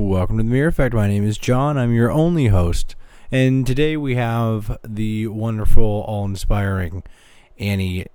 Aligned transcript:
Welcome 0.00 0.38
to 0.38 0.42
the 0.42 0.48
Mirror 0.48 0.68
Effect. 0.68 0.94
My 0.94 1.06
name 1.06 1.24
is 1.24 1.36
John. 1.36 1.76
I'm 1.76 1.92
your 1.92 2.10
only 2.10 2.46
host. 2.46 2.96
And 3.30 3.66
today 3.66 3.98
we 3.98 4.14
have 4.14 4.78
the 4.82 5.26
wonderful, 5.26 5.84
all 5.84 6.24
inspiring 6.24 7.02
Ani 7.58 8.06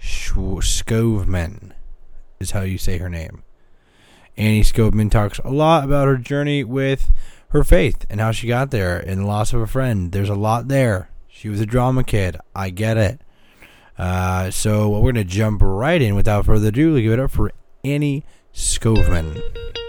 Skovmond, 0.00 1.72
is 2.40 2.52
how 2.52 2.62
you 2.62 2.78
say 2.78 2.96
her 2.96 3.10
name. 3.10 3.42
Ani 4.38 4.62
Skovmond 4.62 5.10
talks 5.10 5.38
a 5.40 5.50
lot 5.50 5.84
about 5.84 6.08
her 6.08 6.16
journey 6.16 6.64
with 6.64 7.12
her 7.50 7.62
faith 7.62 8.06
and 8.08 8.22
how 8.22 8.32
she 8.32 8.48
got 8.48 8.70
there 8.70 8.98
and 8.98 9.20
the 9.20 9.26
loss 9.26 9.52
of 9.52 9.60
a 9.60 9.66
friend. 9.66 10.12
There's 10.12 10.30
a 10.30 10.34
lot 10.34 10.68
there. 10.68 11.10
She 11.28 11.50
was 11.50 11.60
a 11.60 11.66
drama 11.66 12.04
kid. 12.04 12.38
I 12.56 12.70
get 12.70 12.96
it. 12.96 13.20
Uh, 13.98 14.50
so 14.50 14.88
we're 14.88 15.12
going 15.12 15.14
to 15.16 15.24
jump 15.24 15.60
right 15.62 16.00
in 16.00 16.14
without 16.14 16.46
further 16.46 16.68
ado. 16.68 17.00
Give 17.00 17.12
it 17.12 17.20
up 17.20 17.30
for 17.30 17.52
Ani 17.84 18.24
Skovmond. 18.54 19.83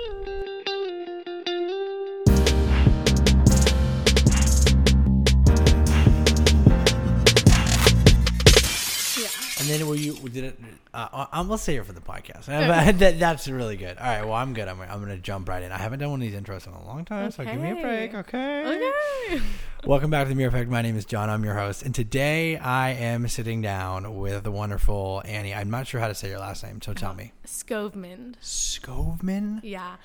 Then 9.77 9.87
will 9.87 9.97
you 9.97 10.13
did 10.29 10.45
it? 10.45 10.59
Uh, 10.93 11.25
I'm 11.33 11.49
let's 11.49 11.63
say 11.63 11.75
it 11.75 11.85
for 11.85 11.91
the 11.91 11.99
podcast. 11.99 12.45
that, 12.99 13.19
that's 13.19 13.47
really 13.49 13.75
good. 13.75 13.97
All 13.97 14.05
right. 14.05 14.23
Well, 14.23 14.33
I'm 14.33 14.53
good. 14.53 14.69
I'm, 14.69 14.79
I'm 14.79 15.01
gonna 15.01 15.17
jump 15.17 15.49
right 15.49 15.61
in. 15.61 15.71
I 15.71 15.77
haven't 15.77 15.99
done 15.99 16.11
one 16.11 16.21
of 16.21 16.31
these 16.31 16.39
intros 16.39 16.65
in 16.65 16.71
a 16.71 16.85
long 16.85 17.03
time, 17.03 17.29
so 17.31 17.43
give 17.43 17.59
me 17.59 17.71
a 17.71 17.81
break. 17.81 18.13
Okay. 18.13 18.91
Okay. 19.29 19.41
Welcome 19.85 20.09
back 20.09 20.23
to 20.25 20.29
the 20.29 20.35
Mirror 20.35 20.49
Effect. 20.49 20.69
My 20.69 20.81
name 20.81 20.95
is 20.95 21.03
John. 21.03 21.29
I'm 21.29 21.43
your 21.43 21.55
host, 21.55 21.83
and 21.83 21.93
today 21.93 22.57
I 22.57 22.91
am 22.91 23.27
sitting 23.27 23.61
down 23.61 24.15
with 24.15 24.45
the 24.45 24.51
wonderful 24.51 25.21
Ani. 25.25 25.53
I'm 25.53 25.69
not 25.69 25.87
sure 25.87 25.99
how 25.99 26.07
to 26.07 26.15
say 26.15 26.29
your 26.29 26.39
last 26.39 26.63
name, 26.63 26.81
so 26.81 26.93
tell 26.93 27.13
me. 27.13 27.33
Skovmond. 27.45 28.35
Skovmond. 28.41 29.59
Yeah. 29.63 29.97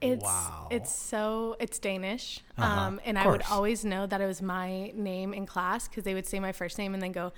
It's 0.00 0.24
Wow. 0.24 0.66
it's 0.72 0.92
so 0.92 1.54
it's 1.60 1.78
Danish. 1.78 2.40
Uh-huh. 2.58 2.80
Um 2.80 3.00
and 3.04 3.16
I 3.16 3.28
would 3.28 3.42
always 3.48 3.84
know 3.84 4.04
that 4.04 4.20
it 4.20 4.26
was 4.26 4.42
my 4.42 4.90
name 4.96 5.32
in 5.32 5.46
class 5.46 5.86
cuz 5.86 6.02
they 6.02 6.14
would 6.14 6.26
say 6.26 6.40
my 6.40 6.50
first 6.50 6.76
name 6.76 6.92
and 6.92 7.00
then 7.00 7.12
go 7.12 7.32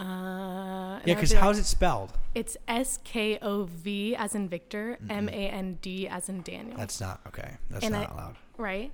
uh 0.00 1.00
Yeah, 1.04 1.14
because 1.14 1.30
be 1.30 1.36
like, 1.36 1.44
how's 1.44 1.58
it 1.58 1.64
spelled? 1.66 2.12
It's 2.34 2.56
S 2.68 2.98
K 3.04 3.38
O 3.42 3.64
V 3.64 4.16
as 4.16 4.34
in 4.34 4.48
Victor, 4.48 4.98
M 5.08 5.28
A 5.28 5.32
N 5.32 5.78
D 5.82 6.08
as 6.08 6.28
in 6.28 6.42
Daniel. 6.42 6.76
That's 6.76 7.00
not 7.00 7.20
okay. 7.28 7.56
That's 7.70 7.84
And 7.84 7.92
not 7.94 8.10
I- 8.10 8.12
allowed. 8.14 8.36
right? 8.56 8.92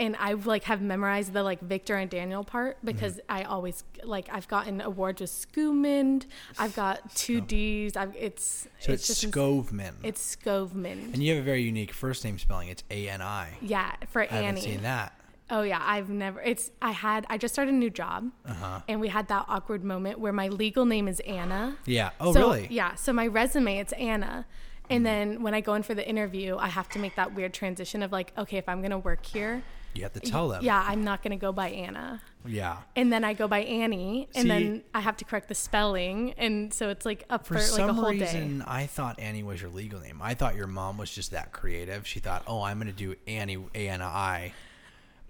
And 0.00 0.16
I 0.18 0.32
like 0.32 0.64
have 0.64 0.80
memorized 0.80 1.32
the 1.32 1.42
like 1.42 1.60
Victor 1.60 1.96
and 1.96 2.10
Daniel 2.10 2.42
part 2.42 2.76
Mm-hmm. 2.78 2.86
because 2.86 3.20
I 3.28 3.42
always 3.44 3.84
like 4.02 4.28
I've 4.32 4.48
gotten 4.48 4.80
awards 4.80 5.20
with 5.20 5.30
Scoomand. 5.30 6.24
I've 6.58 6.74
got 6.74 7.14
two 7.14 7.40
D's. 7.40 7.96
I've 7.96 8.16
it's 8.16 8.66
So 8.80 8.92
it's, 8.92 9.22
ins- 9.22 9.32
Skovmond. 9.32 9.94
It's 10.02 10.36
Skovmond. 10.36 11.12
and 11.12 11.22
you 11.22 11.34
have 11.34 11.42
a 11.42 11.44
very 11.44 11.62
unique 11.62 11.92
first 11.92 12.24
name 12.24 12.38
spelling. 12.38 12.68
It's 12.68 12.82
A 12.90 13.08
N 13.08 13.20
I. 13.22 13.50
Yeah, 13.60 13.92
for 14.08 14.22
I 14.22 14.26
haven't 14.26 14.44
Annie. 14.44 14.60
seen 14.62 14.82
that. 14.82 15.12
Oh 15.54 15.62
yeah, 15.62 15.80
I've 15.84 16.08
never. 16.08 16.40
It's 16.40 16.70
I 16.80 16.92
had 16.92 17.26
I 17.28 17.36
just 17.36 17.52
started 17.54 17.74
a 17.74 17.76
new 17.76 17.90
job, 17.90 18.30
Uh-huh. 18.46 18.80
and 18.88 19.00
we 19.00 19.08
had 19.08 19.28
that 19.28 19.44
awkward 19.48 19.84
moment 19.84 20.18
where 20.18 20.32
my 20.32 20.48
legal 20.48 20.86
name 20.86 21.06
is 21.08 21.20
Anna. 21.20 21.76
Yeah. 21.84 22.10
Oh, 22.18 22.32
so, 22.32 22.40
really? 22.40 22.62
Mm-hmm. 22.64 22.72
Yeah. 22.72 22.94
So 22.94 23.12
my 23.12 23.26
resume 23.26 23.76
it's 23.78 23.92
Anna, 23.92 24.46
and 24.88 25.04
then 25.04 25.42
when 25.42 25.52
I 25.54 25.60
go 25.60 25.74
in 25.74 25.82
for 25.82 25.94
the 25.94 26.08
interview, 26.08 26.56
I 26.56 26.68
have 26.68 26.88
to 26.90 26.98
make 26.98 27.16
that 27.16 27.34
weird 27.34 27.52
transition 27.52 28.02
of 28.02 28.10
like, 28.12 28.32
okay, 28.38 28.56
if 28.56 28.66
I'm 28.68 28.80
gonna 28.80 28.98
work 28.98 29.26
here, 29.26 29.62
You 29.94 30.04
have 30.04 30.14
to 30.14 30.20
tell 30.20 30.48
them. 30.48 30.64
yeah, 30.64 30.82
I'm 30.88 31.04
not 31.04 31.22
gonna 31.22 31.36
go 31.36 31.52
by 31.52 31.68
Anna. 31.68 32.22
Yeah. 32.46 32.78
And 32.96 33.12
then 33.12 33.22
I 33.22 33.34
go 33.34 33.46
by 33.46 33.60
Ani, 33.60 34.28
and 34.34 34.42
See- 34.44 34.48
then 34.48 34.82
I 34.94 35.00
have 35.00 35.18
to 35.18 35.24
correct 35.26 35.48
the 35.48 35.54
spelling, 35.54 36.32
and 36.38 36.72
so 36.72 36.88
it's 36.88 37.04
like 37.04 37.24
up 37.28 37.46
For 37.46 37.54
for, 37.54 37.60
like 37.60 37.68
a 37.68 37.74
some 37.88 37.96
whole 37.96 38.10
reason, 38.10 38.58
day. 38.60 38.64
I 38.66 38.86
thought 38.86 39.20
Ani 39.20 39.42
was 39.42 39.60
your 39.60 39.70
legal 39.70 40.00
name. 40.00 40.20
I 40.22 40.32
thought 40.34 40.56
your 40.56 40.66
mom 40.66 40.96
was 40.96 41.10
just 41.10 41.30
that 41.32 41.52
creative. 41.52 42.06
She 42.06 42.20
thought, 42.20 42.42
"Oh, 42.46 42.62
I'm 42.62 42.78
going 42.80 42.90
to 42.90 42.96
do 42.96 43.14
Ani 43.28 43.58
A 43.74 43.88
N 43.90 44.00
I," 44.02 44.54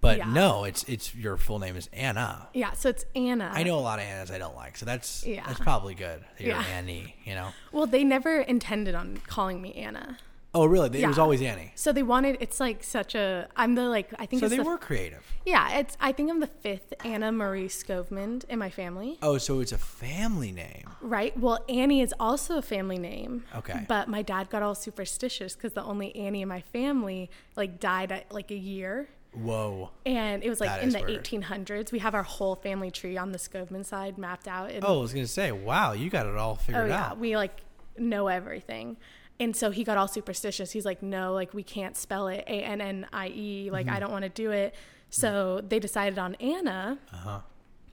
but 0.03 0.19
Yeah. 0.19 0.31
no, 0.31 0.65
it's 0.65 0.85
it's 0.85 1.15
your 1.15 1.39
full 1.39 1.59
name 1.59 1.77
is 1.77 1.89
Anna. 1.95 2.49
Yeah, 2.53 2.73
so 2.73 2.91
it's 2.91 3.07
Anna. 3.17 3.51
I 3.55 3.63
know 3.63 3.79
a 3.79 3.81
lot 3.81 3.99
of 3.99 4.05
Annas 4.05 4.31
I 4.31 4.37
don't 4.37 4.55
like, 4.57 4.77
so 4.77 4.85
that's 4.85 5.25
Yeah. 5.25 5.47
that's 5.47 5.61
probably 5.61 5.95
good. 5.95 6.21
that 6.21 6.41
You're 6.45 6.57
Yeah. 6.57 6.65
Annie, 6.77 7.17
you 7.25 7.35
know. 7.35 7.49
Well, 7.73 7.87
they 7.87 8.05
never 8.05 8.41
intended 8.43 8.95
on 8.95 9.17
calling 9.27 9.63
me 9.63 9.73
Anna. 9.75 10.19
Oh, 10.55 10.67
really? 10.67 11.03
It 11.03 11.07
was 11.07 11.19
always 11.19 11.41
Annie. 11.41 11.73
So 11.77 11.93
they 11.95 12.03
wanted. 12.03 12.37
It's 12.41 12.61
like 12.61 12.85
such 12.85 13.15
a. 13.15 13.49
I'm 13.57 13.75
the 13.75 13.85
like. 13.89 14.11
I 14.19 14.27
think 14.27 14.41
So 14.41 14.49
they 14.51 14.59
the 14.59 14.65
were 14.65 14.77
creative. 14.77 15.23
Yeah, 15.47 15.79
it's. 15.79 15.97
I 15.99 16.13
think 16.13 16.29
I'm 16.31 16.41
the 16.41 16.47
fifth 16.47 16.93
Anna 17.07 17.33
Marie 17.33 17.69
Skovmond 17.69 18.45
in 18.51 18.59
my 18.59 18.69
family. 18.69 19.17
Oh, 19.23 19.39
so 19.39 19.61
it's 19.61 19.73
a 19.73 19.79
family 19.79 20.53
name. 20.53 20.91
Right. 21.01 21.35
Well, 21.39 21.65
Annie 21.71 22.03
is 22.03 22.13
also 22.21 22.59
a 22.59 22.63
family 22.63 22.99
name. 22.99 23.45
Okay. 23.57 23.87
But 23.89 24.09
my 24.09 24.21
dad 24.21 24.51
got 24.51 24.63
all 24.63 24.75
superstitious 24.75 25.55
because 25.55 25.73
the 25.73 25.83
only 25.85 26.15
Annie 26.15 26.43
in 26.43 26.49
my 26.49 26.61
family 26.61 27.31
like 27.57 27.81
died 27.81 28.13
at 28.13 28.31
like 28.31 28.51
a 28.51 28.55
year, 28.59 29.09
Whoa. 29.35 29.91
and 30.05 30.43
it 30.45 30.51
was 30.51 30.61
like 30.61 30.69
That 30.69 30.83
in 30.83 30.91
the 30.91 31.01
weird. 31.03 31.25
1800s. 31.25 31.91
We 31.93 32.01
have 32.01 32.15
our 32.15 32.23
whole 32.23 32.55
family 32.57 32.91
tree 32.91 33.17
on 33.17 33.33
the 33.33 33.39
Skovmond 33.39 33.87
side 33.87 34.19
mapped 34.19 34.47
out. 34.47 34.71
And, 34.71 34.85
Oh, 34.85 34.99
I 34.99 35.01
was 35.01 35.13
gonna 35.15 35.27
say, 35.27 35.53
wow, 35.53 35.93
you 35.93 36.11
got 36.11 36.27
it 36.27 36.37
all 36.37 36.57
figured 36.57 36.85
oh 36.85 36.87
yeah, 36.87 37.07
out. 37.11 37.19
we 37.19 37.37
like 37.37 37.61
know 37.97 38.29
everything. 38.29 38.97
And 39.41 39.57
so 39.57 39.71
he 39.71 39.83
got 39.85 39.97
all 39.97 40.07
superstitious. 40.09 40.71
He's 40.73 40.85
like, 40.85 41.03
no, 41.03 41.33
like 41.33 41.55
we 41.55 41.63
can't 41.63 41.97
spell 41.97 42.29
it 42.29 42.45
A 42.47 42.63
N 42.63 42.81
N 42.81 43.07
I 43.13 43.29
E. 43.29 43.71
Like 43.73 43.87
Mm-hmm. 43.87 43.97
I 43.97 44.01
don't 44.01 44.13
want 44.13 44.25
to 44.25 44.29
do 44.29 44.51
it. 44.51 44.75
So 45.11 45.61
they 45.67 45.79
decided 45.79 46.19
on 46.19 46.35
Anna 46.37 46.99
Uh-huh. 47.13 47.41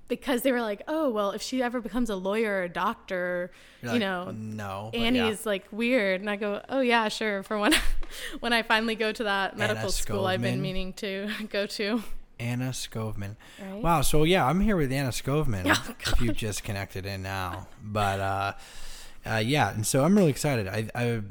Because 0.10 0.42
they 0.42 0.52
were 0.52 0.62
like, 0.62 0.82
oh 0.88 1.10
well, 1.10 1.32
if 1.32 1.42
she 1.42 1.64
ever 1.64 1.80
becomes 1.80 2.10
a 2.10 2.16
lawyer 2.16 2.60
or 2.60 2.64
a 2.64 2.70
doctor, 2.70 3.52
You're 3.82 3.94
you 3.94 4.00
like, 4.00 4.02
know, 4.02 4.32
no. 4.32 4.90
but 4.92 5.00
Annie 5.00 5.20
yeah. 5.20 5.36
like 5.46 5.66
weird. 5.72 6.20
And 6.20 6.30
I 6.30 6.36
go, 6.36 6.62
oh 6.68 6.82
yeah, 6.82 7.08
sure. 7.08 7.44
For 7.44 7.58
when 7.58 7.74
when 8.42 8.52
I 8.52 8.64
finally 8.64 8.96
go 8.96 9.14
to 9.14 9.24
that 9.24 9.58
medical 9.58 9.92
school 9.92 10.26
I've 10.26 10.42
been 10.42 10.62
meaning 10.62 10.94
to 10.94 11.30
go 11.50 11.66
to. 11.66 12.04
Anna 12.40 12.70
Skovmond. 12.70 13.36
Right? 13.62 13.82
Wow. 13.82 14.02
So 14.02 14.24
yeah, 14.24 14.46
I'm 14.46 14.60
here 14.60 14.76
with 14.76 14.92
Anna 14.92 15.10
Skovmond. 15.10 15.66
Oh, 16.10 16.14
if 16.14 16.22
you've 16.22 16.38
just 16.38 16.64
connected 16.64 17.06
in 17.06 17.22
now, 17.22 17.68
but 17.84 18.20
uh, 18.20 18.54
uh, 19.26 19.36
yeah, 19.38 19.72
and 19.72 19.86
so 19.86 20.04
I'm 20.04 20.18
really 20.18 20.32
excited. 20.32 20.68
I, 20.68 20.90
I 20.96 21.22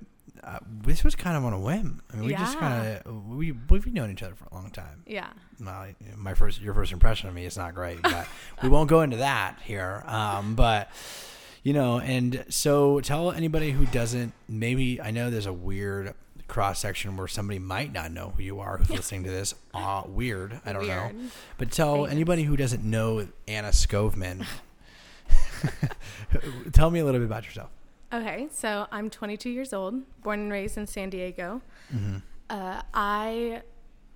uh, 0.44 0.58
this 0.64 1.04
was 1.04 1.14
kind 1.14 1.36
of 1.36 1.44
on 1.44 1.52
a 1.52 1.58
whim. 1.58 2.00
I 2.12 2.16
mean, 2.16 2.26
we 2.26 2.34
just 2.34 2.58
kind 2.58 3.00
of 3.04 3.26
we 3.26 3.52
we've 3.52 3.86
known 3.92 4.10
each 4.10 4.22
other 4.22 4.34
for 4.34 4.46
a 4.50 4.54
long 4.54 4.70
time. 4.70 5.02
Yeah. 5.06 5.28
Well, 5.60 5.88
my 6.16 6.34
first 6.34 6.60
your 6.60 6.74
first 6.74 6.92
impression 6.92 7.28
of 7.28 7.34
me 7.34 7.44
is 7.44 7.56
not 7.56 7.74
great, 7.74 8.02
but 8.02 8.26
we 8.62 8.68
won't 8.68 8.88
go 8.88 9.02
into 9.02 9.18
that 9.18 9.58
here. 9.64 10.04
Um, 10.06 10.54
but 10.54 10.90
you 11.62 11.72
know, 11.72 11.98
and 11.98 12.44
so 12.48 13.00
tell 13.00 13.32
anybody 13.32 13.72
who 13.72 13.86
doesn't. 13.86 14.32
Maybe 14.48 15.00
I 15.00 15.10
know 15.10 15.30
there's 15.30 15.46
a 15.46 15.52
weird 15.52 16.14
cross 16.46 16.78
section 16.78 17.16
where 17.16 17.28
somebody 17.28 17.58
might 17.58 17.92
not 17.92 18.10
know 18.10 18.32
who 18.36 18.42
you 18.42 18.60
are 18.60 18.78
who's 18.78 18.90
listening 18.90 19.24
to 19.24 19.30
this. 19.30 19.54
Uh, 19.74 20.02
weird. 20.06 20.60
I 20.64 20.72
don't 20.72 20.86
know. 20.86 21.10
But 21.58 21.70
tell 21.70 22.06
anybody 22.06 22.44
who 22.44 22.56
doesn't 22.56 22.84
know 22.84 23.28
Anna 23.46 23.68
Skovmond. 23.68 24.46
tell 26.72 26.90
me 26.90 27.00
a 27.00 27.04
little 27.04 27.20
bit 27.20 27.26
about 27.26 27.44
yourself. 27.44 27.70
Okay, 28.12 28.48
so 28.50 28.86
I'm 28.90 29.10
22 29.10 29.50
years 29.50 29.72
old, 29.72 30.02
born 30.22 30.40
and 30.40 30.52
raised 30.52 30.78
in 30.78 30.86
San 30.86 31.10
Diego. 31.10 31.60
Mm-hmm. 31.94 32.16
Uh, 32.48 32.80
I 32.94 33.62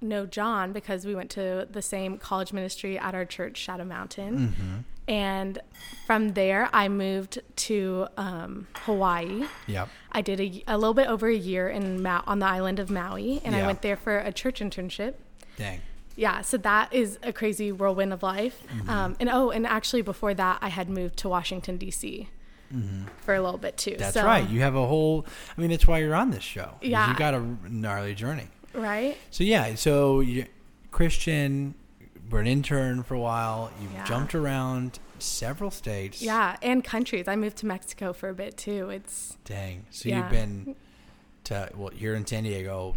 know 0.03 0.27
John 0.27 0.73
because 0.73 1.07
we 1.07 1.15
went 1.15 1.31
to 1.33 1.67
the 1.71 1.83
same 1.83 2.19
college 2.19 2.53
ministry 2.53 2.99
at 2.99 3.15
our 3.15 3.25
church, 3.25 3.57
Shadow 3.57 3.85
Mountain. 3.85 4.39
Mm-hmm. 4.39 4.77
And 5.09 5.59
from 6.07 6.35
there, 6.35 6.69
I 6.73 6.89
moved 6.89 7.41
to 7.57 8.07
um, 8.17 8.69
Hawaii. 8.85 9.47
Yep. 9.67 9.89
I 10.13 10.21
did 10.21 10.41
a, 10.41 10.63
a 10.69 10.79
little 10.79 10.95
bit 10.95 11.09
over 11.09 11.29
a 11.29 11.35
year 11.35 11.69
in 11.69 12.03
Ma- 12.03 12.23
on 12.27 12.39
the 12.39 12.47
island 12.47 12.79
of 12.79 12.89
Maui, 12.89 13.41
and 13.45 13.55
Yeah. 13.55 13.65
I 13.65 13.67
went 13.67 13.83
there 13.83 13.97
for 13.97 14.19
a 14.19 14.33
church 14.33 14.61
internship. 14.61 15.15
Dang. 15.57 15.81
Yeah, 16.15 16.43
so 16.43 16.57
that 16.59 16.93
is 16.93 17.19
a 17.23 17.33
crazy 17.33 17.73
whirlwind 17.73 18.13
of 18.13 18.23
life. 18.23 18.63
Mm-hmm. 18.69 18.89
Um, 18.91 19.17
and 19.19 19.29
oh, 19.31 19.51
and 19.51 19.67
actually 19.67 20.03
before 20.03 20.35
that, 20.35 20.59
I 20.61 20.69
had 20.69 20.89
moved 20.91 21.17
to 21.19 21.29
Washington 21.29 21.79
D.C. 21.79 22.29
for 23.23 23.35
a 23.35 23.41
little 23.43 23.59
bit 23.59 23.77
too. 23.79 23.93
Mm-hmm. 23.93 24.01
That's 24.01 24.15
so, 24.15 24.25
right. 24.25 24.49
You 24.49 24.61
have 24.61 24.77
a 24.77 24.87
whole. 24.87 25.27
I 25.57 25.61
mean, 25.61 25.71
that's 25.71 25.87
why 25.87 25.99
you're 25.99 26.15
on 26.15 26.31
this 26.31 26.43
show. 26.45 26.75
Yeah. 26.83 27.11
You 27.11 27.17
got 27.17 27.35
a 27.35 27.43
gnarly 27.69 28.15
journey. 28.15 28.49
Right? 28.75 29.17
So 29.31 29.45
yeah, 29.45 29.75
so 29.75 30.21
you 30.21 30.47
Christian, 30.91 31.75
were 32.31 32.41
an 32.41 32.47
intern 32.47 33.03
for 33.03 33.15
a 33.15 33.21
while. 33.21 33.71
You 33.81 33.89
Yeah. 33.95 34.05
jumped 34.05 34.35
around 34.35 34.99
several 35.19 35.71
states. 35.71 36.21
Yeah, 36.23 36.57
and 36.63 36.83
countries. 36.83 37.29
I 37.29 37.37
moved 37.37 37.57
to 37.59 37.67
Mexico 37.67 38.13
for 38.13 38.29
a 38.29 38.35
bit 38.35 38.57
too. 38.57 38.91
It's 38.91 39.37
Dang. 39.45 39.87
So 39.91 40.09
Yeah. 40.09 40.19
you've 40.23 40.31
been 40.31 40.75
to 41.45 41.71
well 41.77 41.91
here 41.91 42.15
in 42.15 42.27
San 42.27 42.45
Diego. 42.45 42.97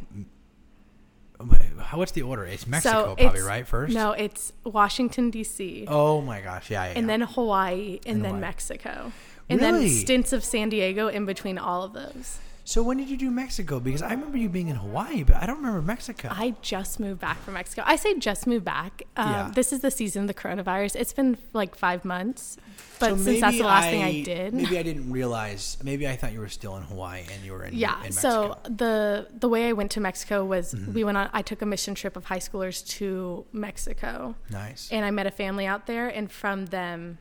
Oh 1.37 1.49
how 1.79 1.97
what's 1.97 2.13
the 2.13 2.21
order? 2.21 2.45
It's 2.45 2.65
Mexico 2.65 2.93
so 2.93 3.03
probably 3.15 3.25
it's- 3.25 3.43
right 3.43 3.67
first. 3.67 3.93
No, 3.93 4.11
it's 4.13 4.53
Washington 4.63 5.29
D.C. 5.31 5.85
Oh 5.87 6.21
my 6.21 6.39
gosh! 6.39 6.69
Yeah, 6.69 6.85
yeah. 6.85 6.89
and 6.91 7.01
yeah. 7.01 7.07
then 7.07 7.21
Hawaii, 7.21 7.99
and, 8.05 8.15
And 8.17 8.23
then 8.23 8.29
Hawaii. 8.35 8.41
Mexico, 8.41 9.11
and 9.49 9.59
Really? 9.61 9.87
then 9.89 9.89
stints 9.89 10.31
of 10.33 10.45
San 10.45 10.69
Diego 10.69 11.09
in 11.09 11.25
between 11.25 11.57
all 11.57 11.83
of 11.83 11.91
those. 11.93 12.37
So 12.67 12.81
when 12.81 12.97
did 12.97 13.09
you 13.09 13.15
do 13.15 13.29
Mexico? 13.29 13.79
Because 13.79 14.01
I 14.01 14.09
remember 14.09 14.39
you 14.39 14.49
being 14.49 14.69
in 14.69 14.75
Hawaii, 14.75 15.21
but 15.23 15.35
I 15.35 15.45
don't 15.45 15.57
remember 15.57 15.83
Mexico. 15.83 16.29
I 16.31 16.55
just 16.63 16.99
moved 16.99 17.21
back 17.21 17.39
from 17.43 17.53
Mexico. 17.53 17.83
I 17.85 17.95
say 17.95 18.17
just 18.17 18.47
moved 18.47 18.65
back. 18.65 19.03
Um, 19.15 19.31
Yeah. 19.31 19.51
This 19.53 19.71
is 19.71 19.81
the 19.81 19.91
season 19.91 20.23
of 20.23 20.27
the 20.27 20.33
coronavirus. 20.33 20.95
It's 20.95 21.13
been 21.13 21.37
like 21.53 21.75
five 21.75 22.03
months, 22.03 22.57
but 22.99 23.11
So 23.11 23.17
since 23.17 23.41
that's 23.41 23.57
the 23.57 23.63
last 23.63 23.89
thing 23.91 24.01
I 24.03 24.23
did. 24.23 24.55
Maybe 24.55 24.79
I 24.79 24.83
didn't 24.83 25.11
realize. 25.11 25.77
Maybe 25.83 26.07
I 26.07 26.15
thought 26.15 26.33
you 26.33 26.39
were 26.39 26.49
still 26.49 26.75
in 26.77 26.83
Hawaii 26.83 27.21
and 27.31 27.43
you 27.45 27.51
were 27.53 27.63
in, 27.65 27.75
yeah. 27.75 28.03
in 28.03 28.11
So 28.11 28.57
the 28.63 29.27
the 29.39 29.47
way 29.47 29.69
I 29.69 29.73
went 29.73 29.91
to 29.91 29.99
Mexico 30.01 30.43
was 30.43 30.73
Mm-hmm. 30.73 30.93
we 30.93 31.03
went 31.03 31.17
on. 31.17 31.29
I 31.33 31.43
took 31.43 31.61
a 31.61 31.65
mission 31.67 31.93
trip 31.93 32.15
of 32.17 32.25
high 32.25 32.39
schoolers 32.39 32.83
to 32.97 33.45
Mexico, 33.53 34.33
nice. 34.49 34.89
and 34.91 35.05
I 35.05 35.11
met 35.11 35.27
a 35.27 35.31
family 35.31 35.67
out 35.67 35.85
there, 35.85 36.07
and 36.07 36.31
from 36.31 36.65
them. 36.67 37.19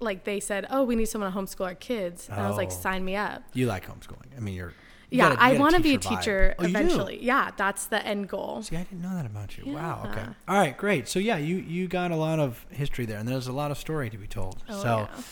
Like 0.00 0.24
they 0.24 0.40
said, 0.40 0.66
oh, 0.70 0.84
we 0.84 0.96
need 0.96 1.06
someone 1.06 1.32
to 1.32 1.38
homeschool 1.38 1.64
our 1.66 1.74
kids, 1.74 2.28
and 2.28 2.40
I 2.40 2.48
was 2.48 2.56
like, 2.56 2.68
Oh. 2.68 2.74
sign 2.74 3.04
me 3.04 3.16
up. 3.16 3.42
you 3.54 3.66
like 3.66 3.86
homeschooling. 3.86 4.36
I 4.36 4.40
mean, 4.40 4.54
you're. 4.54 4.68
you 5.10 5.18
Yeah, 5.18 5.28
gotta- 5.30 5.34
you 5.34 5.40
I 5.40 5.48
gotta 5.52 5.60
want 5.60 5.74
to 5.76 5.80
be 5.82 5.94
a 5.94 5.98
vibe. 5.98 6.18
teacher 6.18 6.54
Oh, 6.58 6.62
you 6.66 6.68
do? 6.72 6.78
eventually. 6.78 7.22
Yeah, 7.24 7.50
that's 7.56 7.86
the 7.86 8.04
end 8.04 8.28
goal. 8.28 8.62
See, 8.62 8.76
I 8.76 8.82
didn't 8.82 9.00
know 9.02 9.14
that 9.14 9.24
about 9.26 9.56
you. 9.56 9.72
Wow. 9.72 10.02
Okay. 10.10 10.20
Yeah. 10.20 10.32
All 10.48 10.56
right. 10.58 10.76
Great. 10.76 11.06
So 11.08 11.18
yeah, 11.20 11.36
you 11.36 11.56
you 11.56 11.86
got 11.88 12.10
a 12.10 12.16
lot 12.16 12.38
of 12.40 12.66
history 12.70 13.06
there, 13.06 13.18
and 13.18 13.28
there's 13.28 13.46
a 13.46 13.52
lot 13.52 13.70
of 13.70 13.78
story 13.78 14.10
to 14.10 14.18
be 14.18 14.26
told. 14.26 14.62
Oh, 14.68 14.82
so 14.82 15.08
yeah. 15.14 15.22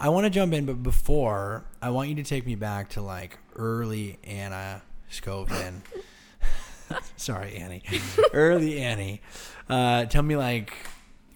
I 0.00 0.08
want 0.08 0.24
to 0.24 0.30
jump 0.30 0.52
in, 0.54 0.64
but 0.66 0.82
before 0.82 1.64
I 1.82 1.90
want 1.90 2.08
you 2.08 2.14
to 2.16 2.22
take 2.24 2.46
me 2.46 2.54
back 2.54 2.90
to 2.90 3.02
like 3.02 3.38
early 3.56 4.18
Anna 4.24 4.82
Skovmond. 5.10 5.80
Sorry, 7.16 7.56
Ani. 7.56 7.82
early 8.32 8.80
Ani. 8.80 9.20
Uh, 9.68 10.04
tell 10.06 10.22
me 10.22 10.36
like 10.36 10.72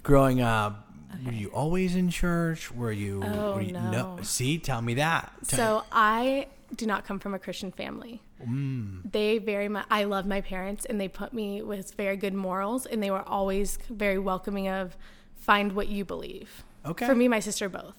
growing 0.02 0.40
up. 0.40 0.85
Were 1.24 1.32
you 1.32 1.48
always 1.48 1.94
in 1.96 2.10
church? 2.10 2.70
Were 2.72 2.92
you? 2.92 3.22
Oh, 3.24 3.54
were 3.54 3.60
you 3.62 3.72
no. 3.72 4.18
See, 4.22 4.58
tell 4.58 4.82
me 4.82 4.94
that. 4.94 5.32
Tell- 5.46 5.56
So 5.56 5.84
I 5.92 6.48
do 6.74 6.86
not 6.86 7.04
come 7.04 7.18
from 7.18 7.34
a 7.34 7.38
Christian 7.38 7.70
family. 7.72 8.22
Mm. 8.46 9.10
They 9.10 9.38
very 9.38 9.68
much. 9.68 9.86
I 9.90 10.04
love 10.04 10.26
my 10.26 10.40
parents, 10.40 10.84
and 10.84 11.00
they 11.00 11.08
put 11.08 11.32
me 11.32 11.62
with 11.62 11.94
very 11.94 12.16
good 12.16 12.34
morals, 12.34 12.86
and 12.86 13.02
they 13.02 13.10
were 13.10 13.22
always 13.26 13.78
very 13.88 14.18
welcoming 14.18 14.68
of 14.68 14.96
find 15.36 15.72
what 15.72 15.88
you 15.88 16.04
believe. 16.04 16.64
Okay. 16.84 17.06
For 17.06 17.14
me, 17.14 17.28
my 17.28 17.40
sister, 17.40 17.69
both. 17.69 17.94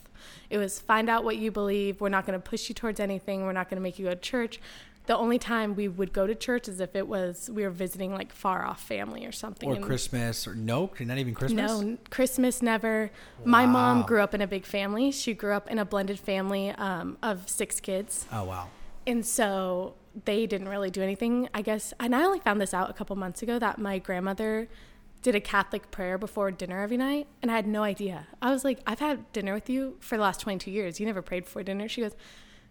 It 0.49 0.57
was 0.57 0.79
find 0.79 1.09
out 1.09 1.23
what 1.23 1.37
you 1.37 1.51
believe. 1.51 2.01
We're 2.01 2.09
not 2.09 2.25
going 2.25 2.39
to 2.39 2.43
push 2.43 2.69
you 2.69 2.75
towards 2.75 2.99
anything. 2.99 3.43
We're 3.43 3.51
not 3.53 3.69
going 3.69 3.77
to 3.77 3.81
make 3.83 3.99
you 3.99 4.05
go 4.05 4.11
to 4.11 4.19
church. 4.19 4.59
The 5.07 5.17
only 5.17 5.39
time 5.39 5.75
we 5.75 5.87
would 5.87 6.13
go 6.13 6.27
to 6.27 6.35
church 6.35 6.67
is 6.67 6.79
if 6.79 6.95
it 6.95 7.07
was 7.07 7.49
we 7.51 7.63
were 7.63 7.69
visiting 7.69 8.13
like 8.13 8.31
far 8.31 8.65
off 8.65 8.81
family 8.81 9.25
or 9.25 9.31
something. 9.31 9.69
or 9.69 9.75
and- 9.75 9.83
Christmas 9.83 10.45
or 10.45 10.53
no, 10.53 10.91
not 10.99 11.17
even 11.17 11.33
Christmas. 11.33 11.81
no, 11.81 11.97
Christmas 12.09 12.61
never. 12.61 13.09
My 13.43 13.65
mom 13.65 14.03
grew 14.03 14.21
up 14.21 14.33
in 14.33 14.41
a 14.41 14.47
big 14.47 14.65
family. 14.65 15.11
She 15.11 15.33
grew 15.33 15.53
up 15.53 15.71
in 15.71 15.79
a 15.79 15.85
blended 15.85 16.19
family 16.19 16.71
um, 16.71 17.17
of 17.23 17.49
six 17.49 17.79
kids. 17.79 18.25
Oh 18.31 18.43
wow. 18.43 18.67
And 19.05 19.25
so 19.25 19.95
they 20.25 20.45
didn't 20.45 20.67
really 20.67 20.89
do 20.89 21.01
anything, 21.01 21.47
I 21.53 21.61
guess. 21.61 21.93
And 21.99 22.13
I 22.13 22.23
only 22.23 22.39
found 22.39 22.59
this 22.59 22.73
out 22.73 22.89
a 22.89 22.93
couple 22.93 23.15
months 23.15 23.41
ago 23.41 23.59
that 23.59 23.79
my 23.79 23.99
grandmother 23.99 24.67
did 25.21 25.35
a 25.35 25.39
Catholic 25.39 25.89
prayer 25.91 26.17
before 26.17 26.51
dinner 26.51 26.81
every 26.81 26.97
night. 26.97 27.27
And 27.41 27.49
I 27.49 27.55
had 27.55 27.67
no 27.67 27.83
idea. 27.83 28.27
I 28.41 28.51
was 28.51 28.63
like, 28.63 28.79
I've 28.85 28.99
had 28.99 29.31
dinner 29.31 29.53
with 29.53 29.69
you 29.69 29.97
for 29.99 30.17
the 30.17 30.23
last 30.23 30.41
22 30.41 30.69
years. 30.69 30.99
You 30.99 31.05
never 31.05 31.21
prayed 31.21 31.45
before 31.45 31.63
dinner. 31.63 31.87
She 31.87 32.01
goes, 32.01 32.15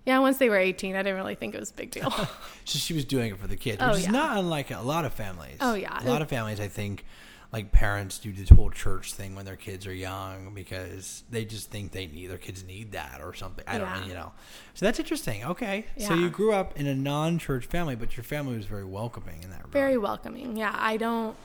Yeah, 0.07 0.19
once 0.21 0.39
they 0.39 0.49
were 0.49 0.57
18, 0.57 0.95
I 0.95 0.99
didn't 1.03 1.17
really 1.17 1.35
think 1.35 1.55
it 1.55 1.61
was 1.61 1.71
a 1.71 1.75
big 1.75 1.91
deal. 1.91 2.11
So 2.65 2.79
she 2.81 2.95
was 2.95 3.05
doing 3.05 3.31
it 3.33 3.39
for 3.39 3.47
the 3.47 3.57
kids, 3.57 3.79
Oh, 3.81 3.91
which 3.91 3.99
is 4.01 4.09
not 4.09 4.39
unlike 4.39 4.71
a 4.73 4.81
lot 4.81 5.05
of 5.05 5.13
families. 5.13 5.59
Oh, 5.61 5.75
yeah. 5.75 5.99
a 6.03 6.09
lot 6.09 6.21
of 6.23 6.29
families. 6.29 6.59
I 6.59 6.67
think 6.69 7.05
like 7.53 7.71
parents 7.71 8.19
do 8.19 8.33
this 8.33 8.49
whole 8.49 8.71
church 8.71 9.13
thing 9.15 9.37
when 9.37 9.45
their 9.45 9.55
kids 9.57 9.87
are 9.87 9.95
young 9.95 10.53
because 10.53 11.23
they 11.31 11.45
just 11.45 11.71
think 11.71 11.93
they 11.93 12.07
need 12.09 12.27
their 12.27 12.39
kids 12.39 12.65
need 12.65 12.91
that 12.93 13.21
or 13.23 13.35
something. 13.35 13.65
I 13.69 13.79
don't 13.79 13.87
Yeah. 13.89 14.01
know, 14.01 14.07
you 14.07 14.15
know. 14.15 14.33
So 14.75 14.85
that's 14.85 14.99
interesting. 14.99 15.45
Okay, 15.45 15.87
so 15.97 16.15
you 16.15 16.29
grew 16.29 16.53
up 16.53 16.77
in 16.79 16.89
a 16.89 16.95
non-church 16.95 17.67
family, 17.67 17.95
but 17.95 18.17
your 18.17 18.25
family 18.25 18.57
was 18.57 18.67
very 18.67 18.85
welcoming 18.85 19.43
in 19.45 19.51
that 19.51 19.59
regard. 19.59 19.73
Very 19.73 19.97
welcoming. 19.99 20.57
Yeah, 20.57 20.75
I 20.77 20.97
don't. 20.97 21.37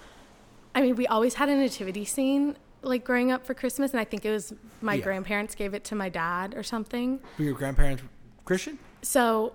I 0.73 0.81
mean, 0.81 0.95
we 0.95 1.05
always 1.05 1.35
had 1.35 1.49
a 1.49 1.55
nativity 1.55 2.05
scene 2.05 2.55
like 2.81 3.03
growing 3.05 3.31
up 3.31 3.45
for 3.45 3.53
Christmas, 3.53 3.91
and 3.91 3.99
I 3.99 4.03
think 4.05 4.25
it 4.25 4.31
was 4.31 4.53
my 4.81 4.95
Yeah. 4.95 5.03
grandparents 5.03 5.53
gave 5.53 5.75
it 5.75 5.83
to 5.85 5.95
my 5.95 6.09
dad 6.09 6.55
or 6.55 6.63
something. 6.63 7.19
Were 7.37 7.45
your 7.45 7.53
grandparents 7.53 8.01
Christian? 8.45 8.79
So, 9.01 9.53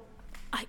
I 0.53 0.67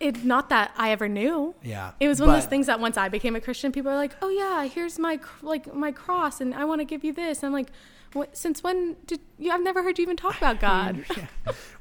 it 0.00 0.24
not 0.24 0.48
that 0.50 0.72
I 0.76 0.90
ever 0.90 1.08
knew. 1.08 1.54
Yeah, 1.62 1.92
It 2.00 2.08
was 2.08 2.20
one 2.20 2.28
of 2.30 2.34
those 2.36 2.44
But- 2.44 2.50
things 2.50 2.66
that 2.66 2.80
once 2.80 2.96
I 2.96 3.08
became 3.08 3.36
a 3.36 3.40
Christian, 3.40 3.72
people 3.72 3.90
are 3.90 3.96
like, 3.96 4.14
"Oh 4.20 4.28
yeah, 4.28 4.64
here's 4.68 4.98
my 4.98 5.16
cr- 5.18 5.46
like 5.46 5.72
my 5.74 5.92
cross, 5.92 6.40
and 6.40 6.54
I 6.54 6.64
want 6.64 6.80
to 6.80 6.84
give 6.84 7.04
you 7.04 7.12
this." 7.12 7.38
And 7.42 7.46
I'm 7.48 7.52
like, 7.52 7.68
"What? 8.12 8.36
Since 8.36 8.62
when 8.62 8.96
did 9.06 9.20
you? 9.38 9.50
I've 9.52 9.62
never 9.62 9.82
heard 9.82 9.98
you 9.98 10.02
even 10.02 10.16
talk 10.16 10.36
about 10.36 10.60
God." 10.60 11.04
Yeah. 11.16 11.26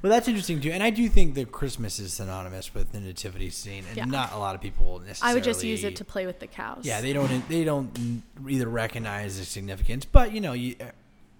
Well, 0.01 0.09
that's 0.11 0.27
interesting 0.27 0.59
too, 0.61 0.71
and 0.71 0.81
I 0.81 0.89
do 0.89 1.07
think 1.09 1.35
that 1.35 1.51
Christmas 1.51 1.99
is 1.99 2.13
synonymous 2.13 2.73
with 2.73 2.91
the 2.91 2.99
nativity 2.99 3.49
scene, 3.51 3.83
and 3.87 3.97
Yeah. 3.97 4.05
not 4.05 4.31
a 4.33 4.37
lot 4.37 4.55
of 4.55 4.61
people 4.61 4.99
necessarily. 4.99 5.31
I 5.31 5.33
would 5.35 5.43
just 5.43 5.63
use 5.63 5.83
it 5.83 5.95
to 5.97 6.03
play 6.05 6.25
with 6.25 6.39
the 6.39 6.47
cows. 6.47 6.83
Yeah, 6.85 7.01
they 7.01 7.13
don't. 7.13 7.47
They 7.49 7.63
don't 7.63 8.23
either 8.47 8.67
recognize 8.67 9.37
the 9.39 9.45
significance, 9.45 10.05
but 10.05 10.31
you 10.33 10.41
know, 10.41 10.53
you, 10.53 10.75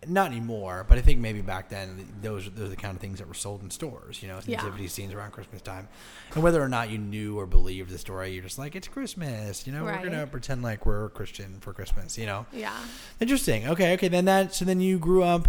not 0.07 0.31
anymore. 0.31 0.85
But 0.87 0.97
I 0.97 1.01
think 1.01 1.19
maybe 1.19 1.41
back 1.41 1.69
then, 1.69 2.07
those 2.21 2.49
those 2.51 2.67
are 2.67 2.69
the 2.69 2.75
kind 2.75 2.95
of 2.95 3.01
things 3.01 3.19
that 3.19 3.27
were 3.27 3.33
sold 3.33 3.61
in 3.63 3.69
stores. 3.69 4.21
You 4.21 4.29
know, 4.29 4.39
Yeah. 4.45 4.57
nativity 4.57 4.87
scenes 4.87 5.13
around 5.13 5.31
Christmas 5.31 5.61
time, 5.61 5.87
and 6.33 6.43
whether 6.43 6.61
or 6.61 6.69
not 6.69 6.89
you 6.89 6.97
knew 6.97 7.39
or 7.39 7.45
believed 7.45 7.89
the 7.91 7.97
story, 7.97 8.31
you're 8.33 8.43
just 8.43 8.57
like, 8.57 8.75
it's 8.75 8.87
Christmas. 8.87 9.65
You 9.67 9.73
know, 9.73 9.85
Right. 9.85 10.01
we're 10.03 10.09
gonna 10.09 10.27
pretend 10.27 10.63
like 10.63 10.85
we're 10.85 11.09
Christian 11.09 11.59
for 11.61 11.73
Christmas. 11.73 12.17
You 12.17 12.25
know, 12.25 12.45
Yeah. 12.51 12.75
interesting. 13.19 13.67
Okay, 13.67 13.93
okay. 13.93 14.07
Then 14.07 14.25
that. 14.25 14.53
So 14.55 14.65
then 14.65 14.81
you 14.81 14.97
grew 14.99 15.23
up. 15.23 15.47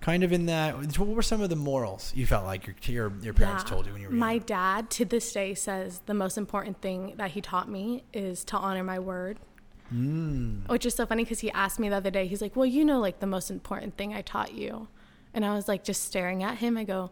Kind 0.00 0.22
of 0.22 0.34
in 0.34 0.44
that. 0.46 0.98
What 0.98 1.08
were 1.08 1.22
some 1.22 1.40
of 1.40 1.48
the 1.48 1.56
morals 1.56 2.12
you 2.14 2.26
felt 2.26 2.44
like 2.44 2.66
your 2.66 2.76
your, 3.10 3.12
your 3.22 3.32
parents 3.32 3.64
Yeah. 3.64 3.70
told 3.70 3.86
you 3.86 3.92
when 3.94 4.02
you 4.02 4.08
were 4.08 4.14
My 4.14 4.32
young? 4.34 4.42
dad 4.44 4.90
to 4.90 5.06
this 5.06 5.32
day 5.32 5.54
says 5.54 6.02
the 6.04 6.12
most 6.12 6.36
important 6.36 6.82
thing 6.82 7.14
that 7.16 7.30
he 7.30 7.40
taught 7.40 7.70
me 7.70 8.04
is 8.12 8.44
to 8.44 8.56
honor 8.58 8.84
my 8.84 8.98
word. 8.98 9.38
Mm. 9.94 10.68
Which 10.68 10.86
is 10.86 10.94
so 10.94 11.06
funny 11.06 11.24
because 11.24 11.40
he 11.40 11.50
asked 11.52 11.78
me 11.78 11.88
the 11.88 11.96
other 11.96 12.10
day, 12.10 12.26
he's 12.26 12.42
like, 12.42 12.56
Well, 12.56 12.66
you 12.66 12.84
know, 12.84 13.00
like 13.00 13.20
the 13.20 13.26
most 13.26 13.50
important 13.50 13.96
thing 13.96 14.12
I 14.12 14.22
taught 14.22 14.54
you. 14.54 14.88
And 15.32 15.44
I 15.44 15.54
was 15.54 15.68
like, 15.68 15.82
just 15.82 16.04
staring 16.04 16.42
at 16.42 16.58
him. 16.58 16.76
I 16.76 16.84
go, 16.84 17.10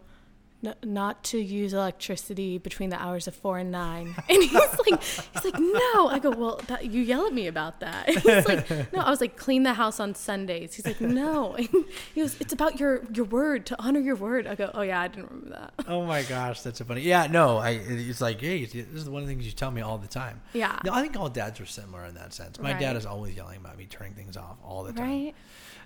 "N- 0.64 0.75
not 0.85 1.25
to 1.25 1.38
use 1.38 1.73
electricity 1.73 2.59
between 2.59 2.91
the 2.91 3.00
hours 3.00 3.26
of 3.26 3.35
four 3.35 3.59
and 3.59 3.70
nine. 3.70 4.14
And 4.29 4.43
he's 4.43 4.53
like, 4.53 5.03
he's 5.03 5.44
like, 5.44 5.59
no. 5.59 6.09
I 6.09 6.19
go, 6.23 6.31
well, 6.31 6.61
that, 6.69 6.87
you 6.87 7.03
yell 7.03 7.26
at 7.26 7.35
me 7.35 7.47
about 7.47 7.81
that. 7.81 8.09
And 8.09 8.19
he's 8.23 8.47
like, 8.47 8.93
no. 8.93 9.00
I 9.00 9.11
was 9.11 9.20
like, 9.20 9.37
clean 9.37 9.62
the 9.62 9.75
house 9.75 10.00
on 10.00 10.14
Sundays. 10.14 10.75
He's 10.75 10.87
like, 10.87 11.00
no. 11.00 11.55
And 11.59 11.69
he 12.14 12.20
goes, 12.20 12.37
it's 12.41 12.53
about 12.53 12.81
your 12.81 13.03
your 13.12 13.26
word 13.26 13.67
to 13.67 13.81
honor 13.82 14.00
your 14.00 14.17
word. 14.17 14.47
I 14.47 14.55
go, 14.55 14.70
oh 14.75 14.82
yeah, 14.82 15.00
I 15.00 15.09
didn't 15.09 15.31
remember 15.31 15.50
that. 15.50 15.75
Oh 15.88 16.05
my 16.05 16.23
gosh, 16.23 16.62
that's 16.62 16.79
so 16.79 16.85
funny. 16.85 17.03
Yeah, 17.03 17.26
no, 17.26 17.58
I. 17.58 17.70
It's 17.70 18.20
like, 18.20 18.41
hey, 18.41 18.65
this 18.65 18.75
is 18.75 19.08
one 19.08 19.23
of 19.23 19.29
the 19.29 19.35
things 19.35 19.47
you 19.47 19.53
tell 19.53 19.70
me 19.70 19.82
all 19.82 19.99
the 19.99 20.08
time. 20.08 20.41
Yeah. 20.53 20.79
No, 20.85 20.93
I 20.93 21.03
think 21.03 21.17
all 21.17 21.29
dads 21.29 21.61
are 21.61 21.67
similar 21.67 22.05
in 22.06 22.15
that 22.15 22.32
sense. 22.32 22.58
My 22.58 22.73
dad 22.73 22.97
is 22.97 23.06
always 23.06 23.35
yelling 23.37 23.58
about 23.58 23.76
me 23.76 23.87
turning 23.87 24.15
things 24.15 24.37
off 24.37 24.56
all 24.65 24.85
the 24.85 24.93
time. 24.93 25.08
Right? 25.08 25.35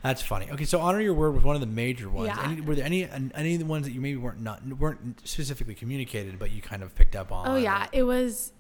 That's 0.03 0.23
funny. 0.23 0.49
Okay, 0.51 0.65
so 0.65 0.81
honor 0.81 1.01
your 1.01 1.15
word 1.15 1.35
was 1.35 1.43
one 1.45 1.57
of 1.57 1.61
the 1.61 1.67
major 1.67 2.09
ones. 2.09 2.29
Yeah. 2.29 2.51
Any, 2.51 2.61
were 2.61 2.75
there 2.75 2.85
any 2.85 3.09
any 3.35 3.55
of 3.55 3.61
the 3.61 3.67
ones 3.67 3.87
that 3.87 3.93
you 3.93 4.01
maybe 4.01 4.17
weren't 4.17 4.41
not 4.41 4.65
weren't 4.79 5.21
specifically 5.27 5.75
communicated, 5.75 6.39
but 6.39 6.51
you 6.51 6.63
kind 6.63 6.83
of 6.83 6.95
picked 6.95 7.17
up 7.17 7.33
on? 7.33 7.49
Oh 7.49 7.57
yeah, 7.57 7.87
it 7.93 8.05
was 8.05 8.53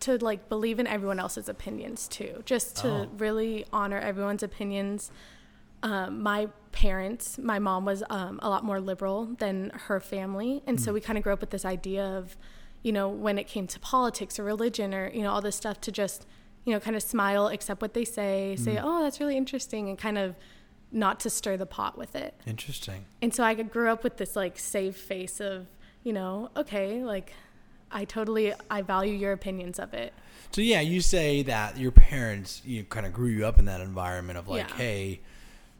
to 0.00 0.18
like 0.18 0.48
believe 0.48 0.78
in 0.78 0.86
everyone 0.86 1.18
else's 1.20 1.48
opinions 1.48 2.08
too, 2.08 2.42
just 2.44 2.76
to 2.76 2.88
Oh. 2.88 3.08
really 3.18 3.64
honor 3.72 3.98
everyone's 3.98 4.42
opinions. 4.42 5.10
Um, 5.82 6.22
my 6.22 6.48
parents, 6.72 7.36
my 7.38 7.58
mom 7.58 7.84
was 7.84 8.02
um, 8.08 8.38
a 8.42 8.48
lot 8.48 8.64
more 8.64 8.80
liberal 8.80 9.26
than 9.38 9.70
her 9.86 10.00
family, 10.00 10.62
and 10.66 10.80
so 10.80 10.92
we 10.94 11.00
kind 11.00 11.18
of 11.18 11.24
grew 11.24 11.32
up 11.32 11.40
with 11.40 11.50
this 11.50 11.64
idea 11.66 12.02
of, 12.04 12.38
you 12.82 12.90
know, 12.90 13.08
when 13.08 13.38
it 13.38 13.46
came 13.46 13.66
to 13.66 13.78
politics 13.80 14.38
or 14.38 14.44
religion 14.44 14.94
or 14.94 15.10
you 15.10 15.22
know 15.22 15.30
all 15.30 15.42
this 15.42 15.56
stuff, 15.56 15.80
to 15.82 15.92
just 15.92 16.26
you 16.64 16.72
know 16.72 16.80
kind 16.80 16.96
of 16.96 17.02
smile, 17.02 17.48
accept 17.48 17.82
what 17.82 17.94
they 17.94 18.04
say, 18.04 18.56
say, 18.56 18.76
mm. 18.76 18.82
oh 18.82 19.02
that's 19.02 19.20
really 19.20 19.36
interesting, 19.36 19.88
and 19.88 19.98
kind 19.98 20.18
of 20.18 20.36
not 20.94 21.20
to 21.20 21.30
stir 21.30 21.56
the 21.56 21.66
pot 21.66 21.98
with 21.98 22.14
it. 22.14 22.34
Interesting. 22.46 23.04
And 23.20 23.34
so 23.34 23.42
I 23.44 23.54
grew 23.54 23.90
up 23.90 24.04
with 24.04 24.16
this 24.16 24.36
like 24.36 24.58
safe 24.58 24.96
face 24.96 25.40
of, 25.40 25.66
you 26.04 26.12
know, 26.12 26.50
okay, 26.56 27.02
like 27.04 27.32
I 27.90 28.04
totally 28.04 28.54
I 28.70 28.82
value 28.82 29.14
your 29.14 29.32
opinions 29.32 29.78
of 29.78 29.92
it. 29.92 30.14
So 30.52 30.60
yeah, 30.60 30.80
you 30.80 31.00
say 31.00 31.42
that 31.42 31.78
your 31.78 31.90
parents 31.90 32.62
you 32.64 32.84
kind 32.84 33.06
of 33.06 33.12
grew 33.12 33.28
you 33.28 33.44
up 33.44 33.58
in 33.58 33.64
that 33.66 33.80
environment 33.80 34.38
of 34.38 34.48
like, 34.48 34.68
Yeah. 34.70 34.76
hey, 34.76 35.20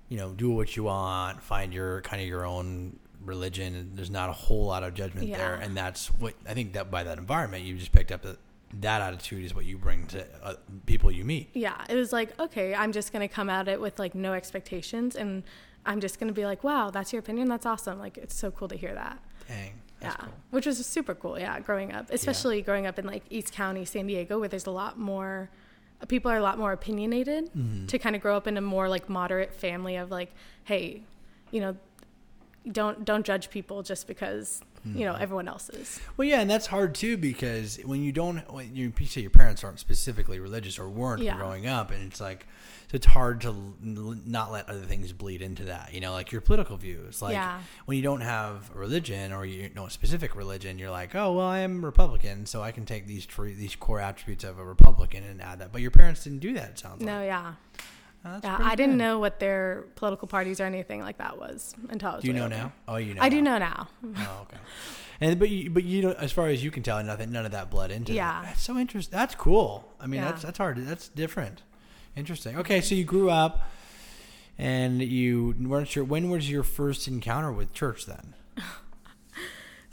you 0.08 0.18
know, 0.18 0.32
do 0.32 0.50
what 0.50 0.76
you 0.76 0.84
want, 0.84 1.42
find 1.42 1.72
your 1.72 2.00
kind 2.02 2.20
of 2.20 2.28
your 2.28 2.44
own 2.44 2.98
religion. 3.24 3.92
There's 3.94 4.10
not 4.10 4.30
a 4.30 4.32
whole 4.34 4.66
lot 4.66 4.82
of 4.82 4.94
judgment 4.94 5.30
there, 5.32 5.54
and 5.54 5.76
that's 5.76 6.08
what 6.08 6.34
I 6.46 6.54
think 6.54 6.72
that 6.74 6.90
by 6.90 7.04
that 7.04 7.18
environment 7.18 7.64
you 7.64 7.76
just 7.76 7.92
picked 7.92 8.12
up 8.12 8.22
that 8.22 8.38
that 8.80 9.02
attitude 9.02 9.44
is 9.44 9.54
what 9.54 9.64
you 9.64 9.78
bring 9.78 10.06
to 10.08 10.26
uh, 10.42 10.54
people 10.86 11.10
you 11.10 11.24
meet. 11.24 11.50
Yeah, 11.54 11.84
it 11.88 11.94
was 11.96 12.12
like, 12.12 12.38
okay, 12.40 12.74
I'm 12.74 12.92
just 12.92 13.12
going 13.12 13.26
to 13.26 13.32
come 13.32 13.48
at 13.50 13.68
it 13.68 13.80
with 13.80 13.98
like 13.98 14.14
no 14.14 14.32
expectations 14.32 15.16
and 15.16 15.42
I'm 15.86 16.00
just 16.00 16.18
going 16.18 16.28
to 16.28 16.34
be 16.34 16.46
like, 16.46 16.64
wow, 16.64 16.90
that's 16.90 17.12
your 17.12 17.20
opinion. 17.20 17.48
That's 17.48 17.66
awesome. 17.66 17.98
Like 17.98 18.16
it's 18.18 18.34
so 18.34 18.50
cool 18.50 18.68
to 18.68 18.76
hear 18.76 18.94
that. 18.94 19.18
Dang, 19.48 19.74
that's 20.00 20.16
yeah. 20.18 20.24
cool. 20.24 20.34
Which 20.50 20.66
was 20.66 20.84
super 20.84 21.14
cool. 21.14 21.38
Yeah, 21.38 21.60
growing 21.60 21.92
up, 21.92 22.10
especially 22.10 22.62
growing 22.62 22.86
up 22.86 22.98
in 22.98 23.06
like 23.06 23.22
East 23.30 23.52
County, 23.52 23.84
San 23.84 24.06
Diego 24.06 24.38
where 24.38 24.48
there's 24.48 24.66
a 24.66 24.70
lot 24.70 24.98
more 24.98 25.50
people 26.08 26.30
are 26.30 26.36
a 26.36 26.42
lot 26.42 26.58
more 26.58 26.72
opinionated 26.72 27.50
Mm-hmm. 27.54 27.86
to 27.86 27.98
kind 27.98 28.14
of 28.16 28.20
grow 28.22 28.36
up 28.36 28.46
in 28.46 28.56
a 28.56 28.60
more 28.60 28.88
like 28.88 29.08
moderate 29.08 29.54
family 29.54 29.96
of 29.96 30.10
like, 30.10 30.32
hey, 30.64 31.02
you 31.50 31.60
know, 31.60 31.76
don't 32.70 33.04
don't 33.04 33.24
judge 33.24 33.50
people 33.50 33.82
just 33.82 34.06
because 34.06 34.60
you 34.84 35.04
know 35.04 35.14
everyone 35.14 35.48
else's. 35.48 36.00
Well, 36.16 36.26
yeah, 36.28 36.40
and 36.40 36.50
that's 36.50 36.66
hard 36.66 36.94
too 36.94 37.16
because 37.16 37.78
when 37.84 38.02
you 38.02 38.12
don't, 38.12 38.38
when 38.52 38.74
you, 38.74 38.92
say 39.06 39.20
your 39.22 39.30
parents 39.30 39.64
aren't 39.64 39.80
specifically 39.80 40.38
religious 40.40 40.78
or 40.78 40.88
weren't 40.88 41.22
Yeah. 41.22 41.36
growing 41.36 41.66
up, 41.66 41.90
and 41.90 42.04
it's 42.10 42.20
like, 42.20 42.46
so 42.90 42.96
it's 42.96 43.06
hard 43.06 43.40
to 43.42 43.48
l- 43.48 43.74
not 44.26 44.52
let 44.52 44.68
other 44.68 44.80
things 44.82 45.12
bleed 45.12 45.40
into 45.40 45.64
that. 45.64 45.94
You 45.94 46.00
know, 46.00 46.12
like 46.12 46.32
your 46.32 46.40
political 46.42 46.76
views. 46.76 47.22
Like 47.22 47.32
Yeah. 47.34 47.60
when 47.86 47.96
you 47.96 48.02
don't 48.02 48.20
have 48.20 48.70
a 48.74 48.78
religion 48.78 49.32
or 49.32 49.46
you 49.46 49.70
know 49.74 49.86
a 49.86 49.90
specific 49.90 50.36
religion, 50.36 50.78
you're 50.78 50.90
like, 50.90 51.14
oh 51.14 51.32
well, 51.32 51.46
I 51.46 51.60
am 51.60 51.84
Republican, 51.84 52.44
so 52.46 52.62
I 52.62 52.70
can 52.72 52.84
take 52.84 53.06
these 53.06 53.24
tr- 53.26 53.46
these 53.46 53.74
core 53.76 54.00
attributes 54.00 54.44
of 54.44 54.58
a 54.58 54.64
Republican 54.64 55.24
and 55.24 55.40
add 55.40 55.60
that. 55.60 55.72
But 55.72 55.80
your 55.80 55.90
parents 55.92 56.24
didn't 56.24 56.40
do 56.40 56.52
that. 56.54 56.70
It 56.70 56.78
sounds 56.78 57.00
No, 57.02 57.18
like. 57.18 57.26
yeah, 57.26 57.54
Oh, 58.26 58.40
yeah. 58.42 58.58
I 58.60 58.74
didn't 58.74 58.92
good. 58.92 59.04
know 59.04 59.18
what 59.18 59.38
their 59.38 59.84
political 59.96 60.26
parties 60.26 60.60
or 60.60 60.64
anything 60.64 61.00
like 61.00 61.18
that 61.18 61.38
was 61.38 61.74
until 61.90 62.10
I 62.10 62.14
was. 62.14 62.22
Do 62.22 62.28
you 62.28 62.34
know 62.34 62.44
older. 62.44 62.56
now? 62.56 62.72
Oh, 62.88 62.96
you 62.96 63.14
know. 63.14 63.20
I 63.22 63.28
do 63.28 63.42
know 63.42 63.58
now. 63.58 63.88
Oh, 64.16 64.38
okay. 64.42 64.56
And 65.20 65.38
but 65.38 65.48
you, 65.50 65.70
but 65.70 65.84
you 65.84 66.02
know, 66.02 66.12
as 66.12 66.32
far 66.32 66.48
as 66.48 66.64
you 66.64 66.70
can 66.70 66.82
tell, 66.82 67.02
nothing, 67.04 67.30
none 67.32 67.44
of 67.46 67.52
that 67.52 67.70
bled 67.70 67.90
into. 67.90 68.12
that. 68.12 68.16
Yeah. 68.16 68.42
that's 68.44 68.62
so 68.62 68.78
interesting. 68.78 69.16
That's 69.16 69.34
cool. 69.34 69.92
I 70.00 70.06
mean, 70.06 70.20
Yeah. 70.22 70.30
that's 70.30 70.42
that's 70.42 70.58
hard. 70.58 70.78
That's 70.86 71.08
different. 71.08 71.62
Interesting. 72.16 72.56
Okay, 72.58 72.80
so 72.80 72.94
you 72.94 73.04
grew 73.04 73.28
up, 73.30 73.68
and 74.58 75.02
you 75.02 75.54
weren't 75.60 75.88
sure. 75.88 76.04
When 76.04 76.30
was 76.30 76.50
your 76.50 76.62
first 76.62 77.06
encounter 77.08 77.52
with 77.52 77.72
church? 77.72 78.06
Then. 78.06 78.34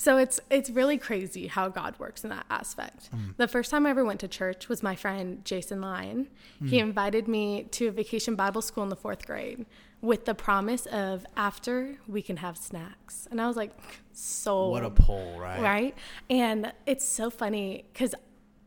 So 0.04 0.18
it's 0.18 0.40
it's 0.50 0.72
really 0.72 0.98
crazy 0.98 1.46
how 1.46 1.70
God 1.70 1.94
works 2.00 2.24
in 2.24 2.32
that 2.32 2.48
aspect. 2.50 3.08
Hmm. 3.08 3.32
The 3.38 3.48
first 3.48 3.70
time 3.70 3.86
I 3.86 3.92
ever 3.92 4.04
went 4.04 4.20
to 4.22 4.28
church 4.28 4.68
was 4.68 4.82
my 4.82 4.96
friend 4.96 5.46
Jason 5.46 5.80
Lyon. 5.80 6.28
He 6.72 6.80
Hmm. 6.80 6.88
invited 6.90 7.28
me 7.28 7.66
to 7.78 7.86
a 7.88 7.92
vacation 7.92 8.34
Bible 8.36 8.64
school 8.64 8.82
in 8.82 8.90
the 8.90 8.96
fourth 8.96 9.28
grade 9.28 9.68
with 10.02 10.26
the 10.26 10.34
promise 10.34 10.88
of 10.88 11.24
after 11.38 11.98
we 12.08 12.24
can 12.24 12.38
have 12.38 12.58
snacks. 12.58 13.28
And 13.30 13.40
I 13.40 13.46
was 13.46 13.56
like, 13.56 13.74
so 14.12 14.70
What 14.70 14.84
a 14.84 14.90
pull, 14.90 15.40
right? 15.40 15.62
right? 15.62 15.96
And 16.32 16.74
it's 16.88 17.08
so 17.08 17.30
funny 17.30 17.86
because 17.94 18.16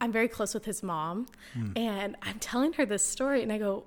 I'm 0.00 0.12
very 0.12 0.28
close 0.28 0.54
with 0.54 0.66
his 0.66 0.84
mom, 0.84 1.26
Hmm. 1.54 1.72
and 1.74 2.14
I'm 2.22 2.38
telling 2.38 2.74
her 2.74 2.86
this 2.86 3.04
story, 3.04 3.42
and 3.42 3.50
I 3.52 3.58
go, 3.58 3.86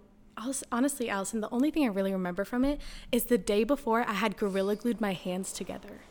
honestly, 0.72 1.10
Allison, 1.10 1.39
the 1.39 1.50
only 1.51 1.72
thing 1.72 1.84
I 1.86 1.88
really 1.88 2.12
remember 2.12 2.44
from 2.44 2.66
it 2.66 2.82
is 3.12 3.24
the 3.25 3.38
day 3.38 3.63
before 3.63 4.01
I 4.06 4.13
had 4.24 4.36
gorilla 4.36 4.75
glued 4.75 5.00
my 5.00 5.13
hands 5.13 5.54
together. 5.54 6.01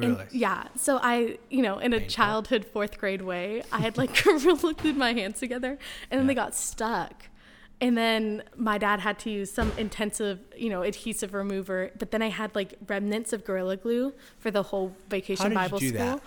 And- 0.00 0.26
yeah. 0.30 0.68
So 0.76 0.98
I, 1.02 1.38
you 1.50 1.62
know, 1.62 1.78
in 1.78 1.92
a 1.92 1.98
Painful. 1.98 2.10
childhood 2.14 2.64
fourth 2.64 2.98
grade 2.98 3.22
way, 3.22 3.62
I 3.72 3.78
had 3.80 3.96
like 3.98 4.22
gorilla 4.24 4.74
glued 4.78 4.96
my 4.96 5.12
hands 5.12 5.38
together, 5.40 5.78
and 6.10 6.18
then 6.20 6.26
they 6.26 6.34
got 6.34 6.54
stuck. 6.54 7.28
And 7.80 7.98
then 7.98 8.44
my 8.56 8.78
dad 8.78 9.00
had 9.00 9.18
to 9.20 9.30
use 9.30 9.50
some 9.50 9.72
intensive, 9.76 10.38
you 10.56 10.70
know, 10.70 10.82
adhesive 10.82 11.34
remover. 11.34 11.90
But 11.98 12.12
then 12.12 12.22
I 12.22 12.28
had 12.28 12.54
like 12.54 12.74
remnants 12.86 13.32
of 13.32 13.44
gorilla 13.44 13.76
glue 13.76 14.14
for 14.38 14.52
the 14.52 14.62
whole 14.62 14.94
vacation 15.08 15.42
How 15.42 15.48
did 15.48 15.54
Bible 15.56 15.82
you 15.82 15.90
do 15.92 15.98
school. 15.98 16.20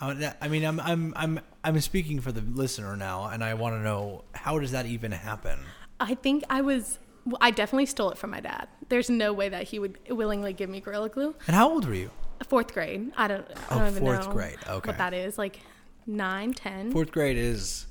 that? 0.00 0.36
I 0.40 0.48
mean, 0.48 0.64
I'm 0.64 0.78
I'm 0.80 1.12
I'm 1.16 1.40
I'm 1.64 1.80
speaking 1.80 2.20
for 2.20 2.32
the 2.32 2.40
listener 2.40 2.96
now, 2.96 3.26
and 3.26 3.42
I 3.44 3.54
want 3.54 3.74
to 3.74 3.80
know 3.80 4.24
how 4.32 4.58
does 4.58 4.70
that 4.70 4.86
even 4.86 5.12
happen? 5.12 5.58
I 5.98 6.14
think 6.14 6.44
I 6.48 6.60
was. 6.62 6.98
well, 7.26 7.36
I 7.40 7.50
definitely 7.50 7.86
stole 7.86 8.10
it 8.10 8.16
from 8.18 8.30
my 8.30 8.40
dad. 8.40 8.68
There's 8.88 9.10
no 9.10 9.32
way 9.32 9.48
that 9.50 9.64
he 9.64 9.78
would 9.78 9.98
willingly 10.08 10.52
give 10.52 10.70
me 10.70 10.80
gorilla 10.80 11.08
glue. 11.10 11.34
And 11.46 11.54
how 11.56 11.68
old 11.68 11.84
were 11.86 11.94
you? 11.94 12.10
Fourth 12.48 12.72
grade. 12.74 13.12
I 13.16 13.28
don't. 13.28 13.46
I 13.50 13.54
Oh, 13.74 13.78
don't 13.78 13.88
even 13.90 14.02
fourth 14.02 14.26
know 14.26 14.32
grade. 14.32 14.58
Okay. 14.68 14.88
what 14.88 14.98
that 14.98 15.14
is. 15.14 15.38
Like 15.38 15.60
nine, 16.06 16.52
ten. 16.52 16.90
Fourth 16.92 17.12
grade 17.12 17.36
is 17.36 17.86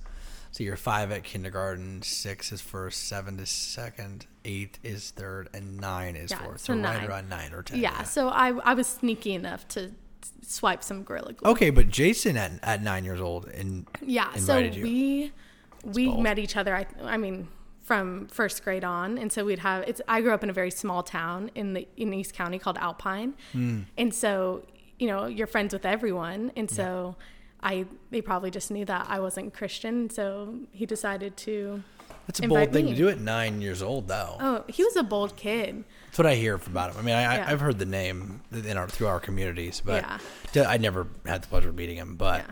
so 0.51 0.63
you're 0.63 0.75
five 0.77 1.11
at 1.11 1.23
kindergarten, 1.23 2.01
six 2.01 2.51
is 2.51 2.59
first, 2.59 3.07
seven 3.07 3.39
is 3.39 3.49
second, 3.49 4.25
eight 4.43 4.79
is 4.83 5.11
third, 5.11 5.47
and 5.53 5.77
nine 5.77 6.15
is 6.15 6.31
Yeah, 6.31 6.39
fourth. 6.39 6.59
so 6.61 6.73
So, 6.73 6.79
right 6.81 6.81
nine. 7.01 7.07
around 7.09 7.29
nine 7.29 7.53
or 7.53 7.61
ten. 7.63 7.79
Yeah, 7.79 8.03
so 8.03 8.29
I 8.29 8.49
I 8.63 8.73
was 8.73 8.87
sneaky 8.87 9.33
enough 9.33 9.67
to 9.69 9.91
swipe 10.41 10.83
some 10.83 11.03
gorilla 11.03 11.33
glue. 11.33 11.51
Okay, 11.51 11.69
but 11.69 11.87
Jason 11.89 12.35
at, 12.35 12.53
at 12.63 12.81
nine 12.81 13.05
years 13.05 13.21
old 13.21 13.45
and 13.47 13.85
Yeah, 14.01 14.33
so 14.35 14.59
we 14.59 15.31
we 15.83 16.11
met 16.17 16.39
each 16.39 16.57
other. 16.57 16.75
I 16.75 16.87
I 17.03 17.17
mean 17.17 17.47
from 17.89 18.27
first 18.27 18.63
grade 18.63 18.83
on, 18.83 19.17
and 19.17 19.31
so 19.33 19.43
we'd 19.43 19.57
have. 19.69 19.83
It's 19.87 19.99
I 20.07 20.21
grew 20.21 20.31
up 20.31 20.43
in 20.43 20.49
a 20.51 20.53
very 20.53 20.69
small 20.69 21.01
town 21.01 21.49
in 21.55 21.73
the 21.73 21.87
in 21.97 22.13
East 22.13 22.35
County 22.35 22.59
called 22.59 22.77
Alpine, 22.77 23.33
Hmm. 23.51 23.79
and 23.97 24.13
so 24.13 24.61
you 24.99 25.07
know 25.07 25.25
you're 25.25 25.47
friends 25.47 25.73
with 25.73 25.85
everyone, 25.85 26.51
and 26.55 26.69
so. 26.69 27.15
I 27.61 27.85
they 28.09 28.21
probably 28.21 28.51
just 28.51 28.71
knew 28.71 28.85
that 28.85 29.07
I 29.09 29.19
wasn't 29.19 29.53
Christian, 29.53 30.09
so 30.09 30.55
he 30.71 30.85
decided 30.85 31.35
to. 31.45 31.83
that's 32.25 32.39
a 32.39 32.47
bold 32.47 32.71
thing 32.71 32.85
me. 32.85 32.91
to 32.91 32.97
do 32.97 33.09
at 33.09 33.19
nine 33.19 33.59
years 33.61 33.81
old, 33.83 34.07
though. 34.07 34.37
Oh, 34.39 34.63
he 34.69 34.81
was 34.81 34.95
a 34.95 35.03
bold 35.03 35.35
kid. 35.35 35.83
That's 36.05 36.17
what 36.19 36.25
I 36.27 36.35
hear 36.35 36.53
about 36.55 36.91
him. 36.91 36.99
I 36.99 37.01
mean, 37.01 37.15
I, 37.15 37.35
Yeah. 37.35 37.45
I've 37.49 37.59
heard 37.59 37.77
the 37.77 37.85
name 37.85 38.39
in 38.53 38.77
our 38.77 38.87
through 38.87 39.07
our 39.07 39.19
communities, 39.19 39.81
but 39.83 40.05
Yeah. 40.55 40.69
I 40.69 40.77
never 40.77 41.07
had 41.25 41.41
the 41.43 41.47
pleasure 41.49 41.67
of 41.67 41.75
meeting 41.75 41.97
him. 41.97 42.15
But 42.15 42.45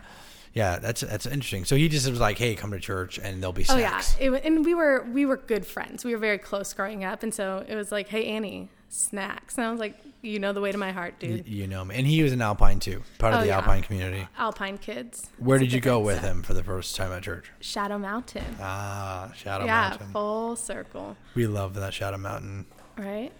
Yeah. 0.58 0.74
yeah, 0.74 0.80
that's 0.80 1.02
that's 1.02 1.26
interesting. 1.26 1.66
So 1.66 1.76
he 1.76 1.88
just 1.90 2.10
was 2.10 2.20
like, 2.20 2.38
"Hey, 2.38 2.56
come 2.56 2.72
to 2.72 2.80
church, 2.80 3.18
and 3.20 3.42
there'll 3.42 3.54
be 3.54 3.66
Oh 3.70 3.78
yeah, 3.78 4.02
it, 4.20 4.30
and 4.44 4.66
we 4.66 4.74
were 4.74 5.06
we 5.14 5.26
were 5.26 5.38
good 5.38 5.66
friends. 5.66 6.04
We 6.06 6.12
were 6.14 6.18
very 6.20 6.38
close 6.38 6.74
growing 6.74 7.04
up, 7.04 7.24
and 7.24 7.34
so 7.34 7.64
it 7.68 7.76
was 7.76 7.92
like, 7.92 8.08
"Hey 8.10 8.26
Ani, 8.26 8.70
snacks," 8.90 9.58
and 9.58 9.66
I 9.68 9.72
was 9.72 9.80
like, 9.80 9.96
"You 10.22 10.40
know 10.40 10.54
the 10.54 10.62
way 10.62 10.72
to 10.72 10.78
my 10.78 10.92
heart, 10.92 11.16
Y- 11.22 11.28
dude." 11.28 11.48
you 11.48 11.68
know 11.68 11.82
him, 11.84 11.92
and 11.92 12.08
he 12.08 12.24
was 12.24 12.32
an 12.34 12.42
Alpine 12.42 12.80
too, 12.80 13.04
part 13.20 13.34
of 13.34 13.40
Oh, 13.40 13.42
the 13.44 13.48
yeah. 13.50 13.58
Alpine 13.58 13.82
community. 13.84 14.28
Alpine 14.38 14.78
kids. 14.78 15.30
Where 15.38 15.60
did 15.60 15.72
you 15.72 15.80
go 15.80 16.00
with 16.00 16.22
him 16.22 16.44
for 16.44 16.54
the 16.54 16.64
first 16.64 16.96
time 16.96 17.12
at 17.12 17.24
church? 17.24 17.52
Shadow 17.60 17.98
Mountain. 18.00 18.58
Ah, 18.62 19.32
Shadow 19.36 19.66
yeah, 19.66 19.90
Mountain. 19.90 20.08
full 20.12 20.56
circle, 20.56 21.16
We 21.36 21.48
love 21.48 21.74
that 21.76 21.94
Shadow 21.94 22.18
Mountain. 22.18 22.66
right? 22.98 23.32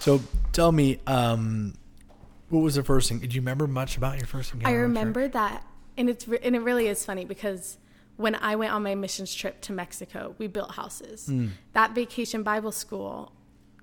So 0.00 0.20
tell 0.52 0.72
me, 0.72 0.98
um, 1.06 1.74
what 2.50 2.60
was 2.60 2.74
the 2.74 2.82
first 2.84 3.08
thing? 3.08 3.18
Did 3.18 3.34
you 3.34 3.40
remember 3.40 3.66
much 3.66 3.96
about 3.96 4.18
your 4.18 4.26
first 4.26 4.52
encounter? 4.52 4.76
I 4.76 4.80
remember 4.80 5.26
that, 5.28 5.64
and 5.96 6.08
it's 6.10 6.26
re- 6.28 6.38
and 6.42 6.54
it 6.54 6.60
really 6.60 6.88
is 6.88 7.04
funny 7.04 7.24
because 7.24 7.78
when 8.16 8.34
I 8.34 8.56
went 8.56 8.72
on 8.72 8.82
my 8.82 8.94
missions 8.94 9.34
trip 9.34 9.60
to 9.62 9.72
Mexico, 9.72 10.34
we 10.38 10.46
built 10.46 10.72
houses. 10.72 11.26
Hmm. 11.26 11.48
That 11.74 11.94
vacation 11.94 12.42
Bible 12.42 12.72
school, 12.72 13.32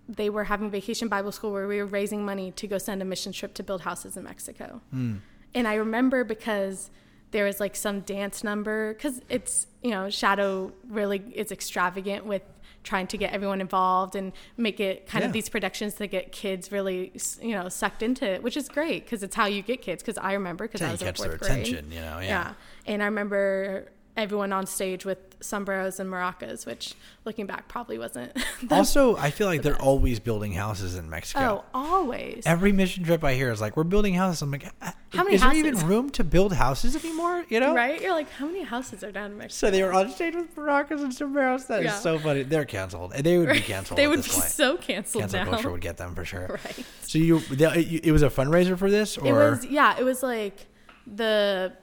they 0.09 0.29
were 0.29 0.45
having 0.45 0.69
vacation 0.69 1.07
Bible 1.07 1.31
school 1.31 1.51
where 1.51 1.67
we 1.67 1.77
were 1.77 1.85
raising 1.85 2.25
money 2.25 2.51
to 2.51 2.67
go 2.67 2.77
send 2.77 3.01
a 3.01 3.05
mission 3.05 3.31
trip 3.31 3.53
to 3.55 3.63
build 3.63 3.81
houses 3.81 4.17
in 4.17 4.23
Mexico. 4.23 4.81
Hmm. 4.91 5.17
And 5.53 5.67
I 5.67 5.75
remember 5.75 6.23
because 6.23 6.89
there 7.31 7.45
was 7.45 7.59
like 7.59 7.75
some 7.75 8.01
dance 8.01 8.43
number 8.43 8.93
because 8.93 9.21
it's 9.27 9.67
you 9.81 9.91
know 9.91 10.09
Shadow 10.09 10.71
really 10.87 11.19
is 11.35 11.51
extravagant 11.51 12.25
with 12.25 12.43
trying 12.83 13.07
to 13.07 13.17
get 13.17 13.31
everyone 13.33 13.61
involved 13.61 14.15
and 14.15 14.31
make 14.57 14.79
it 14.79 15.07
kind 15.07 15.21
Yeah. 15.21 15.27
of 15.27 15.33
these 15.33 15.49
productions 15.49 15.95
to 15.95 16.07
get 16.07 16.31
kids 16.31 16.71
really 16.71 17.11
you 17.41 17.51
know 17.51 17.69
sucked 17.69 18.03
into 18.03 18.25
it 18.25 18.43
which 18.43 18.57
is 18.57 18.67
great 18.69 19.05
because 19.05 19.23
it's 19.23 19.35
how 19.35 19.45
you 19.45 19.61
get 19.61 19.81
kids 19.81 20.03
because 20.03 20.17
i 20.17 20.33
remember 20.33 20.65
because 20.65 20.81
i 20.81 20.91
was 20.91 21.01
in 21.01 21.13
fourth 21.13 21.39
grade 21.39 21.51
attention, 21.51 21.91
you 21.91 21.99
know, 22.01 22.19
yeah. 22.19 22.27
yeah 22.27 22.53
and 22.85 23.01
i 23.01 23.05
remember 23.05 23.87
everyone 24.15 24.53
on 24.53 24.65
stage 24.67 25.05
with 25.05 25.17
sombreros 25.39 25.99
and 25.99 26.09
maracas 26.09 26.65
which 26.67 26.93
looking 27.25 27.45
back 27.47 27.67
probably 27.67 27.97
wasn't 27.97 28.31
the- 28.63 28.75
Also, 28.75 29.17
I 29.17 29.31
feel 29.31 29.47
like 29.47 29.61
they're 29.63 29.81
always 29.81 30.19
building 30.19 30.53
houses 30.53 30.95
in 30.95 31.09
Mexico. 31.09 31.63
oh 31.73 31.79
always 31.79 32.43
Every 32.45 32.71
mission 32.71 33.03
trip 33.03 33.23
I 33.23 33.33
hear 33.33 33.51
is 33.51 33.59
like, 33.59 33.75
we're 33.75 33.83
building 33.83 34.13
houses. 34.13 34.41
I'm 34.43 34.51
like, 34.51 34.67
"Ah, 34.81 34.93
How 35.13 35.23
many 35.23 35.35
is 35.35 35.41
there 35.41 35.53
even 35.55 35.75
room 35.87 36.09
to 36.11 36.23
build 36.23 36.53
houses 36.53 36.95
anymore? 36.95 37.43
You 37.49 37.59
know? 37.59 37.73
right 37.73 37.99
you're 38.01 38.13
like 38.13 38.29
how 38.31 38.45
many 38.45 38.63
houses 38.63 39.03
are 39.03 39.11
down 39.11 39.31
in 39.31 39.37
mexico 39.37 39.67
So 39.67 39.71
they 39.71 39.81
were 39.83 39.93
on 39.93 40.09
stage 40.11 40.35
with 40.35 40.55
maracas 40.55 41.01
and 41.01 41.13
sombreros. 41.13 41.65
That 41.65 41.79
is 41.79 41.85
Yeah. 41.85 41.95
so 41.99 42.19
funny. 42.19 42.43
They're 42.43 42.65
canceled. 42.65 43.13
They 43.13 43.37
would 43.39 43.49
be 43.49 43.59
canceled. 43.73 43.97
they 43.97 44.07
would 44.07 44.23
be 44.23 44.29
point. 44.29 44.43
so 44.45 44.77
canceled 44.77 45.21
Cancel 45.23 45.43
now 45.43 45.49
culture 45.51 45.71
would 45.71 45.81
get 45.81 45.97
them 45.97 46.13
for 46.15 46.23
sure. 46.23 46.47
right 46.65 46.85
So 47.01 47.17
you, 47.17 47.39
the- 47.39 47.99
it 48.03 48.11
was 48.11 48.21
a 48.21 48.29
fundraiser 48.29 48.77
for 48.77 48.89
this, 48.91 49.17
or 49.17 49.27
It 49.27 49.33
was 49.33 49.65
yeah, 49.65 49.97
it 49.99 50.03
was 50.03 50.21
like 50.23 50.67
the 51.07 51.73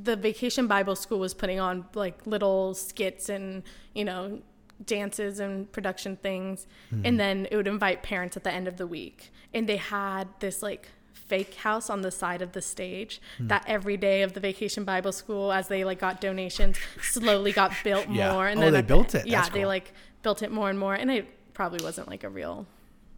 the 0.00 0.16
vacation 0.16 0.66
Bible 0.66 0.94
school 0.96 1.18
was 1.18 1.34
putting 1.34 1.58
on 1.60 1.86
like 1.94 2.26
little 2.26 2.74
skits 2.74 3.28
and, 3.28 3.62
you 3.94 4.04
know, 4.04 4.40
dances 4.84 5.40
and 5.40 5.70
production 5.72 6.16
things. 6.16 6.66
Hmm. 6.90 7.02
And 7.04 7.18
then 7.20 7.46
it 7.50 7.56
would 7.56 7.66
invite 7.66 8.02
parents 8.02 8.36
at 8.36 8.44
the 8.44 8.52
end 8.52 8.68
of 8.68 8.76
the 8.76 8.86
week. 8.86 9.30
And 9.52 9.68
they 9.68 9.76
had 9.76 10.28
this 10.40 10.62
like 10.62 10.88
fake 11.12 11.54
house 11.56 11.90
on 11.90 12.02
the 12.02 12.10
side 12.10 12.40
of 12.42 12.52
the 12.52 12.62
stage 12.62 13.20
Hmm. 13.38 13.48
that 13.48 13.64
every 13.66 13.96
day 13.96 14.22
of 14.22 14.32
the 14.34 14.40
vacation 14.40 14.84
Bible 14.84 15.12
school 15.12 15.52
as 15.52 15.68
they 15.68 15.84
like 15.84 15.98
got 15.98 16.20
donations 16.20 16.78
slowly 17.02 17.52
got 17.52 17.72
built 17.84 18.08
Yeah. 18.08 18.32
more 18.32 18.46
and 18.46 18.58
Oh, 18.58 18.62
then 18.64 18.72
they 18.72 18.82
built 18.82 19.14
it. 19.14 19.26
Yeah, 19.26 19.48
they 19.48 19.66
like 19.66 19.92
built 20.22 20.42
it 20.42 20.52
more 20.52 20.70
and 20.70 20.78
more 20.78 20.94
and 20.94 21.10
it 21.10 21.26
probably 21.54 21.82
wasn't 21.84 22.08
like 22.08 22.22
a 22.24 22.28
real 22.28 22.66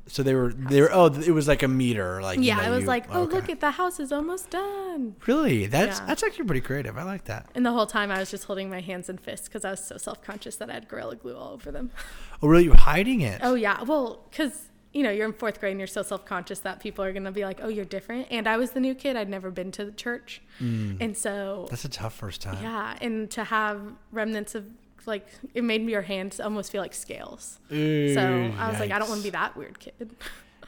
so 0.07 0.23
they 0.23 0.35
were 0.35 0.53
they 0.53 0.81
were 0.81 0.91
oh 0.93 1.07
it 1.07 1.31
was 1.31 1.47
like 1.47 1.63
a 1.63 1.69
meter 1.69 2.21
like 2.21 2.39
you 2.39 2.45
Yeah, 2.47 2.57
know, 2.57 2.63
it 2.65 2.71
was 2.71 2.81
you- 2.83 2.87
like, 2.89 3.07
"Oh, 3.11 3.23
okay. 3.23 3.35
look 3.37 3.49
at 3.49 3.61
the 3.61 3.71
house 3.73 4.01
is 4.01 4.11
almost 4.13 4.51
done." 4.51 5.15
really 5.27 5.67
that's 5.67 6.01
Yeah. 6.01 6.07
that's 6.07 6.23
actually 6.23 6.47
pretty 6.47 6.61
creative. 6.63 6.99
I 6.99 7.05
like 7.05 7.25
that. 7.27 7.47
And 7.55 7.65
the 7.65 7.73
whole 7.73 7.87
time 7.87 8.11
I 8.11 8.19
was 8.19 8.31
just 8.31 8.45
holding 8.45 8.69
my 8.71 8.81
hands 8.81 9.09
and 9.09 9.21
fists 9.21 9.47
because 9.49 9.65
I 9.65 9.71
was 9.71 9.85
so 9.85 9.97
self 9.99 10.23
conscious 10.23 10.57
that 10.57 10.69
I 10.71 10.75
had 10.75 10.89
Gorilla 10.89 11.17
Glue 11.17 11.37
all 11.37 11.53
over 11.53 11.71
them. 11.71 11.91
Oh, 12.43 12.49
really? 12.49 12.65
You're 12.65 12.75
hiding 12.75 13.21
it? 13.21 13.43
Oh, 13.45 13.55
yeah. 13.55 13.83
Well, 13.83 14.25
because, 14.31 14.71
you 14.95 15.03
know, 15.03 15.11
you're 15.11 15.27
in 15.27 15.35
fourth 15.35 15.61
grade 15.61 15.73
and 15.73 15.79
you're 15.79 15.87
so 15.87 16.01
self 16.03 16.25
conscious 16.25 16.59
that 16.61 16.81
people 16.81 17.05
are 17.05 17.13
going 17.13 17.25
to 17.25 17.31
be 17.31 17.45
like, 17.45 17.61
oh, 17.63 17.69
you're 17.69 17.85
different. 17.85 18.29
And 18.31 18.49
I 18.49 18.57
was 18.57 18.71
the 18.71 18.81
new 18.81 18.95
kid. 18.95 19.15
I'd 19.15 19.29
never 19.29 19.51
been 19.51 19.71
to 19.73 19.85
the 19.85 19.93
church. 19.93 20.41
Mm. 20.59 20.97
And 21.01 21.15
so, 21.15 21.67
That's 21.69 21.85
a 21.85 21.91
tough 21.91 22.15
first 22.15 22.41
time. 22.41 22.57
yeah. 22.63 22.97
And 23.03 23.31
to 23.33 23.45
have 23.45 23.83
remnants 24.11 24.55
of, 24.55 24.65
like, 25.07 25.27
it 25.55 25.65
made 25.65 25.83
your 25.89 26.03
hands 26.03 26.41
almost 26.41 26.71
feel 26.73 26.81
like 26.83 26.95
scales. 26.95 27.59
Ooh, 27.73 28.15
So 28.15 28.53
I 28.59 28.71
was 28.71 28.81
like, 28.81 28.91
I 28.91 28.99
don't 28.99 29.09
want 29.09 29.21
to 29.21 29.25
be 29.25 29.31
that 29.31 29.57
weird 29.57 29.79
kid. 29.79 30.15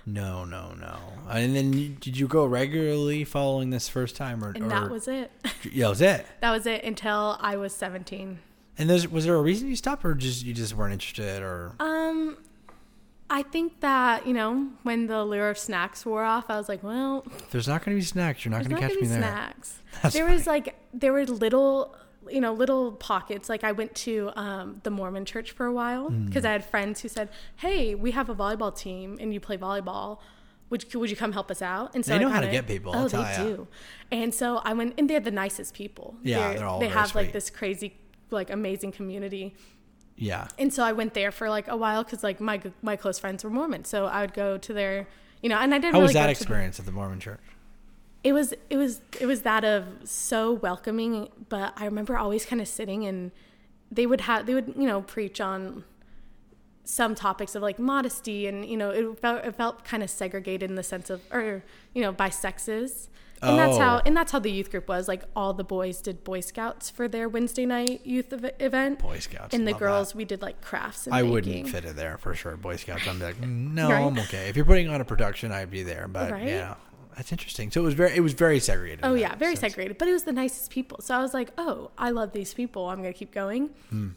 No, 0.04 0.44
no, 0.44 0.72
no. 0.80 0.96
And 1.30 1.54
then 1.54 1.72
you, 1.74 1.88
did 1.90 2.16
you 2.18 2.26
go 2.26 2.44
regularly 2.44 3.24
following 3.24 3.70
this 3.70 3.88
first 3.88 4.16
time, 4.16 4.42
or, 4.44 4.50
And 4.50 4.64
or 4.64 4.68
that 4.68 4.90
was 4.90 5.06
it. 5.06 5.30
yeah, 5.72 5.84
that 5.84 5.88
was 5.90 6.00
it? 6.00 6.26
that 6.40 6.50
was 6.50 6.66
it 6.66 6.82
until 6.84 7.36
I 7.40 7.56
was 7.56 7.72
17. 7.72 8.38
And 8.78 8.90
there's, 8.90 9.06
was 9.06 9.26
there 9.26 9.36
a 9.36 9.40
reason 9.42 9.68
you 9.68 9.76
stopped, 9.76 10.04
or 10.04 10.14
just 10.14 10.44
you 10.44 10.54
just 10.54 10.74
weren't 10.74 10.92
interested, 10.92 11.42
or 11.42 11.72
Um, 11.78 12.36
I 13.30 13.42
think 13.42 13.80
that 13.80 14.26
you 14.26 14.32
know 14.32 14.70
when 14.82 15.06
the 15.06 15.24
lure 15.24 15.50
of 15.50 15.58
snacks 15.58 16.04
wore 16.04 16.24
off, 16.24 16.46
I 16.48 16.56
was 16.56 16.68
like, 16.68 16.82
well, 16.82 17.24
there's 17.50 17.68
not 17.68 17.84
going 17.84 17.96
to 17.96 18.00
be 18.00 18.04
snacks. 18.04 18.44
You're 18.44 18.50
not 18.50 18.66
going 18.66 18.74
to 18.74 18.80
catch 18.80 18.94
me 18.96 19.02
be 19.02 19.06
there. 19.06 19.18
snacks. 19.18 19.78
That's 20.02 20.14
there 20.14 20.26
was 20.26 20.46
like 20.46 20.74
there 20.92 21.12
were 21.12 21.24
little 21.26 21.94
you 22.30 22.40
know 22.40 22.52
little 22.52 22.92
pockets 22.92 23.48
like 23.48 23.64
i 23.64 23.72
went 23.72 23.94
to 23.94 24.30
um, 24.36 24.80
the 24.84 24.90
mormon 24.90 25.24
church 25.24 25.50
for 25.52 25.66
a 25.66 25.72
while 25.72 26.10
because 26.10 26.44
i 26.44 26.52
had 26.52 26.64
friends 26.64 27.00
who 27.00 27.08
said 27.08 27.28
hey 27.56 27.94
we 27.94 28.10
have 28.12 28.28
a 28.28 28.34
volleyball 28.34 28.74
team 28.76 29.16
and 29.20 29.32
you 29.34 29.40
play 29.40 29.56
volleyball 29.56 30.18
would 30.70 30.92
you, 30.92 31.00
would 31.00 31.10
you 31.10 31.16
come 31.16 31.32
help 31.32 31.50
us 31.50 31.60
out 31.62 31.94
and 31.94 32.04
so 32.04 32.10
They 32.12 32.16
I 32.16 32.22
know 32.22 32.28
how 32.30 32.40
to 32.40 32.48
get 32.50 32.66
people, 32.66 32.92
oh 32.94 33.08
they 33.08 33.18
ya. 33.18 33.42
do 33.44 33.68
and 34.10 34.34
so 34.34 34.58
i 34.64 34.72
went 34.72 34.94
and 34.98 35.08
they're 35.10 35.20
the 35.20 35.30
nicest 35.30 35.74
people 35.74 36.16
Yeah, 36.22 36.54
they're 36.54 36.66
all 36.66 36.80
they 36.80 36.88
have 36.88 37.14
like 37.14 37.32
this 37.32 37.50
crazy 37.50 37.94
like 38.30 38.48
amazing 38.50 38.92
community 38.92 39.54
Yeah. 40.16 40.48
and 40.58 40.72
so 40.72 40.84
I 40.84 40.92
went 40.92 41.12
there 41.14 41.30
for 41.32 41.50
like 41.50 41.68
a 41.68 41.76
while 41.76 42.02
because 42.04 42.22
like 42.22 42.40
my 42.40 42.60
my 42.82 42.96
close 42.96 43.18
friends 43.18 43.42
were 43.44 43.50
Mormon, 43.50 43.84
so 43.84 44.06
I 44.06 44.20
would 44.22 44.32
go 44.34 44.56
to 44.58 44.72
their, 44.72 45.08
you 45.42 45.48
know, 45.48 45.56
and 45.58 45.74
I 45.74 45.78
didn't. 45.78 45.94
How 45.94 45.98
really 46.00 46.04
was 46.04 46.12
that 46.14 46.30
experience 46.30 46.78
at 46.78 46.86
the 46.86 46.92
Mormon 46.92 47.18
church? 47.20 47.40
It 48.24 48.32
was 48.32 48.54
it 48.70 48.76
was 48.76 49.00
it 49.20 49.26
was 49.26 49.42
that 49.42 49.64
of 49.64 49.84
so 50.04 50.52
welcoming, 50.52 51.28
but 51.48 51.72
I 51.76 51.84
remember 51.86 52.16
always 52.16 52.44
kind 52.46 52.60
of 52.62 52.68
sitting 52.68 53.04
and 53.04 53.32
they 53.90 54.06
would 54.06 54.22
have 54.22 54.46
they 54.46 54.54
would 54.54 54.74
you 54.76 54.86
know 54.86 55.02
preach 55.02 55.40
on 55.40 55.84
some 56.84 57.14
topics 57.14 57.54
of 57.54 57.62
like 57.62 57.78
modesty 57.78 58.46
and 58.46 58.64
you 58.66 58.76
know 58.76 58.90
it 58.90 59.18
felt 59.20 59.44
it 59.44 59.54
felt 59.54 59.84
kind 59.84 60.02
of 60.02 60.10
segregated 60.10 60.68
in 60.68 60.74
the 60.76 60.82
sense 60.82 61.10
of 61.10 61.20
or 61.32 61.62
you 61.94 62.02
know 62.02 62.12
by 62.12 62.28
sexes. 62.28 63.08
And 63.44 63.58
that's 63.58 63.76
how 63.76 63.96
Oh. 63.96 64.02
and 64.06 64.16
that's 64.16 64.30
how 64.30 64.38
the 64.38 64.52
youth 64.52 64.70
group 64.70 64.86
was. 64.88 65.08
Like 65.08 65.24
all 65.34 65.52
the 65.52 65.64
boys 65.64 66.00
did 66.00 66.22
Boy 66.22 66.38
Scouts 66.38 66.90
for 66.90 67.08
their 67.08 67.28
Wednesday 67.28 67.66
night 67.66 68.06
youth 68.06 68.32
ev- 68.32 68.52
event. 68.60 69.00
Boy 69.00 69.18
Scouts. 69.18 69.52
and 69.52 69.66
the 69.66 69.72
girls 69.74 70.10
that. 70.12 70.16
we 70.16 70.24
did 70.24 70.42
like 70.42 70.60
crafts 70.60 71.06
and 71.08 71.14
I 71.14 71.22
baking. 71.22 71.32
wouldn't 71.32 71.68
fit 71.70 71.84
in 71.84 71.96
there 71.96 72.18
for 72.18 72.34
sure. 72.36 72.56
Boy 72.56 72.76
Scouts. 72.76 73.04
I'm 73.08 73.18
like, 73.18 73.34
"Mm, 73.40 73.72
no, 73.74 73.90
Right. 73.90 74.04
I'm 74.06 74.16
okay. 74.20 74.48
If 74.48 74.54
you're 74.54 74.64
putting 74.64 74.88
on 74.88 75.00
a 75.00 75.04
production, 75.04 75.50
I'd 75.50 75.72
be 75.72 75.82
there. 75.82 76.06
But 76.06 76.30
Right. 76.30 76.46
yeah, 76.46 76.76
that's 77.16 77.32
interesting. 77.32 77.70
So 77.70 77.80
it 77.80 77.84
was 77.84 77.94
very, 77.94 78.16
it 78.16 78.20
was 78.20 78.32
very 78.32 78.58
segregated. 78.60 79.00
Oh 79.04 79.14
yeah, 79.14 79.34
very 79.36 79.56
sense. 79.56 79.72
segregated, 79.72 79.98
but 79.98 80.08
it 80.08 80.12
was 80.12 80.24
the 80.24 80.32
nicest 80.32 80.70
people. 80.70 80.98
So 81.00 81.14
I 81.14 81.20
was 81.20 81.32
like, 81.34 81.50
oh, 81.58 81.90
I 81.98 82.10
love 82.10 82.32
these 82.32 82.54
people. 82.54 82.88
I'm 82.88 82.98
gonna 82.98 83.12
keep 83.12 83.32
going. 83.32 83.70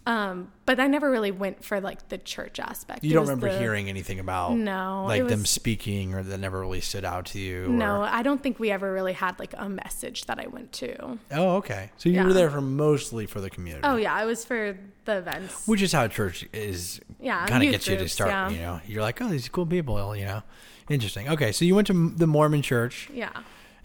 Um, 0.06 0.52
but 0.66 0.80
I 0.80 0.88
never 0.88 1.12
really 1.12 1.32
went 1.32 1.64
for 1.64 1.80
like 1.82 2.10
the 2.10 2.18
church 2.18 2.60
aspect. 2.60 3.04
You 3.04 3.12
It 3.12 3.14
don't 3.14 3.24
remember 3.24 3.52
the- 3.52 3.60
hearing 3.60 3.90
anything 3.90 4.20
about 4.20 4.56
No, 4.58 5.06
like 5.08 5.22
it 5.22 5.28
them 5.28 5.46
speaking, 5.46 6.14
or 6.14 6.24
that 6.24 6.38
never 6.40 6.60
really 6.60 6.82
stood 6.82 7.06
out 7.06 7.26
to 7.28 7.40
you. 7.40 7.68
No, 7.68 8.02
or- 8.02 8.06
I 8.06 8.24
don't 8.24 8.42
think 8.42 8.60
we 8.60 8.72
ever 8.72 8.92
really 8.92 9.14
had 9.14 9.38
like 9.40 9.54
a 9.58 9.70
message 9.70 10.26
that 10.26 10.40
I 10.40 10.48
went 10.48 10.72
to. 10.74 11.18
Oh, 11.32 11.58
okay. 11.58 11.92
So 11.98 12.10
you 12.10 12.16
Yeah. 12.16 12.26
were 12.26 12.34
there 12.34 12.50
for 12.50 12.62
mostly 12.62 13.26
for 13.26 13.42
the 13.42 13.50
community. 13.50 13.82
Oh 13.86 13.96
yeah, 13.98 14.14
I 14.14 14.26
was 14.26 14.44
for 14.46 14.78
the 15.06 15.18
events. 15.18 15.68
Which 15.68 15.82
is 15.82 15.92
how 15.92 16.08
church 16.08 16.48
is. 16.54 17.00
Yeah, 17.20 17.46
Kind 17.48 17.64
of 17.64 17.72
gets 17.72 17.88
you 17.88 17.98
to 17.98 18.10
start. 18.10 18.30
yeah. 18.32 18.50
You 18.50 18.58
know, 18.60 18.82
you're 18.88 19.02
like, 19.02 19.22
oh, 19.22 19.28
these 19.28 19.50
cool 19.50 19.66
people. 19.66 20.16
You 20.16 20.26
know, 20.26 20.44
interesting. 20.90 21.30
Okay, 21.30 21.52
so 21.52 21.66
you 21.66 21.76
went 21.76 21.88
to 21.88 22.10
the 22.16 22.28
Mormon 22.28 22.62
church. 22.62 23.10
yeah. 23.14 23.30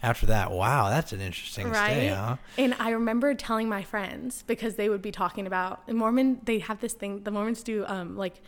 After 0.03 0.25
that, 0.25 0.49
wow, 0.49 0.89
that's 0.89 1.13
an 1.13 1.21
interesting 1.21 1.69
right 1.69 1.91
stay, 1.91 2.07
huh? 2.07 2.37
and 2.57 2.73
i 2.79 2.89
remember 2.89 3.35
telling 3.35 3.69
my 3.69 3.83
friends 3.83 4.43
because 4.47 4.73
they 4.75 4.89
would 4.89 5.01
be 5.03 5.11
talking 5.11 5.45
about 5.45 5.87
mormon 5.93 6.39
they 6.43 6.57
have 6.57 6.79
this 6.81 6.93
thing 6.93 7.21
the 7.21 7.29
mormons 7.29 7.61
do 7.61 7.85
um 7.85 8.17
like 8.17 8.41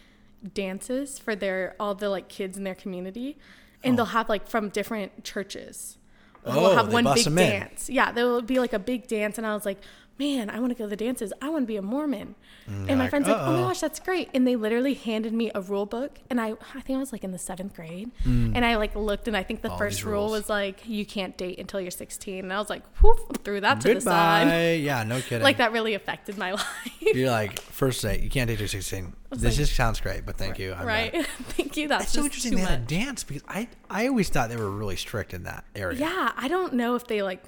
dances 0.53 1.19
for 1.19 1.35
their 1.35 1.75
all 1.79 1.93
the 1.93 2.09
like 2.09 2.27
kids 2.27 2.57
in 2.57 2.63
their 2.63 2.73
community 2.75 3.37
and 3.83 3.97
they'll 3.97 4.05
have 4.05 4.29
like 4.29 4.47
from 4.47 4.69
different 4.69 5.23
churches 5.23 5.97
Oh, 6.45 6.59
we'll 6.59 6.75
have 6.75 6.87
they 6.87 6.93
one 6.93 7.03
bust 7.05 7.23
big 7.25 7.35
dance 7.35 7.89
yeah 7.89 8.11
there 8.11 8.25
will 8.25 8.41
be 8.41 8.59
like 8.59 8.73
a 8.73 8.79
big 8.79 9.07
dance 9.07 9.37
and 9.37 9.45
i 9.47 9.53
was 9.53 9.63
like 9.63 9.77
man 10.19 10.49
i 10.49 10.59
want 10.59 10.71
to 10.71 10.75
go 10.77 10.83
to 10.85 10.89
the 10.89 10.95
dances 10.95 11.33
i 11.41 11.49
want 11.49 11.63
to 11.63 11.67
be 11.67 11.75
a 11.75 11.81
mormon 11.81 12.35
and 12.67 12.87
my 12.87 12.95
like, 12.95 13.09
friends 13.09 13.27
like 13.27 13.35
oh 13.37 13.51
my 13.53 13.59
gosh 13.61 13.79
that's 13.81 13.99
great 13.99 14.29
and 14.33 14.47
they 14.47 14.55
literally 14.55 14.93
handed 14.93 15.33
me 15.33 15.51
a 15.55 15.59
rule 15.61 15.85
book 15.85 16.19
and 16.29 16.39
i 16.39 16.53
i 16.75 16.81
think 16.81 16.95
i 16.95 16.99
was 16.99 17.11
like 17.11 17.23
in 17.23 17.31
the 17.31 17.37
seventh 17.37 17.73
grade 17.75 18.09
and 18.25 18.63
i 18.63 18.75
like 18.77 18.95
looked 18.95 19.27
and 19.27 19.35
i 19.35 19.43
think 19.43 19.61
the 19.61 19.69
Mm. 19.69 19.71
All 19.71 19.77
first 19.79 20.03
rule 20.05 20.29
was 20.29 20.49
like 20.49 20.87
you 20.87 21.03
can't 21.05 21.35
date 21.35 21.57
until 21.59 21.81
you're 21.81 21.89
16 21.91 22.43
and 22.43 22.53
i 22.53 22.59
was 22.59 22.69
like 22.69 22.83
whoop 23.01 23.43
threw 23.43 23.59
that 23.61 23.81
to 23.81 23.95
the 23.95 24.01
side 24.01 24.79
Yeah, 24.81 25.03
no 25.03 25.19
kidding. 25.19 25.41
like 25.41 25.57
that 25.57 25.71
really 25.71 25.93
affected 25.95 26.37
my 26.37 26.51
life 26.53 26.67
You're 27.01 27.31
like 27.31 27.59
first 27.59 28.01
date. 28.03 28.21
You 28.21 28.29
can't 28.29 28.47
date 28.47 28.59
till 28.59 28.67
16. 28.67 29.13
This 29.31 29.43
like- 29.43 29.53
just 29.53 29.75
sounds 29.75 29.99
great, 29.99 30.25
but 30.27 30.37
thank 30.37 30.59
you. 30.59 30.73
I'm 30.73 30.85
right 30.85 31.11
not. 31.13 31.25
thank 31.57 31.75
you 31.75 31.87
that's, 31.87 32.03
It's 32.05 32.13
so 32.13 32.23
interesting 32.23 32.55
they 32.55 32.61
had 32.61 32.81
a 32.81 32.83
dance 32.85 33.23
because 33.23 33.43
I 33.47 33.67
I 33.89 34.07
always 34.07 34.29
thought 34.29 34.49
they 34.49 34.57
were 34.57 34.69
really 34.69 34.95
strict 34.95 35.33
in 35.33 35.43
that 35.43 35.65
area. 35.75 35.97
yeah 35.99 36.31
i 36.37 36.47
don't 36.47 36.73
know 36.75 36.95
if 36.95 37.07
they 37.07 37.21
like 37.23 37.43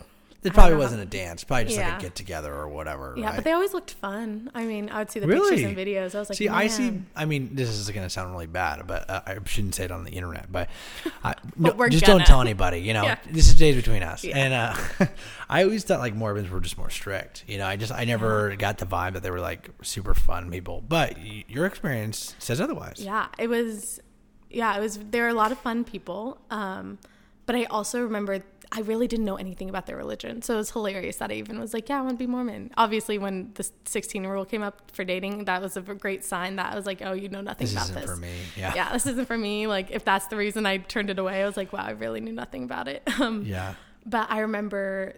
It 0.46 0.54
probably 0.54 0.78
wasn't 0.78 1.02
a 1.02 1.06
dance, 1.06 1.44
probably 1.44 1.66
just 1.66 1.78
like 1.78 2.00
a 2.00 2.02
get 2.02 2.16
together 2.16 2.54
or 2.54 2.68
whatever. 2.68 3.16
yeah 3.18 3.28
right? 3.28 3.36
but 3.36 3.44
they 3.44 3.52
always 3.52 3.74
looked 3.74 3.92
fun 3.92 4.52
i 4.54 4.66
mean 4.66 4.90
i 4.90 5.00
would 5.00 5.10
see 5.12 5.20
the 5.20 5.28
Really? 5.28 5.50
pictures 5.56 5.66
and 5.70 5.78
videos 5.78 6.16
i 6.16 6.20
was 6.20 6.30
like 6.30 6.38
see, 6.38 6.50
I 6.50 6.68
see. 6.68 7.02
I 7.16 7.26
mean, 7.26 7.50
this 7.54 7.70
is 7.70 7.90
going 7.90 8.06
to 8.06 8.10
sound 8.10 8.32
really 8.32 8.46
bad, 8.48 8.86
but 8.88 9.10
uh, 9.10 9.22
I 9.26 9.38
shouldn't 9.46 9.76
say 9.76 9.86
it 9.86 9.92
on 9.92 10.04
the 10.04 10.12
internet. 10.12 10.52
But, 10.52 10.70
no, 11.58 11.72
just 11.90 12.06
gonna. 12.06 12.20
don't 12.20 12.26
tell 12.28 12.42
anybody. 12.42 12.80
You 12.80 12.94
know, 12.94 13.04
Yeah. 13.10 13.18
this 13.30 13.48
is 13.48 13.56
days 13.56 13.76
between 13.76 14.04
us. 14.04 14.24
Yeah. 14.24 14.38
And 14.38 14.54
uh, 14.54 15.06
I 15.50 15.64
always 15.64 15.84
thought 15.84 16.00
like 16.00 16.14
Mormons 16.16 16.50
were 16.50 16.60
just 16.60 16.78
more 16.78 16.90
strict. 16.90 17.44
You 17.48 17.58
know, 17.58 17.66
I 17.66 17.76
just 17.78 17.92
I 17.92 18.06
never 18.06 18.56
got 18.56 18.78
the 18.78 18.86
vibe 18.86 19.14
that 19.14 19.24
they 19.24 19.32
were 19.32 19.40
like 19.40 19.70
super 19.82 20.14
fun 20.14 20.52
people. 20.52 20.84
But 20.88 21.18
your 21.50 21.66
experience 21.66 22.36
says 22.40 22.60
otherwise. 22.62 22.96
yeah 23.00 23.28
it 23.40 23.48
was 23.48 24.00
yeah 24.50 24.78
it 24.78 24.80
was 24.82 25.00
there 25.12 25.24
were 25.24 25.30
a 25.30 25.34
lot 25.34 25.52
of 25.52 25.58
fun 25.60 25.84
people 25.84 26.38
um 26.52 26.98
but 27.46 27.56
i 27.56 27.64
also 27.66 28.02
remember 28.02 28.40
i 28.78 28.82
really 28.82 29.08
didn't 29.08 29.26
know 29.26 29.36
anything 29.36 29.70
about 29.70 29.86
their 29.86 29.98
religion 29.98 30.42
so 30.42 30.54
it 30.54 30.58
was 30.58 30.72
hilarious 30.72 31.16
that 31.18 31.32
i 31.32 31.34
even 31.36 31.60
was 31.60 31.74
like 31.74 31.88
yeah 31.90 31.98
i 32.00 32.02
want 32.02 32.12
to 32.14 32.18
be 32.18 32.28
mormon 32.28 32.70
obviously 32.78 33.18
when 33.18 33.52
the 33.56 33.70
16 33.86 34.26
rule 34.28 34.46
came 34.46 34.62
up 34.62 34.92
for 34.92 35.04
dating 35.04 35.46
that 35.46 35.62
was 35.62 35.78
a 35.78 35.82
great 35.82 36.24
sign 36.24 36.56
that 36.58 36.72
i 36.74 36.76
was 36.76 36.86
like 36.86 37.02
oh 37.04 37.14
you 37.14 37.30
know 37.30 37.42
nothing 37.42 37.68
about 37.70 37.88
This 37.88 37.90
about 37.92 38.04
isn't 38.04 38.08
this 38.08 38.10
for 38.12 38.18
me. 38.18 38.34
Yeah. 38.58 38.74
yeah 38.76 38.92
this 38.94 39.06
isn't 39.08 39.28
for 39.28 39.38
me 39.38 39.68
like 39.68 39.92
if 39.92 40.04
that's 40.06 40.28
the 40.28 40.36
reason 40.36 40.66
i 40.66 40.78
turned 40.78 41.10
it 41.10 41.20
away 41.20 41.42
i 41.42 41.46
was 41.46 41.58
like 41.58 41.72
wow 41.74 41.84
i 41.86 41.92
really 41.92 42.20
knew 42.22 42.34
nothing 42.34 42.64
about 42.64 42.88
it 42.88 43.02
um 43.20 43.44
Yeah. 43.46 43.74
but 44.06 44.30
I 44.30 44.40
remember 44.40 45.16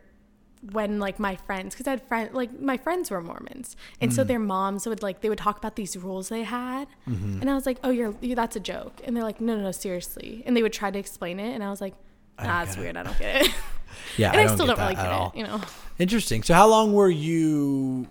when 0.72 1.00
like 1.00 1.20
my 1.20 1.36
friends 1.36 1.76
because 1.76 1.86
I 1.88 1.92
had 1.92 2.02
friends 2.08 2.34
like 2.34 2.60
my 2.60 2.78
friends 2.78 3.12
were 3.12 3.22
Mormons 3.22 3.76
and 4.02 4.12
Mm. 4.12 4.16
so 4.16 4.24
their 4.24 4.40
moms 4.40 4.88
would 4.88 5.04
like 5.04 5.22
they 5.22 5.30
would 5.30 5.38
talk 5.38 5.58
about 5.58 5.76
these 5.76 5.96
rules 5.96 6.30
they 6.30 6.44
had 6.44 6.88
Mm-hmm. 7.08 7.42
and 7.42 7.50
I 7.50 7.54
was 7.54 7.66
like 7.68 7.78
oh 7.84 7.92
you're 7.92 8.16
you, 8.22 8.34
that's 8.36 8.56
a 8.56 8.60
joke 8.60 9.00
and 9.04 9.16
they're 9.16 9.24
like 9.24 9.40
no 9.40 9.56
no 9.56 9.62
no 9.64 9.72
seriously 9.72 10.42
and 10.46 10.58
they 10.58 10.64
would 10.64 10.74
try 10.74 10.90
to 10.90 10.98
explain 10.98 11.40
it 11.40 11.54
and 11.54 11.64
I 11.64 11.70
was 11.70 11.80
like 11.80 11.94
I 11.94 11.96
don't 11.96 12.04
nah 12.04 12.07
that's 12.38 12.78
weird 12.78 12.98
I 12.98 13.04
don't 13.04 13.18
get 13.20 13.46
it 13.46 13.52
Yeah. 14.18 14.32
and 14.32 14.42
I, 14.42 14.46
don't 14.46 14.56
still 14.56 14.68
don't 14.68 14.80
really 14.80 14.96
get 14.96 15.06
all. 15.08 15.32
it 15.36 15.40
you 15.40 15.44
know 15.46 15.62
Interesting. 16.00 16.44
So, 16.44 16.54
how 16.54 16.68
long 16.68 16.94
were 16.94 17.10
you 17.10 18.08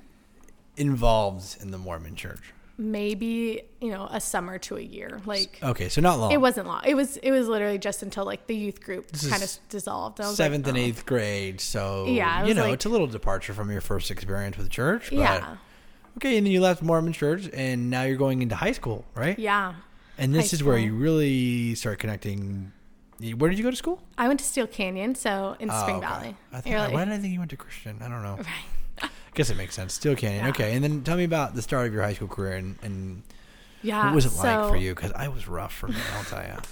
involved 0.76 1.56
in 1.60 1.70
the 1.70 1.78
Mormon 1.78 2.16
Church? 2.16 2.52
maybe 2.78 3.62
you 3.80 3.90
know 3.90 4.06
a 4.10 4.20
summer 4.20 4.58
to 4.58 4.76
a 4.76 4.80
year 4.82 5.18
like 5.24 5.58
Okay, 5.62 5.88
so 5.88 6.02
not 6.02 6.18
long. 6.18 6.30
it 6.30 6.38
wasn't 6.38 6.66
long 6.66 6.82
it 6.84 6.92
was 6.94 7.16
it 7.18 7.30
was 7.30 7.48
literally 7.48 7.78
just 7.78 8.02
until 8.02 8.26
like 8.26 8.46
the 8.48 8.54
youth 8.54 8.82
group 8.82 9.10
This 9.12 9.30
kind 9.30 9.42
of 9.42 9.50
dissolved 9.70 10.20
I 10.20 10.24
seventh 10.34 10.66
like, 10.66 10.74
and 10.74 10.78
oh. 10.84 10.86
eighth 10.86 11.06
grade. 11.06 11.58
So 11.62 12.04
Yeah, 12.06 12.44
you 12.44 12.52
know, 12.52 12.64
like- 12.64 12.74
it's 12.74 12.84
a 12.84 12.90
little 12.90 13.06
departure 13.06 13.54
from 13.54 13.70
your 13.70 13.80
first 13.80 14.10
experience 14.10 14.58
with 14.58 14.68
church. 14.68 15.08
But 15.08 15.18
yeah 15.20 15.56
Okay, 16.18 16.36
and 16.36 16.46
then 16.46 16.52
you 16.52 16.60
left 16.60 16.82
Mormon 16.82 17.12
church, 17.14 17.48
and 17.54 17.88
now 17.90 18.02
you're 18.02 18.16
going 18.16 18.40
into 18.42 18.54
high 18.56 18.72
school, 18.72 19.06
right? 19.14 19.38
yeah 19.38 19.74
And 20.18 20.34
this 20.34 20.50
high 20.50 20.56
is 20.56 20.62
where 20.64 20.76
you 20.76 20.94
really 20.94 21.74
start 21.76 21.98
connecting. 21.98 22.72
Where 23.36 23.48
did 23.50 23.58
you 23.58 23.64
go 23.64 23.70
to 23.70 23.76
school? 23.76 24.02
I 24.18 24.28
went 24.28 24.40
to 24.40 24.46
Steele 24.46 24.66
Canyon 24.66 25.14
so 25.14 25.56
in 25.58 25.70
Oh, 25.70 25.80
Spring 25.82 25.96
okay. 25.96 26.06
Valley 26.06 26.36
I 26.52 26.60
think, 26.60 26.76
like- 26.76 26.92
why 26.92 27.04
did 27.04 27.14
I 27.14 27.18
think 27.18 27.32
you 27.32 27.38
went 27.38 27.50
to 27.50 27.56
Christian? 27.56 27.98
I 28.02 28.08
don't 28.08 28.22
know. 28.22 28.36
right 28.36 28.46
I 29.02 29.08
guess 29.34 29.50
it 29.50 29.56
makes 29.56 29.74
sense. 29.74 29.94
Steele 29.94 30.16
Canyon. 30.16 30.44
Yeah. 30.44 30.50
Okay, 30.50 30.74
and 30.74 30.82
then 30.84 31.02
tell 31.02 31.16
me 31.16 31.24
about 31.24 31.54
the 31.54 31.62
start 31.62 31.86
of 31.86 31.92
your 31.94 32.02
high 32.02 32.14
school 32.14 32.28
career 32.28 32.54
and, 32.56 32.78
and 32.82 33.22
yeah 33.82 34.06
what 34.06 34.14
was 34.14 34.26
it 34.26 34.30
so, 34.30 34.42
like 34.42 34.70
for 34.70 34.76
you? 34.76 34.94
Because 34.94 35.12
I 35.12 35.28
was 35.28 35.46
rough 35.48 35.72
for 35.74 35.88
me. 35.88 35.96
I'll 36.16 36.24
tell 36.24 36.42
you. 36.42 36.54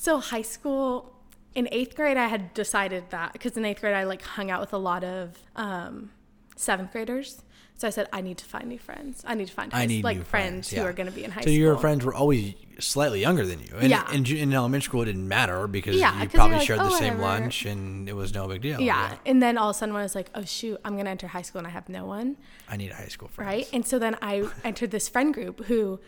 So 0.00 0.20
high 0.20 0.42
school, 0.42 1.12
in 1.56 1.68
eighth 1.72 1.96
grade, 1.96 2.16
I 2.16 2.28
had 2.28 2.54
decided 2.54 3.10
that 3.10 3.32
because 3.32 3.56
in 3.56 3.64
eighth 3.64 3.80
grade 3.80 3.94
I 3.94 4.04
like 4.04 4.22
hung 4.22 4.48
out 4.48 4.60
with 4.60 4.72
a 4.72 4.78
lot 4.78 5.02
of 5.02 5.36
um, 5.56 6.10
seventh 6.54 6.92
graders. 6.92 7.42
So 7.78 7.86
I 7.86 7.90
said 7.90 8.08
I 8.12 8.20
need 8.20 8.36
to 8.38 8.44
find 8.44 8.68
new 8.68 8.78
friends. 8.78 9.22
I 9.26 9.34
need 9.34 9.46
to 9.46 9.52
find 9.52 9.72
I 9.72 9.78
high- 9.78 9.86
need 9.86 10.04
like 10.04 10.18
new 10.18 10.24
friends, 10.24 10.72
yeah. 10.72 10.80
who 10.80 10.86
are 10.86 10.92
going 10.92 11.06
to 11.08 11.12
be 11.12 11.24
in 11.24 11.30
high 11.30 11.40
so 11.40 11.44
school. 11.44 11.54
So 11.54 11.58
your 11.58 11.78
friends 11.78 12.04
were 12.04 12.12
always 12.12 12.54
slightly 12.80 13.20
younger 13.20 13.46
than 13.46 13.60
you. 13.60 13.74
And 13.78 13.88
Yeah. 13.88 14.12
In, 14.12 14.26
in 14.26 14.52
elementary 14.52 14.84
school, 14.86 15.02
it 15.02 15.06
didn't 15.06 15.26
matter 15.28 15.66
because 15.66 15.96
Yeah, 15.96 16.20
you 16.22 16.28
probably 16.28 16.56
like, 16.58 16.66
shared 16.66 16.80
"Oh, 16.80 16.84
the 16.84 16.90
same 16.90 17.18
whatever." 17.18 17.42
lunch 17.42 17.64
and 17.64 18.08
it 18.08 18.12
was 18.14 18.34
no 18.34 18.46
big 18.48 18.62
deal. 18.62 18.80
Yeah. 18.80 19.16
and 19.24 19.42
then 19.42 19.56
all 19.56 19.70
of 19.70 19.76
a 19.76 19.78
sudden 19.78 19.94
when 19.94 20.00
I 20.00 20.04
was 20.04 20.14
like, 20.14 20.28
oh 20.34 20.44
shoot, 20.44 20.78
I'm 20.84 20.92
going 20.94 21.04
to 21.06 21.10
enter 21.10 21.28
high 21.28 21.42
school 21.42 21.60
and 21.60 21.66
I 21.66 21.70
have 21.70 21.88
no 21.88 22.04
one, 22.04 22.36
I 22.68 22.76
need 22.76 22.90
a 22.90 22.94
high 22.94 23.08
school 23.08 23.28
friend. 23.28 23.48
right? 23.48 23.68
And 23.72 23.86
so 23.86 23.98
then 23.98 24.16
I 24.20 24.48
entered 24.64 24.90
this 24.90 25.08
friend 25.08 25.32
group 25.32 25.64
who. 25.66 26.00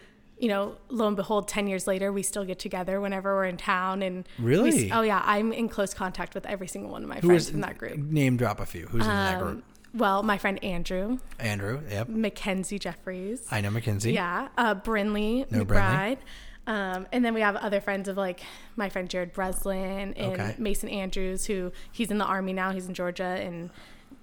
You 0.42 0.48
know, 0.48 0.76
lo 0.88 1.06
and 1.06 1.16
behold, 1.16 1.48
ten 1.48 1.66
years 1.66 1.86
later, 1.86 2.10
we 2.10 2.22
still 2.22 2.46
get 2.46 2.58
together 2.58 2.98
whenever 2.98 3.34
we're 3.34 3.44
in 3.44 3.58
town, 3.58 4.00
and 4.00 4.26
we- 4.38 4.44
Really? 4.46 4.90
oh 4.90 5.02
yeah, 5.02 5.20
I'm 5.22 5.52
in 5.52 5.68
close 5.68 5.92
contact 5.92 6.34
with 6.34 6.46
every 6.46 6.66
single 6.66 6.90
one 6.90 7.02
of 7.02 7.10
my 7.10 7.16
Who 7.20 7.26
friends 7.28 7.50
from 7.50 7.60
that 7.60 7.76
group. 7.76 7.98
Name 7.98 8.38
drop 8.38 8.58
a 8.58 8.64
few. 8.64 8.86
Who's 8.86 9.02
in 9.02 9.08
that 9.08 9.34
um, 9.34 9.42
group? 9.42 9.64
Well, 9.92 10.22
my 10.22 10.38
friend 10.38 10.62
Andrew, 10.62 11.18
Andrew. 11.38 11.80
Yep. 11.90 12.08
Mackenzie 12.08 12.78
Jeffries, 12.78 13.46
I 13.50 13.60
know 13.60 13.70
Mackenzie. 13.70 14.12
Yeah, 14.12 14.48
uh, 14.56 14.74
Brinley 14.74 15.50
No, 15.50 15.64
McBride. 15.64 16.18
Um, 16.66 17.06
and 17.10 17.24
then 17.24 17.34
we 17.34 17.40
have 17.40 17.56
other 17.56 17.80
friends 17.80 18.08
of 18.08 18.16
like 18.16 18.40
my 18.76 18.88
friend 18.88 19.08
Jared 19.08 19.32
Breslin 19.32 20.14
and 20.14 20.32
Okay. 20.34 20.54
Mason 20.58 20.88
Andrews, 20.88 21.46
who 21.46 21.72
he's 21.90 22.10
in 22.10 22.18
the 22.18 22.24
army 22.24 22.52
now. 22.52 22.70
He's 22.70 22.86
in 22.86 22.94
Georgia, 22.94 23.24
and 23.24 23.70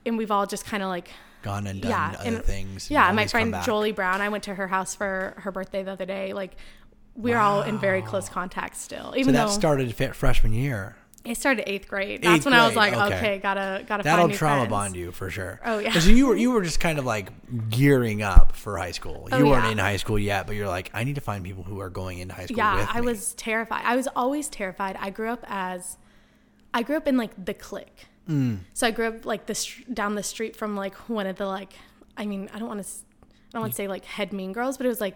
and 0.06 0.17
we've 0.17 0.32
all 0.32 0.45
just 0.45 0.65
kind 0.65 0.82
of 0.84 0.89
like 0.89 1.10
Gone 1.43 1.67
and 1.67 1.82
done 1.82 1.91
yeah, 1.91 2.15
other 2.19 2.36
and 2.38 2.43
things. 2.45 2.89
Yeah, 2.89 3.12
my 3.12 3.27
friend. 3.27 3.56
Jolie 3.65 3.91
Brown. 3.91 4.21
I 4.21 4.30
went 4.30 4.43
to 4.45 4.56
her 4.56 4.67
house 4.67 4.95
for 4.95 5.34
her 5.38 5.51
birthday 5.51 5.84
the 5.84 5.91
other 5.91 6.06
day. 6.06 6.34
Like 6.34 6.56
we're 7.15 7.38
all 7.38 7.63
in 7.63 7.77
very 7.80 8.01
close 8.01 8.30
contact 8.30 8.75
still, 8.77 9.12
So 9.12 9.17
even 9.17 9.34
that 9.34 9.47
though 9.47 9.51
started 9.51 9.93
freshman 10.15 10.53
year. 10.53 10.95
It 11.30 11.38
started 11.38 11.70
eighth 11.70 11.88
grade. 11.88 12.22
That's 12.22 12.38
Eighth 12.38 12.46
when 12.46 12.54
I 12.54 12.66
was 12.66 12.76
like, 12.76 12.94
okay. 12.94 13.16
okay, 13.18 13.38
gotta 13.40 13.84
gotta 13.88 14.04
That'll 14.04 14.24
find 14.24 14.32
new 14.32 14.38
trauma 14.38 14.56
friends. 14.62 14.70
bond 14.70 14.96
you 14.96 15.12
for 15.12 15.30
sure. 15.30 15.60
Oh, 15.66 15.80
yeah. 15.80 15.90
Because 15.90 16.08
you 16.08 16.28
were 16.28 16.36
you 16.36 16.52
were 16.52 16.62
just 16.63 16.80
kind 16.80 17.00
of 17.00 17.06
like 17.06 17.32
gearing 17.70 18.22
up 18.22 18.54
for 18.56 18.78
high 18.78 18.92
school. 18.92 19.28
You 19.32 19.38
Oh, 19.38 19.46
weren't 19.50 19.66
yeah. 19.66 19.72
in 19.72 19.78
high 19.78 19.98
school 19.98 20.18
yet, 20.20 20.48
but 20.48 20.56
you're 20.56 20.68
like, 20.68 20.90
I 20.94 21.04
need 21.04 21.16
to 21.16 21.22
find 21.22 21.44
people 21.44 21.63
who 21.63 21.80
are 21.80 21.90
going 21.90 22.20
into 22.20 22.34
high 22.34 22.46
school. 22.46 22.58
Yeah, 22.58 22.88
I 22.92 23.02
was 23.02 23.34
terrified. 23.36 23.82
I 23.86 23.96
was 23.96 24.08
always 24.16 24.50
terrified. 24.50 24.98
I 25.00 25.10
grew 25.10 25.30
up 25.30 25.44
as, 25.48 25.98
I 26.74 26.84
grew 26.84 26.98
up 26.98 27.08
in 27.08 27.18
like 27.18 27.46
the 27.46 27.54
clique. 27.54 28.06
Mm. 28.30 28.60
So 28.74 28.88
I 28.88 28.92
grew 28.92 29.08
up 29.08 29.26
like 29.26 29.46
the 29.46 29.56
str- 29.56 29.84
down 29.94 30.16
the 30.16 30.24
street 30.24 30.56
from 30.56 30.76
like 30.76 30.96
one 31.10 31.28
of 31.28 31.38
the 31.38 31.46
like, 31.46 31.74
I 32.18 32.26
mean, 32.26 32.50
I 32.54 32.60
don't 32.60 32.68
want 32.68 32.84
to, 32.84 32.90
I 33.24 33.28
don't 33.54 33.62
want 33.62 33.74
to 33.74 33.78
say 33.78 33.88
like 33.88 34.04
head 34.06 34.34
mean 34.34 34.52
girls, 34.52 34.76
but 34.78 34.86
it 34.86 34.90
was 34.90 35.00
like, 35.02 35.16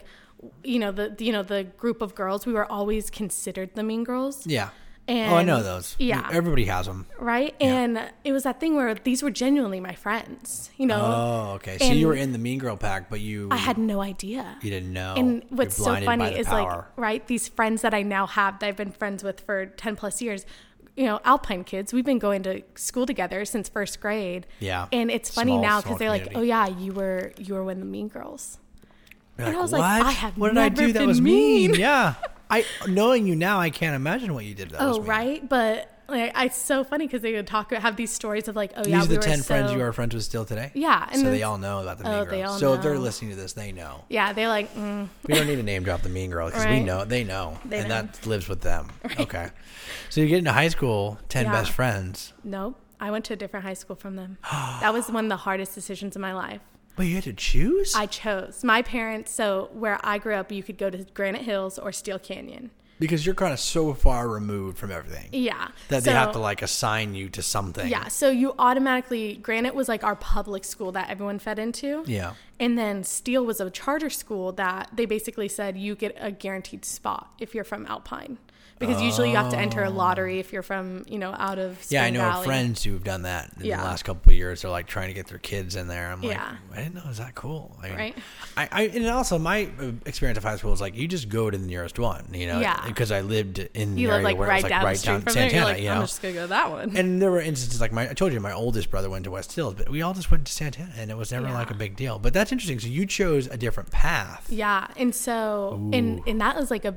you 0.63 0.79
know, 0.79 0.91
the 0.91 1.15
you 1.19 1.31
know 1.31 1.43
the 1.43 1.65
group 1.65 2.01
of 2.01 2.15
girls. 2.15 2.45
We 2.47 2.53
were 2.53 2.65
always 2.71 3.09
considered 3.11 3.75
the 3.75 3.83
mean 3.83 4.03
girls. 4.03 4.47
Yeah. 4.47 4.69
And 5.07 5.31
oh, 5.33 5.35
I 5.35 5.43
know 5.43 5.61
those. 5.63 5.95
Yeah. 5.99 6.21
Mm, 6.23 6.33
everybody 6.35 6.65
has 6.65 6.85
them. 6.85 7.05
right? 7.19 7.53
And 7.59 7.99
it 8.23 8.31
was 8.31 8.43
that 8.43 8.59
thing 8.59 8.75
where 8.75 8.93
these 8.93 9.21
were 9.23 9.31
genuinely 9.31 9.79
my 9.79 9.93
friends. 9.95 10.69
You 10.77 10.85
know, 10.85 11.01
Oh, 11.01 11.51
okay. 11.55 11.77
So 11.79 11.85
you 11.91 12.07
were 12.07 12.13
in 12.13 12.31
the 12.31 12.37
Mean 12.37 12.59
Girl 12.59 12.77
pack, 12.77 13.09
but 13.09 13.19
you 13.19 13.49
I 13.51 13.57
had 13.57 13.77
no 13.77 13.99
idea. 14.01 14.57
you 14.61 14.69
didn't 14.69 14.93
know. 14.93 15.15
And 15.17 15.43
what's 15.49 15.75
so 15.75 15.95
funny 16.01 16.25
is 16.37 16.47
power. 16.47 16.61
like, 16.71 16.85
right, 16.97 17.27
these 17.27 17.47
friends 17.47 17.81
that 17.81 17.93
I 17.93 18.03
now 18.03 18.27
have 18.27 18.59
that 18.59 18.67
I've 18.67 18.77
been 18.77 18.91
friends 18.91 19.23
with 19.23 19.41
for 19.41 19.65
10 19.65 19.95
plus 19.95 20.21
years, 20.21 20.45
you 20.95 21.05
know, 21.05 21.19
Alpine 21.25 21.63
kids, 21.63 21.93
we've 21.93 22.05
been 22.05 22.19
going 22.19 22.43
to 22.43 22.61
school 22.75 23.05
together 23.05 23.43
since 23.43 23.67
first 23.69 23.99
grade. 24.01 24.45
Yeah. 24.59 24.87
And 24.93 25.09
it's 25.09 25.33
funny 25.33 25.53
Small- 25.53 25.61
now 25.61 25.81
because 25.81 25.97
they're 25.97 26.09
like, 26.09 26.29
oh 26.35 26.41
yeah, 26.41 26.67
you 26.67 26.93
were, 26.93 27.33
you 27.37 27.55
were 27.55 27.63
one 27.63 27.73
of 27.73 27.79
the 27.79 27.85
mean 27.85 28.07
girls. 28.07 28.59
You're 29.37 29.47
and 29.47 29.57
I 29.57 29.61
was 29.61 29.71
what? 29.71 29.79
like, 29.79 30.03
I 30.05 30.11
have 30.11 30.37
what 30.37 30.49
did 30.49 30.57
I 30.59 30.69
do 30.69 30.93
that 30.93 31.07
was 31.07 31.19
mean? 31.19 31.71
mean. 31.71 31.79
Yeah. 31.79 32.13
I 32.51 32.65
knowing 32.87 33.25
you 33.27 33.35
now, 33.35 33.59
I 33.59 33.69
can't 33.69 33.95
imagine 33.95 34.33
what 34.33 34.45
you 34.45 34.53
did. 34.53 34.69
That 34.71 34.81
oh, 34.81 35.01
right. 35.01 35.47
But 35.47 35.89
like, 36.07 36.33
it's 36.35 36.57
so 36.57 36.83
funny 36.83 37.07
because 37.07 37.21
they 37.21 37.33
would 37.33 37.47
talk, 37.47 37.71
have 37.71 37.95
these 37.95 38.11
stories 38.11 38.47
of 38.49 38.55
like, 38.55 38.73
oh 38.75 38.83
yeah, 38.85 38.85
These 38.85 38.93
are 38.95 38.99
we 39.01 39.07
the 39.07 39.15
were 39.15 39.21
ten 39.21 39.37
so, 39.37 39.43
friends 39.45 39.71
you 39.71 39.81
are 39.81 39.93
friends 39.93 40.13
with 40.13 40.23
still 40.23 40.43
today. 40.45 40.69
Yeah. 40.73 41.07
And 41.09 41.21
so 41.21 41.31
they 41.31 41.43
all 41.43 41.57
know 41.57 41.79
about 41.79 41.97
the 41.99 42.03
Mean 42.03 42.13
Oh, 42.13 42.17
Girls. 42.25 42.29
they 42.31 42.43
all 42.43 42.59
so 42.59 42.73
if 42.73 42.81
they're 42.81 42.99
listening 42.99 43.31
to 43.31 43.37
this, 43.37 43.53
they 43.53 43.71
know. 43.71 44.03
Yeah. 44.09 44.33
They're 44.33 44.49
like, 44.49 44.73
mm, 44.75 45.07
We 45.25 45.33
don't 45.35 45.47
need 45.47 45.55
to 45.55 45.63
name 45.63 45.83
drop 45.83 46.01
the 46.01 46.09
Mean 46.09 46.29
Girl 46.31 46.47
because 46.47 46.65
we 46.65 46.81
know 46.81 47.05
they 47.05 47.23
know, 47.23 47.57
They 47.63 47.79
and 47.79 47.89
know. 47.89 48.01
that 48.01 48.25
lives 48.27 48.47
with 48.49 48.61
them. 48.61 48.89
Okay. 49.19 49.49
So 50.09 50.19
you 50.21 50.27
get 50.27 50.39
into 50.39 50.51
high 50.51 50.67
school, 50.67 51.17
ten 51.29 51.45
Yeah. 51.45 51.51
best 51.53 51.71
friends. 51.71 52.33
nope. 52.43 52.77
I 52.99 53.09
went 53.09 53.25
to 53.25 53.33
a 53.33 53.35
different 53.35 53.65
high 53.65 53.73
school 53.73 53.95
from 53.95 54.15
them. 54.15 54.37
that 54.51 54.93
was 54.93 55.09
one 55.09 55.25
of 55.25 55.29
the 55.29 55.37
hardest 55.37 55.73
decisions 55.73 56.15
in 56.15 56.21
my 56.21 56.33
life. 56.33 56.61
But 56.95 57.05
you 57.05 57.15
had 57.15 57.23
to 57.25 57.33
choose. 57.33 57.93
I 57.95 58.05
chose 58.05 58.63
my 58.63 58.81
parents. 58.81 59.31
So 59.31 59.69
where 59.73 59.99
I 60.03 60.17
grew 60.17 60.35
up, 60.35 60.51
you 60.51 60.61
could 60.63 60.77
go 60.77 60.89
to 60.89 61.05
Granite 61.13 61.41
Hills 61.43 61.79
or 61.79 61.91
Steele 61.91 62.19
Canyon. 62.19 62.71
because 62.99 63.25
you're 63.25 63.33
kind 63.33 63.51
of 63.53 63.59
so 63.59 63.93
far 63.95 64.27
removed 64.27 64.77
from 64.77 64.91
everything 64.91 65.27
Yeah, 65.31 65.69
that 65.87 66.03
so, 66.03 66.09
they 66.09 66.15
have 66.15 66.33
to 66.33 66.39
like 66.39 66.61
assign 66.61 67.15
you 67.15 67.29
to 67.29 67.41
something. 67.41 67.87
Yeah, 67.87 68.07
so 68.09 68.29
you 68.29 68.53
automatically 68.59 69.37
Granite 69.37 69.73
was 69.73 69.87
like 69.89 70.03
our 70.03 70.15
public 70.15 70.63
school 70.63 70.91
that 70.91 71.09
everyone 71.09 71.39
fed 71.39 71.57
into. 71.57 72.03
Yeah. 72.05 72.33
And 72.59 72.77
then 72.77 73.03
Steele 73.03 73.43
was 73.43 73.59
a 73.59 73.71
charter 73.71 74.11
school 74.11 74.51
that 74.51 74.89
they 74.93 75.07
basically 75.07 75.47
said 75.47 75.77
you 75.77 75.95
get 75.95 76.15
a 76.19 76.29
guaranteed 76.31 76.85
spot 76.85 77.33
if 77.39 77.55
you're 77.55 77.63
from 77.63 77.87
Alpine. 77.87 78.37
Because 78.81 79.01
usually 79.01 79.29
you 79.29 79.37
have 79.37 79.51
to 79.51 79.57
enter 79.57 79.81
a 79.83 79.89
lottery 79.89 80.39
if 80.39 80.51
you're 80.51 80.61
from, 80.63 81.05
you 81.07 81.17
know, 81.17 81.33
out 81.37 81.57
of 81.59 81.81
Spring 81.83 81.95
Yeah, 82.01 82.03
I 82.03 82.09
know 82.09 82.19
Valley. 82.19 82.45
friends 82.45 82.83
who've 82.83 83.03
done 83.03 83.21
that 83.21 83.51
in 83.59 83.67
Yeah. 83.67 83.77
the 83.77 83.83
last 83.83 84.03
couple 84.03 84.29
of 84.31 84.35
years. 84.35 84.61
They're 84.63 84.71
like 84.71 84.87
trying 84.87 85.07
to 85.07 85.13
get 85.13 85.27
their 85.27 85.37
kids 85.37 85.75
in 85.77 85.87
there. 85.87 86.11
I'm 86.11 86.21
like, 86.21 86.31
Yeah. 86.31 86.55
I 86.73 86.75
didn't 86.77 86.95
know 86.95 87.01
it 87.05 87.07
was 87.07 87.19
that 87.19 87.35
cool. 87.35 87.77
I 87.81 87.87
mean, 87.87 87.97
Right. 87.97 88.17
I, 88.57 88.67
I 88.71 88.81
and 88.87 89.07
also 89.07 89.39
my 89.39 89.69
uh, 89.79 89.91
experience 90.05 90.37
of 90.37 90.43
high 90.43 90.57
school 90.57 90.73
is 90.73 90.81
like 90.81 90.95
you 90.95 91.07
just 91.07 91.29
go 91.29 91.49
to 91.49 91.57
the 91.57 91.65
nearest 91.65 91.97
one, 91.99 92.25
you 92.33 92.47
know. 92.47 92.59
Yeah. 92.59 92.81
Because 92.85 93.11
I 93.11 93.21
lived 93.21 93.59
in 93.59 93.95
the 93.95 94.01
You 94.01 94.07
area 94.09 94.17
live 94.17 94.23
like 94.25 94.37
where 94.37 94.47
right 94.49 94.59
it 94.59 94.63
was 94.63 94.71
like 94.71 94.71
down 94.71 94.83
right 94.85 94.97
the 94.97 95.05
down 95.05 95.21
Santana, 95.29 95.49
there. 95.51 95.63
Like, 95.73 95.81
you 95.83 95.89
I'm 95.89 96.01
just 96.01 96.21
gonna 96.21 96.33
go 96.33 96.41
to 96.41 96.47
that 96.47 96.71
one. 96.71 96.97
And 96.97 97.21
there 97.21 97.31
were 97.31 97.41
instances 97.41 97.79
like 97.79 97.91
my 97.93 98.09
I 98.09 98.13
told 98.13 98.33
you 98.33 98.39
my 98.39 98.51
oldest 98.53 98.89
brother 98.89 99.09
went 99.09 99.23
to 99.25 99.31
West 99.31 99.53
Hills, 99.53 99.75
but 99.75 99.89
we 99.89 100.01
all 100.01 100.13
just 100.13 100.31
went 100.31 100.45
to 100.47 100.51
Santana, 100.51 100.91
and 100.97 101.11
it 101.11 101.17
was 101.17 101.31
never 101.31 101.47
Yeah. 101.47 101.53
like 101.53 101.69
a 101.71 101.75
big 101.75 101.95
deal. 101.95 102.17
But 102.19 102.33
that's 102.33 102.51
interesting. 102.51 102.79
So 102.79 102.87
you 102.87 103.05
chose 103.05 103.47
a 103.47 103.57
different 103.57 103.91
path. 103.91 104.47
Yeah, 104.49 104.87
and 104.97 105.13
so 105.13 105.89
and 105.93 106.21
and 106.27 106.41
that 106.41 106.55
was 106.55 106.71
like 106.71 106.83
a 106.85 106.95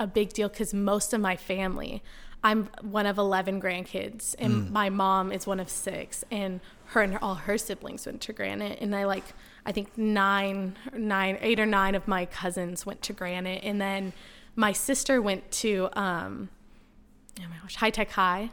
a 0.00 0.06
big 0.06 0.32
deal 0.32 0.48
because 0.48 0.72
most 0.74 1.12
of 1.12 1.20
my 1.20 1.36
family, 1.36 2.02
I'm 2.44 2.68
one 2.82 3.06
of 3.06 3.18
eleven 3.18 3.60
grandkids, 3.60 4.34
and 4.38 4.68
Mm. 4.68 4.70
my 4.70 4.90
mom 4.90 5.32
is 5.32 5.46
one 5.46 5.58
of 5.60 5.68
six, 5.68 6.24
and 6.30 6.60
her 6.92 7.02
and 7.02 7.18
all 7.18 7.34
her 7.34 7.58
siblings 7.58 8.06
went 8.06 8.20
to 8.22 8.32
Granite, 8.32 8.78
and 8.80 8.94
I 8.94 9.04
like 9.04 9.24
I 9.66 9.72
think 9.72 9.98
nine, 9.98 10.76
nine, 10.94 11.36
eight 11.42 11.60
or 11.60 11.66
nine 11.66 11.94
of 11.94 12.08
my 12.08 12.24
cousins 12.24 12.86
went 12.86 13.02
to 13.02 13.12
Granite, 13.12 13.62
and 13.64 13.78
then 13.80 14.12
my 14.56 14.72
sister 14.72 15.20
went 15.20 15.50
to 15.52 15.88
um, 15.94 16.48
oh 17.38 17.44
my 17.50 17.56
gosh, 17.62 17.74
High 17.76 17.90
Tech 17.90 18.10
High. 18.10 18.50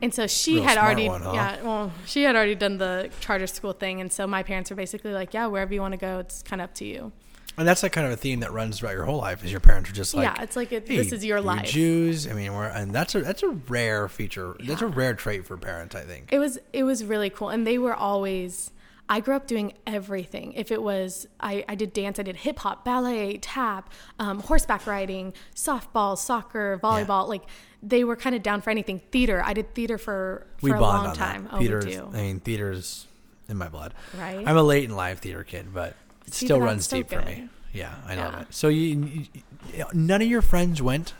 And 0.00 0.14
so 0.14 0.28
she 0.28 0.52
Mm. 0.52 0.54
Real 0.56 0.64
had 0.64 0.78
already, 0.78 1.08
one, 1.08 1.22
huh? 1.22 1.32
yeah, 1.34 1.62
well, 1.62 1.92
she 2.06 2.22
had 2.22 2.36
already 2.36 2.54
done 2.54 2.78
the 2.78 3.10
charter 3.20 3.48
school 3.48 3.72
thing, 3.72 4.00
and 4.00 4.12
so 4.12 4.26
my 4.28 4.44
parents 4.44 4.70
were 4.70 4.76
basically 4.76 5.12
like, 5.12 5.34
"Yeah, 5.34 5.46
wherever 5.46 5.74
you 5.74 5.80
want 5.80 5.92
to 5.92 5.98
go, 5.98 6.20
it's 6.20 6.42
kind 6.42 6.60
of 6.62 6.66
up 6.66 6.74
to 6.76 6.84
you." 6.84 7.10
And 7.58 7.66
that's 7.66 7.82
like 7.82 7.92
kind 7.92 8.06
of 8.06 8.12
a 8.12 8.16
theme 8.16 8.40
that 8.40 8.52
runs 8.52 8.78
throughout 8.78 8.92
your 8.92 9.04
whole 9.04 9.18
life. 9.18 9.44
Is 9.44 9.50
your 9.50 9.60
parents 9.60 9.90
are 9.90 9.92
just 9.92 10.14
like, 10.14 10.24
yeah, 10.24 10.42
it's 10.42 10.56
like 10.56 10.72
it, 10.72 10.86
hey, 10.86 10.96
this 10.96 11.12
is 11.12 11.24
your 11.24 11.40
life. 11.40 11.66
Jews. 11.66 12.26
I 12.26 12.32
mean, 12.32 12.54
we're 12.54 12.66
and 12.66 12.92
that's 12.92 13.14
a 13.14 13.20
that's 13.20 13.42
a 13.42 13.48
rare 13.48 14.08
feature. 14.08 14.56
That's 14.60 14.82
a 14.82 14.86
rare 14.86 15.14
trait 15.14 15.46
for 15.46 15.56
parents. 15.56 15.94
I 15.94 16.02
think. 16.02 16.32
It 16.32 16.38
was 16.38 16.58
it 16.72 16.84
was 16.84 17.04
really 17.04 17.30
cool, 17.30 17.48
and 17.48 17.66
they 17.66 17.78
were 17.78 17.94
always. 17.94 18.70
I 19.10 19.20
grew 19.20 19.34
up 19.34 19.46
doing 19.46 19.72
everything. 19.86 20.52
If 20.52 20.70
it 20.70 20.82
was, 20.82 21.26
I, 21.40 21.64
I 21.66 21.76
did 21.76 21.94
dance, 21.94 22.18
I 22.18 22.22
did 22.22 22.36
hip 22.36 22.58
hop, 22.58 22.84
ballet, 22.84 23.38
tap, 23.38 23.90
um, 24.18 24.40
horseback 24.40 24.86
riding, 24.86 25.32
softball, 25.54 26.18
soccer, 26.18 26.78
volleyball. 26.82 27.26
Like 27.26 27.44
they 27.82 28.04
were 28.04 28.16
kind 28.16 28.36
of 28.36 28.42
down 28.42 28.60
for 28.60 28.68
anything. 28.68 29.00
Theater, 29.10 29.42
I 29.42 29.54
did 29.54 29.74
theater 29.74 29.96
for 29.96 30.46
for 30.58 30.64
we 30.64 30.70
a 30.72 30.74
bond 30.74 30.82
long 30.82 31.06
on 31.06 31.16
time. 31.16 31.44
that. 31.44 31.54
Oh, 31.54 31.58
Theater's. 31.58 31.86
I 31.96 32.10
mean, 32.10 32.40
theater's 32.40 33.06
in 33.48 33.56
my 33.56 33.68
blood. 33.68 33.94
Right? 34.18 34.46
I'm 34.46 34.56
a 34.58 34.62
late 34.62 34.84
in 34.84 34.94
life 34.94 35.20
theater 35.20 35.42
kid, 35.42 35.72
but 35.72 35.96
it 36.28 36.34
See, 36.34 36.46
still 36.46 36.60
runs 36.60 36.86
so 36.88 36.96
deep 36.98 37.08
for 37.10 37.22
me. 37.22 37.48
Yeah, 37.72 37.94
I 38.06 38.14
love 38.14 38.32
Yeah. 38.34 38.40
it. 38.42 38.46
So 38.50 38.68
you, 38.68 39.24
you, 39.74 39.84
none 39.92 40.22
of 40.22 40.28
your 40.28 40.42
friends 40.42 40.80
went 40.80 41.14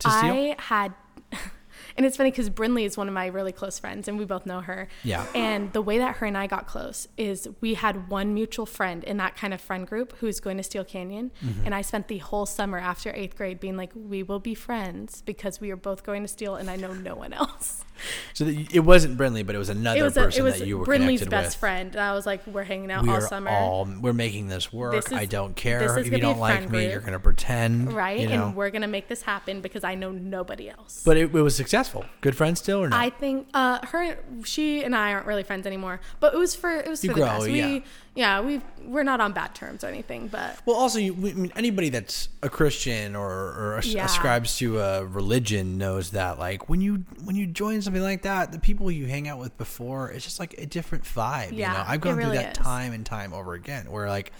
to 0.00 0.10
Steele. 0.10 0.32
I 0.32 0.56
had, 0.58 0.92
and 1.96 2.04
it's 2.04 2.16
funny 2.16 2.30
because 2.30 2.50
Brinley 2.50 2.84
is 2.84 2.96
one 2.96 3.08
of 3.08 3.14
my 3.14 3.26
really 3.26 3.52
close 3.52 3.78
friends, 3.78 4.06
and 4.08 4.18
we 4.18 4.24
both 4.24 4.44
know 4.46 4.60
her. 4.60 4.88
Yeah. 5.02 5.24
And 5.34 5.72
the 5.72 5.80
way 5.82 5.98
that 5.98 6.16
her 6.16 6.26
and 6.26 6.36
I 6.36 6.46
got 6.46 6.66
close 6.66 7.08
is 7.16 7.48
we 7.60 7.74
had 7.74 8.08
one 8.10 8.34
mutual 8.34 8.66
friend 8.66 9.02
in 9.04 9.16
that 9.18 9.36
kind 9.36 9.54
of 9.54 9.60
friend 9.60 9.86
group 9.86 10.14
who's 10.18 10.40
going 10.40 10.56
to 10.58 10.62
Steele 10.62 10.84
Canyon, 10.84 11.30
Mm-hmm. 11.44 11.64
and 11.66 11.74
I 11.74 11.82
spent 11.82 12.08
the 12.08 12.18
whole 12.18 12.46
summer 12.46 12.78
after 12.78 13.12
eighth 13.14 13.36
grade 13.36 13.58
being 13.60 13.76
like, 13.76 13.92
we 13.94 14.22
will 14.22 14.40
be 14.40 14.54
friends 14.54 15.22
because 15.22 15.60
we 15.60 15.70
are 15.70 15.76
both 15.76 16.04
going 16.04 16.22
to 16.22 16.28
Steele, 16.28 16.56
and 16.56 16.68
I 16.70 16.76
know 16.76 16.92
no 16.92 17.14
one 17.14 17.32
else. 17.32 17.84
So 18.32 18.46
it 18.46 18.80
wasn't 18.80 19.16
Brinley, 19.18 19.44
but 19.46 19.54
it 19.54 19.58
was 19.58 19.68
another 19.68 19.98
it 20.00 20.02
was 20.02 20.16
a, 20.16 20.22
person 20.24 20.40
it 20.40 20.44
was 20.44 20.58
that 20.58 20.66
you 20.66 20.78
were 20.78 20.84
Brinley's 20.84 21.20
connected 21.20 21.30
best 21.30 21.46
with. 21.48 21.54
friend, 21.56 21.90
and 21.94 22.00
I 22.00 22.12
was 22.12 22.26
like, 22.26 22.46
we're 22.46 22.64
hanging 22.64 22.90
out 22.90 23.02
we 23.04 23.10
all 23.10 23.20
summer. 23.20 23.50
all 23.50 23.88
we're 24.00 24.12
making 24.12 24.48
this 24.48 24.72
work. 24.72 24.92
This 24.94 25.06
is- 25.06 25.12
I 25.12 25.24
don't 25.26 25.54
care 25.56 25.98
if 25.98 26.10
you 26.10 26.18
don't 26.18 26.38
like 26.38 26.62
me. 26.62 26.66
group. 26.68 26.90
You're 26.92 27.00
gonna 27.00 27.20
pretend, 27.20 27.92
Right, 27.92 28.20
You 28.20 28.28
know? 28.28 28.46
and 28.48 28.56
we're 28.56 28.70
gonna 28.70 28.88
make 28.88 29.08
this 29.08 29.22
happen 29.22 29.60
because 29.60 29.84
I 29.84 29.94
know 29.94 30.10
nobody 30.10 30.68
else. 30.70 31.02
but 31.04 31.16
it, 31.16 31.34
it 31.34 31.40
was 31.42 31.54
successful. 31.56 32.04
Good 32.20 32.36
friends 32.36 32.60
still, 32.60 32.82
or 32.82 32.88
not? 32.88 33.00
I 33.00 33.10
think 33.10 33.48
uh, 33.54 33.84
her, 33.86 34.18
she 34.44 34.82
and 34.84 34.94
I 34.94 35.12
aren't 35.12 35.26
really 35.26 35.42
friends 35.44 35.66
anymore. 35.66 36.00
But 36.20 36.34
it 36.34 36.38
was 36.38 36.54
for 36.54 36.70
it 36.70 36.88
was 36.88 37.02
You 37.04 37.10
for 37.10 37.14
grow, 37.14 37.24
the 37.26 37.30
best. 37.32 37.46
We, 37.46 37.58
yeah, 37.60 37.80
we 38.16 38.60
we're 38.84 39.02
not 39.02 39.20
on 39.20 39.32
bad 39.32 39.54
terms 39.54 39.82
or 39.82 39.88
anything. 39.88 40.28
But 40.28 40.58
Well, 40.66 40.76
also, 40.76 40.98
you, 40.98 41.14
I 41.14 41.32
mean, 41.32 41.52
anybody 41.56 41.88
that's 41.88 42.28
a 42.42 42.48
Christian 42.50 43.16
or, 43.16 43.30
or 43.30 43.80
Yeah. 43.84 44.04
ascribes 44.04 44.56
to 44.58 44.78
a 44.78 45.04
religion 45.04 45.78
knows 45.78 46.10
that, 46.10 46.38
like, 46.38 46.68
when 46.68 46.80
you 46.80 47.04
when 47.24 47.34
you 47.34 47.46
join 47.46 47.82
something 47.82 48.02
like 48.02 48.22
that, 48.22 48.52
the 48.52 48.58
people 48.58 48.90
you 48.90 49.06
hang 49.06 49.26
out 49.26 49.38
with 49.38 49.56
before, 49.58 50.10
it's 50.10 50.24
just 50.24 50.38
like 50.38 50.54
a 50.58 50.66
different 50.66 51.04
vibe. 51.04 51.52
you 51.52 51.58
Yeah, 51.58 51.72
know, 51.72 51.84
I've 51.86 52.00
gone 52.00 52.16
really 52.16 52.36
through 52.36 52.42
that 52.42 52.58
is. 52.58 52.64
time 52.64 52.92
and 52.92 53.04
time 53.04 53.32
over 53.32 53.54
again, 53.54 53.90
where 53.90 54.08
like 54.08 54.32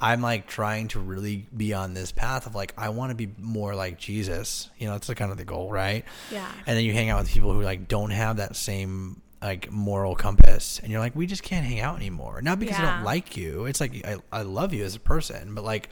I'm 0.00 0.20
like 0.20 0.48
trying 0.48 0.88
to 0.88 0.98
really 1.00 1.46
be 1.56 1.72
on 1.72 1.94
this 1.94 2.10
path 2.12 2.46
of 2.46 2.54
like 2.56 2.74
I 2.76 2.88
want 2.90 3.10
to 3.10 3.14
be 3.14 3.30
more 3.38 3.74
like 3.76 3.98
Jesus. 3.98 4.68
You 4.76 4.88
know, 4.88 4.94
that's 4.94 5.08
like 5.08 5.16
kind 5.16 5.30
of 5.30 5.38
the 5.38 5.44
goal, 5.44 5.70
right? 5.70 6.04
Yeah. 6.30 6.50
And 6.66 6.76
then 6.76 6.84
you 6.84 6.92
hang 6.92 7.08
out 7.08 7.20
with 7.22 7.30
people 7.30 7.52
who 7.52 7.62
like 7.62 7.86
don't 7.88 8.10
have 8.10 8.38
that 8.38 8.56
same 8.56 9.21
like 9.42 9.70
moral 9.70 10.14
compass, 10.14 10.78
and 10.82 10.90
you're 10.90 11.00
like, 11.00 11.16
we 11.16 11.26
just 11.26 11.42
can't 11.42 11.66
hang 11.66 11.80
out 11.80 11.96
anymore. 11.96 12.40
Not 12.42 12.58
because 12.58 12.78
I 12.78 12.82
don't 12.82 13.04
like 13.04 13.36
you. 13.36 13.66
It's 13.66 13.80
like 13.80 14.06
I, 14.06 14.16
I 14.30 14.42
love 14.42 14.72
you 14.72 14.84
as 14.84 14.94
a 14.94 15.00
person, 15.00 15.54
but 15.54 15.64
like 15.64 15.88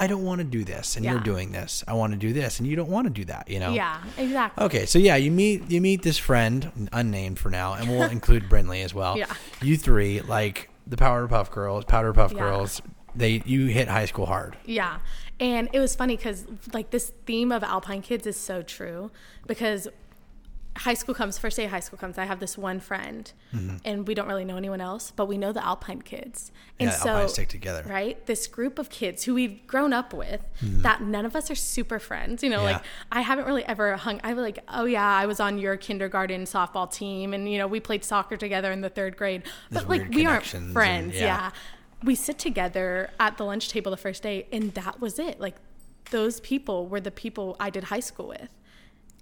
I 0.00 0.06
don't 0.06 0.22
want 0.24 0.40
to 0.40 0.44
do 0.44 0.64
this, 0.64 0.96
and 0.96 1.04
you're 1.04 1.18
doing 1.18 1.50
this. 1.50 1.82
I 1.88 1.94
want 1.94 2.12
to 2.12 2.18
do 2.18 2.32
this, 2.32 2.60
and 2.60 2.68
you 2.68 2.76
don't 2.76 2.88
want 2.88 3.06
to 3.06 3.12
do 3.12 3.24
that. 3.26 3.48
You 3.48 3.58
know? 3.58 3.72
yeah, 3.72 4.02
exactly. 4.16 4.64
Okay, 4.64 4.86
so 4.86 4.98
yeah, 4.98 5.16
you 5.16 5.30
meet 5.30 5.70
you 5.70 5.80
meet 5.80 6.02
this 6.02 6.18
friend, 6.18 6.88
unnamed 6.92 7.38
for 7.38 7.50
now, 7.50 7.74
and 7.74 7.88
we'll 7.88 8.02
include 8.10 8.48
Brinley 8.48 8.84
as 8.84 8.94
well. 8.94 9.18
Yeah. 9.18 9.32
You 9.60 9.76
three, 9.76 10.20
like 10.20 10.70
the 10.86 10.96
Powder 10.96 11.26
Puff 11.26 11.50
Girls, 11.50 11.84
Powder 11.84 12.12
Puff 12.12 12.32
Yeah. 12.32 12.38
Girls, 12.38 12.80
they 13.14 13.42
you 13.44 13.66
hit 13.66 13.88
high 13.88 14.06
school 14.06 14.26
hard. 14.26 14.56
Yeah. 14.64 14.98
And 15.40 15.68
it 15.72 15.78
was 15.78 15.94
funny 15.94 16.16
because, 16.16 16.46
like, 16.72 16.90
this 16.90 17.12
theme 17.24 17.52
of 17.52 17.62
Alpine 17.62 18.02
kids 18.02 18.26
is 18.26 18.36
so 18.36 18.60
true 18.60 19.12
because 19.46 19.86
high 20.78 20.94
school 20.94 21.14
comes, 21.14 21.38
first 21.38 21.56
day 21.56 21.64
of 21.64 21.70
high 21.70 21.80
school 21.80 21.98
comes, 21.98 22.18
I 22.18 22.24
have 22.24 22.40
this 22.40 22.56
one 22.56 22.80
friend 22.80 23.30
mm-hmm. 23.54 23.76
and 23.84 24.06
we 24.06 24.14
don't 24.14 24.28
really 24.28 24.44
know 24.44 24.56
anyone 24.56 24.80
else, 24.80 25.12
but 25.14 25.26
we 25.26 25.36
know 25.36 25.52
the 25.52 25.64
Alpine 25.64 26.02
kids. 26.02 26.52
And 26.78 26.90
Yeah, 26.90 26.96
so, 26.96 27.08
Alpine 27.10 27.28
stick 27.28 27.48
together. 27.48 27.84
Right? 27.86 28.24
This 28.26 28.46
group 28.46 28.78
of 28.78 28.88
kids 28.88 29.24
who 29.24 29.34
we've 29.34 29.66
grown 29.66 29.92
up 29.92 30.14
with 30.14 30.44
mm-hmm. 30.62 30.82
that 30.82 31.02
none 31.02 31.26
of 31.26 31.34
us 31.34 31.50
are 31.50 31.56
super 31.56 31.98
friends. 31.98 32.42
You 32.42 32.50
know, 32.50 32.62
like, 32.62 32.82
I 33.10 33.20
haven't 33.20 33.46
really 33.46 33.64
ever 33.64 33.96
hung, 33.96 34.20
I 34.22 34.32
was 34.34 34.42
like, 34.42 34.60
oh, 34.68 34.84
yeah, 34.84 35.06
I 35.06 35.26
was 35.26 35.40
on 35.40 35.58
your 35.58 35.76
kindergarten 35.76 36.44
softball 36.44 36.90
team 36.90 37.34
and, 37.34 37.50
you 37.50 37.58
know, 37.58 37.66
we 37.66 37.80
played 37.80 38.04
soccer 38.04 38.36
together 38.36 38.70
in 38.70 38.80
the 38.80 38.90
third 38.90 39.16
grade. 39.16 39.42
There's 39.70 39.84
But, 39.84 39.98
like, 39.98 40.10
we 40.10 40.26
aren't 40.26 40.46
friends. 40.46 41.16
yeah. 41.16 41.24
yeah 41.24 41.50
we 42.04 42.14
sit 42.14 42.38
together 42.38 43.10
at 43.18 43.38
the 43.38 43.44
lunch 43.44 43.68
table 43.68 43.90
the 43.90 43.96
first 43.96 44.22
day 44.22 44.46
and 44.52 44.72
that 44.74 45.00
was 45.00 45.18
it 45.18 45.40
like 45.40 45.56
those 46.10 46.40
people 46.40 46.86
were 46.86 47.00
the 47.00 47.10
people 47.10 47.56
i 47.58 47.70
did 47.70 47.84
high 47.84 48.00
school 48.00 48.28
with 48.28 48.48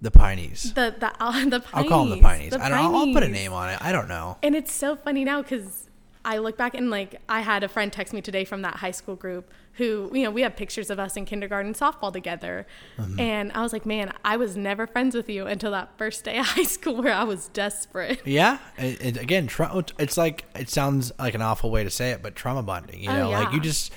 The 0.01 0.11
Pineys. 0.11 0.75
the 0.75 0.95
the 0.99 1.13
uh, 1.21 1.45
the 1.49 1.63
I'll 1.73 1.85
call 1.89 2.05
them 2.07 2.19
the 2.19 2.23
Pineys, 2.23 2.51
Pineys. 2.51 2.51
the 2.51 2.65
I 2.65 2.69
don't. 2.69 2.95
I'll 2.95 3.13
put 3.13 3.23
a 3.23 3.29
name 3.29 3.53
on 3.53 3.71
it. 3.71 3.79
I 3.81 3.93
don't 3.93 4.09
know. 4.09 4.37
and 4.43 4.55
it's 4.55 4.73
so 4.73 4.95
funny 4.97 5.25
now 5.25 5.43
because 5.43 5.83
i 6.29 6.39
look 6.39 6.57
back 6.59 6.75
and 6.75 6.91
like 6.91 7.21
i 7.29 7.41
had 7.41 7.63
a 7.63 7.69
friend 7.69 7.93
text 7.93 8.13
me 8.13 8.21
today 8.21 8.45
from 8.45 8.63
that 8.63 8.75
high 8.75 8.91
school 8.91 9.15
group 9.15 9.49
who 9.75 10.11
you 10.13 10.25
know 10.25 10.31
we 10.33 10.43
have 10.43 10.57
pictures 10.57 10.91
of 10.91 10.99
us 10.99 11.17
in 11.17 11.25
kindergarten 11.25 11.73
softball 11.73 12.13
together 12.13 12.67
Mm-hmm. 12.99 13.21
and 13.21 13.53
i 13.53 13.63
was 13.63 13.73
like 13.73 13.87
man 13.87 14.13
i 14.25 14.37
was 14.37 14.57
never 14.57 14.89
friends 14.89 15.15
with 15.15 15.29
you 15.31 15.47
until 15.47 15.71
that 15.71 15.97
first 15.97 16.25
day 16.25 16.37
of 16.39 16.47
high 16.57 16.65
school 16.65 16.97
where 17.01 17.13
i 17.15 17.23
was 17.23 17.47
desperate 17.51 18.21
Yeah, 18.27 18.59
and, 18.77 19.01
and 19.01 19.17
again, 19.17 19.47
tra- 19.47 19.85
it's 20.01 20.17
like 20.17 20.47
it 20.57 20.69
sounds 20.69 21.13
like 21.17 21.35
an 21.37 21.43
awful 21.43 21.71
way 21.71 21.85
to 21.85 21.91
say 21.91 22.11
it, 22.11 22.23
but 22.25 22.35
trauma 22.35 22.65
bonding. 22.65 23.01
You 23.05 23.11
Oh, 23.11 23.17
know, 23.17 23.31
like 23.31 23.53
you 23.53 23.61
just 23.61 23.93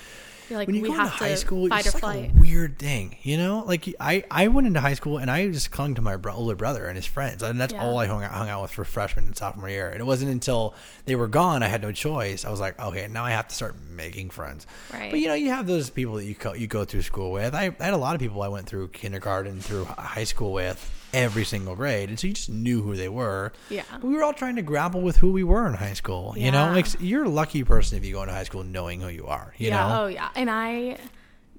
You're 0.50 0.58
like 0.58 0.66
when 0.66 0.74
you 0.76 0.82
we 0.82 0.88
go 0.88 0.94
into 0.94 1.04
have 1.04 1.12
high 1.12 1.34
school, 1.36 1.68
fight 1.68 1.86
it's 1.86 1.94
or 1.94 1.98
like 1.98 2.00
flight 2.00 2.32
a 2.36 2.40
weird 2.40 2.78
thing. 2.78 3.16
You 3.22 3.38
know, 3.38 3.64
like 3.66 3.88
I 4.00 4.24
I 4.30 4.48
went 4.48 4.66
into 4.66 4.80
high 4.80 4.94
school 4.94 5.18
and 5.18 5.30
I 5.30 5.48
just 5.48 5.70
clung 5.70 5.94
to 5.94 6.02
my 6.02 6.16
bro- 6.16 6.34
older 6.34 6.56
brother 6.56 6.86
and 6.86 6.96
his 6.96 7.06
friends, 7.06 7.42
and 7.42 7.60
that's 7.60 7.72
Yeah. 7.72 7.82
all 7.84 7.98
I 7.98 8.06
hung 8.06 8.24
out, 8.24 8.32
hung 8.32 8.48
out 8.48 8.62
with 8.62 8.70
for 8.72 8.84
freshman 8.84 9.26
and 9.26 9.36
sophomore 9.36 9.68
year. 9.68 9.88
And 9.88 10.00
it 10.00 10.04
wasn't 10.04 10.30
until 10.32 10.74
they 11.06 11.14
were 11.14 11.28
gone 11.28 11.62
I 11.62 11.68
had 11.68 11.82
no 11.82 11.92
choice. 11.92 12.44
I 12.44 12.50
was 12.50 12.60
like, 12.60 12.78
okay, 12.80 13.06
now 13.08 13.24
I 13.24 13.30
have 13.30 13.48
to 13.48 13.54
start 13.54 13.76
making 13.90 14.30
friends. 14.30 14.66
Right. 14.92 15.10
But 15.10 15.20
you 15.20 15.28
know, 15.28 15.34
you 15.34 15.50
have 15.50 15.66
those 15.66 15.88
people 15.88 16.14
that 16.16 16.24
you 16.24 16.34
go, 16.34 16.52
you 16.54 16.66
go 16.66 16.84
through 16.84 17.02
school 17.02 17.30
with. 17.30 17.54
I, 17.54 17.74
I 17.78 17.84
had 17.84 17.94
a 17.94 17.98
lot 17.98 18.14
of 18.16 18.20
people 18.20 18.42
I 18.42 18.48
went 18.48 18.66
through 18.66 18.88
kindergarten 18.88 19.60
through 19.60 19.84
hi- 19.84 20.02
high 20.02 20.24
school 20.24 20.52
with 20.52 20.78
every 21.12 21.44
single 21.44 21.74
grade, 21.76 22.08
and 22.08 22.18
so 22.18 22.26
you 22.26 22.32
just 22.32 22.50
knew 22.50 22.82
who 22.82 22.96
they 22.96 23.08
were. 23.08 23.52
Yeah. 23.68 23.84
We 24.02 24.14
were 24.14 24.22
all 24.22 24.32
trying 24.32 24.56
to 24.56 24.62
grapple 24.62 25.00
with 25.00 25.16
who 25.16 25.32
we 25.32 25.44
were 25.44 25.66
in 25.66 25.74
high 25.74 25.94
school. 25.94 26.34
You 26.36 26.50
know, 26.50 26.72
like 26.72 26.86
you're 27.00 27.24
a 27.24 27.28
lucky 27.28 27.64
person 27.64 27.98
if 27.98 28.04
you 28.04 28.12
go 28.14 28.22
into 28.22 28.34
high 28.34 28.44
school 28.44 28.64
knowing 28.64 29.00
who 29.00 29.08
you 29.08 29.26
are. 29.26 29.54
You 29.58 29.68
yeah 29.68 29.88
know, 29.88 30.04
oh 30.04 30.06
yeah 30.06 30.28
and 30.34 30.50
i 30.50 30.98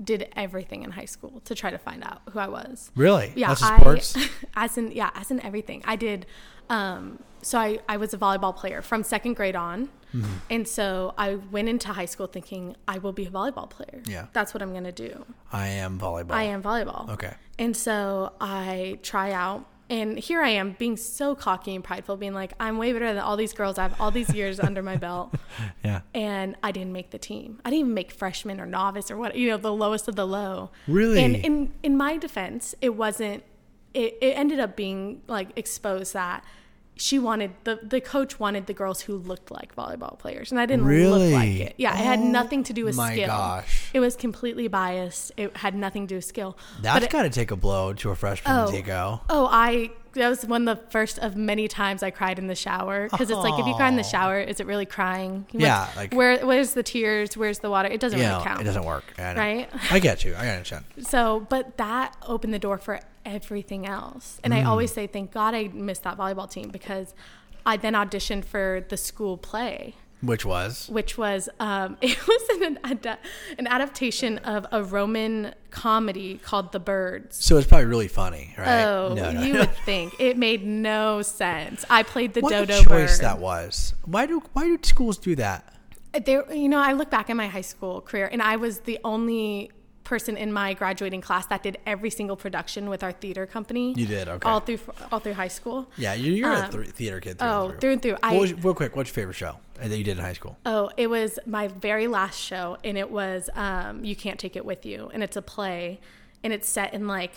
did 0.04 0.28
everything 0.36 0.84
in 0.84 0.92
high 0.92 1.06
school 1.06 1.42
to 1.46 1.54
try 1.56 1.70
to 1.72 1.78
find 1.78 2.04
out 2.04 2.22
who 2.32 2.40
i 2.40 2.48
was 2.48 2.92
really? 2.96 3.32
yeah 3.36 3.50
Lots 3.50 3.62
of 3.62 3.70
I- 3.72 3.80
sports. 3.80 4.18
as 4.56 4.78
in 4.78 4.92
yeah 4.92 5.12
as 5.16 5.32
in 5.32 5.40
everything 5.42 5.82
i 5.86 5.96
did 5.96 6.26
um 6.70 7.20
so 7.42 7.60
i 7.60 7.80
i 7.90 7.98
was 7.98 8.14
a 8.14 8.18
volleyball 8.18 8.56
player 8.56 8.82
from 8.82 9.04
second 9.04 9.36
grade 9.36 9.56
on 9.56 9.90
Mm-hmm. 10.14 10.34
and 10.50 10.68
so 10.68 11.14
i 11.18 11.36
went 11.36 11.70
into 11.70 11.88
high 11.88 12.04
school 12.14 12.28
thinking 12.28 12.76
i 12.86 12.98
will 12.98 13.14
be 13.14 13.26
a 13.28 13.30
volleyball 13.30 13.70
player 13.70 14.02
Yeah. 14.06 14.26
that's 14.34 14.54
what 14.54 14.62
i'm 14.62 14.72
going 14.72 14.84
to 14.84 14.92
do 14.92 15.26
I 15.54 15.68
am 15.70 15.98
volleyball. 15.98 16.32
i 16.34 16.44
am 16.44 16.62
volleyball 16.62 17.08
Okay. 17.12 17.34
and 17.58 17.78
so 17.78 18.34
i 18.42 19.00
try 19.04 19.32
out 19.32 19.66
and 19.92 20.18
here 20.18 20.42
i 20.42 20.50
am 20.50 20.72
being 20.80 20.96
so 20.98 21.36
cocky 21.36 21.76
and 21.76 21.84
prideful 21.84 22.16
being 22.18 22.34
like 22.34 22.54
i'm 22.60 22.78
way 22.80 22.92
better 22.94 23.14
than 23.14 23.22
all 23.22 23.36
these 23.38 23.54
girls 23.54 23.78
i 23.78 23.84
have 23.84 24.00
all 24.02 24.10
these 24.10 24.34
years 24.34 24.60
under 24.60 24.82
my 24.82 24.96
belt 24.96 25.36
Yeah. 25.84 26.02
and 26.16 26.56
I 26.64 26.72
didn't 26.72 26.94
make 26.94 27.10
the 27.12 27.18
team. 27.18 27.60
I 27.66 27.70
didn't 27.70 27.80
even 27.82 27.94
make 27.94 28.12
freshman 28.12 28.60
or 28.62 28.66
novice 28.66 29.10
or 29.12 29.18
what, 29.18 29.36
you 29.36 29.50
know, 29.50 29.58
the 29.58 29.74
lowest 29.74 30.08
of 30.08 30.16
the 30.16 30.26
low. 30.26 30.70
Really? 30.88 31.22
And 31.24 31.36
in 31.36 31.74
in 31.84 31.98
my 31.98 32.18
defense, 32.18 32.76
it 32.82 32.96
wasn't. 32.96 33.44
It, 33.94 34.18
it 34.22 34.38
ended 34.38 34.60
up 34.60 34.76
being 34.76 35.22
like 35.28 35.50
exposed 35.56 36.14
that 36.14 36.46
she 36.98 37.18
wanted 37.18 37.52
the 37.64 37.80
the 37.82 38.00
coach 38.02 38.40
wanted 38.40 38.68
the 38.68 38.74
girls 38.74 39.02
who 39.02 39.18
looked 39.18 39.50
like 39.50 39.76
volleyball 39.76 40.20
players, 40.20 40.52
and 40.52 40.60
I 40.60 40.66
didn't 40.66 40.86
Really? 40.86 41.32
look 41.32 41.40
like 41.40 41.50
it. 41.70 41.74
Yeah, 41.78 41.94
it 41.94 42.04
had 42.04 42.20
Oh 42.20 42.24
nothing 42.28 42.64
to 42.66 42.74
do 42.74 42.86
with 42.86 42.96
my 42.96 43.14
skill. 43.14 43.28
gosh. 43.28 43.90
It 43.94 44.00
was 44.00 44.16
completely 44.16 44.68
biased. 44.68 45.32
It 45.38 45.56
had 45.58 45.74
nothing 45.76 46.04
to 46.08 46.10
do 46.10 46.16
with 46.16 46.26
skill. 46.26 46.58
That's 46.82 47.08
got 47.08 47.24
to 47.24 47.30
take 47.30 47.50
a 47.52 47.56
blow 47.56 47.94
to 47.94 48.10
a 48.12 48.16
freshman 48.16 48.56
Oh. 48.68 48.72
to 48.72 48.82
go. 48.82 49.22
Oh, 49.30 49.48
I 49.52 49.92
that 50.14 50.28
was 50.30 50.46
one 50.46 50.68
of 50.68 50.78
the 50.78 50.84
first 50.92 51.20
of 51.20 51.36
many 51.36 51.68
times 51.68 52.04
I 52.04 52.10
cried 52.12 52.38
in 52.40 52.48
the 52.48 52.56
shower 52.56 53.08
because 53.10 53.30
it's 53.30 53.40
like 53.40 53.60
if 53.60 53.66
you 53.66 53.74
cry 53.76 53.88
in 53.88 53.96
the 53.96 54.04
shower, 54.04 54.40
is 54.40 54.60
it 54.60 54.68
really 54.68 54.86
crying? 54.86 55.46
Yeah, 55.52 55.90
like- 55.96 56.14
where 56.14 56.46
where's 56.46 56.74
the 56.74 56.84
tears? 56.84 57.38
Where's 57.38 57.60
the 57.60 57.70
water? 57.70 57.90
It 57.90 58.00
doesn't 58.00 58.20
really 58.20 58.32
know, 58.32 58.42
count. 58.44 58.62
it 58.62 58.66
doesn't 58.66 58.86
work. 58.86 59.06
I. 59.18 59.34
Right? 59.36 59.70
I 59.92 60.00
get 60.00 60.24
you. 60.26 60.34
I 60.36 60.50
understand. 60.50 60.86
So, 61.02 61.46
but 61.50 61.78
that 61.78 62.16
opened 62.28 62.54
the 62.54 62.60
door 62.60 62.78
for 62.78 63.00
everything 63.26 63.86
else. 63.86 64.40
And 64.44 64.54
Mm. 64.54 64.58
I 64.58 64.64
always 64.66 64.92
say, 64.92 65.08
thank 65.08 65.32
God 65.32 65.54
I 65.56 65.68
missed 65.74 66.04
that 66.04 66.18
volleyball 66.18 66.50
team 66.50 66.70
because 66.70 67.14
I 67.66 67.78
then 67.78 67.94
auditioned 67.94 68.46
for 68.46 68.86
the 68.90 68.98
school 68.98 69.38
play, 69.38 69.96
Which 70.22 70.46
was 70.46 70.88
which 70.90 71.18
was 71.18 71.50
um, 71.60 71.98
it 72.02 72.18
was 72.28 72.62
an, 72.62 72.80
ad- 72.84 73.18
an 73.58 73.68
adaptation 73.68 74.38
of 74.40 74.68
a 74.72 74.84
Roman 74.84 75.54
comedy 75.72 76.38
called 76.38 76.72
The 76.72 76.80
Birds. 76.80 77.44
so. 77.44 77.58
It's 77.58 77.66
probably 77.68 77.86
really 77.88 78.08
funny, 78.08 78.54
right? 78.58 78.84
Oh, 78.84 79.14
no, 79.16 79.32
no, 79.32 79.42
you 79.42 79.54
no. 79.54 79.60
would 79.62 79.74
think 79.86 80.14
it 80.20 80.38
made 80.38 80.66
no 80.66 81.22
sense. 81.22 81.84
I 81.90 82.04
played 82.04 82.34
the 82.34 82.42
What 82.42 82.54
a 82.54 82.66
dodo 82.66 82.84
choice 82.84 83.18
bird. 83.18 83.24
that 83.26 83.40
was. 83.40 83.94
Why 84.06 84.26
do 84.26 84.42
why 84.54 84.64
do 84.66 84.78
schools 84.84 85.18
do 85.18 85.36
that? 85.38 85.74
There, 86.26 86.52
you 86.54 86.68
know, 86.70 86.80
I 86.80 86.92
look 86.94 87.10
back 87.10 87.30
at 87.30 87.36
my 87.38 87.48
high 87.48 87.62
school 87.62 88.02
career, 88.02 88.28
and 88.32 88.42
I 88.42 88.58
was 88.58 88.82
the 88.82 89.00
only 89.04 89.72
person 90.12 90.36
in 90.36 90.52
my 90.52 90.74
graduating 90.74 91.22
class 91.22 91.46
that 91.46 91.64
did 91.64 91.78
every 91.86 92.10
single 92.10 92.36
production 92.36 92.90
with 92.90 93.02
our 93.02 93.14
theater 93.14 93.46
company. 93.46 93.94
You 93.96 94.06
did, 94.06 94.28
okay. 94.28 94.48
All 94.50 94.60
through 94.60 94.80
all 95.10 95.20
through 95.20 95.36
high 95.36 95.48
school. 95.48 95.88
Yeah, 95.96 96.14
you- 96.14 96.34
you're 96.34 96.52
a 96.52 96.66
Um, 96.66 96.70
th- 96.70 96.90
theater 96.90 97.22
kid. 97.22 97.40
Through 97.40 97.48
oh, 97.48 97.70
and 97.70 97.80
through 97.80 97.92
and 97.94 98.02
through. 98.02 98.18
I- 98.22 98.38
was, 98.38 98.54
real 98.62 98.74
quick, 98.74 98.94
what's 98.98 99.10
your 99.10 99.14
favorite 99.16 99.36
show 99.36 99.56
that 99.76 99.98
you 99.98 100.04
did 100.04 100.18
in 100.18 100.24
high 100.26 100.34
school? 100.34 100.58
Oh, 100.66 100.92
it 100.98 101.08
was 101.10 101.40
my 101.46 101.70
very 101.70 102.08
last 102.10 102.38
show, 102.38 102.78
and 102.84 102.98
it 102.98 103.10
was 103.10 103.50
um, 103.56 104.04
"You 104.04 104.18
Can't 104.18 104.38
Take 104.38 104.58
It 104.58 104.66
With 104.66 104.86
You," 104.86 105.10
and 105.14 105.24
it's 105.24 105.38
a 105.38 105.42
play, 105.42 106.02
and 106.44 106.52
it's 106.52 106.68
set 106.70 106.94
in 106.94 107.08
like 107.08 107.32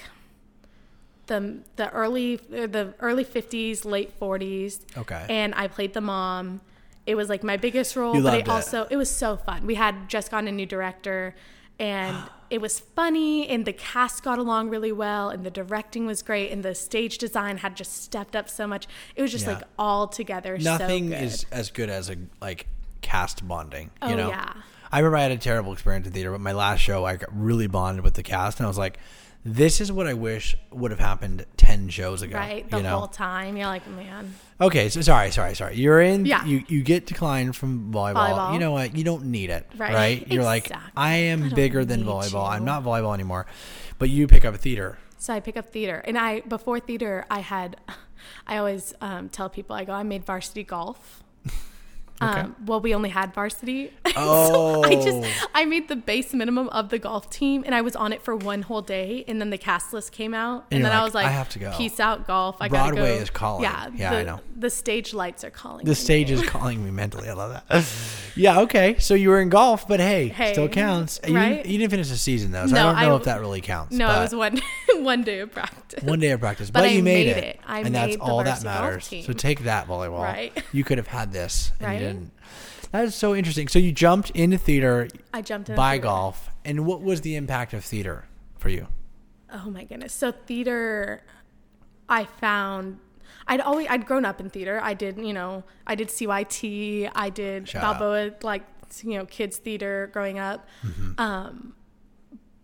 the 1.27 1.59
the 1.77 1.89
early 1.91 2.37
the 2.37 2.93
early 2.99 3.23
fifties, 3.25 3.85
late 3.85 4.13
forties. 4.19 4.81
Okay. 4.99 5.25
And 5.29 5.55
I 5.55 5.69
played 5.69 5.95
the 5.95 6.01
mom. 6.01 6.61
It 7.07 7.15
was 7.15 7.29
like 7.29 7.45
my 7.45 7.57
biggest 7.57 7.95
role, 7.95 8.15
but 8.15 8.23
loved 8.25 8.37
it 8.37 8.41
it. 8.41 8.49
also 8.49 8.87
it 8.91 8.97
was 8.97 9.11
so 9.11 9.37
fun. 9.37 9.65
We 9.65 9.77
had 9.77 10.09
just 10.09 10.31
gotten 10.33 10.49
a 10.49 10.53
new 10.53 10.67
director, 10.67 11.35
and 11.79 12.17
it 12.55 12.61
was 12.61 12.79
funny, 12.79 13.49
and 13.49 13.65
the 13.67 13.73
cast 13.73 14.23
got 14.23 14.39
along 14.39 14.69
really 14.71 14.93
well, 14.93 15.29
and 15.29 15.45
the 15.45 15.51
directing 15.51 16.07
was 16.07 16.23
great, 16.23 16.53
and 16.53 16.63
the 16.63 16.73
stage 16.75 17.19
design 17.19 17.57
had 17.59 17.75
just 17.77 18.01
stepped 18.01 18.37
up 18.37 18.49
so 18.49 18.65
much. 18.67 18.87
It 19.17 19.23
was 19.23 19.33
just 19.33 19.45
Yeah. 19.45 19.55
like 19.55 19.65
all 19.77 20.07
together. 20.07 20.57
so 20.61 20.77
Nothing 20.79 21.09
good. 21.09 21.21
is 21.23 21.47
as 21.51 21.71
good 21.73 21.91
as 21.91 22.09
a 22.09 22.17
like 22.41 22.69
cast 23.01 23.47
bonding. 23.49 23.91
You 24.03 24.11
Oh, 24.11 24.15
know? 24.15 24.29
yeah. 24.29 24.53
I 24.93 24.99
remember 25.01 25.17
I 25.17 25.23
had 25.23 25.33
a 25.33 25.37
terrible 25.37 25.73
experience 25.73 26.07
in 26.07 26.13
theater, 26.13 26.31
but 26.31 26.41
my 26.41 26.53
last 26.53 26.79
show 26.81 27.05
I 27.05 27.17
got 27.17 27.29
really 27.37 27.67
bonded 27.67 28.05
with 28.05 28.15
the 28.15 28.23
cast, 28.23 28.61
and 28.61 28.67
I 28.67 28.69
was 28.69 28.79
like, 28.79 28.99
"This 29.45 29.81
is 29.81 29.93
what 29.93 30.07
I 30.07 30.15
wish 30.15 30.57
would 30.71 30.91
have 30.91 31.01
happened 31.01 31.47
ten 31.57 31.89
shows 31.89 32.23
ago." 32.23 32.37
right 32.37 32.69
the 32.71 32.79
you 32.79 32.83
know? 32.83 32.99
whole 32.99 33.09
time. 33.09 33.57
You're 33.57 33.67
like, 33.67 33.87
man. 33.89 34.35
Okay, 34.61 34.89
so 34.89 35.01
sorry, 35.01 35.31
sorry, 35.31 35.55
sorry. 35.55 35.77
You're 35.77 36.01
in. 36.01 36.27
Yeah. 36.27 36.45
You 36.45 36.65
you 36.69 36.83
get 36.83 37.07
declined 37.07 37.57
from 37.57 37.93
volleyball. 37.93 38.15
Volleyball. 38.15 38.53
You 38.55 38.59
know 38.59 38.73
what? 38.73 38.97
You 38.97 39.05
don't 39.05 39.27
need 39.27 39.51
it. 39.51 39.67
Right. 39.77 39.95
Right. 39.95 40.33
You're 40.33 40.45
like, 40.45 40.71
I 40.97 41.15
am 41.17 41.45
I 41.45 41.49
bigger 41.51 41.85
than 41.85 42.05
volleyball. 42.05 42.49
I'm 42.49 42.65
not 42.65 42.85
volleyball 42.85 43.15
anymore. 43.15 43.47
But 43.99 44.11
you 44.11 44.27
pick 44.27 44.45
up 44.45 44.55
a 44.55 44.59
theater. 44.59 44.99
So 45.19 45.33
I 45.33 45.41
pick 45.41 45.57
up 45.57 45.71
theater, 45.73 46.03
and 46.05 46.19
I 46.19 46.41
before 46.41 46.81
theater, 46.81 47.25
I 47.31 47.41
had, 47.41 47.79
I 48.47 48.59
always 48.59 48.93
um, 49.01 49.31
tell 49.31 49.49
people 49.49 49.75
I 49.75 49.85
go, 49.85 49.93
I 49.93 50.03
made 50.03 50.25
varsity 50.25 50.65
golf. 50.65 51.24
Okay. 52.23 52.41
Um, 52.41 52.57
well, 52.65 52.81
we 52.81 52.95
only 52.95 53.09
had 53.11 53.35
varsity. 53.35 53.91
Oh. 54.17 54.83
so 54.85 54.89
I 54.89 54.95
just 54.95 55.49
I 55.53 55.65
made 55.65 55.89
the 55.89 55.97
base 55.97 56.33
minimum 56.33 56.69
of 56.69 56.89
the 56.91 56.99
golf 56.99 57.29
team, 57.29 57.65
and 57.67 57.75
I 57.75 57.81
was 57.81 57.97
on 57.97 58.13
it 58.13 58.23
for 58.23 58.37
one 58.37 58.63
whole 58.63 58.83
day, 58.83 59.25
and 59.27 59.41
then 59.41 59.51
the 59.51 59.59
cast 59.59 59.93
list 59.93 60.13
came 60.13 60.33
out, 60.33 60.65
And 60.71 60.77
and, 60.79 60.85
then 60.85 60.93
I 60.93 61.03
was 61.03 61.13
like, 61.13 61.27
"I 61.27 61.31
have 61.31 61.49
to 61.51 61.59
go." 61.59 61.73
Peace 61.77 61.99
out, 61.99 62.27
golf. 62.27 62.57
I 62.61 62.69
gotta 62.69 62.93
Broadway 62.95 63.17
go. 63.17 63.23
is 63.23 63.31
calling. 63.31 63.65
Yeah, 63.65 63.91
Yeah, 63.97 64.11
the, 64.11 64.17
I 64.19 64.23
know. 64.23 64.41
The 64.57 64.71
stage 64.71 65.13
lights 65.13 65.43
are 65.43 65.51
calling. 65.51 65.85
The 65.85 65.91
me. 65.91 65.95
stage 65.97 66.31
is 66.31 66.43
calling 66.49 66.85
me 66.85 66.93
mentally. 66.93 67.29
I 67.29 67.33
love 67.35 67.51
that. 67.69 67.85
Yeah. 68.37 68.63
Okay. 68.63 68.97
So 68.99 69.15
you 69.15 69.29
were 69.29 69.41
in 69.41 69.49
golf, 69.49 69.87
but 69.87 70.01
hey, 70.01 70.27
Hey, 70.27 70.55
still 70.55 70.69
counts. 70.69 71.21
You, 71.25 71.37
right? 71.37 71.51
didn't, 71.59 71.67
you 71.71 71.79
didn't 71.79 71.93
finish 71.93 72.09
the 72.09 72.17
season 72.17 72.51
though, 72.51 72.67
so 72.67 72.75
I 72.75 72.83
don't 72.83 72.97
know 73.03 73.15
I- 73.15 73.17
if 73.19 73.25
that 73.27 73.39
really 73.39 73.61
counts. 73.61 73.93
No, 73.95 74.09
it 74.11 74.23
was 74.23 74.35
one 74.35 74.61
one 75.05 75.23
day 75.23 75.39
of 75.39 75.53
practice. 75.53 76.03
one 76.03 76.19
day 76.19 76.31
of 76.33 76.41
practice, 76.41 76.69
but, 76.69 76.81
But 76.81 76.89
I 76.89 76.93
you 76.95 77.03
made, 77.05 77.27
made 77.29 77.37
it, 77.37 77.45
it. 77.45 77.61
I 77.65 77.81
and 77.83 77.95
that's 77.95 78.09
made 78.09 78.19
the 78.19 78.25
all 78.25 78.43
that 78.43 78.65
matters. 78.65 79.07
So 79.25 79.33
take 79.33 79.61
that 79.61 79.87
volleyball. 79.87 80.21
Right. 80.25 80.53
You 80.73 80.83
could 80.83 80.99
have 80.99 81.07
had 81.07 81.33
this, 81.33 81.71
Right? 81.81 82.01
Didn't. 82.13 82.33
That 82.93 83.05
is 83.07 83.15
so 83.15 83.35
interesting. 83.35 83.69
So 83.69 83.79
you 83.79 83.91
jumped 83.93 84.31
into 84.31 84.57
theater 84.59 85.09
I 85.33 85.43
jumped 85.43 85.69
in 85.71 85.77
by 85.77 85.93
theater. 85.95 86.03
golf, 86.05 86.49
and 86.65 86.87
what 86.87 87.03
was 87.03 87.21
the 87.23 87.35
impact 87.37 87.73
of 87.75 87.85
theater 87.85 88.25
for 88.59 88.69
you? 88.69 88.87
Oh 89.53 89.71
my 89.71 89.85
goodness. 89.85 90.13
So 90.13 90.31
theater 90.33 91.23
I 92.09 92.25
found 92.25 92.99
I'd 93.47 93.61
always 93.61 93.87
I'd 93.91 94.07
grown 94.07 94.25
up 94.25 94.41
in 94.41 94.49
theater. 94.51 94.81
I 94.83 94.95
did, 94.95 95.19
you 95.19 95.33
know, 95.33 95.65
I 95.87 95.95
did 95.97 96.09
CYT, 96.09 97.11
I 97.15 97.31
did 97.31 97.69
Shout 97.69 97.83
out. 97.85 97.99
Balboa 97.99 98.33
like 98.43 98.63
you 99.03 99.19
know 99.19 99.27
kids 99.27 99.57
theater 99.59 100.09
growing 100.13 100.39
up, 100.39 100.67
Mm-hmm. 100.87 101.21
um, 101.21 101.75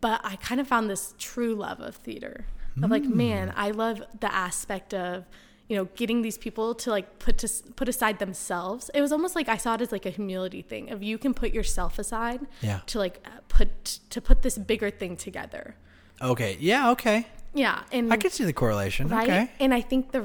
but 0.00 0.20
I 0.24 0.36
kind 0.36 0.60
of 0.60 0.68
found 0.68 0.88
this 0.88 1.14
true 1.18 1.54
love 1.54 1.80
of 1.80 1.96
theater. 1.96 2.46
Of 2.82 2.90
like, 2.90 3.02
Mm. 3.02 3.14
man, 3.14 3.52
I 3.56 3.72
love 3.72 4.00
the 4.20 4.32
aspect 4.32 4.94
of 4.94 5.26
you 5.70 5.76
know 5.76 5.86
getting 6.00 6.20
these 6.22 6.36
people 6.46 6.74
to 6.82 6.90
like 6.90 7.06
put 7.24 7.38
to 7.38 7.48
put 7.80 7.88
aside 7.88 8.18
themselves. 8.18 8.90
It 8.92 9.00
was 9.00 9.12
almost 9.12 9.34
like 9.38 9.48
I 9.48 9.56
saw 9.56 9.74
it 9.76 9.80
as 9.80 9.92
like 9.92 10.04
a 10.04 10.10
humility 10.18 10.62
thing 10.72 10.90
of 10.90 11.02
you 11.02 11.16
can 11.24 11.32
put 11.42 11.50
yourself 11.58 11.92
aside 12.04 12.40
Yeah. 12.60 12.80
to 12.86 12.98
like 12.98 13.16
uh, 13.24 13.30
put 13.48 13.70
to 14.10 14.20
put 14.20 14.42
this 14.42 14.58
bigger 14.58 14.90
thing 14.90 15.16
together. 15.16 15.76
Okay. 16.20 16.56
Yeah. 16.60 16.90
Okay. 16.94 17.18
Yeah, 17.54 17.82
and 17.92 18.12
I 18.12 18.16
can 18.16 18.30
see 18.30 18.44
the 18.44 18.52
correlation. 18.52 19.08
right? 19.08 19.28
Okay. 19.28 19.50
And 19.60 19.72
I 19.72 19.80
think 19.80 20.12
the 20.12 20.22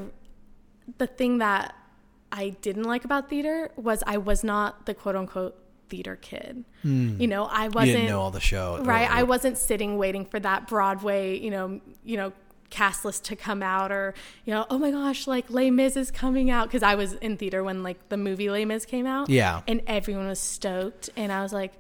the 0.98 1.08
thing 1.08 1.38
that 1.40 1.76
I 2.32 2.50
didn't 2.62 2.84
like 2.94 3.06
about 3.06 3.30
theater 3.30 3.72
was 3.76 4.04
I 4.06 4.18
was 4.18 4.44
not 4.44 4.86
the 4.88 4.94
quote 4.94 5.16
unquote 5.16 5.56
theater 5.90 6.16
kid. 6.16 6.66
You 6.84 7.28
know, 7.28 7.46
I. 7.46 7.68
Wasn't 7.70 7.86
didn't 7.98 8.08
know 8.10 8.22
all 8.22 8.32
the 8.32 8.40
show. 8.40 8.80
right. 8.84 9.10
I 9.10 9.24
wasn't 9.24 9.58
sitting 9.58 9.98
waiting 9.98 10.26
for 10.26 10.40
that 10.40 10.68
Broadway, 10.68 11.40
you 11.40 11.50
know, 11.50 11.80
you 12.04 12.18
know, 12.18 12.32
cast 12.70 13.06
list 13.06 13.24
to 13.26 13.36
come 13.36 13.62
out 13.64 13.92
or 13.92 14.14
you 14.46 14.54
know, 14.54 14.66
oh 14.70 14.78
my 14.78 14.92
gosh, 14.92 15.28
like 15.28 15.50
Les 15.50 15.72
Mis 15.72 15.96
is 15.96 16.12
coming 16.12 16.50
out 16.50 16.68
because 16.68 16.84
I 16.84 16.96
was 16.96 17.14
in 17.14 17.38
theater 17.38 17.64
when 17.64 17.84
like 17.84 18.10
the 18.10 18.18
movie 18.18 18.50
Les 18.50 18.66
Mis 18.66 18.86
came 18.86 19.06
out. 19.06 19.30
Yeah. 19.30 19.62
and 19.68 19.82
everyone 19.88 20.28
was 20.28 20.40
stoked, 20.40 21.10
and 21.16 21.32
I 21.32 21.42
was 21.42 21.54
like, 21.54 21.74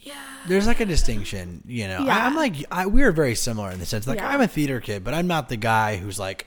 yeah 0.00 0.14
There's 0.46 0.66
like 0.66 0.80
a 0.80 0.84
distinction, 0.84 1.62
you 1.66 1.88
know. 1.88 2.04
Yeah. 2.04 2.16
I, 2.16 2.26
I'm 2.26 2.36
like, 2.36 2.54
I, 2.70 2.86
we're 2.86 3.12
very 3.12 3.34
similar 3.34 3.70
in 3.70 3.80
the 3.80 3.86
sense, 3.86 4.06
like, 4.06 4.18
Yeah. 4.18 4.28
I'm 4.28 4.40
a 4.40 4.46
theater 4.46 4.80
kid, 4.80 5.02
but 5.02 5.14
I'm 5.14 5.26
not 5.26 5.48
the 5.48 5.56
guy 5.56 5.96
who's 5.96 6.18
like 6.18 6.46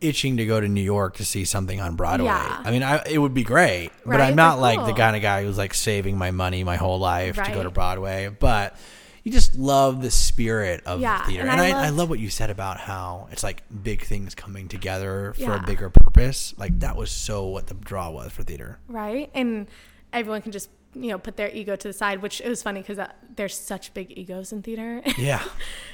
itching 0.00 0.38
to 0.38 0.46
go 0.46 0.58
to 0.58 0.66
New 0.66 0.80
York 0.80 1.16
to 1.16 1.24
see 1.24 1.44
something 1.44 1.78
on 1.78 1.94
Broadway. 1.94 2.26
Yeah. 2.26 2.62
I 2.64 2.70
mean, 2.70 2.82
I, 2.82 3.02
it 3.06 3.18
would 3.18 3.34
be 3.34 3.42
great, 3.42 3.90
right? 4.04 4.16
but 4.16 4.20
I'm 4.20 4.34
not 4.34 4.54
They're 4.54 4.62
like 4.62 4.86
the 4.86 4.94
kind 4.94 5.14
of 5.14 5.20
guy 5.20 5.44
who's 5.44 5.58
like 5.58 5.74
saving 5.74 6.16
my 6.16 6.30
money 6.30 6.64
my 6.64 6.76
whole 6.76 6.98
life 6.98 7.36
to 7.36 7.52
go 7.52 7.62
to 7.62 7.70
Broadway. 7.70 8.28
But 8.28 8.76
you 9.22 9.30
just 9.32 9.56
love 9.56 10.02
the 10.02 10.10
spirit 10.10 10.82
of 10.86 11.00
Yeah, 11.00 11.24
theater, 11.26 11.42
and 11.42 11.50
and, 11.50 11.60
I 11.60 11.70
I, 11.82 11.86
I, 11.86 11.88
love 11.90 12.08
what 12.08 12.18
you 12.18 12.30
said 12.30 12.50
about 12.50 12.78
how 12.80 13.28
it's 13.30 13.42
like 13.42 13.62
big 13.82 14.02
things 14.02 14.34
coming 14.34 14.68
together 14.68 15.34
for 15.34 15.54
a 15.54 15.62
bigger 15.62 15.90
purpose. 15.90 16.54
Like 16.56 16.80
that 16.80 16.96
was 16.96 17.10
so 17.10 17.46
what 17.46 17.66
the 17.66 17.74
draw 17.74 18.10
was 18.10 18.32
for 18.32 18.42
theater. 18.42 18.78
right? 18.88 19.30
And 19.34 19.68
everyone 20.12 20.42
can 20.42 20.52
just 20.52 20.70
you 20.92 21.08
know 21.08 21.18
put 21.18 21.36
their 21.36 21.50
ego 21.50 21.76
to 21.76 21.88
the 21.88 21.92
side, 21.92 22.20
which 22.20 22.40
it 22.40 22.48
was 22.48 22.62
funny 22.62 22.80
because 22.80 22.98
uh, 22.98 23.12
there's 23.36 23.56
such 23.56 23.94
big 23.94 24.10
egos 24.18 24.52
in 24.52 24.60
theater. 24.62 25.02
Yeah, 25.18 25.42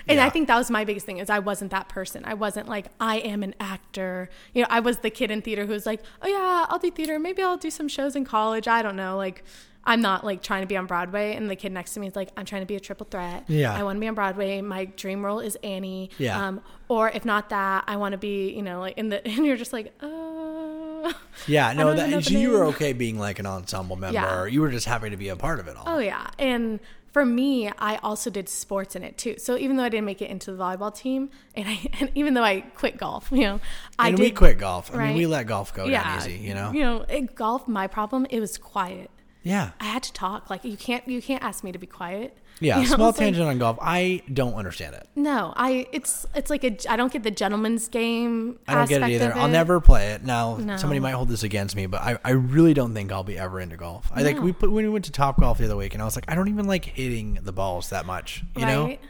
And 0.08 0.16
Yeah. 0.16 0.24
I 0.26 0.30
think 0.30 0.48
that 0.48 0.56
was 0.56 0.70
my 0.70 0.84
biggest 0.84 1.04
thing 1.04 1.18
is 1.18 1.28
I 1.28 1.40
wasn't 1.40 1.70
that 1.72 1.88
person. 1.90 2.22
I 2.24 2.34
wasn't 2.34 2.68
like 2.68 2.86
I 2.98 3.16
am 3.18 3.42
an 3.42 3.54
actor. 3.60 4.30
You 4.54 4.62
know, 4.62 4.68
I 4.70 4.80
was 4.80 4.98
the 4.98 5.10
kid 5.10 5.30
in 5.30 5.42
theater 5.42 5.66
who 5.66 5.72
was 5.72 5.84
like, 5.84 6.00
"Oh 6.22 6.28
yeah, 6.28 6.66
I'll 6.70 6.78
do 6.78 6.90
theater. 6.90 7.18
Maybe 7.18 7.42
I'll 7.42 7.58
do 7.58 7.70
some 7.70 7.88
shows 7.88 8.16
in 8.16 8.24
college. 8.24 8.66
I 8.68 8.80
don't 8.82 8.96
know." 8.96 9.16
Like 9.18 9.44
I'm 9.86 10.00
not 10.00 10.24
like 10.24 10.42
trying 10.42 10.62
to 10.62 10.66
be 10.66 10.76
on 10.76 10.86
Broadway 10.86 11.34
and 11.34 11.48
the 11.48 11.56
kid 11.56 11.72
next 11.72 11.94
to 11.94 12.00
me 12.00 12.08
is 12.08 12.16
like, 12.16 12.30
"I'm 12.36 12.44
trying 12.44 12.62
to 12.62 12.66
be 12.66 12.76
a 12.76 12.80
triple 12.80 13.06
threat. 13.08 13.44
Yeah. 13.48 13.74
I 13.74 13.82
want 13.82 13.96
to 13.96 14.00
be 14.00 14.08
on 14.08 14.14
Broadway. 14.14 14.60
My 14.60 14.86
dream 14.86 15.24
role 15.24 15.40
is 15.40 15.56
Annie." 15.62 16.10
Yeah. 16.18 16.46
Um 16.46 16.60
or 16.88 17.10
if 17.10 17.24
not 17.24 17.50
that, 17.50 17.84
I 17.86 17.96
want 17.96 18.12
to 18.12 18.18
be, 18.18 18.52
you 18.52 18.62
know, 18.62 18.80
like 18.80 18.98
in 18.98 19.08
the 19.08 19.26
and 19.26 19.46
you're 19.46 19.56
just 19.56 19.72
like, 19.72 19.94
oh. 20.02 21.14
Yeah, 21.46 21.72
no, 21.74 21.84
don't 21.84 21.98
even 21.98 22.10
know 22.10 22.16
that, 22.18 22.24
so 22.24 22.38
you 22.38 22.50
were 22.50 22.64
okay 22.66 22.92
being 22.92 23.18
like 23.18 23.38
an 23.38 23.46
ensemble 23.46 23.96
member. 23.96 24.14
Yeah. 24.14 24.46
You 24.46 24.60
were 24.60 24.70
just 24.70 24.86
happy 24.86 25.10
to 25.10 25.16
be 25.16 25.28
a 25.28 25.36
part 25.36 25.60
of 25.60 25.68
it 25.68 25.76
all. 25.76 25.84
Oh 25.86 25.98
yeah, 25.98 26.28
and 26.38 26.80
for 27.16 27.24
me, 27.24 27.70
I 27.78 27.96
also 28.02 28.28
did 28.28 28.46
sports 28.46 28.94
in 28.94 29.02
it 29.02 29.16
too. 29.16 29.36
So 29.38 29.56
even 29.56 29.78
though 29.78 29.84
I 29.84 29.88
didn't 29.88 30.04
make 30.04 30.20
it 30.20 30.28
into 30.28 30.52
the 30.52 30.62
volleyball 30.62 30.94
team, 30.94 31.30
and 31.54 31.66
I 31.66 31.80
and 32.00 32.10
even 32.14 32.34
though 32.34 32.42
I 32.42 32.60
quit 32.60 32.98
golf, 32.98 33.28
you 33.32 33.40
know, 33.40 33.60
I 33.98 34.08
and 34.08 34.18
did 34.18 34.22
we 34.22 34.30
quit 34.32 34.58
golf. 34.58 34.94
I 34.94 35.06
mean, 35.06 35.16
we 35.16 35.26
let 35.26 35.46
golf 35.46 35.72
go 35.72 35.88
down 35.88 36.18
easy, 36.18 36.34
you 36.34 36.52
know? 36.52 36.72
You 36.72 36.82
know, 36.82 37.00
it, 37.08 37.34
golf. 37.34 37.66
My 37.66 37.86
problem, 37.86 38.26
it 38.28 38.38
was 38.38 38.58
quiet. 38.58 39.10
Yeah. 39.46 39.70
I 39.80 39.84
had 39.84 40.02
to 40.02 40.12
talk. 40.12 40.50
Like 40.50 40.64
you 40.64 40.76
can't 40.76 41.06
you 41.08 41.22
can't 41.22 41.42
ask 41.42 41.62
me 41.64 41.72
to 41.72 41.78
be 41.78 41.86
quiet. 41.86 42.36
Yeah, 42.58 42.78
You 42.80 42.88
know, 42.88 42.94
small 42.96 43.08
it's 43.10 43.18
like- 43.18 43.26
tangent 43.26 43.46
on 43.46 43.58
golf. 43.58 43.76
I 43.82 44.22
don't 44.32 44.54
understand 44.54 44.94
it. 44.94 45.06
no, 45.14 45.52
I 45.54 45.86
it's 45.92 46.24
it's 46.34 46.48
like 46.48 46.64
a 46.64 46.74
I 46.90 46.96
don't 46.96 47.12
get 47.12 47.22
the 47.22 47.30
gentleman's 47.30 47.86
game. 47.88 48.58
I 48.66 48.74
don't 48.76 48.88
get 48.88 49.02
it 49.02 49.10
either. 49.10 49.30
of 49.32 49.36
I'll 49.36 49.48
never 49.48 49.78
play 49.78 50.12
it. 50.12 50.24
Now, 50.24 50.56
No. 50.56 50.78
somebody 50.78 50.98
might 50.98 51.10
hold 51.10 51.28
this 51.28 51.42
against 51.42 51.76
me, 51.76 51.84
but 51.84 52.00
I, 52.00 52.16
I 52.24 52.30
really 52.30 52.72
don't 52.72 52.94
think 52.94 53.12
I'll 53.12 53.24
be 53.24 53.36
ever 53.38 53.60
into 53.60 53.76
golf. 53.76 54.10
I 54.14 54.22
like 54.22 54.40
we 54.40 54.52
put 54.54 54.72
when 54.72 54.84
we 54.86 54.88
went 54.90 55.04
to 55.04 55.12
Top 55.12 55.38
Golf 55.38 55.58
the 55.58 55.66
other 55.66 55.76
week, 55.76 55.92
and 55.92 56.00
I 56.00 56.06
was 56.06 56.16
like, 56.16 56.24
I 56.30 56.34
don't 56.34 56.48
even 56.48 56.66
like 56.66 56.86
hitting 56.86 57.40
the 57.42 57.52
balls 57.52 57.90
that 57.90 58.06
much. 58.06 58.42
You 58.56 58.64
know, 58.64 58.84
Right? 58.86 59.00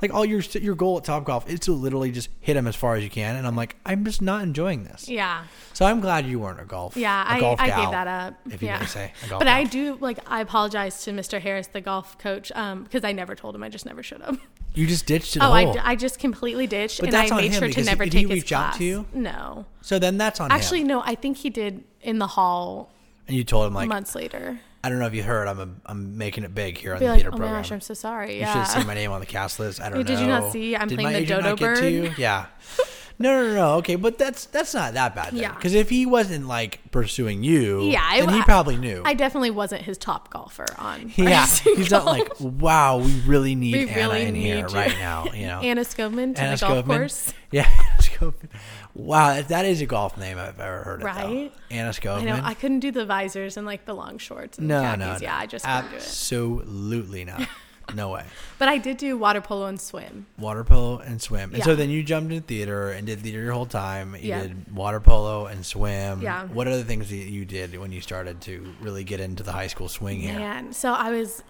Like 0.00 0.12
all 0.12 0.24
your 0.24 0.40
your 0.40 0.74
goal 0.74 0.98
at 0.98 1.04
Top 1.04 1.24
Golf 1.24 1.48
is 1.48 1.60
to 1.60 1.72
literally 1.72 2.10
just 2.10 2.28
hit 2.40 2.54
them 2.54 2.66
as 2.66 2.76
far 2.76 2.96
as 2.96 3.04
you 3.04 3.10
can, 3.10 3.36
and 3.36 3.46
I'm 3.46 3.56
like, 3.56 3.76
I'm 3.84 4.04
just 4.04 4.22
not 4.22 4.42
enjoying 4.42 4.84
this. 4.84 5.08
Yeah. 5.08 5.44
So 5.72 5.84
I'm 5.84 6.00
glad 6.00 6.26
you 6.26 6.38
weren't 6.38 6.60
a 6.60 6.64
golf. 6.64 6.96
Yeah, 6.96 7.22
a 7.22 7.36
I, 7.36 7.40
golf 7.40 7.60
I 7.60 7.66
gal, 7.68 7.82
gave 7.82 7.90
that 7.92 8.06
up. 8.06 8.34
If 8.50 8.62
you 8.62 8.68
yeah. 8.68 8.84
say, 8.86 9.12
a 9.24 9.28
golf 9.28 9.40
but 9.40 9.48
I 9.48 9.64
do 9.64 9.96
like 10.00 10.18
I 10.26 10.40
apologize 10.40 11.04
to 11.04 11.12
Mr. 11.12 11.40
Harris, 11.40 11.68
the 11.68 11.80
golf 11.80 12.18
coach, 12.18 12.52
um, 12.52 12.84
because 12.84 13.04
I 13.04 13.12
never 13.12 13.34
told 13.34 13.54
him. 13.54 13.62
I 13.62 13.68
just 13.68 13.86
never 13.86 14.02
should 14.02 14.22
have. 14.22 14.38
you 14.74 14.86
just 14.86 15.06
ditched 15.06 15.36
it. 15.36 15.42
Oh. 15.42 15.50
I, 15.52 15.74
I 15.82 15.96
just 15.96 16.18
completely 16.18 16.66
ditched, 16.66 17.00
But 17.00 17.08
and 17.08 17.16
I 17.16 17.28
on 17.28 17.36
made 17.36 17.52
him 17.52 17.60
sure 17.60 17.68
to 17.70 17.84
never 17.84 18.04
did 18.04 18.12
he 18.12 18.20
take 18.20 18.28
his 18.28 18.42
reach 18.42 18.52
out 18.52 18.64
class. 18.64 18.78
to 18.78 18.84
you? 18.84 19.06
No, 19.12 19.66
so 19.80 19.98
then 19.98 20.18
that's 20.18 20.40
on 20.40 20.52
actually, 20.52 20.82
him. 20.82 20.88
no. 20.88 21.02
I 21.04 21.14
think 21.14 21.38
he 21.38 21.50
did 21.50 21.84
in 22.00 22.18
the 22.18 22.26
hall 22.28 22.92
And 23.26 23.36
you 23.36 23.44
told 23.44 23.66
him 23.66 23.74
like, 23.74 23.88
months 23.88 24.14
later. 24.14 24.60
I 24.84 24.88
don't 24.90 24.98
know 25.00 25.06
if 25.06 25.14
you 25.14 25.22
heard, 25.24 25.48
I'm 25.48 25.58
a, 25.60 25.68
I'm 25.86 26.16
making 26.18 26.44
it 26.44 26.54
big 26.54 26.78
here 26.78 26.92
on 26.94 27.00
Be 27.00 27.06
the 27.06 27.10
like, 27.12 27.18
theater 27.20 27.30
oh 27.30 27.36
program. 27.36 27.52
my 27.52 27.58
gosh, 27.58 27.72
I'm 27.72 27.80
so 27.80 27.94
sorry. 27.94 28.34
You 28.34 28.46
should 28.46 28.48
have 28.48 28.68
seen 28.68 28.86
my 28.86 28.94
name 28.94 29.10
on 29.10 29.20
the 29.20 29.26
cast 29.26 29.58
list. 29.58 29.80
I 29.80 29.88
don't 29.90 29.98
Yeah, 29.98 30.02
know. 30.04 30.08
did 30.08 30.20
you 30.20 30.26
not 30.28 30.52
see? 30.52 30.76
I'm 30.76 30.88
Did 30.88 30.98
playing 31.00 31.24
the 31.24 31.26
dodo 31.26 31.48
not 31.50 31.58
get 31.58 31.76
to 31.76 32.02
bird. 32.08 32.18
Yeah. 32.18 32.46
No, 33.20 33.32
no, 33.42 33.48
no, 33.48 33.54
no. 33.56 33.74
Okay, 33.78 33.96
but 33.96 34.16
that's 34.16 34.44
that's 34.46 34.72
not 34.74 34.94
that 34.94 35.16
bad. 35.16 35.32
Yeah. 35.32 35.52
Because 35.52 35.74
if 35.74 35.90
he 35.90 36.06
wasn't 36.06 36.46
like 36.46 36.78
pursuing 36.92 37.42
you, 37.42 37.82
Yeah, 37.90 38.14
it 38.14 38.20
then 38.26 38.32
he 38.36 38.42
probably 38.42 38.76
knew. 38.76 39.02
I 39.04 39.14
definitely 39.14 39.50
wasn't 39.50 39.82
his 39.82 39.98
top 39.98 40.30
golfer 40.30 40.66
on. 40.78 41.10
yeah, 41.16 41.44
he's 41.46 41.90
not 41.90 42.04
like, 42.04 42.28
wow, 42.38 42.98
we 42.98 43.18
really 43.26 43.56
need 43.56 43.72
We 43.74 43.88
Anna 43.88 43.96
really 44.12 44.22
in 44.22 44.36
here 44.36 44.68
you." 44.68 44.72
right 44.72 44.96
now. 45.00 45.24
You 45.34 45.48
know, 45.48 45.58
Anna 45.64 45.80
Skovmond 45.80 46.36
to 46.36 46.42
Anna 46.42 46.56
the 46.56 46.66
golf 46.66 46.86
course. 46.86 47.34
Yeah, 47.50 47.68
Anna. 48.20 48.32
Wow, 48.94 49.34
that- 49.34 49.48
that 49.48 49.64
is 49.64 49.80
a 49.80 49.86
golf 49.86 50.16
name 50.18 50.38
I've 50.38 50.58
ever 50.58 50.82
heard. 50.82 51.00
It. 51.02 51.04
Right? 51.04 51.52
Anna 51.70 51.92
I 52.06 52.24
know 52.24 52.40
I 52.42 52.54
couldn't 52.54 52.80
do 52.80 52.90
the 52.90 53.06
visors 53.06 53.56
and 53.56 53.66
like 53.66 53.84
the 53.84 53.94
long 53.94 54.18
shorts 54.18 54.58
and 54.58 54.68
no, 54.68 54.80
khakis. 54.82 54.98
no, 54.98 55.12
no. 55.14 55.18
Yeah, 55.20 55.36
I 55.38 55.46
just 55.46 55.64
couldn't 55.64 55.90
do 55.90 55.96
it. 55.96 56.02
Absolutely 56.02 57.24
not. 57.24 57.42
No 57.94 58.10
way. 58.10 58.22
But 58.58 58.68
I 58.68 58.76
did 58.76 58.98
do 58.98 59.16
water 59.16 59.40
polo 59.40 59.64
and 59.64 59.80
swim. 59.80 60.26
water 60.38 60.62
polo 60.62 60.98
and 60.98 61.22
swim. 61.22 61.54
And 61.54 61.62
so 61.64 61.74
then 61.74 61.88
you 61.88 62.02
jumped 62.02 62.30
in 62.30 62.42
theater 62.42 62.90
and 62.90 63.06
did 63.06 63.20
theater 63.20 63.40
your 63.40 63.54
whole 63.54 63.64
time. 63.64 64.14
You 64.14 64.28
Yeah. 64.28 64.42
did 64.42 64.74
water 64.76 65.00
polo 65.00 65.46
and 65.46 65.64
swim. 65.64 66.20
Yeah. 66.20 66.44
What 66.48 66.68
other 66.68 66.82
things 66.82 67.08
that 67.08 67.16
you 67.16 67.46
did 67.46 67.78
when 67.78 67.90
you 67.90 68.02
started 68.02 68.42
to 68.42 68.74
really 68.82 69.04
get 69.04 69.20
into 69.20 69.42
the 69.42 69.52
high 69.52 69.68
school 69.68 69.88
swing 69.88 70.20
here? 70.20 70.34
Man, 70.38 70.74
so 70.74 70.92
I 70.92 71.10
was. 71.10 71.42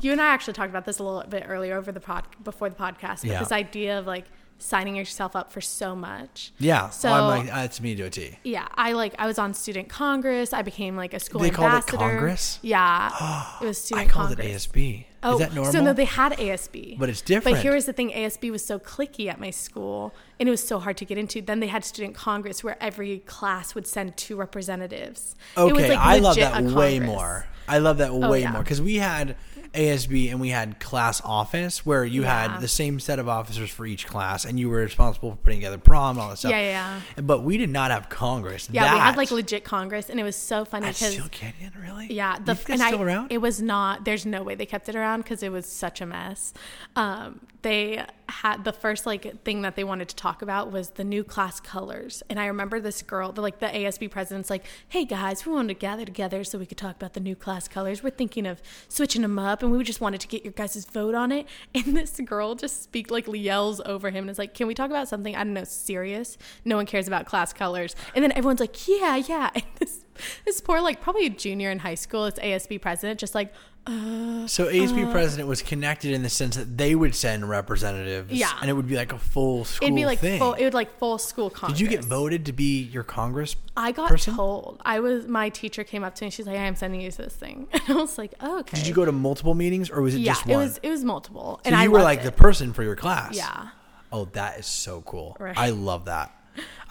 You 0.00 0.12
and 0.12 0.20
I 0.20 0.26
actually 0.28 0.52
talked 0.52 0.70
about 0.70 0.84
this 0.84 1.00
a 1.00 1.02
little 1.02 1.28
bit 1.28 1.46
earlier 1.48 1.76
over 1.76 1.90
the 1.90 1.98
pod 1.98 2.22
before 2.44 2.68
the 2.68 2.76
podcast. 2.76 3.22
But 3.22 3.24
Yeah. 3.24 3.38
this 3.40 3.50
idea 3.50 3.98
of 3.98 4.06
like 4.06 4.26
signing 4.58 4.96
yourself 4.96 5.34
up 5.36 5.52
for 5.52 5.60
so 5.60 5.94
much. 5.94 6.52
Yeah. 6.58 6.90
So- 6.90 7.10
I'm 7.12 7.46
like, 7.46 7.64
it's 7.64 7.80
me 7.80 7.94
to 7.96 8.04
a 8.04 8.10
T. 8.10 8.38
Yeah, 8.44 8.68
I 8.74 8.92
like 8.92 9.14
I 9.18 9.26
was 9.26 9.38
on 9.38 9.54
student 9.54 9.88
congress. 9.88 10.52
I 10.52 10.62
became 10.62 10.96
like 10.96 11.14
a 11.14 11.20
school 11.20 11.40
They 11.40 11.50
called 11.50 11.82
it. 11.82 11.86
Congress? 11.86 12.58
Yeah, 12.62 13.10
it 13.62 13.64
was 13.64 13.78
student 13.80 14.08
I 14.08 14.12
called 14.12 14.28
congress. 14.36 14.66
it 14.66 14.72
ASB. 14.72 15.04
Oh, 15.20 15.32
Is 15.32 15.38
that 15.40 15.52
normal? 15.52 15.72
so 15.72 15.82
no, 15.82 15.92
they 15.92 16.04
had 16.04 16.32
ASB, 16.34 16.96
But 16.96 17.08
it's 17.08 17.20
different. 17.22 17.56
But 17.56 17.62
here 17.62 17.74
was 17.74 17.86
the 17.86 17.92
thing: 17.92 18.10
ASB 18.12 18.52
was 18.52 18.64
so 18.64 18.78
clicky 18.78 19.28
at 19.28 19.40
my 19.40 19.50
school, 19.50 20.14
and 20.38 20.48
it 20.48 20.50
was 20.50 20.64
so 20.64 20.78
hard 20.78 20.96
to 20.98 21.04
get 21.04 21.18
into. 21.18 21.42
Then 21.42 21.58
they 21.58 21.66
had 21.66 21.84
student 21.84 22.14
congress, 22.14 22.62
where 22.62 22.80
every 22.80 23.18
class 23.20 23.74
would 23.74 23.86
send 23.88 24.16
two 24.16 24.36
representatives. 24.36 25.34
it 25.56 25.60
was 25.60 25.72
okay, 25.72 25.88
like 25.90 25.98
I 25.98 26.18
love 26.18 26.36
that 26.36 26.62
way 26.62 27.00
more. 27.00 27.46
I 27.68 27.78
love 27.78 27.98
that 27.98 28.14
way 28.14 28.40
yeah. 28.42 28.52
more 28.52 28.62
because 28.62 28.80
we 28.82 28.96
had 28.96 29.36
ASB 29.74 30.30
and 30.30 30.40
we 30.40 30.48
had 30.48 30.80
class 30.80 31.20
office 31.24 31.84
where 31.84 32.04
you 32.04 32.22
Yeah. 32.22 32.48
had 32.48 32.60
the 32.62 32.68
same 32.68 32.98
set 32.98 33.18
of 33.18 33.28
officers 33.28 33.68
for 33.70 33.84
each 33.84 34.06
class 34.06 34.46
and 34.46 34.58
you 34.58 34.70
were 34.70 34.78
responsible 34.78 35.32
for 35.32 35.36
putting 35.36 35.58
together 35.60 35.76
prom 35.78 36.16
and 36.16 36.20
all 36.22 36.30
that 36.30 36.38
stuff. 36.38 36.50
Yeah, 36.52 36.60
yeah, 36.60 37.00
yeah. 37.16 37.22
But 37.22 37.42
we 37.42 37.58
did 37.58 37.68
not 37.70 37.90
have 37.90 38.08
Congress. 38.08 38.68
Yeah, 38.72 38.94
we 38.94 38.98
had 38.98 39.16
like 39.16 39.30
legit 39.30 39.64
congress, 39.64 40.08
and 40.08 40.18
it 40.18 40.22
was 40.24 40.36
so 40.36 40.64
funny 40.64 40.86
because 40.86 41.12
Steele 41.12 41.28
Canyon, 41.30 41.72
really? 41.80 42.12
Yeah, 42.12 42.36
the 42.38 42.52
and 42.52 42.58
that's 42.66 42.80
I, 42.82 42.88
still 42.88 43.02
around. 43.02 43.30
it 43.30 43.38
was 43.38 43.60
not. 43.60 44.04
There's 44.04 44.24
no 44.24 44.42
way 44.42 44.54
they 44.54 44.66
kept 44.66 44.88
it 44.88 44.96
around 44.96 45.22
because 45.22 45.42
it 45.42 45.52
was 45.52 45.66
such 45.66 46.00
a 46.00 46.06
mess. 46.06 46.54
Um, 46.96 47.40
they 47.62 48.04
had 48.28 48.64
the 48.64 48.72
first 48.72 49.04
like 49.04 49.42
thing 49.44 49.62
that 49.62 49.74
they 49.74 49.82
wanted 49.84 50.08
to 50.08 50.16
talk 50.16 50.42
about 50.42 50.70
was 50.70 50.90
the 50.90 51.04
new 51.04 51.24
class 51.24 51.60
colors, 51.60 52.22
and 52.30 52.38
I 52.38 52.46
remember 52.46 52.78
this 52.80 53.02
girl, 53.02 53.32
the 53.32 53.42
like 53.42 53.58
the 53.58 53.66
ASB 53.66 54.10
president's 54.10 54.48
like, 54.48 54.64
"Hey 54.88 55.04
guys, 55.04 55.44
we 55.44 55.52
wanted 55.52 55.68
to 55.74 55.74
gather 55.80 56.04
together 56.04 56.44
so 56.44 56.58
we 56.58 56.66
could 56.66 56.78
talk 56.78 56.94
about 56.96 57.14
the 57.14 57.20
new 57.20 57.34
class 57.34 57.57
colors. 57.66 58.02
We're 58.02 58.10
thinking 58.10 58.46
of 58.46 58.62
switching 58.88 59.22
them 59.22 59.38
up, 59.38 59.62
and 59.62 59.72
we 59.72 59.82
just 59.82 60.00
wanted 60.00 60.20
to 60.20 60.28
get 60.28 60.44
your 60.44 60.52
guys' 60.52 60.84
vote 60.84 61.14
on 61.14 61.32
it." 61.32 61.46
And 61.74 61.96
this 61.96 62.20
girl 62.24 62.54
just 62.54 62.82
speak 62.82 63.10
like 63.10 63.26
yells 63.32 63.80
over 63.86 64.10
him 64.10 64.24
and 64.24 64.30
is 64.30 64.38
like, 64.38 64.54
"Can 64.54 64.66
we 64.66 64.74
talk 64.74 64.90
about 64.90 65.08
something 65.08 65.34
I 65.34 65.44
don't 65.44 65.54
know 65.54 65.64
serious? 65.64 66.36
No 66.64 66.76
one 66.76 66.86
cares 66.86 67.08
about 67.08 67.26
class 67.26 67.52
colors." 67.52 67.96
And 68.14 68.22
then 68.22 68.32
everyone's 68.32 68.60
like, 68.60 68.86
"Yeah, 68.86 69.16
yeah." 69.16 69.50
And 69.58 69.64
this 69.78 70.04
this 70.44 70.60
poor, 70.60 70.80
like 70.80 71.00
probably 71.00 71.26
a 71.26 71.30
junior 71.30 71.70
in 71.70 71.78
high 71.80 71.94
school, 71.94 72.24
it's 72.26 72.38
ASB 72.38 72.80
president, 72.80 73.18
just 73.20 73.34
like, 73.34 73.52
uh, 73.86 74.46
So 74.46 74.66
ASB 74.66 75.10
president 75.10 75.48
was 75.48 75.62
connected 75.62 76.12
in 76.12 76.22
the 76.22 76.28
sense 76.28 76.56
that 76.56 76.76
they 76.76 76.94
would 76.94 77.14
send 77.14 77.48
representatives. 77.48 78.30
Yeah. 78.32 78.50
And 78.60 78.68
it 78.68 78.74
would 78.74 78.86
be 78.86 78.96
like 78.96 79.12
a 79.14 79.18
full 79.18 79.64
school 79.64 79.86
it'd 79.86 79.96
be 79.96 80.04
like 80.04 80.18
thing. 80.18 80.38
full, 80.38 80.52
it 80.54 80.64
would 80.64 80.74
like 80.74 80.98
full 80.98 81.16
school 81.16 81.48
Congress. 81.48 81.78
Did 81.78 81.82
you 81.84 81.88
get 81.96 82.04
voted 82.04 82.44
to 82.46 82.52
be 82.52 82.82
your 82.82 83.02
Congress? 83.02 83.56
I 83.76 83.92
got 83.92 84.10
person? 84.10 84.34
told. 84.34 84.82
I 84.84 85.00
was 85.00 85.26
my 85.26 85.48
teacher 85.48 85.84
came 85.84 86.04
up 86.04 86.14
to 86.16 86.24
me. 86.24 86.30
She's 86.30 86.46
like, 86.46 86.58
"I'm 86.58 86.74
sending 86.76 87.00
you 87.00 87.10
to 87.12 87.16
this 87.16 87.34
thing," 87.36 87.68
and 87.72 87.82
I 87.88 87.92
was 87.94 88.18
like, 88.18 88.34
oh, 88.40 88.58
"Okay." 88.60 88.76
Did 88.76 88.86
you 88.88 88.92
go 88.94 89.04
to 89.04 89.12
multiple 89.12 89.54
meetings 89.54 89.88
or 89.88 90.02
was 90.02 90.14
it 90.14 90.18
Yeah, 90.20 90.32
just 90.34 90.46
it 90.46 90.50
one? 90.50 90.58
was 90.64 90.80
it 90.82 90.90
was 90.90 91.04
multiple, 91.04 91.60
so 91.62 91.68
and 91.68 91.74
I 91.76 91.84
you 91.84 91.90
were 91.92 92.02
like 92.02 92.20
it. 92.20 92.24
the 92.24 92.32
person 92.32 92.72
for 92.74 92.82
your 92.82 92.96
class. 92.96 93.36
yeah. 93.36 93.68
Oh, 94.12 94.24
that 94.32 94.58
is 94.58 94.66
so 94.66 95.00
cool. 95.02 95.36
Right. 95.38 95.56
I 95.56 95.70
love 95.70 96.06
that. 96.06 96.34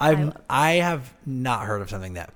I've, 0.00 0.20
love 0.20 0.36
I 0.48 0.72
have 0.74 1.12
not 1.26 1.66
heard 1.66 1.82
of 1.82 1.90
something 1.90 2.14
that 2.14 2.32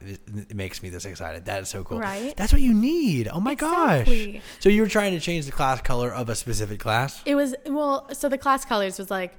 makes 0.55 0.83
me 0.83 0.89
this 0.91 1.05
excited. 1.05 1.45
That 1.47 1.63
is 1.63 1.69
so 1.69 1.85
cool. 1.85 1.99
Right? 2.01 2.37
That's 2.37 2.53
what 2.53 2.63
you 2.63 2.75
need. 2.75 3.29
Oh 3.29 3.41
my 3.41 3.53
Exactly. 3.53 4.33
gosh. 4.35 4.43
So 4.61 4.69
you 4.69 4.83
were 4.83 4.89
trying 4.89 5.13
to 5.13 5.21
change 5.21 5.47
the 5.47 5.53
class 5.53 5.81
color 5.81 6.13
of 6.13 6.29
a 6.29 6.35
specific 6.35 6.81
class? 6.81 7.23
It 7.25 7.35
was 7.35 7.55
well. 7.67 8.09
So 8.15 8.29
the 8.29 8.39
class 8.39 8.65
colors 8.65 8.99
was 8.99 9.11
like 9.11 9.37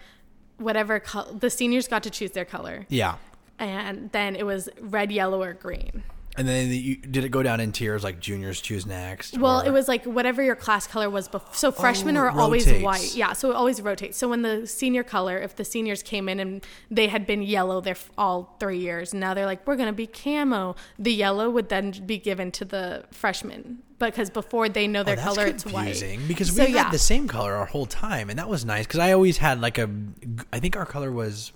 whatever 0.58 1.02
the 1.34 1.50
seniors 1.50 1.88
got 1.88 2.04
to 2.04 2.10
choose 2.10 2.32
their 2.32 2.46
color, 2.46 2.86
Yeah. 2.90 3.16
and 3.60 4.12
then 4.12 4.36
it 4.36 4.46
was 4.46 4.70
red, 4.80 5.12
yellow, 5.12 5.42
or 5.42 5.54
green. 5.54 6.04
And 6.36 6.48
then 6.48 6.70
you, 6.72 6.96
did 6.96 7.24
it 7.24 7.30
go 7.30 7.44
down 7.44 7.60
in 7.60 7.72
tiers 7.72 8.04
like 8.04 8.20
juniors 8.20 8.60
choose 8.60 8.86
next? 8.86 9.38
Well, 9.38 9.62
or- 9.62 9.66
it 9.68 9.72
was 9.72 9.88
like 9.88 10.04
whatever 10.06 10.42
your 10.42 10.56
class 10.56 10.88
color 10.88 11.10
was 11.10 11.28
before. 11.28 11.54
So 11.54 11.68
oh, 11.68 11.72
freshmen 11.72 12.18
Oh, 12.18 12.22
are 12.22 12.28
it 12.30 12.36
always 12.36 12.72
white. 12.82 13.14
Yeah, 13.16 13.34
so 13.34 13.52
it 13.52 13.56
always 13.56 13.82
rotates. 13.82 14.18
So 14.18 14.28
when 14.30 14.42
the 14.42 14.66
senior 14.66 15.04
color, 15.04 15.38
if 15.38 15.56
the 15.56 15.64
seniors 15.66 16.02
came 16.02 16.28
in 16.28 16.40
and 16.40 16.66
they 16.90 17.08
had 17.08 17.28
been 17.28 17.44
yellow 17.44 17.82
their 17.82 17.96
all 18.18 18.56
three 18.60 18.80
years, 18.80 19.14
now 19.14 19.34
they're 19.36 19.46
like, 19.46 19.66
we're 19.68 19.76
gonna 19.76 19.94
be 19.94 20.08
camo. 20.08 20.76
The 20.98 21.14
yellow 21.14 21.50
would 21.52 21.70
then 21.70 21.92
be 22.06 22.18
given 22.18 22.52
to 22.54 22.66
the 22.66 23.06
freshmen 23.12 23.84
because 24.00 24.30
before 24.32 24.68
they 24.70 24.88
know 24.88 25.02
oh, 25.02 25.04
their 25.04 25.20
Oh, 25.20 25.22
color, 25.24 25.46
it's 25.46 25.66
white. 25.66 26.04
because 26.28 26.50
we 26.52 26.58
So, 26.58 26.64
had 26.64 26.72
yeah. 26.74 26.90
the 26.90 26.98
same 26.98 27.28
color 27.28 27.54
our 27.54 27.68
whole 27.68 27.86
time, 27.86 28.30
and 28.30 28.40
that 28.40 28.50
was 28.50 28.66
nice 28.66 28.86
because 28.88 29.00
I 29.00 29.12
always 29.14 29.38
had 29.38 29.62
like 29.62 29.78
a. 29.78 29.90
I 30.52 30.60
think 30.60 30.76
our 30.76 30.86
color 30.86 31.12
was. 31.12 31.52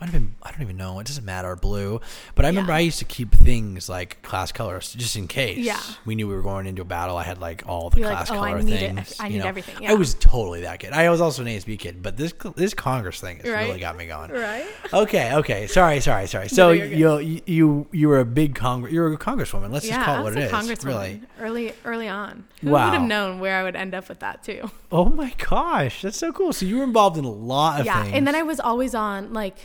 Might 0.00 0.10
have 0.10 0.12
been. 0.12 0.36
I 0.44 0.52
don't 0.52 0.62
even 0.62 0.76
know. 0.76 1.00
It 1.00 1.08
doesn't 1.08 1.24
matter. 1.24 1.56
Blue, 1.56 2.00
but 2.36 2.44
I 2.44 2.48
remember 2.48 2.70
Yeah. 2.70 2.76
I 2.76 2.80
used 2.80 3.00
to 3.00 3.04
keep 3.04 3.34
things 3.34 3.88
like 3.88 4.22
class 4.22 4.52
colors 4.52 4.94
just 4.96 5.16
in 5.16 5.26
case. 5.26 5.58
Yeah. 5.58 5.80
we 6.04 6.14
knew 6.14 6.28
we 6.28 6.34
were 6.36 6.42
going 6.42 6.66
into 6.66 6.82
a 6.82 6.84
battle. 6.84 7.16
I 7.16 7.24
had 7.24 7.38
like 7.40 7.64
all 7.66 7.90
the 7.90 7.98
You're 7.98 8.06
like, 8.08 8.18
class 8.26 8.30
"Oh, 8.30 8.40
I 8.40 8.50
color 8.52 8.62
need 8.62 8.74
it. 8.74 8.94
things. 8.94 9.16
I 9.18 9.28
need 9.28 9.38
know. 9.38 9.46
everything." 9.46 9.88
I 9.88 9.94
was 9.94 10.14
totally 10.14 10.60
that 10.60 10.78
kid. 10.78 10.92
I 10.92 11.10
was 11.10 11.20
also 11.20 11.42
an 11.42 11.48
ASB 11.48 11.76
kid, 11.80 12.00
but 12.02 12.16
this 12.16 12.32
this 12.54 12.74
Congress 12.74 13.20
thing 13.20 13.38
has 13.40 13.48
Right. 13.50 13.66
really 13.66 13.80
got 13.80 13.96
me 13.96 14.06
going. 14.06 14.30
Right. 14.30 14.66
Okay, 14.92 15.34
okay. 15.34 15.66
Sorry, 15.66 15.98
sorry, 16.00 16.28
sorry. 16.28 16.48
So 16.48 16.70
you're 16.70 17.20
you 17.20 17.40
you 17.46 17.86
you 17.90 18.08
were 18.08 18.20
a 18.20 18.24
big 18.24 18.54
Congress. 18.54 18.92
You 18.92 19.00
were 19.00 19.12
a 19.12 19.18
Congresswoman. 19.18 19.72
Let's 19.72 19.88
just 19.88 20.00
call 20.00 20.20
it 20.20 20.22
what 20.22 20.32
it 20.34 20.38
a 20.38 20.46
is. 20.46 20.52
congresswoman 20.52 20.84
Really. 20.86 21.22
early 21.40 21.72
early 21.84 22.08
on. 22.08 22.44
Who 22.62 22.70
Wow. 22.70 22.84
would 22.90 22.98
have 23.00 23.08
known 23.08 23.40
where 23.40 23.58
I 23.58 23.64
would 23.64 23.74
end 23.74 23.94
up 23.96 24.08
with 24.08 24.20
that 24.20 24.44
too? 24.44 24.70
Oh 24.92 25.06
my 25.06 25.34
gosh, 25.50 26.02
that's 26.02 26.16
so 26.16 26.30
cool. 26.32 26.52
So 26.52 26.66
you 26.66 26.78
were 26.78 26.84
involved 26.84 27.16
in 27.18 27.24
a 27.24 27.30
lot 27.30 27.80
of 27.80 27.86
things. 27.86 27.86
yeah, 27.86 28.02
things. 28.04 28.14
and 28.14 28.26
then 28.28 28.34
I 28.36 28.42
was 28.42 28.58
always 28.60 28.94
on 28.94 29.32
like, 29.32 29.56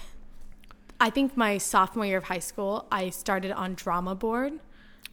I 1.03 1.09
think 1.09 1.35
my 1.35 1.57
sophomore 1.57 2.05
year 2.05 2.17
of 2.17 2.23
high 2.23 2.39
school, 2.39 2.87
I 2.89 3.09
started 3.09 3.51
on 3.51 3.73
drama 3.73 4.15
board, 4.15 4.53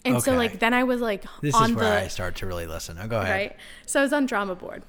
and 0.05 0.22
so 0.22 0.36
like 0.36 0.61
then 0.61 0.72
I 0.72 0.84
was 0.84 1.01
like 1.01 1.24
this 1.43 1.53
on 1.53 1.70
is 1.70 1.76
where 1.76 1.99
I 1.99 2.07
start 2.07 2.36
to 2.36 2.47
really 2.47 2.68
listen. 2.68 2.97
Oh, 3.03 3.09
go 3.09 3.20
ahead. 3.20 3.34
right. 3.34 3.57
So 3.86 3.99
I 3.99 4.05
was 4.05 4.12
on 4.12 4.26
drama 4.26 4.55
board. 4.55 4.84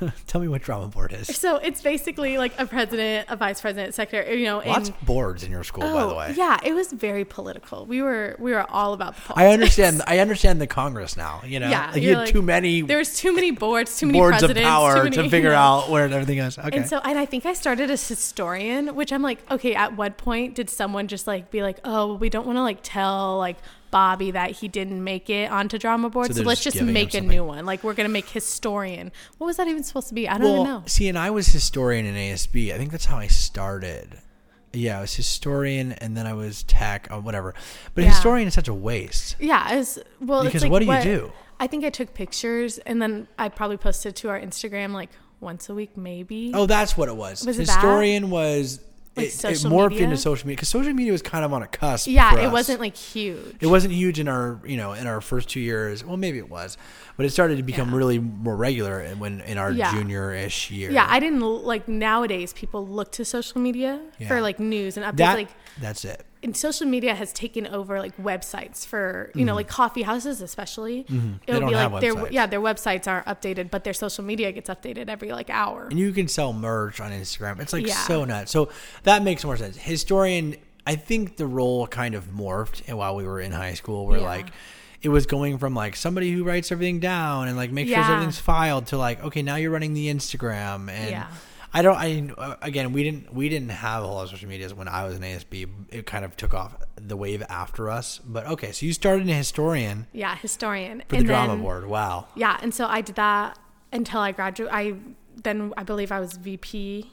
Tell 0.26 0.40
me 0.40 0.48
what 0.48 0.62
drama 0.62 0.88
board 0.88 1.12
is. 1.12 1.34
So 1.36 1.56
it's 1.56 1.82
basically 1.82 2.38
like 2.38 2.52
a 2.58 2.66
president, 2.66 3.28
a 3.28 3.36
vice 3.36 3.60
president, 3.60 3.94
secretary. 3.94 4.40
You 4.40 4.46
know, 4.46 4.56
Lots 4.58 4.88
and 4.88 4.96
of 4.96 5.06
boards 5.06 5.42
in 5.42 5.50
your 5.50 5.64
school, 5.64 5.82
by 5.82 5.88
the 6.06 6.14
oh, 6.14 6.16
way. 6.16 6.34
yeah, 6.36 6.58
it 6.64 6.72
was 6.72 6.92
very 6.92 7.24
political. 7.24 7.86
We 7.86 8.02
were 8.02 8.36
we 8.38 8.52
were 8.52 8.68
all 8.70 8.92
about 8.92 9.14
the 9.16 9.22
politics. 9.22 9.48
I 9.48 9.52
understand. 9.52 10.02
I 10.06 10.18
understand 10.18 10.60
the 10.60 10.66
Congress 10.66 11.16
now. 11.16 11.42
You 11.44 11.60
know, 11.60 11.68
Yeah, 11.68 11.90
like, 11.92 12.02
you 12.02 12.10
had 12.10 12.18
like- 12.18 12.32
too 12.32 12.42
many 12.42 12.82
There 12.82 12.98
was 12.98 13.16
too 13.16 13.32
many 13.34 13.50
boards, 13.50 13.98
too 13.98 14.06
many 14.06 14.18
boards 14.18 14.42
of 14.42 14.48
presidents, 14.48 14.68
power 14.68 14.94
too 14.94 15.02
many, 15.04 15.16
to 15.16 15.22
figure 15.30 15.50
you 15.50 15.54
know. 15.54 15.60
out 15.60 15.90
where 15.90 16.04
everything 16.04 16.38
is. 16.38 16.58
Okay. 16.58 16.76
And 16.76 16.88
so, 16.88 16.98
and 17.04 17.18
I 17.18 17.26
think 17.26 17.46
I 17.46 17.52
started 17.54 17.90
as 17.90 18.06
historian, 18.06 18.94
which 18.94 19.12
I'm 19.12 19.22
like, 19.22 19.38
okay, 19.50 19.74
at 19.74 19.96
what 19.96 20.16
point 20.16 20.54
did 20.54 20.70
someone 20.70 21.08
just 21.08 21.26
like 21.26 21.50
be 21.50 21.62
like, 21.62 21.78
oh, 21.84 22.14
we 22.14 22.28
don't 22.28 22.46
want 22.46 22.56
to 22.56 22.62
like 22.62 22.78
tell 22.82 23.38
like 23.38 23.56
Bobby 23.94 24.32
that 24.32 24.50
he 24.50 24.66
didn't 24.66 25.04
make 25.04 25.30
it 25.30 25.52
onto 25.52 25.78
drama 25.78 26.10
board, 26.10 26.26
So 26.34 26.42
so, 26.42 26.42
let's 26.42 26.64
just 26.64 26.76
just 26.76 26.90
make 26.90 27.14
a 27.14 27.20
new 27.20 27.44
one. 27.44 27.64
Like 27.64 27.84
we're 27.84 27.94
gonna 27.94 28.08
make 28.08 28.28
historian. 28.28 29.12
What 29.38 29.46
was 29.46 29.56
that 29.58 29.68
even 29.68 29.84
supposed 29.84 30.08
to 30.08 30.14
be? 30.14 30.28
I 30.28 30.32
don't 30.36 30.42
well, 30.42 30.54
even 30.62 30.66
know. 30.66 30.82
see, 30.86 31.06
and 31.06 31.16
I 31.16 31.30
was 31.30 31.46
historian 31.46 32.04
in 32.04 32.16
ASB. 32.16 32.74
I 32.74 32.76
think 32.76 32.90
that's 32.90 33.04
how 33.04 33.18
I 33.18 33.28
started. 33.28 34.18
Yeah, 34.72 34.98
I 34.98 35.02
was 35.02 35.14
historian, 35.14 35.92
and 35.92 36.16
then 36.16 36.26
I 36.26 36.32
was 36.34 36.64
tech, 36.64 37.06
or 37.08 37.20
whatever. 37.20 37.54
But 37.94 38.02
Yeah. 38.02 38.10
historian 38.10 38.48
is 38.48 38.54
such 38.54 38.66
a 38.66 38.74
waste. 38.74 39.36
Yeah, 39.38 39.74
it's 39.74 40.00
well. 40.20 40.40
it's 40.40 40.48
Because 40.48 40.62
like 40.62 40.72
what 40.72 40.80
do 40.80 40.86
you 40.86 41.00
do? 41.00 41.32
I 41.60 41.68
think 41.68 41.84
I 41.84 41.90
took 41.90 42.14
pictures 42.14 42.78
and 42.78 43.00
then 43.00 43.28
I 43.38 43.48
probably 43.48 43.76
posted 43.76 44.16
to 44.16 44.28
our 44.28 44.40
Instagram 44.40 44.90
like 44.92 45.10
once 45.38 45.68
a 45.68 45.74
week, 45.74 45.96
maybe. 45.96 46.50
Oh, 46.52 46.66
that's 46.66 46.96
what 46.96 47.08
it 47.08 47.14
was. 47.14 47.46
Was 47.46 47.60
it 47.60 47.68
historian 47.68 48.30
was 48.30 48.80
Like 49.16 49.26
it, 49.26 49.44
it 49.44 49.58
morphed 49.58 49.90
media? 49.90 50.04
into 50.04 50.16
social 50.16 50.46
media 50.46 50.56
because 50.56 50.68
social 50.68 50.92
media 50.92 51.12
was 51.12 51.22
kind 51.22 51.44
of 51.44 51.52
on 51.52 51.62
a 51.62 51.68
cusp. 51.68 52.08
yeah, 52.08 52.40
it 52.40 52.50
wasn't 52.50 52.80
like 52.80 52.96
huge. 52.96 53.56
It 53.60 53.68
wasn't 53.68 53.94
huge 53.94 54.18
in 54.18 54.26
our, 54.26 54.60
you 54.66 54.76
know, 54.76 54.92
in 54.92 55.06
our 55.06 55.20
first 55.20 55.48
two 55.48 55.60
years. 55.60 56.04
Well, 56.04 56.16
maybe 56.16 56.38
it 56.38 56.50
was, 56.50 56.76
but 57.16 57.24
it 57.24 57.30
started 57.30 57.56
to 57.58 57.62
become 57.62 57.90
Yeah. 57.90 57.96
really 57.96 58.18
more 58.18 58.56
regular 58.56 59.00
in- 59.00 59.20
when 59.20 59.40
in 59.42 59.56
our 59.56 59.70
Yeah. 59.70 59.92
junior-ish 59.92 60.70
year. 60.72 60.90
yeah, 60.90 61.06
I 61.08 61.20
didn't 61.20 61.40
like 61.42 61.86
nowadays. 61.86 62.52
People 62.52 62.86
look 62.86 63.12
to 63.12 63.24
social 63.24 63.60
media 63.60 64.00
Yeah. 64.18 64.26
for 64.28 64.40
like 64.40 64.58
news 64.58 64.96
and 64.96 65.06
updates. 65.06 65.16
that 65.18 65.34
like 65.36 65.48
that's 65.80 66.04
it. 66.04 66.24
And 66.44 66.56
social 66.56 66.86
media 66.86 67.14
has 67.14 67.32
taken 67.32 67.66
over 67.66 67.98
like 67.98 68.16
websites 68.18 68.86
for 68.86 69.32
you 69.34 69.44
know 69.44 69.54
like 69.54 69.66
coffee 69.68 70.02
houses 70.02 70.40
especially 70.42 71.04
Mm-hmm. 71.04 71.32
It'll 71.46 71.68
be 71.68 71.74
like 71.74 72.00
their 72.00 72.30
yeah 72.30 72.46
their 72.46 72.60
websites 72.60 73.08
aren't 73.08 73.26
updated 73.26 73.70
but 73.70 73.82
their 73.84 73.92
social 73.94 74.22
media 74.24 74.52
gets 74.52 74.68
updated 74.70 75.08
every 75.08 75.32
like 75.32 75.50
hour 75.50 75.88
And 75.90 75.98
you 75.98 76.12
can 76.12 76.28
sell 76.28 76.52
merch 76.52 77.00
on 77.00 77.10
Instagram. 77.10 77.60
It's 77.60 77.72
like 77.72 77.86
Yeah. 77.86 77.94
so 78.06 78.24
nuts. 78.24 78.52
So 78.52 78.68
that 79.04 79.22
makes 79.22 79.44
more 79.44 79.56
sense. 79.56 79.76
Historian, 79.76 80.56
I 80.86 80.94
think 80.96 81.36
the 81.36 81.46
role 81.46 81.86
kind 81.86 82.14
of 82.14 82.26
morphed 82.26 82.92
while 82.92 83.16
we 83.16 83.24
were 83.24 83.40
in 83.40 83.52
high 83.52 83.74
school. 83.74 84.06
Where 84.06 84.18
Yeah. 84.20 84.26
like 84.36 84.48
it 85.02 85.08
was 85.08 85.26
going 85.26 85.58
from 85.58 85.74
like 85.74 85.96
somebody 85.96 86.30
who 86.32 86.44
writes 86.44 86.70
everything 86.72 87.00
down 87.00 87.48
and 87.48 87.56
like 87.56 87.70
makes 87.72 87.90
sure 87.90 87.98
everything's 88.00 88.38
filed 88.38 88.86
to 88.88 88.96
like 88.98 89.22
okay 89.24 89.42
now 89.42 89.56
you're 89.56 89.70
running 89.72 89.94
the 89.94 90.08
Instagram 90.08 90.90
and. 90.90 91.10
I 91.74 91.82
don't. 91.82 91.96
I 92.38 92.56
again, 92.62 92.92
we 92.92 93.02
didn't. 93.02 93.34
We 93.34 93.48
didn't 93.48 93.70
have 93.70 94.02
a 94.02 94.06
whole 94.06 94.14
lot 94.16 94.24
of 94.24 94.30
social 94.30 94.48
medias 94.48 94.72
when 94.72 94.88
I 94.88 95.04
was 95.04 95.16
in 95.16 95.22
ASB. 95.22 95.68
It 95.90 96.06
kind 96.06 96.24
of 96.24 96.36
took 96.36 96.54
off 96.54 96.76
the 96.96 97.16
wave 97.16 97.42
after 97.48 97.90
us. 97.90 98.20
But 98.24 98.46
okay, 98.46 98.72
so 98.72 98.86
you 98.86 98.92
started 98.92 99.28
a 99.28 99.34
historian 99.34 100.06
yeah 100.12 100.36
historian 100.36 101.02
for 101.08 101.16
the 101.16 101.16
and 101.18 101.26
drama 101.26 101.54
then, 101.54 101.62
board. 101.62 101.86
Wow. 101.86 102.28
yeah 102.34 102.58
and 102.62 102.72
so 102.72 102.86
i 102.86 103.00
did 103.00 103.16
that 103.16 103.58
until 103.92 104.20
i 104.20 104.32
graduated 104.32 104.74
i 104.74 104.94
then 105.42 105.72
i 105.76 105.82
believe 105.82 106.12
i 106.12 106.20
was 106.20 106.34
vp 106.34 107.10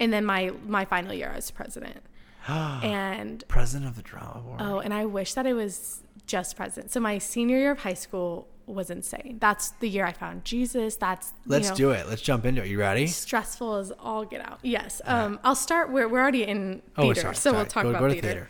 and 0.00 0.12
then 0.12 0.24
my 0.24 0.52
my 0.66 0.84
final 0.84 1.12
year 1.12 1.30
i 1.32 1.36
was 1.36 1.50
president 1.50 2.02
and 2.48 3.44
President 3.48 3.88
of 3.88 3.96
the 3.96 4.02
drama 4.02 4.40
board. 4.40 4.60
Oh, 4.60 4.78
and 4.78 4.94
I 4.94 5.04
wish 5.04 5.34
that 5.34 5.46
it 5.46 5.54
was 5.54 6.02
just 6.26 6.56
president. 6.56 6.92
So 6.92 7.00
my 7.00 7.18
senior 7.18 7.58
year 7.58 7.72
of 7.72 7.80
high 7.80 7.94
school 7.94 8.46
was 8.66 8.90
insane. 8.90 9.36
That's 9.40 9.70
the 9.80 9.88
year 9.88 10.04
I 10.04 10.12
found 10.12 10.44
Jesus. 10.44 10.96
That's 10.96 11.32
Let's 11.46 11.66
you 11.66 11.70
know, 11.70 11.76
do 11.76 11.90
it. 11.90 12.08
Let's 12.08 12.22
jump 12.22 12.44
into 12.44 12.62
it. 12.62 12.68
You 12.68 12.78
ready? 12.80 13.06
stressful 13.06 13.76
as 13.76 13.92
all 14.00 14.24
get 14.24 14.40
out. 14.40 14.58
Yes. 14.62 15.00
Um, 15.04 15.38
I'll 15.44 15.54
start. 15.54 15.90
We're 15.90 16.08
we're 16.08 16.20
already 16.20 16.42
in 16.44 16.82
Oh, 16.96 17.02
theater, 17.02 17.20
sorry. 17.20 17.36
so 17.36 17.52
we'll 17.52 17.66
talk 17.66 17.84
go, 17.84 17.90
about 17.90 18.00
go 18.00 18.10
theater. 18.10 18.26
theater. 18.26 18.48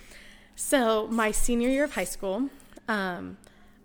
So 0.55 1.07
my 1.09 1.31
senior 1.33 1.69
year 1.69 1.85
of 1.85 1.95
high 1.95 2.05
school, 2.05 2.49
um, 2.89 3.37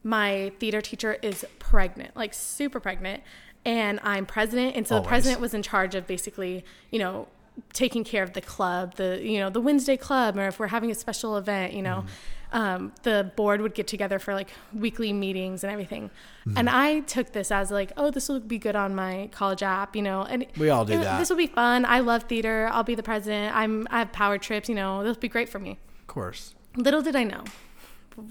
my 0.04 0.52
theater 0.60 0.80
teacher 0.82 1.18
is 1.22 1.46
pregnant, 1.60 2.16
like 2.16 2.34
super 2.34 2.80
pregnant, 2.80 3.24
and 3.66 4.00
I'm 4.04 4.26
president, 4.26 4.76
and 4.78 4.88
so 4.88 4.96
Always. 4.96 5.06
the 5.06 5.10
president 5.10 5.42
was 5.42 5.54
in 5.54 5.64
charge 5.64 5.96
of 5.96 6.08
basically, 6.08 6.64
you 6.90 7.00
know, 7.00 7.28
taking 7.74 8.04
care 8.06 8.24
of 8.24 8.34
the 8.34 8.42
club, 8.42 8.96
the 8.96 9.20
you 9.22 9.40
know 9.40 9.50
the 9.50 9.60
Wednesday 9.60 9.98
club, 9.98 10.38
or 10.38 10.48
if 10.48 10.60
we're 10.60 10.68
having 10.68 10.90
a 10.92 10.96
special 10.96 11.36
event, 11.38 11.74
you 11.74 11.82
know. 11.82 11.98
Mm-hmm. 11.98 12.08
Um, 12.54 12.92
the 13.04 13.32
board 13.38 13.62
would 13.62 13.74
get 13.74 13.88
together 13.88 14.20
for 14.20 14.34
like 14.34 14.50
weekly 14.74 15.14
meetings 15.14 15.64
and 15.64 15.72
everything, 15.72 16.10
Mm-hmm. 16.46 16.58
and 16.58 16.70
I 16.70 17.00
took 17.02 17.32
this 17.34 17.52
as 17.52 17.70
like, 17.72 17.92
oh, 17.98 18.10
this 18.12 18.28
will 18.28 18.40
be 18.42 18.58
good 18.58 18.76
on 18.76 18.94
my 18.96 19.30
college 19.32 19.62
app, 19.64 19.96
you 19.96 20.02
know. 20.02 20.24
And 20.24 20.46
We 20.58 20.70
all 20.70 20.84
do 20.84 20.94
it- 20.94 21.04
that. 21.04 21.20
This 21.20 21.30
will 21.30 21.38
be 21.38 21.48
fun. 21.48 21.86
I 21.86 22.00
love 22.00 22.24
theater. 22.24 22.68
I'll 22.74 22.84
be 22.84 22.96
the 22.96 23.04
president. 23.04 23.56
I'm 23.56 23.88
I 23.92 24.00
have 24.00 24.12
power 24.12 24.38
trips, 24.38 24.68
you 24.68 24.76
know. 24.76 25.02
This 25.04 25.16
will 25.16 25.22
be 25.22 25.30
great 25.30 25.48
for 25.50 25.60
me. 25.60 25.78
Of 26.02 26.08
course. 26.08 26.56
Little 26.76 27.02
did 27.02 27.16
I 27.16 27.24
know 27.24 27.44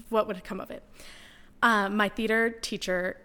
what 0.09 0.27
would 0.27 0.43
come 0.43 0.59
of 0.59 0.69
it. 0.71 0.83
Um, 1.63 1.95
my 1.97 2.09
theater 2.09 2.49
teacher 2.49 3.17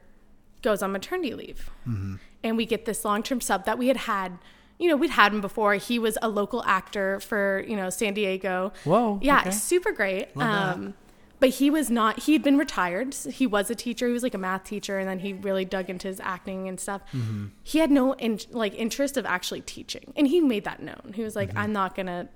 goes 0.62 0.82
on 0.82 0.92
maternity 0.92 1.34
leave, 1.34 1.70
Mm-hmm. 1.86 2.14
and 2.44 2.56
we 2.56 2.64
get 2.64 2.84
this 2.86 3.04
long 3.04 3.22
term 3.22 3.40
sub 3.40 3.64
that 3.66 3.76
we 3.76 3.88
had 3.88 3.96
had. 3.98 4.38
You 4.78 4.88
know, 4.90 4.96
we'd 4.96 5.10
had 5.10 5.32
him 5.32 5.40
before. 5.40 5.74
He 5.74 5.98
was 5.98 6.18
a 6.20 6.28
local 6.28 6.62
actor 6.64 7.20
for 7.20 7.64
you 7.66 7.76
know 7.76 7.90
San 7.90 8.14
Diego. 8.14 8.72
Whoa, 8.84 9.18
Yeah, 9.22 9.40
okay. 9.40 9.50
super 9.50 9.92
great. 9.92 10.28
Um, 10.36 10.94
but 11.38 11.50
he 11.50 11.70
was 11.70 11.90
not. 11.90 12.20
He 12.24 12.32
had 12.32 12.42
been 12.42 12.56
retired. 12.56 13.14
He 13.14 13.46
was 13.46 13.70
a 13.70 13.74
teacher. 13.74 14.06
He 14.06 14.12
was 14.12 14.22
like 14.22 14.32
a 14.34 14.38
math 14.38 14.64
teacher, 14.64 14.98
and 14.98 15.06
then 15.08 15.18
he 15.18 15.32
really 15.34 15.64
dug 15.66 15.90
into 15.90 16.08
his 16.08 16.18
acting 16.20 16.66
and 16.68 16.80
stuff. 16.80 17.02
Mm-hmm. 17.12 17.46
He 17.62 17.78
had 17.78 17.90
no 17.90 18.14
in, 18.14 18.38
like 18.52 18.74
interest 18.74 19.16
of 19.18 19.26
actually 19.26 19.60
teaching, 19.60 20.12
and 20.16 20.28
he 20.28 20.40
made 20.40 20.64
that 20.64 20.80
known. 20.82 21.12
He 21.14 21.22
was 21.22 21.36
like, 21.36 21.50
Mm-hmm. 21.50 21.58
"I'm 21.58 21.72
not 21.72 21.94
gonna 21.94 22.28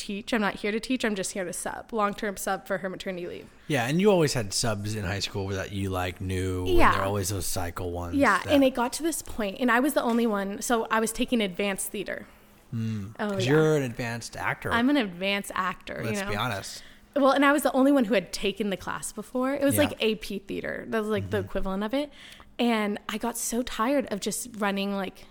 teach. 0.00 0.32
I'm 0.32 0.40
not 0.40 0.56
here 0.56 0.72
to 0.72 0.80
teach. 0.80 1.04
I'm 1.04 1.14
just 1.14 1.32
here 1.32 1.44
to 1.44 1.52
sub, 1.52 1.92
long 1.92 2.14
term 2.14 2.36
sub 2.36 2.66
for 2.66 2.78
her 2.78 2.88
maternity 2.88 3.26
leave. 3.26 3.46
Yeah, 3.68 3.86
and 3.86 4.00
you 4.00 4.10
always 4.10 4.32
had 4.34 4.52
subs 4.52 4.94
in 4.94 5.04
high 5.04 5.20
school 5.20 5.46
that 5.48 5.72
you 5.72 5.90
like 5.90 6.20
knew. 6.20 6.64
and 6.66 6.76
Yeah. 6.76 6.92
they're 6.92 7.04
always 7.04 7.28
those 7.28 7.46
cycle 7.46 7.90
ones. 7.90 8.14
Yeah, 8.16 8.38
that- 8.44 8.52
and 8.52 8.64
it 8.64 8.74
got 8.74 8.92
to 8.94 9.02
this 9.02 9.22
point, 9.22 9.58
and 9.60 9.70
I 9.70 9.80
was 9.80 9.94
the 9.94 10.02
only 10.02 10.26
one. 10.26 10.60
So 10.62 10.86
I 10.90 11.00
was 11.00 11.12
taking 11.12 11.40
advanced 11.40 11.88
theater. 11.88 12.26
oh, 12.72 12.76
Hmm. 12.76 13.06
'cause 13.18 13.44
yeah. 13.46 13.52
you're 13.52 13.76
an 13.76 13.82
advanced 13.82 14.36
actor. 14.36 14.72
I'm 14.72 14.88
an 14.90 14.96
advanced 14.96 15.50
actor. 15.54 16.00
let's 16.04 16.18
you 16.20 16.24
know? 16.24 16.30
be 16.30 16.36
honest. 16.36 16.82
Well, 17.16 17.32
and 17.32 17.44
I 17.44 17.50
was 17.52 17.62
the 17.64 17.72
only 17.72 17.90
one 17.90 18.04
who 18.04 18.14
had 18.14 18.32
taken 18.32 18.70
the 18.70 18.76
class 18.76 19.10
before. 19.12 19.52
It 19.54 19.62
was 19.64 19.74
Yeah. 19.74 19.82
Mm-hmm. 19.86 19.90
like 20.00 20.02
AP 20.02 20.38
theater. 20.46 20.84
That 20.88 21.00
was 21.00 21.08
like 21.08 21.30
the 21.30 21.38
equivalent 21.38 21.82
of 21.82 21.92
it. 21.94 22.10
And 22.58 22.98
I 23.08 23.18
got 23.18 23.36
so 23.36 23.62
tired 23.62 24.06
of 24.12 24.20
just 24.20 24.48
running 24.58 24.94
like 24.96 25.24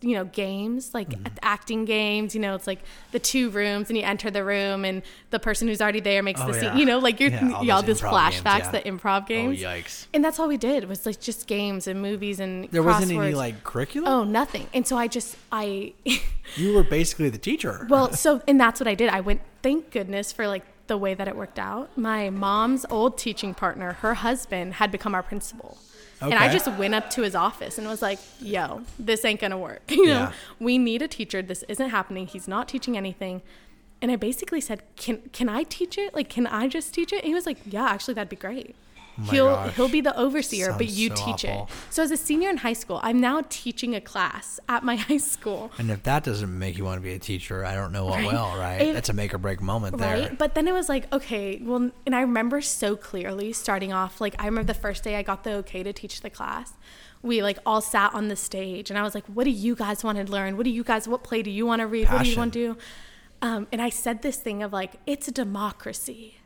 you 0.00 0.14
know 0.14 0.24
games 0.24 0.92
like 0.94 1.08
Mm-hmm. 1.10 1.36
acting 1.42 1.84
games 1.84 2.34
you 2.34 2.40
know 2.40 2.54
it's 2.54 2.66
like 2.66 2.80
the 3.12 3.18
two 3.18 3.50
rooms 3.50 3.88
and 3.90 3.96
you 3.96 4.02
enter 4.04 4.30
the 4.30 4.44
room 4.44 4.84
and 4.84 5.02
the 5.30 5.38
person 5.38 5.68
who's 5.68 5.80
already 5.80 6.00
there 6.00 6.22
makes 6.22 6.40
Oh, 6.40 6.46
the 6.50 6.54
yeah. 6.54 6.70
scene 6.72 6.78
you 6.78 6.84
know 6.86 6.98
like 6.98 7.20
you're 7.20 7.30
Yeah, 7.30 7.52
all 7.52 7.64
y'all 7.64 7.82
this 7.82 8.00
improv 8.00 8.30
games, 8.30 8.42
flashbacks 8.42 8.58
yeah. 8.58 8.70
the 8.72 8.80
improv 8.90 9.26
games 9.26 9.62
Oh 9.62 9.66
yikes! 9.66 10.06
and 10.14 10.24
that's 10.24 10.38
all 10.40 10.48
we 10.48 10.56
did 10.56 10.88
was 10.88 11.06
like 11.06 11.20
just 11.20 11.46
games 11.46 11.86
and 11.86 12.00
movies 12.02 12.40
and 12.40 12.68
There 12.70 12.82
wasn't 12.82 13.12
any 13.12 13.34
like 13.34 13.62
curriculum. 13.64 14.08
oh 14.12 14.24
nothing 14.24 14.66
and 14.74 14.86
so 14.86 14.96
i 14.96 15.06
just 15.08 15.36
i 15.52 15.92
You 16.56 16.74
were 16.74 16.84
basically 16.84 17.28
the 17.28 17.38
teacher. 17.38 17.86
Well, 17.90 18.12
so 18.24 18.40
and 18.46 18.58
that's 18.60 18.78
what 18.78 18.86
I 18.86 18.94
did. 18.94 19.10
I 19.10 19.20
went. 19.20 19.40
Thank 19.64 19.90
goodness 19.90 20.30
for 20.30 20.46
like 20.46 20.62
the 20.86 20.96
way 20.96 21.12
that 21.12 21.26
it 21.26 21.34
worked 21.34 21.58
out. 21.58 21.98
My 21.98 22.30
mom's 22.30 22.86
old 22.88 23.18
teaching 23.18 23.52
partner, 23.52 23.94
her 23.94 24.14
husband, 24.14 24.74
had 24.74 24.92
become 24.92 25.12
our 25.12 25.24
principal. 25.24 25.76
And 26.20 26.34
I 26.34 26.50
just 26.52 26.66
went 26.78 26.94
up 26.94 27.10
to 27.10 27.22
his 27.22 27.34
office 27.34 27.78
and 27.78 27.86
was 27.86 28.00
like, 28.02 28.18
"Yo, 28.40 28.82
this 28.98 29.24
ain't 29.24 29.40
gonna 29.40 29.58
work. 29.58 29.82
You 29.90 30.06
know, 30.06 30.12
Yeah. 30.12 30.32
we 30.58 30.78
need 30.78 31.02
a 31.02 31.08
teacher. 31.08 31.42
This 31.42 31.62
isn't 31.68 31.90
happening. 31.90 32.26
He's 32.26 32.48
not 32.48 32.68
teaching 32.68 32.96
anything." 32.96 33.42
And 34.02 34.10
I 34.10 34.16
basically 34.16 34.60
said, 34.60 34.82
"Can 34.96 35.22
can 35.32 35.48
I 35.48 35.62
teach 35.64 35.96
it? 35.98 36.14
Like, 36.14 36.28
can 36.28 36.46
I 36.46 36.68
just 36.68 36.92
teach 36.94 37.12
it?" 37.12 37.18
And 37.18 37.26
he 37.28 37.34
was 37.34 37.46
like, 37.46 37.58
"Yeah, 37.66 37.84
actually, 37.86 38.14
that'd 38.14 38.28
be 38.28 38.36
great." 38.36 38.74
Oh 39.18 39.22
he'll 39.30 39.46
gosh. 39.46 39.74
he'll 39.76 39.88
be 39.88 40.00
the 40.02 40.14
overseer, 40.18 40.74
but 40.76 40.88
you 40.88 41.08
so 41.08 41.14
teach 41.14 41.44
awful. 41.46 41.68
it. 41.70 41.92
So 41.92 42.02
as 42.02 42.10
a 42.10 42.16
senior 42.16 42.50
in 42.50 42.58
high 42.58 42.74
school, 42.74 43.00
I'm 43.02 43.20
now 43.20 43.42
teaching 43.48 43.94
a 43.94 44.00
class 44.00 44.60
at 44.68 44.82
my 44.84 44.96
high 45.08 45.16
school. 45.16 45.70
and 45.78 45.90
if 45.90 46.02
that 46.02 46.22
doesn't 46.24 46.58
make 46.58 46.76
you 46.76 46.84
want 46.84 46.98
to 46.98 47.02
be 47.02 47.14
a 47.14 47.18
teacher, 47.18 47.64
I 47.64 47.74
don't 47.74 47.92
know 47.92 48.04
what 48.04 48.16
Right. 48.18 48.26
will. 48.26 48.56
Right? 48.58 48.92
That's 48.92 49.08
a 49.08 49.12
make 49.14 49.32
or 49.32 49.38
break 49.38 49.60
moment 49.62 49.96
there. 49.98 50.18
Right. 50.18 50.38
But 50.38 50.54
then 50.54 50.68
it 50.68 50.72
was 50.72 50.88
like, 50.88 51.10
okay, 51.12 51.58
well, 51.62 51.90
and 52.04 52.14
I 52.14 52.20
remember 52.20 52.60
so 52.60 52.94
clearly 52.96 53.52
starting 53.54 53.92
off, 53.92 54.20
like, 54.20 54.34
I 54.38 54.44
remember 54.46 54.66
the 54.72 54.78
first 54.78 55.02
day 55.04 55.16
I 55.16 55.22
got 55.22 55.44
the 55.44 55.52
okay 55.54 55.82
to 55.82 55.92
teach 55.92 56.20
the 56.20 56.30
class. 56.30 56.72
We 57.22 57.42
like 57.42 57.58
all 57.64 57.80
sat 57.80 58.14
on 58.14 58.28
the 58.28 58.36
stage 58.36 58.90
and 58.90 58.98
I 58.98 59.02
was 59.02 59.14
like, 59.14 59.24
what 59.26 59.44
do 59.44 59.50
you 59.50 59.74
guys 59.74 60.04
want 60.04 60.18
to 60.18 60.30
learn? 60.30 60.56
What 60.56 60.64
do 60.64 60.70
you 60.70 60.84
guys, 60.84 61.08
what 61.08 61.24
play 61.24 61.42
do 61.42 61.50
you 61.50 61.64
want 61.66 61.80
to 61.80 61.86
read? 61.86 62.08
What 62.10 62.22
do 62.22 62.28
you 62.30 62.36
want 62.36 62.52
to 62.52 62.74
do? 62.74 62.78
Um, 63.42 63.66
and 63.72 63.80
I 63.82 63.88
said 63.90 64.22
this 64.22 64.36
thing 64.36 64.62
of 64.62 64.72
like, 64.72 64.92
it's 65.06 65.26
a 65.26 65.32
democracy. 65.32 66.36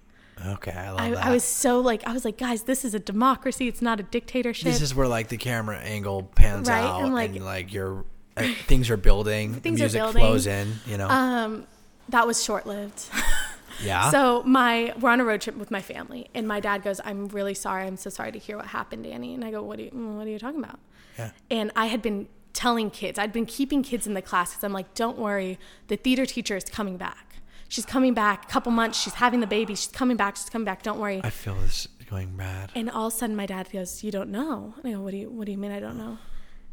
Okay, 0.47 0.71
I 0.73 0.91
love 0.91 1.01
I, 1.01 1.11
that. 1.11 1.27
I 1.27 1.31
was 1.31 1.45
so 1.45 1.81
like, 1.81 2.07
I 2.07 2.13
was 2.13 2.25
like, 2.25 2.39
guys, 2.39 2.63
this 2.63 2.85
is 2.85 2.95
a 2.95 2.99
democracy. 2.99 3.69
It's 3.69 3.83
not 3.83 4.01
a 4.01 4.03
dictatorship. 4.03 4.65
This 4.65 4.81
is 4.81 4.95
where 4.95 5.09
like 5.09 5.29
the 5.29 5.37
camera 5.37 5.79
angle 5.79 6.23
pans 6.35 6.69
Right, 6.69 6.83
out, 6.83 7.03
and, 7.03 7.15
like- 7.15 7.31
and 7.31 7.45
like 7.45 7.73
you're 7.73 8.05
uh, 8.37 8.45
things 8.67 8.89
are 8.91 8.97
building, 8.97 9.53
the 9.53 9.61
Things 9.61 9.81
are 9.81 9.85
music 9.85 10.01
building. 10.01 10.21
flows 10.23 10.47
in. 10.47 10.75
You 10.87 10.97
know, 10.99 11.09
um, 11.09 11.67
that 12.09 12.27
was 12.27 12.43
short 12.43 12.67
lived. 12.67 13.05
yeah. 13.83 14.11
So 14.11 14.43
my 14.45 14.95
we're 15.01 15.11
on 15.11 15.21
a 15.21 15.25
road 15.25 15.41
trip 15.43 15.57
with 15.57 15.71
my 15.71 15.83
family, 15.83 16.29
and 16.35 16.47
my 16.49 16.61
dad 16.61 16.83
goes, 16.83 17.01
"I'm 17.05 17.29
really 17.29 17.55
sorry. 17.55 17.87
I'm 17.87 17.97
so 17.97 18.09
sorry 18.09 18.33
to 18.33 18.39
hear 18.39 18.57
what 18.57 18.67
happened, 18.67 19.05
Danny." 19.05 19.35
And 19.35 19.45
I 19.45 19.51
go, 19.51 19.63
"What 19.63 19.79
are 19.79 19.83
you 19.83 19.91
mm, 19.91 20.17
What 20.17 20.27
are 20.27 20.31
you 20.31 20.39
talking 20.39 20.63
about?" 20.63 20.79
yeah. 21.19 21.31
And 21.51 21.71
I 21.77 21.87
had 21.87 22.01
been 22.03 22.29
telling 22.53 22.91
kids, 22.91 23.19
I'd 23.19 23.33
been 23.33 23.47
keeping 23.47 23.83
kids 23.83 24.07
in 24.07 24.15
the 24.15 24.23
class 24.23 24.51
because 24.53 24.65
I'm 24.65 24.73
like, 24.73 24.95
"Don't 24.95 25.19
worry, 25.19 25.59
the 25.89 25.97
theater 25.97 26.25
teacher 26.25 26.57
is 26.57 26.65
coming 26.65 26.97
back. 26.97 27.30
She's 27.71 27.87
coming 27.87 28.13
back. 28.13 28.45
A 28.45 28.49
couple 28.53 28.71
months. 28.73 29.01
She's 29.01 29.15
having 29.15 29.41
the 29.41 29.47
baby. 29.47 29.75
She's 29.75 29.87
coming 29.93 30.19
back. 30.19 30.37
She's 30.37 30.51
coming 30.51 30.67
back. 30.67 30.83
Don't 30.83 30.99
worry." 31.01 31.21
I 31.25 31.31
feel 31.31 31.55
this 31.55 31.89
going 32.11 32.37
bad. 32.37 32.71
And 32.75 32.91
all 32.91 33.07
of 33.07 33.15
a 33.15 33.17
sudden, 33.17 33.35
my 33.37 33.47
dad 33.47 33.69
goes, 33.73 34.05
"You 34.05 34.11
don't 34.11 34.31
know." 34.31 34.75
And 34.83 34.87
I 34.93 34.97
go, 34.97 35.01
"What 35.03 35.13
do 35.13 35.17
you 35.17 35.31
What 35.31 35.47
do 35.47 35.53
you 35.53 35.59
mean 35.59 35.71
I 35.73 35.81
don't 35.81 35.97
know?" 35.97 36.19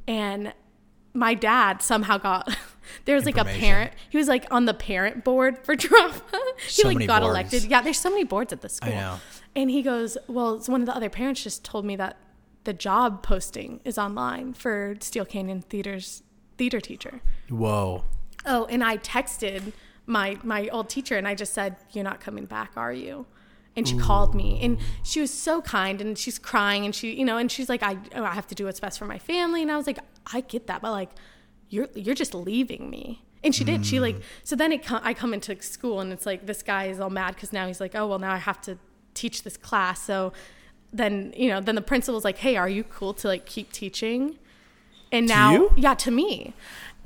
And 0.07 0.53
my 1.13 1.33
dad 1.33 1.81
somehow 1.81 2.17
got 2.17 2.47
there 3.05 3.15
was 3.15 3.25
like 3.25 3.37
a 3.37 3.45
parent. 3.45 3.91
He 4.09 4.17
was 4.17 4.27
like 4.27 4.45
on 4.51 4.65
the 4.65 4.73
parent 4.73 5.23
board 5.23 5.57
for 5.63 5.75
drama. 5.85 6.13
he 6.65 6.69
So 6.71 6.87
like 6.87 6.95
many 6.97 7.07
got 7.07 7.21
boards. 7.21 7.31
elected. 7.31 7.63
Yeah, 7.65 7.81
there's 7.81 7.99
so 7.99 8.09
many 8.09 8.23
boards 8.23 8.51
at 8.53 8.61
the 8.61 8.69
school. 8.69 8.91
know. 8.91 9.19
And 9.55 9.69
he 9.71 9.81
goes, 9.81 10.17
"Well, 10.27 10.59
one 10.65 10.81
of 10.81 10.87
the 10.87 10.95
other 10.95 11.09
parents 11.09 11.43
just 11.43 11.63
told 11.63 11.85
me 11.85 11.95
that 11.95 12.17
the 12.63 12.73
job 12.73 13.23
posting 13.23 13.79
is 13.85 13.97
online 13.97 14.53
for 14.53 14.95
Steele 14.99 15.25
Canyon 15.25 15.61
Theater's 15.61 16.23
theater 16.57 16.79
teacher." 16.81 17.21
Whoa. 17.49 18.03
Oh, 18.45 18.65
and 18.65 18.83
I 18.83 18.97
texted 18.97 19.73
my 20.07 20.37
my 20.43 20.67
old 20.69 20.89
teacher 20.89 21.17
and 21.17 21.27
I 21.27 21.35
just 21.35 21.53
said, 21.53 21.75
"You're 21.91 22.03
not 22.03 22.19
coming 22.19 22.45
back, 22.45 22.71
are 22.75 22.93
you?" 22.93 23.27
And 23.75 23.87
she 23.87 23.95
called 23.95 24.33
me 24.33 24.59
and 24.63 24.79
she 25.03 25.21
was 25.21 25.31
so 25.31 25.61
kind 25.61 26.01
and 26.01 26.17
she's 26.17 26.39
crying 26.39 26.83
and 26.83 26.95
she, 26.95 27.13
you 27.13 27.23
know, 27.23 27.37
and 27.37 27.51
she's 27.51 27.69
like, 27.69 27.83
"I 27.83 27.99
oh, 28.15 28.23
I 28.23 28.33
have 28.33 28.47
to 28.47 28.55
do 28.55 28.65
what's 28.65 28.79
best 28.79 28.97
for 28.97 29.05
my 29.05 29.19
family." 29.19 29.61
And 29.61 29.71
I 29.71 29.77
was 29.77 29.85
like, 29.85 29.99
"I 30.33 30.41
get 30.41 30.65
that, 30.65 30.81
but 30.81 30.91
like 30.91 31.11
you're 31.69 31.87
you're 31.93 32.15
just 32.15 32.33
leaving 32.33 32.89
me." 32.89 33.23
And 33.43 33.53
she 33.53 33.63
did. 33.63 33.85
She 33.85 33.97
mm. 33.97 34.01
like 34.01 34.15
so 34.43 34.55
then 34.55 34.71
it 34.71 34.83
co- 34.83 34.99
I 35.03 35.13
come 35.13 35.31
into 35.31 35.61
school 35.61 35.99
and 35.99 36.11
it's 36.11 36.25
like 36.25 36.47
this 36.47 36.63
guy 36.63 36.85
is 36.85 36.99
all 36.99 37.11
mad 37.11 37.37
cuz 37.37 37.53
now 37.53 37.67
he's 37.67 37.79
like, 37.79 37.93
"Oh, 37.93 38.07
well 38.07 38.19
now 38.19 38.33
I 38.33 38.37
have 38.37 38.59
to 38.61 38.79
teach 39.13 39.43
this 39.43 39.57
class." 39.57 40.01
So 40.01 40.33
then, 40.91 41.33
you 41.37 41.49
know, 41.49 41.61
then 41.61 41.75
the 41.75 41.81
principal's 41.81 42.23
like, 42.23 42.39
"Hey, 42.39 42.55
are 42.55 42.69
you 42.69 42.83
cool 42.83 43.13
to 43.15 43.27
like 43.27 43.45
keep 43.45 43.71
teaching?" 43.71 44.39
And 45.11 45.27
now 45.27 45.51
you? 45.53 45.73
yeah, 45.77 45.93
to 45.93 46.11
me. 46.11 46.53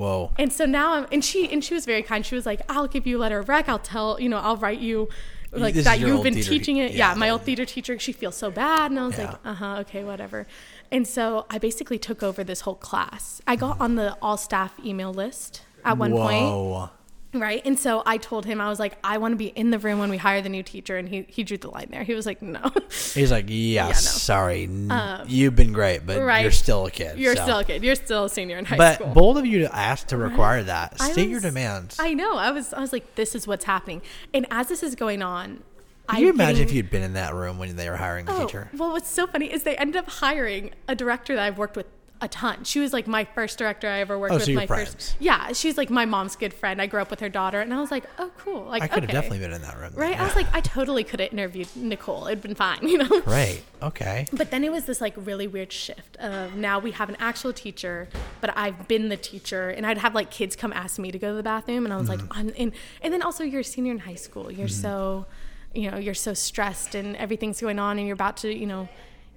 Whoa. 0.02 0.32
And 0.40 0.52
so 0.52 0.66
now 0.66 0.94
I'm, 0.96 1.08
and 1.12 1.24
she, 1.24 1.48
and 1.54 1.64
she 1.64 1.74
was 1.74 1.86
very 1.86 2.02
kind. 2.02 2.26
She 2.26 2.36
was 2.36 2.46
like, 2.46 2.62
I'll 2.68 2.88
give 2.88 3.06
you 3.06 3.18
a 3.20 3.22
letter 3.22 3.40
of 3.40 3.48
rec. 3.50 3.70
I'll 3.70 3.78
tell, 3.80 4.20
you 4.20 4.30
know, 4.30 4.38
I'll 4.40 4.58
write 4.58 4.80
you 4.80 5.10
like 5.52 5.74
This 5.76 5.84
that 5.86 6.00
you've 6.00 6.24
been 6.24 6.34
teaching 6.36 6.78
te- 6.78 6.82
it. 6.86 6.92
yeah, 6.94 7.10
Yeah, 7.12 7.14
my 7.16 7.30
old 7.30 7.44
theater 7.44 7.66
teacher, 7.66 8.00
she 8.00 8.12
feels 8.14 8.36
so 8.36 8.50
bad. 8.50 8.90
And 8.92 9.00
I 9.00 9.06
was 9.06 9.18
Yeah. 9.18 9.26
like, 9.26 9.36
uh 9.46 9.54
huh, 9.54 9.78
okay, 9.82 10.04
whatever. 10.04 10.48
And 10.92 11.08
so 11.08 11.46
I 11.50 11.58
basically 11.58 12.00
took 12.00 12.24
over 12.24 12.44
this 12.44 12.62
whole 12.62 12.76
class. 12.76 13.42
I 13.46 13.56
got 13.56 13.80
on 13.80 13.96
the 13.96 14.18
all 14.22 14.38
staff 14.38 14.74
email 14.84 15.14
list 15.14 15.62
at 15.86 15.98
one 15.98 16.12
point. 16.14 16.90
Right. 17.34 17.62
And 17.66 17.80
so 17.80 18.04
I 18.06 18.18
told 18.18 18.46
him, 18.46 18.60
I 18.60 18.68
was 18.68 18.78
like, 18.80 18.98
I 19.04 19.18
want 19.18 19.32
to 19.32 19.36
be 19.38 19.48
in 19.48 19.72
the 19.72 19.80
room 19.80 20.00
when 20.00 20.10
we 20.10 20.18
hire 20.18 20.42
the 20.42 20.50
new 20.50 20.64
teacher. 20.64 20.98
And 20.98 21.08
he, 21.08 21.26
he 21.30 21.44
drew 21.44 21.58
the 21.58 21.70
line 21.70 21.88
there. 21.90 22.04
He 22.04 22.14
was 22.14 22.26
like, 22.26 22.42
no. 22.42 22.60
He's 23.14 23.32
like, 23.32 23.46
yeah, 23.48 23.88
no. 23.88 23.94
sorry, 23.94 24.64
n- 24.64 24.92
um, 24.92 25.26
you've 25.28 25.56
been 25.56 25.72
great, 25.72 26.06
but 26.06 26.22
right. 26.22 26.42
you're 26.42 26.52
still 26.52 26.86
a 26.88 26.92
kid. 26.92 27.18
You're 27.18 27.36
so. 27.38 27.44
still 27.44 27.60
a 27.60 27.64
kid. 27.64 27.84
You're 27.84 27.96
still 27.96 28.26
a 28.26 28.30
senior 28.30 28.58
in 28.58 28.66
high 28.66 28.76
But 28.78 28.96
school. 28.96 29.08
But 29.08 29.14
bold 29.14 29.38
of 29.38 29.46
you 29.46 29.60
to 29.60 29.74
ask 29.74 30.08
to 30.08 30.18
require 30.18 30.62
that. 30.64 30.98
I 31.00 31.12
State 31.14 31.30
your 31.30 31.40
demands. 31.40 31.98
I 32.00 32.14
know. 32.14 32.36
I 32.38 32.52
was 32.52 32.74
I 32.74 32.82
was 32.82 32.92
like, 32.92 33.16
this 33.16 33.34
is 33.34 33.48
what's 33.48 33.64
happening. 33.66 34.02
And 34.34 34.46
as 34.52 34.68
this 34.68 34.84
is 34.84 34.96
going 34.96 35.22
on, 35.22 35.64
Can 36.10 36.20
you 36.22 36.30
imagine 36.30 36.64
if 36.64 36.74
you'd 36.74 36.90
been 36.90 37.04
in 37.04 37.14
that 37.14 37.34
room 37.34 37.58
when 37.58 37.76
they 37.78 37.90
were 37.90 37.96
hiring 37.96 38.26
the 38.26 38.34
Oh, 38.36 38.46
teacher? 38.46 38.70
well, 38.76 38.92
what's 38.92 39.08
so 39.10 39.26
funny 39.26 39.52
is 39.52 39.64
they 39.64 39.78
ended 39.78 39.96
up 39.96 40.10
hiring 40.10 40.72
a 40.90 40.96
director 40.96 41.36
that 41.36 41.44
I've 41.46 41.58
worked 41.58 41.78
with 41.78 41.86
a 42.22 42.28
ton. 42.28 42.64
She 42.64 42.80
was 42.80 42.94
like 42.94 43.08
my 43.08 43.26
first 43.26 43.58
director 43.58 43.88
I 43.88 44.00
ever 44.00 44.18
worked 44.20 44.32
Oh, 44.32 44.36
with. 44.36 44.46
so 44.46 44.54
my 44.54 44.68
friends. 44.68 44.94
first, 44.94 45.16
yeah. 45.20 45.52
She's 45.54 45.76
like 45.78 45.90
my 45.90 46.06
mom's 46.06 46.36
good 46.36 46.54
friend. 46.54 46.80
I 46.82 46.86
grew 46.86 47.02
up 47.02 47.10
with 47.10 47.20
her 47.20 47.30
daughter, 47.30 47.60
and 47.62 47.74
I 47.74 47.80
was 47.82 47.90
like, 47.90 48.04
oh, 48.20 48.32
cool. 48.38 48.64
Like, 48.66 48.84
I 48.84 48.88
could 48.88 49.04
have 49.04 49.10
okay. 49.10 49.14
definitely 49.14 49.40
been 49.40 49.54
in 49.54 49.62
that 49.64 49.78
room. 49.80 49.92
Right? 49.96 50.20
I 50.20 50.24
was 50.24 50.36
like, 50.36 50.46
I 50.54 50.62
totally 50.62 51.04
could 51.04 51.20
have 51.20 51.34
interviewed 51.34 51.68
Nicole. 51.76 52.28
It'd 52.28 52.42
been 52.42 52.54
fine, 52.56 52.88
you 52.88 53.00
know. 53.00 53.22
Right. 53.26 53.64
Okay. 53.82 54.28
But 54.32 54.52
then 54.52 54.64
it 54.64 54.72
was 54.72 54.86
this 54.86 55.02
like 55.02 55.14
really 55.18 55.48
weird 55.48 55.72
shift 55.74 56.16
of 56.18 56.56
now 56.56 56.78
we 56.78 56.92
have 56.92 57.10
an 57.10 57.18
actual 57.20 57.54
teacher, 57.54 58.08
but 58.40 58.56
I've 58.56 58.88
been 58.88 59.10
the 59.10 59.18
teacher, 59.18 59.70
and 59.70 59.86
I'd 59.86 59.98
have 59.98 60.14
like 60.14 60.30
kids 60.30 60.56
come 60.56 60.72
ask 60.74 61.00
me 61.00 61.12
to 61.12 61.18
go 61.18 61.30
to 61.30 61.36
the 61.36 61.44
bathroom, 61.44 61.86
and 61.86 61.94
I 61.94 61.98
was 61.98 62.08
Mm-hmm. 62.10 62.28
like, 62.28 62.38
I'm 62.38 62.52
and 62.58 62.72
and 63.02 63.14
then 63.14 63.22
also 63.24 63.44
you're 63.44 63.62
a 63.62 63.64
senior 63.64 63.92
in 63.94 64.00
high 64.00 64.16
school, 64.16 64.52
you're 64.52 64.68
so, 64.68 65.26
you 65.74 65.90
know, 65.90 65.98
you're 65.98 66.14
so 66.14 66.34
stressed, 66.36 66.94
and 66.94 67.16
everything's 67.16 67.60
going 67.62 67.80
on, 67.80 67.98
and 67.98 68.06
you're 68.08 68.14
about 68.14 68.38
to, 68.38 68.54
you 68.54 68.66
know, 68.68 68.88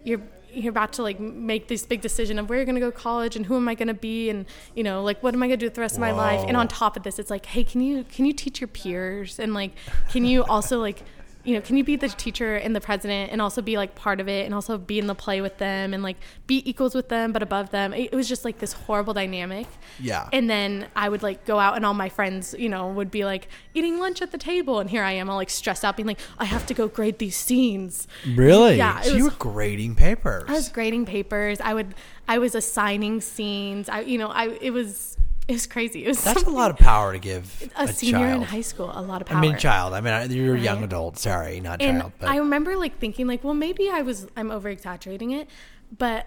you're 0.02 0.20
you're 0.56 0.70
about 0.70 0.92
to 0.94 1.02
like 1.02 1.20
make 1.20 1.68
this 1.68 1.84
big 1.84 2.00
decision 2.00 2.38
of 2.38 2.48
where 2.48 2.58
you're 2.58 2.66
gonna 2.66 2.80
go 2.80 2.90
to 2.90 2.96
college 2.96 3.36
and 3.36 3.46
who 3.46 3.56
am 3.56 3.68
I 3.68 3.74
gonna 3.74 3.94
be 3.94 4.30
and 4.30 4.46
you 4.74 4.82
know 4.82 5.02
like 5.02 5.22
what 5.22 5.34
am 5.34 5.42
I 5.42 5.46
gonna 5.46 5.56
do 5.56 5.66
with 5.66 5.74
the 5.74 5.80
rest 5.80 5.94
of 5.94 6.00
my 6.00 6.12
life? 6.12 6.44
And 6.46 6.56
on 6.56 6.68
top 6.68 6.96
of 6.96 7.02
this 7.02 7.18
it's 7.18 7.30
like 7.30 7.46
hey 7.46 7.64
can 7.64 7.80
you 7.80 8.04
can 8.04 8.24
you 8.24 8.32
teach 8.32 8.60
your 8.60 8.68
peers? 8.68 9.38
And 9.38 9.54
like 9.54 9.72
can 10.10 10.24
you 10.24 10.44
also 10.44 10.80
like 10.80 11.02
you 11.44 11.54
know, 11.54 11.60
can 11.60 11.76
you 11.76 11.84
be 11.84 11.96
the 11.96 12.08
teacher 12.08 12.56
and 12.56 12.74
the 12.74 12.80
president 12.80 13.30
and 13.30 13.40
also 13.40 13.60
be 13.60 13.76
like 13.76 13.94
part 13.94 14.18
of 14.18 14.28
it 14.28 14.46
and 14.46 14.54
also 14.54 14.78
be 14.78 14.98
in 14.98 15.06
the 15.06 15.14
play 15.14 15.40
with 15.40 15.58
them 15.58 15.92
and 15.92 16.02
like 16.02 16.16
be 16.46 16.68
equals 16.68 16.94
with 16.94 17.08
them 17.10 17.32
but 17.32 17.42
above 17.42 17.70
them? 17.70 17.92
It, 17.92 18.12
it 18.12 18.16
was 18.16 18.28
just 18.28 18.44
like 18.44 18.58
this 18.58 18.72
horrible 18.72 19.12
dynamic. 19.14 19.66
Yeah. 20.00 20.28
And 20.32 20.48
then 20.48 20.88
I 20.96 21.08
would 21.08 21.22
like 21.22 21.44
go 21.44 21.58
out 21.58 21.76
and 21.76 21.84
all 21.84 21.94
my 21.94 22.08
friends, 22.08 22.54
you 22.58 22.68
know, 22.68 22.88
would 22.88 23.10
be 23.10 23.24
like 23.24 23.48
eating 23.74 23.98
lunch 23.98 24.22
at 24.22 24.32
the 24.32 24.38
table 24.38 24.80
and 24.80 24.88
here 24.88 25.02
I 25.02 25.12
am 25.12 25.28
all 25.28 25.36
like 25.36 25.50
stressed 25.50 25.84
out 25.84 25.96
being 25.96 26.06
like, 26.06 26.20
I 26.38 26.46
have 26.46 26.64
to 26.66 26.74
go 26.74 26.88
grade 26.88 27.18
these 27.18 27.36
scenes. 27.36 28.08
Really? 28.34 28.76
Yeah, 28.76 29.02
So 29.02 29.14
you 29.14 29.24
were 29.24 29.30
grading 29.30 29.96
papers. 29.96 30.44
I 30.48 30.52
was 30.52 30.70
grading 30.70 31.06
papers. 31.06 31.60
I 31.60 31.74
would 31.74 31.94
I 32.26 32.38
was 32.38 32.54
assigning 32.54 33.20
scenes. 33.20 33.88
I 33.88 34.00
you 34.00 34.16
know, 34.18 34.28
I 34.28 34.56
it 34.60 34.70
was 34.70 35.13
it 35.48 35.52
was 35.52 35.66
crazy. 35.66 36.04
It 36.04 36.08
was 36.08 36.22
That's 36.24 36.42
a 36.44 36.50
lot 36.50 36.70
of 36.70 36.76
power 36.78 37.12
to 37.12 37.18
give 37.18 37.70
a, 37.76 37.84
a, 37.84 37.88
senior 37.88 38.18
child. 38.18 38.42
in 38.42 38.48
high 38.48 38.60
school, 38.62 38.90
a 38.94 39.02
lot 39.02 39.20
of 39.20 39.26
power. 39.28 39.38
I 39.38 39.40
mean, 39.40 39.56
child. 39.58 39.92
I 39.92 40.00
mean, 40.00 40.30
you're 40.30 40.54
a 40.56 40.58
young 40.60 40.76
Right. 40.78 40.84
adult. 40.84 41.18
Sorry, 41.18 41.60
not 41.60 41.80
and 41.82 42.00
child. 42.00 42.12
But 42.18 42.30
I 42.30 42.36
remember 42.38 42.76
like 42.76 42.98
thinking 42.98 43.26
like, 43.26 43.44
well, 43.44 43.54
maybe 43.54 43.88
I 43.90 44.02
was 44.02 44.26
I'm 44.36 44.50
over 44.50 44.68
exaggerating 44.68 45.30
it, 45.32 45.48
but 45.96 46.26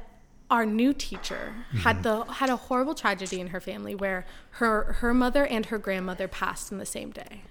our 0.50 0.66
new 0.66 0.94
teacher 0.94 1.54
Mm-hmm. 1.70 1.78
had 1.80 2.04
the 2.04 2.24
had 2.26 2.50
a 2.50 2.56
horrible 2.56 2.96
tragedy 2.96 3.42
in 3.42 3.48
her 3.48 3.60
family 3.60 3.94
where 3.96 4.26
her 4.52 4.94
her 5.00 5.14
mother 5.14 5.46
and 5.46 5.66
her 5.68 5.78
grandmother 5.78 6.28
passed 6.28 6.72
in 6.72 6.78
the 6.78 6.86
same 6.86 7.12
day. 7.12 7.42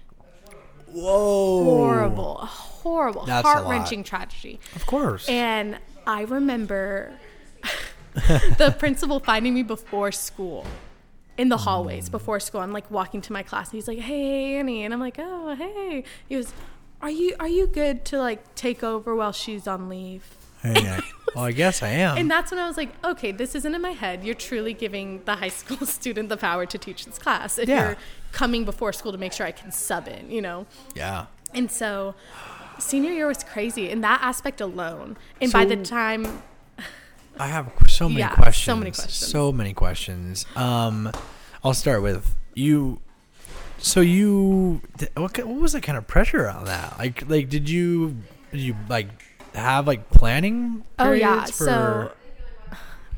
Whoa. 0.89 1.63
horrible, 1.65 2.35
horrible, 2.37 3.25
That's 3.25 3.43
a 3.45 3.47
lot. 3.47 3.57
heart 3.57 3.67
wrenching 3.69 4.03
tragedy. 4.05 4.59
Of 4.75 4.85
course. 4.85 5.27
And 5.27 5.77
I 6.07 6.21
remember 6.21 7.11
the 8.13 8.73
principal 8.79 9.19
finding 9.19 9.53
me 9.53 9.63
before 9.63 10.11
school 10.13 10.65
in 11.37 11.49
the 11.49 11.57
hallways 11.57 12.09
before 12.09 12.39
school. 12.39 12.61
I'm 12.61 12.71
like 12.73 12.89
walking 12.89 13.21
to 13.21 13.33
my 13.33 13.43
class 13.43 13.69
and 13.69 13.75
he's 13.77 13.87
like, 13.87 13.99
Hey 13.99 14.55
Ani 14.57 14.83
and 14.83 14.93
I'm 14.93 14.99
like, 14.99 15.17
Oh 15.19 15.55
hey. 15.55 16.03
He 16.27 16.35
goes, 16.35 16.53
Are 17.01 17.09
you 17.11 17.35
are 17.39 17.47
you 17.47 17.67
good 17.67 18.05
to 18.05 18.17
like 18.19 18.55
take 18.55 18.83
over 18.83 19.15
while 19.15 19.31
she's 19.31 19.67
on 19.67 19.89
leave? 19.89 20.23
Yeah. 20.65 20.99
well, 21.35 21.45
I 21.45 21.51
guess 21.51 21.83
I 21.83 21.89
am. 21.89 22.17
And 22.17 22.29
that's 22.29 22.51
when 22.51 22.59
I 22.59 22.67
was 22.67 22.75
like, 22.77 22.89
okay, 23.05 23.31
this 23.31 23.53
isn't 23.55 23.73
in 23.75 23.81
my 23.81 23.91
head. 23.91 24.23
You're 24.25 24.35
truly 24.35 24.73
giving 24.73 25.23
the 25.23 25.35
high 25.35 25.47
school 25.49 25.85
student 25.87 26.29
the 26.29 26.35
power 26.37 26.65
to 26.65 26.77
teach 26.77 27.05
this 27.05 27.19
class. 27.19 27.57
If 27.59 27.69
Yeah. 27.69 27.89
you're 27.89 27.97
coming 28.31 28.65
before 28.65 28.91
school 28.91 29.11
to 29.11 29.17
make 29.19 29.31
sure 29.33 29.45
I 29.45 29.51
can 29.51 29.71
sub 29.71 30.07
in, 30.07 30.29
you 30.31 30.41
know? 30.41 30.65
yeah. 30.95 31.27
And 31.53 31.71
so 31.71 32.15
senior 32.79 33.11
year 33.11 33.27
was 33.27 33.43
crazy 33.43 33.89
in 33.89 34.01
that 34.01 34.19
aspect 34.21 34.59
alone. 34.59 35.15
And 35.39 35.53
by 35.53 35.63
the 35.63 35.77
time 35.77 36.41
I 37.39 37.47
have 37.47 37.71
so 37.87 38.07
many 38.09 38.19
Yeah, 38.19 38.29
so 38.29 38.41
questions. 38.41 38.77
many 38.79 38.91
questions. 38.91 39.31
So 39.31 39.51
many 39.51 39.73
questions. 39.73 40.45
Um, 40.55 41.11
I'll 41.63 41.73
start 41.73 42.01
with 42.01 42.35
you. 42.53 42.99
So 43.79 44.01
you, 44.01 44.81
what 45.15 45.37
what 45.37 45.61
was 45.61 45.73
the 45.73 45.81
kind 45.81 45.97
of 45.97 46.07
pressure 46.07 46.47
on 46.49 46.65
that? 46.65 46.97
Like, 46.97 47.29
like 47.29 47.49
did 47.49 47.69
you 47.69 48.17
did 48.51 48.61
you 48.61 48.75
like 48.89 49.07
have 49.53 49.85
like 49.87 50.09
planning? 50.09 50.83
Oh 50.97 51.11
yeah. 51.11 51.45
for- 51.45 51.51
So 51.51 52.11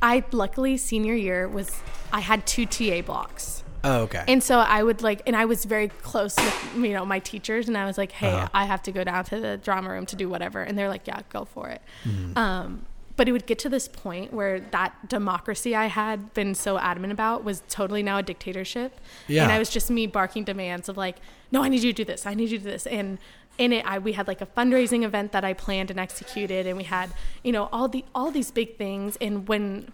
I 0.01 0.24
luckily 0.32 0.78
senior 0.78 1.13
year 1.15 1.47
was 1.47 1.82
I 2.11 2.20
had 2.22 2.45
two 2.45 2.65
TA 2.65 3.01
blocks. 3.01 3.63
oh 3.86 4.01
okay. 4.03 4.24
And 4.28 4.43
so 4.43 4.59
I 4.59 4.84
would 4.84 5.01
like, 5.01 5.22
and 5.28 5.36
I 5.36 5.45
was 5.45 5.63
very 5.65 5.88
close 5.88 6.36
with, 6.38 6.76
you 6.76 6.89
know, 6.93 7.05
my 7.05 7.20
teachers, 7.20 7.67
and 7.70 7.78
I 7.78 7.86
was 7.86 7.97
like, 7.97 8.11
hey, 8.11 8.32
Uh-huh. 8.32 8.47
I 8.53 8.65
have 8.65 8.82
to 8.84 8.91
go 8.91 9.03
down 9.05 9.24
to 9.26 9.39
the 9.39 9.57
drama 9.57 9.89
room 9.91 10.05
to 10.07 10.15
do 10.17 10.28
whatever. 10.28 10.61
And 10.61 10.78
they're 10.78 10.89
like, 10.89 11.07
yeah, 11.07 11.22
go 11.30 11.45
for 11.45 11.70
it. 11.70 11.82
Mm-hmm. 12.05 12.38
Um, 12.38 12.86
but 13.20 13.28
it 13.28 13.34
would 13.34 13.45
get 13.45 13.59
to 13.59 13.67
this 13.67 13.89
point 13.89 14.32
where 14.32 14.61
that 14.61 15.09
democracy 15.09 15.76
I 15.76 15.88
had 15.88 16.34
been 16.34 16.55
so 16.55 16.78
adamant 16.78 17.11
about 17.11 17.43
was 17.43 17.61
totally 17.67 18.01
now 18.01 18.20
a 18.20 18.24
dictatorship. 18.24 18.97
Yeah. 19.28 19.43
And 19.43 19.51
I 19.51 19.59
was 19.59 19.70
just 19.70 19.91
me 19.91 20.07
barking 20.07 20.45
demands 20.45 20.88
of 20.88 20.95
like, 20.95 21.17
no, 21.51 21.61
I 21.61 21.67
need 21.67 21.84
you 21.84 21.91
to 21.91 21.97
do 21.97 22.05
this. 22.05 22.26
I 22.26 22.34
need 22.34 22.49
you 22.49 22.59
to 22.59 22.63
do 22.63 22.72
this. 22.72 22.88
And 22.88 23.17
in 23.57 23.74
it, 23.74 23.86
I, 23.86 23.99
we 23.99 24.13
had 24.13 24.26
like 24.30 24.39
a 24.39 24.45
fundraising 24.45 25.03
event 25.03 25.34
that 25.34 25.43
I 25.43 25.51
planned 25.51 25.91
and 25.91 25.99
executed, 25.99 26.65
and 26.65 26.78
we 26.78 26.86
had, 26.86 27.09
you 27.43 27.51
know, 27.51 27.67
all 27.74 27.89
the 27.89 28.05
all 28.15 28.32
these 28.32 28.51
big 28.51 28.78
things. 28.78 29.17
And 29.20 29.49
when 29.49 29.91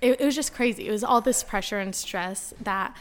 it, 0.00 0.18
it 0.18 0.24
was 0.24 0.34
just 0.34 0.54
crazy. 0.54 0.88
It 0.88 0.90
was 0.92 1.04
all 1.04 1.20
this 1.20 1.44
pressure 1.44 1.78
and 1.78 1.94
stress 1.94 2.54
that 2.58 2.96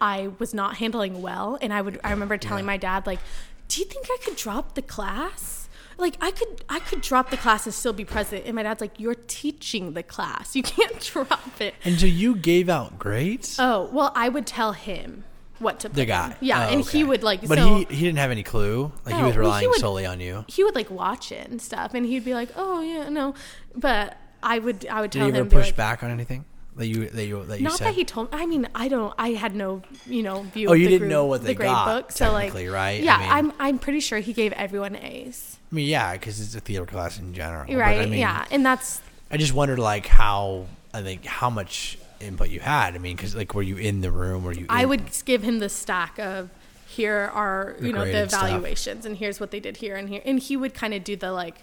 I 0.00 0.32
was 0.40 0.52
not 0.52 0.78
handling 0.78 1.22
well. 1.22 1.58
And 1.62 1.72
I 1.72 1.80
would, 1.80 2.00
I 2.02 2.10
remember 2.10 2.36
telling 2.38 2.64
Yeah. 2.64 2.72
my 2.72 2.76
dad, 2.76 3.06
like, 3.06 3.20
do 3.68 3.78
you 3.80 3.86
think 3.86 4.06
I 4.10 4.18
could 4.24 4.34
drop 4.34 4.74
the 4.74 4.82
class? 4.82 5.63
Like 5.98 6.16
I 6.20 6.30
could, 6.30 6.64
I 6.68 6.78
could 6.80 7.00
drop 7.02 7.30
the 7.30 7.36
class 7.36 7.66
and 7.66 7.74
still 7.74 7.92
be 7.92 8.04
present. 8.04 8.44
And 8.46 8.54
my 8.56 8.62
dad's 8.62 8.80
like, 8.80 8.98
you're 8.98 9.14
teaching 9.14 9.92
the 9.94 10.02
class. 10.02 10.54
You 10.56 10.62
can't 10.76 10.98
drop 11.00 11.60
it. 11.60 11.74
and 11.84 11.98
so 12.00 12.06
you 12.06 12.36
gave 12.36 12.68
out 12.68 12.98
grades. 12.98 13.56
Oh, 13.58 13.88
well, 13.92 14.12
I 14.14 14.28
would 14.28 14.46
tell 14.46 14.72
him 14.72 15.24
what 15.60 15.80
to 15.80 15.88
put 15.88 15.96
the 15.96 16.04
guy. 16.04 16.36
Yeah. 16.40 16.66
Oh, 16.66 16.72
and 16.72 16.80
okay. 16.82 16.98
he 16.98 17.04
would 17.04 17.22
like, 17.22 17.46
But 17.46 17.58
so, 17.58 17.76
he 17.76 17.84
he 17.94 18.04
didn't 18.04 18.18
have 18.18 18.30
any 18.32 18.42
clue. 18.42 18.90
Like 19.06 19.14
he 19.14 19.22
was 19.22 19.22
well, 19.22 19.32
he 19.32 19.38
relying 19.38 19.68
would- 19.70 19.78
solely 19.80 20.04
on 20.06 20.20
you. 20.20 20.44
he 20.48 20.64
would 20.64 20.74
like 20.74 20.90
watch 20.90 21.30
it 21.32 21.48
and 21.48 21.62
stuff. 21.62 21.94
And 21.94 22.04
he'd 22.04 22.24
be 22.24 22.34
like, 22.34 22.50
oh 22.56 22.80
yeah, 22.82 23.08
no. 23.08 23.34
But 23.76 24.16
I 24.42 24.58
would, 24.58 24.86
I 24.86 25.00
would 25.00 25.10
Did 25.10 25.18
tell 25.20 25.26
he 25.28 25.32
ever 25.32 25.42
him, 25.42 25.48
push 25.48 25.66
like, 25.66 25.76
back 25.76 26.02
on 26.02 26.10
anything 26.10 26.44
that 26.76 26.86
you 26.88 27.08
that 27.08 27.24
you 27.24 27.44
that 27.44 27.60
you 27.60 27.66
said. 27.66 27.70
not 27.70 27.78
said? 27.78 27.86
that 27.86 27.94
he 27.94 28.04
told 28.04 28.28
I 28.32 28.46
mean, 28.46 28.66
I 28.74 28.88
don't 28.88 29.14
I 29.16 29.28
had 29.30 29.54
no, 29.54 29.82
you 30.06 30.24
know, 30.24 30.42
view 30.42 30.68
Oh, 30.68 30.72
of 30.72 30.78
you 30.80 30.86
the 30.86 30.90
didn't 30.90 30.98
group- 31.02 31.10
know 31.12 31.26
what 31.26 31.44
the 31.44 31.54
grade 31.54 31.68
got, 31.70 31.86
book. 31.86 32.12
So 32.12 32.32
like 32.32 32.52
right? 32.52 32.66
I 32.72 32.90
Yeah, 33.04 33.18
mean- 33.18 33.28
I'm 33.30 33.52
I'm 33.60 33.78
pretty 33.78 34.00
sure 34.00 34.18
he 34.18 34.32
gave 34.32 34.52
everyone 34.54 34.96
A's. 34.96 35.58
I 35.74 35.76
mean, 35.76 35.88
yeah, 35.88 36.12
because 36.12 36.40
it's 36.40 36.54
a 36.54 36.60
theater 36.60 36.86
class 36.86 37.18
in 37.18 37.34
general. 37.34 37.64
but 37.66 37.74
Right. 37.76 38.00
I 38.00 38.06
mean, 38.06 38.20
yeah. 38.20 38.44
And 38.52 38.64
that's 38.64 39.02
I 39.28 39.36
just 39.38 39.52
wondered 39.52 39.80
like 39.80 40.06
how 40.06 40.66
I 40.92 41.02
think 41.02 41.24
how 41.24 41.50
much 41.50 41.98
input 42.20 42.48
you 42.48 42.60
had. 42.60 42.94
I 42.94 42.98
mean, 42.98 43.16
because 43.16 43.34
like 43.34 43.54
were 43.56 43.62
you 43.62 43.76
in 43.76 44.00
the 44.02 44.12
room? 44.12 44.44
Were 44.44 44.52
you? 44.52 44.66
I 44.68 44.84
would 44.84 45.02
give 45.24 45.42
him 45.42 45.58
the 45.58 45.68
stack 45.68 46.16
of 46.20 46.48
here 46.86 47.28
are 47.34 47.74
you 47.80 47.92
know 47.92 48.04
the 48.04 48.12
graded 48.12 48.30
stuff. 48.30 48.44
evaluations 48.44 49.04
and 49.04 49.16
here's 49.16 49.40
what 49.40 49.50
they 49.50 49.58
did 49.58 49.78
here 49.78 49.96
and 49.96 50.08
here 50.08 50.22
and 50.24 50.38
he 50.38 50.56
would 50.56 50.74
kind 50.74 50.94
of 50.94 51.02
do 51.02 51.16
the 51.16 51.32
like 51.32 51.56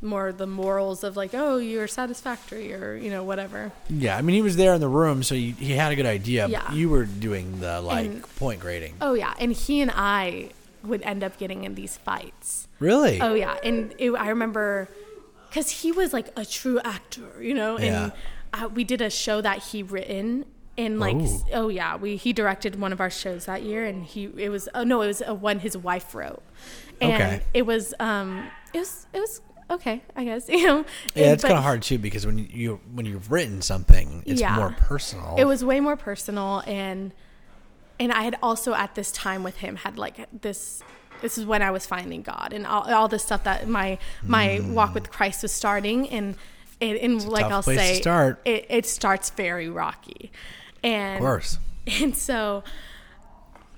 more 0.00 0.30
the 0.30 0.46
morals 0.46 1.02
of 1.02 1.16
like 1.16 1.30
oh 1.34 1.56
you're 1.56 1.88
satisfactory 1.88 2.72
or 2.72 2.94
you 2.94 3.10
know 3.10 3.24
whatever 3.24 3.72
Yeah, 3.90 4.16
I 4.16 4.22
mean, 4.22 4.36
he 4.36 4.42
was 4.42 4.54
there 4.54 4.72
in 4.74 4.80
the 4.80 4.86
room, 4.88 5.24
so 5.24 5.34
you, 5.34 5.54
he 5.54 5.72
had 5.72 5.90
a 5.90 5.96
good 5.96 6.06
idea. 6.06 6.46
Yeah. 6.46 6.62
But 6.68 6.76
you 6.76 6.88
were 6.90 7.06
doing 7.06 7.58
the 7.60 7.80
like 7.80 8.06
And- 8.06 8.36
point 8.36 8.60
grading. 8.60 8.94
oh 9.00 9.14
yeah 9.14 9.34
and 9.40 9.52
he 9.52 9.80
and 9.80 9.90
I 9.92 10.50
would 10.84 11.02
end 11.02 11.24
up 11.24 11.38
getting 11.38 11.64
in 11.64 11.74
these 11.74 11.96
fights 11.96 12.61
Really? 12.82 13.20
Oh 13.20 13.34
yeah, 13.34 13.56
and 13.62 13.94
it, 13.98 14.10
I 14.12 14.28
remember 14.30 14.88
because 15.48 15.70
he 15.70 15.92
was 15.92 16.12
like 16.12 16.28
a 16.36 16.44
true 16.44 16.80
actor, 16.84 17.40
you 17.40 17.54
know, 17.54 17.76
and 17.76 18.12
uh, 18.52 18.68
we 18.74 18.84
did 18.84 19.00
a 19.00 19.10
show 19.10 19.40
that 19.40 19.58
he 19.64 19.82
written. 19.82 20.44
And 20.78 20.98
like, 20.98 21.16
Ooh. 21.16 21.38
oh 21.52 21.68
yeah, 21.68 21.96
we 21.96 22.16
he 22.16 22.32
directed 22.32 22.80
one 22.80 22.92
of 22.94 23.00
our 23.00 23.10
shows 23.10 23.44
that 23.44 23.62
year, 23.62 23.84
and 23.84 24.04
he 24.04 24.24
it 24.36 24.48
was 24.48 24.68
oh 24.74 24.84
no, 24.84 25.02
it 25.02 25.06
was 25.06 25.22
a 25.24 25.34
one 25.34 25.58
his 25.58 25.76
wife 25.76 26.14
wrote, 26.14 26.42
and 27.00 27.12
Okay. 27.12 27.42
it 27.52 27.66
was 27.66 27.92
um 28.00 28.48
it 28.72 28.78
was 28.78 29.06
it 29.12 29.20
was 29.20 29.42
okay, 29.70 30.02
I 30.16 30.24
guess 30.24 30.48
you 30.48 30.66
know. 30.66 30.84
yeah, 31.14 31.24
And- 31.24 31.32
it's 31.34 31.42
kind 31.44 31.58
of 31.58 31.62
hard 31.62 31.82
too 31.82 31.98
because 31.98 32.24
when 32.24 32.38
you 32.38 32.80
when 32.94 33.04
you've 33.04 33.30
written 33.30 33.60
something, 33.60 34.22
it's 34.26 34.40
Yeah. 34.40 34.56
more 34.56 34.70
personal. 34.78 35.36
It 35.36 35.44
was 35.44 35.62
way 35.62 35.78
more 35.78 35.96
personal 35.96 36.62
and 36.66 37.12
and 38.00 38.10
I 38.10 38.22
had 38.22 38.36
also 38.42 38.72
at 38.72 38.94
this 38.94 39.12
time 39.12 39.42
with 39.44 39.58
him 39.58 39.76
had 39.76 39.98
like 39.98 40.26
this 40.40 40.82
this 41.22 41.38
is 41.38 41.46
when 41.46 41.62
I 41.62 41.70
was 41.70 41.86
finding 41.86 42.22
God 42.22 42.52
and 42.52 42.66
all, 42.66 42.92
all 42.92 43.08
this 43.08 43.22
stuff 43.22 43.44
that 43.44 43.66
my 43.66 43.98
my 44.22 44.60
walk 44.60 44.92
with 44.94 45.10
Christ 45.10 45.42
was 45.42 45.52
starting 45.52 46.08
and 46.10 46.36
it, 46.80 47.00
and 47.00 47.24
like 47.26 47.46
I'll 47.46 47.62
say 47.62 48.00
start. 48.00 48.40
It, 48.44 48.66
it 48.68 48.86
starts 48.86 49.30
very 49.30 49.68
rocky 49.70 50.30
and 50.82 51.16
of 51.16 51.20
course. 51.20 51.58
and 51.86 52.16
so 52.16 52.62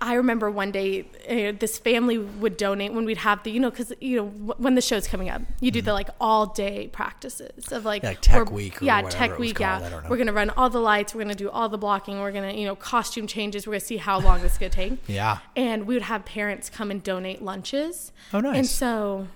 I 0.07 0.15
remember 0.15 0.51
one 0.51 0.71
day 0.71 1.07
uh, 1.29 1.57
this 1.59 1.79
family 1.79 2.19
would 2.19 2.57
donate 2.59 2.93
when 2.93 3.05
we'd 3.07 3.19
have 3.19 3.43
the 3.43 3.51
you 3.51 3.59
know 3.59 3.71
because 3.71 3.93
you 4.01 4.17
know 4.19 4.27
w- 4.27 4.55
when 4.59 4.75
the 4.75 4.83
show's 4.83 5.09
coming 5.09 5.31
up 5.31 5.41
you 5.61 5.71
do 5.71 5.81
the 5.81 5.93
like 5.95 6.11
all 6.21 6.47
day 6.47 6.89
practices 6.93 7.73
of 7.73 7.85
like 7.85 8.03
Mm-hmm. 8.03 8.07
Yeah, 8.07 8.11
like 8.11 8.21
Tech 8.21 8.51
Week 8.53 8.83
or 8.83 8.85
yeah 8.85 9.03
whatever 9.03 9.27
tech 9.29 9.39
week 9.39 9.57
called, 9.57 9.81
yeah 9.83 9.87
I 9.87 9.91
don't 9.91 10.03
know. 10.05 10.11
we're 10.11 10.17
gonna 10.19 10.33
run 10.33 10.51
all 10.51 10.69
the 10.69 10.79
lights 10.81 11.15
we're 11.15 11.23
gonna 11.23 11.35
do 11.35 11.49
all 11.49 11.69
the 11.71 11.79
blocking 11.79 12.21
we're 12.21 12.33
gonna 12.33 12.53
you 12.53 12.67
know 12.67 12.77
costume 12.77 13.27
changes 13.27 13.67
we're 13.67 13.73
gonna 13.75 13.81
see 13.81 13.97
how 13.97 14.21
long 14.21 14.43
this 14.43 14.53
is 14.53 14.59
gonna 14.59 14.71
take 14.71 14.93
Yeah. 15.09 15.39
and 15.57 15.87
we 15.87 15.95
would 15.95 16.03
have 16.03 16.25
parents 16.27 16.69
come 16.69 16.91
and 16.91 17.03
donate 17.03 17.41
lunches 17.41 18.13
Oh, 18.35 18.41
nice. 18.41 18.57
and 18.59 18.67
so 18.67 19.29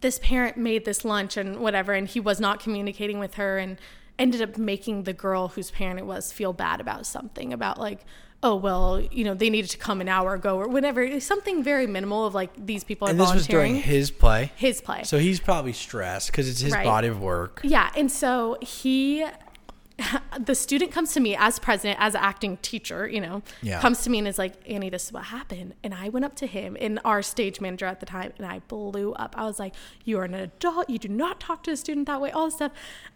this 0.00 0.18
parent 0.20 0.56
made 0.56 0.84
this 0.84 1.04
lunch 1.04 1.36
and 1.36 1.58
whatever 1.58 1.92
and 1.92 2.06
he 2.08 2.20
was 2.20 2.40
not 2.40 2.60
communicating 2.60 3.18
with 3.18 3.34
her 3.34 3.58
and 3.58 3.78
ended 4.18 4.40
up 4.40 4.56
making 4.56 5.02
the 5.02 5.12
girl 5.12 5.48
whose 5.48 5.70
parent 5.70 5.98
it 5.98 6.06
was 6.06 6.32
feel 6.32 6.52
bad 6.54 6.80
about 6.80 7.04
something 7.04 7.52
about 7.52 7.78
like 7.78 8.00
oh 8.42 8.54
well 8.54 9.00
you 9.10 9.24
know 9.24 9.34
they 9.34 9.48
needed 9.50 9.70
to 9.70 9.78
come 9.78 10.00
an 10.00 10.08
hour 10.08 10.34
ago 10.34 10.56
or 10.58 10.68
whatever 10.68 11.04
was 11.06 11.24
something 11.24 11.62
very 11.62 11.86
minimal 11.86 12.26
of 12.26 12.34
like 12.34 12.50
these 12.66 12.84
people 12.84 13.08
are 13.08 13.10
And 13.10 13.18
this 13.20 13.32
was 13.32 13.46
during 13.46 13.76
his 13.76 14.10
play. 14.10 14.52
his 14.56 14.80
play 14.80 15.02
So 15.04 15.18
he's 15.18 15.40
probably 15.40 15.72
stressed 15.72 16.30
because 16.30 16.48
it's 16.48 16.60
his 16.60 16.72
Right. 16.72 16.84
body 16.84 17.08
of 17.08 17.20
work. 17.20 17.60
yeah 17.64 17.90
and 17.96 18.12
so 18.12 18.58
he 18.60 19.24
the 20.38 20.54
student 20.54 20.92
comes 20.92 21.14
to 21.14 21.20
me 21.20 21.34
as 21.34 21.58
president 21.58 21.98
as 21.98 22.14
acting 22.14 22.58
teacher 22.58 23.08
you 23.08 23.18
know 23.20 23.42
Yeah. 23.62 23.80
comes 23.80 24.02
to 24.02 24.10
me 24.10 24.18
and 24.18 24.28
is 24.28 24.36
like 24.38 24.52
Ani 24.70 24.90
this 24.90 25.06
is 25.06 25.12
what 25.14 25.24
happened 25.24 25.72
and 25.82 25.94
i 25.94 26.10
went 26.10 26.26
up 26.26 26.36
to 26.36 26.46
him 26.46 26.76
and 26.78 27.00
our 27.02 27.22
stage 27.22 27.62
manager 27.62 27.86
at 27.86 28.00
the 28.00 28.06
time 28.06 28.34
and 28.36 28.46
i 28.46 28.58
blew 28.68 29.14
up 29.14 29.34
i 29.38 29.44
was 29.44 29.58
like 29.58 29.74
you 30.04 30.18
are 30.18 30.24
an 30.24 30.34
adult 30.34 30.90
you 30.90 30.98
do 30.98 31.08
not 31.08 31.40
talk 31.40 31.62
to 31.62 31.70
a 31.70 31.76
student 31.78 32.06
that 32.06 32.20
way 32.20 32.30
all 32.30 32.44
this 32.44 32.56
stuff 32.56 32.72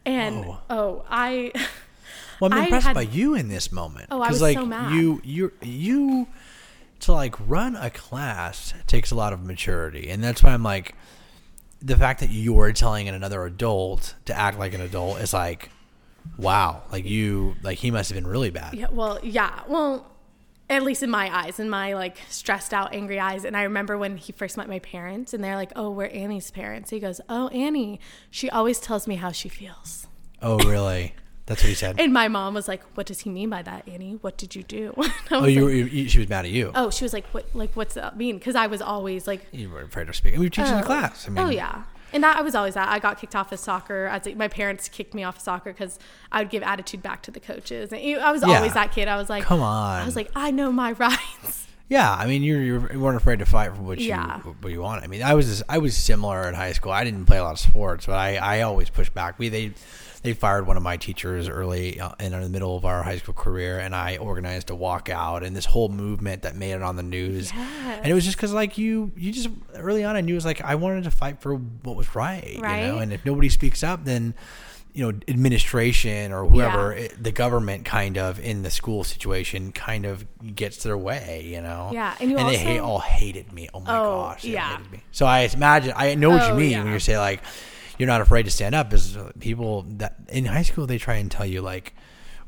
and 0.06 0.46
Whoa. 0.46 0.58
oh 0.70 1.04
i 1.10 1.52
Well, 2.40 2.52
I'm 2.52 2.60
I 2.60 2.64
impressed 2.64 2.86
had- 2.88 2.94
by 2.94 3.02
you 3.02 3.34
in 3.34 3.48
this 3.48 3.70
moment. 3.70 4.06
Oh, 4.10 4.20
I 4.22 4.28
was 4.28 4.40
like 4.42 4.56
so 4.56 4.66
mad. 4.66 4.92
you, 4.94 5.20
you, 5.24 5.52
you, 5.62 6.26
to 7.00 7.12
like 7.12 7.34
run 7.48 7.76
a 7.76 7.90
class 7.90 8.74
takes 8.86 9.10
a 9.10 9.14
lot 9.14 9.32
of 9.32 9.42
maturity, 9.44 10.08
and 10.10 10.22
that's 10.22 10.42
why 10.42 10.50
I'm 10.52 10.62
like, 10.62 10.94
the 11.82 11.96
fact 11.96 12.20
that 12.20 12.30
you're 12.30 12.72
telling 12.72 13.08
another 13.08 13.44
adult 13.44 14.14
to 14.26 14.38
act 14.38 14.58
like 14.58 14.74
an 14.74 14.80
adult 14.82 15.20
is 15.20 15.32
like, 15.32 15.70
wow, 16.36 16.82
like 16.92 17.04
you, 17.06 17.56
like 17.62 17.78
he 17.78 17.90
must 17.90 18.10
have 18.10 18.16
been 18.16 18.26
really 18.26 18.50
bad. 18.50 18.74
Yeah, 18.74 18.88
well, 18.90 19.18
yeah. 19.22 19.60
Well, 19.66 20.06
at 20.68 20.82
least 20.82 21.02
in 21.02 21.10
my 21.10 21.34
eyes, 21.34 21.58
in 21.58 21.68
my 21.70 21.94
like 21.94 22.18
stressed 22.28 22.72
out, 22.74 22.94
angry 22.94 23.18
eyes. 23.18 23.44
And 23.44 23.56
I 23.56 23.62
remember 23.62 23.96
when 23.98 24.16
he 24.18 24.32
first 24.32 24.56
met 24.56 24.68
my 24.68 24.78
parents 24.78 25.34
and 25.34 25.42
they're 25.42 25.56
like, 25.56 25.72
oh, 25.74 25.90
we're 25.90 26.06
Ani's 26.06 26.50
parents. 26.50 26.90
He 26.90 27.00
goes, 27.00 27.20
oh, 27.28 27.48
Ani, 27.48 27.98
she 28.30 28.48
always 28.50 28.78
tells 28.78 29.08
me 29.08 29.16
how 29.16 29.32
she 29.32 29.48
feels. 29.48 30.06
Oh, 30.42 30.58
really? 30.58 31.14
That's 31.50 31.62
what 31.62 31.68
he 31.68 31.74
said. 31.74 31.98
And 31.98 32.12
my 32.12 32.28
mom 32.28 32.54
was 32.54 32.68
like, 32.68 32.80
what 32.94 33.06
does 33.06 33.20
he 33.20 33.28
mean 33.30 33.50
by 33.50 33.60
that, 33.62 33.88
Ani? 33.88 34.18
What 34.20 34.38
did 34.38 34.54
you 34.54 34.62
do? 34.62 34.94
Oh, 35.32 35.44
you, 35.46 35.60
like, 35.60 35.64
were, 35.64 35.70
you, 35.72 36.08
she 36.08 36.18
was 36.20 36.28
mad 36.28 36.44
at 36.44 36.50
you. 36.52 36.70
oh, 36.74 36.90
she 36.90 37.04
was 37.04 37.12
like, 37.12 37.26
what, 37.28 37.44
like, 37.54 37.72
what's 37.74 37.94
that 37.94 38.16
mean? 38.16 38.38
Because 38.38 38.54
I 38.54 38.66
was 38.68 38.80
always 38.80 39.26
like, 39.26 39.44
You 39.52 39.68
were 39.70 39.82
afraid 39.82 40.08
of 40.08 40.14
speaking. 40.16 40.38
We 40.40 40.46
were 40.46 40.50
teaching 40.50 40.72
the 40.74 40.82
Oh. 40.82 40.86
class. 40.86 41.26
I 41.26 41.30
oh, 41.30 41.34
mean, 41.34 41.44
oh 41.44 41.50
yeah. 41.50 41.82
And 42.12 42.24
that 42.24 42.36
I 42.36 42.42
was 42.42 42.54
always 42.54 42.74
that. 42.74 42.88
I 42.88 42.98
got 42.98 43.20
kicked 43.20 43.36
off 43.36 43.52
of 43.52 43.58
soccer. 43.60 44.06
As 44.06 44.26
my 44.34 44.48
parents 44.48 44.88
kicked 44.88 45.12
me 45.14 45.22
off 45.24 45.36
of 45.36 45.42
soccer 45.42 45.72
because 45.72 45.98
I 46.32 46.40
would 46.40 46.50
give 46.50 46.62
attitude 46.62 47.02
back 47.02 47.22
to 47.22 47.30
the 47.30 47.38
coaches. 47.40 47.92
And 47.92 48.00
I 48.20 48.32
was 48.32 48.42
Yeah. 48.46 48.56
always 48.56 48.74
that 48.74 48.92
kid. 48.92 49.06
I 49.08 49.16
was 49.16 49.28
like, 49.28 49.42
Come 49.44 49.60
on. 49.60 50.02
I 50.02 50.04
was 50.04 50.16
like, 50.16 50.30
I 50.36 50.50
know 50.50 50.70
my 50.72 50.92
rights. 51.06 51.66
Yeah, 51.88 52.12
I 52.12 52.26
mean, 52.28 52.44
you're, 52.44 52.62
you're 52.62 52.92
you 52.92 53.00
weren't 53.00 53.16
afraid 53.16 53.40
to 53.40 53.46
fight 53.46 53.74
for 53.74 53.82
what 53.82 53.98
you 53.98 54.08
Yeah. 54.10 54.38
what 54.40 54.70
you 54.72 54.80
want. 54.80 55.02
I 55.02 55.08
mean, 55.08 55.22
I 55.24 55.34
was 55.34 55.62
I 55.68 55.78
was 55.78 55.96
similar 55.96 56.48
in 56.48 56.54
high 56.54 56.72
school. 56.72 56.92
I 56.92 57.02
didn't 57.02 57.26
play 57.26 57.38
a 57.38 57.42
lot 57.42 57.52
of 57.54 57.58
sports, 57.58 58.06
but 58.06 58.14
I, 58.16 58.36
I 58.36 58.62
always 58.62 58.90
pushed 58.90 59.12
back. 59.12 59.38
We 59.40 59.48
they 59.48 59.72
they 60.22 60.34
fired 60.34 60.66
one 60.66 60.76
of 60.76 60.82
my 60.82 60.96
teachers 60.98 61.48
early 61.48 61.98
uh, 61.98 62.10
in 62.20 62.32
the 62.32 62.48
middle 62.48 62.76
of 62.76 62.84
our 62.84 63.02
high 63.02 63.16
school 63.18 63.32
career, 63.34 63.78
and 63.78 63.94
I 63.94 64.18
organized 64.18 64.68
a 64.70 64.74
walkout 64.74 65.42
and 65.44 65.56
this 65.56 65.64
whole 65.64 65.88
movement 65.88 66.42
that 66.42 66.54
made 66.56 66.72
it 66.72 66.82
on 66.82 66.96
the 66.96 67.02
news. 67.02 67.50
And 67.54 68.06
it 68.06 68.12
was 68.14 68.24
just 68.24 68.36
because 68.36 68.52
like 68.52 68.76
you 68.76 69.12
you 69.16 69.32
just 69.32 69.48
early 69.76 70.04
on 70.04 70.16
I 70.16 70.20
knew 70.20 70.34
it 70.34 70.36
was 70.36 70.44
like 70.44 70.60
I 70.60 70.74
wanted 70.74 71.04
to 71.04 71.10
fight 71.10 71.40
for 71.40 71.54
what 71.56 71.96
was 71.96 72.14
right, 72.14 72.52
you 72.54 72.60
know. 72.62 72.98
And 72.98 73.12
if 73.12 73.24
nobody 73.24 73.48
speaks 73.48 73.82
up, 73.82 74.04
then 74.04 74.34
you 74.92 75.04
know 75.10 75.18
administration 75.28 76.32
or 76.32 76.44
whoever 76.46 76.92
Yeah. 76.92 77.04
it, 77.04 77.22
the 77.22 77.30
government 77.30 77.84
kind 77.84 78.18
of 78.18 78.40
in 78.40 78.62
the 78.62 78.70
school 78.70 79.04
situation 79.04 79.70
kind 79.70 80.04
of 80.04 80.26
gets 80.56 80.82
their 80.82 80.98
way 80.98 81.44
you 81.46 81.60
know 81.60 81.90
Yeah, 81.92 82.16
and 82.20 82.28
you 82.30 82.36
they 82.36 82.42
also- 82.42 82.56
hate, 82.58 82.78
all 82.80 82.98
hated 82.98 83.52
me 83.52 83.68
oh 83.72 83.78
my 83.78 83.96
Oh, 83.98 84.02
gosh 84.30 84.42
they 84.42 84.48
yeah. 84.50 84.76
hated 84.78 84.90
me. 84.90 85.02
so 85.12 85.26
i 85.26 85.40
imagine 85.54 85.92
i 85.96 86.16
know 86.16 86.30
what 86.30 86.42
you 86.48 86.54
Oh, 86.54 86.56
mean 86.56 86.70
yeah. 86.72 86.82
when 86.82 86.92
you 86.92 86.98
say 86.98 87.16
like 87.18 87.40
you're 88.00 88.06
not 88.08 88.20
afraid 88.20 88.44
to 88.46 88.50
stand 88.50 88.74
up. 88.74 88.92
Is 88.92 89.16
people 89.38 89.82
that 89.98 90.16
in 90.28 90.46
high 90.46 90.62
school 90.62 90.86
they 90.86 90.98
try 90.98 91.14
and 91.16 91.30
tell 91.30 91.46
you 91.46 91.60
like 91.60 91.94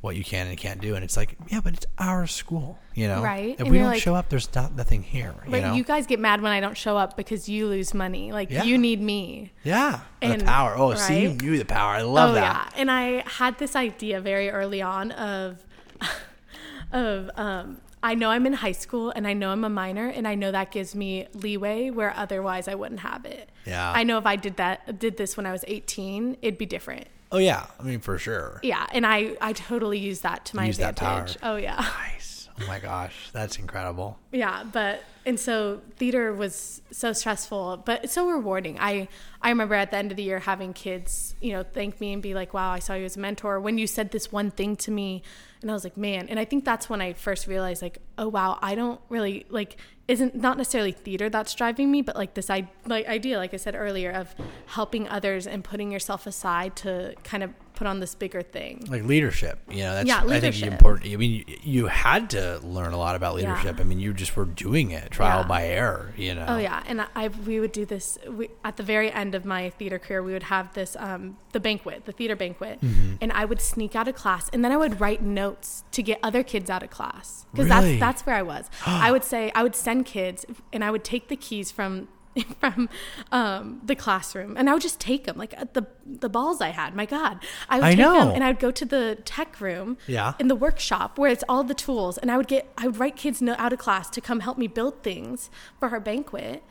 what 0.01 0.17
you 0.17 0.25
can 0.25 0.49
and 0.49 0.59
can't 0.59 0.81
do 0.81 0.97
and 0.97 1.05
it's 1.05 1.17
like 1.17 1.37
yeah 1.49 1.61
but 1.63 1.75
it's 1.75 1.87
our 1.97 2.27
school 2.27 2.77
you 2.93 3.07
know? 3.07 3.23
Right, 3.23 3.51
if 3.51 3.61
and 3.61 3.71
we 3.71 3.79
don't 3.79 3.87
like- 3.87 4.03
show 4.03 4.17
up 4.17 4.29
there's 4.31 4.53
not 4.53 4.75
nothing 4.75 5.05
here 5.05 5.33
you 5.47 5.53
Like 5.53 5.63
know? 5.63 5.75
you 5.75 5.85
guys 5.85 6.09
get 6.09 6.19
mad 6.19 6.41
when 6.41 6.51
I 6.51 6.59
don't 6.59 6.77
show 6.77 6.97
up 6.97 7.17
because 7.17 7.49
you 7.49 7.69
lose 7.69 7.95
money. 7.95 8.33
Like 8.33 8.51
Yeah. 8.51 8.65
you 8.65 8.79
need 8.79 9.01
me. 9.01 9.53
yeah 9.63 10.01
And- 10.21 10.41
the 10.41 10.45
power. 10.45 10.75
Oh 10.77 10.95
see 10.95 11.23
you 11.23 11.35
knew 11.35 11.57
the 11.57 11.65
power. 11.65 11.93
I 11.95 12.03
love 12.03 12.31
oh 12.31 12.35
that. 12.35 12.73
yeah, 12.75 12.81
and 12.81 12.91
I 12.91 13.23
had 13.29 13.59
this 13.59 13.77
idea 13.77 14.21
very 14.21 14.51
early 14.51 14.83
on 14.83 15.13
of 15.13 15.63
of 16.93 17.31
um 17.37 17.81
I 18.03 18.15
know 18.15 18.31
I'm 18.31 18.47
in 18.47 18.53
high 18.55 18.73
school 18.73 19.11
and 19.15 19.27
I 19.27 19.33
know 19.33 19.51
I'm 19.51 19.65
a 19.65 19.69
minor 19.71 20.09
and 20.09 20.27
I 20.27 20.35
know 20.35 20.51
that 20.51 20.71
gives 20.73 20.95
me 20.95 21.29
leeway 21.35 21.91
where 21.91 22.13
otherwise 22.17 22.67
I 22.69 22.75
wouldn't 22.75 23.01
have 23.01 23.25
it. 23.25 23.49
Yeah. 23.65 23.93
I 23.95 24.03
know 24.03 24.19
if 24.19 24.27
I 24.27 24.37
did 24.37 24.57
that 24.57 24.99
did 24.99 25.17
this 25.17 25.37
when 25.37 25.47
I 25.47 25.53
was 25.53 25.65
18, 25.69 26.39
it'd 26.43 26.59
be 26.59 26.67
different. 26.67 27.07
oh 27.31 27.39
yeah 27.39 27.65
i 27.81 27.83
mean 27.83 28.01
for 28.01 28.19
sure 28.19 28.61
Yeah, 28.63 28.87
and 28.93 29.07
I 29.07 29.37
I 29.41 29.53
totally 29.55 29.99
use 29.99 30.21
that 30.21 30.45
to 30.47 30.57
my 30.57 30.67
Use 30.67 30.79
that 30.79 30.97
power. 30.97 31.21
advantage. 31.21 31.39
Oh 31.43 31.57
yeah. 31.57 31.77
nice 31.77 32.49
oh 32.61 32.67
my 32.67 32.79
gosh 32.79 33.31
that's 33.33 33.57
incredible 33.59 34.19
Yeah, 34.33 34.65
but 34.79 35.03
and 35.25 35.39
so 35.39 35.81
theater 35.97 36.35
was 36.35 36.83
so 36.91 37.13
stressful, 37.13 37.85
but 37.87 38.11
so 38.11 38.29
rewarding. 38.29 38.77
I 38.81 39.07
I 39.41 39.49
remember 39.51 39.77
at 39.77 39.91
the 39.93 39.97
end 39.97 40.11
of 40.11 40.17
the 40.17 40.25
year 40.25 40.41
having 40.41 40.73
kids, 40.73 41.37
you 41.41 41.53
know, 41.53 41.63
thank 41.63 42.01
me 42.01 42.13
and 42.13 42.21
be 42.21 42.35
like, 42.35 42.53
"Wow, 42.53 42.73
I 42.73 42.81
saw 42.81 42.95
you 42.95 43.05
as 43.05 43.17
a 43.17 43.21
mentor." 43.21 43.61
When 43.61 43.79
you 43.79 43.87
said 43.87 44.11
this 44.11 44.33
one 44.33 44.51
thing 44.51 44.75
to 44.85 44.91
me, 44.91 45.23
and 45.63 45.71
I 45.71 45.75
was 45.75 45.85
like, 45.85 45.97
"Man!" 45.97 46.29
And 46.29 46.39
I 46.39 46.45
think 46.45 46.65
that's 46.65 46.89
when 46.91 47.01
I 47.01 47.13
first 47.13 47.47
realized, 47.47 47.83
like, 47.83 47.99
"Oh 48.19 48.29
wow, 48.29 48.59
I 48.61 48.75
don't 48.75 49.01
really 49.09 49.47
like." 49.49 49.77
Isn't 50.09 50.35
not 50.35 50.59
necessarily 50.59 50.93
theater 50.93 51.31
that's 51.31 51.55
driving 51.55 51.91
me, 51.91 52.03
but 52.03 52.17
like 52.17 52.35
this 52.35 52.51
I 52.51 52.69
like 52.87 53.07
idea, 53.07 53.39
like 53.39 53.55
I 53.55 53.57
said 53.57 53.75
earlier, 53.75 54.11
of 54.11 54.35
helping 54.67 55.09
others 55.09 55.47
and 55.47 55.63
putting 55.63 55.93
yourself 55.93 56.27
aside 56.27 56.75
to 56.77 57.15
kind 57.23 57.43
of 57.43 57.51
put 57.75 57.87
on 57.87 58.01
this 58.01 58.15
bigger 58.15 58.43
thing. 58.43 58.85
like 58.89 59.03
leadership 59.05 59.59
you 59.71 59.79
know 59.83 59.95
that's 59.95 60.07
Yeah, 60.09 60.23
i 60.27 60.39
think 60.41 60.61
important 60.63 61.11
i 61.13 61.17
mean 61.17 61.45
you, 61.47 61.57
you 61.63 61.87
had 61.87 62.31
to 62.31 62.59
learn 62.63 62.93
a 62.93 62.99
lot 62.99 63.17
about 63.17 63.39
Yeah. 63.39 63.49
leadership 63.51 63.81
i 63.81 63.85
mean 63.85 63.99
you 63.99 64.13
just 64.13 64.37
were 64.37 64.45
doing 64.45 64.91
it 64.91 65.11
trial 65.11 65.41
Yeah. 65.41 65.47
by 65.49 65.67
error 65.67 66.13
you 66.17 66.35
know 66.35 66.45
Oh 66.49 66.59
yeah, 66.59 66.83
and 66.87 67.01
I 67.17 67.29
we 67.29 67.61
would 67.61 67.73
do 67.73 67.85
this 67.87 68.19
we, 68.29 68.49
at 68.65 68.77
the 68.77 68.83
very 68.83 69.11
end 69.11 69.35
of 69.35 69.45
my 69.45 69.71
theater 69.71 69.99
career. 69.99 70.23
We 70.23 70.33
would 70.33 70.43
have 70.45 70.75
this 70.75 70.97
um, 70.99 71.37
the 71.53 71.61
banquet, 71.61 72.05
the 72.05 72.13
theater 72.13 72.37
banquet, 72.37 72.81
Mm-hmm. 72.81 73.15
and 73.23 73.33
I 73.33 73.45
would 73.45 73.61
sneak 73.61 73.95
out 73.97 74.07
of 74.09 74.15
class, 74.15 74.49
and 74.53 74.65
then 74.65 74.73
I 74.73 74.77
would 74.77 75.01
write 75.01 75.23
notes 75.23 75.85
to 75.93 76.03
get 76.03 76.19
other 76.23 76.43
kids 76.43 76.69
out 76.69 76.83
of 76.83 76.91
class 76.91 77.47
because 77.53 77.69
Really? 77.69 77.99
that's 77.99 78.01
that's 78.01 78.27
where 78.27 78.37
I 78.37 78.43
was. 78.43 78.69
I 78.87 79.11
would 79.11 79.25
say 79.25 79.51
I 79.55 79.63
would 79.63 79.75
send 79.77 80.05
kids, 80.07 80.45
and 80.73 80.85
I 80.85 80.91
would 80.91 81.05
take 81.05 81.29
the 81.29 81.37
keys 81.37 81.71
from. 81.71 82.09
from 82.61 82.89
um, 83.31 83.81
the 83.85 83.95
classroom 83.95 84.57
and 84.57 84.69
I 84.71 84.73
would 84.73 84.83
just 84.83 84.99
take 85.01 85.25
them 85.25 85.37
like 85.37 85.55
uh, 85.57 85.67
the 85.73 85.87
the 86.07 86.29
balls 86.29 86.61
I 86.61 86.71
had 86.71 86.95
my 86.95 87.07
god. 87.07 87.45
I 87.69 87.77
would 87.77 87.85
I 87.85 87.91
take 87.91 87.99
know. 87.99 88.19
them 88.19 88.29
and 88.35 88.43
I 88.45 88.49
would 88.49 88.59
go 88.61 88.71
to 88.71 88.85
the 88.85 89.19
tech 89.25 89.61
room 89.61 89.99
Yeah. 90.07 90.35
in 90.39 90.49
the 90.49 90.57
workshop 90.57 91.19
where 91.19 91.31
it's 91.31 91.45
all 91.49 91.63
the 91.65 91.75
tools 91.75 92.19
and 92.19 92.31
i 92.31 92.37
would 92.37 92.49
get 92.49 92.73
i 92.79 92.87
would 92.87 92.99
write 92.99 93.17
kids 93.17 93.43
out 93.43 93.73
of 93.73 93.79
class 93.79 94.09
to 94.11 94.21
come 94.21 94.41
help 94.41 94.57
me 94.59 94.67
build 94.67 95.03
things 95.03 95.51
for 95.79 95.89
our 95.89 96.01
banquet 96.01 96.63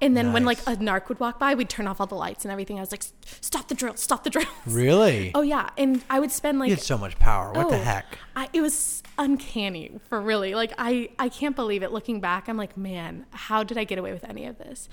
and 0.00 0.16
then 0.16 0.32
when 0.32 0.44
like 0.44 0.58
a 0.60 0.76
narc 0.76 1.08
would 1.08 1.20
walk 1.20 1.38
by 1.38 1.54
we'd 1.54 1.68
turn 1.68 1.86
off 1.86 2.00
all 2.00 2.06
the 2.06 2.14
lights 2.14 2.44
and 2.44 2.52
everything. 2.52 2.78
I 2.78 2.80
was 2.80 2.90
like 2.90 3.04
stop 3.40 3.68
the 3.68 3.74
drill 3.74 3.96
stop 3.96 4.24
the 4.24 4.30
drills. 4.30 4.48
Really? 4.66 5.32
Oh 5.40 5.42
yeah 5.42 5.68
and 5.76 6.02
i 6.08 6.18
would 6.18 6.32
spend 6.32 6.58
like 6.58 6.68
you 6.70 6.76
had 6.76 6.84
so 6.84 6.96
much 6.98 7.18
power. 7.18 7.52
What 7.52 7.68
the 7.68 7.76
oh, 7.76 7.82
heck? 7.82 8.06
I, 8.34 8.48
it 8.52 8.60
was 8.62 9.02
uncanny 9.20 9.92
for 10.08 10.20
really. 10.20 10.54
Like 10.54 10.72
i 10.78 11.10
i 11.18 11.28
can't 11.28 11.54
believe 11.54 11.82
it. 11.84 11.92
Looking 11.92 12.20
back 12.20 12.48
i'm 12.48 12.56
like 12.56 12.76
man 12.76 13.26
how 13.30 13.62
did 13.62 13.78
i 13.78 13.84
get 13.84 13.98
away 13.98 14.12
with 14.12 14.24
any 14.28 14.46
of 14.46 14.58
this? 14.58 14.88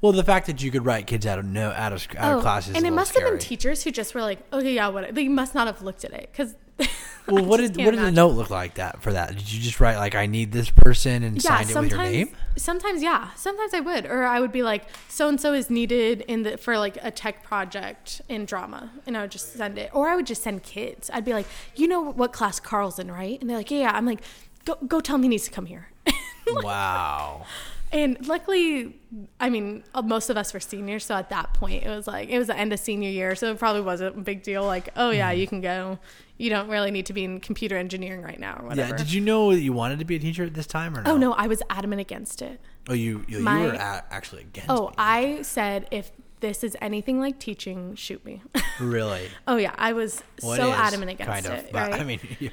Well 0.00 0.12
the 0.12 0.24
fact 0.24 0.46
that 0.46 0.62
you 0.62 0.70
could 0.70 0.84
write 0.84 1.06
kids 1.06 1.24
out 1.26 1.38
of 1.38 1.44
no 1.46 1.70
out 1.70 1.92
of, 1.92 2.06
out 2.16 2.32
of 2.32 2.38
oh, 2.38 2.42
classes 2.42 2.74
Oh, 2.74 2.76
and 2.76 2.86
it 2.86 2.90
must 2.90 3.12
scary. 3.12 3.24
have 3.24 3.38
been 3.38 3.40
teachers 3.40 3.84
who 3.84 3.90
just 3.90 4.14
were 4.14 4.20
like 4.20 4.40
okay 4.52 4.74
yeah 4.74 4.88
what 4.88 5.14
they 5.14 5.28
must 5.28 5.54
not 5.54 5.66
have 5.66 5.80
looked 5.80 6.04
at 6.04 6.12
it. 6.12 6.28
Because 6.30 6.54
well 7.28 7.44
what 7.44 7.58
did 7.58 7.76
what 7.76 7.90
did 7.90 8.00
the 8.00 8.10
note 8.10 8.32
look 8.32 8.50
like 8.50 8.74
that 8.74 9.02
for 9.02 9.12
that 9.12 9.30
did 9.30 9.52
you 9.52 9.60
just 9.60 9.80
write 9.80 9.96
like 9.96 10.14
i 10.14 10.26
need 10.26 10.52
this 10.52 10.70
person 10.70 11.22
and 11.22 11.42
yeah, 11.42 11.56
signed 11.56 11.70
it 11.70 11.78
with 11.78 11.90
your 11.90 12.02
name 12.02 12.34
sometimes, 12.58 13.02
yeah, 13.02 13.30
sometimes 13.34 13.72
I 13.72 13.80
would, 13.80 14.06
or 14.06 14.24
I 14.24 14.40
would 14.40 14.52
be 14.52 14.62
like, 14.62 14.84
so 15.08 15.28
and 15.28 15.40
so 15.40 15.52
is 15.52 15.70
needed 15.70 16.22
in 16.22 16.42
the 16.42 16.58
for 16.58 16.78
like 16.78 16.98
a 17.02 17.10
tech 17.10 17.42
project 17.42 18.20
in 18.28 18.44
drama, 18.44 18.90
and 19.06 19.16
I 19.16 19.22
would 19.22 19.30
just 19.30 19.54
send 19.54 19.78
it, 19.78 19.90
or 19.94 20.08
I 20.08 20.16
would 20.16 20.26
just 20.26 20.42
send 20.42 20.62
kids. 20.62 21.10
I'd 21.12 21.24
be 21.24 21.32
like, 21.32 21.46
you 21.74 21.88
know 21.88 22.00
what 22.00 22.32
class 22.32 22.60
Carl's 22.60 22.98
in, 22.98 23.10
right? 23.10 23.40
And 23.40 23.48
they're 23.48 23.56
like, 23.56 23.70
yeah, 23.70 23.78
yeah. 23.78 23.92
I'm 23.94 24.06
like, 24.06 24.20
go 24.64 24.76
go 24.86 25.00
tell 25.00 25.16
him 25.16 25.22
he 25.22 25.28
needs 25.28 25.44
to 25.44 25.50
come 25.50 25.66
here. 25.66 25.88
wow 26.48 27.44
and 27.92 28.26
luckily, 28.26 29.00
I 29.40 29.48
mean, 29.50 29.82
uh, 29.94 30.02
most 30.02 30.28
of 30.30 30.36
us 30.36 30.52
were 30.52 30.60
seniors, 30.60 31.04
so 31.04 31.14
at 31.14 31.30
that 31.30 31.54
point, 31.54 31.84
it 31.84 31.88
was 31.88 32.06
like 32.06 32.28
it 32.28 32.38
was 32.38 32.48
the 32.48 32.56
end 32.56 32.72
of 32.72 32.80
senior 32.80 33.10
year, 33.10 33.34
so 33.34 33.50
it 33.52 33.58
probably 33.58 33.80
wasn't 33.82 34.16
a 34.16 34.20
big 34.20 34.42
deal. 34.42 34.64
Like, 34.64 34.90
oh 34.96 35.10
yeah, 35.10 35.30
Mm-hmm. 35.30 35.40
you 35.40 35.46
can 35.46 35.60
go. 35.60 35.98
You 36.36 36.50
don't 36.50 36.68
really 36.68 36.90
need 36.92 37.06
to 37.06 37.12
be 37.12 37.24
in 37.24 37.40
computer 37.40 37.76
engineering 37.76 38.22
right 38.22 38.38
now, 38.38 38.58
or 38.60 38.68
whatever. 38.68 38.90
yeah 38.90 38.96
did 38.96 39.12
you 39.12 39.20
know 39.20 39.50
that 39.52 39.60
you 39.60 39.72
wanted 39.72 39.98
to 39.98 40.04
be 40.04 40.14
a 40.14 40.18
teacher 40.20 40.44
at 40.44 40.54
this 40.54 40.66
time 40.68 40.96
or 40.96 41.02
no 41.02 41.12
oh 41.12 41.16
no, 41.16 41.32
I 41.32 41.48
was 41.48 41.62
adamant 41.68 42.00
against 42.00 42.42
it. 42.42 42.60
oh 42.88 42.92
you 42.94 43.24
you, 43.26 43.40
My- 43.40 43.58
you 43.60 43.66
were 43.68 43.72
a- 43.74 44.04
actually 44.10 44.42
against 44.42 44.70
Oh, 44.70 44.88
me. 44.88 44.94
I 44.98 45.42
said 45.42 45.88
if 45.90 46.12
this 46.40 46.62
is 46.62 46.76
anything 46.80 47.18
like 47.18 47.40
teaching, 47.40 47.96
shoot 47.96 48.24
me. 48.24 48.40
really 48.80 49.26
oh 49.48 49.56
yeah, 49.56 49.74
I 49.76 49.92
was 49.94 50.22
it 50.36 50.42
so 50.42 50.70
adamant 50.70 51.10
against 51.10 51.28
it. 51.44 51.48
kind 51.48 51.58
of 51.58 51.64
it. 51.64 51.70
but 51.72 51.90
right? 51.90 52.00
i 52.00 52.04
mean 52.04 52.20
you- 52.38 52.50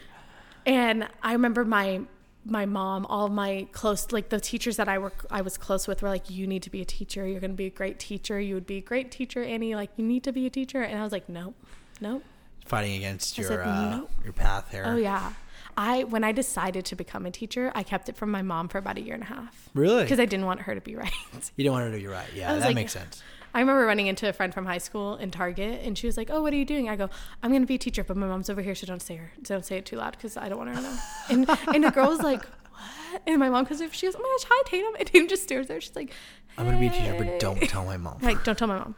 and 0.66 1.08
I 1.22 1.34
remember 1.34 1.64
my 1.64 2.02
my 2.46 2.66
mom, 2.66 3.06
all 3.08 3.28
my 3.28 3.68
close 3.72 4.12
like 4.12 4.30
the 4.30 4.40
teachers 4.40 4.78
that 4.78 4.88
I 4.88 4.98
work 5.00 5.26
I 5.32 5.42
was 5.42 5.58
close 5.58 5.88
with 5.88 6.02
were 6.02 6.10
like, 6.10 6.30
You 6.30 6.46
need 6.48 6.64
to 6.64 6.70
be 6.70 6.82
a 6.82 6.86
teacher, 6.86 7.26
you're 7.28 7.40
gonna 7.40 7.54
be 7.54 7.66
a 7.66 7.70
great 7.72 8.00
teacher, 8.00 8.40
you 8.40 8.54
would 8.56 8.68
be 8.68 8.78
a 8.78 8.82
great 8.82 9.12
teacher, 9.12 9.44
Ani, 9.44 9.76
like 9.76 9.90
you 9.98 10.06
need 10.06 10.24
to 10.24 10.32
be 10.32 10.46
a 10.46 10.50
teacher 10.50 10.82
and 10.82 11.00
I 11.00 11.04
was 11.04 11.12
like, 11.12 11.28
Nope, 11.28 11.56
nope. 12.00 12.24
fighting 12.66 12.96
against 12.96 13.38
your 13.38 13.64
uh, 13.64 13.98
"Nope." 13.98 14.12
your 14.24 14.34
path 14.34 14.70
here. 14.72 14.84
Oh 14.86 14.96
yeah. 14.96 15.34
I 15.78 16.04
when 16.06 16.24
I 16.24 16.32
decided 16.32 16.86
to 16.86 16.96
become 16.96 17.26
a 17.26 17.32
teacher, 17.32 17.72
I 17.76 17.84
kept 17.84 18.08
it 18.10 18.16
from 18.16 18.32
my 18.32 18.42
mom 18.42 18.70
for 18.70 18.78
about 18.78 18.98
a 18.98 19.02
year 19.02 19.14
and 19.16 19.24
a 19.24 19.28
half. 19.28 19.70
really 19.74 20.04
Because 20.04 20.20
I 20.20 20.26
didn't 20.26 20.46
want 20.46 20.62
her 20.62 20.76
to 20.76 20.82
be 20.82 20.96
right. 21.04 21.12
you 21.34 21.64
didn't 21.64 21.74
want 21.74 21.86
her 21.86 21.92
to 21.92 21.98
be 21.98 22.08
right 22.08 22.28
yeah 22.36 22.54
that 22.54 22.62
like- 22.66 22.76
makes 22.76 22.94
sense 22.94 23.22
I 23.56 23.60
remember 23.62 23.86
running 23.86 24.08
into 24.08 24.28
a 24.30 24.34
friend 24.34 24.54
from 24.54 24.66
high 24.66 24.78
school 24.80 25.16
in 25.16 25.32
Target, 25.32 25.82
and 25.84 25.98
she 25.98 26.06
was 26.08 26.18
like, 26.18 26.30
"Oh, 26.30 26.42
what 26.42 26.52
are 26.54 26.58
you 26.58 26.66
doing?" 26.66 26.90
I 26.90 26.96
go, 26.98 27.10
"I'm 27.42 27.52
gonna 27.52 27.66
be 27.66 27.76
a 27.76 27.80
teacher, 27.80 28.04
but 28.04 28.18
my 28.18 28.28
mom's 28.28 28.50
over 28.50 28.62
here, 28.62 28.76
so 28.76 28.86
don't 28.86 29.02
say 29.02 29.16
her, 29.16 29.32
don't 29.42 29.66
say 29.66 29.78
it 29.78 29.86
too 29.86 29.96
loud 29.96 30.12
because 30.12 30.36
I 30.38 30.50
don't 30.50 30.58
want 30.58 30.70
her 30.72 30.76
to 30.76 30.82
know." 30.82 30.98
And 31.30 31.50
and 31.74 31.84
the 31.86 31.90
girl 31.92 32.10
was 32.10 32.20
like, 32.22 32.44
"What?" 32.46 33.22
And 33.26 33.40
my 33.40 33.50
mom 33.50 33.66
comes 33.66 33.82
over, 33.82 33.94
she 33.94 34.08
goes, 34.08 34.16
"Oh 34.16 34.20
my 34.22 34.38
gosh, 34.38 34.50
hi 34.52 34.64
Tatum," 34.70 34.96
and 35.00 35.08
Tatum 35.08 35.28
just 35.30 35.44
stares 35.44 35.68
there. 35.68 35.80
She's 35.82 35.96
like, 35.96 36.12
i'm 36.58 36.66
gonna 36.66 36.80
be 36.80 36.88
a 36.88 36.90
teacher 36.90 37.16
but 37.18 37.38
don't 37.40 37.62
tell 37.64 37.84
my 37.86 37.98
mom 37.98 38.18
Like, 38.22 38.42
don't 38.46 38.58
tell 38.58 38.68
my 38.70 38.78
mom. 38.78 38.96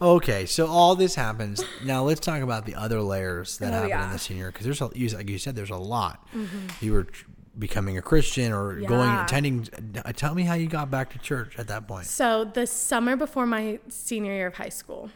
Okay, 0.00 0.44
so 0.44 0.66
all 0.66 0.96
this 0.96 1.14
happens. 1.14 1.62
Now 1.84 2.02
let's 2.04 2.20
talk 2.20 2.42
about 2.42 2.66
the 2.66 2.74
other 2.74 3.00
layers 3.00 3.58
that 3.58 3.72
Oh, 3.72 3.88
happen 3.88 4.06
in 4.06 4.12
the 4.12 4.18
senior 4.18 4.50
because 4.50 4.64
there's 4.64 4.80
a, 4.80 4.90
you, 4.94 5.08
like 5.10 5.28
you 5.30 5.38
said, 5.38 5.54
there's 5.56 5.70
a 5.70 5.76
lot. 5.76 6.26
Mm-hmm. 6.34 6.84
You 6.84 6.92
were 6.94 7.04
tr- 7.04 7.26
becoming 7.58 7.96
a 7.98 8.02
Christian 8.02 8.52
or 8.52 8.74
going 8.80 9.08
Mm-hmm. 9.10 9.24
Attending. 9.24 9.68
uh, 10.04 10.12
Tell 10.12 10.34
me 10.34 10.42
how 10.42 10.54
you 10.54 10.66
got 10.66 10.90
back 10.90 11.10
to 11.12 11.18
church 11.18 11.58
at 11.58 11.68
that 11.68 11.86
point. 11.86 12.06
So 12.06 12.44
the 12.44 12.66
summer 12.66 13.16
before 13.16 13.46
my 13.46 13.78
senior 13.88 14.32
year 14.32 14.46
of 14.48 14.54
high 14.54 14.68
school, 14.70 15.10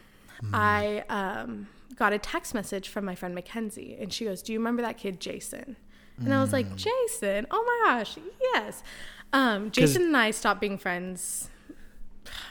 I 0.52 1.04
um, 1.08 1.66
got 1.96 2.12
a 2.12 2.18
text 2.18 2.54
message 2.54 2.88
from 2.88 3.04
my 3.04 3.14
friend 3.16 3.34
Mackenzie, 3.34 3.96
and 4.00 4.12
she 4.12 4.24
goes, 4.24 4.40
"Do 4.42 4.52
you 4.52 4.58
remember 4.60 4.82
that 4.82 4.98
kid 4.98 5.20
Jason?" 5.20 5.76
And 6.18 6.32
I 6.34 6.40
was 6.40 6.52
like, 6.52 6.74
"Jason? 6.76 7.46
Oh 7.50 7.64
my 7.84 7.90
gosh, 7.98 8.16
yes." 8.40 8.82
Um, 9.32 9.70
Jason 9.70 10.02
and 10.04 10.16
I 10.16 10.30
stopped 10.30 10.60
being 10.60 10.78
friends. 10.78 11.50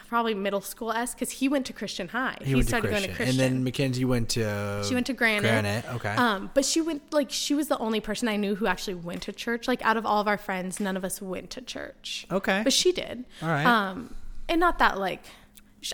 Probably 0.08 0.34
middle 0.34 0.60
school 0.60 0.92
s 0.92 1.14
because 1.14 1.30
he 1.30 1.48
went 1.48 1.66
to 1.66 1.72
Christian 1.72 2.08
High. 2.08 2.38
He, 2.42 2.54
to 2.54 2.62
started 2.62 2.88
Christian. 2.88 2.90
going 2.90 3.10
to 3.10 3.16
Christian. 3.16 3.40
and 3.44 3.54
then 3.56 3.64
Mackenzie 3.64 4.04
went 4.04 4.30
to. 4.30 4.82
She 4.86 4.94
went 4.94 5.06
to 5.06 5.12
Granite. 5.12 5.42
Granite. 5.42 5.84
Okay. 5.94 6.14
Um, 6.14 6.50
but 6.54 6.64
she 6.64 6.80
went 6.80 7.12
like 7.12 7.30
she 7.30 7.54
was 7.54 7.68
the 7.68 7.78
only 7.78 8.00
person 8.00 8.28
I 8.28 8.36
knew 8.36 8.54
who 8.54 8.66
actually 8.66 8.94
went 8.94 9.22
to 9.22 9.32
church. 9.32 9.68
Like 9.68 9.82
out 9.84 9.96
of 9.96 10.06
all 10.06 10.20
of 10.20 10.28
our 10.28 10.38
friends, 10.38 10.80
none 10.80 10.96
of 10.96 11.04
us 11.04 11.20
went 11.20 11.50
to 11.50 11.60
church. 11.60 12.26
okay. 12.30 12.62
But 12.64 12.72
she 12.72 12.92
did. 12.92 13.24
All 13.42 13.48
right. 13.48 13.66
Um, 13.66 14.14
and 14.48 14.60
not 14.60 14.78
that 14.78 14.98
like, 14.98 15.22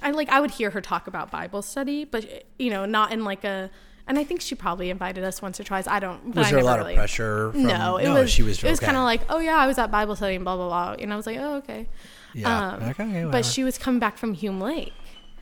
I 0.01 0.13
like 0.13 0.29
I 0.29 0.41
would 0.41 0.53
hear 0.53 0.71
her 0.71 0.81
talk 0.81 1.07
about 1.07 1.31
Bible 1.31 1.63
study, 1.63 2.05
but 2.05 2.45
you 2.59 2.71
know, 2.71 2.85
not 2.87 3.13
in 3.13 3.25
like 3.25 3.45
a 3.45 3.71
And 4.07 4.19
I 4.19 4.25
think 4.25 4.41
she 4.43 4.55
probably 4.55 4.91
invited 4.91 5.25
us 5.25 5.41
once 5.43 5.59
or 5.59 5.65
twice. 5.65 5.87
I 5.87 5.99
don't. 5.99 6.35
Was 6.35 6.47
I 6.47 6.51
there 6.51 6.61
a 6.61 6.65
lot 6.65 6.79
really, 6.79 6.93
of 6.93 6.99
pressure? 6.99 7.53
From, 7.53 7.65
No, 7.65 7.97
it 7.97 8.09
was. 8.09 8.31
She 8.31 8.43
was. 8.43 8.63
It 8.63 8.71
was 8.71 8.79
okay. 8.79 8.87
kind 8.87 8.99
of 8.99 9.05
like, 9.05 9.23
oh 9.31 9.39
yeah, 9.41 9.57
I 9.57 9.67
was 9.67 9.79
at 9.79 9.91
Bible 9.91 10.15
study 10.15 10.35
and 10.37 10.45
blah 10.45 10.57
blah 10.57 10.69
blah. 10.69 10.97
And 10.99 11.13
I 11.13 11.17
was 11.17 11.27
like, 11.27 11.39
oh 11.39 11.57
okay. 11.57 11.89
Yeah. 12.35 12.69
Um, 12.75 12.83
okay, 12.91 13.05
whatever. 13.07 13.31
but 13.31 13.45
she 13.45 13.65
was 13.65 13.79
coming 13.79 14.01
back 14.01 14.19
from 14.19 14.35
Hume 14.35 14.61
Lake. 14.61 14.93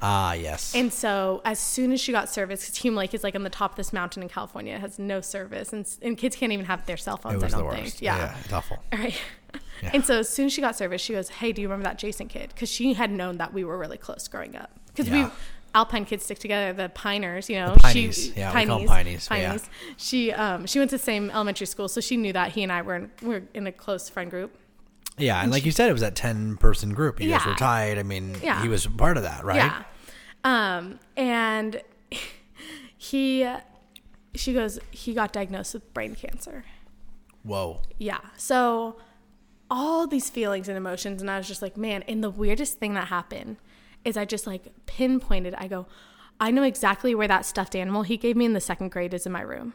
Ah, 0.04 0.32
yes. 0.32 0.74
And 0.74 0.92
so 0.92 1.40
as 1.44 1.60
soon 1.60 1.92
as 1.92 2.00
she 2.00 2.10
got 2.10 2.28
service, 2.28 2.62
because 2.62 2.76
Hume 2.78 2.96
Lake 2.96 3.14
is 3.14 3.22
like 3.22 3.34
on 3.36 3.44
the 3.44 3.50
top 3.50 3.70
of 3.72 3.76
this 3.76 3.92
mountain 3.92 4.22
in 4.22 4.28
California, 4.28 4.74
it 4.74 4.80
has 4.80 4.98
no 4.98 5.20
service, 5.20 5.72
and, 5.72 5.88
and 6.02 6.18
kids 6.18 6.34
can't 6.34 6.52
even 6.52 6.66
have 6.66 6.84
their 6.86 6.96
cell 6.96 7.14
it 7.16 7.22
phones. 7.22 7.42
was 7.42 7.54
I 7.54 7.58
don't 7.58 7.66
worst. 7.66 7.80
think. 7.98 8.02
Yeah. 8.02 8.16
yeah, 8.18 8.36
it's 8.44 8.52
awful. 8.52 8.78
All 8.92 8.98
right. 8.98 9.14
Yeah. 9.82 9.90
And 9.94 10.04
so 10.04 10.18
as 10.20 10.28
soon 10.28 10.46
as 10.46 10.52
she 10.52 10.60
got 10.60 10.76
service, 10.76 11.00
she 11.00 11.12
goes, 11.12 11.28
"Hey, 11.28 11.52
do 11.52 11.62
you 11.62 11.68
remember 11.68 11.84
that 11.84 11.98
Jason 11.98 12.26
kid?" 12.28 12.50
Because 12.54 12.68
she 12.68 12.94
had 12.94 13.10
known 13.12 13.36
that 13.38 13.52
we 13.54 13.62
were 13.64 13.78
really 13.78 13.96
close 13.98 14.26
growing 14.28 14.56
up. 14.56 14.70
Because 14.88 15.08
Yeah. 15.08 15.26
we 15.26 15.32
Alpine 15.74 16.04
kids 16.04 16.24
stick 16.24 16.38
together, 16.38 16.72
the 16.74 16.88
Piners, 16.90 17.48
you 17.48 17.56
know. 17.56 17.72
The 17.74 17.80
Pineys. 17.80 18.14
She, 18.26 18.32
Yeah, 18.36 18.54
we 18.54 18.66
call 18.66 18.80
'em 18.82 18.86
Pineys, 18.88 19.28
but 19.28 19.38
yeah. 19.38 19.58
She 19.96 20.32
um 20.32 20.66
she 20.66 20.78
went 20.80 20.90
to 20.90 20.98
the 20.98 21.02
same 21.02 21.30
elementary 21.30 21.66
school, 21.66 21.88
so 21.88 22.00
she 22.00 22.16
knew 22.16 22.32
that 22.32 22.52
he 22.52 22.62
and 22.64 22.70
I 22.72 22.82
were 22.82 22.96
in, 22.96 23.10
we 23.22 23.28
were 23.28 23.42
in 23.54 23.66
a 23.68 23.72
close 23.72 24.08
friend 24.08 24.30
group. 24.30 24.56
Yeah, 25.18 25.42
and 25.42 25.50
like 25.52 25.64
you 25.66 25.72
said, 25.72 25.88
it 25.88 25.92
was 25.92 26.00
that 26.00 26.14
ten 26.16 26.56
person 26.56 26.94
group. 26.94 27.20
You 27.20 27.30
guys 27.30 27.42
Yeah. 27.44 27.50
were 27.52 27.56
tied. 27.56 27.98
I 27.98 28.02
mean, 28.02 28.36
Yeah. 28.42 28.62
he 28.62 28.68
was 28.68 28.86
part 28.86 29.16
of 29.16 29.22
that, 29.24 29.44
right? 29.44 29.56
Yeah. 29.56 29.82
Um, 30.44 30.98
and 31.16 31.82
he, 32.96 33.48
she 34.34 34.52
goes, 34.52 34.78
he 34.90 35.14
got 35.14 35.32
diagnosed 35.32 35.74
with 35.74 35.92
brain 35.94 36.14
cancer. 36.14 36.64
Whoa. 37.42 37.82
Yeah. 37.98 38.18
So 38.36 38.96
all 39.70 40.06
these 40.06 40.30
feelings 40.30 40.68
and 40.68 40.76
emotions, 40.76 41.20
and 41.20 41.30
I 41.30 41.38
was 41.38 41.48
just 41.48 41.62
like, 41.62 41.76
man. 41.76 42.02
And 42.04 42.22
the 42.22 42.30
weirdest 42.30 42.78
thing 42.78 42.94
that 42.94 43.08
happened 43.08 43.56
is 44.04 44.16
I 44.16 44.24
just 44.24 44.46
like 44.46 44.66
pinpointed. 44.86 45.54
I 45.56 45.66
go, 45.68 45.86
I 46.40 46.50
know 46.50 46.62
exactly 46.62 47.14
where 47.14 47.28
that 47.28 47.44
stuffed 47.46 47.74
animal 47.76 48.02
he 48.02 48.16
gave 48.16 48.36
me 48.36 48.44
in 48.44 48.52
the 48.52 48.60
second 48.60 48.90
grade 48.90 49.14
is 49.14 49.26
in 49.26 49.32
my 49.32 49.42
room. 49.42 49.74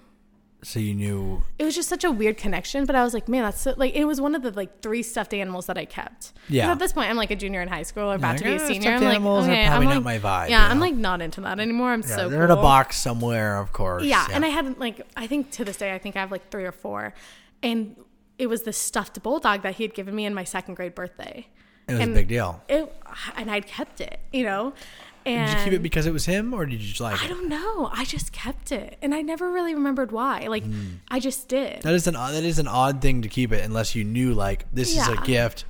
So 0.67 0.81
you 0.81 0.93
knew. 0.93 1.43
It 1.57 1.63
was 1.63 1.75
just 1.75 1.87
such 1.87 2.03
a 2.03 2.11
weird 2.11 2.35
connection, 2.35 2.85
but 2.85 2.93
I 2.93 3.01
was 3.01 3.13
like, 3.13 3.29
man, 3.29 3.43
that's 3.43 3.61
so, 3.61 3.73
like 3.77 3.95
it 3.95 4.03
was 4.03 4.19
one 4.19 4.35
of 4.35 4.41
the 4.41 4.51
like 4.51 4.81
three 4.81 5.01
stuffed 5.01 5.33
animals 5.33 5.67
that 5.67 5.77
I 5.77 5.85
kept. 5.85 6.33
Yeah. 6.49 6.69
At 6.69 6.79
this 6.79 6.91
point, 6.91 7.09
I'm 7.09 7.15
like 7.15 7.31
a 7.31 7.37
junior 7.37 7.61
in 7.61 7.69
high 7.69 7.83
school, 7.83 8.11
or 8.11 8.15
about 8.15 8.31
like, 8.31 8.37
to 8.39 8.43
be 8.43 8.51
a 8.51 8.55
"Ah, 8.61 8.67
senior. 8.67 8.91
I'm 8.91 9.01
like, 9.01 9.21
okay, 9.21 9.65
probably 9.65 9.87
I'm 9.87 10.03
not 10.03 10.03
like, 10.03 10.21
my 10.21 10.45
vibe, 10.45 10.49
Yeah, 10.49 10.65
you 10.65 10.71
I'm 10.71 10.81
like 10.81 10.93
not 10.93 11.21
into 11.21 11.39
that 11.39 11.61
anymore. 11.61 11.93
I'm 11.93 12.01
Yeah, 12.01 12.17
so 12.17 12.27
they're 12.27 12.43
in 12.43 12.51
a 12.51 12.55
cool. 12.55 12.63
box 12.63 12.97
somewhere, 12.97 13.59
of 13.59 13.71
course. 13.71 14.03
Yeah, 14.03 14.27
and 14.29 14.43
I 14.43 14.49
had 14.49 14.77
like 14.77 15.07
I 15.15 15.25
think 15.25 15.51
to 15.51 15.63
this 15.63 15.77
day 15.77 15.93
I 15.95 15.99
think 15.99 16.17
I 16.17 16.19
have 16.19 16.33
like 16.33 16.51
three 16.51 16.65
or 16.65 16.73
four, 16.73 17.13
and 17.63 17.95
it 18.37 18.47
was 18.47 18.63
the 18.63 18.73
stuffed 18.73 19.23
bulldog 19.23 19.61
that 19.61 19.75
he 19.75 19.83
had 19.83 19.93
given 19.93 20.13
me 20.13 20.25
in 20.25 20.33
my 20.33 20.43
second 20.43 20.73
grade 20.75 20.95
birthday. 20.95 21.47
it 21.87 21.93
was 21.93 22.01
and 22.01 22.11
a 22.11 22.15
big 22.15 22.27
deal. 22.27 22.61
It 22.67 22.93
and 23.37 23.49
I'd 23.49 23.67
kept 23.67 24.01
it, 24.01 24.19
you 24.33 24.43
know. 24.43 24.73
And 25.27 25.51
Did 25.51 25.57
you 25.57 25.63
keep 25.65 25.73
it 25.73 25.83
because 25.83 26.05
it 26.05 26.11
was 26.13 26.25
him, 26.25 26.53
or 26.53 26.65
did 26.65 26.81
you 26.81 26.87
just 26.89 27.01
like 27.01 27.21
I 27.21 27.25
it? 27.25 27.27
don't 27.27 27.49
know. 27.49 27.89
I 27.93 28.05
just 28.05 28.31
kept 28.31 28.71
it, 28.71 28.97
and 29.01 29.13
I 29.13 29.21
never 29.21 29.51
really 29.51 29.73
remembered 29.75 30.11
why. 30.11 30.47
Like 30.47 30.63
Hmm. 30.63 30.95
I 31.09 31.19
just 31.19 31.47
did. 31.49 31.81
That 31.83 31.93
is 31.93 32.07
an 32.07 32.13
that 32.13 32.43
is 32.43 32.59
an 32.59 32.67
odd 32.67 33.01
thing 33.01 33.21
to 33.23 33.27
keep 33.29 33.51
it 33.51 33.63
unless 33.65 33.93
you 33.95 34.03
knew 34.03 34.33
like 34.33 34.65
this 34.73 34.95
is 34.95 35.07
a 35.07 35.17
gift. 35.23 35.65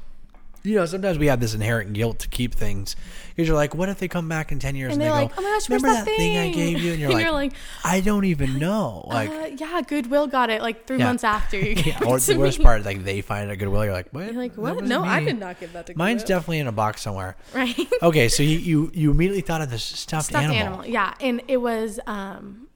You 0.68 0.76
know, 0.76 0.86
sometimes 0.86 1.18
we 1.18 1.28
have 1.28 1.40
this 1.40 1.54
inherent 1.54 1.94
guilt 1.94 2.20
to 2.20 2.28
keep 2.28 2.54
things 2.54 2.96
because 3.30 3.48
you're 3.48 3.56
like, 3.56 3.74
what 3.74 3.90
if 3.90 4.00
they 4.00 4.08
come 4.08 4.28
back 4.28 4.52
in 4.52 4.60
ten 4.60 4.76
years 4.76 4.94
and, 4.94 5.02
And 5.02 5.02
they 5.02 5.06
they're 5.06 5.28
go, 5.28 5.34
like, 5.36 5.38
"Oh 5.38 5.42
my 5.42 5.50
gosh, 5.50 5.70
remember 5.70 5.88
that 5.90 6.06
thing 6.06 6.38
I 6.38 6.50
gave 6.52 6.80
you? 6.82 6.92
And 6.92 7.00
you're, 7.02 7.10
And 7.10 7.14
like, 7.18 7.24
you're 7.24 7.32
like, 7.34 7.54
I 7.84 8.02
don't 8.02 8.26
even 8.26 8.60
know. 8.60 9.06
Like, 9.08 9.30
uh, 9.30 9.50
yeah, 9.58 9.82
Goodwill 9.88 10.28
got 10.28 10.50
it 10.50 10.62
like 10.62 10.86
three 10.86 10.98
Yeah. 11.00 11.06
months 11.06 11.24
after 11.24 11.58
you 11.58 11.72
yeah, 11.86 11.98
it 12.02 12.06
or 12.06 12.20
the 12.20 12.36
worst 12.38 12.60
me. 12.60 12.66
part, 12.66 12.84
like 12.86 13.04
they 13.04 13.22
find 13.22 13.50
it 13.50 13.54
at 13.54 13.60
Goodwill. 13.60 13.86
You're 13.86 13.94
like, 13.94 14.10
what? 14.12 14.26
You're 14.26 14.34
like, 14.34 14.56
what? 14.58 14.84
No, 14.84 15.04
I 15.04 15.24
did 15.24 15.40
not 15.40 15.60
give 15.60 15.74
that 15.74 15.86
to 15.88 15.98
Mine's 15.98 16.24
Goodwill. 16.24 16.38
definitely 16.40 16.60
in 16.60 16.68
a 16.68 16.72
box 16.72 17.02
somewhere. 17.02 17.36
right. 17.54 17.76
Okay, 18.02 18.28
so 18.28 18.44
you 18.44 18.58
you, 18.58 18.92
you 18.94 19.12
immediately 19.12 19.42
thought 19.42 19.62
of 19.62 19.70
this 19.70 19.84
stuffed, 19.84 20.28
stuffed 20.28 20.44
animal. 20.44 20.58
animal. 20.82 20.86
Yeah, 20.86 21.14
and 21.22 21.42
it 21.48 21.58
was, 21.58 22.00
um, 22.08 22.68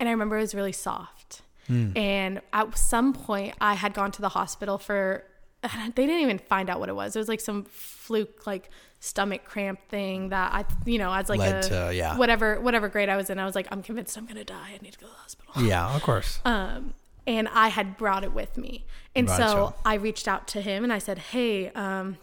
and 0.00 0.08
I 0.08 0.12
remember 0.12 0.38
it 0.38 0.40
was 0.42 0.54
really 0.54 0.72
soft. 0.72 1.42
Hmm. 1.66 1.96
And 1.96 2.40
at 2.52 2.76
some 2.78 3.12
point, 3.14 3.54
I 3.60 3.74
had 3.74 3.94
gone 3.94 4.12
to 4.12 4.20
the 4.22 4.28
hospital 4.30 4.78
for. 4.78 5.24
They 5.94 6.06
didn't 6.06 6.22
even 6.22 6.38
find 6.38 6.68
out 6.70 6.80
what 6.80 6.88
it 6.88 6.94
was. 6.96 7.16
It 7.16 7.18
was 7.18 7.28
like 7.28 7.40
some 7.40 7.64
fluke, 7.64 8.46
like 8.46 8.70
stomach 9.00 9.44
cramp 9.44 9.80
thing 9.88 10.30
that 10.30 10.52
I, 10.52 10.64
you 10.86 10.98
know, 10.98 11.12
as 11.12 11.28
like 11.28 11.38
Led 11.38 11.64
a 11.64 11.68
to- 11.68 11.94
yeah. 11.94 12.16
whatever 12.16 12.60
whatever 12.60 12.88
grade 12.88 13.08
I 13.08 13.16
was 13.16 13.30
in. 13.30 13.38
I 13.38 13.44
was 13.44 13.54
like, 13.54 13.68
I'm 13.70 13.82
convinced 13.82 14.16
I'm 14.16 14.26
gonna 14.26 14.44
die. 14.44 14.72
I 14.74 14.78
need 14.82 14.92
to 14.92 14.98
go 14.98 15.06
to 15.06 15.12
the 15.12 15.18
hospital. 15.18 15.62
Yeah, 15.62 15.94
of 15.94 16.02
course. 16.02 16.40
Um, 16.46 16.94
and 17.26 17.48
I 17.48 17.68
had 17.68 17.96
brought 17.96 18.22
it 18.22 18.34
with 18.34 18.58
me. 18.58 18.84
And 19.16 19.26
it 19.28 19.32
so. 19.32 19.74
I 19.84 19.94
reached 19.94 20.28
out 20.28 20.46
to 20.48 20.60
him 20.60 20.84
and 20.84 20.92
I 20.92 20.98
said, 20.98 21.18
Hey, 21.18 21.70
um, 21.70 22.18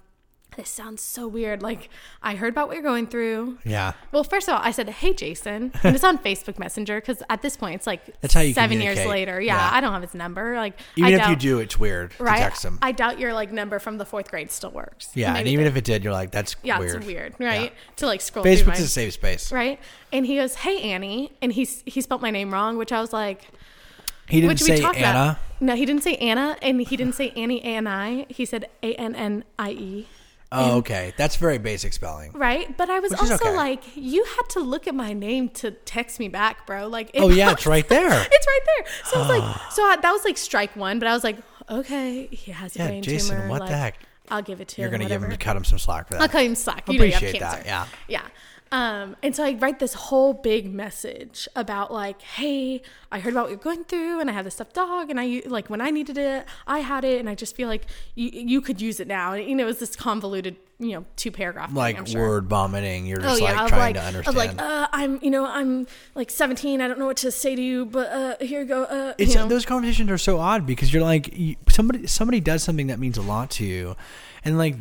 this 0.57 0.69
sounds 0.69 1.01
so 1.01 1.27
weird. 1.27 1.61
Like, 1.63 1.89
I 2.21 2.35
heard 2.35 2.49
about 2.53 2.67
what 2.67 2.73
you're 2.75 2.83
going 2.83 3.07
through. 3.07 3.57
yeah. 3.63 3.93
Well, 4.11 4.23
first 4.25 4.49
of 4.49 4.55
all, 4.55 4.61
I 4.61 4.71
said, 4.71 4.89
"Hey, 4.89 5.13
Jason," 5.13 5.71
and 5.83 5.95
it's 5.95 6.03
on 6.03 6.17
Facebook 6.17 6.59
Messenger 6.59 6.99
because 6.99 7.23
at 7.29 7.41
this 7.41 7.55
point, 7.55 7.75
it's 7.75 7.87
like 7.87 8.19
That's 8.19 8.33
how 8.33 8.41
you 8.41 8.53
seven 8.53 8.81
years 8.81 9.05
later. 9.05 9.39
Yeah, 9.39 9.55
Yeah. 9.55 9.69
I 9.73 9.79
don't 9.81 9.93
have 9.93 10.01
his 10.01 10.13
number. 10.13 10.55
Like, 10.57 10.77
Even 10.97 11.19
I 11.19 11.23
if 11.23 11.29
you 11.29 11.35
do, 11.37 11.59
it's 11.59 11.79
weird 11.79 12.13
right? 12.19 12.35
to 12.37 12.41
text 12.43 12.65
him. 12.65 12.79
I 12.81 12.91
doubt 12.91 13.17
your 13.17 13.33
like 13.33 13.51
number 13.51 13.79
from 13.79 13.97
the 13.97 14.05
fourth 14.05 14.29
grade 14.29 14.51
still 14.51 14.71
works. 14.71 15.09
yeah, 15.15 15.35
and 15.35 15.47
even 15.47 15.65
it 15.65 15.69
if 15.69 15.77
it 15.77 15.83
did, 15.85 16.03
you're 16.03 16.11
like, 16.13 16.31
that's 16.31 16.55
yeah, 16.63 16.79
weird. 16.79 16.97
it's 16.97 17.05
weird, 17.05 17.35
right? 17.39 17.71
To 17.97 18.05
like 18.05 18.19
scroll 18.21 18.43
Facebook's 18.43 18.81
a 18.81 18.87
safe 18.89 19.13
space. 19.13 19.51
right, 19.51 19.79
and 20.11 20.25
he 20.25 20.35
goes, 20.35 20.55
"Hey, 20.55 20.81
Annie," 20.81 21.31
and 21.41 21.53
he's 21.53 21.81
he 21.85 22.01
spelled 22.01 22.21
my 22.21 22.31
name 22.31 22.53
wrong, 22.53 22.77
which 22.77 22.91
I 22.91 22.99
was 22.99 23.13
like, 23.13 23.43
He 24.27 24.41
didn't 24.41 24.49
which 24.49 24.61
say 24.61 24.75
we 24.75 24.81
talked 24.81 24.97
Anna. 24.97 25.09
about. 25.09 25.37
No, 25.61 25.75
he 25.75 25.85
didn't 25.85 26.03
say 26.03 26.15
Anna, 26.17 26.57
and 26.61 26.81
he 26.81 26.97
didn't 26.97 27.15
say 27.15 27.29
Ani 27.37 27.59
A 27.61 27.75
N 27.77 27.87
I. 27.87 28.25
He 28.29 28.43
said 28.45 28.65
A 28.83 28.93
N 28.95 29.15
N 29.15 29.43
I 29.57 29.71
E. 29.71 30.07
Oh, 30.53 30.77
okay. 30.79 31.13
That's 31.17 31.37
very 31.37 31.57
basic 31.57 31.93
spelling. 31.93 32.31
Right, 32.33 32.75
but 32.77 32.89
I 32.89 32.99
was 32.99 33.11
Which 33.11 33.21
also 33.21 33.35
okay. 33.35 33.55
like, 33.55 33.83
you 33.95 34.23
had 34.25 34.49
to 34.49 34.59
look 34.59 34.85
at 34.87 34.93
my 34.93 35.13
name 35.13 35.47
to 35.49 35.71
text 35.71 36.19
me 36.19 36.27
back, 36.27 36.67
bro. 36.67 36.87
Like, 36.87 37.09
it 37.13 37.21
Oh, 37.21 37.29
yeah, 37.29 37.45
was- 37.45 37.53
it's 37.53 37.65
right 37.65 37.87
there. 37.87 38.27
it's 38.31 38.47
right 38.47 38.59
there. 38.77 38.93
So 39.05 39.15
I 39.15 39.19
was 39.19 39.29
like, 39.39 39.61
so 39.71 39.83
I, 39.83 39.95
that 40.01 40.11
was 40.11 40.25
like 40.25 40.37
strike 40.37 40.75
one, 40.75 40.99
but 40.99 41.07
I 41.07 41.13
was 41.13 41.23
like, 41.23 41.37
okay, 41.69 42.27
he 42.27 42.51
has 42.51 42.75
a 42.75 42.79
Yeah, 42.79 42.87
brain 42.87 43.01
Jason, 43.03 43.37
tumor. 43.37 43.49
what 43.49 43.65
the 43.67 43.77
heck? 43.77 43.99
I'll 44.29 44.41
give 44.41 44.61
it 44.61 44.67
to 44.69 44.75
him. 44.77 44.83
You're 44.83 44.91
gonna 44.91 45.09
give 45.09 45.23
him 45.23 45.35
cut 45.37 45.55
him 45.57 45.63
some 45.63 45.77
slack 45.79 46.07
for 46.07 46.13
that. 46.13 46.21
I'll 46.21 46.29
cut 46.29 46.43
him 46.45 46.55
slack. 46.55 46.87
You 46.87 46.97
know 46.99 47.05
you 47.05 47.11
have 47.11 47.21
Appreciate 47.21 47.39
that, 47.41 47.65
yeah. 47.65 47.85
Yeah. 48.07 48.21
Um, 48.71 49.17
and 49.21 49.35
so 49.35 49.43
I 49.43 49.53
write 49.53 49.79
this 49.79 49.93
whole 49.93 50.33
big 50.33 50.73
message 50.73 51.45
about 51.57 51.91
like, 51.91 52.21
hey, 52.21 52.81
I 53.11 53.19
heard 53.19 53.33
about 53.33 53.43
what 53.43 53.49
you're 53.49 53.59
going 53.59 53.83
through, 53.83 54.21
and 54.21 54.29
I 54.29 54.33
have 54.33 54.45
this 54.45 54.55
stuffed 54.55 54.75
dog, 54.75 55.09
and 55.09 55.19
I 55.19 55.41
like 55.45 55.69
when 55.69 55.81
I 55.81 55.89
needed 55.89 56.17
it, 56.17 56.45
I 56.65 56.79
had 56.79 57.03
it, 57.03 57.19
and 57.19 57.29
I 57.29 57.35
just 57.35 57.55
feel 57.55 57.67
like 57.67 57.85
you 58.15 58.29
you 58.31 58.61
could 58.61 58.79
use 58.79 59.01
it 59.01 59.07
now. 59.07 59.33
And, 59.33 59.47
you 59.49 59.55
know, 59.55 59.63
it 59.63 59.67
was 59.67 59.79
this 59.79 59.93
convoluted, 59.97 60.55
you 60.79 60.93
know, 60.93 61.05
two 61.17 61.31
paragraph. 61.31 61.67
thing, 61.67 61.75
like 61.75 61.97
I'm 61.97 62.05
sure. 62.05 62.21
word 62.21 62.45
vomiting. 62.47 63.05
You're 63.05 63.19
Oh 63.19 63.23
just 63.23 63.41
yeah, 63.41 63.61
like 63.61 63.67
trying 63.67 63.79
like, 63.81 63.95
to 63.95 64.01
of 64.01 64.07
understand. 64.07 64.37
like, 64.37 64.61
uh, 64.61 64.87
I'm, 64.93 65.19
you 65.21 65.31
know, 65.31 65.45
I'm 65.45 65.85
like 66.15 66.31
17. 66.31 66.79
I 66.79 66.87
don't 66.87 66.97
know 66.97 67.07
what 67.07 67.17
to 67.17 67.31
say 67.31 67.55
to 67.57 67.61
you, 67.61 67.85
but 67.85 68.07
uh, 68.09 68.35
here 68.39 68.61
you 68.61 68.67
go. 68.67 68.83
Uh, 68.85 69.13
it's 69.17 69.33
you 69.33 69.39
know. 69.41 69.49
those 69.49 69.65
conversations 69.65 70.09
are 70.09 70.17
so 70.17 70.39
odd 70.39 70.65
because 70.65 70.93
you're 70.93 71.03
like 71.03 71.37
you, 71.37 71.57
somebody 71.67 72.07
somebody 72.07 72.39
does 72.39 72.63
something 72.63 72.87
that 72.87 72.99
means 72.99 73.17
a 73.17 73.21
lot 73.21 73.49
to 73.51 73.65
you, 73.65 73.97
and 74.45 74.57
like 74.57 74.75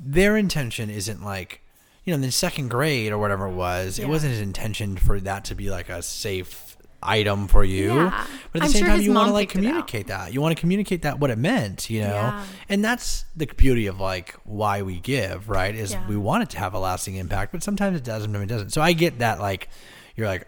their 0.00 0.38
intention 0.38 0.88
isn't 0.88 1.22
like 1.22 1.60
you 2.04 2.12
know 2.12 2.16
in 2.16 2.20
the 2.20 2.30
second 2.30 2.68
grade 2.68 3.12
or 3.12 3.18
whatever 3.18 3.46
it 3.46 3.54
was. 3.54 3.98
It 3.98 4.08
wasn't 4.08 4.32
his 4.32 4.40
intention 4.40 4.96
for 4.96 5.20
that 5.20 5.44
to 5.46 5.54
be 5.54 5.70
like 5.70 5.88
a 5.88 6.02
safe 6.02 6.76
item 7.02 7.48
for 7.48 7.62
you. 7.64 7.94
Yeah. 7.96 8.26
But 8.52 8.62
at 8.62 8.62
the 8.62 8.64
I'm 8.64 8.70
same 8.72 8.78
sure 8.80 8.88
time, 8.88 9.00
you 9.02 9.12
want 9.12 9.28
to 9.28 9.32
like 9.32 9.48
picked 9.50 9.56
it 9.64 9.66
out. 9.66 9.70
communicate 9.70 10.06
that. 10.06 10.32
You 10.32 10.40
want 10.40 10.56
to 10.56 10.60
communicate 10.60 11.02
that 11.02 11.18
what 11.18 11.30
it 11.30 11.36
meant. 11.38 11.90
You 11.90 12.00
know, 12.02 12.06
Yeah. 12.08 12.44
and 12.68 12.82
that's 12.84 13.24
the 13.36 13.46
beauty 13.46 13.86
of 13.88 14.00
like 14.00 14.34
why 14.44 14.82
we 14.82 15.00
give. 15.00 15.48
Right? 15.48 15.74
Is 15.74 15.92
Yeah. 15.92 16.06
we 16.08 16.16
want 16.16 16.44
it 16.44 16.50
to 16.50 16.58
have 16.58 16.72
a 16.74 16.78
lasting 16.78 17.16
impact, 17.16 17.52
but 17.52 17.62
sometimes 17.62 17.96
it 17.98 18.04
doesn't. 18.04 18.30
sometimes 18.32 18.50
it 18.50 18.54
doesn't. 18.54 18.70
So 18.70 18.80
I 18.80 18.92
get 18.94 19.18
that. 19.18 19.40
Like 19.40 19.68
you're 20.16 20.26
like. 20.28 20.46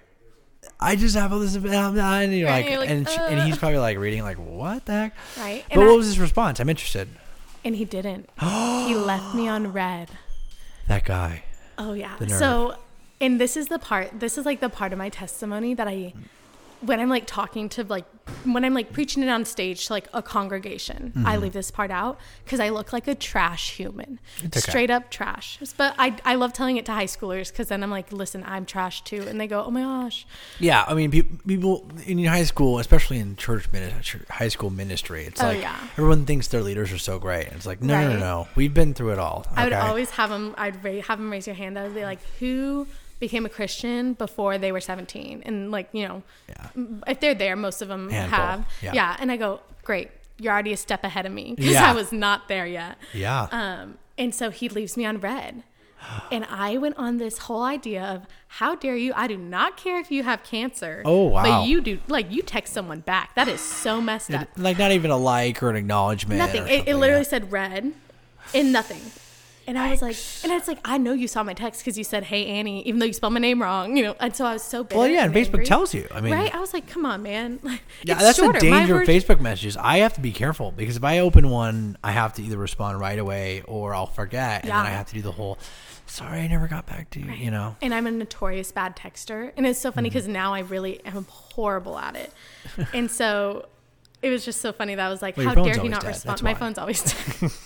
I 0.81 0.97
just 0.97 1.15
have 1.17 1.33
all 1.33 1.39
this, 1.39 1.55
and 1.55 1.65
you're 1.65 1.73
Right, 1.73 2.33
like, 2.65 2.69
you're 2.69 2.81
like, 2.81 2.91
and, 2.91 3.09
and 3.09 3.41
he's 3.49 3.57
probably 3.57 3.79
like 3.79 3.97
reading, 3.99 4.23
like, 4.25 4.37
what 4.37 4.85
the 4.85 4.93
heck? 4.93 5.15
right. 5.39 5.65
But 5.69 5.73
And, 5.79 5.81
what 5.87 5.93
I- 5.93 5.97
was 5.97 6.07
his 6.07 6.19
response? 6.19 6.59
I'm 6.61 6.69
interested. 6.69 7.09
and 7.65 7.77
he 7.77 7.85
didn't. 7.87 8.29
he 8.41 8.95
left 8.95 9.35
me 9.35 9.49
on 9.49 9.73
red. 9.73 10.11
That 10.89 11.05
guy. 11.05 11.45
Oh 11.79 11.93
yeah. 11.93 12.17
So, 12.39 12.77
and 13.21 13.41
this 13.41 13.57
is 13.57 13.69
the 13.69 13.79
part. 13.79 14.21
This 14.21 14.39
is 14.39 14.47
like 14.47 14.61
the 14.61 14.69
part 14.69 14.93
of 14.93 14.99
my 14.99 15.09
testimony 15.09 15.75
that 15.75 15.89
I, 15.89 16.13
when 16.81 17.01
I'm 17.01 17.09
like 17.09 17.27
talking 17.27 17.69
to 17.71 17.85
like, 17.85 18.05
when 18.45 18.65
I'm 18.65 18.75
like 18.75 18.93
preaching 18.93 19.23
it 19.23 19.29
on 19.29 19.45
stage 19.45 19.87
to 19.87 19.93
like 19.93 20.09
a 20.13 20.21
congregation, 20.23 21.13
Mm-hmm. 21.17 21.27
I 21.27 21.37
leave 21.37 21.53
this 21.53 21.71
part 21.71 21.91
out 21.91 22.19
because 22.45 22.59
I 22.61 22.69
look 22.71 22.93
like 22.93 23.07
a 23.09 23.15
trash 23.15 23.77
human, 23.77 24.19
okay. 24.45 24.61
straight 24.61 24.91
up 24.91 25.11
trash. 25.11 25.59
But 25.77 25.95
I 25.99 26.17
I 26.25 26.35
love 26.35 26.53
telling 26.53 26.77
it 26.77 26.85
to 26.87 26.93
high 26.93 27.07
schoolers 27.07 27.51
because 27.51 27.69
then 27.69 27.83
I'm 27.83 27.91
like, 27.91 28.13
listen, 28.13 28.43
I'm 28.47 28.67
trash 28.67 29.03
too, 29.03 29.25
and 29.29 29.41
they 29.41 29.47
go, 29.47 29.65
oh 29.65 29.71
my 29.71 29.83
gosh, 29.83 30.27
Yeah, 30.59 30.85
I 30.87 30.95
mean, 30.95 31.11
people 31.11 31.89
in 32.05 32.23
high 32.25 32.45
school, 32.45 32.79
especially 32.79 33.19
in 33.19 33.37
church 33.37 33.71
ministry, 33.73 34.21
high 34.29 34.49
school 34.49 34.71
ministry, 34.71 35.25
it's 35.25 35.41
Oh, 35.43 35.47
like 35.47 35.61
yeah. 35.61 35.77
everyone 35.93 36.27
thinks 36.27 36.49
their 36.49 36.63
leaders 36.63 36.93
are 36.93 36.99
so 36.99 37.19
great. 37.19 37.47
And 37.47 37.57
it's 37.57 37.67
like, 37.67 37.81
no, 37.83 38.01
no, 38.01 38.13
no, 38.15 38.19
no. 38.19 38.49
We've 38.57 38.75
been 38.75 38.93
through 38.95 39.13
it 39.13 39.19
all. 39.19 39.47
I 39.55 39.65
would 39.65 39.73
always 39.73 40.11
have 40.11 40.31
them. 40.31 40.55
I'd 40.59 40.83
ra- 40.85 41.01
have 41.03 41.19
them 41.19 41.31
raise 41.31 41.47
your 41.47 41.57
hand. 41.57 41.79
I 41.79 41.85
would 41.85 41.95
be 41.95 42.03
like, 42.05 42.21
who 42.41 42.87
became 43.19 43.47
a 43.47 43.49
Christian 43.49 44.13
before 44.15 44.59
they 44.59 44.73
were 44.73 44.81
17? 44.81 45.43
And 45.45 45.71
like, 45.71 45.89
you 45.93 46.07
know, 46.07 46.23
Yeah. 46.49 46.69
if 47.07 47.21
they're 47.21 47.35
there, 47.35 47.57
most 47.57 47.83
of 47.83 47.89
them 47.89 48.11
Handful, 48.11 48.39
have. 48.39 48.65
yeah. 48.83 48.93
Yeah. 48.95 49.17
And 49.19 49.31
I 49.33 49.37
go, 49.37 49.61
great, 49.85 50.11
you're 50.39 50.53
already 50.53 50.73
a 50.73 50.77
step 50.77 51.03
ahead 51.05 51.27
of 51.27 51.33
me 51.33 51.55
because 51.57 51.73
Yeah. 51.73 51.91
I 51.91 51.95
was 51.95 52.13
not 52.13 52.49
there 52.49 52.67
yet. 52.67 52.99
Yeah. 53.13 53.49
Um, 53.51 53.99
and 54.19 54.35
so 54.35 54.51
he 54.51 54.69
leaves 54.69 54.97
me 54.97 55.05
on 55.05 55.19
red. 55.21 55.63
And 56.31 56.45
I 56.45 56.77
went 56.77 56.97
on 56.99 57.17
this 57.17 57.39
whole 57.39 57.63
idea 57.65 58.03
of 58.05 58.27
how 58.49 58.75
dare 58.77 58.97
you? 58.97 59.13
I 59.17 59.27
do 59.27 59.37
not 59.37 59.77
care 59.77 59.99
if 59.99 60.11
you 60.11 60.23
have 60.23 60.43
cancer. 60.45 61.03
Oh, 61.05 61.25
wow. 61.25 61.43
But 61.43 61.67
you 61.69 61.81
do 61.81 61.99
like 62.07 62.31
you 62.31 62.43
text 62.43 62.73
someone 62.75 63.01
back. 63.01 63.35
That 63.35 63.49
is 63.49 63.61
so 63.61 64.01
messed 64.01 64.31
up. 64.33 64.49
Like 64.57 64.79
not 64.79 64.93
even 64.93 65.11
a 65.11 65.17
like 65.17 65.63
or 65.63 65.71
an 65.71 65.77
acknowledgement. 65.77 66.39
Nothing. 66.39 66.67
It, 66.69 66.87
it 66.89 66.97
literally 66.97 67.25
said 67.25 67.51
red 67.51 67.93
and 68.55 68.73
nothing. 68.73 69.01
And 69.69 69.77
I 69.79 69.91
was 69.91 70.01
like, 70.01 70.17
and 70.45 70.53
it's 70.53 70.69
like, 70.69 70.79
I 70.85 70.97
know 70.97 71.13
you 71.13 71.27
saw 71.27 71.43
my 71.43 71.53
text 71.55 71.81
because 71.81 71.99
you 71.99 72.05
said, 72.05 72.23
"Hey 72.25 72.47
Annie," 72.47 72.83
even 72.87 73.01
though 73.01 73.07
you 73.07 73.13
spelled 73.13 73.33
my 73.33 73.41
name 73.41 73.61
wrong, 73.61 73.97
you 73.97 74.05
know. 74.05 74.15
And 74.21 74.35
so 74.35 74.45
I 74.47 74.53
was 74.53 74.63
so 74.63 74.85
bitter. 74.85 74.99
Well, 74.99 75.09
yeah, 75.09 75.25
and 75.25 75.35
and 75.37 75.45
Facebook 75.47 75.55
angry. 75.55 75.67
tells 75.67 75.93
you. 75.95 76.07
I 76.15 76.21
mean, 76.21 76.33
right? 76.33 76.55
I 76.55 76.61
was 76.61 76.73
like, 76.73 76.87
come 76.87 77.05
on, 77.05 77.23
man. 77.23 77.59
Like, 77.65 77.83
Yeah, 78.05 78.15
it's 78.15 78.23
that's 78.23 78.39
shorter. 78.39 78.61
the 78.61 78.71
My 78.71 78.79
danger 78.81 79.01
of 79.01 79.07
version- 79.07 79.21
Facebook 79.21 79.41
messages. 79.41 79.77
I 79.77 79.99
have 79.99 80.15
to 80.15 80.21
be 80.21 80.31
careful 80.33 80.71
because 80.71 80.97
if 80.97 81.03
I 81.05 81.19
open 81.19 81.51
one, 81.51 81.99
I 82.05 82.13
have 82.13 82.33
to 82.35 82.43
either 82.43 82.57
respond 82.57 83.01
right 83.01 83.19
away 83.19 83.63
or 83.67 83.93
I'll 83.95 84.07
forget, 84.07 84.63
and 84.63 84.71
then 84.71 84.77
I 84.79 84.91
have 84.91 85.07
to 85.09 85.15
do 85.15 85.23
the 85.23 85.33
whole. 85.33 85.59
Sorry, 86.09 86.41
I 86.43 86.47
never 86.47 86.69
got 86.69 86.87
back 86.87 87.11
to 87.11 87.21
you. 87.21 87.33
You 87.33 87.51
know. 87.51 87.75
And 87.83 87.93
I'm 87.93 88.07
a 88.07 88.13
notorious 88.13 88.71
bad 88.71 88.97
texter. 88.97 89.51
And 89.57 89.67
it's 89.67 89.81
so 89.81 89.91
funny 89.91 90.09
Mm-hmm. 90.11 90.15
because 90.15 90.29
now 90.29 90.55
I 90.55 90.61
really 90.61 91.05
am 91.05 91.27
horrible 91.29 91.99
at 91.99 92.15
it. 92.15 92.33
and 92.95 93.11
so 93.11 93.67
it 94.23 94.31
was 94.31 94.45
just 94.45 94.61
so 94.61 94.73
funny 94.73 94.95
that 94.95 95.05
I 95.05 95.09
was 95.11 95.23
like, 95.23 95.37
Well, 95.37 95.45
your 95.45 95.51
how 95.51 95.55
phone's 95.57 95.67
dare 95.67 95.75
he 95.75 95.79
always 95.81 95.91
not 95.91 96.03
dead. 96.03 96.09
respond? 96.09 96.31
That's 96.33 96.43
My 96.43 96.53
why. 96.53 96.59
phone's 96.61 96.79
always 96.79 97.03
dead. 97.03 97.51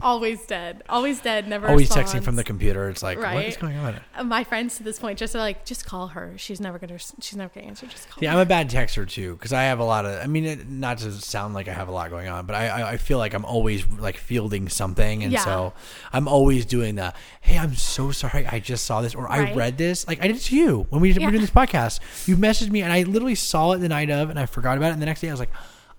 always 0.00 0.44
dead. 0.46 0.82
Always 0.88 1.20
dead. 1.20 1.48
Never 1.48 1.68
Always 1.68 1.88
responds. 1.88 2.12
texting 2.12 2.22
from 2.24 2.36
the 2.36 2.44
computer. 2.44 2.88
It's 2.88 3.02
like, 3.02 3.18
what 3.18 3.24
Right. 3.26 3.48
is 3.48 3.56
going 3.56 3.76
on? 3.76 4.00
Uh, 4.16 4.24
My 4.24 4.44
friends 4.44 4.76
to 4.76 4.82
this 4.82 4.98
point 4.98 5.18
just 5.18 5.34
are 5.34 5.38
like, 5.38 5.64
just 5.64 5.84
call 5.86 6.08
her. 6.08 6.34
She's 6.36 6.60
never 6.60 6.78
gonna. 6.78 6.98
She's 6.98 7.36
never 7.36 7.52
gonna 7.54 7.66
answer. 7.66 7.86
Just 7.86 8.08
call. 8.10 8.22
Yeah, 8.22 8.30
her. 8.32 8.36
I'm 8.38 8.42
a 8.42 8.46
bad 8.46 8.70
texter 8.70 9.08
too 9.08 9.34
because 9.34 9.52
I 9.52 9.64
have 9.64 9.78
a 9.78 9.84
lot 9.84 10.04
of. 10.04 10.20
I 10.22 10.26
mean, 10.26 10.44
it, 10.44 10.68
not 10.68 10.98
to 10.98 11.12
sound 11.12 11.54
like 11.54 11.68
I 11.68 11.72
have 11.72 11.88
a 11.88 11.92
lot 11.92 12.10
going 12.10 12.28
on, 12.28 12.46
but 12.46 12.54
I, 12.56 12.68
I, 12.68 12.90
I 12.92 12.96
feel 12.96 13.18
like 13.18 13.34
I'm 13.34 13.44
always 13.44 13.86
like 13.98 14.16
fielding 14.16 14.68
something, 14.68 15.22
and 15.22 15.32
Yeah. 15.32 15.44
so 15.44 15.72
I'm 16.12 16.28
always 16.28 16.66
doing 16.66 16.96
the. 16.96 17.12
Hey, 17.40 17.58
I'm 17.58 17.74
so 17.74 18.10
sorry. 18.12 18.46
I 18.46 18.58
just 18.60 18.84
saw 18.84 19.00
this, 19.02 19.14
or 19.14 19.30
I 19.30 19.52
read 19.54 19.78
this. 19.78 20.06
Like 20.06 20.22
I 20.22 20.28
did 20.28 20.40
to 20.40 20.56
you 20.56 20.86
when 20.90 21.00
we 21.00 21.12
Yeah. 21.12 21.24
were 21.24 21.30
doing 21.30 21.40
this 21.42 21.50
podcast. 21.50 22.00
You 22.28 22.36
messaged 22.36 22.70
me, 22.70 22.82
and 22.82 22.92
I 22.92 23.02
literally 23.02 23.34
saw 23.34 23.72
it 23.72 23.78
the 23.78 23.88
night 23.88 24.10
of, 24.10 24.30
and 24.30 24.38
I 24.38 24.46
forgot 24.46 24.76
about 24.76 24.88
it. 24.90 24.92
And 24.94 25.02
the 25.02 25.06
next 25.06 25.20
day, 25.20 25.28
I 25.28 25.32
was 25.32 25.40
like. 25.40 25.50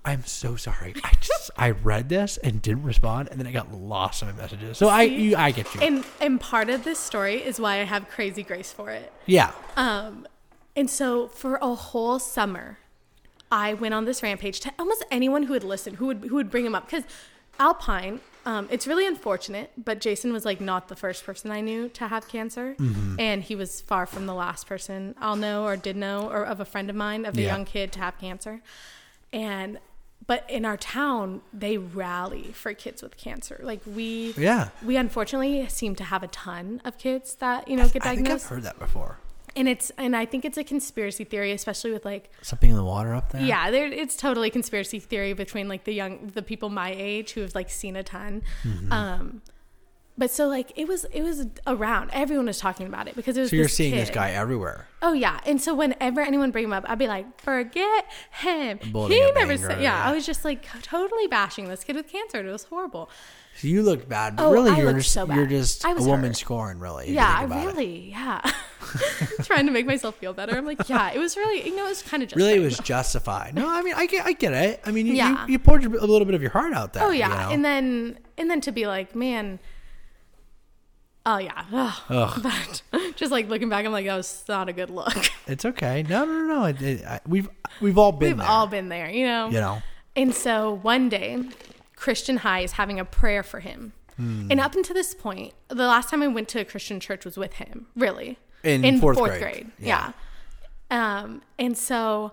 I'm 0.07 0.23
so 0.25 0.55
sorry. 0.55 0.95
I 1.03 1.11
just 1.19 1.51
I 1.57 1.71
read 1.71 2.09
this 2.09 2.37
and 2.37 2.61
didn't 2.61 2.83
respond, 2.83 3.27
and 3.29 3.39
then 3.39 3.45
I 3.47 3.51
got 3.51 3.73
lost 3.73 4.21
in 4.21 4.29
my 4.29 4.33
messages. 4.35 4.77
So 4.77 4.87
I 4.89 5.07
See? 5.07 5.15
you, 5.29 5.35
I 5.35 5.51
get 5.51 5.73
you. 5.75 5.81
And 5.81 6.05
and 6.21 6.39
part 6.41 6.69
of 6.69 6.83
this 6.83 6.97
story 6.97 7.35
is 7.43 7.59
why 7.59 7.81
I 7.81 7.83
have 7.83 8.07
crazy 8.09 8.41
grace 8.43 8.71
for 8.71 8.89
it. 8.89 9.11
yeah, 9.25 9.51
Um, 9.75 10.25
and 10.75 10.89
so 10.89 11.27
for 11.27 11.55
a 11.61 11.73
whole 11.75 12.19
summer, 12.19 12.77
I 13.51 13.73
went 13.73 13.93
on 13.93 14.05
this 14.05 14.23
rampage 14.23 14.59
to 14.61 14.71
almost 14.79 15.03
anyone 15.11 15.43
who 15.43 15.53
would 15.53 15.63
listen, 15.63 15.95
who 15.95 16.05
would 16.07 16.23
who 16.29 16.35
would 16.35 16.49
bring 16.49 16.65
him 16.65 16.73
up 16.73 16.85
because 16.89 17.03
Alpine. 17.59 18.19
Um, 18.45 18.69
it's 18.71 18.87
really 18.87 19.05
unfortunate, 19.05 19.71
but 19.77 19.99
Jason 19.99 20.31
was 20.31 20.45
like 20.45 20.61
not 20.61 20.87
the 20.87 20.95
first 20.95 21.25
person 21.25 21.51
I 21.51 21.59
knew 21.59 21.89
to 21.89 22.07
have 22.07 22.29
cancer, 22.29 22.75
Mm-hmm. 22.79 23.19
and 23.19 23.43
he 23.43 23.55
was 23.55 23.81
far 23.81 24.05
from 24.05 24.25
the 24.25 24.33
last 24.33 24.67
person 24.67 25.15
I'll 25.19 25.35
know 25.35 25.65
or 25.65 25.75
did 25.75 25.97
know 25.97 26.29
or 26.31 26.43
of 26.45 26.61
a 26.61 26.65
friend 26.65 26.89
of 26.89 26.95
mine 26.95 27.25
of 27.25 27.37
a 27.37 27.41
Yeah. 27.41 27.47
young 27.53 27.65
kid 27.65 27.91
to 27.93 27.99
have 27.99 28.17
cancer, 28.19 28.61
and. 29.33 29.79
But 30.27 30.43
in 30.49 30.65
our 30.65 30.75
town, 30.75 31.41
they 31.53 31.77
rally 31.77 32.51
for 32.51 32.73
kids 32.73 33.01
with 33.01 33.15
cancer. 33.15 33.59
Like 33.63 33.81
we, 33.85 34.33
yeah. 34.37 34.69
we 34.85 34.97
unfortunately 34.97 35.65
seem 35.69 35.95
to 35.95 36.03
have 36.03 36.21
a 36.21 36.27
ton 36.27 36.81
of 36.83 36.97
kids 36.97 37.35
that 37.35 37.67
you 37.69 37.77
know 37.77 37.87
get 37.87 38.03
diagnosed 38.03 38.05
I 38.05 38.15
think 38.15 38.29
I've 38.29 38.43
heard 38.43 38.63
that 38.63 38.77
before. 38.77 39.19
and 39.55 39.69
it's 39.69 39.89
and 39.97 40.15
I 40.15 40.25
think 40.25 40.43
it's 40.43 40.57
a 40.57 40.65
conspiracy 40.65 41.23
theory, 41.23 41.53
especially 41.53 41.91
with 41.91 42.03
like 42.03 42.29
Something 42.41 42.71
in 42.71 42.75
the 42.75 42.83
water 42.83 43.15
up 43.15 43.31
there. 43.31 43.41
yeah, 43.41 43.71
there 43.71 43.87
it's 43.87 44.17
totally 44.17 44.49
conspiracy 44.49 44.99
theory 44.99 45.31
between 45.31 45.69
like 45.69 45.85
the 45.85 45.93
young 45.93 46.27
the 46.33 46.41
people 46.41 46.69
my 46.69 46.93
age 46.95 47.31
who 47.31 47.41
have 47.41 47.55
like 47.55 47.69
seen 47.69 47.95
a 47.95 48.03
ton. 48.03 48.43
Mm-hmm. 48.63 48.91
Um, 48.91 49.41
but 50.17 50.31
so 50.31 50.47
like 50.47 50.71
it 50.75 50.87
was 50.87 51.05
it 51.13 51.21
was 51.21 51.45
around 51.67 52.09
everyone 52.13 52.47
was 52.47 52.59
talking 52.59 52.87
about 52.87 53.07
it 53.07 53.15
because 53.15 53.37
it 53.37 53.41
was 53.41 53.49
So 53.51 53.55
you're 53.55 53.67
seeing 53.67 53.95
this 53.95 54.09
guy 54.09 54.31
everywhere. 54.31 54.87
Oh 55.01 55.13
yeah, 55.13 55.39
and 55.45 55.61
so 55.61 55.75
whenever 55.75 56.21
anyone 56.21 56.51
bring 56.51 56.63
him 56.65 56.73
up, 56.73 56.83
I'd 56.87 56.97
be 56.97 57.07
like, 57.07 57.39
forget 57.39 58.05
him. 58.31 58.79
He 58.81 59.31
never 59.35 59.55
said. 59.57 59.81
Yeah. 59.81 60.03
I 60.03 60.11
was 60.11 60.25
just 60.25 60.43
like 60.43 60.65
totally 60.81 61.27
bashing 61.27 61.67
this 61.69 61.83
kid 61.83 61.95
with 61.95 62.07
cancer. 62.07 62.39
It 62.47 62.51
was 62.51 62.63
horrible. 62.63 63.09
So 63.57 63.67
you 63.67 63.81
looked 63.83 64.07
bad, 64.07 64.35
but 64.35 64.45
Oh, 64.47 64.51
really 64.53 64.71
I 64.71 64.77
you're 64.77 64.93
just 64.93 65.11
so 65.11 65.25
you're 65.33 65.45
just 65.47 65.83
I 65.85 65.91
a 65.91 65.95
was 65.95 66.05
woman 66.05 66.27
hurt. 66.27 66.37
scorn, 66.37 66.79
really. 66.79 67.11
yeah, 67.11 67.39
think 67.39 67.51
about 67.51 67.63
it. 67.63 67.67
really. 67.67 68.09
Yeah, 68.11 68.41
trying 69.43 69.65
to 69.65 69.71
make 69.71 69.85
myself 69.85 70.15
feel 70.17 70.33
better. 70.33 70.55
I'm 70.57 70.65
like, 70.65 70.87
yeah, 70.89 71.11
it 71.11 71.19
was 71.19 71.35
really. 71.37 71.67
You 71.67 71.75
know, 71.75 71.85
it 71.85 71.89
was 71.89 72.01
kind 72.03 72.23
of 72.23 72.31
Really, 72.35 72.53
it 72.55 72.59
was 72.59 72.77
justified. 72.83 73.55
No, 73.55 73.67
I 73.69 73.81
mean, 73.81 73.93
I 73.95 74.05
get, 74.05 74.25
I 74.25 74.33
get 74.33 74.53
it. 74.53 74.81
I 74.85 74.91
mean, 74.91 75.05
you, 75.07 75.13
Yeah. 75.13 75.45
you, 75.47 75.53
you 75.53 75.59
poured 75.59 75.83
your- 75.83 75.95
a 75.97 76.05
little 76.05 76.25
bit 76.25 76.35
of 76.35 76.41
your 76.41 76.51
heart 76.51 76.73
out 76.73 76.93
there. 76.93 77.03
Oh 77.03 77.09
yeah, 77.11 77.29
you 77.29 77.35
know? 77.35 77.49
and 77.53 77.65
then 77.65 78.19
and 78.37 78.49
then 78.49 78.61
to 78.61 78.71
be 78.71 78.85
like, 78.87 79.15
man, 79.15 79.59
oh 81.27 81.37
yeah, 81.37 81.63
Ugh. 81.71 81.93
Ugh. 82.09 82.39
but 82.41 82.81
just 83.15 83.31
like 83.31 83.47
looking 83.49 83.69
back, 83.69 83.85
I'm 83.85 83.91
like, 83.91 84.07
that 84.07 84.15
was 84.15 84.43
not 84.49 84.67
a 84.69 84.73
good 84.73 84.89
look. 84.89 85.15
it's 85.47 85.65
okay. 85.65 86.01
No, 86.03 86.25
no, 86.25 86.33
no, 86.33 86.43
no. 86.59 86.63
It, 86.65 86.81
it, 86.81 87.05
I, 87.05 87.19
we've 87.27 87.47
we've 87.81 87.97
all 87.99 88.11
been 88.11 88.29
We've 88.29 88.37
there. 88.37 88.47
all 88.47 88.65
been 88.67 88.89
there, 88.89 89.09
you 89.09 89.25
know. 89.27 89.47
you 89.47 89.59
know. 89.59 89.81
And 90.15 90.33
so 90.33 90.73
one 90.81 91.09
day, 91.09 91.43
Christian 91.95 92.37
High 92.37 92.61
is 92.61 92.71
having 92.71 92.99
a 92.99 93.05
prayer 93.05 93.43
for 93.43 93.59
him. 93.59 93.93
Hmm. 94.15 94.47
And 94.49 94.59
up 94.59 94.73
until 94.75 94.95
this 94.95 95.13
point, 95.13 95.53
the 95.67 95.85
last 95.85 96.09
time 96.09 96.23
I 96.23 96.27
went 96.27 96.47
to 96.49 96.59
a 96.59 96.65
Christian 96.65 96.99
church 96.99 97.23
was 97.23 97.37
with 97.37 97.53
him, 97.53 97.85
really. 97.95 98.39
In 98.63 98.99
fourth 98.99 99.17
fourth 99.17 99.39
grade. 99.39 99.69
Yeah. 99.79 100.13
Um, 100.89 101.43
and 101.59 101.77
so 101.77 102.31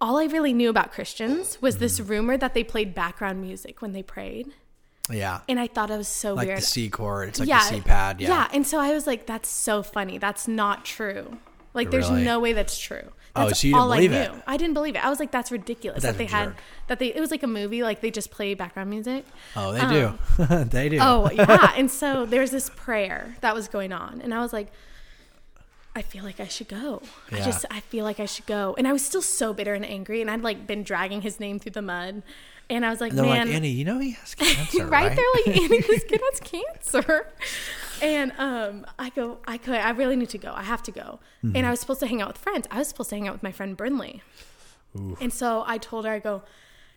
all 0.00 0.18
I 0.18 0.24
really 0.24 0.54
knew 0.54 0.70
about 0.70 0.92
Christians 0.92 1.60
was 1.60 1.74
Hmm. 1.74 1.80
this 1.80 2.00
rumor 2.00 2.36
that 2.38 2.54
they 2.54 2.64
played 2.64 2.94
background 2.94 3.42
music 3.42 3.82
when 3.82 3.92
they 3.92 4.02
prayed. 4.02 4.52
Yeah. 5.10 5.40
And 5.48 5.58
I 5.60 5.66
thought 5.66 5.90
it 5.90 5.96
was 5.96 6.08
so 6.08 6.34
Like 6.34 6.46
weird. 6.48 6.58
the 6.58 6.62
C 6.62 6.88
chord. 6.88 7.28
It's 7.30 7.40
like 7.40 7.48
the 7.48 7.60
C 7.60 7.80
pad. 7.80 8.20
Yeah. 8.20 8.28
Yeah. 8.28 8.48
And 8.52 8.66
so 8.66 8.78
I 8.78 8.92
was 8.92 9.06
like, 9.06 9.26
that's 9.26 9.48
so 9.48 9.82
funny. 9.82 10.18
That's 10.18 10.46
not 10.48 10.84
true. 10.84 11.38
Like, 11.74 11.90
there's 11.90 12.10
Really? 12.10 12.24
no 12.24 12.40
way 12.40 12.52
that's 12.52 12.78
true. 12.78 13.10
Oh, 13.36 13.48
so 13.52 13.66
you 13.68 13.72
didn't 13.74 13.80
all 13.82 13.88
believe 13.94 14.12
I 14.12 14.16
it? 14.16 14.32
knew. 14.32 14.42
I 14.46 14.56
didn't 14.56 14.74
believe 14.74 14.96
it. 14.96 15.04
I 15.04 15.08
was 15.08 15.20
like, 15.20 15.30
that's 15.30 15.52
ridiculous 15.52 16.02
But 16.02 16.08
that 16.12 16.18
they 16.18 16.24
that's 16.24 16.32
had 16.32 16.48
absurd. 16.48 16.62
that 16.88 16.98
they. 16.98 17.14
It 17.14 17.20
was 17.20 17.30
like 17.30 17.44
a 17.44 17.46
movie. 17.46 17.82
Like 17.84 18.00
they 18.00 18.10
just 18.10 18.32
play 18.32 18.54
background 18.54 18.90
music. 18.90 19.24
Oh, 19.54 19.72
they 19.72 19.80
do. 19.88 20.18
Um, 20.52 20.68
they 20.68 20.88
do. 20.88 20.98
Oh 21.00 21.30
yeah. 21.34 21.72
and 21.76 21.88
so 21.88 22.26
there's 22.26 22.50
this 22.50 22.70
prayer 22.74 23.36
that 23.40 23.54
was 23.54 23.68
going 23.68 23.92
on, 23.92 24.20
and 24.20 24.34
I 24.34 24.40
was 24.40 24.52
like, 24.52 24.72
I 25.94 26.02
feel 26.02 26.24
like 26.24 26.40
I 26.40 26.48
should 26.48 26.68
go. 26.68 27.02
I 27.30 27.36
Yeah. 27.38 27.44
just 27.44 27.64
I 27.70 27.80
feel 27.80 28.04
like 28.04 28.18
I 28.18 28.26
should 28.26 28.46
go, 28.46 28.74
and 28.76 28.88
I 28.88 28.92
was 28.92 29.04
still 29.04 29.22
so 29.22 29.52
bitter 29.52 29.74
and 29.74 29.84
angry, 29.86 30.20
and 30.20 30.28
I'd 30.28 30.42
like 30.42 30.66
been 30.66 30.82
dragging 30.82 31.22
his 31.22 31.38
name 31.38 31.60
through 31.60 31.72
the 31.72 31.82
mud, 31.82 32.22
and 32.70 32.86
I 32.86 32.90
was 32.90 33.00
like, 33.00 33.10
And 33.10 33.18
they're 33.18 33.26
man, 33.26 33.46
like, 33.48 33.56
Ani, 33.56 33.68
you 33.68 33.84
know 33.84 33.98
he 33.98 34.12
has 34.12 34.34
cancer, 34.36 34.86
right? 34.86 35.08
right? 35.08 35.16
They're 35.16 35.54
like, 35.54 35.60
Ani, 35.62 35.80
this 35.82 36.04
kid 36.04 36.20
has 36.30 36.40
cancer. 36.44 37.26
And 38.02 38.32
um, 38.38 38.86
I 38.98 39.10
go, 39.10 39.38
I 39.46 39.58
could, 39.58 39.74
I 39.74 39.90
really 39.90 40.16
need 40.16 40.30
to 40.30 40.38
go. 40.38 40.52
I 40.54 40.62
have 40.62 40.82
to 40.84 40.90
go. 40.92 41.20
Mm-hmm. 41.44 41.56
And 41.56 41.66
I 41.66 41.70
was 41.70 41.80
supposed 41.80 42.00
to 42.00 42.06
hang 42.06 42.22
out 42.22 42.28
with 42.28 42.38
friends. 42.38 42.66
I 42.70 42.78
was 42.78 42.88
supposed 42.88 43.10
to 43.10 43.16
hang 43.16 43.28
out 43.28 43.34
with 43.34 43.42
my 43.42 43.52
friend 43.52 43.76
Brinley. 43.76 44.22
And 45.20 45.32
so 45.32 45.62
I 45.66 45.78
told 45.78 46.04
her, 46.06 46.10
I 46.12 46.18
go, 46.18 46.42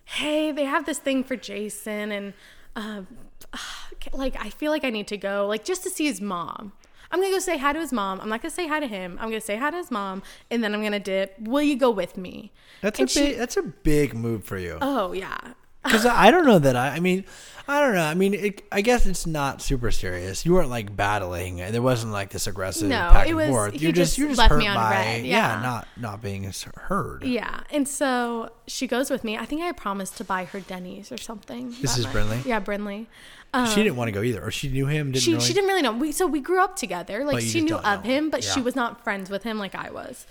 hey, 0.06 0.52
they 0.52 0.64
have 0.64 0.86
this 0.86 0.98
thing 0.98 1.24
for 1.24 1.36
Jason, 1.36 2.12
and 2.12 2.34
um, 2.76 3.06
like 4.14 4.36
I 4.44 4.50
feel 4.50 4.72
like 4.72 4.84
I 4.84 4.90
need 4.90 5.08
to 5.08 5.18
go, 5.18 5.46
like 5.48 5.64
just 5.64 5.84
to 5.84 5.90
see 5.92 6.06
his 6.06 6.20
mom. 6.20 6.72
I'm 7.12 7.22
gonna 7.22 7.32
go 7.32 7.38
say 7.40 7.60
hi 7.60 7.72
to 7.74 7.80
his 7.80 7.94
mom. 7.94 8.20
I'm 8.20 8.30
not 8.30 8.42
gonna 8.42 8.50
say 8.50 8.68
hi 8.68 8.80
to 8.80 8.88
him. 8.88 9.20
I'm 9.22 9.30
gonna 9.30 9.42
say 9.42 9.58
hi 9.58 9.70
to 9.70 9.78
his 9.78 9.92
mom, 9.92 10.24
and 10.50 10.64
then 10.64 10.74
I'm 10.74 10.82
gonna 10.82 11.00
dip. 11.00 11.36
Will 11.40 11.62
you 11.62 11.76
go 11.76 11.92
with 11.92 12.18
me? 12.18 12.52
That's 12.82 13.00
And 13.00 13.08
a 13.08 13.12
she- 13.12 13.20
big. 13.28 13.38
That's 13.38 13.58
a 13.58 13.62
big 13.62 14.16
move 14.16 14.44
for 14.44 14.58
you. 14.58 14.80
Oh 14.82 15.12
yeah, 15.12 15.38
Because 15.84 16.06
I 16.06 16.32
don't 16.32 16.46
know 16.46 16.60
that 16.60 16.76
I. 16.76 16.90
I 16.96 17.00
mean, 17.00 17.26
I 17.68 17.80
don't 17.80 17.96
know. 17.96 18.04
I 18.04 18.14
mean, 18.14 18.34
it, 18.34 18.62
I 18.72 18.82
guess 18.82 19.06
it's 19.06 19.26
not 19.26 19.62
super 19.62 19.90
serious. 19.92 20.46
You 20.46 20.54
weren't 20.54 20.70
like 20.70 20.96
battling. 20.96 21.58
There 21.58 21.82
wasn't 21.82 22.12
like 22.12 22.30
this 22.30 22.46
aggressive 22.48 22.90
No, 22.90 22.98
back 23.12 23.26
it 23.28 23.30
and 23.30 23.38
was- 23.38 23.48
forth. 23.50 23.82
You're 23.82 23.92
just 23.94 24.12
just 24.12 24.18
you're 24.18 24.28
just 24.30 24.38
left 24.38 24.52
hurt 24.52 24.60
me 24.60 24.68
on 24.68 24.76
by 24.76 24.92
red, 24.92 25.26
yeah. 25.26 25.56
yeah. 25.56 25.62
not 25.62 25.88
not 25.98 26.22
being 26.22 26.52
heard. 26.76 27.24
Yeah, 27.24 27.62
and 27.72 27.88
so 27.88 28.52
she 28.68 28.86
goes 28.88 29.10
with 29.10 29.24
me. 29.24 29.38
I 29.38 29.46
think 29.46 29.62
I 29.62 29.72
promised 29.72 30.18
to 30.18 30.24
buy 30.24 30.46
her 30.46 30.60
Denny's 30.60 31.12
or 31.12 31.18
something. 31.18 31.74
This 31.82 31.98
is 31.98 32.06
night. 32.06 32.14
Brinley? 32.16 32.46
Yeah, 32.46 32.60
Brinley. 32.60 33.08
Um, 33.56 33.68
she 33.68 33.84
didn't 33.84 33.98
want 33.98 34.08
to 34.08 34.12
go 34.12 34.24
either, 34.24 34.44
or 34.44 34.50
she 34.50 34.68
knew 34.68 34.88
him. 34.88 35.12
Didn't 35.12 35.24
she 35.24 35.34
really, 35.34 35.46
she 35.46 35.54
didn't 35.54 35.68
really 35.70 35.84
know. 35.84 35.94
We 35.94 36.12
so 36.12 36.26
we 36.26 36.42
grew 36.42 36.62
up 36.62 36.76
together. 36.76 37.24
Like 37.24 37.42
she 37.44 37.62
knew 37.62 37.76
of 37.76 38.04
him, 38.04 38.30
but 38.30 38.44
she 38.44 38.50
Yeah. 38.50 38.56
Mm. 38.58 38.64
was 38.66 38.76
not 38.76 39.04
friends 39.04 39.30
with 39.30 39.44
him 39.44 39.58
like 39.60 39.76
I 39.76 39.92
was. 39.92 40.26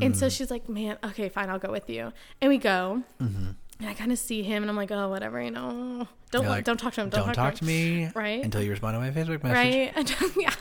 And 0.00 0.16
so 0.16 0.28
she's 0.30 0.50
like, 0.50 0.66
"Man, 0.68 0.96
okay, 1.04 1.28
fine, 1.28 1.50
I'll 1.50 1.58
go 1.58 1.70
with 1.70 1.88
you." 1.90 2.12
And 2.40 2.48
we 2.50 2.58
go. 2.58 3.02
And 3.84 3.90
I 3.90 3.92
kind 3.94 4.12
of 4.12 4.18
see 4.18 4.42
him, 4.42 4.62
and 4.62 4.70
I'm 4.70 4.78
like, 4.78 4.90
"Oh, 4.90 5.10
whatever, 5.10 5.42
you 5.42 5.50
know. 5.50 6.08
Don't 6.30 6.46
like, 6.46 6.64
don't 6.64 6.78
talk 6.78 6.94
to 6.94 7.02
him. 7.02 7.10
Don't, 7.10 7.26
Don't 7.26 7.34
talk 7.34 7.56
to 7.56 7.64
me, 7.66 8.08
Right. 8.14 8.42
Until 8.42 8.62
you 8.62 8.70
respond 8.70 8.94
to 8.94 8.98
my 8.98 9.10
Facebook 9.10 9.42
message. 9.42 9.94
Right? 9.94 10.36
yeah. 10.38 10.54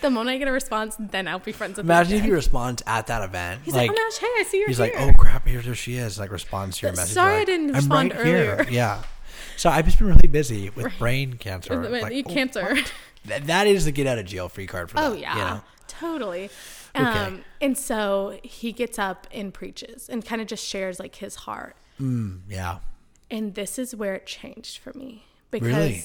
The 0.00 0.08
moment 0.08 0.34
I 0.34 0.38
get 0.38 0.48
a 0.48 0.52
response, 0.52 0.96
then 0.98 1.28
I'll 1.28 1.38
be 1.40 1.52
friends 1.52 1.76
with 1.76 1.84
him. 1.84 1.90
Imagine 1.90 2.16
if 2.20 2.24
he 2.24 2.30
responds 2.30 2.82
at 2.86 3.08
that 3.08 3.22
event. 3.22 3.60
He's 3.66 3.74
like, 3.74 3.90
like, 3.90 3.98
"Oh, 4.00 4.02
Nash, 4.02 4.18
hey, 4.18 4.26
I 4.28 4.44
see 4.48 4.60
you're 4.60 4.68
he's 4.68 4.78
here." 4.78 4.86
like, 4.86 4.94
oh 4.98 5.12
crap, 5.12 5.46
here's 5.46 5.66
where 5.66 5.74
she 5.74 5.96
is. 5.96 6.18
Like 6.18 6.32
responds 6.32 6.78
to 6.78 6.86
your 6.86 6.96
message. 6.96 7.12
sorry 7.12 7.32
You're 7.32 7.42
I 7.42 7.44
didn't 7.44 7.72
respond 7.74 8.14
right 8.14 8.24
here." 8.24 8.54
earlier. 8.58 8.66
Yeah. 8.70 9.02
So 9.58 9.68
I've 9.68 9.84
just 9.84 9.98
been 9.98 10.08
really 10.08 10.26
busy 10.28 10.70
with 10.70 10.90
brain 10.98 11.34
cancer. 11.34 11.78
With- 11.78 11.90
Like, 12.02 12.14
you 12.14 12.22
oh, 12.24 12.32
cancer. 12.32 12.78
That 13.26 13.66
is 13.66 13.84
the 13.84 13.92
get 13.92 14.06
out 14.06 14.16
of 14.16 14.24
jail 14.24 14.48
free 14.48 14.66
card 14.66 14.88
for 14.88 14.96
that. 14.96 15.12
Oh 15.12 15.12
yeah, 15.12 15.34
You 15.34 15.40
know? 15.40 15.60
totally. 15.86 16.44
Okay. 16.96 17.04
Um, 17.04 17.44
and 17.60 17.76
so 17.76 18.38
he 18.42 18.72
gets 18.72 18.98
up 18.98 19.26
and 19.34 19.52
preaches 19.52 20.08
and 20.08 20.24
kind 20.24 20.40
of 20.40 20.46
just 20.48 20.64
shares 20.66 20.98
like 20.98 21.16
his 21.16 21.34
heart. 21.34 21.76
Mm, 22.00 22.40
yeah. 22.48 22.78
And 23.30 23.54
this 23.54 23.78
is 23.78 23.94
where 23.94 24.14
it 24.14 24.26
changed 24.26 24.78
for 24.78 24.92
me 24.92 25.24
because 25.50 25.68
Really? 25.68 26.04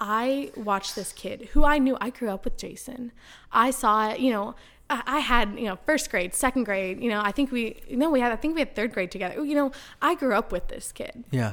I 0.00 0.50
watched 0.56 0.94
this 0.96 1.12
kid 1.12 1.48
who 1.52 1.64
I 1.64 1.78
knew 1.78 1.96
I 2.00 2.10
grew 2.10 2.30
up 2.30 2.44
with 2.44 2.56
Jason. 2.56 3.12
I 3.52 3.70
saw 3.70 4.10
it, 4.10 4.20
you 4.20 4.30
know, 4.32 4.54
I 4.90 5.20
had, 5.20 5.58
you 5.58 5.64
know, 5.64 5.78
first 5.86 6.10
grade, 6.10 6.34
second 6.34 6.64
grade, 6.64 7.00
you 7.02 7.08
know, 7.08 7.20
I 7.24 7.32
think 7.32 7.50
we, 7.50 7.80
no, 7.90 8.10
we 8.10 8.20
had, 8.20 8.32
I 8.32 8.36
think 8.36 8.54
we 8.54 8.60
had 8.60 8.74
third 8.76 8.92
grade 8.92 9.10
together. 9.10 9.42
You 9.44 9.54
know, 9.54 9.72
I 10.02 10.14
grew 10.14 10.34
up 10.34 10.52
with 10.52 10.68
this 10.68 10.92
kid 10.92 11.24
Yeah. 11.30 11.52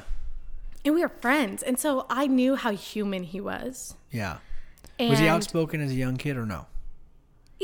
and 0.84 0.94
we 0.94 1.00
were 1.02 1.08
friends. 1.08 1.62
And 1.62 1.78
so 1.78 2.04
I 2.10 2.26
knew 2.26 2.56
how 2.56 2.72
human 2.72 3.22
he 3.22 3.40
was. 3.40 3.94
Yeah. 4.10 4.38
And 4.98 5.10
Was 5.10 5.18
he 5.18 5.28
outspoken 5.28 5.80
as 5.80 5.90
a 5.90 5.94
young 5.94 6.16
kid 6.16 6.36
or 6.36 6.44
no? 6.46 6.66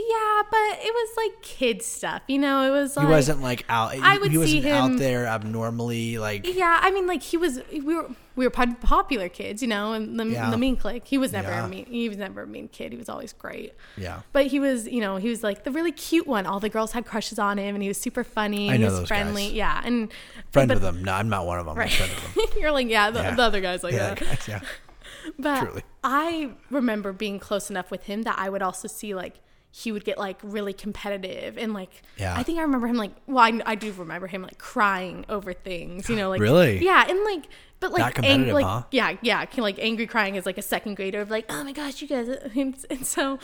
Yeah, 0.01 0.43
but 0.49 0.79
it 0.81 0.93
was 0.95 1.11
like 1.17 1.43
kid 1.43 1.83
stuff, 1.83 2.23
you 2.29 2.39
know, 2.39 2.63
it 2.63 2.71
was 2.71 2.97
like, 2.97 3.05
he 3.07 3.11
wasn't 3.11 3.43
like 3.43 3.65
out. 3.69 3.97
I 4.01 4.17
would 4.19 4.31
he 4.31 4.39
wasn't 4.39 4.63
see 4.63 4.71
out 4.71 4.97
there 4.97 5.27
abnormally. 5.27 6.19
Like 6.19 6.47
Yeah, 6.47 6.79
I 6.81 6.93
mean, 6.93 7.07
like 7.09 7.23
he 7.23 7.37
was. 7.37 7.61
We 7.73 7.81
were 7.97 8.09
we 8.37 8.47
were 8.47 8.51
popular 8.51 9.29
kids, 9.29 9.61
you 9.61 9.67
know, 9.67 9.95
and 9.95 10.21
the, 10.21 10.25
Yeah. 10.27 10.51
the 10.51 10.57
mean 10.57 10.77
clique. 10.77 11.05
He 11.05 11.19
was 11.19 11.33
never 11.33 11.49
Yeah. 11.49 11.65
a 11.67 11.69
mean. 11.69 11.87
He 11.87 12.09
was 12.09 12.17
never 12.19 12.43
a 12.43 12.47
mean 12.47 12.69
kid. 12.69 12.93
He 12.93 12.99
was 12.99 13.09
always 13.09 13.33
great. 13.33 13.75
yeah. 13.97 14.21
But 14.33 14.47
he 14.47 14.61
was, 14.61 14.87
you 14.87 15.01
know, 15.01 15.17
he 15.17 15.29
was 15.29 15.43
like 15.43 15.65
the 15.65 15.73
really 15.73 15.91
cute 15.91 16.29
one. 16.29 16.47
All 16.47 16.61
the 16.61 16.69
girls 16.69 16.93
had 16.93 17.05
crushes 17.05 17.41
on 17.41 17.59
him, 17.59 17.75
and 17.75 17.83
he 17.83 17.89
was 17.89 17.99
super 17.99 18.23
funny. 18.23 18.71
I 18.71 18.75
and 18.75 18.83
know 18.83 18.87
he 18.87 18.91
was 18.93 19.01
those 19.01 19.09
friendly. 19.09 19.47
guys. 19.47 19.53
Yeah, 19.55 19.81
and 19.85 20.13
Friend 20.53 20.69
but, 20.69 20.77
of 20.77 20.83
them. 20.83 21.03
No, 21.03 21.13
I'm 21.15 21.29
not 21.29 21.45
one 21.47 21.59
of 21.59 21.67
them. 21.67 21.77
I'm 21.77 21.89
friend 21.89 22.13
of 22.13 22.35
them. 22.35 22.45
You're 22.61 22.71
like, 22.71 22.89
yeah, 22.89 23.11
the, 23.11 23.21
Yeah. 23.21 23.35
the 23.35 23.43
other 23.43 23.61
guys 23.61 23.83
like 23.83 23.95
Yeah, 23.95 24.15
that. 24.15 24.21
guys, 24.21 24.47
yeah. 24.47 24.61
But 25.39 25.61
truly. 25.65 25.83
I 26.05 26.51
remember 26.71 27.13
being 27.13 27.39
close 27.41 27.69
enough 27.71 27.91
with 27.91 28.05
him 28.05 28.23
that 28.23 28.39
I 28.39 28.49
would 28.49 28.63
also 28.63 28.87
see 28.89 29.15
like 29.17 29.41
he 29.71 29.93
would 29.93 30.05
get 30.05 30.19
like 30.19 30.39
really 30.43 30.73
competitive 30.73 31.59
and 31.59 31.73
like 31.75 32.03
Yeah. 32.17 32.35
I 32.37 32.43
think 32.43 32.59
I 32.59 32.63
remember 32.63 32.87
him 32.87 32.97
like 32.97 33.13
well 33.27 33.45
I, 33.45 33.61
I 33.67 33.75
do 33.75 33.93
remember 33.93 34.27
him 34.27 34.43
like 34.43 34.59
crying 34.59 35.25
over 35.29 35.53
things 35.53 36.09
you 36.09 36.17
know 36.17 36.31
like 36.31 36.41
Really? 36.41 36.83
yeah 36.85 37.05
and 37.09 37.23
like 37.25 37.45
but 37.81 37.93
like 37.93 38.15
competitive, 38.15 38.55
like 38.55 38.65
huh? 38.65 38.83
yeah 38.91 39.17
yeah 39.23 39.45
like 39.59 39.79
angry 39.79 40.07
crying 40.07 40.35
is 40.37 40.47
like 40.47 40.59
a 40.59 40.63
second 40.63 40.95
grader 40.97 41.21
of 41.21 41.31
like 41.31 41.45
oh 41.51 41.63
my 41.65 41.73
gosh 41.73 42.01
you 42.03 42.09
guys 42.09 42.29
and, 42.57 42.77
and 42.91 43.07
so 43.07 43.39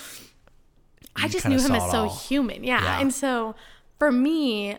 I 1.17 1.29
just 1.29 1.47
knew 1.47 1.59
him 1.61 1.73
as 1.73 1.91
so 1.91 2.09
all. 2.09 2.17
human 2.17 2.65
yeah. 2.65 2.83
Yeah. 2.83 3.01
and 3.01 3.13
so 3.13 3.55
for 3.99 4.11
me 4.11 4.79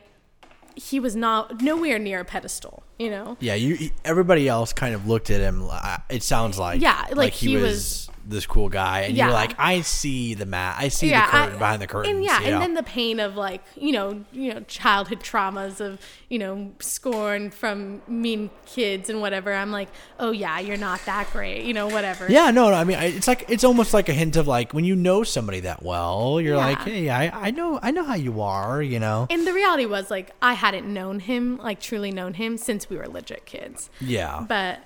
he 0.76 1.00
was 1.00 1.16
not 1.16 1.62
nowhere 1.62 1.98
near 2.00 2.20
a 2.20 2.26
pedestal 2.26 2.84
you 3.00 3.10
know 3.10 3.38
Yeah, 3.39 3.54
you. 3.56 3.91
Everybody 4.04 4.48
else 4.50 4.74
kind 4.74 4.93
of 4.96 5.08
looked 5.08 5.30
at 5.30 5.39
him. 5.41 5.66
uh, 5.70 5.98
It 6.10 6.24
sounds 6.24 6.58
like 6.60 6.82
Yeah, 6.82 7.06
like 7.14 7.34
he, 7.34 7.50
he 7.52 7.56
was, 7.58 7.64
was- 7.64 8.10
this 8.28 8.46
cool 8.46 8.70
guy, 8.70 9.02
and 9.02 9.16
Yeah. 9.16 9.26
you're 9.26 9.34
like, 9.34 9.54
I 9.60 9.82
see 9.82 10.34
the 10.34 10.46
mat. 10.46 10.76
I 10.80 10.88
see 10.88 11.10
yeah, 11.10 11.26
the 11.26 11.32
curtain 11.32 11.56
I- 11.56 11.60
behind 11.60 11.82
the 11.82 11.88
curtains. 11.88 12.16
And 12.16 12.24
yeah, 12.24 12.40
and 12.42 12.52
know? 12.52 12.60
then 12.60 12.74
the 12.74 12.84
pain 12.84 13.20
of 13.20 13.36
like 13.36 13.62
you 13.76 13.92
know 13.92 14.24
you 14.32 14.54
know 14.54 14.60
childhood 14.62 15.20
traumas 15.22 15.80
of 15.80 16.00
you 16.30 16.40
know 16.40 16.72
scorn 16.80 17.52
from 17.52 18.02
mean 18.08 18.50
kids 18.66 19.10
and 19.10 19.22
whatever. 19.22 19.54
I'm 19.54 19.72
like, 19.72 19.90
oh 20.20 20.32
yeah, 20.32 20.60
you're 20.60 20.78
not 20.78 21.00
that 21.06 21.30
great, 21.32 21.64
you 21.66 21.74
know, 21.74 21.88
whatever. 21.88 22.26
Yeah, 22.30 22.52
no, 22.52 22.70
no. 22.70 22.76
I 22.76 22.84
mean, 22.84 22.98
I- 22.98 23.06
it's 23.06 23.28
like 23.28 23.46
it's 23.48 23.64
almost 23.64 23.94
like 23.94 24.10
a 24.10 24.14
hint 24.14 24.36
of 24.38 24.48
like 24.48 24.74
when 24.74 24.86
you 24.86 24.96
know 24.96 25.24
somebody 25.24 25.60
that 25.62 25.84
well, 25.84 26.40
you're 26.42 26.56
Yeah. 26.56 26.66
like, 26.66 26.80
hey, 26.80 27.10
I, 27.10 27.48
I 27.48 27.52
know, 27.52 27.80
I 27.82 27.92
know 27.92 28.04
how 28.04 28.16
you 28.16 28.42
are, 28.42 28.82
you 28.82 29.00
know. 29.00 29.28
And 29.30 29.46
the 29.46 29.54
reality 29.54 29.86
was 29.86 30.10
like 30.10 30.32
I 30.42 30.54
hadn't 30.54 30.92
known 30.92 31.20
him, 31.20 31.58
like 31.58 31.80
truly 31.80 32.12
known 32.12 32.34
him 32.36 32.58
since 32.58 32.90
we 32.90 32.98
were 32.98 33.08
legit 33.08 33.46
kids. 33.46 33.90
Yeah, 34.02 34.46
But 34.48 34.80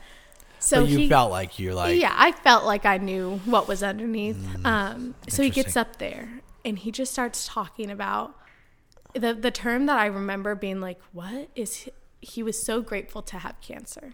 so 0.70 0.82
but 0.82 0.90
you 0.90 0.98
he, 1.00 1.10
felt 1.10 1.32
like 1.32 1.58
you're 1.58 1.74
like, 1.74 2.00
yeah, 2.00 2.14
I 2.16 2.32
felt 2.32 2.64
like 2.64 2.86
I 2.86 2.98
knew 2.98 3.40
what 3.46 3.68
was 3.68 3.82
underneath. 3.82 4.38
um, 4.64 5.16
so 5.28 5.42
he 5.42 5.50
gets 5.50 5.76
up 5.76 5.98
there 5.98 6.42
and 6.64 6.78
he 6.78 6.92
just 6.92 7.12
starts 7.12 7.48
talking 7.48 7.90
about 7.90 8.36
the 9.14 9.34
the 9.34 9.50
term 9.50 9.88
that 9.88 9.98
I 9.98 10.06
remember 10.06 10.54
being 10.54 10.80
like, 10.80 11.00
"What 11.12 11.50
is?" 11.56 11.76
He, 11.76 11.92
he 12.22 12.44
was 12.44 12.62
so 12.62 12.82
grateful 12.82 13.24
to 13.24 13.40
have 13.40 13.60
cancer, 13.62 14.14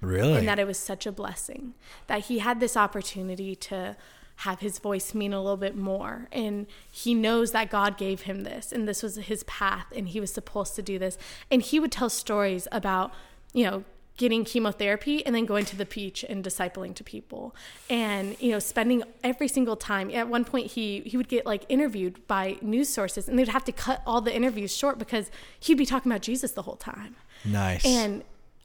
really, 0.00 0.38
and 0.38 0.48
that 0.48 0.58
it 0.58 0.66
was 0.66 0.78
such 0.78 1.06
a 1.06 1.12
blessing 1.12 1.74
that 2.06 2.26
he 2.26 2.38
had 2.38 2.58
this 2.58 2.74
opportunity 2.74 3.54
to 3.56 3.96
have 4.36 4.60
his 4.60 4.78
voice 4.78 5.12
mean 5.12 5.34
a 5.34 5.40
little 5.40 5.58
bit 5.58 5.76
more 5.76 6.26
and 6.32 6.66
he 6.90 7.12
knows 7.14 7.52
that 7.52 7.70
God 7.70 7.98
gave 7.98 8.22
him 8.22 8.44
this 8.44 8.72
and 8.72 8.88
this 8.88 9.02
was 9.02 9.16
his 9.16 9.44
path 9.44 9.86
and 9.94 10.08
he 10.08 10.18
was 10.20 10.32
supposed 10.32 10.74
to 10.74 10.82
do 10.82 10.98
this 10.98 11.18
and 11.50 11.60
he 11.60 11.78
would 11.78 11.92
tell 11.92 12.08
stories 12.08 12.66
about 12.72 13.12
you 13.52 13.64
know 13.64 13.84
getting 14.18 14.44
chemotherapy 14.44 15.24
and 15.24 15.34
then 15.34 15.46
going 15.46 15.64
to 15.64 15.74
the 15.74 15.86
beach 15.86 16.24
and 16.28 16.44
discipling 16.44 16.94
to 16.94 17.02
people 17.02 17.54
and 17.88 18.36
you 18.40 18.50
know 18.50 18.58
spending 18.58 19.02
every 19.24 19.48
single 19.48 19.74
time 19.74 20.10
at 20.10 20.28
one 20.28 20.44
point 20.44 20.72
he 20.72 21.00
he 21.00 21.16
would 21.16 21.28
get 21.28 21.46
like 21.46 21.64
interviewed 21.68 22.24
by 22.26 22.56
news 22.60 22.88
sources 22.88 23.26
and 23.26 23.38
they'd 23.38 23.48
have 23.48 23.64
to 23.64 23.72
cut 23.72 24.02
all 24.06 24.20
the 24.20 24.34
interviews 24.34 24.76
short 24.76 24.98
because 24.98 25.30
he'd 25.58 25.78
be 25.78 25.86
talking 25.86 26.12
about 26.12 26.20
Jesus 26.20 26.52
the 26.52 26.62
whole 26.62 26.76
time 26.76 27.16
nice. 27.44 27.84
and 27.86 28.22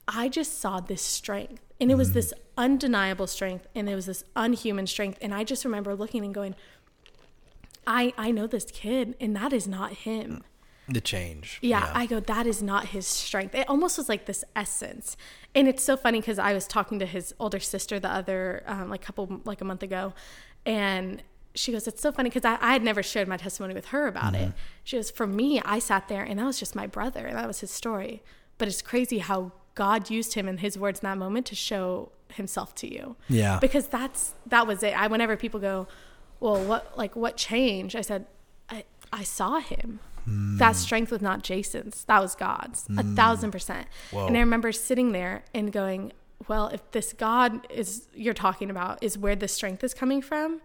I 0.08 0.28
just 0.28 0.58
saw 0.58 0.80
this 0.80 1.02
strength. 1.02 1.62
And 1.80 1.92
it 1.92 1.96
was 1.96 2.08
mm-hmm. 2.08 2.14
this 2.14 2.32
undeniable 2.56 3.26
strength 3.26 3.68
and 3.74 3.88
it 3.88 3.94
was 3.94 4.06
this 4.06 4.24
unhuman 4.34 4.86
strength. 4.86 5.18
And 5.20 5.32
I 5.34 5.44
just 5.44 5.64
remember 5.64 5.94
looking 5.94 6.24
and 6.24 6.34
going, 6.34 6.56
I 7.86 8.12
I 8.18 8.30
know 8.30 8.46
this 8.46 8.64
kid 8.64 9.14
and 9.20 9.36
that 9.36 9.52
is 9.52 9.68
not 9.68 9.92
him. 9.92 10.30
Mm. 10.30 10.42
The 10.88 11.00
change. 11.00 11.58
Yeah, 11.60 11.90
I 11.94 12.06
go, 12.06 12.20
that 12.20 12.46
is 12.46 12.62
not 12.62 12.86
his 12.86 13.06
strength. 13.06 13.54
It 13.54 13.68
almost 13.68 13.98
was 13.98 14.08
like 14.08 14.26
this 14.26 14.44
essence. 14.56 15.16
And 15.54 15.68
it's 15.68 15.82
so 15.82 15.96
funny 15.96 16.20
because 16.20 16.38
I 16.38 16.52
was 16.52 16.66
talking 16.66 16.98
to 16.98 17.06
his 17.06 17.34
older 17.38 17.60
sister 17.60 18.00
the 18.00 18.10
other, 18.10 18.62
um, 18.66 18.88
like 18.88 19.02
couple, 19.02 19.40
like 19.44 19.60
a 19.60 19.64
month 19.64 19.82
ago. 19.82 20.14
And 20.64 21.22
she 21.54 21.72
goes, 21.72 21.86
it's 21.88 22.00
so 22.00 22.12
funny 22.12 22.30
because 22.30 22.44
I, 22.44 22.58
I 22.60 22.72
had 22.72 22.82
never 22.82 23.02
shared 23.02 23.28
my 23.28 23.36
testimony 23.36 23.74
with 23.74 23.86
her 23.86 24.06
about 24.06 24.34
it. 24.34 24.52
She 24.84 24.96
goes, 24.96 25.10
for 25.10 25.26
me, 25.26 25.60
I 25.64 25.78
sat 25.78 26.08
there 26.08 26.22
and 26.22 26.38
that 26.38 26.44
was 26.44 26.58
just 26.58 26.74
my 26.74 26.86
brother. 26.86 27.26
And 27.26 27.36
that 27.36 27.46
was 27.46 27.60
his 27.60 27.70
story. 27.70 28.22
But 28.58 28.68
it's 28.68 28.82
crazy 28.82 29.18
how 29.18 29.52
God 29.74 30.10
used 30.10 30.34
him 30.34 30.48
and 30.48 30.60
his 30.60 30.78
words 30.78 31.00
in 31.00 31.06
that 31.06 31.18
moment 31.18 31.46
to 31.46 31.54
show 31.54 32.12
himself 32.32 32.74
to 32.76 32.92
you. 32.92 33.16
Yeah. 33.28 33.58
Because 33.58 33.88
that's, 33.88 34.34
that 34.46 34.66
was 34.66 34.82
it. 34.82 34.98
I, 34.98 35.06
whenever 35.06 35.36
people 35.36 35.60
go, 35.60 35.88
well, 36.40 36.62
what, 36.62 36.96
like, 36.96 37.16
what 37.16 37.36
changed? 37.36 37.96
I 37.96 38.02
said, 38.02 38.26
I, 38.68 38.84
I 39.12 39.24
saw 39.24 39.58
him. 39.58 40.00
That 40.58 40.76
strength 40.76 41.10
was 41.10 41.20
not 41.20 41.42
Jason's. 41.42 42.04
That 42.04 42.20
was 42.20 42.34
God's. 42.34 42.86
A 42.86 43.02
mm. 43.02 43.16
thousand 43.16 43.52
percent. 43.52 43.86
Whoa. 44.10 44.26
And 44.26 44.36
I 44.36 44.40
remember 44.40 44.72
sitting 44.72 45.12
there 45.12 45.44
and 45.54 45.72
going, 45.72 46.12
well, 46.48 46.68
if 46.68 46.90
this 46.92 47.12
God 47.12 47.66
is 47.70 48.08
you're 48.14 48.34
talking 48.34 48.70
about 48.70 49.02
is 49.02 49.16
where 49.16 49.36
this 49.36 49.52
strength 49.52 49.84
is 49.84 49.94
coming 49.94 50.22
from, 50.22 50.60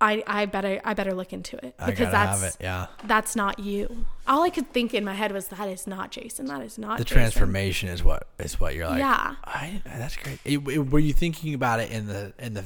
I, 0.00 0.22
I 0.26 0.46
better 0.46 0.80
I 0.84 0.92
better 0.94 1.14
look 1.14 1.32
into 1.32 1.56
it 1.64 1.74
because 1.78 2.10
that's 2.10 2.42
have 2.42 2.54
it. 2.54 2.56
Yeah, 2.60 2.86
that's 3.04 3.34
not 3.34 3.58
you. 3.58 4.06
All 4.26 4.42
I 4.42 4.50
could 4.50 4.70
think 4.72 4.92
in 4.92 5.04
my 5.04 5.14
head 5.14 5.32
was 5.32 5.48
that 5.48 5.68
is 5.68 5.86
not 5.86 6.10
Jason. 6.10 6.46
That 6.46 6.62
is 6.62 6.76
not 6.76 6.98
the 6.98 7.04
Jason." 7.04 7.16
transformation 7.16 7.88
is 7.88 8.04
what 8.04 8.26
is 8.38 8.60
what 8.60 8.74
you're 8.74 8.88
like. 8.88 8.98
Yeah. 8.98 9.36
I, 9.44 9.80
that's 9.84 10.16
great. 10.16 10.38
It- 10.44 10.66
it- 10.68 10.90
were 10.90 10.98
you 10.98 11.14
thinking 11.14 11.54
about 11.54 11.80
it 11.80 11.90
in 11.90 12.06
the 12.06 12.34
in 12.38 12.54
the 12.54 12.64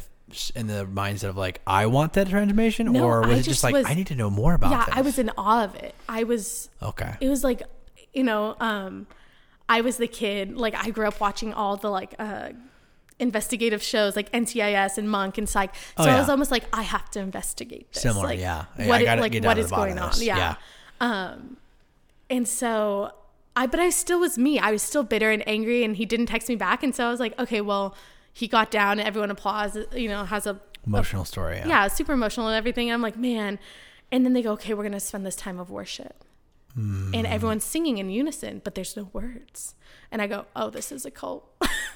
in 0.55 0.67
the 0.67 0.85
mindset 0.87 1.29
of 1.29 1.37
like 1.37 1.61
I 1.67 1.87
want 1.87 2.13
that 2.15 2.29
transformation, 2.29 2.93
No, 2.93 3.05
or 3.05 3.21
was 3.23 3.29
I 3.31 3.33
it 3.33 3.37
just 3.39 3.49
just 3.49 3.65
like 3.65 3.75
was- 3.75 3.87
I 3.87 3.95
need 3.95 4.07
to 4.09 4.15
know 4.15 4.31
more 4.31 4.55
about? 4.55 4.71
Yeah, 4.71 4.85
this? 4.87 4.95
I 4.97 5.01
was 5.03 5.19
in 5.19 5.31
awe 5.37 5.65
of 5.65 5.75
it. 5.77 5.95
I 6.09 6.25
was 6.25 6.69
okay. 6.83 7.15
it 7.21 7.29
was 7.29 7.43
like 7.45 7.63
you 8.13 8.25
know 8.25 8.57
um 8.59 9.07
i 9.69 9.81
was 9.81 9.97
the 9.99 10.09
kid 10.09 10.57
like 10.57 10.75
i 10.75 10.91
grew 10.91 11.07
up 11.07 11.21
watching 11.21 11.55
all 11.55 11.77
the 11.77 11.89
like 11.89 12.13
uh 12.19 12.49
investigative 13.21 13.81
shows 13.83 14.17
like 14.17 14.33
ncis 14.33 14.99
and 14.99 15.09
monk 15.09 15.39
and 15.39 15.49
psych 15.49 15.73
so 15.97 16.05
Oh, 16.05 16.09
i 16.09 16.19
was 16.19 16.29
almost 16.29 16.51
like 16.51 16.65
i 16.73 16.83
have 16.83 17.09
to 17.13 17.21
investigate 17.21 17.93
this 17.93 18.03
Similar, 18.03 18.25
like, 18.25 18.41
yeah. 18.41 18.65
I- 18.79 18.87
what 18.89 19.01
it- 19.03 19.07
like 19.21 19.45
what 19.45 19.59
is 19.59 19.71
going 19.71 19.97
on 19.99 20.09
this. 20.11 20.23
yeah. 20.23 20.57
um 21.01 21.57
and 22.29 22.49
so 22.49 23.13
i 23.55 23.67
but 23.67 23.79
i 23.79 23.91
still 23.91 24.19
was 24.19 24.37
me 24.39 24.59
i 24.59 24.73
was 24.73 24.83
still 24.83 25.05
bitter 25.05 25.31
and 25.31 25.47
angry 25.47 25.85
and 25.85 25.97
he 25.97 26.05
didn't 26.05 26.27
text 26.27 26.49
me 26.49 26.57
back 26.57 26.83
and 26.83 26.93
so 26.93 27.07
i 27.07 27.11
was 27.13 27.21
like 27.21 27.39
okay 27.39 27.61
well 27.61 27.95
he 28.41 28.49
got 28.49 28.71
down 28.71 28.99
and 28.99 29.07
everyone 29.07 29.31
applauds 29.31 29.77
you 29.95 30.09
know 30.09 30.25
has 30.25 30.47
a 30.47 30.61
Emotional 30.87 31.25
story. 31.25 31.57
Yeah. 31.57 31.69
yeah, 31.69 31.89
super 31.89 32.13
emotional 32.13 32.49
and 32.49 32.57
everything. 32.57 32.91
I'm 32.91 33.03
like, 33.03 33.17
man. 33.17 33.59
And 34.11 34.25
then 34.25 34.33
they 34.33 34.43
go, 34.43 34.53
okay, 34.53 34.75
we're 34.75 34.83
going 34.83 34.93
to 34.93 35.01
spend 35.01 35.27
this 35.27 35.37
time 35.37 35.59
of 35.59 35.71
worship. 35.71 36.25
Hmm. 36.75 37.15
And 37.15 37.27
everyone's 37.27 37.65
singing 37.65 37.99
in 37.99 38.11
unison, 38.11 38.61
but 38.65 38.75
there's 38.75 38.97
no 38.97 39.11
words. 39.13 39.75
And 40.11 40.23
I 40.23 40.27
go, 40.27 40.47
oh, 40.57 40.71
this 40.71 40.91
is 40.91 41.05
a 41.05 41.11
cult. 41.11 41.50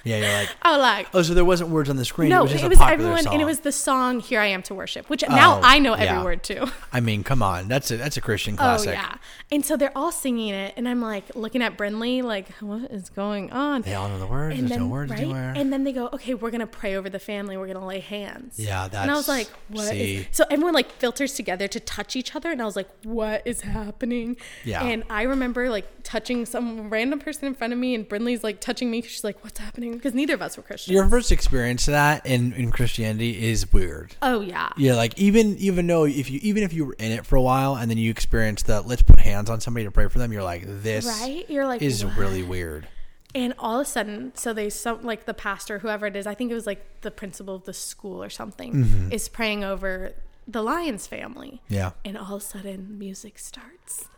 Yeah. 0.05 0.19
You're 0.19 0.33
like. 0.33 0.51
oh, 0.65 0.79
like, 0.79 1.09
Oh, 1.15 1.23
so 1.23 1.33
there 1.35 1.45
wasn't 1.45 1.71
words 1.71 1.89
on 1.89 1.97
the 1.97 2.05
screen. 2.05 2.29
no, 2.29 2.41
it 2.41 2.43
was 2.43 2.53
just 2.53 2.65
it 2.65 2.67
a 2.67 2.71
was 2.71 2.81
everyone, 2.81 3.23
song. 3.23 3.33
and 3.33 3.43
it 3.43 3.47
was 3.47 3.61
the 3.61 3.73
song 3.73 4.21
"Here 4.21 4.41
I 4.41 4.47
Am 4.47 4.63
to 4.65 4.75
Worship," 4.75 5.09
which 5.09 5.25
now 5.27 5.59
Oh, 5.59 5.61
I 5.63 5.79
know 5.79 5.95
every 5.95 6.07
yeah. 6.07 6.23
word 6.25 6.43
too. 6.43 6.67
I 6.93 7.01
mean, 7.01 7.25
come 7.25 7.43
on. 7.43 7.69
That's 7.69 7.91
a 7.91 7.97
that's 7.97 8.17
a 8.17 8.21
Christian 8.21 8.55
oh, 8.55 8.59
classic. 8.59 8.91
Oh 8.91 8.93
yeah, 8.93 9.17
and 9.51 9.65
so 9.65 9.77
they're 9.77 9.97
all 9.97 10.13
singing 10.13 10.51
it, 10.51 10.75
and 10.77 10.89
I'm 10.89 11.01
like 11.01 11.35
looking 11.35 11.63
at 11.63 11.79
Brinley, 11.79 12.23
like, 12.23 12.51
what 12.61 12.91
is 12.91 13.09
going 13.09 13.51
on? 13.53 13.83
They 13.83 13.95
all 13.95 14.09
know 14.09 14.19
the 14.19 14.27
words. 14.27 14.59
and 14.59 14.69
There's 14.69 14.79
then, 14.79 14.89
no 14.89 14.93
words 14.93 15.11
right? 15.11 15.21
anywhere. 15.21 15.55
And 15.57 15.73
then 15.73 15.85
they 15.85 15.93
go, 15.93 16.09
okay, 16.13 16.35
we're 16.35 16.51
gonna 16.51 16.67
pray 16.67 16.97
over 16.97 17.09
the 17.09 17.19
family. 17.19 17.57
We're 17.57 17.67
gonna 17.69 17.87
lay 17.87 18.01
hands. 18.01 18.59
Yeah, 18.59 18.89
that's. 18.89 19.03
And 19.03 19.11
I 19.11 19.15
was 19.15 19.29
like, 19.29 19.49
what? 19.69 19.95
is-". 19.95 20.27
So 20.33 20.45
everyone 20.51 20.75
like 20.75 20.91
filters 20.93 21.33
together 21.35 21.67
to 21.69 21.81
touch 21.81 22.17
each 22.17 22.37
other, 22.37 22.51
and 22.51 22.61
I 22.61 22.67
was 22.67 22.77
like, 22.77 22.91
what 23.05 23.43
is 23.47 23.63
happening? 23.63 24.37
Yeah. 24.65 24.83
And 24.83 25.05
I 25.09 25.23
remember 25.23 25.71
like 25.71 25.87
touching 26.03 26.45
some 26.45 26.91
random 26.91 27.21
person 27.21 27.47
in 27.47 27.55
front 27.55 27.73
of 27.73 27.79
me, 27.79 27.95
and 27.95 28.07
Brinley's 28.07 28.45
like 28.45 28.61
touching 28.61 28.91
me. 28.91 29.01
She's 29.01 29.25
like, 29.25 29.43
what's 29.55 29.65
happening? 29.65 29.93
Because 29.93 30.15
neither 30.15 30.35
of 30.35 30.43
us 30.43 30.57
were 30.57 30.63
Christians. 30.65 30.93
Your 30.93 31.09
first 31.09 31.31
experience 31.31 31.85
to 31.85 31.93
that 31.93 32.27
in, 32.27 32.53
in 32.55 32.73
Christianity 32.73 33.49
is 33.51 33.73
weird. 33.73 34.17
oh 34.21 34.41
yeah. 34.41 34.71
Yeah, 34.77 34.95
like 34.97 35.17
even 35.19 35.57
even 35.59 35.87
though 35.87 36.05
if 36.05 36.29
you 36.29 36.41
even 36.43 36.65
if 36.65 36.73
you 36.73 36.87
were 36.87 36.97
in 36.99 37.13
it 37.13 37.25
for 37.25 37.37
a 37.37 37.43
while 37.43 37.77
and 37.77 37.89
then 37.89 37.97
you 37.99 38.11
experience 38.11 38.63
the 38.65 38.81
let's 38.83 39.03
put 39.03 39.21
hands 39.21 39.49
on 39.51 39.61
somebody 39.61 39.85
to 39.85 39.93
pray 39.93 40.09
for 40.09 40.19
them, 40.19 40.33
you're 40.33 40.43
like 40.43 40.65
this 40.67 41.07
Right? 41.07 41.49
You're 41.49 41.67
like, 41.67 41.83
is 41.83 42.05
what? 42.05 42.17
really 42.17 42.43
weird. 42.43 42.89
And 43.37 43.55
all 43.59 43.81
of 43.81 43.87
a 43.87 43.91
sudden, 43.91 44.33
so 44.35 44.53
they 44.53 44.71
some 44.71 45.03
like 45.03 45.25
the 45.25 45.35
pastor, 45.35 45.79
whoever 45.79 46.07
it 46.07 46.17
is, 46.17 46.27
I 46.27 46.35
think 46.35 46.51
it 46.51 46.55
was 46.55 46.67
like 46.67 46.85
the 47.03 47.11
principal 47.13 47.55
of 47.55 47.65
the 47.65 47.73
school 47.75 48.23
or 48.23 48.31
something, 48.31 48.73
Mm-hmm. 48.75 49.13
is 49.13 49.29
praying 49.29 49.63
over 49.63 50.13
the 50.49 50.63
Lions 50.63 51.07
family. 51.07 51.63
Yeah. 51.69 51.93
And 52.05 52.19
all 52.19 52.37
of 52.37 52.43
a 52.43 52.45
sudden, 52.45 52.99
music 52.99 53.39
starts. 53.39 54.09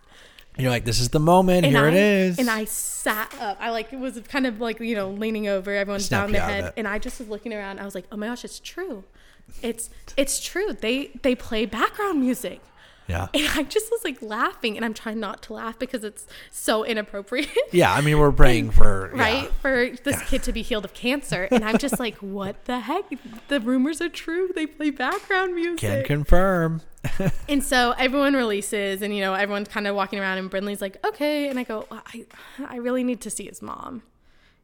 You're 0.59 0.70
like, 0.70 0.85
this 0.85 1.01
is 1.01 1.11
the 1.11 1.20
moment. 1.20 1.66
And 1.66 1.77
Here 1.77 1.85
I, 1.85 1.89
it 1.89 1.95
is. 1.95 2.39
And 2.39 2.49
I 2.49 2.65
sat 2.65 3.35
up. 3.41 3.59
I 3.61 3.70
like 3.70 3.93
it 3.93 3.99
was 3.99 4.19
kind 4.28 4.47
of 4.47 4.61
like 4.61 4.81
you 4.81 4.95
know 4.95 5.11
leaning 5.11 5.49
over. 5.49 5.74
Everyone's 5.74 6.07
Snapped 6.07 6.33
down 6.33 6.33
their 6.33 6.62
head, 6.62 6.73
and 6.77 6.89
I 6.89 6.99
just 6.99 7.19
was 7.19 7.28
looking 7.28 7.53
around. 7.53 7.78
I 7.78 7.85
was 7.85 7.95
like, 7.95 8.07
oh 8.11 8.16
my 8.16 8.27
gosh, 8.27 8.45
it's 8.45 8.61
true. 8.61 9.05
It's 9.62 9.91
it's 10.16 10.43
true. 10.43 10.73
They 10.73 11.11
they 11.23 11.35
play 11.35 11.66
background 11.66 12.20
music. 12.20 12.61
Yeah. 13.09 13.28
And 13.35 13.49
I 13.55 13.62
just 13.62 13.91
was 13.91 14.03
like 14.05 14.20
laughing, 14.23 14.77
and 14.77 14.85
I'm 14.85 14.95
trying 14.95 15.20
not 15.20 15.43
to 15.45 15.55
laugh 15.55 15.78
because 15.78 16.05
it's 16.05 16.27
so 16.51 16.85
inappropriate. 16.85 17.49
Yeah. 17.73 17.93
I 17.93 18.01
mean, 18.01 18.19
we're 18.19 18.33
praying 18.33 18.70
for 18.70 19.12
yeah. 19.15 19.20
right? 19.20 19.53
For 19.61 19.91
this 20.05 20.23
kid 20.23 20.43
to 20.45 20.53
be 20.53 20.62
healed 20.62 20.85
of 20.85 20.95
cancer. 20.95 21.49
And 21.51 21.65
I'm 21.65 21.78
just 21.78 21.99
like, 21.99 22.16
what 22.20 22.65
the 22.65 22.81
heck? 22.81 23.05
The 23.49 23.61
rumors 23.61 24.01
are 24.01 24.09
true. 24.09 24.51
They 24.55 24.66
play 24.66 24.91
background 24.91 25.55
music. 25.55 25.81
Can 25.81 26.05
confirm. 26.05 26.83
and 27.49 27.62
so 27.62 27.93
everyone 27.99 28.35
releases, 28.35 29.03
and, 29.03 29.15
you 29.15 29.20
know, 29.20 29.35
everyone's 29.35 29.69
kind 29.69 29.87
of 29.87 29.95
walking 29.95 30.19
around, 30.19 30.39
and 30.39 30.51
Brinley's 30.51 30.81
like, 30.81 31.05
okay. 31.07 31.49
And 31.49 31.59
I 31.59 31.65
go, 31.65 31.87
well, 31.91 32.03
I, 32.07 32.24
I 32.66 32.77
really 32.77 33.05
need 33.05 33.20
to 33.23 33.31
see 33.31 33.47
his 33.47 33.61
mom. 33.61 34.03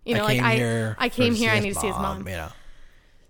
You 0.05 0.15
know, 0.15 0.25
I 0.25 0.25
like 0.25 0.41
I. 0.43 0.95
I 0.99 1.09
came 1.09 1.35
here. 1.35 1.51
I 1.51 1.61
need 1.61 1.75
to 1.75 1.81
see 1.81 1.87
his 1.87 1.97
mom. 1.97 2.27
You 2.27 2.35
know. 2.35 2.49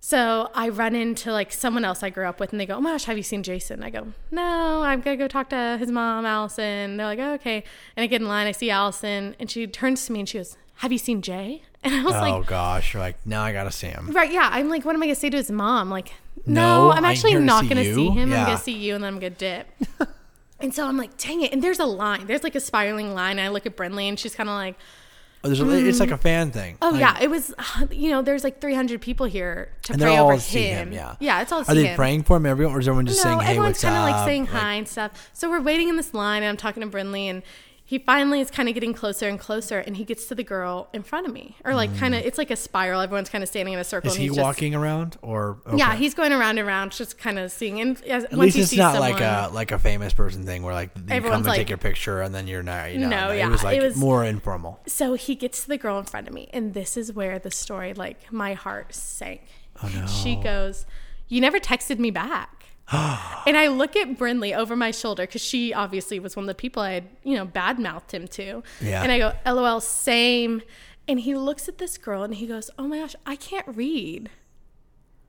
So 0.05 0.51
I 0.53 0.69
run 0.69 0.97
into 0.97 1.31
like 1.31 1.53
someone 1.53 1.85
else 1.85 2.03
I 2.03 2.11
grew 2.11 2.27
up 2.27 2.41
with, 2.41 2.51
and 2.51 2.59
they 2.61 2.67
go, 2.67 2.75
"Oh 2.75 2.81
my 2.81 2.91
gosh, 2.91 3.05
have 3.05 3.17
you 3.17 3.23
seen 3.23 3.45
Jason?" 3.45 3.85
I 3.85 3.91
go, 3.91 4.09
"No, 4.33 4.83
I'm 4.83 5.01
gonna 5.01 5.17
go 5.17 5.29
talk 5.29 5.49
to 5.51 5.77
his 5.79 5.93
mom, 5.93 6.27
Allison." 6.27 6.97
They're 6.97 7.07
like, 7.07 7.21
oh, 7.21 7.35
"Okay," 7.35 7.63
and 7.97 8.03
I 8.03 8.09
get 8.09 8.21
in 8.21 8.27
line. 8.27 8.49
I 8.49 8.53
see 8.53 8.69
Allison, 8.69 9.37
and 9.39 9.49
she 9.49 9.65
turns 9.69 10.05
to 10.07 10.13
me 10.13 10.19
and 10.19 10.29
she 10.29 10.39
goes, 10.39 10.57
"Have 10.79 10.91
you 10.91 10.99
seen 10.99 11.23
Jay?" 11.23 11.63
And 11.85 11.95
I 11.95 12.03
was 12.03 12.15
oh 12.15 12.21
like, 12.21 12.33
"Oh 12.33 12.43
gosh. 12.43 12.95
You're 12.95 13.01
like, 13.01 13.17
now 13.25 13.43
I 13.43 13.53
gotta 13.53 13.71
see 13.71 13.87
him. 13.89 14.11
Right, 14.11 14.33
yeah. 14.33 14.49
I'm 14.53 14.69
like, 14.69 14.85
what 14.85 14.97
am 14.97 15.03
I 15.03 15.07
gonna 15.07 15.15
say 15.15 15.31
to 15.31 15.37
his 15.37 15.51
mom? 15.53 15.89
Like, 15.89 16.13
No, 16.47 16.89
no, 16.89 16.93
I'm 16.93 17.05
actually 17.05 17.35
not 17.37 17.63
see 17.63 17.69
gonna 17.69 17.83
you. 17.83 17.95
see 17.95 18.09
him. 18.11 18.31
Yeah. 18.31 18.41
I'm 18.41 18.47
gonna 18.47 18.59
see 18.59 18.77
you, 18.77 18.97
and 18.97 19.05
then 19.05 19.15
I'm 19.15 19.21
gonna 19.21 19.31
dip. 19.31 19.69
and 20.61 20.75
so 20.75 20.87
I'm 20.87 20.97
like, 20.97 21.17
dang 21.17 21.43
it. 21.43 21.53
And 21.53 21.63
there's 21.63 21.79
a 21.81 21.85
line. 21.87 22.27
There's 22.27 22.43
like 22.43 22.55
a 22.57 22.61
spiraling 22.61 23.15
line. 23.15 23.39
And 23.39 23.47
I 23.47 23.49
look 23.51 23.67
at 23.67 23.77
Brinley, 23.77 24.09
and 24.09 24.19
she's 24.19 24.35
kind 24.35 24.49
of 24.49 24.55
like, 24.57 24.77
there's 25.43 25.61
a, 25.61 25.89
It's 25.89 26.01
like 26.01 26.11
a 26.11 26.17
fan 26.19 26.51
thing. 26.51 26.77
oh 26.83 26.91
Like, 26.91 27.01
yeah, 27.01 27.19
it 27.21 27.29
was. 27.31 27.55
You 27.91 28.11
know, 28.11 28.23
there's 28.23 28.45
like 28.45 28.61
300 28.61 29.01
people 29.01 29.27
here 29.27 29.73
to 29.83 29.93
And 29.95 30.03
pray 30.03 30.19
over 30.19 30.35
him. 30.37 30.89
him, 30.89 30.93
yeah. 30.93 31.17
yeah, 31.21 31.43
it's 31.43 31.53
all 31.53 31.61
Are 31.67 31.75
they 31.75 31.89
him. 31.89 31.97
praying 31.97 32.23
for 32.25 32.37
him? 32.37 32.47
Everyone, 32.47 32.75
or 32.75 32.81
is 32.81 32.89
everyone 32.89 33.07
just 33.07 33.19
no, 33.25 33.31
saying, 33.31 33.41
"Hey, 33.41 33.51
everyone's 33.53 33.81
kind 33.81 33.97
of 33.97 34.03
like 34.03 34.25
saying 34.27 34.47
hi 34.47 34.75
and 34.75 34.89
stuff. 34.89 35.31
So 35.33 35.51
we're 35.51 35.61
waiting 35.61 35.89
in 35.89 35.97
this 35.97 36.15
line, 36.15 36.43
and 36.43 36.49
I'm 36.51 36.57
talking 36.57 36.83
to 36.83 36.89
Brinley, 36.89 37.27
and 37.31 37.43
he 37.93 37.99
finally 37.99 38.41
is 38.41 38.51
kind 38.51 38.71
of 38.71 38.75
getting 38.75 38.95
closer 38.95 39.29
and 39.29 39.39
closer, 39.39 39.79
and 39.79 39.99
he 39.99 40.05
gets 40.05 40.25
to 40.25 40.35
the 40.35 40.43
girl 40.43 40.89
in 40.95 41.03
front 41.03 41.27
of 41.27 41.33
me, 41.35 41.57
or 41.63 41.75
like 41.75 41.95
kind 41.99 42.15
of, 42.15 42.25
it's 42.25 42.39
like 42.39 42.51
a 42.51 42.57
spiral. 42.57 43.03
Everyone's 43.03 43.29
kind 43.29 43.45
of 43.45 43.51
standing 43.51 43.75
in 43.75 43.81
a 43.81 43.85
circle. 43.85 44.09
Mm. 44.09 44.13
Is 44.13 44.17
and 44.17 44.23
he 44.23 44.29
he's 44.29 44.37
just- 44.37 44.43
walking 44.47 44.75
around 44.75 45.19
or? 45.21 45.59
Yeah, 45.77 45.95
he's 45.95 46.15
going 46.15 46.33
around 46.33 46.57
and 46.57 46.67
around, 46.67 46.93
just 46.93 47.19
kind 47.19 47.39
of 47.39 47.53
seeing. 47.53 47.83
And 47.83 48.03
as, 48.05 48.25
At 48.25 48.31
once 48.33 48.41
least 48.41 48.57
he 48.57 48.63
it's 48.63 48.71
sees 48.71 48.79
not 48.79 48.95
someone, 48.95 49.13
like 49.13 49.21
a 49.21 49.51
like 49.53 49.73
a 49.73 49.79
famous 49.79 50.15
person 50.15 50.47
thing 50.47 50.63
where 50.63 50.73
like 50.73 50.89
you 50.97 51.21
come 51.21 51.33
and 51.35 51.45
like- 51.45 51.59
take 51.59 51.69
your 51.69 51.77
picture 51.77 52.23
and 52.23 52.35
then 52.35 52.47
you're 52.47 52.63
not. 52.63 52.93
You 52.95 53.01
know, 53.01 53.11
No, 53.11 53.31
it 53.31 53.37
yeah, 53.37 53.49
was 53.51 53.63
like 53.63 53.77
it 53.77 53.83
was- 53.83 53.95
more 53.95 54.25
informal. 54.25 54.81
So 54.87 55.13
he 55.13 55.35
gets 55.35 55.61
to 55.65 55.69
the 55.69 55.77
girl 55.77 55.99
in 55.99 56.07
front 56.07 56.29
of 56.29 56.33
me, 56.33 56.49
and 56.55 56.73
this 56.73 56.97
is 56.97 57.13
where 57.13 57.39
the 57.39 57.51
story, 57.51 57.93
like 57.93 58.33
my 58.33 58.55
heart 58.55 58.95
sank. 58.95 59.43
Oh 59.83 59.91
no. 59.95 60.07
She 60.07 60.37
goes, 60.37 60.87
"You 61.29 61.43
never 61.43 61.59
texted 61.61 61.99
me 61.99 62.11
back." 62.11 62.62
and 63.47 63.57
I 63.57 63.69
look 63.69 63.97
at 63.97 64.17
Brinley 64.19 64.55
over 64.57 64.77
my 64.77 64.91
shoulder 64.91 65.25
because 65.25 65.41
she 65.43 65.73
obviously 65.73 66.19
was 66.21 66.37
one 66.37 66.45
of 66.45 66.49
the 66.49 66.55
people 66.55 66.83
I 66.83 66.93
had, 66.93 67.05
you 67.25 67.37
know, 67.37 67.45
bad 67.45 67.79
mouthed 67.79 68.13
him 68.13 68.29
to. 68.29 68.63
Yeah. 68.81 69.03
And 69.03 69.11
I 69.11 69.19
go, 69.19 69.33
"LOL, 69.47 69.81
same." 69.81 70.63
And 71.09 71.19
he 71.21 71.35
looks 71.35 71.69
at 71.69 71.79
this 71.79 71.99
girl 71.99 72.23
and 72.23 72.35
he 72.35 72.47
goes, 72.47 72.71
"Oh 72.79 72.87
my 72.87 72.99
gosh, 72.99 73.17
I 73.27 73.37
can't 73.37 73.67
read." 73.69 74.31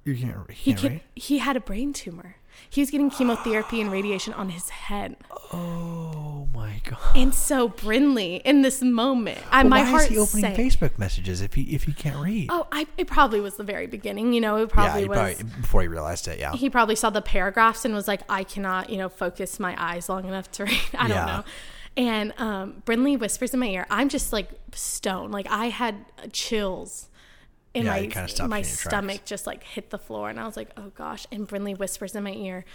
You 0.05 0.15
can't. 0.15 0.35
You 0.49 0.55
He 0.55 0.71
can't 0.73 0.81
can, 0.81 0.91
read? 0.93 1.01
he 1.15 1.37
had 1.39 1.55
a 1.55 1.61
brain 1.61 1.93
tumor. 1.93 2.35
He 2.69 2.81
was 2.81 2.89
getting 2.89 3.09
chemotherapy 3.09 3.81
and 3.81 3.91
radiation 3.91 4.33
on 4.33 4.49
his 4.49 4.69
head. 4.69 5.15
Oh 5.51 6.47
my 6.53 6.81
god. 6.83 7.15
And 7.15 7.33
so 7.33 7.69
Brinley, 7.69 8.41
in 8.43 8.61
this 8.61 8.81
moment, 8.81 9.39
I, 9.51 9.63
my 9.63 9.81
why 9.81 9.89
heart 9.89 10.03
is 10.03 10.09
he 10.09 10.17
opening 10.17 10.55
sank. 10.55 10.57
Facebook 10.57 10.97
messages 10.97 11.41
if 11.41 11.53
he 11.53 11.63
if 11.75 11.83
he 11.83 11.93
can't 11.93 12.17
read? 12.17 12.47
Oh, 12.51 12.67
I, 12.71 12.87
it 12.97 13.07
probably 13.07 13.39
was 13.39 13.55
the 13.55 13.63
very 13.63 13.87
beginning. 13.87 14.33
You 14.33 14.41
know, 14.41 14.57
it 14.57 14.69
probably 14.69 15.03
he 15.03 15.07
was. 15.07 15.17
probably 15.17 15.43
before 15.61 15.81
he 15.81 15.87
realized 15.87 16.27
it. 16.27 16.39
Yeah. 16.39 16.53
he 16.53 16.69
probably 16.69 16.95
saw 16.95 17.09
the 17.09 17.21
paragraphs 17.21 17.85
and 17.85 17.93
was 17.93 18.07
like, 18.07 18.21
I 18.29 18.43
cannot, 18.43 18.89
you 18.89 18.97
know, 18.97 19.09
focus 19.09 19.59
my 19.59 19.75
eyes 19.77 20.09
long 20.09 20.25
enough 20.25 20.51
to 20.53 20.63
read. 20.65 20.81
I 20.97 21.07
don't 21.07 21.25
know. 21.27 21.43
And 21.95 22.33
um, 22.37 22.81
Brinley 22.85 23.19
whispers 23.19 23.53
in 23.53 23.59
my 23.59 23.67
ear. 23.67 23.85
I'm 23.89 24.09
just 24.09 24.33
like 24.33 24.49
stone. 24.73 25.31
Like 25.31 25.47
I 25.49 25.67
had 25.67 26.05
chills. 26.31 27.09
And 27.75 27.85
Yeah, 27.85 27.91
my 27.91 27.99
kinda 28.07 28.27
stops 28.27 28.49
my 28.49 28.57
you 28.57 28.63
in 28.63 28.67
your 28.69 28.75
stomach 28.77 29.25
just 29.25 29.47
like 29.47 29.63
hit 29.63 29.89
the 29.89 29.97
floor, 29.97 30.29
and 30.29 30.39
I 30.39 30.45
was 30.45 30.55
like, 30.55 30.69
"Oh 30.77 30.91
gosh!" 30.95 31.25
And 31.31 31.47
Brinley 31.47 31.77
whispers 31.77 32.15
in 32.15 32.23
my 32.23 32.33
ear, 32.33 32.65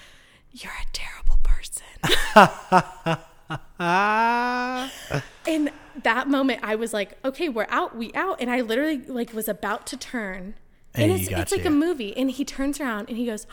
"You're 0.52 0.72
a 0.72 0.86
terrible 0.92 1.38
person." 1.42 1.84
In 5.46 5.70
that 6.04 6.28
moment 6.28 6.60
i 6.62 6.74
was 6.76 6.92
like 6.92 7.18
okay 7.24 7.48
we're 7.48 7.66
out 7.70 7.96
we 7.96 8.12
out 8.14 8.40
and 8.40 8.50
i 8.50 8.60
literally 8.60 8.98
like 8.98 9.32
was 9.32 9.48
about 9.48 9.84
to 9.86 9.96
turn 9.96 10.54
and, 10.94 11.10
And 11.10 11.20
it's, 11.20 11.28
it's 11.30 11.50
like 11.50 11.62
you. 11.64 11.68
a 11.68 11.72
movie 11.72 12.16
and 12.16 12.30
he 12.30 12.44
turns 12.44 12.78
around 12.78 13.08
and 13.08 13.16
he 13.18 13.26
goes 13.26 13.46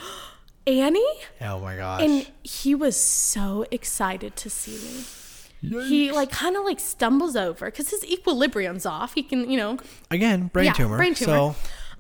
ani 0.67 1.03
Oh 1.41 1.59
my 1.59 1.75
gosh. 1.75 2.01
and 2.03 2.29
he 2.43 2.75
was 2.75 2.95
so 2.99 3.65
excited 3.71 4.35
to 4.35 4.49
see 4.49 4.73
me 4.73 5.05
he 5.69 6.11
like 6.11 6.31
kind 6.31 6.55
of 6.55 6.63
like 6.63 6.79
stumbles 6.79 7.35
over 7.35 7.65
because 7.65 7.89
his 7.89 8.03
equilibrium's 8.05 8.85
off 8.85 9.13
he 9.15 9.23
can 9.23 9.49
you 9.49 9.57
know 9.57 9.77
Again, 10.11 10.47
brain 10.53 10.65
yeah, 10.67 10.73
tumor. 10.73 10.97
brain 10.97 11.13
tumor. 11.15 11.31
So 11.33 11.55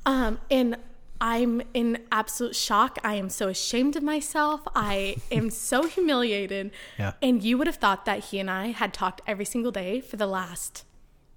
um 0.05 0.39
and 0.51 0.77
i'm 1.21 1.61
in 1.73 1.97
absolute 2.11 2.55
shock 2.55 2.99
i 3.03 3.15
am 3.15 3.29
so 3.29 3.47
ashamed 3.47 3.95
of 3.95 4.03
myself 4.03 4.61
i 4.75 5.15
am 5.31 5.49
so 5.69 5.87
humiliated 5.87 6.71
Yeah. 6.99 7.13
and 7.21 7.41
you 7.41 7.57
would 7.57 7.67
have 7.67 7.77
thought 7.77 8.03
that 8.05 8.19
he 8.25 8.39
and 8.39 8.51
i 8.51 8.67
had 8.67 8.93
talked 8.93 9.21
every 9.25 9.45
single 9.45 9.71
day 9.71 10.01
for 10.01 10.17
the 10.17 10.27
last 10.27 10.83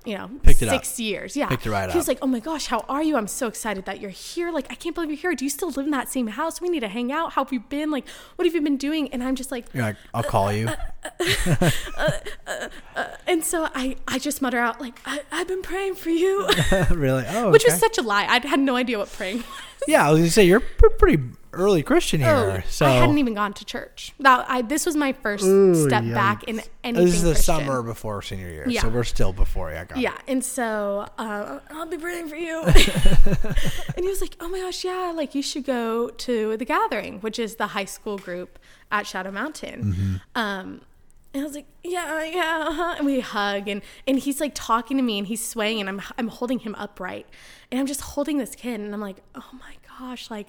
you 0.05 0.17
know 0.17 0.31
Picked 0.43 0.63
it 0.63 0.69
up. 0.69 0.75
six 0.75 0.99
years. 1.01 1.37
Yeah. 1.37 1.49
Picked 1.49 1.67
it 1.67 1.71
right 1.71 1.91
he 1.91 1.97
was 1.97 2.07
up. 2.07 2.15
like 2.15 2.19
oh 2.23 2.27
my 2.27 2.41
gosh 2.41 2.67
how 2.67 2.85
are 2.89 3.03
you? 3.03 3.17
I'm 3.17 3.27
so 3.27 3.47
excited 3.47 3.85
that 3.87 4.01
you're 4.01 4.11
here. 4.11 4.51
Like 4.51 4.67
i 4.71 4.75
can't 4.75 4.95
believe 4.95 5.11
you're 5.11 5.19
here. 5.19 5.35
Do 5.35 5.45
you 5.45 5.51
still 5.51 5.71
live 5.71 5.87
in 5.87 5.91
that 5.91 6.09
same 6.09 6.29
house? 6.29 6.61
We 6.61 6.69
need 6.69 6.81
to 6.81 6.89
hang 6.89 7.13
out. 7.13 7.33
How 7.33 7.45
have 7.45 7.53
you 7.53 7.61
been? 7.61 7.91
Like 7.91 8.09
what 8.37 8.47
have 8.47 8.55
you 8.55 8.61
been 8.63 8.77
doing? 8.77 9.13
And 9.13 9.23
i'm 9.23 9.35
just 9.35 9.51
like 9.51 9.67
you're 9.75 9.83
like, 9.83 9.97
I'll 10.15 10.25
uh, 10.25 10.27
uh, 10.27 10.31
call 10.31 10.53
you. 10.53 10.69
Uh, 11.97 12.21
and 13.27 13.45
so 13.45 13.69
i 13.75 13.97
i 14.07 14.19
just 14.19 14.41
mutter 14.43 14.59
out 14.59 14.81
like 14.81 14.99
I, 15.05 15.21
i've 15.33 15.49
been 15.49 15.63
praying 15.63 15.95
for 15.97 16.11
you. 16.11 16.49
Really? 16.91 17.25
Oh, 17.29 17.51
which 17.53 17.65
okay. 17.65 17.73
was 17.73 17.81
such 17.81 17.99
a 17.99 18.03
lie. 18.03 18.25
I 18.25 18.47
had 18.47 18.61
no 18.61 18.77
idea 18.77 18.99
what 18.99 19.13
praying 19.13 19.39
was 19.78 19.78
Yeah, 19.87 20.07
I 20.07 20.11
was 20.11 20.19
gonna 20.21 20.31
say 20.31 20.45
you're 20.45 20.63
a 20.85 20.91
pretty 20.91 21.23
early 21.55 21.83
Christian 21.83 22.21
here. 22.21 22.63
so 22.69 22.85
Oh, 22.85 22.89
I 22.89 22.93
hadn't 22.97 23.19
even 23.19 23.33
gone 23.35 23.53
to 23.55 23.65
church. 23.65 24.13
That 24.21 24.45
I 24.49 24.63
this 24.63 24.85
was 24.87 24.97
my 24.97 25.13
first 25.13 25.45
Ooh, 25.45 25.87
step 25.87 26.05
back 26.13 26.45
in 26.45 26.61
anything. 26.85 27.05
This 27.07 27.15
is 27.17 27.23
the 27.23 27.33
Christian. 27.33 27.55
summer 27.61 27.83
before 27.83 28.21
senior 28.23 28.49
year, 28.51 28.69
Yeah. 28.69 28.83
so 28.83 28.89
we're 28.89 29.05
still 29.05 29.33
before. 29.33 29.71
Yeah, 29.71 29.85
got 29.87 29.99
it. 29.99 30.03
Yeah, 30.03 30.15
and 30.27 30.45
so 30.45 31.07
uh, 31.17 31.61
I'll 31.71 31.87
be 31.87 31.97
praying 31.97 32.29
for 32.29 32.37
you. 32.37 32.61
and 32.63 34.05
he 34.05 34.09
was 34.09 34.21
like, 34.21 34.37
"Oh 34.41 34.49
my 34.49 34.61
gosh, 34.61 34.85
yeah, 34.85 35.13
like 35.15 35.35
you 35.35 35.43
should 35.43 35.65
go 35.65 36.11
to 36.11 36.57
the 36.57 36.65
gathering, 36.65 37.21
which 37.21 37.39
is 37.39 37.57
the 37.57 37.69
high 37.69 37.85
school 37.87 38.19
group 38.19 38.59
at 38.91 39.07
Shadow 39.07 39.31
Mountain." 39.31 39.83
Mm-hmm. 39.95 40.15
Um, 40.35 40.81
and 41.39 41.45
I 41.45 41.47
was 41.47 41.55
like, 41.57 41.67
"Yeah, 41.85 42.25
yeah," 42.25 42.67
uh-huh." 42.69 42.95
and 42.99 43.07
we 43.07 43.21
hug, 43.21 43.69
and 43.69 43.83
and 44.07 44.19
he's 44.19 44.41
like 44.41 44.53
talking 44.55 44.97
to 44.97 45.03
me, 45.03 45.19
and 45.19 45.27
he's 45.27 45.47
swaying, 45.47 45.81
and 45.81 45.89
I'm 45.89 46.03
I'm 46.19 46.29
holding 46.29 46.59
him 46.61 46.75
upright, 46.77 47.27
and 47.71 47.81
I'm 47.81 47.87
just 47.87 48.01
holding 48.01 48.39
this 48.39 48.55
kid, 48.55 48.81
and 48.81 48.93
I'm 48.95 49.01
like, 49.01 49.19
"Oh 49.35 49.51
my 49.53 49.75
gosh, 49.99 50.31
like 50.31 50.49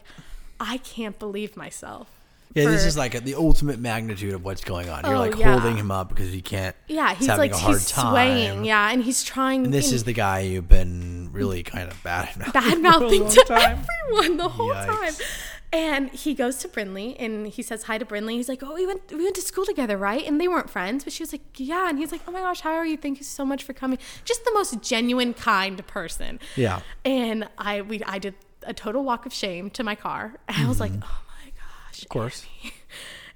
I 0.60 0.78
can't 0.78 1.18
believe 1.20 1.56
myself." 1.56 2.10
Yeah, 2.56 2.66
this 2.66 2.84
is 2.84 2.98
like 2.98 3.11
the 3.24 3.36
ultimate 3.36 3.78
magnitude 3.80 4.34
of 4.34 4.44
what's 4.44 4.64
going 4.64 4.90
on. 4.90 5.06
You're 5.06 5.16
Oh, 5.16 5.20
like 5.20 5.36
yeah. 5.38 5.52
holding 5.52 5.78
him 5.78 5.91
up 5.91 6.10
because 6.10 6.32
he 6.34 6.41
can't. 6.41 6.76
Yeah, 6.88 7.14
he's 7.14 7.28
having 7.28 7.41
like 7.41 7.52
a 7.52 7.57
hard 7.57 7.76
he's 7.78 7.91
time. 7.91 8.11
swaying. 8.11 8.66
Yeah, 8.66 8.90
and 8.91 9.03
he's 9.03 9.24
trying. 9.24 9.66
And 9.66 9.74
this 9.74 9.90
and 9.90 9.95
is 9.98 10.03
the 10.06 10.14
guy 10.14 10.40
you've 10.40 10.68
been 10.68 11.30
really 11.32 11.61
kind 11.61 11.91
of 11.91 12.02
bad 12.03 12.30
at. 12.41 12.52
bad 12.52 12.82
mouthing 12.82 13.30
to 13.30 13.45
everyone 13.52 14.38
the 14.38 14.49
whole 14.49 14.74
Yikes. 14.74 14.88
time. 15.18 15.26
And 15.72 16.10
he 16.10 16.34
goes 16.34 16.58
to 16.58 16.68
Brinley 16.68 17.16
and 17.20 17.48
he 17.48 17.62
says 17.62 17.84
hi 17.84 18.00
to 18.00 18.06
Brinley. 18.06 18.32
He's 18.34 18.50
like, 18.50 18.64
"Oh, 18.64 18.74
we 18.74 18.88
went 18.88 19.12
we 19.12 19.24
went 19.24 19.36
to 19.36 19.41
school 19.41 19.66
together, 19.66 19.98
right?" 19.98 20.26
And 20.26 20.41
they 20.41 20.48
weren't 20.48 20.70
friends, 20.70 21.04
but 21.04 21.14
she 21.14 21.22
was 21.22 21.32
like, 21.32 21.41
"Yeah." 21.58 21.90
And 21.90 22.00
he's 22.00 22.12
like, 22.12 22.22
"Oh 22.28 22.32
my 22.32 22.40
gosh, 22.40 22.62
how 22.62 22.72
are 22.72 22.86
you? 22.86 22.98
Thank 22.98 23.20
you 23.20 23.24
so 23.24 23.46
much 23.46 23.64
for 23.64 23.74
coming." 23.74 24.00
Just 24.26 24.44
the 24.46 24.52
most 24.54 24.82
genuine, 24.82 25.34
kind 25.36 25.86
person. 25.86 26.40
Yeah. 26.56 26.82
And 27.06 27.48
I 27.60 27.82
we 27.82 28.04
I 28.04 28.18
did 28.18 28.34
a 28.64 28.74
total 28.74 29.04
walk 29.04 29.28
of 29.28 29.34
shame 29.34 29.70
to 29.72 29.84
my 29.84 29.94
car, 29.94 30.38
and 30.48 30.58
I 30.66 30.68
was 30.68 30.80
like, 30.80 30.91
Mm-hmm. 30.91 31.04
"Oh 31.04 31.22
my 31.44 31.52
gosh." 31.52 32.02
Of 32.02 32.10
course. 32.10 32.46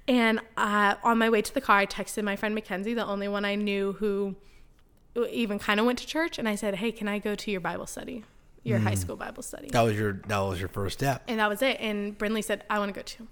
And 0.06 0.40
uh, 0.58 0.96
on 1.02 1.16
my 1.16 1.30
way 1.30 1.40
to 1.40 1.54
the 1.54 1.62
car, 1.62 1.78
I 1.78 1.86
texted 1.86 2.24
my 2.24 2.36
friend 2.36 2.54
Mackenzie, 2.54 2.92
the 2.92 3.06
only 3.06 3.26
one 3.26 3.46
I 3.46 3.54
knew 3.54 3.92
who 3.94 4.36
even 5.30 5.58
kind 5.58 5.80
of 5.80 5.86
went 5.86 5.98
to 6.00 6.06
church, 6.06 6.38
and 6.38 6.46
I 6.46 6.56
said, 6.56 6.74
"Hey, 6.74 6.92
can 6.92 7.08
I 7.08 7.18
go 7.18 7.34
to 7.34 7.50
your 7.50 7.62
Bible 7.62 7.86
study, 7.86 8.22
your 8.64 8.78
Mm. 8.80 8.82
high 8.84 8.94
school 8.96 9.16
Bible 9.16 9.42
study?" 9.42 9.68
That 9.70 9.82
was 9.82 9.96
your 9.96 10.14
that 10.28 10.38
was 10.38 10.58
your 10.58 10.68
first 10.68 10.98
step. 10.98 11.22
And 11.28 11.38
that 11.38 11.48
was 11.48 11.62
it. 11.62 11.76
And 11.80 12.18
Brinley 12.18 12.42
said, 12.42 12.64
"I 12.68 12.78
want 12.80 12.92
to 12.92 12.98
go 12.98 13.02
too." 13.02 13.28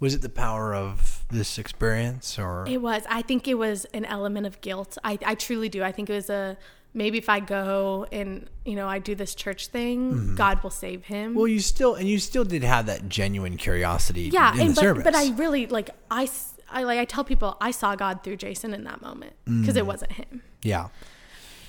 Was 0.00 0.14
it 0.14 0.22
the 0.22 0.28
power 0.28 0.74
of 0.74 1.24
this 1.30 1.58
experience 1.58 2.38
or 2.38 2.64
It 2.68 2.80
was. 2.80 3.02
I 3.10 3.20
think 3.22 3.48
it 3.48 3.54
was 3.54 3.84
an 3.86 4.04
element 4.04 4.46
of 4.46 4.60
guilt. 4.60 4.96
I, 5.02 5.18
I 5.26 5.34
truly 5.34 5.68
do. 5.68 5.82
I 5.82 5.90
think 5.92 6.08
it 6.08 6.14
was 6.14 6.30
a 6.30 6.56
maybe 6.94 7.18
if 7.18 7.28
I 7.28 7.40
go 7.40 8.06
and 8.12 8.48
you 8.64 8.74
know 8.76 8.88
I 8.88 8.98
do 9.00 9.14
this 9.16 9.34
church 9.34 9.66
thing, 9.68 10.34
God 10.36 10.62
will 10.62 10.70
save 10.70 11.04
him. 11.06 11.34
Well, 11.34 11.48
you 11.48 11.60
still 11.60 11.94
and 11.96 12.08
you 12.08 12.18
still 12.20 12.44
did 12.44 12.62
have 12.62 12.86
that 12.86 13.08
genuine 13.08 13.56
curiosity. 13.56 14.30
yeah, 14.32 14.54
in 14.54 14.60
and 14.60 14.70
the 14.70 14.74
but, 14.74 14.80
service. 14.80 15.04
but 15.04 15.14
I 15.16 15.30
really 15.32 15.66
like 15.66 15.90
I 16.10 16.28
I 16.70 16.84
like 16.84 16.98
I 17.00 17.04
tell 17.04 17.24
people 17.24 17.56
I 17.60 17.72
saw 17.72 17.96
God 17.96 18.22
through 18.22 18.36
Jason 18.36 18.72
in 18.74 18.84
that 18.84 19.02
moment 19.02 19.32
because 19.46 19.76
it 19.76 19.84
wasn't 19.86 20.12
him. 20.12 20.42
yeah. 20.62 20.88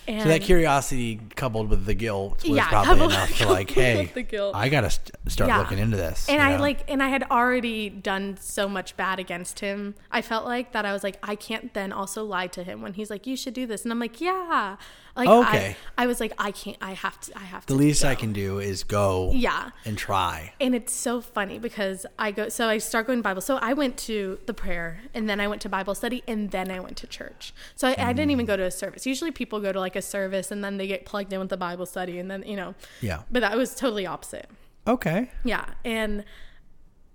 And. 0.09 0.23
So 0.23 0.27
that 0.29 0.41
curiosity 0.41 1.21
coupled 1.35 1.69
with 1.69 1.85
the 1.85 1.93
guilt 1.93 2.41
was 2.43 2.57
Yeah, 2.57 2.67
probably 2.67 3.05
enough 3.05 3.37
to 3.37 3.47
like, 3.57 3.69
hey. 3.69 4.11
I 4.55 4.67
gotta 4.67 4.89
st- 4.89 5.11
start 5.27 5.49
Yeah. 5.49 5.59
looking 5.59 5.77
into 5.77 5.97
this. 5.97 6.27
and 6.27 6.41
I 6.41 6.55
know? 6.55 6.61
like 6.63 6.89
and 6.89 7.03
I 7.03 7.09
had 7.09 7.23
already 7.29 7.89
done 7.89 8.35
so 8.41 8.67
much 8.67 8.97
bad 8.97 9.19
against 9.19 9.59
him. 9.59 9.93
I 10.11 10.23
felt 10.23 10.45
like 10.45 10.71
that 10.71 10.83
I 10.83 10.93
was 10.93 11.03
like 11.03 11.17
I 11.21 11.35
can't 11.35 11.75
then 11.75 11.91
also 11.91 12.23
lie 12.23 12.47
to 12.47 12.63
him 12.63 12.81
when 12.81 12.93
he's 12.93 13.11
like 13.11 13.27
you 13.27 13.35
should 13.37 13.53
do 13.53 13.67
this 13.67 13.83
and 13.83 13.91
I'm 13.91 13.99
like 13.99 14.19
yeah. 14.19 14.77
Like 15.15 15.27
Okay. 15.29 15.75
I, 15.97 16.03
I 16.03 16.07
was 16.07 16.19
like 16.19 16.33
I 16.37 16.51
can't 16.51 16.77
I 16.81 16.93
have 16.93 17.19
to 17.21 17.37
I 17.37 17.41
have 17.43 17.65
the 17.65 17.73
to 17.73 17.77
The 17.77 17.79
least 17.79 18.05
I 18.05 18.15
can 18.15 18.31
do 18.33 18.59
is 18.59 18.83
go 18.83 19.31
Yeah. 19.33 19.71
and 19.85 19.97
try. 19.97 20.53
And 20.61 20.73
it's 20.75 20.93
so 20.93 21.19
funny 21.21 21.59
because 21.59 22.05
I 22.17 22.31
go, 22.31 22.49
so 22.49 22.67
I 22.69 22.77
start 22.77 23.07
going 23.07 23.19
to 23.19 23.23
Bible. 23.23 23.41
So 23.41 23.57
I 23.57 23.73
went 23.73 23.97
to 23.99 24.39
the 24.45 24.53
prayer 24.53 25.01
and 25.13 25.29
then 25.29 25.39
I 25.39 25.47
went 25.47 25.61
to 25.63 25.69
Bible 25.69 25.95
study 25.95 26.23
and 26.27 26.51
then 26.51 26.69
I 26.71 26.79
went 26.79 26.97
to 26.97 27.07
church. 27.07 27.53
So 27.75 27.87
I, 27.87 27.95
I 27.97 28.13
didn't 28.13 28.31
even 28.31 28.45
go 28.45 28.55
to 28.55 28.63
a 28.63 28.71
service. 28.71 29.05
Usually 29.05 29.31
people 29.31 29.59
go 29.59 29.71
to 29.71 29.79
like 29.79 29.95
a 29.95 30.01
service 30.01 30.51
and 30.51 30.63
then 30.63 30.77
they 30.77 30.87
get 30.87 31.05
plugged 31.05 31.33
in 31.33 31.39
with 31.39 31.49
the 31.49 31.57
Bible 31.57 31.85
study 31.85 32.19
and 32.19 32.29
then, 32.31 32.43
you 32.45 32.55
know, 32.55 32.75
Yeah. 33.01 33.23
but 33.31 33.41
that 33.41 33.57
was 33.57 33.75
totally 33.75 34.05
opposite. 34.05 34.49
Okay. 34.87 35.29
Yeah. 35.43 35.65
And 35.83 36.23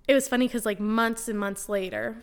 it 0.07 0.13
was 0.13 0.27
funny 0.27 0.47
because 0.47 0.65
like 0.65 0.79
months 0.79 1.27
and 1.27 1.39
months 1.39 1.67
later, 1.67 2.17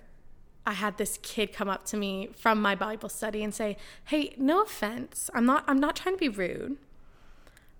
I 0.64 0.72
had 0.74 0.96
this 0.96 1.18
kid 1.22 1.52
come 1.52 1.68
up 1.68 1.84
to 1.86 1.96
me 1.96 2.30
from 2.36 2.62
my 2.62 2.74
Bible 2.74 3.08
study 3.08 3.42
and 3.42 3.52
say, 3.54 3.76
"Hey, 4.04 4.34
no 4.38 4.62
offense. 4.62 5.28
I'm 5.34 5.44
not 5.46 5.64
I'm 5.66 5.80
not 5.80 5.96
trying 5.96 6.14
to 6.14 6.18
be 6.20 6.28
rude." 6.28 6.76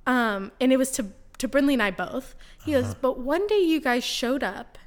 Um, 0.06 0.52
and 0.60 0.72
it 0.72 0.76
was 0.76 0.90
to 0.92 1.06
to 1.38 1.48
Brinley 1.48 1.72
and 1.74 1.82
I 1.82 1.90
both. 1.90 2.34
He 2.64 2.74
Uh-huh. 2.74 2.82
goes, 2.86 2.94
"But 2.94 3.18
one 3.18 3.46
day 3.46 3.58
you 3.60 3.80
guys 3.80 4.04
showed 4.04 4.42
up 4.42 4.78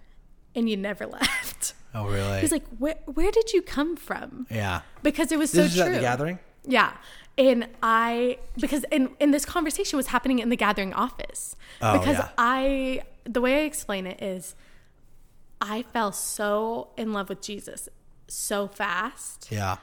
and 0.55 0.69
you 0.69 0.77
never 0.77 1.05
left." 1.19 1.73
Oh, 1.93 2.05
really? 2.07 2.41
He's 2.41 2.51
like, 2.51 2.65
"Where 2.77 2.95
where 3.05 3.31
did 3.31 3.53
you 3.53 3.61
come 3.61 3.95
from?" 3.95 4.47
yeah. 4.49 4.81
Because 5.01 5.31
it 5.31 5.39
was 5.39 5.51
This 5.51 5.73
so 5.73 5.81
is 5.81 5.85
true. 5.85 5.93
at 5.93 5.95
the 5.95 6.01
gathering. 6.01 6.39
Yeah. 6.65 6.93
And 7.37 7.67
I 7.83 8.39
because 8.57 8.83
and, 8.91 9.09
and 9.19 9.33
this 9.33 9.45
conversation 9.45 9.97
was 9.97 10.07
happening 10.07 10.39
in 10.39 10.49
the 10.49 10.55
gathering 10.55 10.93
office. 10.93 11.55
Oh, 11.81 11.97
because 11.99 12.17
yeah. 12.17 12.29
I 12.37 13.03
the 13.25 13.41
way 13.41 13.61
I 13.63 13.65
explain 13.65 14.05
it 14.07 14.21
is 14.21 14.55
I 15.67 15.83
fell 15.83 16.11
so 16.11 16.89
in 16.95 17.11
love 17.11 17.29
with 17.29 17.41
Jesus 17.41 17.89
so 18.27 18.67
fast. 18.67 19.47
Yeah. 19.51 19.77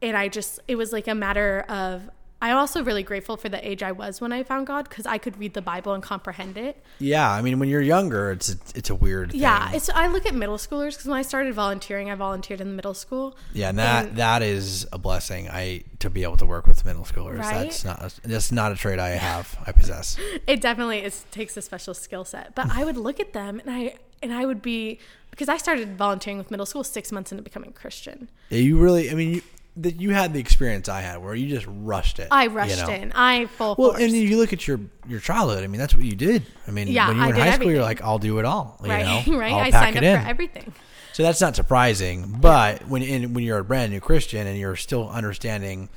And 0.00 0.16
I 0.16 0.28
just 0.28 0.60
it 0.68 0.76
was 0.76 0.92
like 0.92 1.08
a 1.08 1.14
matter 1.14 1.64
of 1.68 2.10
I'm 2.42 2.58
also 2.58 2.84
really 2.84 3.02
grateful 3.02 3.38
for 3.38 3.48
the 3.48 3.66
age 3.66 3.82
I 3.82 3.92
was 3.92 4.20
when 4.20 4.30
I 4.30 4.42
found 4.42 4.66
God 4.66 4.86
because 4.86 5.06
I 5.06 5.16
could 5.16 5.38
read 5.38 5.54
the 5.54 5.62
Bible 5.62 5.94
and 5.94 6.02
comprehend 6.02 6.58
it. 6.58 6.84
Yeah. 6.98 7.30
I 7.30 7.40
mean, 7.40 7.58
when 7.58 7.70
you're 7.70 7.80
younger, 7.80 8.32
it's 8.32 8.52
a, 8.52 8.56
it's 8.74 8.90
a 8.90 8.94
weird. 8.94 9.30
Thing. 9.30 9.40
Yeah, 9.40 9.72
it's 9.72 9.88
I 9.88 10.08
look 10.08 10.26
at 10.26 10.34
middle 10.34 10.58
schoolers 10.58 10.90
because 10.90 11.06
when 11.06 11.16
I 11.16 11.22
started 11.22 11.54
volunteering, 11.54 12.10
I 12.10 12.16
volunteered 12.16 12.60
in 12.60 12.68
the 12.68 12.74
middle 12.74 12.92
school. 12.92 13.34
Yeah, 13.54 13.70
and 13.70 13.78
that 13.78 14.06
And- 14.06 14.16
that 14.18 14.42
is 14.42 14.86
a 14.92 14.98
blessing. 14.98 15.48
I 15.48 15.84
to 16.00 16.10
be 16.10 16.22
able 16.22 16.36
to 16.36 16.44
work 16.44 16.66
with 16.66 16.84
middle 16.84 17.04
schoolers. 17.04 17.38
Right? 17.38 17.64
That's 17.64 17.82
not 17.82 18.20
that's 18.22 18.52
not 18.52 18.72
a 18.72 18.76
trait 18.76 18.98
I 18.98 19.10
have. 19.10 19.56
I 19.66 19.72
possess. 19.72 20.18
it 20.46 20.60
definitely 20.60 21.02
is, 21.02 21.24
takes 21.30 21.56
a 21.56 21.62
special 21.62 21.94
skill 21.94 22.26
set. 22.26 22.54
But 22.54 22.70
I 22.70 22.84
would 22.84 22.98
look 22.98 23.20
at 23.20 23.32
them 23.32 23.58
and 23.58 23.74
I 23.74 23.94
and 24.24 24.32
I 24.34 24.46
would 24.46 24.62
be 24.62 24.98
because 25.30 25.48
I 25.48 25.56
started 25.56 25.96
volunteering 25.96 26.38
with 26.38 26.50
middle 26.50 26.66
school 26.66 26.84
six 26.84 27.10
months 27.12 27.30
into 27.32 27.42
becoming 27.42 27.72
Christian. 27.72 28.28
Yeah, 28.50 28.58
you 28.58 28.78
really. 28.78 29.10
I 29.10 29.14
mean, 29.14 29.34
you 29.34 29.42
that 29.76 30.00
you 30.00 30.10
had 30.10 30.32
the 30.32 30.38
experience 30.38 30.88
I 30.88 31.00
had 31.00 31.16
where 31.22 31.34
you 31.34 31.48
just 31.48 31.66
rushed 31.68 32.20
it. 32.20 32.28
I 32.30 32.44
you 32.44 32.50
rushed 32.50 32.86
know? 32.86 32.92
in. 32.92 33.12
I 33.12 33.46
full 33.46 33.74
Well, 33.76 33.90
force. 33.90 34.02
and 34.02 34.12
you 34.12 34.36
look 34.38 34.52
at 34.52 34.66
your 34.68 34.78
your 35.08 35.18
childhood. 35.20 35.64
I 35.64 35.66
mean, 35.66 35.80
that's 35.80 35.94
what 35.96 36.04
you 36.04 36.14
did. 36.14 36.44
I 36.66 36.70
mean, 36.70 36.86
Yeah, 36.88 37.08
when 37.08 37.16
you 37.16 37.22
were 37.22 37.26
I 37.26 37.30
in 37.30 37.34
high 37.36 37.50
school, 37.56 37.70
you're 37.72 37.82
like, 37.82 38.00
I'll 38.02 38.18
do 38.20 38.38
it 38.38 38.44
all. 38.44 38.78
You 38.84 38.90
right, 38.90 39.26
know? 39.26 39.36
right. 39.38 39.52
I'll 39.52 39.58
I 39.60 39.70
pack 39.72 39.94
signed 39.94 39.96
it 39.96 40.04
up 40.04 40.18
in. 40.18 40.22
for 40.22 40.28
everything. 40.30 40.74
So 41.12 41.22
that's 41.24 41.40
not 41.40 41.54
surprising. 41.56 42.36
But 42.40 42.86
when 42.88 43.02
in, 43.02 43.34
when 43.34 43.42
you're 43.44 43.58
a 43.58 43.64
brand 43.64 43.92
new 43.92 44.00
Christian 44.00 44.46
and 44.46 44.56
you're 44.58 44.76
still 44.76 45.08
understanding 45.08 45.88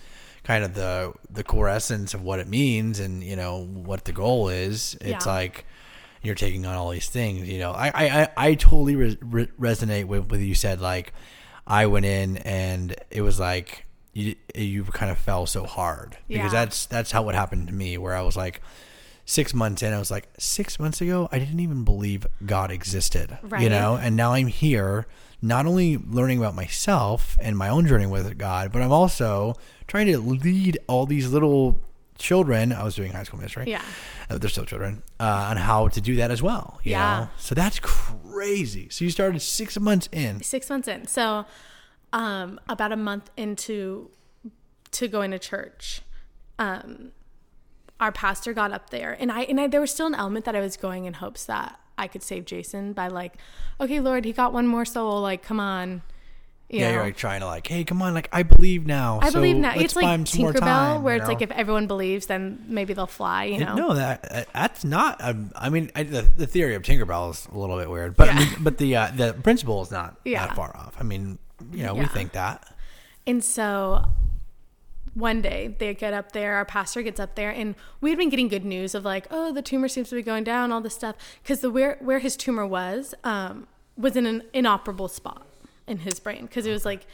kind 0.43 0.63
of 0.63 0.73
the 0.73 1.13
the 1.29 1.43
core 1.43 1.67
essence 1.69 2.13
of 2.15 2.23
what 2.23 2.39
it 2.39 2.47
means 2.47 2.99
and 2.99 3.23
you 3.23 3.35
know 3.35 3.63
what 3.65 4.05
the 4.05 4.11
goal 4.11 4.49
is, 4.49 4.95
it's 5.01 5.25
Yeah. 5.25 5.31
like 5.31 5.65
you're 6.27 6.35
taking 6.35 6.65
on 6.67 6.75
all 6.75 6.91
these 6.91 7.09
things. 7.09 7.47
You 7.49 7.57
know, 7.59 7.71
I 7.71 7.87
I, 7.87 8.21
I, 8.21 8.29
I 8.37 8.53
totally 8.55 8.95
re- 8.95 9.17
re- 9.21 9.49
resonate 9.59 10.05
with 10.05 10.29
what 10.29 10.39
you 10.39 10.53
said. 10.55 10.79
Like 10.81 11.13
I 11.65 11.87
went 11.87 12.05
in 12.05 12.37
and 12.37 12.95
it 13.09 13.21
was 13.23 13.39
like 13.39 13.85
you 14.13 14.35
you 14.53 14.83
kind 14.83 15.09
of 15.11 15.17
fell 15.17 15.45
so 15.47 15.65
hard 15.65 16.17
because 16.27 16.53
Yeah. 16.53 16.65
that's 16.65 16.85
that's 16.85 17.11
how 17.11 17.23
what 17.23 17.33
happened 17.35 17.67
to 17.69 17.73
me 17.73 17.97
where 17.97 18.13
I 18.13 18.21
was 18.21 18.37
like. 18.37 18.61
Six 19.29 19.53
months 19.53 19.83
in, 19.83 19.91
I 19.91 19.99
was 19.99 20.09
like, 20.09 20.29
six 20.39 20.79
months 20.79 21.01
ago, 21.01 21.27
I 21.33 21.37
didn't 21.37 21.59
even 21.59 21.83
believe 21.83 22.25
God 22.45 22.71
existed. 22.71 23.37
Right. 23.43 23.61
You 23.61 23.67
know, 23.69 23.97
and 23.97 24.15
now 24.15 24.31
I'm 24.31 24.47
here, 24.47 25.05
not 25.41 25.65
only 25.65 25.97
learning 25.97 26.37
about 26.37 26.55
myself 26.55 27.37
and 27.41 27.57
my 27.57 27.67
own 27.67 27.85
journey 27.87 28.05
with 28.05 28.37
God, 28.37 28.71
but 28.71 28.81
I'm 28.81 28.93
also 28.93 29.55
trying 29.85 30.05
to 30.07 30.17
lead 30.19 30.77
all 30.87 31.05
these 31.05 31.29
little 31.29 31.77
children. 32.17 32.71
I 32.73 32.83
was 32.83 32.95
doing 32.95 33.11
high 33.11 33.23
school 33.23 33.39
ministry. 33.39 33.65
Yeah. 33.67 33.81
Uh, 34.29 34.37
they're 34.37 34.49
still 34.49 34.65
children 34.65 35.03
uh, 35.19 35.47
on 35.49 35.57
how 35.57 35.87
to 35.89 36.01
do 36.01 36.15
that 36.17 36.31
as 36.31 36.41
well. 36.41 36.79
You 36.83 36.91
Yeah. 36.91 37.19
know? 37.21 37.29
So 37.37 37.55
that's 37.55 37.79
crazy. 37.79 38.89
So 38.89 39.05
you 39.05 39.11
started 39.11 39.39
six 39.41 39.79
months 39.79 40.09
in. 40.11 40.41
Six 40.43 40.69
months 40.69 40.87
in. 40.87 41.07
So 41.07 41.45
um, 42.13 42.59
about 42.69 42.91
a 42.91 42.95
month 42.97 43.29
into 43.37 44.09
to 44.91 45.07
going 45.07 45.31
to 45.31 45.39
church, 45.39 46.01
um, 46.59 47.11
our 47.99 48.11
pastor 48.11 48.53
got 48.53 48.71
up 48.71 48.89
there, 48.91 49.15
and 49.19 49.31
I 49.31 49.41
and 49.41 49.59
I, 49.59 49.67
there 49.67 49.81
was 49.81 49.91
still 49.91 50.05
an 50.07 50.15
element 50.15 50.45
that 50.45 50.55
I 50.55 50.59
was 50.59 50.77
going 50.77 51.05
in 51.05 51.15
hopes 51.15 51.45
that 51.45 51.79
I 51.97 52.07
could 52.07 52.21
save 52.23 52.45
Jason 52.45 52.93
by 52.93 53.07
like, 53.07 53.33
okay, 53.81 53.99
Lord, 53.99 54.23
he 54.23 54.33
got 54.33 54.53
one 54.53 54.67
more 54.67 54.85
soul. 54.85 55.19
Like, 55.21 55.41
come 55.41 55.59
on. 55.59 56.03
You 56.69 56.79
Yeah, 56.79 56.87
know? 56.87 56.93
you're 56.95 57.03
like 57.03 57.15
trying 57.15 57.39
to 57.39 57.45
like, 57.45 57.65
hey, 57.65 57.85
come 57.85 58.01
on, 58.01 58.13
like 58.13 58.27
I 58.33 58.43
believe 58.43 58.85
now. 58.85 59.19
I 59.21 59.29
so 59.29 59.35
believe 59.35 59.55
now. 59.55 59.73
It's 59.75 59.95
like 59.95 60.05
Tinkerbell, 60.05 60.59
time, 60.59 61.03
where 61.03 61.15
it's 61.15 61.27
like 61.27 61.41
if 61.41 61.51
everyone 61.51 61.87
believes, 61.87 62.25
then 62.25 62.63
maybe 62.67 62.93
they'll 62.93 63.07
fly. 63.07 63.45
You 63.45 63.59
know. 63.59 63.75
No, 63.75 63.93
that 63.93 64.27
uh, 64.29 64.43
that's 64.53 64.83
not. 64.83 65.17
Um, 65.23 65.51
I 65.55 65.69
mean, 65.69 65.91
I, 65.95 66.03
the, 66.03 66.23
the 66.23 66.45
theory 66.45 66.75
of 66.75 66.81
Tinkerbell 66.81 67.31
is 67.31 67.47
a 67.53 67.57
little 67.57 67.77
bit 67.77 67.89
weird, 67.89 68.17
but 68.17 68.29
I 68.29 68.37
mean, 68.37 68.49
but 68.59 68.77
the 68.79 68.95
uh, 68.97 69.11
the 69.15 69.33
principle 69.33 69.81
is 69.81 69.91
not 69.91 70.17
Yeah. 70.25 70.45
that 70.45 70.55
far 70.57 70.75
off. 70.75 70.95
I 70.99 71.03
mean, 71.03 71.39
you 71.71 71.83
know, 71.83 71.93
we 71.95 72.05
think 72.05 72.33
that. 72.33 72.67
And 73.25 73.41
so 73.41 74.03
one 75.13 75.41
day 75.41 75.73
they 75.79 75.93
get 75.93 76.13
up 76.13 76.33
there, 76.33 76.55
our 76.55 76.65
pastor 76.65 77.01
gets 77.01 77.19
up 77.19 77.35
there, 77.35 77.49
and 77.49 77.75
we 78.01 78.09
had 78.09 78.19
been 78.19 78.29
getting 78.29 78.49
good 78.49 78.65
news 78.65 78.93
of 78.93 79.05
like, 79.05 79.25
oh, 79.31 79.53
the 79.53 79.61
tumor 79.61 79.87
seems 79.87 80.09
to 80.09 80.15
be 80.15 80.21
going 80.21 80.43
down, 80.43 80.73
all 80.73 80.81
this 80.81 80.93
stuff, 80.95 81.15
because 81.41 81.61
the 81.61 81.69
where 81.71 81.95
where 82.01 82.19
his 82.19 82.35
tumor 82.35 82.67
was 82.67 83.15
um, 83.23 83.67
was 83.97 84.17
in 84.17 84.25
an 84.25 84.43
inoperable 84.53 85.07
spot 85.07 85.46
in 85.87 85.99
his 85.99 86.19
brain, 86.19 86.41
because 86.43 86.65
it 86.65 86.71
was 86.71 86.85
like, 86.85 87.05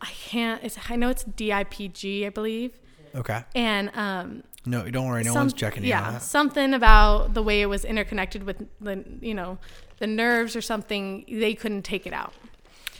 I 0.00 0.06
can't. 0.10 0.62
It's 0.64 0.78
I 0.88 0.96
know 0.96 1.08
it's 1.10 1.24
DIPG, 1.24 2.26
I 2.26 2.30
believe, 2.30 2.78
Okay. 3.14 3.44
and 3.54 3.90
um, 3.94 4.42
No, 4.66 4.88
don't 4.90 5.06
worry. 5.06 5.24
No 5.24 5.32
some- 5.32 5.42
one's 5.42 5.52
checking. 5.52 5.84
Yeah, 5.84 6.06
on 6.06 6.12
that. 6.14 6.22
something 6.22 6.74
about 6.74 7.34
the 7.34 7.42
way 7.42 7.60
it 7.62 7.66
was 7.66 7.84
interconnected 7.84 8.44
with 8.44 8.66
the 8.80 9.04
you 9.20 9.34
know 9.34 9.58
the 9.98 10.06
nerves 10.06 10.56
or 10.56 10.60
something. 10.62 11.24
They 11.28 11.54
couldn't 11.54 11.82
take 11.82 12.06
it 12.06 12.12
out 12.12 12.32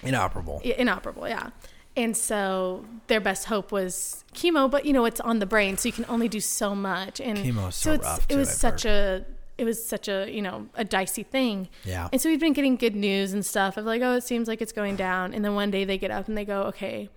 Inoperable. 0.03 0.61
inoperable 0.65 1.28
yeah 1.28 1.51
and 1.97 2.16
so 2.16 2.85
their 3.09 3.20
best 3.20 3.47
hope 3.47 3.70
was 3.70 4.24
chemo 4.35 4.70
but 4.70 4.87
you 4.87 4.93
know 4.95 5.05
it's 5.05 5.20
on 5.20 5.41
the 5.41 5.47
brain 5.47 5.77
so 5.77 5.89
you 5.89 5.93
can 5.93 6.07
only 6.09 6.27
do 6.28 6.41
so 6.41 6.74
much 6.74 7.20
and 7.20 7.37
Chemo's 7.37 7.74
so 7.74 7.93
it's 7.93 8.05
rough, 8.07 8.27
it 8.31 8.37
was 8.37 8.51
such 8.51 8.87
a 8.87 9.27
it 9.61 9.65
was 9.65 9.85
such 9.85 10.09
a 10.09 10.28
you 10.31 10.41
know 10.41 10.69
a 10.74 10.85
dicey 10.85 11.23
thing. 11.23 11.69
Yeah. 11.85 12.09
and 12.12 12.20
so 12.20 12.31
we've 12.31 12.41
been 12.41 12.55
getting 12.55 12.77
good 12.77 12.97
news 12.97 13.35
and 13.35 13.45
stuff 13.45 13.77
of 13.77 13.85
like 13.85 14.01
oh 14.01 14.15
it 14.15 14.24
seems 14.24 14.49
like 14.49 14.62
it's 14.62 14.73
going 14.73 14.97
down. 14.97 15.35
And 15.35 15.45
then 15.45 15.55
one 15.55 15.70
day 15.70 15.85
they 15.85 15.99
get 15.99 16.11
up 16.11 16.28
and 16.28 16.37
they 16.37 16.47
go 16.47 16.62
okay. 16.62 17.11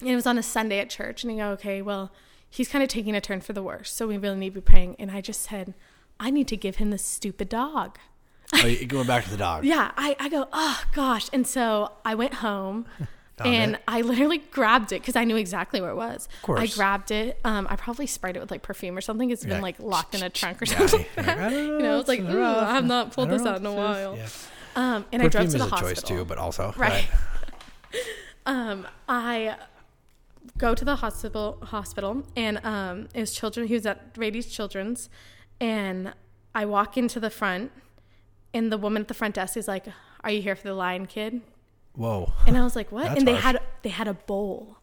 And 0.00 0.10
it 0.10 0.16
was 0.16 0.26
on 0.26 0.36
a 0.36 0.42
sunday 0.42 0.80
at 0.80 0.90
church. 0.90 1.22
And 1.22 1.32
they 1.32 1.36
go 1.36 1.50
okay 1.50 1.80
well 1.80 2.10
he's 2.50 2.68
kind 2.68 2.82
of 2.82 2.88
taking 2.88 3.14
a 3.14 3.20
turn 3.20 3.40
for 3.40 3.52
the 3.52 3.62
worse. 3.62 3.92
So 3.92 4.08
we 4.08 4.18
really 4.18 4.36
need 4.36 4.54
to 4.54 4.60
be 4.60 4.72
praying. 4.72 4.96
And 4.98 5.10
i 5.10 5.20
just 5.20 5.42
said 5.42 5.74
i 6.18 6.30
need 6.30 6.48
to 6.48 6.56
give 6.56 6.76
him 6.76 6.90
this 6.90 7.04
stupid 7.04 7.48
dog. 7.48 7.98
Oh, 8.52 8.74
going 8.86 9.06
back 9.06 9.24
to 9.24 9.30
the 9.30 9.36
dog. 9.36 9.64
yeah, 9.72 9.92
I, 9.96 10.16
I 10.18 10.28
go, 10.28 10.48
oh 10.52 10.82
gosh. 10.92 11.30
And 11.32 11.46
so 11.46 11.92
I 12.04 12.14
went 12.14 12.34
home 12.34 12.86
and 13.40 13.74
it? 13.74 13.82
I 13.88 14.02
literally 14.02 14.38
grabbed 14.38 14.92
it 14.92 15.00
because 15.02 15.16
I 15.16 15.24
knew 15.24 15.36
exactly 15.36 15.80
where 15.80 15.90
it 15.90 15.96
was. 15.96 16.28
course. 16.42 16.60
I 16.60 16.66
grabbed 16.76 17.10
it. 17.10 17.38
Um, 17.44 17.66
I 17.68 17.76
probably 17.76 18.06
sprayed 18.06 18.36
it 18.36 18.40
with 18.40 18.50
like 18.50 18.62
perfume 18.62 18.96
or 18.96 19.00
something. 19.00 19.30
It's 19.30 19.44
been 19.44 19.60
like 19.62 19.78
locked 19.80 20.14
in 20.14 20.22
a 20.22 20.30
trunk 20.40 20.62
or 20.62 20.66
Yeah, 20.66 20.86
something. 20.86 21.06
like, 21.16 21.28
I 21.28 21.50
don't 21.50 21.52
you 21.66 21.78
know, 21.80 21.98
it's 21.98 22.08
like, 22.08 22.20
ooh. 22.20 22.42
I 22.42 22.74
have 22.74 22.84
not 22.86 23.12
pulled 23.12 23.30
this 23.30 23.44
out 23.46 23.58
in 23.58 23.66
a 23.66 23.72
while. 23.72 24.14
is. 24.14 24.48
Um, 24.76 25.04
and 25.12 25.22
I 25.22 25.28
drove 25.28 25.50
to 25.50 25.58
the 25.58 25.64
hospital. 25.66 25.88
choice 25.94 26.02
too, 26.02 26.24
but 26.24 26.36
also 26.38 26.72
Right. 26.76 27.06
um, 28.46 28.86
I 29.08 29.56
go 30.58 30.74
to 30.74 30.84
the 30.84 30.96
hospital 30.96 31.58
hospital 31.62 32.22
and 32.36 32.60
um, 32.64 33.08
it 33.14 33.20
was 33.20 33.32
children. 33.34 33.66
He 33.66 33.74
was 33.74 33.86
at 33.86 34.12
Rady's 34.16 34.46
Children's, 34.46 35.08
and 35.60 36.12
I 36.54 36.64
walk 36.66 36.96
into 36.96 37.18
the 37.20 37.30
front, 37.30 37.72
and 38.52 38.70
the 38.70 38.78
woman 38.78 39.02
at 39.02 39.08
the 39.08 39.14
front 39.14 39.34
desk 39.36 39.56
is 39.56 39.66
like, 39.68 39.86
"Are 40.22 40.30
you 40.30 40.42
here 40.42 40.56
for 40.56 40.64
the 40.68 40.74
Lion 40.74 41.06
Kid?" 41.06 41.40
Whoa. 41.94 42.32
And 42.46 42.56
I 42.56 42.62
was 42.64 42.74
like, 42.76 42.90
"What?" 42.92 43.04
That's 43.04 43.18
and 43.18 43.28
they 43.28 43.32
harsh. 43.32 43.44
had 43.44 43.60
they 43.82 43.88
had 43.90 44.08
a 44.08 44.14
bowl 44.14 44.78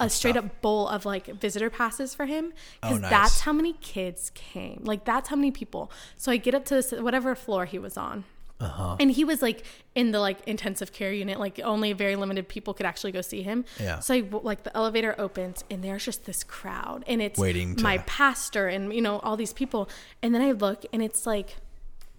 a 0.00 0.10
straight 0.10 0.34
tough. 0.34 0.46
up 0.46 0.60
bowl 0.60 0.88
of 0.88 1.04
like 1.06 1.26
visitor 1.26 1.70
passes 1.70 2.14
for 2.16 2.26
him 2.26 2.52
because 2.80 2.96
Oh, 2.98 3.00
nice. 3.00 3.10
that's 3.10 3.40
how 3.40 3.52
many 3.52 3.74
kids 3.74 4.30
came. 4.34 4.80
Like 4.84 5.04
that's 5.04 5.28
how 5.28 5.36
many 5.36 5.50
people. 5.52 5.90
So 6.16 6.32
I 6.32 6.36
get 6.36 6.52
up 6.54 6.64
to 6.66 6.74
this, 6.74 6.90
whatever 6.90 7.34
floor 7.36 7.64
he 7.64 7.78
was 7.78 7.96
on. 7.96 8.24
Uh-huh. 8.60 8.96
And 8.98 9.10
he 9.10 9.24
was 9.24 9.40
like 9.42 9.64
in 9.94 10.10
the 10.12 10.18
like 10.20 10.38
intensive 10.48 10.92
care 10.92 11.12
unit, 11.12 11.38
like 11.38 11.60
only 11.62 11.92
very 11.92 12.16
limited 12.16 12.48
people 12.48 12.74
could 12.74 12.86
actually 12.86 13.12
go 13.12 13.20
see 13.20 13.42
him. 13.42 13.64
Yeah. 13.80 13.98
So 14.00 14.14
I, 14.14 14.24
like 14.30 14.64
the 14.64 14.76
elevator 14.76 15.14
opens 15.18 15.62
and 15.70 15.82
there's 15.84 16.04
just 16.04 16.24
this 16.24 16.42
crowd 16.42 17.04
and 17.06 17.20
it's 17.22 17.38
Waiting 17.38 17.76
to- 17.76 17.82
my 17.82 17.98
pastor 17.98 18.66
and 18.68 18.92
you 18.92 19.00
know 19.02 19.18
all 19.20 19.36
these 19.36 19.52
people 19.52 19.88
and 20.22 20.34
then 20.34 20.42
I 20.42 20.50
look 20.52 20.84
and 20.92 21.02
it's 21.02 21.24
like 21.26 21.56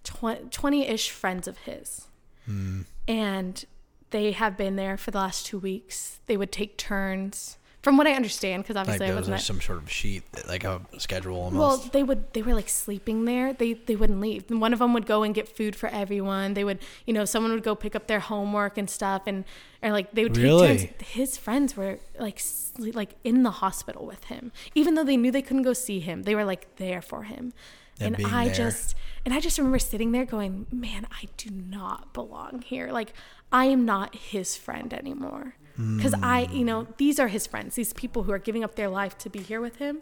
20 0.04 0.88
ish 0.88 1.10
friends 1.12 1.48
of 1.48 1.58
his. 1.60 2.08
Hmm. 2.46 2.82
And 3.08 3.66
they 4.12 4.32
have 4.32 4.58
been 4.58 4.76
there 4.76 4.98
for 4.98 5.12
the 5.12 5.18
last 5.18 5.46
two 5.46 5.60
weeks. 5.60 6.20
They 6.28 6.38
would 6.38 6.52
take 6.52 6.78
turns, 6.78 7.58
from 7.82 7.98
what 7.98 8.08
I 8.08 8.14
understand, 8.14 8.64
because 8.64 8.76
Like 8.76 8.82
obviously 8.84 9.06
I 9.06 9.10
there 9.10 9.16
was 9.16 9.24
wasn't. 9.24 9.34
like 9.38 9.46
some 9.46 9.62
sort 9.62 9.78
of 9.84 9.92
sheet, 9.92 10.24
like 10.48 10.64
a 10.64 10.82
schedule 10.98 11.52
well, 11.54 11.78
they 11.78 12.02
would. 12.02 12.34
They 12.34 12.42
were 12.42 12.54
like 12.56 12.70
sleeping 12.70 13.26
there. 13.26 13.54
They 13.54 13.74
they 13.74 13.96
wouldn't 13.96 14.20
leave. 14.22 14.46
And 14.50 14.60
one 14.62 14.74
of 14.74 14.80
them 14.80 14.94
would 14.94 15.06
go 15.06 15.22
and 15.24 15.36
get 15.36 15.48
food 15.48 15.76
for 15.76 15.88
everyone. 15.90 16.54
They 16.56 16.64
would, 16.64 16.80
you 17.06 17.14
know, 17.14 17.26
someone 17.26 17.52
would 17.52 17.64
go 17.64 17.76
pick 17.76 17.96
up 17.96 18.08
their 18.08 18.22
homework 18.22 18.78
and 18.78 18.90
stuff, 18.90 19.24
and 19.28 19.44
or 19.84 19.92
like 19.92 20.12
they 20.14 20.24
would 20.24 20.34
take 20.34 20.44
Really? 20.44 20.78
turns. 20.78 20.90
His 21.02 21.38
friends 21.38 21.78
were 21.78 22.00
like 22.20 22.40
sleep, 22.40 22.96
like 22.96 23.16
in 23.24 23.44
the 23.44 23.52
hospital 23.52 24.06
with 24.06 24.24
him, 24.26 24.52
even 24.74 24.96
though 24.96 25.04
they 25.04 25.18
knew 25.18 25.32
they 25.32 25.44
couldn't 25.44 25.64
go 25.64 25.74
see 25.74 26.00
him. 26.00 26.24
They 26.24 26.34
were 26.34 26.46
like 26.46 26.76
there 26.78 27.02
for 27.04 27.24
him. 27.24 27.54
And 28.00 28.16
And, 28.18 28.28
I 28.28 28.46
there. 28.46 28.56
just 28.56 28.94
and 29.24 29.34
I 29.34 29.40
just 29.40 29.58
remember 29.58 29.80
sitting 29.80 30.12
there 30.12 30.26
going, 30.26 30.66
"Man, 30.72 31.08
I 31.12 31.28
do 31.38 31.50
not 31.50 32.14
belong 32.14 32.62
here. 32.66 32.92
Like 32.92 33.14
I 33.62 33.66
am 33.76 33.82
not 33.86 34.10
his 34.34 34.58
friend 34.66 34.94
anymore." 34.94 35.56
Because 35.98 36.16
I, 36.24 36.48
you 36.54 36.64
know, 36.64 36.88
these 36.98 37.20
are 37.20 37.28
his 37.28 37.46
friends. 37.48 37.76
These 37.76 37.92
people 37.94 38.24
who 38.24 38.32
are 38.32 38.40
giving 38.48 38.64
up 38.64 38.76
their 38.76 38.88
life 38.88 39.18
to 39.24 39.30
be 39.30 39.40
here 39.40 39.60
with 39.60 39.76
him. 39.86 39.96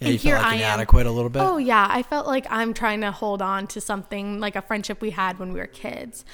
yeah, 0.00 0.08
and 0.08 0.16
here 0.18 0.36
like 0.36 0.44
I 0.44 0.54
am. 0.54 0.60
inadequate 0.60 1.06
a 1.06 1.12
little 1.12 1.30
bit. 1.30 1.42
Oh 1.42 1.58
yeah, 1.58 1.86
I 1.88 2.02
felt 2.02 2.26
like 2.26 2.46
I'm 2.50 2.74
trying 2.74 3.00
to 3.02 3.12
hold 3.12 3.40
on 3.40 3.66
to 3.68 3.80
something 3.80 4.40
like 4.40 4.56
a 4.56 4.62
friendship 4.62 5.00
we 5.00 5.10
had 5.10 5.38
when 5.38 5.52
we 5.52 5.60
were 5.60 5.68
kids, 5.86 6.24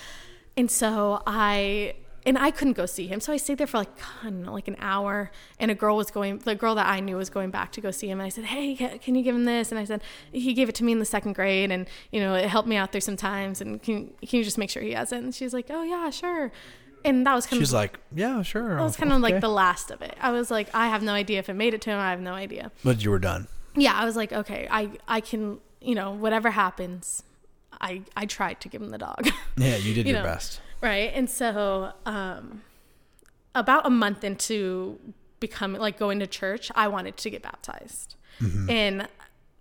and 0.56 0.70
so 0.70 1.22
I 1.26 1.96
and 2.26 2.36
I 2.36 2.50
couldn't 2.50 2.74
go 2.74 2.84
see 2.86 3.06
him, 3.06 3.20
so 3.20 3.32
I 3.32 3.36
stayed 3.38 3.56
there 3.58 3.66
for 3.66 3.78
like 3.78 3.88
I 4.20 4.24
don't 4.24 4.42
know, 4.42 4.52
like 4.52 4.68
an 4.68 4.76
hour. 4.80 5.30
And 5.58 5.70
a 5.70 5.74
girl 5.74 5.96
was 5.96 6.10
going, 6.10 6.38
the 6.40 6.54
girl 6.54 6.74
that 6.74 6.86
I 6.86 7.00
knew 7.00 7.16
was 7.16 7.30
going 7.30 7.50
back 7.50 7.72
to 7.72 7.80
go 7.80 7.90
see 7.90 8.10
him. 8.10 8.18
And 8.20 8.26
I 8.26 8.28
said, 8.30 8.44
Hey, 8.44 8.74
can 8.74 9.14
you 9.14 9.22
give 9.22 9.34
him 9.34 9.44
this? 9.44 9.70
And 9.72 9.78
I 9.78 9.84
said, 9.84 10.02
he 10.32 10.52
gave 10.52 10.68
it 10.68 10.74
to 10.76 10.84
me 10.84 10.92
in 10.92 10.98
the 10.98 11.04
second 11.06 11.34
grade, 11.34 11.70
and 11.70 11.86
you 12.10 12.20
know 12.20 12.34
it 12.34 12.48
helped 12.48 12.68
me 12.68 12.76
out 12.76 12.92
there 12.92 13.00
sometimes. 13.00 13.60
And 13.62 13.80
can 13.82 14.08
can 14.26 14.38
you 14.38 14.44
just 14.44 14.58
make 14.58 14.68
sure 14.70 14.82
he 14.82 14.92
has 14.92 15.12
it? 15.12 15.22
And 15.22 15.34
she's 15.34 15.54
like, 15.54 15.66
Oh 15.70 15.82
yeah, 15.82 16.10
sure. 16.10 16.52
And 17.04 17.24
that 17.24 17.34
was 17.36 17.46
kind 17.46 17.60
She's 17.60 17.68
of 17.68 17.68
She's 17.68 17.74
like, 17.74 18.00
yeah, 18.12 18.42
sure. 18.42 18.74
that 18.76 18.82
was 18.82 18.96
kind 18.96 19.12
of 19.12 19.20
like 19.20 19.40
the 19.40 19.48
last 19.48 19.92
of 19.92 20.02
it. 20.02 20.16
I 20.20 20.32
was 20.32 20.50
like, 20.50 20.68
I 20.74 20.88
have 20.88 21.04
no 21.04 21.12
idea 21.12 21.38
if 21.38 21.48
it 21.48 21.54
made 21.54 21.72
it 21.72 21.80
to 21.82 21.90
him. 21.90 22.00
I 22.00 22.10
have 22.10 22.20
no 22.20 22.32
idea 22.34 22.72
But 22.82 23.04
you 23.04 23.10
were 23.10 23.20
done. 23.20 23.46
yeah, 23.76 23.94
I 23.94 24.04
was 24.04 24.16
like, 24.16 24.32
okay, 24.32 24.66
I 24.68 24.90
I 25.06 25.20
can, 25.20 25.60
you 25.80 25.94
know, 25.94 26.10
whatever 26.10 26.50
happens, 26.50 27.22
I 27.80 28.02
I 28.16 28.26
tried 28.26 28.60
to 28.62 28.68
give 28.68 28.82
him 28.82 28.90
the 28.90 28.98
dog. 28.98 29.28
Yeah, 29.56 29.76
you 29.76 29.94
did 29.94 30.06
You 30.08 30.14
your 30.14 30.22
know. 30.22 30.28
best. 30.28 30.60
Right? 30.80 31.10
And 31.14 31.28
so 31.30 31.92
um 32.04 32.62
about 33.54 33.86
a 33.86 33.90
month 33.90 34.22
into 34.24 34.98
becoming 35.40 35.80
like 35.80 35.98
going 35.98 36.18
to 36.20 36.26
church, 36.26 36.70
I 36.74 36.88
wanted 36.88 37.16
to 37.18 37.30
get 37.30 37.42
baptized. 37.42 38.16
Mm-hmm. 38.40 38.70
And 38.70 39.08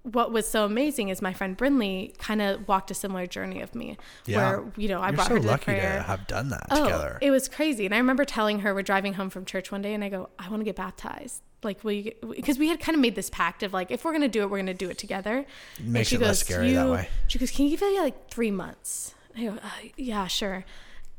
what 0.03 0.31
was 0.31 0.47
so 0.47 0.65
amazing 0.65 1.09
is 1.09 1.21
my 1.21 1.33
friend 1.33 1.57
Brinley 1.57 2.15
kind 2.19 2.41
of 2.41 2.67
walked 2.67 2.91
a 2.91 2.93
similar 2.93 3.25
journey 3.25 3.61
of 3.61 3.73
me 3.73 3.97
Yeah. 4.25 4.37
where, 4.37 4.63
you 4.77 4.87
know, 4.87 5.01
I 5.01 5.07
You're 5.07 5.15
brought 5.15 5.27
so 5.27 5.33
her 5.33 5.39
to 5.39 5.45
the 5.45 5.51
lucky 5.51 5.63
prayer. 5.65 5.95
to 5.97 6.03
have 6.03 6.27
done 6.27 6.49
that 6.49 6.67
Oh, 6.69 6.83
together. 6.83 7.17
it 7.21 7.31
was 7.31 7.47
crazy. 7.49 7.85
And 7.85 7.95
I 7.95 7.97
remember 7.97 8.23
telling 8.23 8.59
her, 8.59 8.75
we're 8.75 8.83
driving 8.83 9.13
home 9.13 9.29
from 9.31 9.45
church 9.45 9.71
one 9.71 9.81
day, 9.81 9.93
and 9.95 10.03
I 10.03 10.09
go, 10.09 10.29
I 10.37 10.47
want 10.49 10.59
to 10.59 10.65
get 10.65 10.75
baptized. 10.75 11.41
Like, 11.63 11.83
will 11.83 11.93
you? 11.93 12.11
Because 12.35 12.59
we 12.59 12.67
had 12.67 12.79
kind 12.79 12.95
of 12.95 13.01
made 13.01 13.15
this 13.15 13.31
pact 13.31 13.63
of 13.63 13.73
like, 13.73 13.89
if 13.89 14.05
we're 14.05 14.11
gonna 14.11 14.27
do 14.27 14.43
it, 14.43 14.51
we're 14.51 14.59
gonna 14.59 14.75
do 14.75 14.91
it 14.91 14.99
together. 14.99 15.43
And 15.79 15.93
Makes 15.93 16.09
she 16.09 16.17
it 16.17 16.21
less 16.21 16.43
goes, 16.43 16.53
scary 16.53 16.73
that 16.73 16.87
way. 16.87 17.09
She 17.27 17.39
goes, 17.39 17.49
can 17.49 17.65
you 17.65 17.71
give 17.71 17.81
it 17.81 17.99
like 17.99 18.29
three 18.29 18.51
months? 18.51 19.15
I 19.35 19.45
go, 19.45 19.49
uh, 19.53 19.69
yeah, 19.97 20.27
sure. 20.27 20.65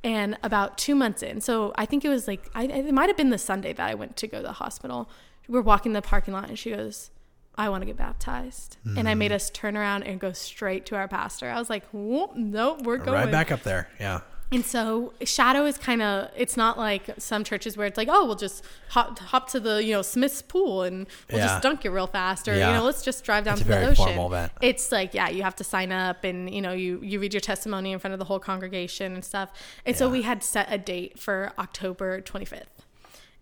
And 0.05 0.39
about 0.43 0.79
two 0.79 0.95
months 0.95 1.23
in, 1.23 1.41
so 1.41 1.73
I 1.77 1.85
think 1.85 2.05
it 2.05 2.09
was 2.09 2.29
like, 2.29 2.49
I, 2.55 2.65
it 2.65 2.95
might 2.95 3.09
have 3.09 3.17
been 3.17 3.31
the 3.31 3.39
Sunday 3.39 3.73
that 3.73 3.89
I 3.91 3.95
went 3.95 4.17
to 4.19 4.29
go 4.29 4.37
to 4.39 4.43
the 4.43 4.53
hospital. 4.53 5.09
We're 5.49 5.63
walking 5.63 5.95
the 5.95 6.03
parking 6.03 6.33
lot, 6.33 6.49
and 6.49 6.57
she 6.59 6.71
goes, 6.71 7.11
I 7.57 7.69
want 7.71 7.83
to 7.83 7.87
get 7.87 7.97
baptized. 7.97 8.77
And 8.97 9.09
I 9.09 9.15
Mm. 9.15 9.19
made 9.19 9.33
us 9.33 9.51
turn 9.51 9.77
around 9.77 10.03
and 10.05 10.21
go 10.21 10.33
straight 10.33 10.87
to 10.87 10.97
our 10.97 11.09
pastor. 11.09 11.49
I 11.49 11.59
was 11.59 11.71
like, 11.71 11.83
nope, 11.93 12.83
we're 12.83 12.99
going 12.99 13.13
right 13.13 13.31
back 13.33 13.51
up 13.51 13.63
there. 13.63 13.89
Yeah. 13.99 14.21
And 14.53 14.65
so 14.65 15.13
shadow 15.25 15.65
is 15.67 15.77
kind 15.77 16.01
of 16.03 16.31
it's 16.37 16.57
not 16.57 16.79
like 16.79 17.11
some 17.19 17.43
churches 17.45 17.77
where 17.77 17.87
it's 17.87 17.97
like, 17.97 18.09
oh, 18.11 18.25
we'll 18.27 18.37
just 18.37 18.65
hop 18.91 19.19
hop 19.19 19.51
to 19.51 19.61
the, 19.61 19.83
you 19.83 19.93
know, 19.93 20.03
Smith's 20.03 20.41
pool 20.43 20.83
and 20.83 21.07
we'll 21.31 21.39
Yeah. 21.41 21.47
just 21.49 21.63
dunk 21.63 21.85
it 21.85 21.91
real 21.91 22.07
fast 22.07 22.47
or 22.47 22.55
Yeah. 22.57 22.69
you 22.71 22.75
know, 22.79 22.85
let's 22.85 23.03
just 23.03 23.25
drive 23.25 23.45
down 23.45 23.55
It's 23.55 23.63
to 23.63 23.69
the 23.69 23.89
ocean. 23.89 24.51
It's 24.63 24.93
like, 24.93 25.15
yeah, 25.15 25.29
you 25.29 25.43
have 25.43 25.57
to 25.57 25.65
sign 25.65 25.91
up 25.93 26.23
and 26.25 26.49
you 26.53 26.63
know, 26.63 26.73
you 26.73 27.01
you 27.03 27.19
read 27.21 27.35
your 27.35 27.41
testimony 27.41 27.93
in 27.93 27.99
front 27.99 28.13
of 28.13 28.19
the 28.19 28.25
whole 28.27 28.39
congregation 28.39 29.15
and 29.15 29.25
stuff. 29.25 29.51
And 29.85 29.97
so 29.97 30.09
we 30.09 30.23
had 30.23 30.43
set 30.45 30.69
a 30.71 30.79
date 30.79 31.19
for 31.19 31.53
October 31.59 32.21
25th. 32.21 32.65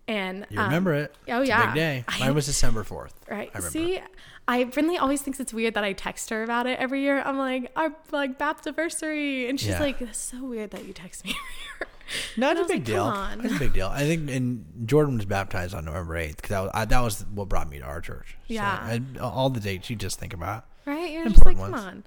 And 0.07 0.45
You 0.49 0.59
um, 0.59 0.65
remember 0.65 0.93
it. 0.93 1.15
Oh 1.29 1.41
It's 1.41 1.49
a 1.49 1.53
yeah. 1.53 1.65
big 1.67 1.75
day. 1.75 2.05
Mine 2.19 2.35
was 2.35 2.45
December 2.45 2.83
4th. 2.83 3.11
Right. 3.29 3.49
I 3.53 3.57
remember. 3.57 3.69
See, 3.71 3.99
I 4.47 4.63
Brinley 4.65 4.99
always 4.99 5.21
thinks 5.23 5.39
it's 5.39 5.53
weird 5.53 5.73
that 5.73 5.83
I 5.83 5.93
text 5.93 6.29
her 6.29 6.43
about 6.43 6.67
it 6.67 6.77
every 6.79 7.01
year. 7.01 7.21
I'm 7.21 7.37
like, 7.37 7.71
our 7.75 7.91
like 8.11 8.37
Baptiversary, 8.37 9.49
and 9.49 9.59
she's 9.59 9.69
Yeah. 9.69 9.79
like, 9.79 9.99
"That's 9.99 10.19
so 10.19 10.43
weird 10.43 10.71
that 10.71 10.85
you 10.85 10.93
text 10.93 11.25
me 11.25 11.31
every 11.31 11.41
year." 11.87 11.87
No, 12.37 12.51
And 12.51 12.59
it's 12.59 12.71
I 12.71 12.75
a 12.75 12.77
big 12.77 12.81
like, 12.81 12.85
deal. 12.85 13.11
"Come. 13.11 13.45
It's 13.45 13.55
a 13.55 13.59
big 13.59 13.73
deal. 13.73 13.87
I 13.87 14.01
think, 14.01 14.29
and 14.29 14.63
Jordan 14.85 15.15
was 15.15 15.25
baptized 15.25 15.73
on 15.73 15.85
November 15.85 16.13
8th 16.13 16.35
because 16.35 16.49
that 16.49 16.59
was, 16.61 16.71
I, 16.75 16.85
that 16.85 16.99
was 17.01 17.25
what 17.33 17.49
brought 17.49 17.67
me 17.67 17.79
to 17.79 17.83
our 17.85 17.99
church. 17.99 18.37
So, 18.47 18.53
Yeah. 18.53 18.87
and 18.87 19.17
all 19.17 19.49
the 19.49 19.59
dates 19.59 19.89
you 19.89 19.95
just 19.95 20.19
think 20.19 20.31
about. 20.31 20.65
right? 20.85 21.09
You're 21.11 21.27
just 21.27 21.43
like, 21.43 21.55
Important 21.57 21.75
come 21.75 22.03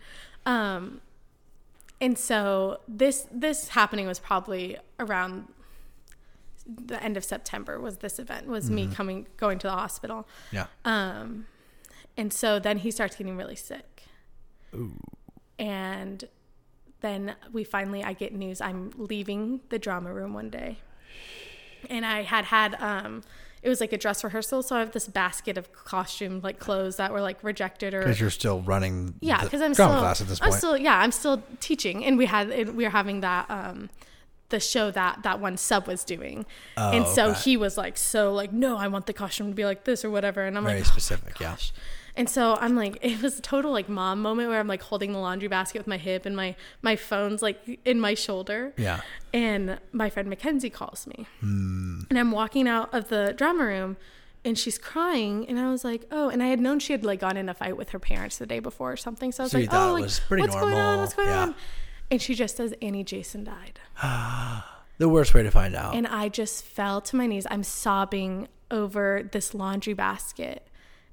on. 0.46 0.76
Um, 0.76 1.00
and 2.00 2.16
so 2.16 2.78
this 2.86 3.26
this 3.32 3.70
happening 3.70 4.06
was 4.06 4.20
probably 4.20 4.76
around 5.00 5.48
the 6.64 7.02
end 7.02 7.16
of 7.16 7.24
September. 7.24 7.80
Was 7.80 7.96
this 7.96 8.20
event? 8.20 8.46
Was 8.46 8.66
Mm-hmm. 8.66 8.74
me 8.76 8.86
coming 8.94 9.26
going 9.36 9.58
to 9.58 9.66
the 9.66 9.72
hospital? 9.72 10.28
Yeah. 10.52 10.66
Um, 10.84 11.46
and 12.18 12.32
so 12.32 12.58
then 12.58 12.76
he 12.78 12.90
starts 12.90 13.16
getting 13.16 13.36
really 13.38 13.56
sick. 13.56 14.02
And 15.58 16.24
then 17.00 17.34
we 17.52 17.64
finally, 17.64 18.04
I 18.04 18.12
get 18.12 18.34
news 18.34 18.60
I'm 18.60 18.90
leaving 18.96 19.60
the 19.70 19.78
drama 19.78 20.12
room 20.12 20.34
one 20.34 20.50
day. 20.50 20.78
And 21.88 22.04
I 22.04 22.22
had 22.22 22.46
had, 22.46 22.74
um, 22.80 23.22
it 23.62 23.68
was 23.68 23.80
like 23.80 23.92
a 23.92 23.98
dress 23.98 24.22
rehearsal. 24.22 24.62
So 24.62 24.76
I 24.76 24.80
have 24.80 24.92
this 24.92 25.08
basket 25.08 25.56
of 25.56 25.72
costume, 25.72 26.40
like 26.42 26.58
clothes 26.58 26.96
that 26.96 27.12
were 27.12 27.20
like 27.20 27.42
rejected 27.42 27.94
or. 27.94 28.00
Because 28.00 28.20
you're 28.20 28.30
still 28.30 28.60
running 28.62 29.14
Yeah, 29.20 29.42
because 29.42 29.60
I'm 29.62 29.72
drama 29.72 29.92
still, 29.94 30.00
class 30.00 30.20
at 30.20 30.28
this 30.28 30.40
I'm 30.42 30.48
point. 30.50 30.58
still, 30.58 30.76
yeah, 30.76 30.98
I'm 30.98 31.12
still 31.12 31.42
teaching, 31.60 32.04
and 32.04 32.18
we 32.18 32.26
had, 32.26 32.50
and 32.50 32.76
we 32.76 32.84
were 32.84 32.90
having 32.90 33.20
that, 33.20 33.48
um, 33.50 33.90
the 34.50 34.58
show 34.60 34.90
that 34.90 35.22
that 35.24 35.40
one 35.40 35.56
sub 35.58 35.86
was 35.86 36.04
doing, 36.04 36.46
and 36.76 37.04
Oh, 37.04 37.12
so 37.14 37.30
okay. 37.32 37.40
he 37.40 37.56
was 37.58 37.76
like, 37.76 37.98
so 37.98 38.32
like, 38.32 38.50
no, 38.50 38.78
I 38.78 38.88
want 38.88 39.04
the 39.04 39.12
costume 39.12 39.48
to 39.50 39.54
be 39.54 39.66
like 39.66 39.84
this 39.84 40.04
or 40.06 40.10
whatever, 40.10 40.42
and 40.42 40.56
I'm 40.56 40.64
Very 40.64 40.78
like, 40.78 40.86
oh 40.88 40.90
specific, 40.92 41.38
yeah. 41.38 41.56
And 42.18 42.28
so 42.28 42.56
I'm 42.60 42.74
like, 42.76 42.98
it 43.02 43.22
was 43.22 43.38
a 43.38 43.42
total 43.42 43.70
like 43.72 43.88
mom 43.88 44.20
moment 44.20 44.50
where 44.50 44.60
I'm 44.60 44.68
like 44.68 44.82
holding 44.82 45.12
the 45.12 45.18
laundry 45.20 45.48
basket 45.48 45.78
with 45.78 45.86
my 45.86 45.96
hip 45.96 46.26
and 46.26 46.36
my 46.36 46.54
my 46.82 46.96
phone's 46.96 47.40
like 47.40 47.80
in 47.84 48.00
my 48.00 48.12
shoulder. 48.14 48.74
Yeah. 48.76 49.00
And 49.32 49.78
my 49.92 50.10
friend 50.10 50.28
Mackenzie 50.28 50.68
calls 50.70 51.06
me, 51.06 51.26
Hmm. 51.40 52.00
and 52.10 52.18
I'm 52.18 52.30
walking 52.32 52.66
out 52.68 52.92
of 52.92 53.08
the 53.08 53.34
drama 53.36 53.64
room, 53.64 53.96
and 54.44 54.58
she's 54.58 54.78
crying, 54.78 55.46
and 55.48 55.58
I 55.58 55.70
was 55.70 55.84
like, 55.84 56.04
oh, 56.10 56.28
and 56.28 56.42
I 56.42 56.46
had 56.48 56.60
known 56.60 56.78
she 56.78 56.92
had 56.92 57.04
like 57.04 57.20
gone 57.20 57.36
in 57.36 57.48
a 57.48 57.54
fight 57.54 57.76
with 57.76 57.90
her 57.90 57.98
parents 57.98 58.38
the 58.38 58.46
day 58.46 58.58
before 58.58 58.92
or 58.92 58.96
something, 58.96 59.30
so 59.32 59.42
I 59.42 59.44
was 59.44 59.52
So 59.52 59.58
like, 59.58 59.68
oh, 59.72 59.90
it 59.90 59.92
like, 59.92 60.02
was 60.04 60.20
pretty 60.20 60.42
what's 60.42 60.54
going 60.54 60.74
on? 60.74 60.98
What's 61.00 61.14
going 61.14 61.28
yeah. 61.28 61.42
on? 61.42 61.54
And 62.10 62.22
she 62.22 62.34
just 62.34 62.56
says, 62.56 62.72
Ani 62.82 63.04
Jason 63.04 63.44
died. 63.44 63.80
The 64.98 65.08
worst 65.08 65.32
way 65.32 65.44
to 65.44 65.50
find 65.52 65.76
out. 65.76 65.94
And 65.94 66.08
I 66.08 66.28
just 66.28 66.64
fell 66.64 67.00
to 67.02 67.14
my 67.14 67.26
knees. 67.28 67.46
I'm 67.48 67.62
sobbing 67.62 68.48
over 68.68 69.22
this 69.30 69.54
laundry 69.54 69.92
basket. 69.94 70.66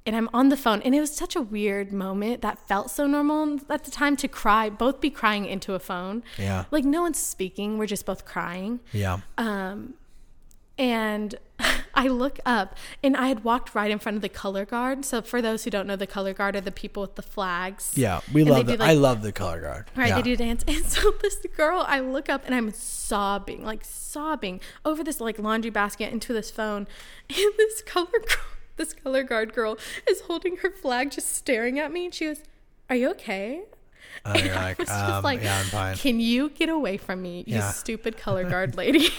And 0.05 0.15
I'm 0.15 0.29
on 0.33 0.49
the 0.49 0.57
phone. 0.57 0.81
And 0.83 0.93
it 0.93 0.99
was 0.99 1.11
such 1.15 1.35
a 1.35 1.41
weird 1.41 1.91
moment 1.91 2.41
that 2.43 2.59
felt 2.67 2.91
so 2.91 3.07
normal 3.07 3.59
at 3.69 3.85
the 3.85 3.91
time 3.91 4.15
to 4.17 4.27
cry, 4.27 4.69
both 4.69 5.01
be 5.01 5.09
crying 5.09 5.45
into 5.45 5.73
a 5.73 5.79
phone. 5.79 6.23
Yeah. 6.37 6.65
Like 6.69 6.83
no 6.85 7.01
one's 7.01 7.19
speaking. 7.19 7.77
We're 7.79 7.87
just 7.87 8.05
both 8.05 8.23
crying. 8.25 8.81
yeah. 8.91 9.21
Um, 9.37 9.95
and 10.77 11.35
I 11.95 12.07
look 12.09 12.39
up 12.45 12.75
and 13.01 13.15
I 13.15 13.29
had 13.29 13.43
walked 13.45 13.73
right 13.73 13.89
in 13.89 13.97
front 13.97 14.17
of 14.17 14.21
the 14.21 14.29
color 14.29 14.65
guard. 14.65 15.05
So 15.05 15.21
for 15.21 15.41
those 15.41 15.63
who 15.63 15.69
don't 15.71 15.87
know, 15.87 15.95
the 15.95 16.05
color 16.05 16.33
guard 16.33 16.55
are 16.55 16.61
the 16.61 16.71
people 16.71 17.01
with 17.01 17.15
the 17.15 17.21
flags. 17.21 17.93
yeah. 17.95 18.19
We 18.33 18.43
love 18.43 18.65
the, 18.65 18.77
like- 18.77 18.89
I 18.89 18.93
love 18.93 19.21
the 19.21 19.31
color 19.31 19.61
guard. 19.61 19.85
Right, 19.95 20.09
yeah. 20.09 20.17
they 20.17 20.21
do 20.21 20.35
dance. 20.35 20.63
And 20.67 20.85
so 20.85 21.11
this 21.21 21.37
girl, 21.55 21.83
I 21.87 21.99
look 22.01 22.29
up 22.29 22.43
and 22.45 22.53
I'm 22.53 22.71
sobbing, 22.73 23.63
like 23.63 23.85
sobbing 23.85 24.59
over 24.83 25.03
this 25.03 25.19
like 25.21 25.39
laundry 25.39 25.71
basket 25.71 26.11
into 26.11 26.31
this 26.33 26.51
phone. 26.51 26.87
And 27.29 27.53
this 27.57 27.81
color 27.81 28.05
girl, 28.11 28.43
this 28.77 28.93
color 28.93 29.23
guard 29.23 29.53
girl 29.53 29.77
is 30.09 30.21
holding 30.21 30.57
her 30.57 30.71
flag 30.71 31.11
just 31.11 31.33
staring 31.35 31.79
at 31.79 31.91
me. 31.91 32.05
And 32.05 32.13
she 32.13 32.25
goes, 32.25 32.43
Are 32.89 32.95
you 32.95 33.09
okay? 33.11 33.63
And 34.23 34.43
you're 34.45 34.55
I 34.55 34.63
like, 34.63 34.79
was 34.79 34.87
just 34.87 34.99
um, 34.99 35.23
like, 35.23 35.43
yeah, 35.43 35.59
I'm 35.59 35.65
fine. 35.65 35.95
Can 35.97 36.19
you 36.19 36.49
get 36.49 36.69
away 36.69 36.97
from 36.97 37.21
me, 37.21 37.43
you 37.47 37.55
Yeah. 37.57 37.71
stupid 37.71 38.17
color 38.17 38.43
guard 38.49 38.75
lady? 38.75 39.09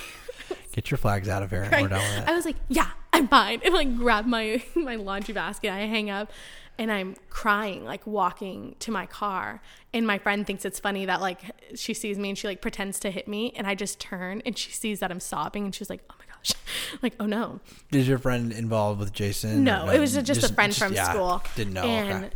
Get 0.72 0.90
your 0.90 0.98
flags 0.98 1.28
out 1.28 1.42
of 1.42 1.50
here. 1.50 1.68
Right? 1.70 1.82
We're 1.82 1.88
done 1.88 2.16
with 2.20 2.28
I 2.28 2.34
was 2.34 2.44
like, 2.44 2.56
Yeah. 2.68 2.90
I'm 3.12 3.28
fine. 3.28 3.60
And 3.64 3.72
like 3.72 3.96
grab 3.96 4.26
my 4.26 4.62
my 4.74 4.96
laundry 4.96 5.32
basket. 5.32 5.70
I 5.72 5.80
hang 5.86 6.10
up 6.10 6.30
and 6.78 6.92
I'm 6.92 7.16
crying, 7.30 7.82
like 7.86 8.06
walking 8.06 8.76
to 8.80 8.90
my 8.90 9.06
car. 9.06 9.62
And 9.94 10.06
my 10.06 10.18
friend 10.18 10.46
thinks 10.46 10.66
it's 10.66 10.78
funny 10.78 11.06
that 11.06 11.22
like 11.22 11.40
she 11.74 11.94
sees 11.94 12.18
me 12.18 12.28
and 12.28 12.36
she 12.36 12.46
like 12.46 12.60
pretends 12.60 13.00
to 13.00 13.10
hit 13.10 13.26
me. 13.26 13.54
And 13.56 13.66
I 13.66 13.74
just 13.74 13.98
turn 13.98 14.42
and 14.44 14.58
she 14.58 14.70
sees 14.70 15.00
that 15.00 15.10
I'm 15.10 15.20
sobbing 15.20 15.64
and 15.64 15.74
she's 15.74 15.88
like, 15.88 16.02
oh 16.10 16.14
my 16.18 16.25
gosh, 16.46 16.56
like, 17.02 17.14
oh 17.20 17.26
no. 17.26 17.60
Is 17.92 18.08
your 18.08 18.18
friend 18.18 18.52
involved 18.52 19.00
with 19.00 19.12
Jason? 19.12 19.64
No, 19.64 19.88
it 19.88 19.98
was 19.98 20.14
just, 20.16 20.42
a 20.42 20.52
friend 20.52 20.74
from 20.74 20.92
yeah, 20.92 21.10
school. 21.10 21.42
Didn't 21.54 21.74
know. 21.74 21.82
And 21.82 22.24
okay. 22.26 22.34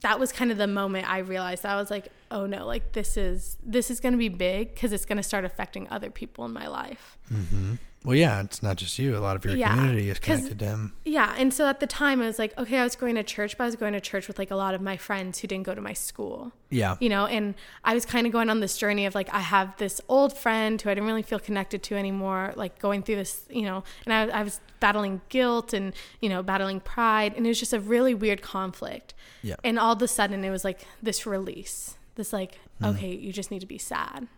that 0.00 0.20
was 0.20 0.32
kind 0.32 0.50
of 0.50 0.58
the 0.58 0.66
moment 0.66 1.10
I 1.10 1.18
realized 1.18 1.64
I 1.64 1.76
was 1.76 1.90
like, 1.90 2.08
oh 2.30 2.46
no, 2.46 2.66
like 2.66 2.92
this 2.92 3.16
is 3.16 3.56
this 3.62 3.90
is 3.90 4.00
going 4.00 4.12
to 4.12 4.18
be 4.18 4.28
big 4.28 4.74
because 4.74 4.92
it's 4.92 5.04
going 5.04 5.16
to 5.16 5.22
start 5.22 5.44
affecting 5.44 5.88
other 5.90 6.10
people 6.10 6.44
in 6.44 6.52
my 6.52 6.68
life. 6.68 7.18
Mm-hmm. 7.32 7.74
Well, 8.04 8.14
yeah, 8.14 8.40
it's 8.42 8.62
not 8.62 8.76
just 8.76 8.96
you. 8.98 9.16
A 9.16 9.18
lot 9.18 9.34
of 9.34 9.44
your 9.44 9.56
Yeah, 9.56 9.74
community 9.74 10.08
is 10.08 10.18
connected 10.20 10.60
to 10.60 10.64
him. 10.64 10.92
Yeah, 11.04 11.34
and 11.36 11.52
so 11.52 11.66
at 11.66 11.80
the 11.80 11.86
time 11.86 12.22
I 12.22 12.26
was 12.26 12.38
like, 12.38 12.56
okay, 12.56 12.78
I 12.78 12.84
was 12.84 12.94
going 12.94 13.16
to 13.16 13.24
church, 13.24 13.58
but 13.58 13.64
I 13.64 13.66
was 13.66 13.74
going 13.76 13.92
to 13.92 14.00
church 14.00 14.28
with 14.28 14.38
like 14.38 14.52
a 14.52 14.56
lot 14.56 14.74
of 14.74 14.80
my 14.80 14.96
friends 14.96 15.40
who 15.40 15.48
didn't 15.48 15.64
go 15.66 15.74
to 15.74 15.80
my 15.80 15.92
school. 15.94 16.52
Yeah. 16.70 16.96
You 17.00 17.08
know, 17.08 17.26
and 17.26 17.54
I 17.84 17.94
was 17.94 18.06
kind 18.06 18.26
of 18.26 18.32
going 18.32 18.50
on 18.50 18.60
this 18.60 18.78
journey 18.78 19.04
of 19.04 19.14
like 19.16 19.28
I 19.34 19.40
have 19.40 19.76
this 19.78 20.00
old 20.08 20.32
friend 20.32 20.80
who 20.80 20.90
I 20.90 20.94
didn't 20.94 21.08
really 21.08 21.22
feel 21.22 21.40
connected 21.40 21.82
to 21.84 21.96
anymore, 21.96 22.52
like 22.54 22.78
going 22.78 23.02
through 23.02 23.16
this, 23.16 23.44
you 23.50 23.62
know, 23.62 23.82
and 24.06 24.12
I, 24.32 24.38
I 24.38 24.42
was 24.44 24.60
battling 24.80 25.20
guilt 25.28 25.72
and 25.72 25.92
you 26.20 26.28
know 26.28 26.40
battling 26.42 26.78
pride, 26.78 27.34
and 27.36 27.44
it 27.46 27.48
was 27.48 27.58
just 27.58 27.72
a 27.72 27.80
really 27.80 28.14
weird 28.14 28.42
conflict. 28.42 29.12
Yeah. 29.42 29.56
And 29.64 29.76
all 29.78 29.92
of 29.94 30.02
a 30.02 30.08
sudden, 30.08 30.44
it 30.44 30.50
was 30.50 30.64
like 30.64 30.80
this 31.02 31.26
release, 31.26 31.96
this 32.14 32.32
like, 32.32 32.58
Hmm. 32.78 32.84
okay, 32.86 33.12
you 33.12 33.32
just 33.32 33.50
need 33.50 33.58
to 33.60 33.66
be 33.66 33.78
sad. 33.78 34.28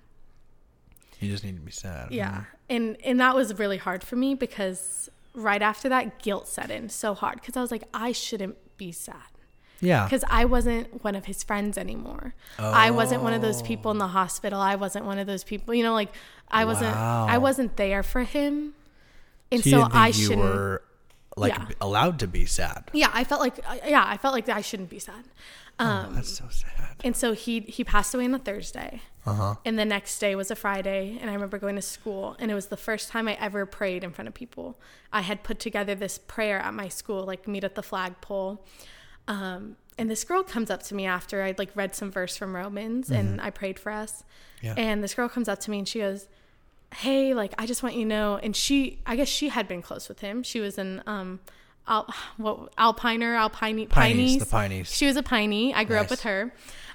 You 1.20 1.30
just 1.30 1.44
need 1.44 1.56
to 1.56 1.62
be 1.62 1.70
sad. 1.70 2.10
Yeah. 2.10 2.44
And 2.68 2.96
and 3.04 3.20
that 3.20 3.34
was 3.34 3.58
really 3.58 3.76
hard 3.76 4.02
for 4.02 4.16
me 4.16 4.34
because 4.34 5.10
right 5.34 5.62
after 5.62 5.88
that 5.88 6.20
guilt 6.20 6.48
set 6.48 6.70
in 6.70 6.88
so 6.88 7.14
hard 7.14 7.36
because 7.36 7.56
I 7.56 7.60
was 7.60 7.70
like 7.70 7.84
I 7.94 8.12
shouldn't 8.12 8.56
be 8.76 8.90
sad 8.90 9.14
Yeah. 9.80 10.04
because 10.04 10.24
I 10.28 10.44
wasn't 10.44 11.04
one 11.04 11.14
of 11.14 11.26
his 11.26 11.42
friends 11.42 11.78
anymore. 11.78 12.34
I 12.58 12.90
wasn't 12.90 13.22
one 13.22 13.32
of 13.32 13.42
those 13.42 13.62
people 13.62 13.90
in 13.90 13.98
the 13.98 14.06
oh. 14.06 14.08
hospital. 14.08 14.60
I 14.60 14.74
wasn't 14.76 15.04
one 15.04 15.18
of 15.18 15.26
those 15.26 15.44
people, 15.44 15.74
you 15.74 15.84
know, 15.84 15.92
like 15.94 16.12
I 16.50 16.64
wasn't 16.64 16.96
I 16.96 17.38
wasn't 17.38 17.76
there 17.76 18.02
for 18.02 18.22
him. 18.22 18.74
And 19.52 19.62
So 19.62 19.70
so 19.70 19.88
I 19.92 20.08
you 20.08 20.12
shouldn't 20.12 20.40
were 20.40 20.82
like 21.36 21.54
Yeah. 21.54 21.66
allowed 21.80 22.18
to 22.20 22.26
be 22.26 22.46
sad. 22.46 22.90
Yeah, 22.92 23.10
I 23.12 23.24
felt 23.24 23.40
like 23.40 23.58
yeah, 23.86 24.04
I 24.06 24.16
felt 24.16 24.34
like 24.34 24.48
I 24.48 24.62
shouldn't 24.62 24.90
be 24.90 24.98
sad. 24.98 25.24
Um 25.80 26.06
oh, 26.10 26.14
that's 26.14 26.36
so 26.36 26.44
sad. 26.50 26.96
and 27.02 27.16
so 27.16 27.32
he 27.32 27.60
he 27.60 27.82
passed 27.84 28.14
away 28.14 28.24
on 28.26 28.34
a 28.34 28.38
Thursday. 28.38 29.02
Uh 29.26 29.34
huh. 29.34 29.54
And 29.64 29.78
the 29.78 29.84
next 29.84 30.18
day 30.18 30.34
was 30.34 30.50
a 30.50 30.56
Friday, 30.56 31.18
and 31.20 31.28
I 31.28 31.34
remember 31.34 31.58
going 31.58 31.76
to 31.76 31.82
school, 31.82 32.36
and 32.38 32.50
it 32.50 32.54
was 32.54 32.66
the 32.68 32.76
first 32.76 33.10
time 33.10 33.28
I 33.28 33.34
ever 33.34 33.66
prayed 33.66 34.02
in 34.04 34.12
front 34.12 34.28
of 34.28 34.34
people. 34.34 34.78
I 35.12 35.20
had 35.20 35.42
put 35.42 35.58
together 35.58 35.94
this 35.94 36.16
prayer 36.18 36.58
at 36.58 36.72
my 36.72 36.88
school, 36.88 37.24
like 37.24 37.46
meet 37.46 37.64
at 37.64 37.74
the 37.74 37.82
flagpole. 37.82 38.64
Um, 39.28 39.76
and 39.98 40.10
this 40.10 40.24
girl 40.24 40.42
comes 40.42 40.70
up 40.70 40.82
to 40.84 40.94
me 40.94 41.04
after 41.04 41.42
I'd 41.42 41.58
like 41.58 41.70
read 41.74 41.94
some 41.94 42.10
verse 42.10 42.34
from 42.36 42.56
Romans, 42.56 43.10
and 43.10 43.40
I 43.40 43.50
prayed 43.50 43.78
for 43.78 43.92
us. 43.92 44.24
Yeah. 44.62 44.74
And 44.76 45.04
this 45.04 45.14
girl 45.14 45.28
comes 45.28 45.48
up 45.48 45.60
to 45.60 45.70
me 45.70 45.78
and 45.78 45.86
she 45.88 45.98
goes, 46.00 46.26
"Hey, 46.94 47.34
like 47.34 47.52
I 47.58 47.66
just 47.66 47.82
want 47.82 47.94
you 47.96 48.04
to 48.04 48.08
know." 48.08 48.36
And 48.42 48.56
she, 48.56 49.00
I 49.04 49.16
guess 49.16 49.28
she 49.28 49.50
had 49.50 49.68
been 49.68 49.82
close 49.82 50.08
with 50.08 50.20
him. 50.20 50.42
She 50.42 50.60
was 50.60 50.78
in 50.78 51.02
um, 51.06 51.40
Al, 51.88 52.12
what 52.36 52.74
Alpiner, 52.76 53.36
Alpine, 53.36 53.86
Pineys, 53.88 54.38
the 54.38 54.46
Pineys. 54.46 54.94
She 54.94 55.06
was 55.06 55.16
a 55.16 55.22
Piney. 55.22 55.74
I 55.74 55.84
grew 55.84 55.96
up 55.96 56.10
with 56.10 56.22
her. 56.22 56.52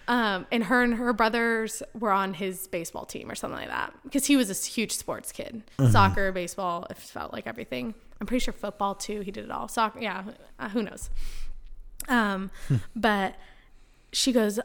Um, 0.07 0.45
and 0.51 0.63
her 0.65 0.83
and 0.83 0.93
her 0.93 1.13
brothers 1.13 1.81
were 1.99 2.11
on 2.11 2.35
his 2.35 2.67
baseball 2.67 3.05
team 3.05 3.31
or 3.31 3.33
something 3.33 3.57
like 3.59 3.69
that 3.69 3.91
because 4.03 4.27
he 4.27 4.35
was 4.37 4.51
a 4.51 4.69
huge 4.69 4.91
sports 4.91 5.31
kid. 5.31 5.63
Mm-hmm. 5.79 5.91
Soccer, 5.91 6.31
baseball, 6.31 6.85
it 6.91 6.97
felt 6.97 7.33
like 7.33 7.47
everything. 7.47 7.95
I'm 8.21 8.27
pretty 8.27 8.43
sure 8.43 8.53
football 8.53 8.93
too. 8.93 9.21
He 9.21 9.31
did 9.31 9.45
it 9.45 9.51
all. 9.51 9.67
Soccer, 9.67 9.99
yeah. 9.99 10.23
Uh, 10.59 10.69
who 10.69 10.83
knows? 10.83 11.09
Um, 12.07 12.51
Hmm. 12.67 12.75
but 12.95 13.35
she 14.11 14.31
goes, 14.31 14.59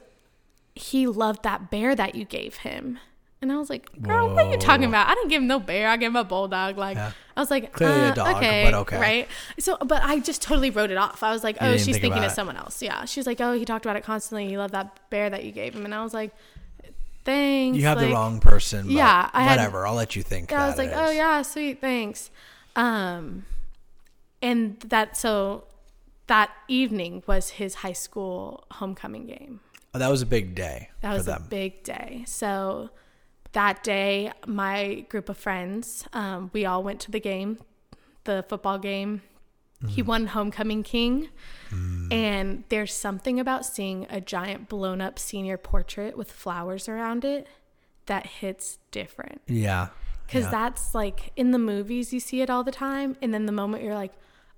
he 0.75 1.07
loved 1.07 1.43
that 1.45 1.71
bear 1.71 1.95
that 1.95 2.15
you 2.15 2.27
gave 2.27 2.57
him. 2.57 2.99
And 3.43 3.51
I 3.51 3.57
was 3.57 3.71
like, 3.71 3.91
girl, 4.03 4.35
what 4.35 4.47
are 4.47 4.51
you 4.51 4.59
talking 4.59 4.85
about? 4.85 5.09
I 5.09 5.15
didn't 5.15 5.29
give 5.31 5.41
him 5.41 5.49
no 5.49 5.59
bear. 5.59 5.89
I 5.89 5.97
gave 5.97 6.11
him 6.11 6.17
a 6.17 6.25
bulldog. 6.25 6.77
Like, 6.77 6.97
Yeah. 6.97 7.13
I 7.37 7.41
was 7.41 7.51
like, 7.51 7.73
Clearly 7.73 8.01
a 8.01 8.09
uh, 8.11 8.15
dog, 8.15 8.37
okay, 8.37 8.65
but 8.65 8.75
okay. 8.81 8.99
right? 9.01 9.29
So, 9.59 9.79
but 9.79 10.03
I 10.03 10.19
just 10.19 10.43
totally 10.43 10.69
wrote 10.69 10.91
it 10.91 10.99
off. 10.99 11.23
I 11.23 11.33
was 11.33 11.43
like, 11.43 11.57
oh, 11.63 11.73
she's 11.79 11.87
think 11.87 12.03
thinking 12.03 12.23
of 12.23 12.33
it. 12.33 12.35
someone 12.35 12.57
else. 12.59 12.83
Yeah. 12.83 13.07
She 13.07 13.19
was 13.19 13.27
like, 13.27 13.41
oh, 13.41 13.55
he 13.55 13.65
talked 13.65 13.87
about 13.87 13.97
it 13.97 14.05
constantly. 14.05 14.47
He 14.49 14.59
loved 14.59 14.75
that 14.75 15.09
bear 15.09 15.31
that 15.31 15.45
you 15.45 15.53
gave 15.53 15.75
him. 15.75 15.87
And 15.87 15.95
I 15.95 16.03
was 16.05 16.13
like, 16.13 16.33
thanks. 17.25 17.79
You 17.79 17.85
have 17.85 17.99
the 17.99 18.11
wrong 18.13 18.41
person. 18.41 18.87
But 18.89 18.93
Yeah, 18.93 19.31
I 19.33 19.43
had- 19.43 19.57
whatever. 19.57 19.87
I'll 19.87 19.95
let 19.95 20.15
you 20.17 20.23
think. 20.23 20.51
yeah, 20.51 20.65
I 20.65 20.67
was 20.67 20.77
like, 20.77 20.91
oh 20.93 21.11
yeah, 21.11 21.41
sweet, 21.41 21.81
thanks. 21.81 22.31
Um, 22.77 23.47
and 24.43 24.79
that 24.81 25.17
so 25.17 25.65
that 26.27 26.51
evening 26.69 27.23
was 27.27 27.51
his 27.51 27.77
high 27.77 27.93
school 27.95 28.65
homecoming 28.73 29.27
game. 29.27 29.61
Oh, 29.95 29.99
that 29.99 30.09
was 30.11 30.23
a 30.23 30.27
big 30.27 30.55
day 30.55 30.91
That 31.01 31.15
was 31.15 31.27
a 31.27 31.41
big 31.41 31.83
day. 31.83 32.23
So 32.27 32.91
that 33.53 33.83
day, 33.83 34.33
my 34.47 35.07
group 35.09 35.29
of 35.29 35.37
friends, 35.37 36.05
um, 36.13 36.51
we 36.53 36.65
all 36.65 36.83
went 36.83 37.01
to 37.01 37.11
the 37.11 37.21
game, 37.21 37.59
the 38.25 38.45
football 38.49 38.79
game. 38.79 39.23
He 39.89 40.03
Mm-hmm. 40.03 40.09
won 40.09 40.27
homecoming 40.27 40.83
king. 40.83 41.31
Mm. 41.71 42.13
And 42.13 42.65
there's 42.69 42.93
something 42.93 43.41
about 43.41 43.65
seeing 43.65 44.07
a 44.11 44.21
giant 44.21 44.69
blown 44.69 45.01
up 45.01 45.19
senior 45.19 45.57
portrait 45.57 46.19
with 46.19 46.31
flowers 46.31 46.87
around 46.87 47.25
it 47.25 47.47
that 48.05 48.27
hits 48.27 48.79
different. 48.91 49.41
yeah. 49.47 49.89
Because 50.27 50.45
yeah. 50.45 50.51
that's 50.51 50.95
like 50.95 51.33
in 51.35 51.51
the 51.51 51.59
movies, 51.59 52.13
you 52.13 52.21
see 52.21 52.41
it 52.43 52.51
all 52.51 52.63
the 52.63 52.71
time. 52.71 53.17
And 53.23 53.33
then 53.35 53.47
the 53.47 53.53
moment 53.53 53.83
you're 53.83 53.95
like, 53.95 54.13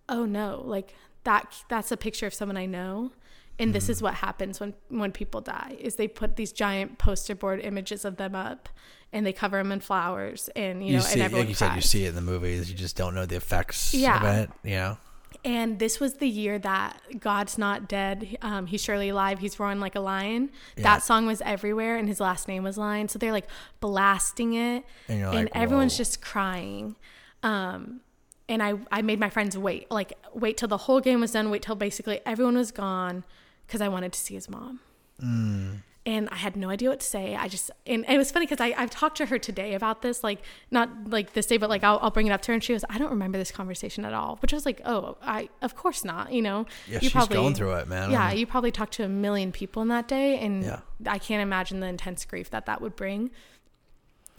oh 0.09 0.27
no, 0.27 0.61
like 0.67 0.93
that, 1.25 1.63
that's 1.69 1.91
a 1.93 1.97
picture 1.97 2.27
of 2.27 2.35
someone 2.35 2.57
I 2.59 2.67
know. 2.67 3.13
And 3.59 3.75
this 3.75 3.85
Mm-hmm. 3.85 3.93
is 3.93 4.03
what 4.03 4.15
happens 4.15 4.59
when, 4.61 4.75
when 4.89 5.13
people 5.13 5.41
die 5.41 5.77
is 5.79 5.97
they 5.97 6.09
put 6.09 6.37
these 6.37 6.53
giant 6.53 6.99
poster 6.99 7.35
board 7.35 7.61
images 7.61 8.05
of 8.05 8.17
them 8.17 8.35
up 8.35 8.69
and 9.13 9.25
they 9.27 9.33
cover 9.33 9.59
them 9.59 9.71
in 9.73 9.81
flowers 9.81 10.49
and, 10.57 10.83
you, 10.83 10.93
you 10.93 10.97
know, 10.99 11.03
see, 11.03 11.13
and 11.13 11.21
like 11.21 11.25
everyone 11.27 11.49
you 11.49 11.55
said, 11.55 11.75
you 11.77 11.83
see 11.83 12.05
it 12.07 12.09
in 12.11 12.15
the 12.15 12.23
movies. 12.23 12.71
You 12.71 12.77
just 12.77 12.97
don't 12.97 13.15
know 13.15 13.27
the 13.27 13.37
effects 13.37 13.93
Yeah. 13.95 14.17
of 14.17 14.39
it. 14.39 14.51
You 14.65 14.77
know. 14.77 14.99
And 15.45 15.79
this 15.79 15.99
was 16.01 16.15
the 16.15 16.29
year 16.29 16.59
that 16.61 17.01
God's 17.21 17.59
Not 17.59 17.89
Dead. 17.89 18.37
Um, 18.43 18.67
he's 18.67 18.81
surely 18.83 19.09
alive. 19.09 19.39
He's 19.41 19.59
roaring 19.59 19.81
like 19.81 19.97
a 19.97 20.01
lion. 20.01 20.51
Yeah. 20.77 20.85
That 20.85 21.03
song 21.03 21.27
was 21.27 21.41
everywhere, 21.43 21.97
and 21.97 22.07
his 22.07 22.21
last 22.21 22.47
name 22.47 22.63
was 22.63 22.79
Lion. 22.79 23.09
So 23.09 23.19
they're 23.19 23.33
like 23.33 23.49
blasting 23.81 24.55
it, 24.55 24.85
And 25.09 25.23
and 25.25 25.35
like, 25.35 25.49
everyone's 25.55 25.97
just 25.97 26.23
crying. 26.23 26.97
Um, 27.43 28.01
and 28.49 28.63
I, 28.63 28.75
I 28.93 29.03
made 29.03 29.19
my 29.19 29.31
friends 29.31 29.59
wait, 29.59 29.91
like 29.91 30.13
wait 30.33 30.57
till 30.59 30.69
the 30.69 30.77
whole 30.77 31.01
game 31.01 31.21
was 31.21 31.33
done, 31.33 31.51
wait 31.51 31.63
till 31.63 31.75
basically 31.75 32.21
everyone 32.25 32.57
was 32.57 32.71
gone, 32.71 33.25
because 33.67 33.81
I 33.81 33.89
wanted 33.89 34.13
to 34.13 34.19
see 34.19 34.35
his 34.35 34.49
mom. 34.49 34.81
Mm. 35.23 35.83
And 36.05 36.29
I 36.31 36.35
had 36.35 36.57
no 36.57 36.69
idea 36.69 36.89
what 36.89 36.99
to 36.99 37.07
say. 37.07 37.37
I 37.37 37.47
just, 37.47 37.71
and 37.87 38.05
it 38.09 38.19
was 38.19 38.33
funny 38.33 38.45
because 38.47 38.61
I've 38.61 38.91
talked 38.91 39.19
to 39.19 39.27
her 39.27 39.39
today 39.39 39.75
about 39.75 40.03
this, 40.03 40.25
like 40.25 40.41
not 40.73 41.09
like 41.09 41.33
this 41.35 41.47
day, 41.47 41.59
but 41.59 41.71
like 41.71 41.85
I'll, 41.85 42.01
I'll 42.03 42.11
bring 42.11 42.27
it 42.27 42.33
up 42.33 42.43
to 42.43 42.49
her, 42.49 42.55
and 42.55 42.65
she 42.65 42.73
goes, 42.73 42.85
"I 42.91 42.99
don't 42.99 43.11
remember 43.11 43.39
this 43.39 43.53
conversation 43.53 44.05
at 44.05 44.13
all," 44.13 44.37
which 44.43 44.53
I 44.53 44.57
was 44.57 44.67
like, 44.67 44.81
"Oh, 44.85 45.17
I 45.23 45.49
of 45.61 45.77
course 45.77 46.05
not," 46.05 46.33
you 46.33 46.43
know. 46.43 46.67
Yeah, 46.89 46.99
she's 46.99 47.29
going 47.29 47.55
through 47.55 47.75
it, 47.75 47.87
man. 47.87 48.11
Yeah, 48.11 48.33
you 48.33 48.49
probably 48.49 48.73
talked 48.73 48.95
to 48.95 49.05
a 49.05 49.09
million 49.09 49.53
people 49.53 49.81
in 49.81 49.89
that 49.89 50.09
day, 50.09 50.39
and 50.41 50.65
Yeah. 50.65 50.81
I 51.07 51.19
can't 51.19 51.41
imagine 51.41 51.79
the 51.79 51.87
intense 51.87 52.25
grief 52.25 52.51
that 52.51 52.67
that 52.67 52.81
would 52.81 52.97
bring. 52.97 53.31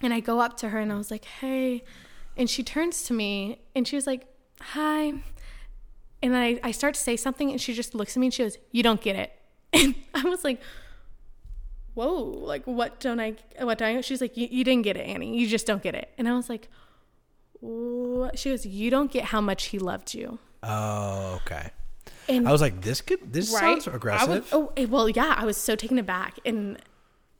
And 0.02 0.14
I 0.14 0.20
go 0.20 0.41
up 0.41 0.58
to 0.58 0.70
her 0.70 0.80
and 0.80 0.91
I 0.91 0.95
was 0.95 1.12
like, 1.12 1.24
"Hey," 1.24 1.86
and 2.36 2.50
she 2.50 2.62
turns 2.62 3.04
to 3.04 3.14
me 3.14 3.62
and 3.74 3.88
she 3.88 3.95
was 3.95 4.06
like, 4.06 4.28
"Hi," 4.60 5.14
and 6.24 6.36
I 6.36 6.60
I 6.64 6.72
start 6.72 6.95
to 6.95 7.00
say 7.02 7.16
something, 7.16 7.52
and 7.52 7.62
she 7.62 7.74
just 7.76 7.94
looks 7.94 8.18
at 8.18 8.20
me 8.20 8.28
and 8.28 8.34
she 8.34 8.41
goes, 8.44 8.58
"You 8.72 8.82
don't 8.82 9.02
get 9.02 9.16
it," 9.16 9.32
and 9.74 9.94
I 10.16 10.24
was 10.24 10.44
like 10.44 10.60
whoa, 11.95 12.24
like 12.24 12.66
what 12.66 13.00
don't 13.00 13.20
I, 13.20 13.36
what 13.60 13.78
don't 13.78 13.98
I, 13.98 14.02
she's 14.02 14.20
like, 14.20 14.36
you, 14.36 14.48
you 14.50 14.64
didn't 14.64 14.82
get 14.82 14.98
it, 14.98 15.08
Ani. 15.08 15.38
You 15.38 15.48
just 15.48 15.68
don't 15.68 15.84
get 15.84 15.94
it. 15.94 16.10
And 16.18 16.28
I 16.28 16.34
was 16.34 16.50
like, 16.50 16.68
what? 17.60 18.40
She 18.40 18.50
goes, 18.50 18.66
you 18.66 18.90
don't 18.90 19.12
get 19.12 19.26
how 19.26 19.41
much 19.41 19.66
he 19.66 19.78
loved 19.78 20.16
you. 20.16 20.40
Oh, 20.64 21.40
okay. 21.45 21.70
And 22.28 22.48
I 22.48 22.52
was 22.52 22.62
like, 22.62 22.82
this 22.82 23.02
could 23.02 23.32
this 23.32 23.52
sounds 23.52 23.88
I 23.88 23.91
was- 23.91 23.95
aggressive. 23.95 24.50
oh, 24.52 24.72
eh, 24.76 24.86
well, 24.86 25.08
yeah, 25.08 25.36
I 25.38 25.45
was 25.45 25.56
so 25.58 25.76
taken 25.76 26.00
aback. 26.00 26.40
And 26.45 26.80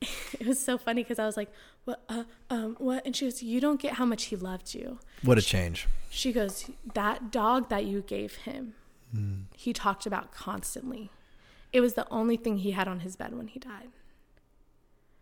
it 0.40 0.46
was 0.46 0.58
so 0.58 0.76
funny 0.78 1.02
because 1.02 1.18
I 1.18 1.26
was 1.26 1.36
like, 1.36 1.50
what, 1.84 2.02
uh, 2.08 2.24
um, 2.50 2.76
what? 2.78 3.04
And 3.06 3.14
she 3.14 3.26
goes, 3.26 3.42
you 3.42 3.60
don't 3.60 3.80
get 3.80 3.94
how 3.94 4.04
much 4.04 4.24
he 4.24 4.36
loved 4.36 4.74
you. 4.74 4.98
what 5.22 5.38
a 5.38 5.42
change. 5.42 5.86
She 6.10 6.32
goes, 6.32 6.70
that 6.94 7.30
dog 7.32 7.68
that 7.70 7.84
you 7.84 8.02
gave 8.02 8.34
him, 8.36 8.74
Hmm. 9.12 9.42
he 9.56 9.72
talked 9.72 10.06
about 10.06 10.32
constantly. 10.32 11.10
It 11.72 11.80
was 11.80 11.94
the 11.94 12.06
only 12.10 12.36
thing 12.36 12.58
he 12.58 12.70
had 12.72 12.86
on 12.88 13.00
his 13.00 13.16
bed 13.16 13.34
when 13.36 13.48
he 13.48 13.58
died. 13.58 13.88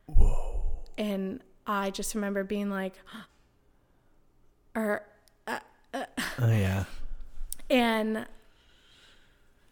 Whoa. 0.07 0.82
and 0.99 1.40
I 1.66 1.90
just 1.90 2.15
remember 2.15 2.43
being 2.44 2.69
like, 2.70 2.94
or, 4.74 5.03
Oh 5.49 6.07
yeah. 6.39 6.85
and 7.70 8.27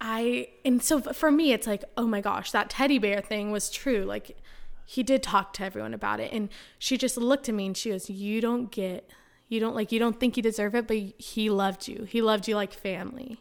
I, 0.00 0.48
and 0.64 0.82
so 0.82 1.00
for 1.00 1.30
me, 1.30 1.52
it's 1.52 1.66
like, 1.66 1.84
oh 1.96 2.06
my 2.06 2.20
gosh, 2.20 2.52
that 2.52 2.70
teddy 2.70 2.98
bear 2.98 3.20
thing 3.20 3.50
was 3.50 3.70
true. 3.70 4.04
Like, 4.04 4.36
he 4.90 5.04
did 5.04 5.22
talk 5.22 5.52
to 5.52 5.62
everyone 5.62 5.94
about 5.94 6.18
it. 6.18 6.32
And 6.32 6.48
she 6.76 6.98
just 6.98 7.16
looked 7.16 7.48
at 7.48 7.54
me 7.54 7.66
and 7.66 7.76
she 7.76 7.90
goes, 7.90 8.10
You 8.10 8.40
don't 8.40 8.72
get, 8.72 9.08
You 9.48 9.60
don't 9.60 9.76
like 9.76 9.92
you 9.92 10.00
don't 10.00 10.18
think 10.18 10.36
you 10.36 10.42
deserve 10.42 10.74
it, 10.74 10.88
but 10.88 10.96
he 11.16 11.48
loved 11.48 11.86
you. 11.86 12.08
He 12.08 12.20
loved 12.20 12.48
you 12.48 12.56
like 12.56 12.72
family. 12.72 13.40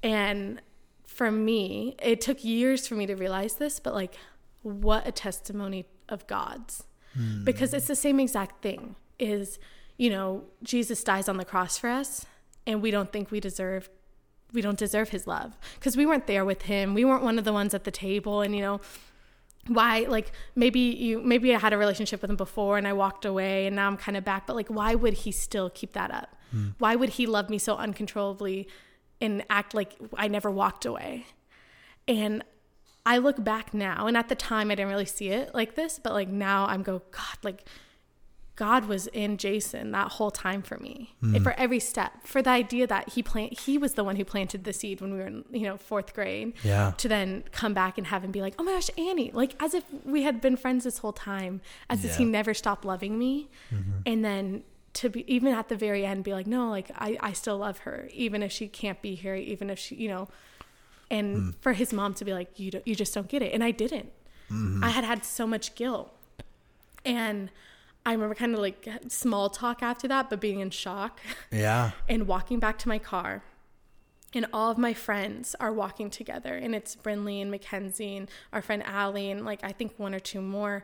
And 0.00 0.62
for 1.06 1.32
me, 1.32 1.96
it 2.00 2.20
took 2.20 2.44
years 2.44 2.86
for 2.86 2.94
me 2.94 3.04
to 3.06 3.16
realize 3.16 3.54
this, 3.54 3.80
but 3.80 3.94
like 3.94 4.14
what 4.62 5.08
a 5.08 5.10
testimony 5.10 5.86
of 6.08 6.24
God's. 6.28 6.84
Mm. 7.18 7.44
Because 7.44 7.74
it's 7.74 7.88
the 7.88 7.96
same 7.96 8.20
exact 8.20 8.62
thing. 8.62 8.94
Is, 9.18 9.58
you 9.96 10.08
know, 10.08 10.44
Jesus 10.62 11.02
dies 11.02 11.28
on 11.28 11.36
the 11.36 11.44
cross 11.44 11.78
for 11.78 11.90
us 11.90 12.26
and 12.64 12.80
we 12.80 12.92
don't 12.92 13.12
think 13.12 13.32
we 13.32 13.40
deserve 13.40 13.90
we 14.52 14.60
don't 14.60 14.78
deserve 14.78 15.08
his 15.08 15.26
love 15.26 15.58
because 15.74 15.96
we 15.96 16.06
weren't 16.06 16.28
there 16.28 16.44
with 16.44 16.62
him. 16.62 16.94
We 16.94 17.04
weren't 17.04 17.24
one 17.24 17.40
of 17.40 17.44
the 17.44 17.52
ones 17.52 17.74
at 17.74 17.82
the 17.82 17.90
table 17.90 18.40
and 18.40 18.54
you 18.54 18.62
know, 18.62 18.80
why 19.66 20.00
like 20.08 20.32
maybe 20.54 20.80
you 20.80 21.20
maybe 21.22 21.54
I 21.54 21.58
had 21.58 21.72
a 21.72 21.78
relationship 21.78 22.20
with 22.20 22.30
him 22.30 22.36
before 22.36 22.76
and 22.78 22.86
I 22.86 22.92
walked 22.92 23.24
away 23.24 23.66
and 23.66 23.76
now 23.76 23.86
I'm 23.86 23.96
kind 23.96 24.16
of 24.16 24.24
back 24.24 24.46
but 24.46 24.56
like 24.56 24.68
why 24.68 24.94
would 24.94 25.14
he 25.14 25.32
still 25.32 25.70
keep 25.70 25.92
that 25.92 26.10
up? 26.10 26.36
Mm. 26.54 26.74
Why 26.78 26.96
would 26.96 27.10
he 27.10 27.26
love 27.26 27.50
me 27.50 27.58
so 27.58 27.76
uncontrollably 27.76 28.68
and 29.20 29.44
act 29.48 29.74
like 29.74 29.94
I 30.16 30.28
never 30.28 30.50
walked 30.50 30.84
away? 30.84 31.26
And 32.06 32.44
I 33.06 33.18
look 33.18 33.42
back 33.42 33.72
now 33.74 34.06
and 34.06 34.16
at 34.16 34.28
the 34.28 34.34
time 34.34 34.70
I 34.70 34.74
didn't 34.74 34.90
really 34.90 35.04
see 35.06 35.28
it 35.28 35.54
like 35.54 35.74
this 35.74 35.98
but 36.02 36.12
like 36.12 36.28
now 36.28 36.66
I'm 36.66 36.82
go 36.82 37.02
god 37.10 37.38
like 37.42 37.64
God 38.56 38.84
was 38.84 39.08
in 39.08 39.36
Jason 39.36 39.90
that 39.92 40.12
whole 40.12 40.30
time 40.30 40.62
for 40.62 40.78
me, 40.78 41.14
mm. 41.20 41.42
for 41.42 41.52
every 41.58 41.80
step, 41.80 42.24
for 42.24 42.40
the 42.40 42.50
idea 42.50 42.86
that 42.86 43.10
he 43.10 43.22
plant 43.22 43.58
he 43.60 43.76
was 43.76 43.94
the 43.94 44.04
one 44.04 44.14
who 44.14 44.24
planted 44.24 44.62
the 44.62 44.72
seed 44.72 45.00
when 45.00 45.12
we 45.12 45.18
were 45.18 45.26
in 45.26 45.44
you 45.50 45.62
know 45.62 45.76
fourth 45.76 46.14
grade. 46.14 46.52
Yeah. 46.62 46.92
To 46.98 47.08
then 47.08 47.44
come 47.50 47.74
back 47.74 47.98
and 47.98 48.06
have 48.06 48.22
him 48.22 48.30
be 48.30 48.40
like, 48.40 48.54
oh 48.58 48.62
my 48.62 48.72
gosh, 48.72 48.90
Ani, 48.96 49.32
like 49.32 49.60
as 49.60 49.74
if 49.74 49.82
we 50.04 50.22
had 50.22 50.40
been 50.40 50.56
friends 50.56 50.84
this 50.84 50.98
whole 50.98 51.12
time, 51.12 51.62
as 51.90 52.04
yeah. 52.04 52.10
if 52.10 52.16
he 52.16 52.24
never 52.24 52.54
stopped 52.54 52.84
loving 52.84 53.18
me, 53.18 53.48
mm-hmm. 53.72 53.90
and 54.06 54.24
then 54.24 54.62
to 54.94 55.08
be 55.08 55.24
even 55.32 55.52
at 55.52 55.68
the 55.68 55.76
very 55.76 56.06
end 56.06 56.22
be 56.22 56.32
like, 56.32 56.46
no, 56.46 56.70
like 56.70 56.92
I 56.94 57.18
I 57.20 57.32
still 57.32 57.58
love 57.58 57.78
her 57.78 58.08
even 58.12 58.40
if 58.40 58.52
she 58.52 58.68
can't 58.68 59.02
be 59.02 59.16
here, 59.16 59.34
even 59.34 59.68
if 59.68 59.80
she 59.80 59.96
you 59.96 60.08
know, 60.08 60.28
and 61.10 61.36
mm. 61.36 61.54
for 61.60 61.72
his 61.72 61.92
mom 61.92 62.14
to 62.14 62.24
be 62.24 62.32
like, 62.32 62.60
you 62.60 62.70
don't, 62.70 62.86
you 62.86 62.94
just 62.94 63.12
don't 63.14 63.26
get 63.28 63.42
it, 63.42 63.52
and 63.52 63.64
I 63.64 63.72
didn't. 63.72 64.12
Mm-hmm. 64.48 64.84
I 64.84 64.90
had 64.90 65.02
had 65.02 65.24
so 65.24 65.44
much 65.44 65.74
guilt, 65.74 66.14
and 67.04 67.50
I 68.06 68.12
remember 68.12 68.34
kind 68.34 68.54
of 68.54 68.60
like 68.60 68.86
small 69.08 69.48
talk 69.48 69.82
after 69.82 70.06
that, 70.08 70.28
but 70.28 70.40
being 70.40 70.60
in 70.60 70.70
shock. 70.70 71.20
Yeah. 71.50 71.92
and 72.08 72.26
walking 72.26 72.58
back 72.58 72.78
to 72.80 72.88
my 72.88 72.98
car. 72.98 73.42
And 74.34 74.46
all 74.52 74.70
of 74.70 74.78
my 74.78 74.92
friends 74.92 75.54
are 75.60 75.72
walking 75.72 76.10
together. 76.10 76.54
And 76.54 76.74
it's 76.74 76.96
Brinley 76.96 77.40
and 77.40 77.50
Mackenzie 77.50 78.16
and 78.16 78.28
our 78.52 78.62
friend 78.62 78.82
Allie 78.84 79.30
and 79.30 79.44
like 79.44 79.60
I 79.62 79.72
think 79.72 79.94
one 79.96 80.14
or 80.14 80.20
two 80.20 80.42
more. 80.42 80.82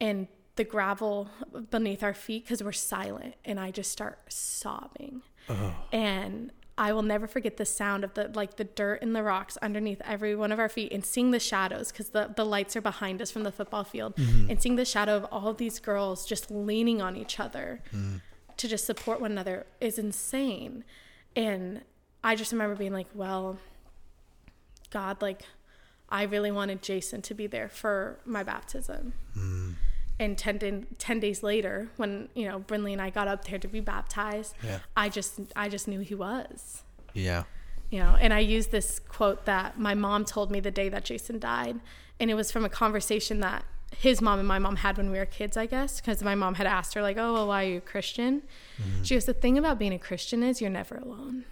And 0.00 0.28
the 0.56 0.64
gravel 0.64 1.28
beneath 1.70 2.02
our 2.02 2.14
feet 2.14 2.44
because 2.44 2.62
we're 2.62 2.72
silent. 2.72 3.34
And 3.44 3.60
I 3.60 3.70
just 3.70 3.90
start 3.90 4.18
sobbing. 4.28 5.22
Oh. 5.48 5.74
And 5.92 6.52
I 6.78 6.92
will 6.92 7.02
never 7.02 7.26
forget 7.26 7.56
the 7.56 7.66
sound 7.66 8.04
of 8.04 8.14
the 8.14 8.30
like 8.34 8.56
the 8.56 8.64
dirt 8.64 9.02
and 9.02 9.14
the 9.14 9.24
rocks 9.24 9.56
underneath 9.56 10.00
every 10.04 10.36
one 10.36 10.52
of 10.52 10.60
our 10.60 10.68
feet 10.68 10.92
and 10.92 11.04
seeing 11.04 11.32
the 11.32 11.40
shadows 11.40 11.90
because 11.90 12.10
the, 12.10 12.32
the 12.36 12.44
lights 12.44 12.76
are 12.76 12.80
behind 12.80 13.20
us 13.20 13.32
from 13.32 13.42
the 13.42 13.50
football 13.50 13.82
field 13.82 14.14
mm-hmm. 14.14 14.48
and 14.48 14.62
seeing 14.62 14.76
the 14.76 14.84
shadow 14.84 15.16
of 15.16 15.24
all 15.24 15.48
of 15.48 15.56
these 15.56 15.80
girls 15.80 16.24
just 16.24 16.52
leaning 16.52 17.02
on 17.02 17.16
each 17.16 17.40
other 17.40 17.80
mm. 17.92 18.20
to 18.56 18.68
just 18.68 18.86
support 18.86 19.20
one 19.20 19.32
another 19.32 19.66
is 19.80 19.98
insane. 19.98 20.84
And 21.34 21.82
I 22.22 22.36
just 22.36 22.52
remember 22.52 22.76
being 22.76 22.92
like, 22.92 23.08
well, 23.12 23.58
God, 24.90 25.20
like 25.20 25.42
I 26.08 26.22
really 26.22 26.52
wanted 26.52 26.80
Jason 26.80 27.22
to 27.22 27.34
be 27.34 27.48
there 27.48 27.68
for 27.68 28.20
my 28.24 28.44
baptism. 28.44 29.14
Mm 29.36 29.74
and 30.20 30.36
10, 30.36 30.86
10 30.98 31.20
days 31.20 31.42
later 31.42 31.88
when 31.96 32.28
you 32.34 32.48
know 32.48 32.58
brinley 32.60 32.92
and 32.92 33.00
i 33.00 33.10
got 33.10 33.28
up 33.28 33.44
there 33.44 33.58
to 33.58 33.68
be 33.68 33.80
baptized 33.80 34.54
yeah. 34.64 34.80
i 34.96 35.08
just 35.08 35.40
i 35.54 35.68
just 35.68 35.88
knew 35.88 36.00
he 36.00 36.14
was. 36.14 36.82
Yeah. 37.14 37.44
You 37.90 38.00
know 38.00 38.16
and 38.20 38.34
i 38.34 38.38
used 38.40 38.70
this 38.70 38.98
quote 38.98 39.46
that 39.46 39.78
my 39.78 39.94
mom 39.94 40.24
told 40.24 40.50
me 40.50 40.60
the 40.60 40.70
day 40.70 40.88
that 40.88 41.04
jason 41.04 41.38
died 41.38 41.80
and 42.20 42.30
it 42.30 42.34
was 42.34 42.50
from 42.50 42.64
a 42.64 42.68
conversation 42.68 43.40
that 43.40 43.64
his 43.96 44.20
mom 44.20 44.38
and 44.38 44.46
my 44.46 44.58
mom 44.58 44.76
had 44.76 44.98
when 44.98 45.10
we 45.10 45.18
were 45.18 45.26
kids 45.26 45.56
i 45.56 45.64
guess 45.64 46.00
because 46.00 46.22
my 46.22 46.34
mom 46.34 46.54
had 46.54 46.66
asked 46.66 46.94
her 46.94 47.00
like 47.02 47.16
oh 47.16 47.32
well, 47.32 47.46
why 47.48 47.64
are 47.64 47.68
you 47.68 47.78
a 47.78 47.80
christian? 47.80 48.42
Mm-hmm. 48.80 49.02
she 49.04 49.14
goes 49.14 49.24
the 49.24 49.32
thing 49.32 49.56
about 49.56 49.78
being 49.78 49.94
a 49.94 49.98
christian 49.98 50.42
is 50.42 50.60
you're 50.60 50.70
never 50.70 50.96
alone. 50.96 51.44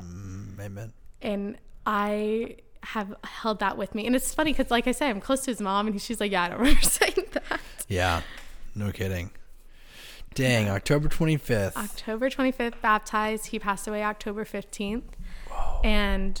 Mm, 0.00 0.58
amen. 0.58 0.92
And 1.20 1.58
i 1.86 2.56
have 2.84 3.14
held 3.22 3.60
that 3.60 3.78
with 3.78 3.94
me 3.94 4.06
and 4.06 4.16
it's 4.16 4.34
funny 4.34 4.52
because 4.52 4.70
like 4.70 4.88
i 4.88 4.92
say 4.92 5.08
i'm 5.08 5.20
close 5.20 5.42
to 5.42 5.52
his 5.52 5.60
mom 5.60 5.86
and 5.86 6.02
she's 6.02 6.18
like 6.18 6.32
yeah 6.32 6.42
i 6.44 6.48
don't 6.48 6.58
remember 6.58 6.82
saying 6.82 7.26
that 7.32 7.60
yeah, 7.88 8.22
no 8.74 8.92
kidding. 8.92 9.30
Dang. 10.34 10.68
October 10.68 11.08
25th. 11.08 11.76
October 11.76 12.30
25th, 12.30 12.80
baptized. 12.80 13.46
He 13.46 13.58
passed 13.58 13.86
away 13.86 14.02
October 14.02 14.44
15th. 14.44 15.02
Whoa. 15.48 15.80
And 15.84 16.40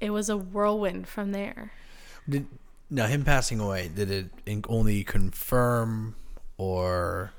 it 0.00 0.10
was 0.10 0.28
a 0.28 0.36
whirlwind 0.36 1.08
from 1.08 1.32
there. 1.32 1.72
Did 2.28 2.46
now 2.90 3.06
him 3.06 3.24
passing 3.24 3.60
away, 3.60 3.90
did 3.94 4.10
it 4.10 4.30
only 4.68 5.04
confirm 5.04 6.14
or 6.56 7.32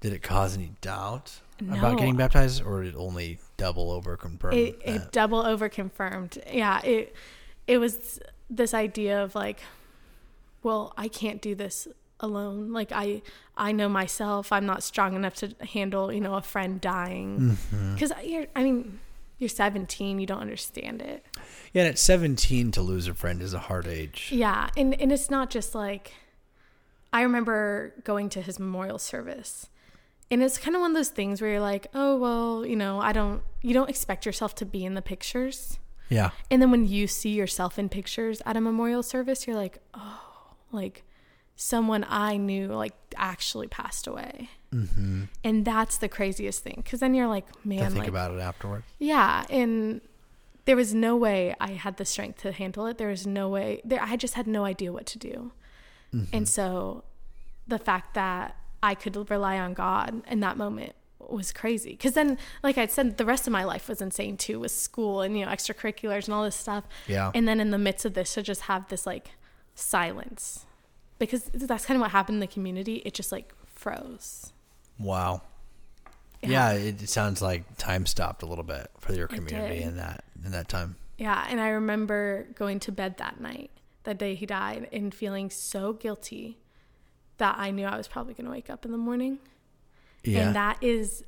did 0.00 0.12
it 0.12 0.22
cause 0.22 0.56
any 0.56 0.72
doubt 0.80 1.40
no. 1.60 1.78
about 1.78 1.98
getting 1.98 2.16
baptized 2.16 2.62
or 2.62 2.82
did 2.82 2.94
it 2.94 2.98
only 2.98 3.38
double 3.56 3.90
over 3.90 4.16
confirm? 4.16 4.54
It, 4.54 4.78
it 4.84 5.12
double 5.12 5.44
over 5.44 5.68
confirmed. 5.68 6.38
Yeah, 6.52 6.80
it 6.82 7.14
it 7.66 7.78
was 7.78 8.20
this 8.50 8.72
idea 8.74 9.22
of 9.22 9.34
like 9.34 9.60
well, 10.62 10.92
I 10.96 11.08
can't 11.08 11.40
do 11.40 11.54
this 11.54 11.86
alone. 12.20 12.72
Like 12.72 12.92
i 12.92 13.22
i 13.56 13.72
know 13.72 13.88
myself. 13.88 14.52
I'm 14.52 14.66
not 14.66 14.82
strong 14.82 15.14
enough 15.14 15.34
to 15.36 15.54
handle 15.72 16.12
you 16.12 16.20
know 16.20 16.34
a 16.34 16.42
friend 16.42 16.80
dying. 16.80 17.58
Because 17.94 18.12
mm-hmm. 18.12 18.28
you're 18.28 18.46
i 18.54 18.62
mean 18.62 19.00
you're 19.38 19.48
17 19.48 20.18
you 20.18 20.26
don't 20.26 20.40
understand 20.40 21.02
it. 21.02 21.24
Yeah 21.72 21.82
and 21.82 21.90
at 21.90 21.98
17 21.98 22.72
to 22.72 22.82
lose 22.82 23.08
a 23.08 23.14
friend 23.14 23.42
is 23.42 23.54
a 23.54 23.60
hard 23.60 23.86
age. 23.86 24.30
Yeah 24.32 24.70
and 24.76 25.00
and 25.00 25.12
it's 25.12 25.30
not 25.30 25.50
just 25.50 25.74
like 25.74 26.12
i 27.12 27.22
remember 27.22 27.94
going 28.04 28.28
to 28.30 28.42
his 28.42 28.58
memorial 28.58 28.98
service 28.98 29.68
and 30.30 30.42
it's 30.42 30.58
kind 30.58 30.76
of 30.76 30.82
one 30.82 30.90
of 30.90 30.96
those 30.96 31.08
things 31.08 31.40
where 31.40 31.52
you're 31.52 31.60
like 31.60 31.86
oh 31.94 32.16
well 32.16 32.66
you 32.66 32.76
know 32.76 33.00
i 33.00 33.12
don't 33.12 33.42
you 33.62 33.74
don't 33.74 33.90
expect 33.90 34.26
yourself 34.26 34.54
to 34.56 34.64
be 34.64 34.84
in 34.84 34.94
the 34.94 35.02
pictures. 35.02 35.78
Yeah. 36.10 36.30
And 36.50 36.62
then 36.62 36.70
when 36.70 36.86
you 36.86 37.06
see 37.06 37.30
yourself 37.30 37.78
in 37.78 37.90
pictures 37.90 38.40
at 38.46 38.56
a 38.56 38.60
memorial 38.60 39.02
service 39.02 39.46
you're 39.46 39.56
like 39.56 39.78
oh 39.94 40.20
like 40.72 41.04
someone 41.60 42.06
I 42.08 42.36
knew 42.36 42.68
like 42.68 42.94
actually 43.16 43.66
passed 43.66 44.06
away. 44.06 44.48
Mm-hmm. 44.72 45.24
And 45.42 45.64
that's 45.64 45.98
the 45.98 46.08
craziest 46.08 46.62
thing. 46.62 46.84
Cause 46.88 47.00
then 47.00 47.14
you're 47.14 47.26
like, 47.26 47.46
man, 47.66 47.80
to 47.80 47.84
think 47.86 47.98
like, 47.98 48.08
about 48.08 48.32
it 48.32 48.38
afterwards. 48.38 48.84
Yeah. 49.00 49.44
And 49.50 50.00
there 50.66 50.76
was 50.76 50.94
no 50.94 51.16
way 51.16 51.56
I 51.60 51.72
had 51.72 51.96
the 51.96 52.04
strength 52.04 52.42
to 52.42 52.52
handle 52.52 52.86
it. 52.86 52.96
There 52.96 53.08
was 53.08 53.26
no 53.26 53.48
way 53.48 53.82
there, 53.84 54.00
I 54.00 54.14
just 54.14 54.34
had 54.34 54.46
no 54.46 54.64
idea 54.64 54.92
what 54.92 55.04
to 55.06 55.18
do. 55.18 55.50
Mm-hmm. 56.14 56.36
And 56.36 56.48
so 56.48 57.02
the 57.66 57.78
fact 57.80 58.14
that 58.14 58.54
I 58.80 58.94
could 58.94 59.28
rely 59.28 59.58
on 59.58 59.74
God 59.74 60.22
in 60.30 60.38
that 60.38 60.56
moment 60.56 60.92
was 61.18 61.50
crazy. 61.50 61.96
Cause 61.96 62.12
then, 62.12 62.38
like 62.62 62.78
I 62.78 62.86
said, 62.86 63.16
the 63.16 63.24
rest 63.24 63.48
of 63.48 63.52
my 63.52 63.64
life 63.64 63.88
was 63.88 64.00
insane 64.00 64.36
too 64.36 64.60
with 64.60 64.70
school 64.70 65.22
and, 65.22 65.36
you 65.36 65.44
know, 65.44 65.50
extracurriculars 65.50 66.26
and 66.26 66.34
all 66.34 66.44
this 66.44 66.54
stuff. 66.54 66.84
Yeah. 67.08 67.32
And 67.34 67.48
then 67.48 67.58
in 67.58 67.72
the 67.72 67.78
midst 67.78 68.04
of 68.04 68.14
this, 68.14 68.34
to 68.34 68.42
just 68.42 68.62
have 68.62 68.88
this 68.90 69.06
like 69.06 69.32
silence 69.74 70.66
because 71.18 71.44
that's 71.52 71.84
kind 71.84 71.96
of 71.96 72.00
what 72.00 72.10
happened 72.10 72.36
in 72.36 72.40
the 72.40 72.46
community. 72.46 73.02
It 73.04 73.14
just 73.14 73.32
like 73.32 73.52
froze. 73.66 74.52
Wow. 74.98 75.42
Yeah, 76.42 76.72
yeah 76.72 76.78
it 76.78 77.08
sounds 77.08 77.42
like 77.42 77.76
time 77.76 78.06
stopped 78.06 78.42
a 78.42 78.46
little 78.46 78.64
bit 78.64 78.90
for 78.98 79.12
your 79.12 79.26
community 79.26 79.82
in 79.82 79.96
that 79.96 80.24
in 80.44 80.52
that 80.52 80.68
time. 80.68 80.96
Yeah, 81.16 81.46
and 81.48 81.60
I 81.60 81.70
remember 81.70 82.46
going 82.54 82.78
to 82.80 82.92
bed 82.92 83.18
that 83.18 83.40
night, 83.40 83.70
that 84.04 84.18
day 84.18 84.36
he 84.36 84.46
died, 84.46 84.88
and 84.92 85.12
feeling 85.12 85.50
so 85.50 85.92
guilty 85.92 86.58
that 87.38 87.56
I 87.58 87.72
knew 87.72 87.86
I 87.86 87.96
was 87.96 88.06
probably 88.06 88.34
going 88.34 88.44
to 88.44 88.52
wake 88.52 88.70
up 88.70 88.84
in 88.84 88.92
the 88.92 88.98
morning. 88.98 89.38
Yeah. 90.22 90.46
And 90.46 90.56
that 90.56 90.78
is 90.82 91.24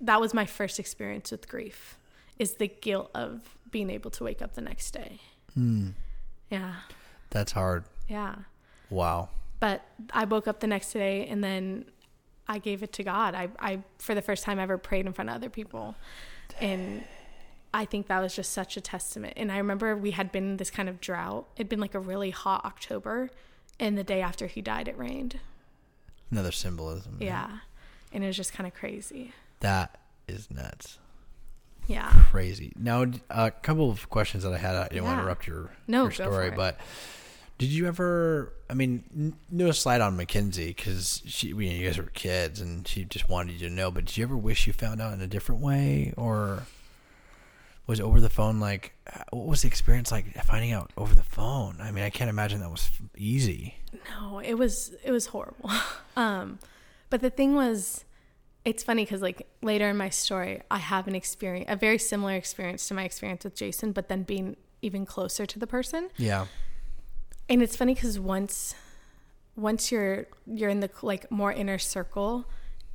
that 0.00 0.20
was 0.20 0.34
my 0.34 0.46
first 0.46 0.78
experience 0.78 1.30
with 1.30 1.48
grief 1.48 1.98
is 2.38 2.54
the 2.54 2.68
guilt 2.68 3.10
of 3.14 3.56
being 3.70 3.88
able 3.90 4.10
to 4.10 4.24
wake 4.24 4.42
up 4.42 4.54
the 4.54 4.60
next 4.60 4.90
day. 4.90 5.20
Mm. 5.58 5.92
Yeah. 6.50 6.74
That's 7.30 7.52
hard. 7.52 7.84
Yeah. 8.08 8.34
Wow. 8.92 9.30
But 9.60 9.82
I 10.12 10.24
woke 10.24 10.46
up 10.46 10.60
the 10.60 10.66
next 10.66 10.92
day 10.92 11.26
and 11.26 11.42
then 11.42 11.86
I 12.46 12.58
gave 12.58 12.82
it 12.82 12.92
to 12.94 13.04
God. 13.04 13.34
I, 13.34 13.48
I 13.58 13.80
for 13.98 14.14
the 14.14 14.22
first 14.22 14.44
time 14.44 14.58
ever 14.58 14.76
prayed 14.78 15.06
in 15.06 15.12
front 15.12 15.30
of 15.30 15.36
other 15.36 15.48
people. 15.48 15.94
Dang. 16.48 16.70
And 16.70 17.04
I 17.72 17.84
think 17.84 18.08
that 18.08 18.20
was 18.20 18.34
just 18.34 18.52
such 18.52 18.76
a 18.76 18.80
testament. 18.80 19.34
And 19.36 19.50
I 19.50 19.58
remember 19.58 19.96
we 19.96 20.10
had 20.10 20.30
been 20.30 20.50
in 20.50 20.56
this 20.58 20.70
kind 20.70 20.88
of 20.88 21.00
drought. 21.00 21.46
It'd 21.56 21.68
been 21.68 21.80
like 21.80 21.94
a 21.94 22.00
really 22.00 22.30
hot 22.30 22.64
October. 22.64 23.30
And 23.80 23.96
the 23.96 24.04
day 24.04 24.20
after 24.20 24.46
he 24.46 24.60
died, 24.60 24.88
it 24.88 24.98
rained. 24.98 25.38
Another 26.30 26.52
symbolism. 26.52 27.16
Yeah. 27.20 27.58
And 28.12 28.22
it 28.22 28.26
was 28.26 28.36
just 28.36 28.52
kind 28.52 28.66
of 28.66 28.74
crazy. 28.74 29.32
That 29.60 29.98
is 30.28 30.50
nuts. 30.50 30.98
Yeah. 31.86 32.10
Crazy. 32.30 32.72
Now, 32.76 33.06
a 33.30 33.50
couple 33.50 33.90
of 33.90 34.08
questions 34.10 34.44
that 34.44 34.52
I 34.52 34.58
had. 34.58 34.74
I 34.74 34.88
didn't 34.88 34.96
yeah. 34.96 35.02
want 35.02 35.16
to 35.16 35.22
interrupt 35.22 35.46
your, 35.46 35.70
no, 35.86 36.02
your 36.02 36.10
story, 36.12 36.50
but 36.50 36.78
Did 37.58 37.70
you 37.70 37.86
ever? 37.86 38.52
I 38.68 38.74
mean, 38.74 39.04
n- 39.14 39.36
no 39.50 39.70
slight 39.70 40.00
on 40.00 40.16
Mackenzie 40.16 40.68
because 40.68 41.22
she, 41.26 41.48
you, 41.48 41.54
know, 41.54 41.60
you 41.60 41.86
guys 41.86 41.98
were 41.98 42.04
kids 42.04 42.60
and 42.60 42.86
she 42.86 43.04
just 43.04 43.28
wanted 43.28 43.60
you 43.60 43.68
to 43.68 43.74
know. 43.74 43.90
But 43.90 44.06
did 44.06 44.16
you 44.16 44.24
ever 44.24 44.36
wish 44.36 44.66
you 44.66 44.72
found 44.72 45.00
out 45.00 45.12
in 45.12 45.20
a 45.20 45.26
different 45.26 45.60
way, 45.60 46.12
or 46.16 46.64
was 47.86 48.00
over 48.00 48.20
the 48.20 48.30
phone 48.30 48.58
like? 48.58 48.94
What 49.30 49.46
was 49.46 49.62
the 49.62 49.68
experience 49.68 50.10
like 50.10 50.34
finding 50.44 50.72
out 50.72 50.90
over 50.96 51.14
the 51.14 51.22
phone? 51.22 51.76
I 51.80 51.92
mean, 51.92 52.04
I 52.04 52.10
can't 52.10 52.30
imagine 52.30 52.60
that 52.60 52.70
was 52.70 52.90
easy. 53.16 53.76
No, 54.10 54.38
it 54.38 54.54
was 54.54 54.94
it 55.04 55.12
was 55.12 55.26
horrible. 55.26 55.70
um, 56.16 56.58
but 57.10 57.20
the 57.20 57.30
thing 57.30 57.54
was, 57.54 58.04
it's 58.64 58.82
funny 58.82 59.04
because 59.04 59.20
like 59.20 59.46
later 59.60 59.88
in 59.90 59.96
my 59.96 60.08
story, 60.08 60.62
I 60.70 60.78
have 60.78 61.06
an 61.06 61.14
experience, 61.14 61.66
a 61.68 61.76
very 61.76 61.98
similar 61.98 62.34
experience 62.34 62.88
to 62.88 62.94
my 62.94 63.04
experience 63.04 63.44
with 63.44 63.54
Jason, 63.54 63.92
but 63.92 64.08
then 64.08 64.22
being 64.22 64.56
even 64.80 65.06
closer 65.06 65.46
to 65.46 65.58
the 65.58 65.66
person. 65.66 66.10
Yeah. 66.16 66.46
And 67.52 67.62
it's 67.62 67.76
funny 67.76 67.92
because 67.92 68.18
once, 68.18 68.74
once 69.56 69.92
you're 69.92 70.26
you're 70.46 70.70
in 70.70 70.80
the 70.80 70.88
like 71.02 71.30
more 71.30 71.52
inner 71.52 71.78
circle, 71.78 72.46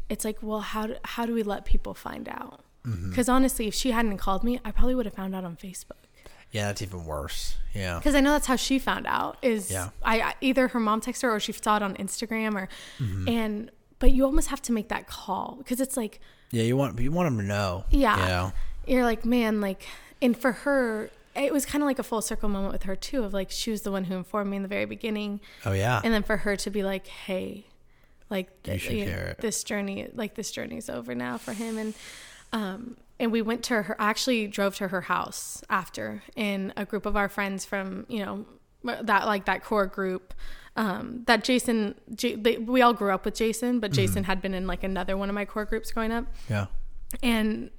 it's 0.09 0.25
like, 0.25 0.39
well, 0.41 0.61
how 0.61 0.87
do, 0.87 0.95
how 1.05 1.27
do 1.27 1.33
we 1.35 1.43
let 1.43 1.63
people 1.63 1.93
find 1.93 2.27
out? 2.27 2.61
Because 2.81 3.27
mm-hmm. 3.27 3.35
honestly, 3.35 3.67
if 3.67 3.75
she 3.75 3.91
hadn't 3.91 4.17
called 4.17 4.43
me, 4.43 4.59
I 4.65 4.71
probably 4.71 4.95
would 4.95 5.05
have 5.05 5.13
found 5.13 5.35
out 5.35 5.43
on 5.43 5.57
Facebook. 5.57 6.07
Yeah, 6.51 6.65
that's 6.67 6.81
even 6.81 7.05
worse. 7.05 7.57
Yeah. 7.75 7.99
Because 7.99 8.15
I 8.15 8.19
know 8.19 8.31
that's 8.31 8.47
how 8.47 8.55
she 8.55 8.79
found 8.79 9.05
out. 9.05 9.37
Is 9.43 9.69
yeah. 9.69 9.89
I, 10.01 10.21
I 10.21 10.33
either 10.41 10.69
her 10.69 10.79
mom 10.79 11.01
texted 11.01 11.23
her 11.23 11.35
or 11.35 11.39
she 11.39 11.51
saw 11.51 11.75
it 11.75 11.83
on 11.83 11.95
Instagram 11.95 12.55
or, 12.55 12.67
mm-hmm. 12.97 13.29
and 13.29 13.71
but 13.99 14.11
you 14.11 14.25
almost 14.25 14.47
have 14.47 14.61
to 14.63 14.71
make 14.71 14.89
that 14.89 15.05
call 15.05 15.55
because 15.59 15.79
it's 15.79 15.95
like. 15.95 16.19
Yeah, 16.49 16.63
you 16.63 16.75
want 16.75 16.99
you 16.99 17.11
want 17.11 17.27
them 17.27 17.37
to 17.37 17.45
know. 17.45 17.85
Yeah. 17.91 18.19
You 18.19 18.25
know? 18.25 18.53
You're 18.87 19.03
like, 19.03 19.23
man, 19.23 19.61
like, 19.61 19.85
and 20.19 20.35
for 20.35 20.53
her, 20.53 21.11
it 21.37 21.53
was 21.53 21.65
kind 21.65 21.81
of 21.83 21.87
like 21.87 21.99
a 21.99 22.03
full 22.03 22.21
circle 22.21 22.49
moment 22.49 22.73
with 22.73 22.83
her 22.83 22.95
too 22.95 23.23
of 23.23 23.33
like 23.33 23.51
she 23.51 23.71
was 23.71 23.81
the 23.83 23.91
one 23.91 24.05
who 24.05 24.15
informed 24.15 24.49
me 24.49 24.57
in 24.57 24.63
the 24.63 24.69
very 24.69 24.85
beginning 24.85 25.39
oh 25.65 25.73
yeah 25.73 26.01
and 26.03 26.13
then 26.13 26.23
for 26.23 26.37
her 26.37 26.55
to 26.55 26.69
be 26.69 26.83
like 26.83 27.07
hey 27.07 27.65
like 28.29 28.49
you 28.65 28.77
should 28.77 29.07
know, 29.07 29.33
this 29.39 29.63
journey 29.63 30.07
like 30.13 30.35
this 30.35 30.51
journey's 30.51 30.89
over 30.89 31.15
now 31.15 31.37
for 31.37 31.53
him 31.53 31.77
and 31.77 31.93
um 32.53 32.97
and 33.19 33.31
we 33.31 33.41
went 33.41 33.63
to 33.63 33.81
her 33.83 33.95
actually 33.99 34.47
drove 34.47 34.75
to 34.75 34.89
her 34.89 35.01
house 35.01 35.63
after 35.69 36.23
and 36.35 36.73
a 36.75 36.85
group 36.85 37.05
of 37.05 37.15
our 37.15 37.29
friends 37.29 37.65
from 37.65 38.05
you 38.09 38.19
know 38.19 38.45
that 38.83 39.25
like 39.25 39.45
that 39.45 39.63
core 39.63 39.87
group 39.87 40.33
um, 40.77 41.23
that 41.25 41.43
Jason, 41.43 41.95
J- 42.13 42.35
they, 42.35 42.57
we 42.57 42.83
all 42.83 42.93
grew 42.93 43.11
up 43.11 43.25
with 43.25 43.33
Jason, 43.33 43.79
but 43.79 43.89
mm-hmm. 43.89 43.95
Jason 43.95 44.21
mm-hmm. 44.21 44.29
had 44.29 44.41
been 44.43 44.53
in 44.53 44.67
like 44.67 44.83
another 44.83 45.17
one 45.17 45.27
of 45.27 45.33
my 45.33 45.43
core 45.43 45.65
groups 45.65 45.91
growing 45.91 46.11
up. 46.11 46.25
Yeah. 46.47 46.67
And 47.23 47.71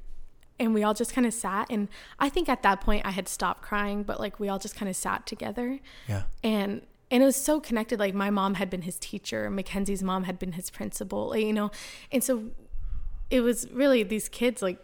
and 0.60 0.74
we 0.74 0.82
all 0.82 0.94
just 0.94 1.12
kind 1.12 1.26
of 1.26 1.32
sat 1.32 1.66
and 1.70 1.88
i 2.18 2.28
think 2.28 2.48
at 2.48 2.62
that 2.62 2.80
point 2.80 3.04
i 3.06 3.10
had 3.10 3.28
stopped 3.28 3.62
crying 3.62 4.02
but 4.02 4.18
like 4.18 4.40
we 4.40 4.48
all 4.48 4.58
just 4.58 4.74
kind 4.74 4.88
of 4.88 4.96
sat 4.96 5.26
together. 5.26 5.78
Yeah. 6.08 6.22
And 6.42 6.82
and 7.10 7.22
it 7.22 7.26
was 7.26 7.36
so 7.36 7.58
connected 7.60 7.98
like 7.98 8.14
my 8.14 8.30
mom 8.30 8.54
had 8.54 8.68
been 8.68 8.82
his 8.82 8.98
teacher 8.98 9.48
mackenzie's 9.50 10.02
mom 10.02 10.24
had 10.24 10.38
been 10.38 10.52
his 10.52 10.70
principal 10.70 11.36
you 11.36 11.52
know? 11.52 11.70
And 12.12 12.22
so 12.22 12.44
it 13.30 13.40
was 13.40 13.70
really 13.70 14.02
these 14.02 14.28
kids 14.28 14.62
like 14.62 14.78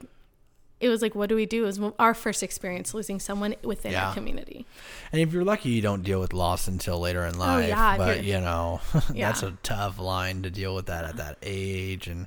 it 0.80 0.88
was 0.88 1.00
like 1.00 1.14
what 1.14 1.28
do 1.28 1.36
we 1.36 1.46
do? 1.46 1.64
It 1.64 1.66
was 1.66 1.80
our 1.98 2.14
first 2.14 2.42
experience 2.42 2.92
losing 2.92 3.18
someone 3.18 3.54
within 3.62 3.92
yeah. 3.92 4.08
our 4.08 4.14
community. 4.14 4.66
And 5.12 5.20
if 5.20 5.32
you're 5.32 5.44
lucky 5.44 5.70
you 5.70 5.82
don't 5.82 6.02
deal 6.02 6.20
with 6.20 6.32
loss 6.32 6.68
until 6.68 7.00
later 7.00 7.24
in 7.24 7.36
oh, 7.36 7.38
life 7.38 7.64
oh, 7.64 7.68
yeah, 7.68 7.96
but 7.96 8.24
you 8.24 8.40
know 8.40 8.80
yeah. 9.14 9.28
that's 9.28 9.42
a 9.42 9.56
tough 9.62 9.98
line 9.98 10.42
to 10.42 10.50
deal 10.50 10.74
with 10.74 10.86
that 10.86 11.04
at 11.04 11.16
that 11.16 11.38
age 11.42 12.06
and 12.06 12.26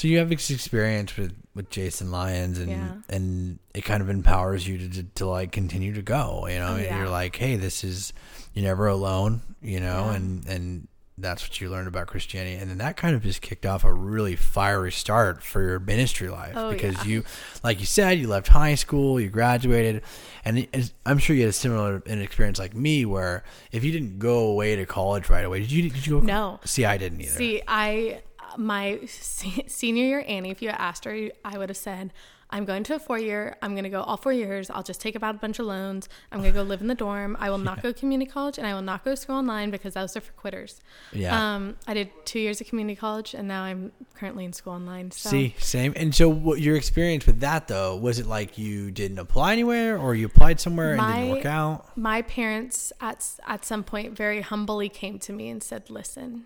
so 0.00 0.08
you 0.08 0.16
have 0.16 0.30
this 0.30 0.48
experience 0.48 1.14
with, 1.18 1.34
with 1.54 1.68
Jason 1.68 2.10
Lyons, 2.10 2.58
and 2.58 2.70
yeah. 2.70 2.92
and 3.10 3.58
it 3.74 3.82
kind 3.82 4.02
of 4.02 4.08
empowers 4.08 4.66
you 4.66 4.78
to, 4.78 4.88
to, 4.88 5.02
to 5.02 5.26
like 5.26 5.52
continue 5.52 5.92
to 5.92 6.00
go. 6.00 6.46
You 6.48 6.58
know, 6.58 6.72
oh, 6.72 6.76
yeah. 6.76 6.96
you're 6.96 7.10
like, 7.10 7.36
hey, 7.36 7.56
this 7.56 7.84
is 7.84 8.14
you're 8.54 8.64
never 8.64 8.86
alone. 8.86 9.42
You 9.60 9.78
know, 9.78 10.06
yeah. 10.06 10.14
and 10.14 10.48
and 10.48 10.88
that's 11.18 11.42
what 11.42 11.60
you 11.60 11.68
learned 11.68 11.86
about 11.86 12.06
Christianity, 12.06 12.56
and 12.56 12.70
then 12.70 12.78
that 12.78 12.96
kind 12.96 13.14
of 13.14 13.22
just 13.22 13.42
kicked 13.42 13.66
off 13.66 13.84
a 13.84 13.92
really 13.92 14.36
fiery 14.36 14.90
start 14.90 15.42
for 15.42 15.60
your 15.60 15.78
ministry 15.78 16.30
life 16.30 16.54
oh, 16.56 16.70
because 16.70 17.04
you, 17.04 17.22
like 17.62 17.78
you 17.78 17.84
said, 17.84 18.18
you 18.18 18.26
left 18.26 18.48
high 18.48 18.76
school, 18.76 19.20
you 19.20 19.28
graduated, 19.28 20.02
and 20.46 20.66
I'm 21.04 21.18
sure 21.18 21.36
you 21.36 21.42
had 21.42 21.50
a 21.50 21.52
similar 21.52 22.02
an 22.06 22.22
experience 22.22 22.58
like 22.58 22.74
me, 22.74 23.04
where 23.04 23.44
if 23.70 23.84
you 23.84 23.92
didn't 23.92 24.18
go 24.18 24.46
away 24.46 24.76
to 24.76 24.86
college 24.86 25.28
right 25.28 25.44
away, 25.44 25.60
did 25.60 25.70
you? 25.70 25.90
Did 25.90 26.06
you 26.06 26.20
go? 26.20 26.26
No. 26.26 26.60
See, 26.64 26.86
I 26.86 26.96
didn't 26.96 27.20
either. 27.20 27.32
See, 27.32 27.60
I 27.68 28.22
my 28.56 29.00
senior 29.06 30.04
year 30.04 30.24
Ani, 30.26 30.50
if 30.50 30.62
you 30.62 30.68
asked 30.70 31.04
her, 31.04 31.30
I 31.44 31.58
would 31.58 31.68
have 31.68 31.76
said, 31.76 32.12
I'm 32.52 32.64
going 32.64 32.82
to 32.84 32.96
a 32.96 32.98
four 32.98 33.18
year. 33.18 33.56
I'm 33.62 33.72
going 33.72 33.84
to 33.84 33.90
go 33.90 34.02
all 34.02 34.16
four 34.16 34.32
years. 34.32 34.70
I'll 34.70 34.82
just 34.82 35.00
take 35.00 35.14
about 35.14 35.36
a 35.36 35.38
bunch 35.38 35.58
of 35.58 35.66
loans. 35.66 36.08
I'm 36.32 36.40
going 36.40 36.52
to 36.52 36.58
go 36.58 36.62
live 36.62 36.80
in 36.80 36.88
the 36.88 36.94
dorm. 36.94 37.36
I 37.38 37.50
will 37.50 37.58
not 37.58 37.78
yeah. 37.78 37.82
go 37.82 37.92
community 37.92 38.30
college 38.30 38.58
and 38.58 38.66
I 38.66 38.74
will 38.74 38.82
not 38.82 39.04
go 39.04 39.14
school 39.14 39.36
online 39.36 39.70
because 39.70 39.94
those 39.94 40.16
are 40.16 40.20
for 40.20 40.32
quitters. 40.32 40.80
Yeah. 41.12 41.54
Um, 41.54 41.76
I 41.86 41.94
did 41.94 42.10
two 42.24 42.40
years 42.40 42.60
of 42.60 42.66
community 42.66 42.96
college 42.96 43.34
and 43.34 43.46
now 43.46 43.62
I'm 43.62 43.92
currently 44.14 44.44
in 44.44 44.52
school 44.52 44.72
online. 44.72 45.12
So. 45.12 45.30
See, 45.30 45.54
same. 45.58 45.92
And 45.96 46.14
so, 46.14 46.28
what 46.28 46.60
your 46.60 46.76
experience 46.76 47.26
with 47.26 47.40
that 47.40 47.68
though 47.68 47.96
was 47.96 48.18
it 48.18 48.26
like 48.26 48.58
you 48.58 48.90
didn't 48.90 49.18
apply 49.18 49.52
anywhere 49.52 49.96
or 49.96 50.14
you 50.14 50.26
applied 50.26 50.60
somewhere 50.60 50.96
my, 50.96 51.10
and 51.10 51.20
didn't 51.20 51.36
work 51.36 51.46
out? 51.46 51.96
My 51.96 52.22
parents 52.22 52.92
at 53.00 53.26
at 53.46 53.64
some 53.64 53.84
point 53.84 54.16
very 54.16 54.40
humbly 54.40 54.88
came 54.88 55.18
to 55.20 55.32
me 55.32 55.48
and 55.48 55.62
said, 55.62 55.90
"Listen, 55.90 56.44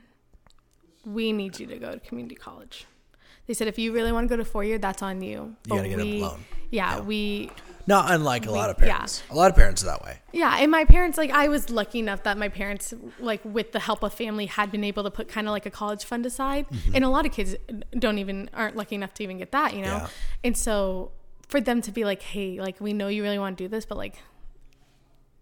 we 1.05 1.33
need 1.33 1.59
you 1.59 1.67
to 1.67 1.77
go 1.79 1.93
to 1.93 2.01
community 2.01 2.35
college. 2.35 2.87
They 3.47 3.55
said 3.55 3.69
if 3.69 3.79
you 3.79 3.93
really 3.93 4.11
want 4.11 4.29
to 4.29 4.29
go 4.29 4.37
to 4.37 4.45
four 4.45 4.65
year, 4.65 4.79
that's 4.79 5.03
on 5.03 5.21
you. 5.21 5.55
You 5.67 5.77
gotta 5.77 5.89
get 5.89 5.99
we, 5.99 6.21
a 6.21 6.25
loan. 6.25 6.45
Yeah, 6.71 6.97
yeah, 6.97 7.01
we. 7.03 7.51
Not 7.87 8.11
unlike 8.11 8.47
a 8.47 8.51
lot 8.51 8.71
of 8.71 8.79
parents. 8.79 9.23
Yeah. 9.29 9.35
A 9.35 9.37
lot 9.37 9.51
of 9.51 9.57
parents 9.57 9.83
are 9.83 9.87
that 9.87 10.03
way. 10.03 10.17
Yeah, 10.33 10.57
and 10.59 10.71
my 10.71 10.87
parents, 10.87 11.19
like, 11.19 11.31
I 11.31 11.49
was 11.49 11.69
lucky 11.69 11.99
enough 11.99 12.23
that 12.23 12.39
my 12.39 12.49
parents, 12.49 12.95
like, 13.21 13.43
with 13.45 13.73
the 13.73 13.81
help 13.81 14.03
of 14.03 14.15
family, 14.15 14.47
had 14.47 14.73
been 14.73 14.83
able 14.85 15.03
to 15.03 15.11
put 15.11 15.29
kind 15.29 15.47
of 15.47 15.53
like 15.53 15.67
a 15.67 15.71
college 15.71 16.05
fund 16.05 16.25
aside. 16.25 16.67
Mm-hmm. 16.71 16.95
And 16.95 17.05
a 17.05 17.11
lot 17.11 17.27
of 17.27 17.33
kids 17.33 17.55
don't 17.99 18.17
even 18.17 18.49
aren't 18.55 18.77
lucky 18.77 18.95
enough 18.95 19.13
to 19.15 19.23
even 19.23 19.37
get 19.37 19.53
that, 19.53 19.75
you 19.75 19.83
know. 19.83 19.97
Yeah. 19.97 20.09
And 20.43 20.57
so 20.57 21.13
for 21.47 21.61
them 21.61 21.83
to 21.83 21.93
be 21.93 22.05
like, 22.05 22.23
hey, 22.23 22.59
like, 22.59 22.81
we 22.81 22.95
know 22.95 23.09
you 23.09 23.23
really 23.23 23.39
want 23.39 23.59
to 23.59 23.65
do 23.65 23.69
this, 23.69 23.85
but 23.85 23.99
like, 23.99 24.15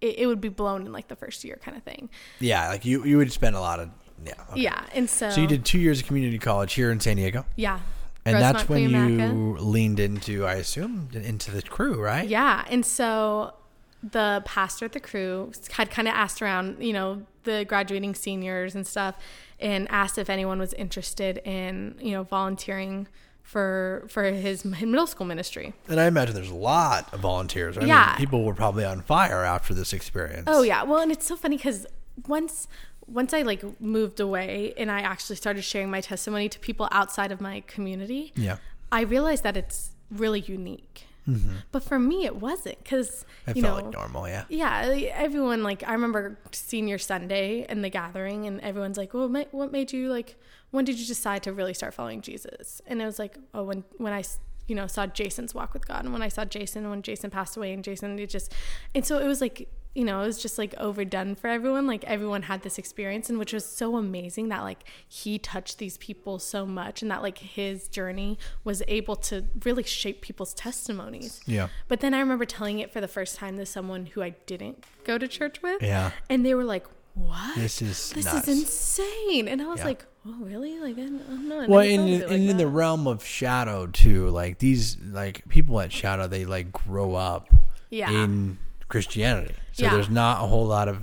it, 0.00 0.18
it 0.18 0.26
would 0.26 0.40
be 0.40 0.48
blown 0.48 0.84
in 0.84 0.92
like 0.92 1.06
the 1.06 1.16
first 1.16 1.44
year, 1.44 1.60
kind 1.62 1.76
of 1.76 1.84
thing. 1.84 2.10
Yeah, 2.40 2.68
like 2.68 2.84
you 2.84 3.04
you 3.04 3.16
would 3.18 3.30
spend 3.30 3.54
a 3.54 3.60
lot 3.60 3.78
of 3.78 3.88
yeah. 4.24 4.32
Okay. 4.50 4.60
Yeah, 4.60 4.84
and 4.94 5.08
so 5.08 5.30
So 5.30 5.40
you 5.40 5.46
did 5.46 5.64
two 5.64 5.78
years 5.78 6.00
of 6.00 6.06
community 6.06 6.38
college 6.38 6.72
here 6.74 6.90
in 6.90 7.00
San 7.00 7.16
Diego. 7.16 7.44
Yeah. 7.56 7.80
And 8.24 8.36
that's 8.36 8.68
when 8.68 8.90
you 8.90 9.56
leaned 9.58 9.98
into, 9.98 10.46
I 10.46 10.54
assume, 10.54 11.08
into 11.12 11.50
the 11.50 11.62
crew, 11.62 12.00
right? 12.00 12.28
Yeah, 12.28 12.64
and 12.68 12.86
so 12.86 13.54
the 14.02 14.42
pastor 14.44 14.84
at 14.84 14.92
the 14.92 15.00
crew 15.00 15.52
had 15.72 15.90
kind 15.90 16.08
of 16.08 16.14
asked 16.14 16.42
around, 16.42 16.82
you 16.82 16.92
know, 16.92 17.22
the 17.44 17.64
graduating 17.64 18.14
seniors 18.14 18.74
and 18.74 18.86
stuff, 18.86 19.16
and 19.58 19.88
asked 19.90 20.18
if 20.18 20.30
anyone 20.30 20.58
was 20.58 20.72
interested 20.74 21.38
in, 21.38 21.96
you 22.00 22.12
know, 22.12 22.22
volunteering 22.22 23.08
for 23.42 24.06
for 24.08 24.24
his 24.24 24.64
middle 24.64 25.06
school 25.06 25.26
ministry. 25.26 25.74
And 25.88 26.00
I 26.00 26.06
imagine 26.06 26.34
there's 26.34 26.50
a 26.50 26.54
lot 26.54 27.12
of 27.12 27.20
volunteers. 27.20 27.76
I 27.76 27.84
yeah, 27.84 28.06
mean, 28.10 28.16
people 28.18 28.44
were 28.44 28.54
probably 28.54 28.84
on 28.84 29.02
fire 29.02 29.44
after 29.44 29.74
this 29.74 29.92
experience. 29.92 30.44
Oh 30.46 30.62
yeah, 30.62 30.84
well, 30.84 31.00
and 31.00 31.10
it's 31.10 31.26
so 31.26 31.36
funny 31.36 31.56
because 31.56 31.86
once 32.26 32.68
once 33.12 33.34
I 33.34 33.42
like 33.42 33.80
moved 33.80 34.20
away 34.20 34.72
and 34.76 34.90
I 34.90 35.00
actually 35.00 35.36
started 35.36 35.62
sharing 35.62 35.90
my 35.90 36.00
testimony 36.00 36.48
to 36.48 36.58
people 36.58 36.88
outside 36.90 37.30
of 37.30 37.40
my 37.40 37.60
community, 37.66 38.32
yeah, 38.34 38.56
I 38.90 39.02
realized 39.02 39.42
that 39.44 39.56
it's 39.56 39.92
really 40.10 40.40
unique. 40.40 41.06
Mm-hmm. 41.28 41.56
But 41.70 41.84
for 41.84 41.98
me, 41.98 42.24
it 42.24 42.36
wasn't 42.36 42.82
because 42.82 43.24
you 43.54 43.62
felt 43.62 43.78
know, 43.78 43.84
like 43.84 43.92
normal, 43.92 44.26
yeah. 44.26 44.44
Yeah, 44.48 44.80
everyone 45.14 45.62
like 45.62 45.86
I 45.86 45.92
remember 45.92 46.38
senior 46.50 46.98
Sunday 46.98 47.64
and 47.68 47.84
the 47.84 47.90
gathering, 47.90 48.46
and 48.46 48.60
everyone's 48.60 48.96
like, 48.96 49.14
"Well, 49.14 49.28
what 49.28 49.70
made 49.70 49.92
you 49.92 50.08
like? 50.08 50.36
When 50.70 50.84
did 50.84 50.98
you 50.98 51.06
decide 51.06 51.42
to 51.44 51.52
really 51.52 51.74
start 51.74 51.94
following 51.94 52.22
Jesus?" 52.22 52.80
And 52.86 53.00
it 53.00 53.04
was 53.04 53.18
like, 53.18 53.38
"Oh, 53.54 53.64
when 53.64 53.84
when 53.98 54.12
I." 54.12 54.24
You 54.68 54.76
know, 54.76 54.86
saw 54.86 55.06
Jason's 55.06 55.56
walk 55.56 55.74
with 55.74 55.88
God, 55.88 56.04
and 56.04 56.12
when 56.12 56.22
I 56.22 56.28
saw 56.28 56.44
Jason, 56.44 56.88
when 56.88 57.02
Jason 57.02 57.30
passed 57.30 57.56
away, 57.56 57.72
and 57.72 57.82
Jason, 57.82 58.16
it 58.16 58.30
just, 58.30 58.54
and 58.94 59.04
so 59.04 59.18
it 59.18 59.26
was 59.26 59.40
like 59.40 59.68
you 59.94 60.04
know, 60.04 60.22
it 60.22 60.26
was 60.26 60.40
just 60.40 60.56
like 60.56 60.74
overdone 60.78 61.34
for 61.34 61.48
everyone. 61.48 61.86
Like 61.86 62.04
everyone 62.04 62.42
had 62.42 62.62
this 62.62 62.78
experience, 62.78 63.28
and 63.28 63.38
which 63.38 63.52
was 63.52 63.64
so 63.64 63.96
amazing 63.96 64.48
that 64.48 64.62
like 64.62 64.84
he 65.06 65.38
touched 65.38 65.78
these 65.78 65.98
people 65.98 66.38
so 66.38 66.64
much, 66.64 67.02
and 67.02 67.10
that 67.10 67.22
like 67.22 67.38
his 67.38 67.88
journey 67.88 68.38
was 68.64 68.82
able 68.88 69.16
to 69.16 69.44
really 69.64 69.82
shape 69.82 70.22
people's 70.22 70.54
testimonies. 70.54 71.42
Yeah. 71.46 71.68
But 71.88 72.00
then 72.00 72.14
I 72.14 72.20
remember 72.20 72.46
telling 72.46 72.78
it 72.78 72.90
for 72.90 73.00
the 73.00 73.08
first 73.08 73.36
time 73.36 73.58
to 73.58 73.66
someone 73.66 74.06
who 74.06 74.22
I 74.22 74.30
didn't 74.46 74.84
go 75.04 75.18
to 75.18 75.28
church 75.28 75.60
with. 75.60 75.82
Yeah. 75.82 76.12
And 76.30 76.44
they 76.46 76.54
were 76.54 76.64
like, 76.64 76.86
"What? 77.12 77.56
This 77.56 77.82
is 77.82 78.10
this 78.10 78.24
nuts. 78.24 78.48
is 78.48 78.60
insane!" 78.60 79.46
And 79.46 79.60
I 79.60 79.66
was 79.66 79.80
yeah. 79.80 79.86
like, 79.86 80.06
"Oh, 80.26 80.38
really? 80.40 80.80
Like, 80.80 80.96
I 80.96 81.02
don't 81.02 81.48
know." 81.48 81.66
well, 81.68 81.80
in 81.80 82.00
in, 82.08 82.20
like 82.22 82.30
in 82.30 82.56
the 82.56 82.66
realm 82.66 83.06
of 83.06 83.22
shadow 83.22 83.86
too, 83.86 84.30
like 84.30 84.58
these 84.58 84.96
like 85.02 85.46
people 85.50 85.78
at 85.80 85.92
shadow, 85.92 86.26
they 86.28 86.46
like 86.46 86.72
grow 86.72 87.14
up. 87.14 87.50
Yeah. 87.90 88.10
In 88.10 88.56
Christianity. 88.92 89.54
So 89.72 89.84
yeah. 89.84 89.94
there's 89.94 90.10
not 90.10 90.44
a 90.44 90.46
whole 90.46 90.66
lot 90.66 90.86
of 90.86 91.02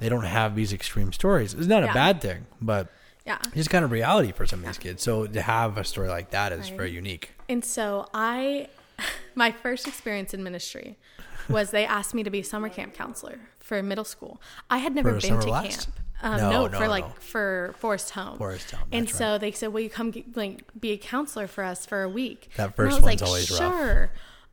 they 0.00 0.08
don't 0.08 0.24
have 0.24 0.56
these 0.56 0.72
extreme 0.72 1.12
stories. 1.12 1.54
It's 1.54 1.66
not 1.66 1.84
yeah. 1.84 1.90
a 1.92 1.94
bad 1.94 2.20
thing, 2.20 2.46
but 2.60 2.88
yeah, 3.24 3.38
it's 3.54 3.68
kind 3.68 3.84
of 3.84 3.92
reality 3.92 4.32
for 4.32 4.46
some 4.46 4.60
of 4.60 4.66
these 4.66 4.78
kids. 4.78 5.02
So 5.02 5.26
to 5.26 5.40
have 5.40 5.78
a 5.78 5.84
story 5.84 6.08
like 6.08 6.30
that 6.30 6.52
is 6.52 6.70
right. 6.70 6.76
very 6.76 6.90
unique. 6.90 7.30
And 7.48 7.64
so 7.64 8.08
I 8.12 8.68
my 9.36 9.52
first 9.52 9.86
experience 9.86 10.34
in 10.34 10.42
ministry 10.42 10.98
was 11.48 11.70
they 11.70 11.86
asked 11.86 12.14
me 12.14 12.24
to 12.24 12.30
be 12.30 12.40
a 12.40 12.44
summer 12.44 12.68
camp 12.68 12.94
counselor 12.94 13.38
for 13.60 13.80
middle 13.80 14.04
school. 14.04 14.40
I 14.68 14.78
had 14.78 14.94
never 14.94 15.20
For 15.20 15.28
been 15.28 15.40
to 15.40 15.46
Blast? 15.46 15.86
camp. 15.86 16.00
Um, 16.22 16.36
No, 16.36 16.50
no, 16.50 16.66
no, 16.66 16.78
for 16.78 16.84
no. 16.84 16.90
like 16.90 17.20
for 17.20 17.74
Forest 17.78 18.10
Home. 18.10 18.38
Forest 18.38 18.72
Home, 18.72 18.88
And 18.92 19.08
so 19.08 19.38
they 19.38 19.52
said, 19.52 19.72
"Will 19.72 19.80
you 19.80 19.88
come 19.88 20.10
get, 20.10 20.36
like 20.36 20.64
be 20.78 20.90
a 20.90 20.98
counselor 20.98 21.46
for 21.46 21.62
us 21.64 21.86
for 21.86 22.02
a 22.02 22.08
week?" 22.08 22.50
That 22.56 22.64
And 22.64 22.72
I 22.72 22.76
first 22.76 22.96
was 22.96 23.02
one's 23.02 23.20
like, 23.20 23.28
always 23.28 23.50
rough. 23.52 24.10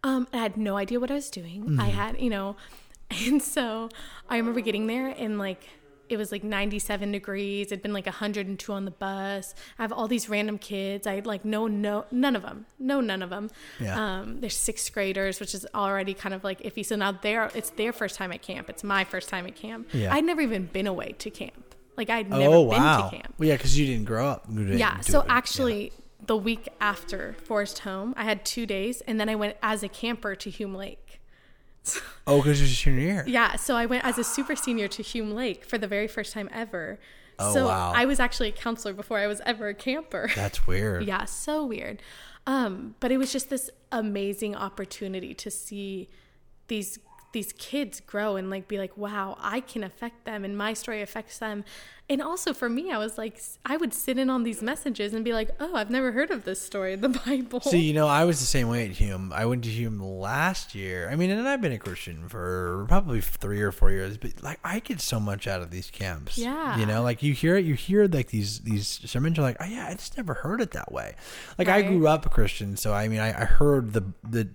Um, 0.07 0.27
I 0.31 0.37
had 0.37 0.57
no 0.57 0.77
idea 0.77 0.99
what 0.99 1.11
I 1.11 1.15
was 1.15 1.29
doing. 1.29 1.63
Mm-hmm. 1.63 1.81
I 1.81 1.87
had, 1.87 2.19
you 2.19 2.29
know, 2.29 2.55
and 3.25 3.41
so 3.41 3.89
I 4.29 4.37
remember 4.37 4.61
getting 4.61 4.87
there 4.87 5.07
and 5.07 5.37
like 5.37 5.61
it 6.09 6.15
was 6.15 6.31
like 6.31 6.43
97 6.43 7.11
degrees. 7.11 7.67
It'd 7.67 7.81
been 7.81 7.91
like 7.91 8.05
102 8.05 8.71
on 8.71 8.85
the 8.85 8.91
bus. 8.91 9.53
I 9.77 9.81
have 9.81 9.91
all 9.91 10.07
these 10.07 10.29
random 10.29 10.57
kids. 10.57 11.05
I 11.05 11.19
like 11.19 11.43
no, 11.43 11.67
no, 11.67 12.05
none 12.11 12.35
of 12.35 12.43
them. 12.43 12.65
No, 12.79 13.01
none 13.01 13.21
of 13.21 13.29
them. 13.29 13.49
Yeah. 13.79 14.19
Um, 14.19 14.39
they're 14.39 14.49
sixth 14.49 14.93
graders, 14.93 15.39
which 15.41 15.53
is 15.53 15.67
already 15.75 16.13
kind 16.13 16.33
of 16.33 16.43
like 16.43 16.61
iffy. 16.61 16.85
So 16.85 16.95
now 16.95 17.11
they're, 17.11 17.51
it's 17.53 17.71
their 17.71 17.91
first 17.91 18.15
time 18.15 18.31
at 18.31 18.41
camp. 18.41 18.69
It's 18.69 18.83
my 18.83 19.03
first 19.03 19.27
time 19.27 19.45
at 19.45 19.55
camp. 19.55 19.89
Yeah. 19.93 20.13
I'd 20.13 20.23
never 20.23 20.41
even 20.41 20.67
been 20.67 20.87
away 20.87 21.15
to 21.19 21.29
camp. 21.29 21.75
Like 21.97 22.09
I'd 22.09 22.29
never 22.29 22.55
oh 22.55 22.69
been 22.69 22.79
to 22.79 23.09
camp. 23.11 23.33
Well, 23.37 23.49
yeah, 23.49 23.55
because 23.55 23.77
you 23.77 23.85
didn't 23.87 24.05
grow 24.05 24.27
up. 24.27 24.47
Didn't 24.47 24.77
Yeah. 24.77 24.99
So 25.01 25.21
it. 25.21 25.25
actually, 25.29 25.91
the 26.27 26.37
week 26.37 26.69
after 26.79 27.35
Forest 27.43 27.79
Home, 27.79 28.13
I 28.15 28.23
had 28.23 28.45
two 28.45 28.65
days, 28.65 29.01
and 29.01 29.19
then 29.19 29.29
I 29.29 29.35
went 29.35 29.57
as 29.63 29.81
a 29.81 29.89
camper 29.89 30.35
to 30.35 30.49
Hume 30.49 30.75
Lake. 30.75 31.19
Oh, 32.29 32.41
because 32.41 32.59
you're 32.59 32.67
junior 32.67 33.13
year. 33.13 33.23
Yeah, 33.25 33.55
so 33.55 33.77
I 33.77 33.85
went 33.85 34.03
as 34.03 34.17
a 34.17 34.23
super 34.25 34.53
senior 34.53 34.89
to 34.89 35.01
Hume 35.01 35.31
Lake 35.31 35.63
for 35.63 35.77
the 35.77 35.87
very 35.87 36.09
first 36.09 36.33
time 36.33 36.49
ever. 36.51 36.99
Oh, 37.39 37.53
so 37.53 37.67
wow. 37.67 37.93
I 37.95 38.03
was 38.03 38.19
actually 38.19 38.49
a 38.49 38.51
counselor 38.51 38.93
before 38.93 39.17
I 39.17 39.27
was 39.27 39.39
ever 39.45 39.69
a 39.69 39.73
camper. 39.73 40.29
That's 40.35 40.67
weird. 40.67 41.05
yeah, 41.05 41.23
so 41.23 41.65
weird. 41.65 42.01
Um, 42.45 42.95
but 42.99 43.13
it 43.13 43.17
was 43.17 43.31
just 43.31 43.49
this 43.49 43.69
amazing 43.93 44.57
opportunity 44.57 45.33
to 45.35 45.49
see 45.49 46.09
these 46.67 46.99
these 47.31 47.53
kids 47.53 47.99
grow 47.99 48.35
and 48.35 48.49
like 48.49 48.67
be 48.67 48.77
like, 48.77 48.97
wow, 48.97 49.37
I 49.39 49.59
can 49.59 49.83
affect 49.83 50.25
them 50.25 50.43
and 50.43 50.57
my 50.57 50.73
story 50.73 51.01
affects 51.01 51.37
them. 51.37 51.63
And 52.09 52.21
also 52.21 52.53
for 52.53 52.69
me, 52.69 52.91
I 52.91 52.97
was 52.97 53.17
like, 53.17 53.41
I 53.65 53.75
would 53.75 53.93
sit 53.93 54.17
in 54.17 54.29
on 54.29 54.43
these 54.43 54.61
messages 54.61 55.13
and 55.13 55.25
be 55.25 55.33
like, 55.33 55.49
oh, 55.59 55.75
I've 55.75 55.89
never 55.89 56.13
heard 56.13 56.31
of 56.31 56.45
this 56.45 56.61
story 56.61 56.93
in 56.93 57.01
the 57.01 57.09
Bible. 57.25 57.59
See, 57.59 57.81
you 57.81 57.93
know, 57.93 58.07
I 58.07 58.23
was 58.23 58.39
the 58.39 58.45
same 58.45 58.69
way 58.69 58.85
at 58.85 58.91
Hume. 58.91 59.33
I 59.33 59.45
went 59.45 59.65
to 59.65 59.69
Hume 59.69 60.01
last 60.01 60.73
year. 60.73 61.09
I 61.11 61.17
mean, 61.17 61.31
and 61.31 61.45
I've 61.45 61.61
been 61.61 61.73
a 61.73 61.77
Christian 61.77 62.29
for 62.29 62.85
probably 62.87 63.19
three 63.19 63.61
or 63.61 63.73
four 63.73 63.91
years, 63.91 64.17
but 64.17 64.41
like 64.41 64.59
I 64.63 64.79
get 64.79 65.01
so 65.01 65.19
much 65.19 65.47
out 65.47 65.61
of 65.61 65.69
these 65.69 65.91
camps. 65.91 66.37
Yeah. 66.37 66.77
you 66.77 66.85
know, 66.85 67.03
like 67.03 67.23
you 67.23 67.33
hear 67.33 67.57
it, 67.57 67.65
you 67.65 67.73
hear 67.73 68.07
like 68.07 68.27
these 68.27 68.61
these 68.61 68.87
sermons. 68.87 69.35
You're 69.35 69.45
like, 69.45 69.57
oh 69.59 69.65
yeah, 69.65 69.87
I 69.89 69.93
just 69.93 70.15
never 70.15 70.35
heard 70.35 70.61
it 70.61 70.71
that 70.71 70.93
way. 70.93 71.15
Like 71.57 71.67
I 71.67 71.81
grew 71.81 72.07
up 72.07 72.25
a 72.25 72.29
Christian, 72.29 72.77
so 72.77 72.93
I 72.93 73.09
mean, 73.09 73.19
I, 73.19 73.41
I 73.41 73.45
heard 73.45 73.91
the 73.91 74.03
the 74.23 74.47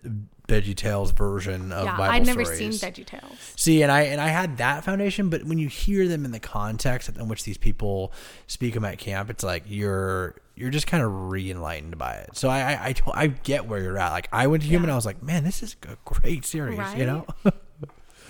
Veggie 0.49 0.75
Tales 0.75 1.13
version 1.13 1.73
of 1.73 1.85
yeah, 1.85 1.97
Bible 1.97 2.15
I'd 2.15 2.27
never 2.27 2.45
stories. 2.45 2.81
seen 2.81 2.91
Veggie 2.91 3.07
Tales. 3.07 3.53
See, 3.57 3.83
and 3.83 3.93
I 3.93 4.03
and 4.03 4.21
I 4.21 4.29
had 4.29 4.59
that 4.59 4.85
foundation, 4.85 5.31
but 5.31 5.45
when 5.45 5.59
you 5.59 5.69
hear 5.69 6.09
them 6.09 6.25
in 6.25 6.33
the 6.33 6.41
context 6.41 7.09
in 7.09 7.29
which 7.29 7.42
these 7.45 7.59
people 7.59 8.13
speak 8.47 8.75
them 8.75 8.85
at 8.85 8.99
camp, 8.99 9.31
it's 9.31 9.45
like 9.45 9.65
you're 9.67 10.37
you're 10.55 10.71
just 10.71 10.87
kind 10.87 11.03
of 11.03 11.31
re-enlightened 11.31 11.97
by 11.99 12.15
it. 12.15 12.37
So 12.37 12.49
I 12.49 12.61
I, 12.61 12.75
I, 12.89 12.95
I 13.15 13.27
get 13.29 13.67
where 13.67 13.81
you're 13.81 13.99
at. 13.99 14.13
Like 14.13 14.29
I 14.33 14.47
went 14.47 14.63
to 14.63 14.69
Hume, 14.69 14.85
Yeah. 14.85 14.93
I 14.93 14.97
was 14.97 15.07
like, 15.07 15.23
man, 15.23 15.45
this 15.45 15.63
is 15.63 15.77
a 15.89 15.97
great 16.05 16.45
series. 16.45 16.79
You 16.97 17.07
know? 17.07 17.27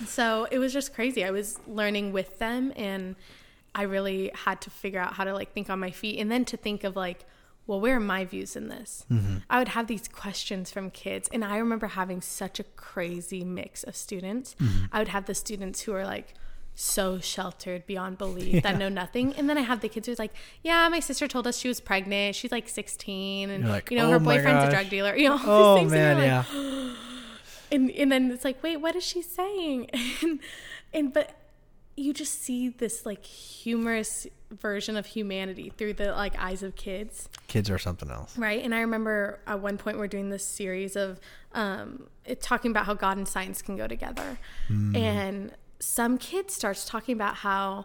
So 0.07 0.49
it 0.51 0.59
was 0.59 0.73
just 0.73 0.95
crazy. 0.95 1.25
I 1.25 1.31
was 1.31 1.59
learning 1.67 2.13
with 2.13 2.39
them 2.39 2.73
and 2.77 3.17
I 3.75 3.83
really 3.83 4.31
had 4.35 4.61
to 4.63 4.71
figure 4.71 5.01
out 5.01 5.15
how 5.15 5.25
to 5.25 5.33
like 5.33 5.53
think 5.53 5.71
on 5.71 5.79
my 5.79 5.91
feet 5.91 6.19
and 6.19 6.31
then 6.31 6.45
to 6.47 6.57
think 6.57 6.85
of 6.85 6.97
like, 6.97 7.25
well, 7.67 7.81
where 7.81 7.97
are 7.97 8.01
my 8.01 8.25
views 8.25 8.57
in 8.57 8.69
this? 8.69 9.07
Mm-hmm. 9.11 9.39
I 9.49 9.59
would 9.59 9.69
have 9.69 9.87
these 9.87 10.09
questions 10.09 10.71
from 10.71 10.91
kids 10.91 11.29
and 11.33 11.45
I 11.45 11.57
remember 11.59 11.89
having 11.89 12.21
such 12.21 12.59
a 12.59 12.65
crazy 12.65 13.45
mix 13.45 13.85
of 13.85 13.95
students. 13.97 14.57
Mm-hmm. 14.61 14.87
I 14.93 14.99
would 14.99 15.09
have 15.09 15.27
the 15.27 15.35
students 15.35 15.83
who 15.83 15.95
are 15.95 16.05
like 16.05 16.35
so 16.75 17.19
sheltered 17.19 17.87
beyond 17.87 18.19
belief 18.19 18.63
that 18.63 18.79
know 18.79 18.89
nothing. 18.89 19.35
And 19.35 19.49
then 19.49 19.59
I 19.59 19.63
have 19.63 19.81
the 19.81 19.89
kids 19.89 20.07
who's 20.07 20.19
like, 20.19 20.33
yeah, 20.63 20.89
my 20.89 21.01
sister 21.01 21.29
told 21.29 21.47
us 21.47 21.59
she 21.59 21.69
was 21.69 21.81
pregnant. 21.81 22.35
She's 22.35 22.51
like 22.53 22.69
16 22.69 23.51
and 23.51 23.69
like, 23.69 23.91
you 23.91 23.99
know, 23.99 24.09
"Oh 24.09 24.13
her 24.13 24.19
boyfriend's 24.19 24.65
a 24.65 24.71
drug 24.71 24.89
dealer. 24.89 25.15
You 25.23 25.29
know, 25.29 25.33
all 25.33 25.39
these 25.39 25.47
oh 25.47 25.77
things. 25.77 25.93
and 25.93 26.19
you're 26.19 26.29
like, 26.37 26.47
yeah. 26.53 26.95
and 27.73 27.91
and 27.91 28.13
then 28.13 28.31
it's 28.31 28.45
like 28.45 28.63
wait 28.63 28.77
what 28.79 28.95
is 28.97 29.05
she 29.05 29.23
saying 29.23 29.89
and 30.23 30.41
and 30.93 31.13
but 31.13 31.35
you 31.97 32.13
just 32.13 32.43
see 32.43 32.69
this 32.69 33.05
like 33.07 33.25
humorous 33.25 34.27
version 34.51 34.97
of 34.97 35.07
humanity 35.07 35.73
through 35.79 35.95
the 35.95 36.13
like 36.13 36.39
eyes 36.39 36.63
of 36.63 36.75
kids 36.77 37.29
Kids 37.49 37.71
are 37.71 37.79
something 37.79 38.11
else. 38.11 38.37
right 38.37 38.63
and 38.63 38.75
i 38.75 38.81
remember 38.81 39.39
at 39.47 39.61
one 39.61 39.79
point 39.79 39.97
we're 39.99 40.07
doing 40.07 40.29
this 40.31 40.45
series 40.45 40.97
of 40.97 41.19
um 41.55 42.05
it, 42.27 42.41
talking 42.43 42.71
about 42.71 42.85
how 42.87 42.93
god 42.95 43.17
and 43.17 43.27
science 43.29 43.63
can 43.63 43.77
go 43.77 43.87
together 43.87 44.39
and 44.69 45.55
some 45.83 46.17
kid 46.19 46.51
starts 46.51 46.85
talking 46.85 47.13
about 47.15 47.35
how 47.37 47.85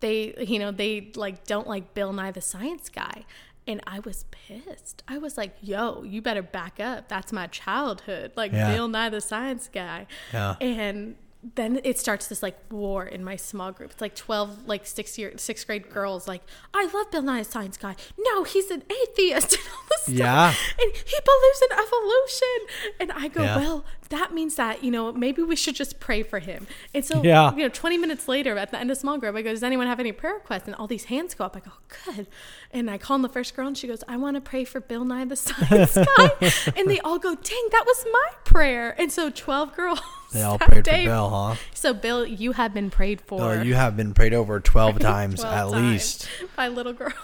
they 0.00 0.32
you 0.38 0.58
know 0.58 0.70
they 0.70 1.10
like 1.14 1.44
don't 1.46 1.66
like 1.66 1.92
bill 1.92 2.12
nye 2.12 2.30
the 2.30 2.40
science 2.40 2.88
guy 2.88 3.24
and 3.66 3.80
i 3.86 3.98
was 4.00 4.24
pissed 4.30 5.02
i 5.08 5.18
was 5.18 5.36
like 5.36 5.54
yo 5.60 6.02
you 6.04 6.22
better 6.22 6.42
back 6.42 6.78
up 6.80 7.08
that's 7.08 7.32
my 7.32 7.46
childhood 7.48 8.32
like 8.36 8.52
Yeah. 8.52 8.72
bill 8.74 8.88
nye 8.88 9.10
the 9.10 9.20
science 9.20 9.68
guy 9.72 10.06
Yeah. 10.32 10.54
and 10.60 11.16
then 11.54 11.80
it 11.84 11.98
starts 11.98 12.26
this 12.26 12.42
like 12.42 12.56
war 12.68 13.06
in 13.06 13.22
my 13.22 13.36
small 13.36 13.70
group. 13.70 13.92
It's 13.92 14.00
like 14.00 14.16
twelve 14.16 14.66
like 14.66 14.84
six 14.84 15.16
year 15.16 15.32
sixth 15.36 15.68
grade 15.68 15.88
girls 15.88 16.26
like 16.26 16.42
I 16.74 16.86
love 16.92 17.12
Bill 17.12 17.22
Nye 17.22 17.38
the 17.38 17.44
Science 17.44 17.76
Guy. 17.76 17.94
No, 18.18 18.42
he's 18.42 18.72
an 18.72 18.82
atheist 18.90 19.52
and 19.56 19.62
all 19.72 19.84
this 19.88 20.16
Yeah. 20.16 20.50
stuff. 20.50 20.74
And 20.80 20.92
he 20.92 21.16
believes 21.30 21.62
in 21.62 21.78
evolution. 21.78 22.58
And 22.98 23.12
I 23.12 23.28
go, 23.28 23.42
Yeah. 23.44 23.56
well, 23.56 23.84
that 24.10 24.32
means 24.32 24.54
that 24.56 24.82
you 24.82 24.90
know 24.90 25.12
maybe 25.12 25.42
we 25.42 25.56
should 25.56 25.74
just 25.74 26.00
pray 26.00 26.22
for 26.22 26.38
him. 26.38 26.66
And 26.94 27.04
so 27.04 27.22
Yeah. 27.22 27.52
you 27.54 27.62
know, 27.62 27.68
twenty 27.68 27.98
minutes 27.98 28.28
later 28.28 28.56
at 28.58 28.70
the 28.70 28.78
end 28.78 28.90
of 28.90 28.96
small 28.96 29.18
group, 29.18 29.34
I 29.36 29.42
go, 29.42 29.50
does 29.50 29.62
anyone 29.62 29.86
have 29.86 30.00
any 30.00 30.12
prayer 30.12 30.34
requests? 30.34 30.66
And 30.66 30.74
all 30.76 30.86
these 30.86 31.04
hands 31.04 31.34
go 31.34 31.44
up. 31.44 31.56
I 31.56 31.60
go, 31.60 31.70
oh, 31.74 32.12
good. 32.14 32.26
And 32.70 32.90
I 32.90 32.98
call 32.98 33.14
on 33.14 33.22
the 33.22 33.28
first 33.28 33.54
girl, 33.56 33.66
and 33.66 33.76
she 33.76 33.86
goes, 33.86 34.02
I 34.08 34.16
want 34.16 34.34
to 34.36 34.40
pray 34.40 34.64
for 34.64 34.80
Bill 34.80 35.04
Nye 35.04 35.24
the 35.24 35.36
Science 35.36 35.94
Guy. 36.16 36.72
and 36.76 36.90
they 36.90 37.00
all 37.00 37.18
go, 37.18 37.34
dang, 37.34 37.68
that 37.72 37.84
was 37.86 38.04
my 38.12 38.28
prayer. 38.44 38.94
And 38.98 39.10
so 39.12 39.30
twelve 39.30 39.74
girls. 39.74 40.00
They 40.30 40.42
all 40.42 40.58
prayed 40.58 40.84
for 40.84 40.92
Bill, 40.92 41.30
huh? 41.30 41.54
so, 41.72 41.94
Bill, 41.94 42.26
you 42.26 42.52
have 42.52 42.74
been 42.74 42.90
prayed 42.90 43.22
for. 43.22 43.40
Or 43.56 43.62
you 43.62 43.72
have 43.74 43.96
been 43.96 44.12
prayed 44.12 44.34
over 44.34 44.60
twelve 44.60 44.98
times 44.98 45.40
12 45.40 45.54
at 45.54 45.60
times 45.70 45.90
least. 45.90 46.28
by 46.54 46.68
little 46.68 46.92
girls. 46.92 47.14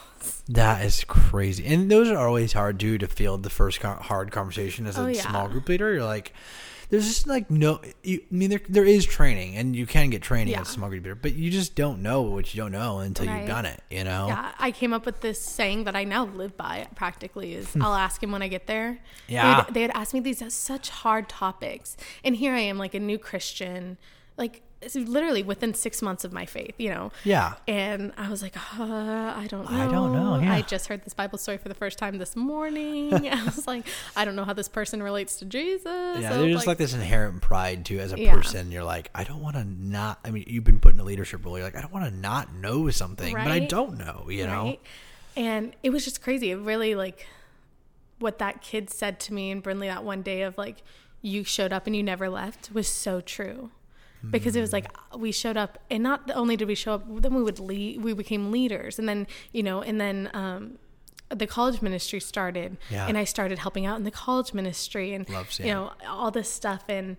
That 0.48 0.82
is 0.86 1.04
crazy, 1.04 1.66
and 1.66 1.90
those 1.90 2.08
are 2.08 2.16
always 2.26 2.54
hard 2.54 2.80
too 2.80 2.96
to 2.96 3.06
field 3.06 3.42
the 3.42 3.50
first 3.50 3.82
hard 3.82 4.30
conversation 4.30 4.86
as 4.86 4.96
oh, 4.98 5.02
a 5.02 5.04
Oh, 5.04 5.08
yeah. 5.08 5.20
small 5.20 5.48
group 5.48 5.68
leader. 5.68 5.92
You're 5.92 6.04
like, 6.04 6.32
there's 6.90 7.06
just 7.06 7.26
like 7.26 7.50
no. 7.50 7.80
You, 8.02 8.20
I 8.30 8.34
mean, 8.34 8.50
there 8.50 8.60
there 8.68 8.84
is 8.84 9.04
training, 9.04 9.56
and 9.56 9.74
you 9.74 9.86
can 9.86 10.10
get 10.10 10.22
training 10.22 10.52
Yeah. 10.52 10.60
as 10.60 10.68
a 10.68 10.72
small 10.72 10.88
group 10.88 11.18
but 11.22 11.34
you 11.34 11.50
just 11.50 11.74
don't 11.74 12.02
know 12.02 12.22
what 12.22 12.54
you 12.54 12.62
don't 12.62 12.72
know 12.72 12.98
until 13.00 13.26
Right. 13.26 13.38
you've 13.40 13.48
done 13.48 13.66
it. 13.66 13.80
You 13.90 14.04
know? 14.04 14.26
Yeah, 14.28 14.52
I 14.58 14.70
came 14.70 14.92
up 14.92 15.06
with 15.06 15.20
this 15.20 15.40
saying 15.40 15.84
that 15.84 15.96
I 15.96 16.04
now 16.04 16.24
live 16.26 16.56
by. 16.56 16.86
Practically, 16.94 17.54
is 17.54 17.74
I'll 17.80 17.94
ask 17.94 18.22
him 18.22 18.32
when 18.32 18.42
I 18.42 18.48
get 18.48 18.66
there. 18.66 18.92
Hmm. 18.92 19.32
Yeah. 19.32 19.64
they'd, 19.68 19.74
they'd 19.74 19.90
ask 19.90 20.14
me 20.14 20.20
these 20.20 20.42
such 20.52 20.90
hard 20.90 21.28
topics, 21.28 21.96
and 22.24 22.36
here 22.36 22.52
I 22.54 22.60
am, 22.60 22.78
like 22.78 22.94
a 22.94 23.00
new 23.00 23.18
Christian, 23.18 23.98
like 24.36 24.62
literally 24.94 25.42
within 25.42 25.74
six 25.74 26.02
months 26.02 26.24
of 26.24 26.32
my 26.32 26.46
faith, 26.46 26.74
you 26.78 26.90
know. 26.90 27.12
Yeah. 27.24 27.54
And 27.66 28.12
I 28.16 28.28
was 28.30 28.42
like, 28.42 28.56
uh, 28.56 28.82
I 28.82 29.46
don't 29.48 29.70
know. 29.70 29.76
I 29.76 29.90
don't 29.90 30.12
know, 30.12 30.38
yeah. 30.40 30.52
I 30.54 30.62
just 30.62 30.88
heard 30.88 31.04
this 31.04 31.14
Bible 31.14 31.38
story 31.38 31.58
for 31.58 31.68
the 31.68 31.74
first 31.74 31.98
time 31.98 32.18
this 32.18 32.36
morning. 32.36 33.12
I 33.28 33.44
was 33.44 33.66
like, 33.66 33.86
I 34.16 34.24
don't 34.24 34.36
know 34.36 34.44
how 34.44 34.52
this 34.52 34.68
person 34.68 35.02
relates 35.02 35.36
to 35.38 35.44
Jesus. 35.44 35.84
Yeah, 35.86 36.30
So, 36.30 36.42
there's 36.42 36.54
just 36.54 36.66
like 36.66 36.78
this 36.78 36.94
inherent 36.94 37.40
pride 37.42 37.84
too 37.84 37.98
as 38.00 38.12
a 38.12 38.18
Yeah. 38.20 38.34
person. 38.34 38.70
You're 38.70 38.84
like, 38.84 39.10
I 39.14 39.24
don't 39.24 39.40
want 39.40 39.56
to 39.56 39.64
not. 39.64 40.18
I 40.24 40.30
mean, 40.30 40.44
you've 40.46 40.64
been 40.64 40.80
put 40.80 40.94
in 40.94 41.00
a 41.00 41.04
leadership 41.04 41.44
role. 41.44 41.56
You're 41.56 41.66
like, 41.66 41.76
I 41.76 41.80
don't 41.80 41.92
want 41.92 42.06
to 42.06 42.14
not 42.14 42.54
know 42.54 42.90
something, 42.90 43.32
but 43.34 43.48
I 43.48 43.60
don't 43.60 43.98
know. 43.98 44.26
You 44.28 44.46
know? 44.46 44.76
And 45.36 45.74
it 45.82 45.90
was 45.90 46.04
just 46.04 46.22
crazy. 46.22 46.50
It 46.50 46.58
really 46.58 46.94
like 46.94 47.26
what 48.18 48.38
that 48.38 48.62
kid 48.62 48.90
said 48.90 49.18
to 49.20 49.34
me 49.34 49.50
in 49.50 49.60
Brinley 49.60 49.86
that 49.88 50.04
one 50.04 50.22
day 50.22 50.42
of 50.42 50.56
like, 50.56 50.82
you 51.20 51.42
showed 51.42 51.72
up 51.72 51.86
and 51.86 51.96
you 51.96 52.02
never 52.02 52.28
left 52.28 52.70
was 52.72 52.86
so 52.86 53.20
true. 53.20 53.70
Because 54.30 54.56
it 54.56 54.60
was 54.60 54.72
like 54.72 54.86
we 55.16 55.32
showed 55.32 55.56
up, 55.56 55.78
and 55.90 56.02
not 56.02 56.30
only 56.34 56.56
did 56.56 56.68
we 56.68 56.74
show 56.74 56.94
up, 56.94 57.04
then 57.22 57.34
we 57.34 57.42
would 57.42 57.58
lead. 57.58 58.02
We 58.02 58.12
became 58.12 58.50
leaders, 58.50 58.98
and 58.98 59.08
then 59.08 59.26
you 59.52 59.62
know, 59.62 59.82
and 59.82 60.00
then 60.00 60.30
um, 60.34 60.78
the 61.30 61.46
college 61.46 61.82
ministry 61.82 62.20
started, 62.20 62.76
Yeah. 62.90 63.06
and 63.06 63.16
I 63.18 63.24
started 63.24 63.58
helping 63.58 63.86
out 63.86 63.96
in 63.98 64.04
the 64.04 64.10
college 64.10 64.52
ministry, 64.54 65.12
and 65.14 65.28
Love 65.28 65.50
you 65.58 65.66
know 65.66 65.92
all 66.06 66.30
this 66.30 66.50
stuff, 66.50 66.84
and 66.88 67.16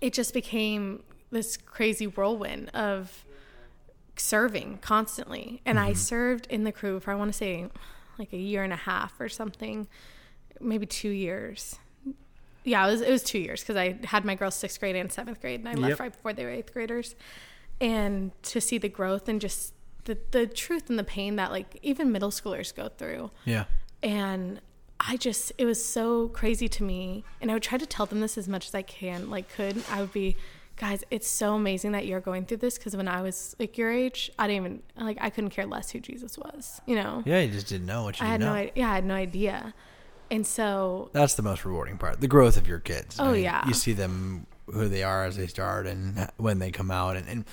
it 0.00 0.12
just 0.12 0.34
became 0.34 1.02
this 1.30 1.56
crazy 1.56 2.06
whirlwind 2.06 2.68
of 2.70 3.24
serving 4.16 4.78
constantly. 4.82 5.62
And 5.64 5.78
I 5.78 5.92
served 5.94 6.46
in 6.48 6.64
the 6.64 6.72
crew 6.72 7.00
for 7.00 7.10
I 7.12 7.14
want 7.14 7.32
to 7.32 7.36
say 7.36 7.68
like 8.18 8.32
a 8.32 8.36
year 8.38 8.62
and 8.62 8.72
a 8.72 8.76
half 8.76 9.18
or 9.20 9.28
something, 9.28 9.88
maybe 10.60 10.86
two 10.86 11.08
years. 11.08 11.78
Yeah, 12.64 12.86
it 12.86 12.90
was 12.90 13.00
it 13.00 13.10
was 13.10 13.22
two 13.22 13.38
years 13.38 13.60
because 13.62 13.76
I 13.76 13.98
had 14.04 14.24
my 14.24 14.34
girls 14.34 14.54
sixth 14.54 14.78
grade 14.80 14.96
and 14.96 15.10
seventh 15.12 15.40
grade, 15.40 15.60
and 15.60 15.68
I 15.68 15.74
left 15.74 15.90
Yep. 15.90 16.00
right 16.00 16.12
before 16.12 16.32
they 16.32 16.44
were 16.44 16.50
eighth 16.50 16.72
graders. 16.72 17.14
And 17.80 18.30
to 18.44 18.60
see 18.60 18.78
the 18.78 18.88
growth 18.88 19.28
and 19.28 19.40
just 19.40 19.74
the 20.04 20.16
the 20.30 20.46
truth 20.46 20.88
and 20.88 20.98
the 20.98 21.04
pain 21.04 21.36
that 21.36 21.50
like 21.50 21.78
even 21.82 22.12
middle 22.12 22.30
schoolers 22.30 22.74
go 22.74 22.88
through, 22.88 23.30
Yeah. 23.44 23.64
and 24.02 24.60
I 25.00 25.16
just 25.16 25.50
it 25.58 25.64
was 25.64 25.84
so 25.84 26.28
crazy 26.28 26.68
to 26.68 26.84
me, 26.84 27.24
and 27.40 27.50
I 27.50 27.54
would 27.54 27.62
try 27.64 27.78
to 27.78 27.86
tell 27.86 28.06
them 28.06 28.20
this 28.20 28.38
as 28.38 28.48
much 28.48 28.68
as 28.68 28.74
I 28.74 28.82
can, 28.82 29.30
like 29.30 29.48
could. 29.52 29.82
I 29.90 30.00
would 30.00 30.12
be, 30.12 30.36
guys, 30.76 31.02
it's 31.10 31.26
so 31.26 31.54
amazing 31.54 31.90
that 31.92 32.06
you're 32.06 32.20
going 32.20 32.44
through 32.44 32.58
this 32.58 32.78
because 32.78 32.94
when 32.96 33.08
I 33.08 33.20
was 33.22 33.56
like 33.58 33.76
your 33.76 33.90
age, 33.90 34.30
I 34.38 34.46
didn't 34.46 34.64
even 34.64 34.82
like 35.04 35.18
I 35.20 35.30
couldn't 35.30 35.50
care 35.50 35.66
less 35.66 35.90
who 35.90 35.98
Jesus 35.98 36.38
was, 36.38 36.80
you 36.86 36.94
know. 36.94 37.24
Yeah, 37.26 37.40
you 37.40 37.50
just 37.50 37.66
didn't 37.66 37.86
know 37.86 38.04
what 38.04 38.20
you 38.20 38.26
I 38.26 38.28
had 38.28 38.40
no 38.40 38.46
know. 38.46 38.52
idea. 38.52 38.72
Yeah, 38.76 38.90
I 38.90 38.94
had 38.94 39.04
no 39.04 39.14
idea, 39.14 39.74
and 40.32 40.46
so 40.46 41.10
That's 41.12 41.34
the 41.34 41.42
most 41.42 41.64
rewarding 41.64 41.98
part. 41.98 42.20
The 42.20 42.26
growth 42.28 42.56
of 42.56 42.66
your 42.66 42.80
kids. 42.80 43.16
Oh, 43.20 43.32
yeah. 43.34 43.66
You 43.68 43.74
see 43.74 43.92
them 43.92 44.46
who 44.66 44.88
they 44.88 45.02
are 45.02 45.24
as 45.24 45.36
they 45.36 45.46
start 45.46 45.86
and 45.86 46.28
when 46.38 46.58
they 46.58 46.70
come 46.70 46.90
out 46.90 47.16
and, 47.16 47.28
and 47.28 47.44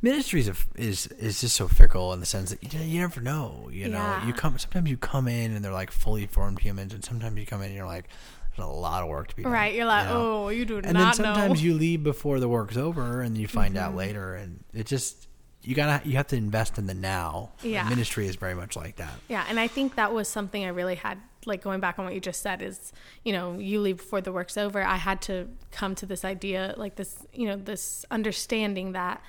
ministry 0.00 0.40
is, 0.40 0.50
is 0.76 1.06
is 1.18 1.40
just 1.40 1.54
so 1.56 1.68
fickle 1.68 2.12
in 2.14 2.20
the 2.20 2.26
sense 2.26 2.50
that 2.50 2.62
you, 2.72 2.80
you 2.80 3.00
never 3.00 3.20
know, 3.20 3.68
you 3.70 3.88
know. 3.88 3.98
Yeah. 3.98 4.26
You 4.26 4.32
come 4.32 4.56
sometimes 4.58 4.88
you 4.88 4.96
come 4.96 5.28
in 5.28 5.52
and 5.54 5.64
they're 5.64 5.72
like 5.72 5.90
fully 5.90 6.26
formed 6.26 6.60
humans 6.60 6.94
and 6.94 7.04
sometimes 7.04 7.36
you 7.38 7.46
come 7.46 7.60
in 7.60 7.66
and 7.66 7.74
you're 7.76 7.86
like 7.86 8.08
there's 8.56 8.66
a 8.66 8.70
lot 8.70 9.02
of 9.02 9.08
work 9.08 9.28
to 9.28 9.36
be 9.36 9.42
done. 9.42 9.52
right, 9.52 9.74
you're 9.74 9.86
like, 9.86 10.06
you 10.08 10.14
know? 10.14 10.44
oh, 10.44 10.48
you 10.50 10.64
do 10.64 10.76
and 10.78 10.96
then 10.96 11.12
sometimes 11.14 11.60
know. 11.62 11.66
you 11.68 11.74
leave 11.74 12.02
before 12.02 12.38
the 12.40 12.48
work's 12.48 12.76
over 12.76 13.20
and 13.22 13.36
you 13.36 13.48
find 13.48 13.74
Mm-hmm. 13.74 13.84
out 13.84 13.94
later 13.96 14.34
and 14.34 14.62
it 14.72 14.86
just 14.86 15.26
you 15.64 15.74
gotta 15.74 16.06
you 16.08 16.16
have 16.16 16.26
to 16.28 16.36
invest 16.36 16.78
in 16.78 16.86
the 16.86 16.94
now 16.94 17.50
Yeah. 17.62 17.88
ministry 17.88 18.26
is 18.26 18.36
very 18.36 18.54
much 18.54 18.76
like 18.76 18.96
that 18.96 19.12
Yeah, 19.28 19.44
and 19.48 19.58
I 19.60 19.68
think 19.68 19.94
that 19.96 20.12
was 20.12 20.28
something 20.28 20.64
I 20.64 20.68
really 20.68 20.96
had 20.96 21.18
like 21.44 21.62
going 21.62 21.80
back 21.80 21.98
on 21.98 22.04
what 22.04 22.14
you 22.14 22.20
just 22.20 22.40
said 22.40 22.62
is, 22.62 22.92
you 23.24 23.32
know, 23.32 23.58
you 23.58 23.80
leave 23.80 23.96
before 23.96 24.20
the 24.20 24.30
work's 24.30 24.56
over. 24.56 24.80
I 24.80 24.94
had 24.94 25.20
to 25.22 25.48
come 25.72 25.96
to 25.96 26.06
this 26.06 26.24
idea, 26.24 26.72
like 26.76 26.94
this, 26.94 27.26
you 27.34 27.46
know, 27.48 27.56
this 27.56 28.04
understanding 28.12 28.92
that 28.92 29.20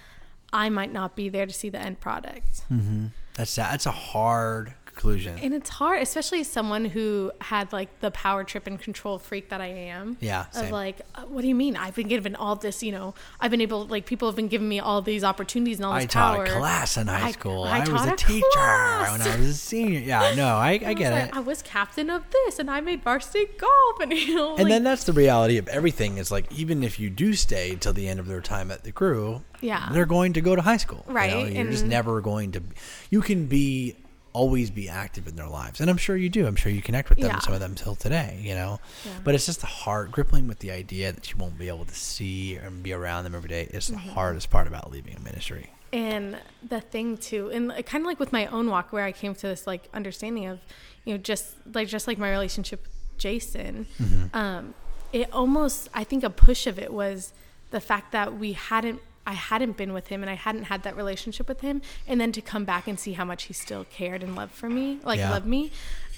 I 0.51 0.69
might 0.69 0.93
not 0.93 1.15
be 1.15 1.27
there 1.30 1.47
to 1.47 1.53
see 1.53 1.69
the 1.69 1.80
end 1.80 1.99
product. 1.99 2.61
Mm-hmm. 2.72 3.07
that's 3.34 3.55
that's 3.55 3.88
a 3.88 3.91
hard 3.91 4.76
conclusion 4.94 5.38
And 5.41 5.53
it's 5.53 5.70
hard, 5.70 6.02
especially 6.02 6.41
as 6.41 6.48
someone 6.48 6.86
who 6.86 7.32
had 7.41 7.74
like 7.74 7.99
the 7.99 8.11
power 8.11 8.44
trip 8.44 8.68
and 8.68 8.80
control 8.80 9.18
freak 9.20 9.49
that 9.49 9.60
I 9.61 9.68
am. 9.68 10.18
Yeah, 10.20 10.45
Of 10.56 10.72
like, 10.72 11.02
uh, 11.15 11.22
what 11.24 11.41
do 11.41 11.48
you 11.48 11.56
mean? 11.56 11.76
I've 11.76 11.95
been 11.95 12.07
given 12.07 12.36
all 12.36 12.56
this, 12.56 12.84
you 12.84 12.91
know, 12.91 13.14
I've 13.40 13.52
been 13.52 13.61
able, 13.61 13.86
like, 13.88 14.06
people 14.06 14.28
have 14.28 14.36
been 14.36 14.48
giving 14.48 14.70
me 14.70 14.80
all 14.80 15.02
these 15.02 15.24
opportunities 15.24 15.78
and 15.78 15.86
all 15.86 15.94
this 15.95 16.03
I 16.03 16.07
taught 16.07 16.36
power. 16.36 16.45
a 16.45 16.49
class 16.60 16.98
in 16.98 17.07
high 17.07 17.28
I- 17.28 17.32
school. 17.32 17.64
I 17.64 17.80
I, 17.80 17.90
was 17.90 18.06
a 18.06 18.14
a 18.14 18.15
teacher 18.15 18.45
class. 18.53 19.11
when 19.11 19.22
I 19.28 19.38
was 19.38 19.48
a 19.48 19.53
senior. 19.53 19.99
Yeah, 19.99 20.34
no, 20.36 20.48
I, 20.57 20.72
I 20.72 20.90
I 20.90 20.94
get 20.94 21.11
like, 21.11 21.30
it. 21.30 21.36
I 21.36 21.40
was 21.40 21.61
captain 21.61 22.10
of 22.10 22.24
this 22.32 22.60
and 22.60 22.70
I 22.70 22.82
made 22.82 23.03
varsity 23.03 23.45
golf 23.57 23.99
and, 24.02 24.11
you 24.28 24.36
know, 24.36 24.52
And 24.56 24.64
like, 24.65 24.68
then 24.70 24.84
that's 24.84 25.03
the 25.06 25.14
reality 25.14 25.57
of 25.57 25.68
everything. 25.68 26.18
Is 26.18 26.32
like 26.32 26.52
even 26.52 26.84
if 26.84 26.99
you 26.99 27.10
do 27.10 27.34
stay 27.34 27.76
till 27.80 27.94
the 27.94 28.07
end 28.07 28.20
of 28.20 28.28
their 28.28 28.41
time 28.41 28.70
at 28.72 28.84
the 28.84 28.91
crew, 28.91 29.41
Yeah. 29.61 29.90
they're 29.91 30.06
going 30.06 30.34
to 30.34 30.41
go 30.41 30.56
to 30.56 30.61
high 30.61 30.78
school. 30.78 31.03
you 31.07 31.14
know? 31.14 31.20
Right, 31.20 31.52
You're 31.52 31.72
just 31.72 31.86
never 31.86 32.22
going 32.22 32.52
to. 32.53 32.61
You 33.10 33.22
can 33.22 33.48
be 33.48 33.95
always 34.34 34.69
be 34.72 34.89
active 34.89 35.27
in 35.27 35.35
their 35.35 35.47
lives, 35.47 35.80
and 35.80 35.89
I'm 35.89 35.97
sure 35.97 36.18
you 36.18 36.30
do. 36.30 36.45
I'm 36.47 36.55
sure 36.55 36.72
you 36.72 36.81
connect 36.81 37.10
with 37.10 37.19
them. 37.19 37.27
Yeah. 37.30 37.39
Some 37.39 37.53
of 37.53 37.60
them 37.60 37.76
till 37.76 37.95
today, 37.95 38.39
you 38.41 38.55
know. 38.55 38.80
Yeah. 39.05 39.11
But 39.23 39.35
it's 39.35 39.45
just 39.45 39.61
the 39.61 39.68
hard 39.68 40.11
gripping 40.11 40.47
with 40.47 40.60
the 40.60 40.72
idea 40.72 41.11
that 41.11 41.31
you 41.31 41.38
won't 41.38 41.57
be 41.57 41.68
able 41.68 41.85
to 41.85 41.95
see 41.95 42.55
and 42.55 42.81
be 42.84 42.93
around 42.93 43.23
them 43.23 43.35
every 43.35 43.49
day. 43.49 43.64
is 43.72 43.88
the 43.88 43.95
Mm-hmm. 43.95 44.10
hardest 44.10 44.49
part 44.49 44.68
about 44.68 44.91
leaving 44.91 45.15
a 45.15 45.19
ministry. 45.19 45.69
And 45.93 46.38
the 46.68 46.81
thing 46.81 47.18
too, 47.18 47.51
and 47.51 47.72
kind 47.85 48.01
of 48.01 48.07
like 48.07 48.19
with 48.19 48.31
my 48.34 48.47
own 48.47 48.69
walk, 48.69 48.91
where 48.91 49.05
I 49.05 49.11
came 49.11 49.35
to 49.35 49.47
this 49.47 49.68
like 49.68 49.88
understanding 49.93 50.47
of, 50.47 50.60
you 51.05 51.14
know, 51.14 51.18
just 51.19 51.53
like 51.73 51.88
just 51.88 52.07
like 52.07 52.18
my 52.18 52.31
relationship 52.31 52.81
with 52.81 53.18
Jason, 53.19 53.85
um, 54.34 54.73
it 55.11 55.31
almost 55.31 55.89
I 55.93 56.03
think 56.03 56.23
a 56.23 56.31
push 56.31 56.65
of 56.65 56.80
it 56.80 56.91
was 56.91 57.31
the 57.69 57.80
fact 57.80 58.11
that 58.14 58.38
we 58.39 58.53
hadn't 58.53 59.01
I 59.26 59.34
hadn't 59.34 59.78
been 59.78 59.94
with 59.94 60.08
him 60.08 60.22
and 60.22 60.30
I 60.30 60.34
hadn't 60.36 60.64
had 60.66 60.84
that 60.84 60.95
relationship 60.98 61.48
with 61.48 61.62
him, 61.62 61.82
and 62.08 62.20
then 62.20 62.32
to 62.34 62.41
come 62.41 62.66
back 62.66 62.88
and 62.88 63.00
see 63.00 63.14
how 63.14 63.24
much 63.26 63.44
he 63.44 63.54
still 63.54 63.86
cared 63.86 64.22
and 64.24 64.36
loved 64.36 64.54
for 64.54 64.70
me, 64.70 65.00
like 65.04 65.18
Yeah. 65.20 65.32
loved 65.32 65.45
me, 65.45 65.72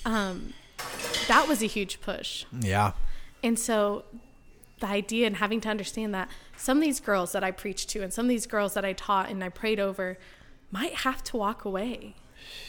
um, 0.06 0.54
that 1.28 1.48
was 1.48 1.62
a 1.62 1.68
huge 1.68 2.02
push. 2.02 2.46
Yeah. 2.60 2.94
And 3.44 3.58
so 3.60 4.06
the 4.80 4.88
idea 4.88 5.28
and 5.28 5.38
having 5.38 5.62
to 5.62 5.70
understand 5.70 6.14
that 6.14 6.30
some 6.58 6.78
of 6.80 6.84
these 6.84 7.00
girls 7.00 7.32
that 7.32 7.44
I 7.44 7.52
preached 7.52 7.90
to 7.92 8.02
and 8.02 8.12
some 8.12 8.26
of 8.26 8.30
these 8.30 8.46
girls 8.48 8.74
that 8.74 8.84
I 8.84 8.94
taught 8.94 9.30
and 9.30 9.44
I 9.44 9.50
prayed 9.50 9.80
over 9.80 10.18
might 10.72 10.96
have 10.96 11.24
to 11.26 11.38
walk 11.38 11.64
away 11.64 12.16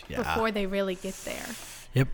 Yeah. 0.09 0.19
before 0.19 0.51
they 0.53 0.67
really 0.67 0.95
get 0.95 1.15
there. 1.25 1.47
Yep. 1.95 2.09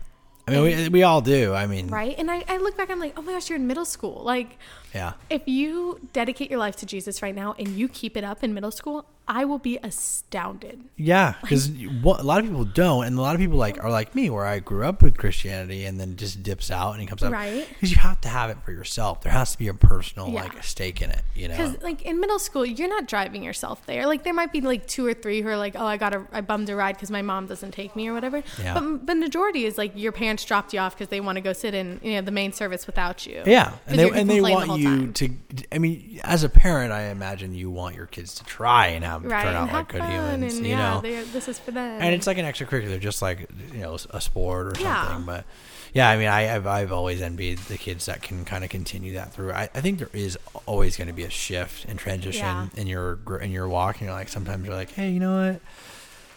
I 0.47 0.51
mean, 0.51 0.63
we, 0.63 0.89
we 0.89 1.03
all 1.03 1.21
do. 1.21 1.53
I 1.53 1.67
mean, 1.67 1.87
Right. 1.87 2.15
And 2.17 2.29
I, 2.29 2.43
I 2.47 2.57
look 2.57 2.75
back, 2.75 2.89
I'm 2.89 2.99
like, 2.99 3.17
oh 3.17 3.21
my 3.21 3.33
gosh, 3.33 3.49
you're 3.49 3.57
in 3.57 3.67
middle 3.67 3.85
school. 3.85 4.21
Like, 4.23 4.57
yeah. 4.93 5.13
if 5.29 5.47
you 5.47 5.99
dedicate 6.11 6.49
your 6.49 6.59
life 6.59 6.75
to 6.77 6.85
Jesus 6.85 7.21
right 7.21 7.35
now 7.35 7.55
and 7.57 7.69
you 7.69 7.87
keep 7.87 8.17
it 8.17 8.23
up 8.23 8.43
in 8.43 8.53
middle 8.53 8.71
school, 8.71 9.05
I 9.25 9.45
will 9.45 9.57
be 9.57 9.79
astounded. 9.81 10.83
Yeah, 10.97 11.35
because 11.41 11.69
a 11.69 12.01
lot 12.03 12.39
of 12.39 12.45
people 12.45 12.65
don't, 12.65 13.05
and 13.05 13.17
a 13.17 13.21
lot 13.21 13.35
of 13.35 13.39
people 13.39 13.57
like 13.57 13.81
are 13.81 13.89
like 13.89 14.13
me, 14.15 14.29
where 14.29 14.45
I 14.45 14.59
grew 14.59 14.83
up 14.85 15.01
with 15.01 15.17
Christianity 15.17 15.85
and 15.85 15.97
then 15.97 16.17
just 16.17 16.43
dips 16.43 16.69
out 16.69 16.93
and 16.93 17.01
it 17.01 17.05
comes 17.05 17.23
up. 17.23 17.31
Right. 17.31 17.65
Because 17.69 17.91
you 17.91 17.99
have 17.99 18.19
to 18.21 18.27
have 18.27 18.49
it 18.49 18.57
for 18.65 18.73
yourself. 18.73 19.21
There 19.21 19.31
has 19.31 19.53
to 19.53 19.57
be 19.57 19.69
a 19.69 19.73
personal 19.73 20.27
Yeah. 20.29 20.43
like 20.43 20.61
stake 20.63 21.01
in 21.01 21.09
it. 21.09 21.21
You 21.35 21.47
know. 21.47 21.55
Because 21.55 21.81
like 21.81 22.01
in 22.01 22.19
middle 22.19 22.37
school, 22.37 22.65
you're 22.65 22.89
not 22.89 23.07
driving 23.07 23.43
yourself 23.43 23.85
there. 23.85 24.05
Like 24.07 24.23
there 24.23 24.33
might 24.33 24.51
be 24.51 24.59
like 24.59 24.87
two 24.87 25.05
or 25.05 25.13
three 25.13 25.41
who 25.41 25.47
are 25.47 25.57
like, 25.57 25.75
oh, 25.77 25.85
I 25.85 25.95
got 25.95 26.13
a, 26.13 26.27
I 26.33 26.41
bummed 26.41 26.69
a 26.69 26.75
ride 26.75 26.95
because 26.97 27.09
my 27.11 27.21
mom 27.21 27.47
doesn't 27.47 27.71
take 27.71 27.95
me 27.95 28.09
or 28.09 28.13
whatever. 28.13 28.43
Yeah. 28.59 28.73
But 28.73 29.07
the 29.07 29.15
majority 29.15 29.65
is 29.65 29.77
like 29.77 29.93
your 29.95 30.11
parents 30.11 30.32
dropped 30.41 30.73
you 30.73 30.79
off 30.79 30.95
because 30.95 31.09
they 31.09 31.19
want 31.21 31.35
to 31.35 31.41
go 31.41 31.53
sit 31.53 31.73
in 31.73 31.99
you 32.01 32.13
know 32.13 32.21
the 32.21 32.31
main 32.31 32.53
service 32.53 32.87
without 32.87 33.27
you. 33.27 33.43
Yeah, 33.45 33.73
and 33.87 33.99
they 33.99 34.09
and 34.09 34.29
they 34.29 34.35
complain 34.37 34.59
the 34.61 34.67
want 34.67 34.81
you 34.81 34.87
time. 34.87 35.13
to. 35.13 35.29
I 35.71 35.77
mean, 35.77 36.19
as 36.23 36.43
a 36.43 36.49
parent, 36.49 36.91
I 36.91 37.09
imagine 37.09 37.53
you 37.53 37.69
want 37.69 37.95
your 37.95 38.05
kids 38.07 38.33
to 38.35 38.43
try 38.45 38.87
and 38.87 39.03
have 39.03 39.23
right 39.25 39.43
turn 39.43 39.55
out 39.55 39.71
like 39.73 39.89
good 39.89 40.01
humans. 40.03 40.55
and 40.57 40.65
you 40.65 40.71
yeah, 40.71 41.01
know, 41.01 41.01
this 41.01 41.47
is 41.47 41.59
for 41.59 41.71
them. 41.71 42.01
and 42.01 42.15
it's 42.15 42.25
like 42.25 42.37
an 42.37 42.45
extracurricular, 42.45 42.99
just 42.99 43.21
like 43.21 43.47
you 43.73 43.79
know 43.81 43.97
a 44.09 44.21
sport 44.21 44.67
or 44.67 44.75
something. 44.75 44.85
Yeah. 44.85 45.23
But 45.25 45.45
yeah, 45.93 46.09
I 46.09 46.17
mean, 46.17 46.27
I, 46.29 46.55
I've 46.55 46.65
I've 46.65 46.91
always 46.91 47.21
envied 47.21 47.59
the 47.59 47.77
kids 47.77 48.07
that 48.07 48.21
can 48.23 48.45
kind 48.45 48.63
of 48.63 48.69
continue 48.71 49.13
that 49.13 49.31
through. 49.33 49.51
I, 49.51 49.63
I 49.75 49.81
think 49.81 49.99
there 49.99 50.09
is 50.13 50.39
always 50.65 50.97
going 50.97 51.07
to 51.07 51.13
be 51.13 51.23
a 51.23 51.29
shift 51.29 51.85
and 51.85 51.99
transition 51.99 52.39
Yeah. 52.41 52.67
in 52.75 52.87
your 52.87 53.19
in 53.41 53.51
your 53.51 53.67
walk, 53.67 53.97
and 53.99 54.07
you're 54.07 54.17
like 54.17 54.29
sometimes 54.29 54.65
you're 54.65 54.73
like, 54.75 54.91
hey, 54.91 55.11
you 55.11 55.19
know 55.19 55.51
what? 55.51 55.61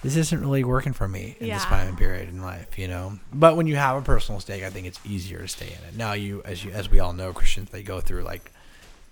This 0.06 0.16
isn't 0.16 0.40
really 0.40 0.64
working 0.64 0.92
for 0.92 1.08
me 1.08 1.36
in 1.40 1.48
this 1.50 1.64
Yeah. 1.64 1.68
time 1.70 1.96
period 1.96 2.28
in 2.28 2.40
life, 2.42 2.78
you 2.78 2.88
know. 2.88 3.18
But 3.32 3.56
when 3.56 3.66
you 3.66 3.76
have 3.76 3.96
a 3.96 4.02
personal 4.02 4.40
stake, 4.40 4.62
I 4.62 4.70
think 4.70 4.86
it's 4.86 5.00
easier 5.04 5.40
to 5.40 5.48
stay 5.48 5.66
in 5.66 5.88
it. 5.88 5.96
Now, 5.96 6.12
you 6.12 6.42
as 6.44 6.64
you 6.64 6.70
as 6.72 6.88
we 6.90 7.00
all 7.00 7.12
know, 7.12 7.32
Christians 7.32 7.70
they 7.70 7.82
go 7.82 8.00
through 8.00 8.22
like 8.22 8.52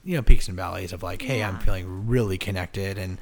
you 0.04 0.16
know 0.16 0.22
peaks 0.22 0.48
and 0.48 0.56
valleys 0.56 0.92
of 0.92 1.02
like, 1.02 1.22
hey, 1.22 1.42
I'm 1.42 1.58
feeling 1.58 2.06
really 2.06 2.38
connected, 2.38 2.96
and 2.98 3.18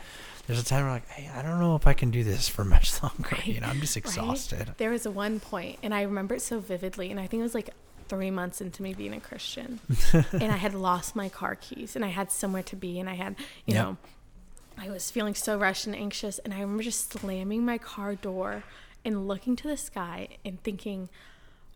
there's 0.47 0.61
a 0.61 0.65
time 0.65 0.85
where 0.85 0.93
like, 0.95 1.09
hey, 1.09 1.31
I 1.35 1.41
don't 1.43 1.61
know 1.61 1.75
if 1.77 1.87
I 1.87 1.95
can 1.95 2.11
do 2.11 2.23
this 2.25 2.49
for 2.49 2.65
much 2.77 3.03
longer. 3.03 3.37
You 3.45 3.61
know, 3.61 3.69
I'm 3.69 3.81
just 3.81 3.97
Right? 3.97 4.05
exhausted. 4.05 4.75
There 4.79 4.91
was 4.91 5.07
a 5.07 5.11
one 5.11 5.41
point, 5.41 5.79
and 5.83 5.95
I 5.95 6.03
remember 6.03 6.35
it 6.35 6.43
so 6.43 6.61
vividly, 6.61 7.11
and 7.11 7.19
I 7.19 7.27
think 7.27 7.41
it 7.41 7.45
was 7.45 7.55
like 7.55 7.71
three 8.09 8.31
months 8.31 8.61
into 8.61 8.83
me 8.83 8.93
being 8.93 9.15
a 9.15 9.21
Christian, 9.21 9.81
and 10.33 10.53
I 10.53 10.57
had 10.57 10.75
lost 10.75 11.17
my 11.17 11.29
car 11.31 11.55
keys, 11.55 11.97
and 11.97 12.05
I 12.05 12.09
had 12.09 12.31
somewhere 12.31 12.65
to 12.65 12.77
be, 12.77 12.99
and 13.01 13.09
I 13.09 13.15
had, 13.15 13.37
you 13.65 13.75
Yep. 13.75 13.85
know, 13.85 13.97
I 14.79 14.91
was 14.91 15.11
feeling 15.11 15.35
so 15.35 15.59
rushed 15.59 15.87
and 15.87 15.95
anxious, 15.97 16.39
and 16.41 16.53
I 16.53 16.61
remember 16.61 16.83
just 16.83 17.13
slamming 17.13 17.65
my 17.65 17.79
car 17.79 18.15
door 18.15 18.65
and 19.05 19.29
looking 19.29 19.57
to 19.57 19.69
the 19.69 19.77
sky 19.77 20.29
and 20.45 20.63
thinking. 20.63 21.09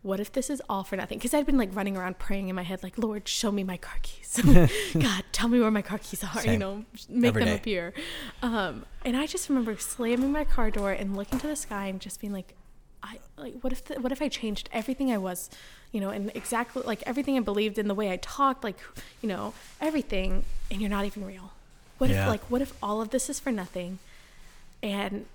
What 0.02 0.20
if 0.20 0.30
this 0.30 0.50
is 0.50 0.62
all 0.68 0.84
for 0.84 0.94
nothing? 0.94 1.18
Because 1.18 1.34
I'd 1.34 1.46
been 1.46 1.56
like 1.56 1.74
running 1.74 1.96
around 1.96 2.20
praying 2.20 2.48
in 2.48 2.54
my 2.54 2.62
head, 2.62 2.80
like, 2.84 2.96
Lord, 2.96 3.26
show 3.26 3.50
me 3.50 3.64
my 3.64 3.76
car 3.76 3.96
keys. 4.02 4.40
God, 4.96 5.24
tell 5.32 5.48
me 5.48 5.58
where 5.58 5.70
my 5.72 5.82
car 5.82 5.98
keys 5.98 6.22
are. 6.22 6.46
You 6.46 6.58
know, 6.58 6.84
make 7.08 7.30
Every 7.30 7.42
them 7.42 7.48
day. 7.48 7.56
appear. 7.56 7.92
Um, 8.40 8.84
and 9.04 9.16
I 9.16 9.26
just 9.26 9.48
remember 9.48 9.76
slamming 9.78 10.30
my 10.30 10.44
car 10.44 10.70
door 10.70 10.92
and 10.92 11.16
looking 11.16 11.40
to 11.40 11.48
the 11.48 11.56
sky 11.56 11.86
and 11.86 12.00
just 12.00 12.20
being 12.20 12.32
like, 12.32 12.54
I 13.02 13.18
like 13.36 13.54
what 13.62 13.72
if 13.72 13.84
the, 13.84 14.00
what 14.00 14.12
if 14.12 14.20
I 14.22 14.28
changed 14.28 14.68
everything 14.72 15.12
I 15.12 15.18
was, 15.18 15.50
you 15.92 16.00
know, 16.00 16.10
and 16.10 16.30
exactly 16.34 16.82
like 16.84 17.02
everything 17.06 17.36
I 17.36 17.40
believed 17.40 17.78
in 17.78 17.88
the 17.88 17.94
way 17.94 18.10
I 18.10 18.16
talked, 18.16 18.64
like 18.64 18.78
you 19.22 19.28
know 19.28 19.54
everything, 19.80 20.44
and 20.70 20.80
you're 20.80 20.90
not 20.90 21.04
even 21.04 21.24
real. 21.24 21.52
What 21.98 22.10
Yeah. 22.10 22.24
if 22.24 22.28
like 22.28 22.42
what 22.50 22.62
if 22.62 22.72
all 22.82 23.00
of 23.00 23.10
this 23.10 23.28
is 23.30 23.38
for 23.40 23.50
nothing, 23.52 23.98
and 24.82 25.26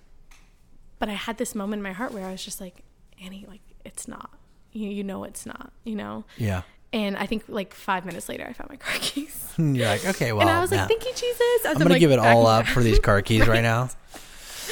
but 0.99 1.09
I 1.09 1.13
had 1.13 1.37
this 1.37 1.55
moment 1.55 1.79
in 1.79 1.83
my 1.83 1.93
heart 1.93 2.13
where 2.13 2.25
I 2.25 2.31
was 2.31 2.43
just 2.43 2.61
like, 2.61 2.83
Ani, 3.23 3.45
like 3.47 3.61
it's 3.85 4.07
not. 4.07 4.29
You 4.71 4.89
you 4.89 5.03
know 5.03 5.23
it's 5.23 5.45
not. 5.45 5.71
You 5.83 5.95
know. 5.95 6.25
Yeah. 6.37 6.61
And 6.93 7.15
I 7.15 7.25
think 7.25 7.43
like 7.47 7.73
five 7.73 8.05
minutes 8.05 8.27
later, 8.27 8.45
I 8.47 8.53
found 8.53 8.69
my 8.69 8.75
car 8.75 8.93
keys, 9.01 9.53
You're 9.57 9.87
like, 9.87 10.05
okay, 10.05 10.33
well, 10.33 10.41
and 10.41 10.49
I 10.49 10.59
was 10.59 10.71
like, 10.71 10.87
"Thank 10.89 11.05
you, 11.05 11.11
Jesus." 11.13 11.65
As 11.65 11.71
I'm 11.73 11.77
gonna 11.79 11.91
like, 11.91 11.99
give 12.01 12.11
it 12.11 12.19
all 12.19 12.45
up 12.47 12.67
for 12.67 12.83
these 12.83 12.99
car 12.99 13.21
keys 13.27 13.41
right, 13.41 13.49
Right. 13.49 13.61
now. 13.61 13.89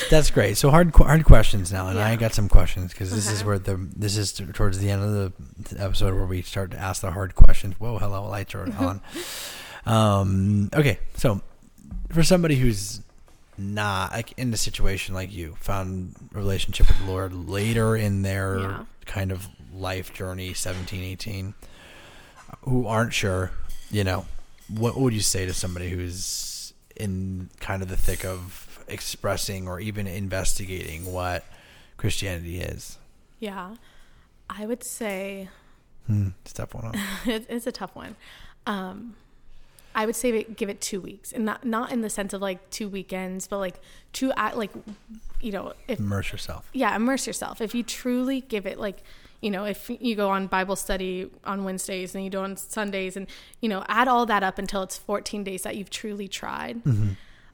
That's 0.10 0.30
great. 0.32 0.56
So 0.58 0.70
hard, 0.70 0.96
hard 0.96 1.26
questions 1.26 1.74
now, 1.74 1.88
and 1.88 2.00
I 2.00 2.16
got 2.16 2.34
some 2.34 2.48
questions 2.48 2.92
because 2.94 3.12
this 3.14 3.30
is 3.30 3.44
where 3.44 3.58
the 3.60 3.76
this 3.96 4.16
is 4.18 4.32
towards 4.54 4.80
the 4.80 4.90
end 4.90 5.04
of 5.04 5.12
the 5.14 5.82
episode 5.84 6.14
where 6.14 6.26
we 6.26 6.42
start 6.42 6.72
to 6.72 6.78
ask 6.78 7.02
the 7.02 7.12
hard 7.12 7.36
questions. 7.36 7.76
Whoa, 7.80 7.98
hello, 7.98 8.28
lights 8.30 8.54
are 8.56 8.64
on. 8.80 9.02
um, 9.86 10.70
okay, 10.74 11.00
so 11.16 11.42
for 12.12 12.24
somebody 12.24 12.56
who's 12.56 13.02
not 13.58 14.12
like 14.12 14.34
in 14.38 14.54
a 14.54 14.58
situation 14.58 15.14
like 15.14 15.32
you, 15.34 15.56
found 15.60 16.16
a 16.34 16.38
relationship 16.38 16.88
with 16.88 16.98
the 17.00 17.06
Lord 17.06 17.34
later 17.34 17.96
in 17.96 18.22
their 18.22 18.60
Yeah. 18.60 18.86
kind 19.06 19.32
of 19.32 19.48
life 19.74 20.14
journey, 20.14 20.54
17, 20.54 21.04
18, 21.04 21.54
who 22.62 22.88
aren't 22.88 23.14
sure, 23.14 23.52
you 23.92 24.04
know, 24.04 24.26
what 24.70 24.98
would 24.98 25.14
you 25.14 25.20
say 25.22 25.46
to 25.46 25.54
somebody 25.54 25.90
who's 25.90 26.74
in 26.96 27.50
kind 27.60 27.82
of 27.82 27.90
the 27.90 27.98
thick 27.98 28.24
of 28.26 28.84
expressing 28.88 29.68
or 29.68 29.80
even 29.80 30.08
investigating 30.08 31.06
what 31.12 31.44
Christianity 31.98 32.60
is? 32.62 32.98
Yeah. 33.40 33.76
I 34.50 34.66
would 34.66 34.84
say 34.84 35.50
Hmm, 36.08 36.30
it's 36.42 36.54
a 36.54 36.56
tough 36.56 36.74
one. 36.74 36.94
Huh? 36.96 37.18
it's 37.50 37.68
a 37.68 37.72
tough 37.72 37.96
one. 37.96 38.16
Um, 38.66 39.16
I 39.96 40.06
would 40.06 40.16
say 40.16 40.44
give 40.44 40.70
it 40.70 40.82
two 40.82 41.02
weeks, 41.02 41.32
and 41.32 41.46
not 41.46 41.66
not 41.66 41.92
in 41.92 42.02
the 42.02 42.10
sense 42.10 42.34
of 42.34 42.42
like 42.42 42.70
two 42.70 42.88
weekends, 42.88 43.48
but 43.48 43.58
like 43.58 43.80
two 44.14 44.32
like, 44.56 44.72
you 45.42 45.52
know, 45.52 45.74
if 45.88 46.00
Immerse 46.00 46.32
yourself. 46.32 46.70
yeah, 46.74 46.96
immerse 46.96 47.26
yourself. 47.28 47.62
If 47.62 47.74
you 47.74 47.84
truly 47.84 48.42
give 48.42 48.66
it 48.66 48.80
like, 48.80 49.04
you 49.42 49.50
know, 49.50 49.66
if 49.66 49.90
you 49.90 50.16
go 50.16 50.30
on 50.30 50.48
Bible 50.48 50.76
study 50.76 51.30
on 51.44 51.64
Wednesdays 51.64 52.14
and 52.14 52.24
you 52.24 52.30
do 52.30 52.40
on 52.40 52.56
Sundays, 52.58 53.16
and 53.18 53.28
you 53.62 53.70
know, 53.70 53.84
add 53.88 54.08
all 54.08 54.26
that 54.28 54.44
up 54.44 54.58
until 54.60 54.84
it's 54.84 54.98
14 54.98 55.44
days 55.44 55.64
that 55.64 55.76
you've 55.76 55.90
truly 55.90 56.28
tried, 56.28 56.82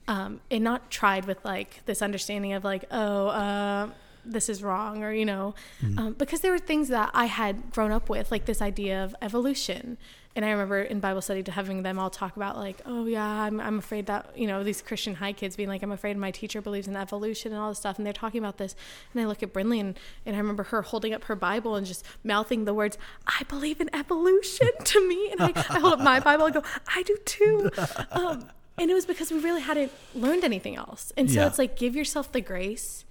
um, 0.07 0.41
and 0.51 0.63
not 0.63 0.91
tried 0.91 1.25
with 1.25 1.43
like 1.45 1.85
this 1.85 2.01
understanding 2.01 2.53
of 2.53 2.63
like, 2.63 2.85
oh, 2.91 3.27
uh, 3.27 3.89
this 4.25 4.49
is 4.49 4.63
wrong, 4.63 5.03
or 5.03 5.13
you 5.13 5.25
know, 5.25 5.53
um, 5.97 6.13
because 6.13 6.41
there 6.41 6.51
were 6.51 6.59
things 6.59 6.89
that 6.89 7.11
I 7.13 7.25
had 7.25 7.71
grown 7.71 7.91
up 7.91 8.09
with, 8.09 8.31
like 8.31 8.45
this 8.45 8.61
idea 8.61 9.03
of 9.03 9.15
evolution. 9.21 9.97
And 10.35 10.43
I 10.43 10.51
remember 10.51 10.81
in 10.81 10.99
Bible 10.99 11.21
study 11.21 11.43
to 11.43 11.51
having 11.53 11.83
them 11.83 11.97
all 11.97 12.09
talk 12.09 12.35
about 12.35 12.57
like, 12.57 12.81
oh 12.85 13.05
yeah, 13.05 13.25
I'm, 13.25 13.61
I'm 13.61 13.79
afraid 13.79 14.05
that 14.07 14.37
you 14.37 14.47
know 14.47 14.63
these 14.65 14.81
Christian 14.81 15.15
high 15.15 15.31
kids 15.31 15.55
being 15.55 15.69
like, 15.69 15.81
I'm 15.81 15.93
afraid 15.93 16.17
my 16.17 16.31
teacher 16.31 16.61
believes 16.61 16.87
in 16.89 16.95
evolution 16.97 17.53
and 17.53 17.61
all 17.61 17.69
this 17.69 17.77
stuff, 17.79 17.97
and 17.97 18.05
they're 18.05 18.11
talking 18.13 18.39
about 18.39 18.57
this, 18.57 18.75
and 19.13 19.21
I 19.21 19.25
look 19.27 19.41
at 19.43 19.53
Brinley 19.53 19.79
and, 19.79 19.97
and 20.25 20.35
I 20.35 20.39
remember 20.39 20.63
her 20.63 20.81
holding 20.81 21.13
up 21.13 21.23
her 21.25 21.35
Bible 21.37 21.75
and 21.77 21.87
just 21.87 22.05
mouthing 22.23 22.65
the 22.65 22.73
words, 22.73 22.97
I 23.25 23.43
believe 23.47 23.79
in 23.79 23.89
evolution 23.95 24.67
to 24.83 25.07
me, 25.07 25.31
and 25.31 25.41
I, 25.41 25.47
I 25.69 25.79
hold 25.79 25.93
up 25.93 25.99
my 26.01 26.19
Bible 26.19 26.45
and 26.47 26.53
go, 26.55 26.63
I 26.93 27.03
do 27.03 27.15
too, 27.23 27.69
um, 28.11 28.45
and 28.77 28.91
it 28.91 28.93
was 28.93 29.05
because 29.05 29.31
we 29.31 29.39
really 29.39 29.61
hadn't 29.61 29.93
learned 30.13 30.43
anything 30.43 30.75
else, 30.75 31.13
and 31.15 31.31
so 31.31 31.39
Yeah. 31.39 31.47
it's 31.47 31.57
like 31.57 31.77
give 31.77 31.95
yourself 31.95 32.33
the 32.33 32.41
grace 32.41 33.05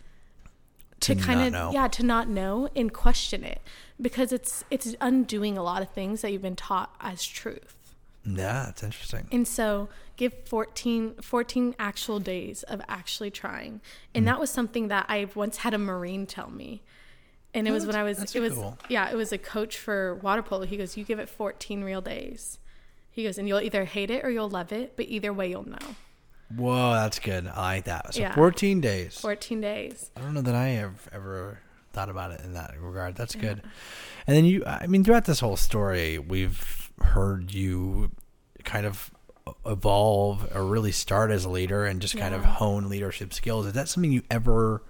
to, 1.01 1.15
To 1.15 1.21
kind 1.23 1.41
of 1.41 1.53
know. 1.53 1.71
yeah 1.73 1.89
to 1.89 2.03
not 2.03 2.29
know 2.29 2.69
and 2.77 2.93
question 2.93 3.45
it 3.45 3.61
because 4.01 4.33
it's 4.33 4.65
it's 4.71 4.95
undoing 5.01 5.57
a 5.57 5.63
lot 5.63 5.83
of 5.83 5.91
things 5.91 6.21
that 6.23 6.33
you've 6.33 6.43
been 6.43 6.57
taught 6.57 6.95
as 7.01 7.25
truth 7.25 7.95
Yeah, 8.25 8.69
it's 8.69 8.83
interesting. 8.83 9.29
and 9.31 9.47
so 9.47 9.89
give 10.17 10.33
14 10.47 11.15
14 11.23 11.75
actual 11.79 12.21
days 12.21 12.63
of 12.65 12.81
actually 12.89 13.31
trying 13.31 13.81
and 14.15 14.25
hmm. 14.25 14.27
that 14.27 14.41
was 14.41 14.51
something 14.51 14.89
that 14.89 15.07
i 15.09 15.27
once 15.35 15.59
had 15.59 15.75
a 15.75 15.79
marine 15.79 16.27
tell 16.27 16.51
me 16.51 16.83
and 17.53 17.67
it 17.67 17.71
Oh, 17.71 17.75
was 17.75 17.87
when 17.87 17.97
i 17.97 18.03
was 18.03 18.35
it 18.35 18.41
was 18.41 18.55
cool. 18.55 18.79
yeah 18.89 19.11
it 19.11 19.17
was 19.17 19.33
a 19.33 19.39
coach 19.39 19.79
for 19.79 20.15
water 20.17 20.43
polo 20.43 20.67
he 20.67 20.77
goes 20.77 20.97
you 20.97 21.05
give 21.05 21.19
it 21.19 21.29
14 21.29 21.83
real 21.85 22.01
days 22.01 22.59
he 23.11 23.23
goes 23.23 23.39
and 23.39 23.47
you'll 23.49 23.61
either 23.61 23.85
hate 23.85 24.11
it 24.11 24.25
or 24.25 24.31
you'll 24.31 24.49
love 24.51 24.73
it 24.73 24.95
but 24.97 25.07
either 25.09 25.33
way 25.33 25.49
you'll 25.51 25.69
know 25.69 25.95
Whoa, 26.55 26.93
that's 26.93 27.19
good. 27.19 27.49
I 27.49 27.61
like 27.77 27.85
that. 27.87 28.15
So 28.15 28.21
Yeah. 28.21 28.35
14 28.35 28.81
days. 28.81 29.19
14 29.19 29.61
days 29.63 30.11
I 30.17 30.21
don't 30.21 30.35
know 30.35 30.43
that 30.43 30.55
I 30.55 30.69
have 30.69 31.09
ever 31.11 31.59
thought 31.95 32.11
about 32.11 32.33
it 32.33 32.41
in 32.43 32.53
that 32.55 32.75
regard. 32.81 33.17
That's 33.17 33.35
good. 33.35 33.63
And 34.27 34.37
then 34.37 34.45
you, 34.45 34.65
I 34.67 34.87
mean, 34.87 35.05
throughout 35.05 35.25
this 35.25 35.41
whole 35.41 35.57
story, 35.57 36.19
we've 36.19 36.91
heard 37.01 37.53
you 37.53 38.11
kind 38.65 38.87
of 38.87 39.11
evolve 39.67 40.55
or 40.55 40.65
really 40.65 40.93
start 40.93 41.31
as 41.31 41.45
a 41.45 41.51
leader 41.51 41.85
and 41.85 42.01
just 42.01 42.17
kind 42.17 42.35
of 42.35 42.45
hone 42.45 42.89
leadership 42.89 43.33
skills. 43.33 43.67
Is 43.67 43.73
that 43.75 43.89
something 43.89 44.13
you 44.13 44.23
ever 44.31 44.83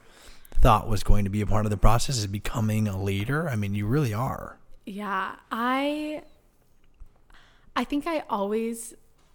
thought 0.61 0.89
was 0.89 1.03
going 1.03 1.25
to 1.25 1.31
be 1.31 1.41
a 1.41 1.47
part 1.47 1.67
of 1.67 1.71
the 1.71 1.77
process? 1.77 2.17
Is 2.19 2.27
becoming 2.27 2.89
a 2.89 3.01
leader? 3.01 3.49
I 3.49 3.57
mean, 3.57 3.75
you 3.75 3.87
really 3.87 4.15
are. 4.15 4.59
Yeah, 4.87 5.37
I 5.51 6.23
I 7.77 7.85
think 7.85 8.07
I 8.07 8.23
always 8.31 8.95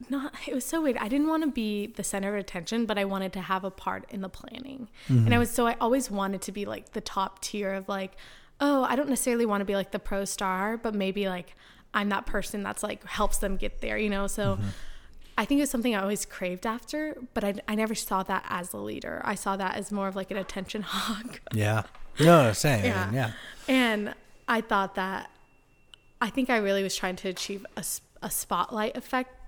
not 0.10 0.34
it 0.48 0.54
was 0.54 0.66
so 0.66 0.82
weird. 0.82 0.98
I 0.98 1.08
didn't 1.08 1.28
want 1.28 1.44
to 1.44 1.52
be 1.52 1.88
the 1.88 2.04
center 2.04 2.34
of 2.34 2.40
attention, 2.40 2.86
but 2.86 2.98
I 2.98 3.06
wanted 3.06 3.34
to 3.34 3.42
have 3.42 3.64
a 3.64 3.72
part 3.72 4.06
in 4.10 4.22
the 4.22 4.30
planning. 4.30 4.88
And 5.08 5.28
I 5.28 5.32
mm-hmm. 5.32 5.40
was 5.40 5.52
so 5.52 5.68
I 5.68 5.76
always 5.82 6.10
wanted 6.10 6.42
to 6.44 6.52
be 6.52 6.66
like 6.66 6.94
the 6.94 7.02
top 7.02 7.42
tier 7.42 7.74
of 7.74 7.90
like, 7.90 8.16
oh, 8.62 8.84
I 8.84 8.96
don't 8.96 9.10
necessarily 9.10 9.46
want 9.46 9.62
to 9.62 9.66
be 9.66 9.76
like 9.76 9.92
the 9.92 10.00
pro 10.00 10.26
star, 10.26 10.78
but 10.78 10.94
maybe 10.94 11.28
like 11.28 11.56
I'm 11.94 12.10
that 12.10 12.26
person 12.26 12.64
that's 12.64 12.84
like 12.84 13.06
helps 13.06 13.40
them 13.40 13.58
get 13.58 13.82
there, 13.82 13.98
you 13.98 14.10
know? 14.10 14.28
So 14.28 14.56
mm-hmm. 14.56 14.68
I 15.38 15.46
think 15.46 15.62
it's 15.62 15.72
something 15.72 15.96
I 15.96 16.02
always 16.02 16.26
craved 16.26 16.66
after, 16.66 17.16
but 17.34 17.44
I, 17.44 17.54
I 17.68 17.76
never 17.76 17.96
saw 17.96 18.24
that 18.24 18.46
as 18.50 18.74
a 18.74 18.78
leader. 18.78 19.22
I 19.24 19.36
saw 19.36 19.56
that 19.58 19.76
as 19.76 19.92
more 19.92 20.08
of 20.08 20.16
like 20.16 20.32
an 20.32 20.38
attention 20.38 20.82
hog. 20.86 21.40
Yeah. 21.54 21.84
No, 22.20 22.52
same. 22.54 22.86
Yeah. 22.86 23.12
Yeah. 23.12 23.32
yeah. 23.68 23.74
And 23.74 24.14
I 24.48 24.62
thought 24.62 24.96
that 24.96 25.30
I 26.22 26.30
think 26.30 26.50
I 26.50 26.58
really 26.58 26.84
was 26.84 26.96
trying 26.96 27.16
to 27.18 27.30
achieve 27.30 27.66
a, 27.78 27.86
a 28.22 28.30
spotlight 28.30 28.98
effect, 28.98 29.39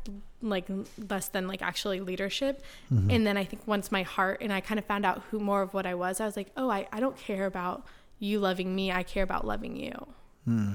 like 0.42 0.68
less 1.10 1.30
than 1.30 1.48
like 1.48 1.62
actually 1.62 2.00
leadership. 2.00 2.64
Mm-hmm. 2.92 3.12
And 3.12 3.28
then 3.28 3.38
I 3.38 3.44
think 3.44 3.68
once 3.68 3.92
my 3.92 4.04
heart 4.04 4.40
and 4.42 4.52
I 4.52 4.62
kind 4.62 4.80
of 4.80 4.86
found 4.86 5.06
out 5.06 5.24
who 5.30 5.40
more 5.40 5.62
of 5.62 5.74
what 5.74 5.86
I 5.86 5.94
was, 5.94 6.20
I 6.20 6.26
was 6.26 6.36
like, 6.36 6.52
oh, 6.58 6.70
I, 6.70 6.88
I 6.92 7.00
don't 7.00 7.18
care 7.18 7.46
about 7.46 7.86
you 8.20 8.40
loving 8.40 8.76
me. 8.76 8.92
I 8.92 9.04
care 9.04 9.24
about 9.24 9.46
loving 9.46 9.76
you. 9.76 10.08
Hmm. 10.46 10.74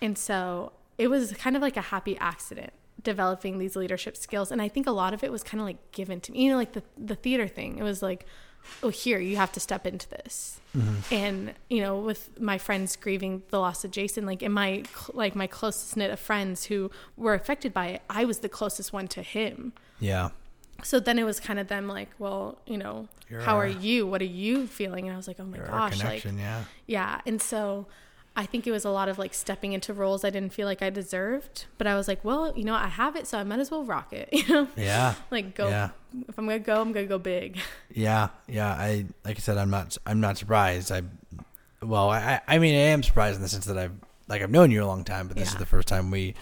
And 0.00 0.18
so 0.18 0.72
it 0.98 1.08
was 1.08 1.32
kind 1.32 1.56
of 1.56 1.62
like 1.62 1.76
a 1.76 1.82
happy 1.82 2.16
accident 2.18 2.72
developing 3.02 3.58
these 3.58 3.76
leadership 3.76 4.16
skills. 4.16 4.50
And 4.50 4.62
I 4.62 4.68
think 4.68 4.86
a 4.86 4.92
lot 4.92 5.14
of 5.14 5.24
it 5.24 5.32
was 5.32 5.42
kind 5.42 5.60
of 5.60 5.66
like 5.66 5.92
given 5.92 6.20
to 6.20 6.32
me, 6.32 6.44
you 6.44 6.50
know, 6.50 6.56
like 6.56 6.72
the, 6.72 6.82
the 6.96 7.14
theater 7.14 7.48
thing. 7.48 7.78
It 7.78 7.82
was 7.82 8.02
like, 8.02 8.26
oh, 8.82 8.88
here, 8.88 9.18
you 9.18 9.36
have 9.36 9.52
to 9.52 9.60
step 9.60 9.86
into 9.86 10.08
this. 10.08 10.60
And, 11.12 11.52
you 11.70 11.80
know, 11.80 11.98
with 12.00 12.40
my 12.40 12.58
friends 12.58 12.96
grieving 12.96 13.44
the 13.50 13.60
loss 13.60 13.84
of 13.84 13.92
Jason, 13.92 14.26
like 14.26 14.42
in 14.42 14.50
my, 14.50 14.82
like 15.12 15.36
my 15.36 15.46
closest 15.46 15.96
knit 15.96 16.10
of 16.10 16.18
friends 16.18 16.64
who 16.64 16.90
were 17.16 17.32
affected 17.34 17.72
by 17.72 17.86
it, 17.88 18.02
I 18.10 18.24
was 18.24 18.40
the 18.40 18.48
closest 18.48 18.92
one 18.92 19.06
to 19.08 19.22
him. 19.22 19.72
Yeah. 20.00 20.30
So 20.82 20.98
then 20.98 21.16
it 21.16 21.22
was 21.22 21.38
kind 21.38 21.60
of 21.60 21.68
them 21.68 21.86
like, 21.86 22.08
well, 22.18 22.58
you 22.66 22.76
know, 22.76 23.06
You're 23.30 23.42
how 23.42 23.54
our- 23.54 23.66
are 23.66 23.68
you? 23.68 24.04
What 24.06 24.20
are 24.20 24.24
you 24.24 24.66
feeling? 24.66 25.06
And 25.06 25.14
I 25.14 25.16
was 25.16 25.28
like, 25.28 25.38
oh 25.38 25.44
my 25.44 25.58
gosh, 25.58 26.02
like, 26.02 26.24
yeah. 26.24 26.64
yeah. 26.86 27.20
And 27.24 27.40
so 27.40 27.86
I 28.36 28.46
think 28.46 28.66
it 28.66 28.72
was 28.72 28.84
a 28.84 28.90
lot 28.90 29.08
of 29.08 29.16
like 29.18 29.32
stepping 29.32 29.72
into 29.74 29.92
roles 29.94 30.24
I 30.24 30.30
didn't 30.30 30.52
feel 30.52 30.66
like 30.66 30.82
I 30.82 30.90
deserved. 30.90 31.66
But 31.78 31.86
I 31.86 31.94
was 31.94 32.08
like, 32.08 32.24
well, 32.24 32.52
you 32.56 32.64
know, 32.64 32.74
I 32.74 32.88
have 32.88 33.14
it, 33.14 33.26
so 33.28 33.38
I 33.38 33.44
might 33.44 33.60
as 33.60 33.70
well 33.70 33.84
rock 33.84 34.12
it. 34.12 34.28
You 34.32 34.48
know? 34.48 34.68
Yeah. 34.76 35.14
Like 35.30 35.54
go 35.54 35.68
Yeah. 35.68 35.90
if 36.28 36.36
I'm 36.38 36.46
gonna 36.46 36.58
go, 36.58 36.80
I'm 36.80 36.92
gonna 36.92 37.06
go 37.06 37.18
big. 37.18 37.58
Yeah, 37.94 38.28
yeah. 38.48 38.68
I 38.72 39.06
like 39.24 39.36
I 39.36 39.40
said, 39.40 39.56
I'm 39.56 39.70
not. 39.70 39.96
I'm 40.04 40.20
not 40.20 40.36
surprised. 40.38 40.90
I, 40.90 41.02
well, 41.80 42.10
I. 42.10 42.40
I 42.48 42.58
mean, 42.58 42.74
I 42.74 42.90
am 42.90 43.02
surprised 43.04 43.36
in 43.36 43.42
the 43.42 43.48
sense 43.48 43.66
that 43.66 43.78
I've 43.78 43.92
like 44.26 44.42
I've 44.42 44.50
known 44.50 44.70
you 44.72 44.82
a 44.82 44.86
long 44.86 45.04
time, 45.04 45.28
but 45.28 45.36
this 45.36 45.50
is 45.50 45.56
the 45.56 45.66
first 45.66 45.86
time 45.86 46.10
we 46.10 46.34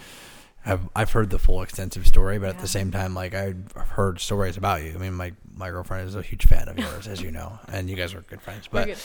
have. 0.61 0.89
I've 0.95 1.11
heard 1.11 1.29
the 1.29 1.37
full 1.37 1.61
extensive 1.61 2.07
story, 2.07 2.39
but 2.39 2.49
at 2.49 2.59
the 2.59 2.67
same 2.67 2.89
time, 2.91 3.13
like 3.13 3.35
I've 3.35 3.71
heard 3.73 4.19
stories 4.19 4.57
about 4.57 4.81
you. 4.81 4.93
I 4.95 4.97
mean, 4.97 5.13
my 5.13 5.33
my 5.55 5.69
girlfriend 5.69 6.07
is 6.07 6.15
a 6.15 6.21
huge 6.21 6.45
fan 6.45 6.67
of 6.67 6.77
yours, 6.79 7.07
as 7.07 7.21
you 7.21 7.31
know, 7.31 7.59
and 7.71 7.89
you 7.89 7.95
guys 7.95 8.13
are 8.13 8.21
good 8.21 8.41
friends. 8.41 8.67
But 8.71 8.85
good. 8.87 8.97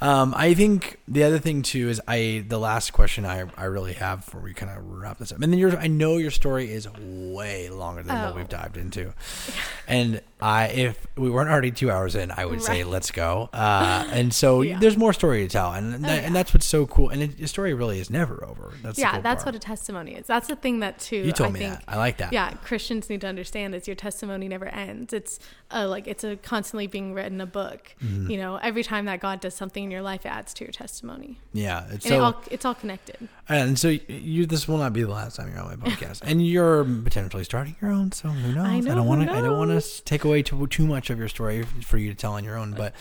um, 0.00 0.34
I 0.36 0.54
think 0.54 0.98
the 1.06 1.22
other 1.24 1.38
thing 1.38 1.62
too 1.62 1.88
is 1.88 2.00
I 2.08 2.44
the 2.48 2.58
last 2.58 2.92
question 2.92 3.24
I 3.24 3.44
I 3.56 3.64
really 3.64 3.92
have 3.94 4.24
before 4.24 4.40
we 4.40 4.54
kind 4.54 4.76
of 4.76 4.84
wrap 4.84 5.18
this 5.18 5.32
up, 5.32 5.40
and 5.40 5.52
then 5.52 5.58
your 5.58 5.76
I 5.78 5.86
know 5.86 6.16
your 6.16 6.30
story 6.30 6.70
is 6.70 6.88
way 6.98 7.68
longer 7.70 8.02
than 8.02 8.16
what 8.22 8.32
Oh. 8.32 8.36
we've 8.36 8.48
dived 8.48 8.76
into, 8.76 9.12
and 9.88 10.20
I 10.40 10.66
if 10.68 11.06
we 11.16 11.30
weren't 11.30 11.50
already 11.50 11.70
two 11.70 11.90
hours 11.90 12.14
in, 12.14 12.30
I 12.30 12.44
would 12.44 12.62
say 12.62 12.84
let's 12.84 13.10
go. 13.10 13.48
Uh, 13.52 14.08
and 14.12 14.32
so 14.32 14.62
Yeah. 14.68 14.78
there's 14.78 14.96
more 14.96 15.12
story 15.12 15.42
to 15.42 15.48
tell, 15.48 15.72
and 15.72 16.04
that, 16.04 16.20
yeah. 16.20 16.26
and 16.26 16.34
that's 16.34 16.52
what's 16.54 16.66
so 16.66 16.86
cool. 16.86 17.08
And 17.10 17.36
the 17.36 17.48
story 17.48 17.74
really 17.74 17.98
is 18.00 18.10
never 18.10 18.44
over. 18.44 18.72
That's 18.82 18.98
Yeah, 18.98 19.12
cool 19.14 19.22
that's 19.22 19.44
part. 19.44 19.54
what 19.54 19.64
a 19.64 19.66
testimony 19.66 20.14
is. 20.14 20.26
That's 20.26 20.48
the 20.48 20.56
thing 20.56 20.80
that 20.80 20.98
too 20.98 21.16
you 21.16 21.32
told 21.32 21.50
I 21.50 21.52
me 21.52 21.58
think 21.60 21.72
that. 21.74 21.84
I 21.88 21.96
like 21.96 22.18
that. 22.18 22.32
yeah 22.32 22.52
christians 22.64 23.08
need 23.10 23.20
to 23.22 23.26
understand 23.26 23.74
is 23.74 23.86
your 23.86 23.96
testimony 23.96 24.48
never 24.48 24.66
ends 24.66 25.12
it's 25.12 25.38
uh, 25.70 25.86
like 25.88 26.06
it's 26.06 26.24
a 26.24 26.36
constantly 26.36 26.86
being 26.86 27.14
written 27.14 27.40
a 27.40 27.46
book 27.46 27.94
Mm-hmm. 28.02 28.30
you 28.30 28.36
know 28.36 28.56
every 28.56 28.82
time 28.84 29.04
that 29.06 29.20
god 29.20 29.40
does 29.40 29.54
something 29.54 29.84
in 29.84 29.90
your 29.90 30.02
life 30.02 30.24
it 30.26 30.28
adds 30.30 30.52
to 30.54 30.64
your 30.64 30.72
testimony 30.72 31.38
yeah. 31.52 31.86
It's 31.90 32.04
and 32.06 32.14
it 32.14 32.20
all, 32.20 32.42
it's 32.50 32.64
all 32.64 32.74
connected 32.74 33.28
and 33.48 33.78
so 33.78 33.88
you 34.08 34.44
this 34.46 34.68
will 34.68 34.78
not 34.78 34.92
be 34.92 35.02
the 35.02 35.10
last 35.10 35.36
time 35.36 35.48
you're 35.50 35.60
on 35.62 35.68
my 35.68 35.76
podcast, 35.90 36.20
and 36.22 36.46
you're 36.46 36.84
potentially 36.84 37.44
starting 37.44 37.76
your 37.80 37.90
own. 37.90 38.12
So 38.12 38.28
who 38.28 38.54
knows? 38.54 38.66
I 38.66 38.80
know, 38.80 38.94
don't 38.96 39.06
want 39.06 39.22
to. 39.26 39.32
I 39.32 39.40
don't 39.40 39.56
want 39.56 39.70
to 39.82 40.04
take 40.04 40.24
away 40.24 40.27
too 40.42 40.66
too 40.66 40.86
much 40.86 41.10
of 41.10 41.18
your 41.18 41.28
story 41.28 41.62
for 41.62 41.98
you 41.98 42.10
to 42.10 42.16
tell 42.16 42.34
on 42.34 42.44
your 42.44 42.56
own, 42.56 42.72
but. 42.72 42.94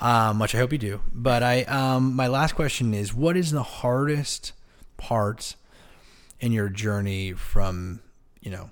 Um, 0.00 0.38
which 0.38 0.54
I 0.54 0.58
hope 0.58 0.70
you 0.70 0.78
do. 0.78 1.00
But 1.12 1.42
I, 1.42 1.62
um, 1.62 2.14
my 2.14 2.28
last 2.28 2.54
question 2.54 2.94
is: 2.94 3.12
What 3.12 3.36
is 3.36 3.50
the 3.50 3.64
hardest 3.64 4.52
part 4.96 5.56
in 6.38 6.52
your 6.52 6.68
journey 6.68 7.32
from, 7.32 7.98
you 8.40 8.52
know, 8.52 8.70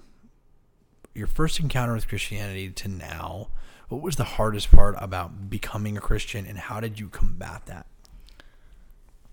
your 1.14 1.26
first 1.26 1.58
encounter 1.58 1.94
with 1.94 2.06
Christianity 2.06 2.70
to 2.70 2.86
now? 2.86 3.48
What 3.88 4.02
was 4.02 4.14
the 4.14 4.22
hardest 4.22 4.70
part 4.70 4.94
about 5.00 5.50
becoming 5.50 5.96
a 5.96 6.00
Christian, 6.00 6.46
and 6.46 6.58
how 6.58 6.78
did 6.78 7.00
you 7.00 7.08
combat 7.08 7.66
that? 7.66 7.86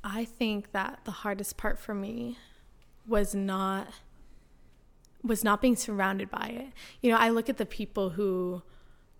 i 0.04 0.26
think 0.26 0.72
that 0.72 1.00
the 1.06 1.12
hardest 1.12 1.58
part 1.58 1.80
for 1.80 1.94
me 1.94 2.38
was 3.08 3.34
not 3.34 3.88
was 5.24 5.44
not 5.44 5.62
being 5.62 5.76
surrounded 5.76 6.30
by 6.30 6.48
it. 6.48 6.68
You 7.02 7.12
know 7.12 7.18
i 7.18 7.30
look 7.30 7.50
at 7.50 7.58
the 7.58 7.66
people 7.66 8.12
who 8.12 8.62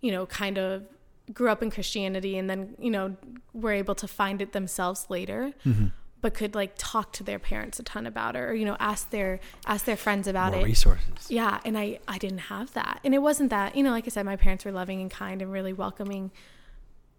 you 0.00 0.12
know 0.12 0.26
kind 0.26 0.58
of 0.58 0.84
grew 1.32 1.48
up 1.48 1.62
in 1.62 1.70
christianity 1.70 2.36
and 2.36 2.50
then 2.50 2.74
you 2.78 2.90
know 2.90 3.16
were 3.54 3.72
able 3.72 3.94
to 3.94 4.06
find 4.06 4.42
it 4.42 4.52
themselves 4.52 5.06
later 5.08 5.52
mm-hmm. 5.64 5.86
but 6.20 6.34
could 6.34 6.54
like 6.54 6.72
talk 6.76 7.12
to 7.14 7.24
their 7.24 7.38
parents 7.38 7.78
a 7.78 7.82
ton 7.82 8.06
about 8.06 8.36
it 8.36 8.40
or 8.40 8.54
you 8.54 8.66
know 8.66 8.76
ask 8.78 9.08
their 9.08 9.40
ask 9.66 9.86
their 9.86 9.96
friends 9.96 10.28
about 10.28 10.52
More 10.52 10.60
it. 10.60 10.64
resources. 10.64 11.30
yeah 11.30 11.60
and 11.64 11.78
i 11.78 11.98
i 12.06 12.18
didn't 12.18 12.38
have 12.52 12.74
that. 12.74 13.00
And 13.04 13.14
it 13.14 13.20
wasn't 13.20 13.48
that 13.50 13.74
you 13.74 13.82
know 13.82 13.90
like 13.90 14.04
i 14.06 14.10
said 14.10 14.26
my 14.26 14.36
parents 14.36 14.66
were 14.66 14.72
loving 14.72 15.00
and 15.00 15.10
kind 15.10 15.40
and 15.40 15.50
really 15.50 15.72
welcoming 15.72 16.30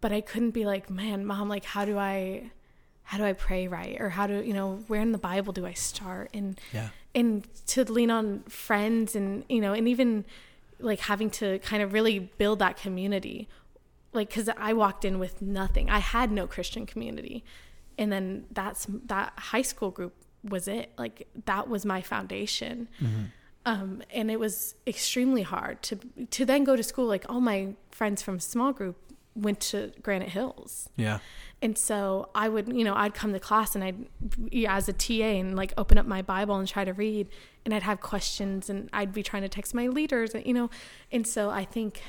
but 0.02 0.12
i 0.12 0.22
couldn't 0.22 0.52
be 0.52 0.66
like 0.66 0.90
man 0.90 1.26
mom 1.26 1.50
like 1.50 1.66
how 1.66 1.84
do 1.86 1.98
i 1.98 2.52
how 3.06 3.20
do 3.20 3.24
I 3.24 3.34
pray 3.34 3.68
right? 3.68 3.98
or 4.00 4.10
how 4.10 4.26
do 4.28 4.42
you 4.42 4.54
know 4.54 4.80
where 4.88 5.00
in 5.00 5.12
the 5.12 5.20
Bible 5.20 5.54
do 5.54 5.66
I 5.66 5.74
start? 5.74 6.32
And 6.34 6.60
Yeah. 6.74 6.90
And 7.16 7.48
to 7.68 7.84
lean 7.86 8.12
on 8.12 8.42
friends 8.44 9.16
and 9.16 9.46
you 9.50 9.62
know 9.62 9.74
and 9.74 9.88
even 9.88 10.26
like 10.80 11.00
having 11.00 11.30
to 11.30 11.58
kind 11.60 11.82
of 11.82 11.94
really 11.94 12.20
build 12.20 12.60
that 12.60 12.78
community. 12.78 13.48
Like 14.12 14.30
because 14.30 14.50
i 14.58 14.74
walked 14.74 15.06
in 15.06 15.18
with 15.18 15.42
nothing. 15.42 15.90
I 15.90 16.00
had 16.00 16.32
no 16.32 16.46
christian 16.46 16.86
community. 16.86 17.44
And 17.98 18.12
then 18.12 18.46
that's 18.52 18.86
that 19.06 19.34
high 19.38 19.62
school 19.62 19.90
group 19.90 20.14
was 20.44 20.68
it. 20.68 20.92
Like 20.98 21.28
that 21.46 21.70
was 21.70 21.86
my 21.86 22.02
foundation. 22.02 22.90
Um, 23.66 24.04
and 24.12 24.30
it 24.30 24.40
was 24.40 24.76
extremely 24.86 25.42
hard 25.42 25.82
to 25.84 25.98
to 26.30 26.46
then 26.46 26.64
go 26.66 26.76
to 26.76 26.84
school 26.84 27.06
like 27.06 27.26
all 27.30 27.42
my 27.42 27.74
friends 27.90 28.22
from 28.22 28.40
small 28.40 28.74
group 28.74 28.98
went 29.36 29.60
to 29.60 29.92
granite 30.02 30.30
hills. 30.30 30.90
Yeah. 30.96 31.20
and 31.62 31.78
so 31.78 32.30
I 32.34 32.48
would, 32.50 32.68
you 32.68 32.84
know, 32.84 32.96
I'd 32.96 33.14
come 33.14 33.34
to 33.34 33.40
class 33.40 33.76
and 33.76 33.84
I'd, 33.84 34.06
yeah, 34.52 34.76
as 34.76 34.88
a 34.88 34.94
TA, 34.94 35.24
and 35.24 35.56
like 35.56 35.74
open 35.78 35.98
up 35.98 36.06
my 36.06 36.22
Bible 36.22 36.56
and 36.56 36.68
try 36.68 36.86
to 36.86 36.94
read, 36.94 37.28
and 37.64 37.74
I'd 37.74 37.84
have 37.84 38.02
questions, 38.02 38.70
and 38.70 38.90
I'd 38.94 39.14
be 39.14 39.24
trying 39.24 39.42
to 39.44 39.50
text 39.50 39.74
my 39.74 39.88
leaders, 39.88 40.34
and, 40.34 40.46
you 40.46 40.54
know, 40.54 40.70
and 41.12 41.28
so 41.28 41.50
I 41.50 41.66
think 41.66 42.02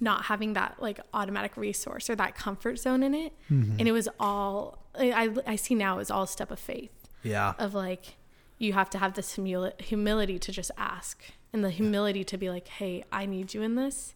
not 0.00 0.24
having 0.24 0.54
that 0.54 0.76
like 0.80 0.98
automatic 1.12 1.56
resource 1.56 2.08
or 2.08 2.16
that 2.16 2.34
comfort 2.34 2.78
zone 2.78 3.02
in 3.02 3.14
it, 3.14 3.32
mm-hmm. 3.50 3.76
and 3.78 3.88
it 3.88 3.92
was 3.92 4.08
all 4.18 4.78
I 4.94 5.30
I 5.46 5.56
see 5.56 5.74
now 5.74 5.98
is 5.98 6.10
all 6.10 6.22
a 6.22 6.28
step 6.28 6.50
of 6.50 6.58
faith. 6.58 6.92
Yeah. 7.22 7.52
of 7.58 7.74
like 7.74 8.16
you 8.58 8.72
have 8.72 8.88
to 8.90 8.98
have 8.98 9.12
this 9.14 9.36
humili- 9.36 9.78
humility 9.80 10.38
to 10.38 10.52
just 10.52 10.70
ask 10.78 11.22
and 11.52 11.62
the 11.64 11.70
humility 11.70 12.24
to 12.24 12.38
be 12.38 12.48
like, 12.48 12.68
hey, 12.68 13.04
I 13.12 13.26
need 13.26 13.52
you 13.54 13.62
in 13.62 13.74
this, 13.74 14.14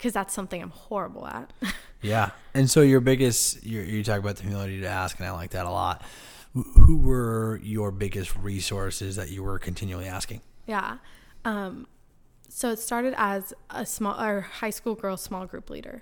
because 0.00 0.14
that's 0.14 0.32
something 0.32 0.62
I'm 0.62 0.70
horrible 0.70 1.26
at. 1.26 1.52
Yeah. 2.02 2.30
And 2.54 2.70
so 2.70 2.80
your 2.80 3.00
biggest, 3.00 3.62
you 3.62 3.82
you 3.82 4.02
talk 4.02 4.18
about 4.20 4.36
the 4.36 4.44
humility 4.44 4.80
to 4.80 4.86
ask, 4.86 5.18
and 5.18 5.28
I 5.28 5.32
like 5.32 5.50
that 5.50 5.66
a 5.66 5.70
lot. 5.70 6.02
Who 6.54 6.96
were 6.96 7.60
your 7.62 7.90
biggest 7.90 8.34
resources 8.36 9.16
that 9.16 9.28
you 9.28 9.42
were 9.42 9.58
continually 9.58 10.06
asking? 10.06 10.40
Yeah. 10.66 10.96
Um, 11.44 11.86
so 12.48 12.70
it 12.70 12.78
started 12.78 13.12
as 13.18 13.52
a 13.68 13.84
small 13.84 14.18
or 14.18 14.40
high 14.40 14.70
school 14.70 14.94
girl 14.94 15.18
small 15.18 15.44
group 15.44 15.68
leader. 15.68 16.00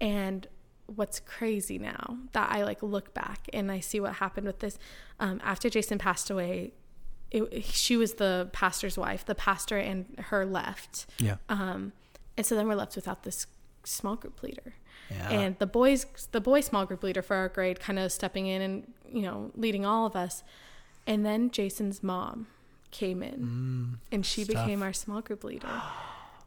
And 0.00 0.46
what's 0.86 1.18
crazy 1.18 1.76
now 1.76 2.18
that 2.34 2.52
I 2.52 2.62
like 2.62 2.80
look 2.80 3.12
back 3.12 3.48
and 3.52 3.72
I 3.72 3.80
see 3.80 3.98
what 3.98 4.14
happened 4.14 4.46
with 4.46 4.60
this 4.60 4.78
um, 5.18 5.40
after 5.42 5.68
Jason 5.68 5.98
passed 5.98 6.30
away. 6.30 6.72
It, 7.32 7.64
she 7.64 7.96
was 7.96 8.14
the 8.14 8.48
pastor's 8.52 8.96
wife. 8.96 9.24
The 9.26 9.34
pastor 9.34 9.76
and 9.78 10.06
her 10.30 10.46
left, 10.46 11.06
Yeah. 11.18 11.36
um, 11.48 11.92
and 12.36 12.46
so 12.46 12.54
then 12.54 12.66
we're 12.66 12.74
left 12.74 12.96
without 12.96 13.22
this 13.22 13.46
small 13.84 14.16
group 14.16 14.42
leader. 14.42 14.74
Yeah. 15.10 15.30
And 15.30 15.58
the 15.58 15.66
boys, 15.66 16.06
the 16.32 16.40
boy 16.40 16.60
small 16.60 16.86
group 16.86 17.02
leader 17.02 17.22
for 17.22 17.36
our 17.36 17.48
grade, 17.48 17.80
kind 17.80 17.98
of 17.98 18.12
stepping 18.12 18.46
in 18.46 18.62
and 18.62 18.92
you 19.10 19.22
know 19.22 19.50
leading 19.56 19.84
all 19.84 20.06
of 20.06 20.16
us. 20.16 20.42
And 21.06 21.26
then 21.26 21.50
Jason's 21.50 22.02
mom 22.02 22.46
came 22.90 23.22
in, 23.22 23.98
mm, 24.00 24.14
and 24.14 24.24
she 24.24 24.44
became 24.44 24.82
our 24.82 24.92
small 24.92 25.20
group 25.20 25.44
leader. 25.44 25.68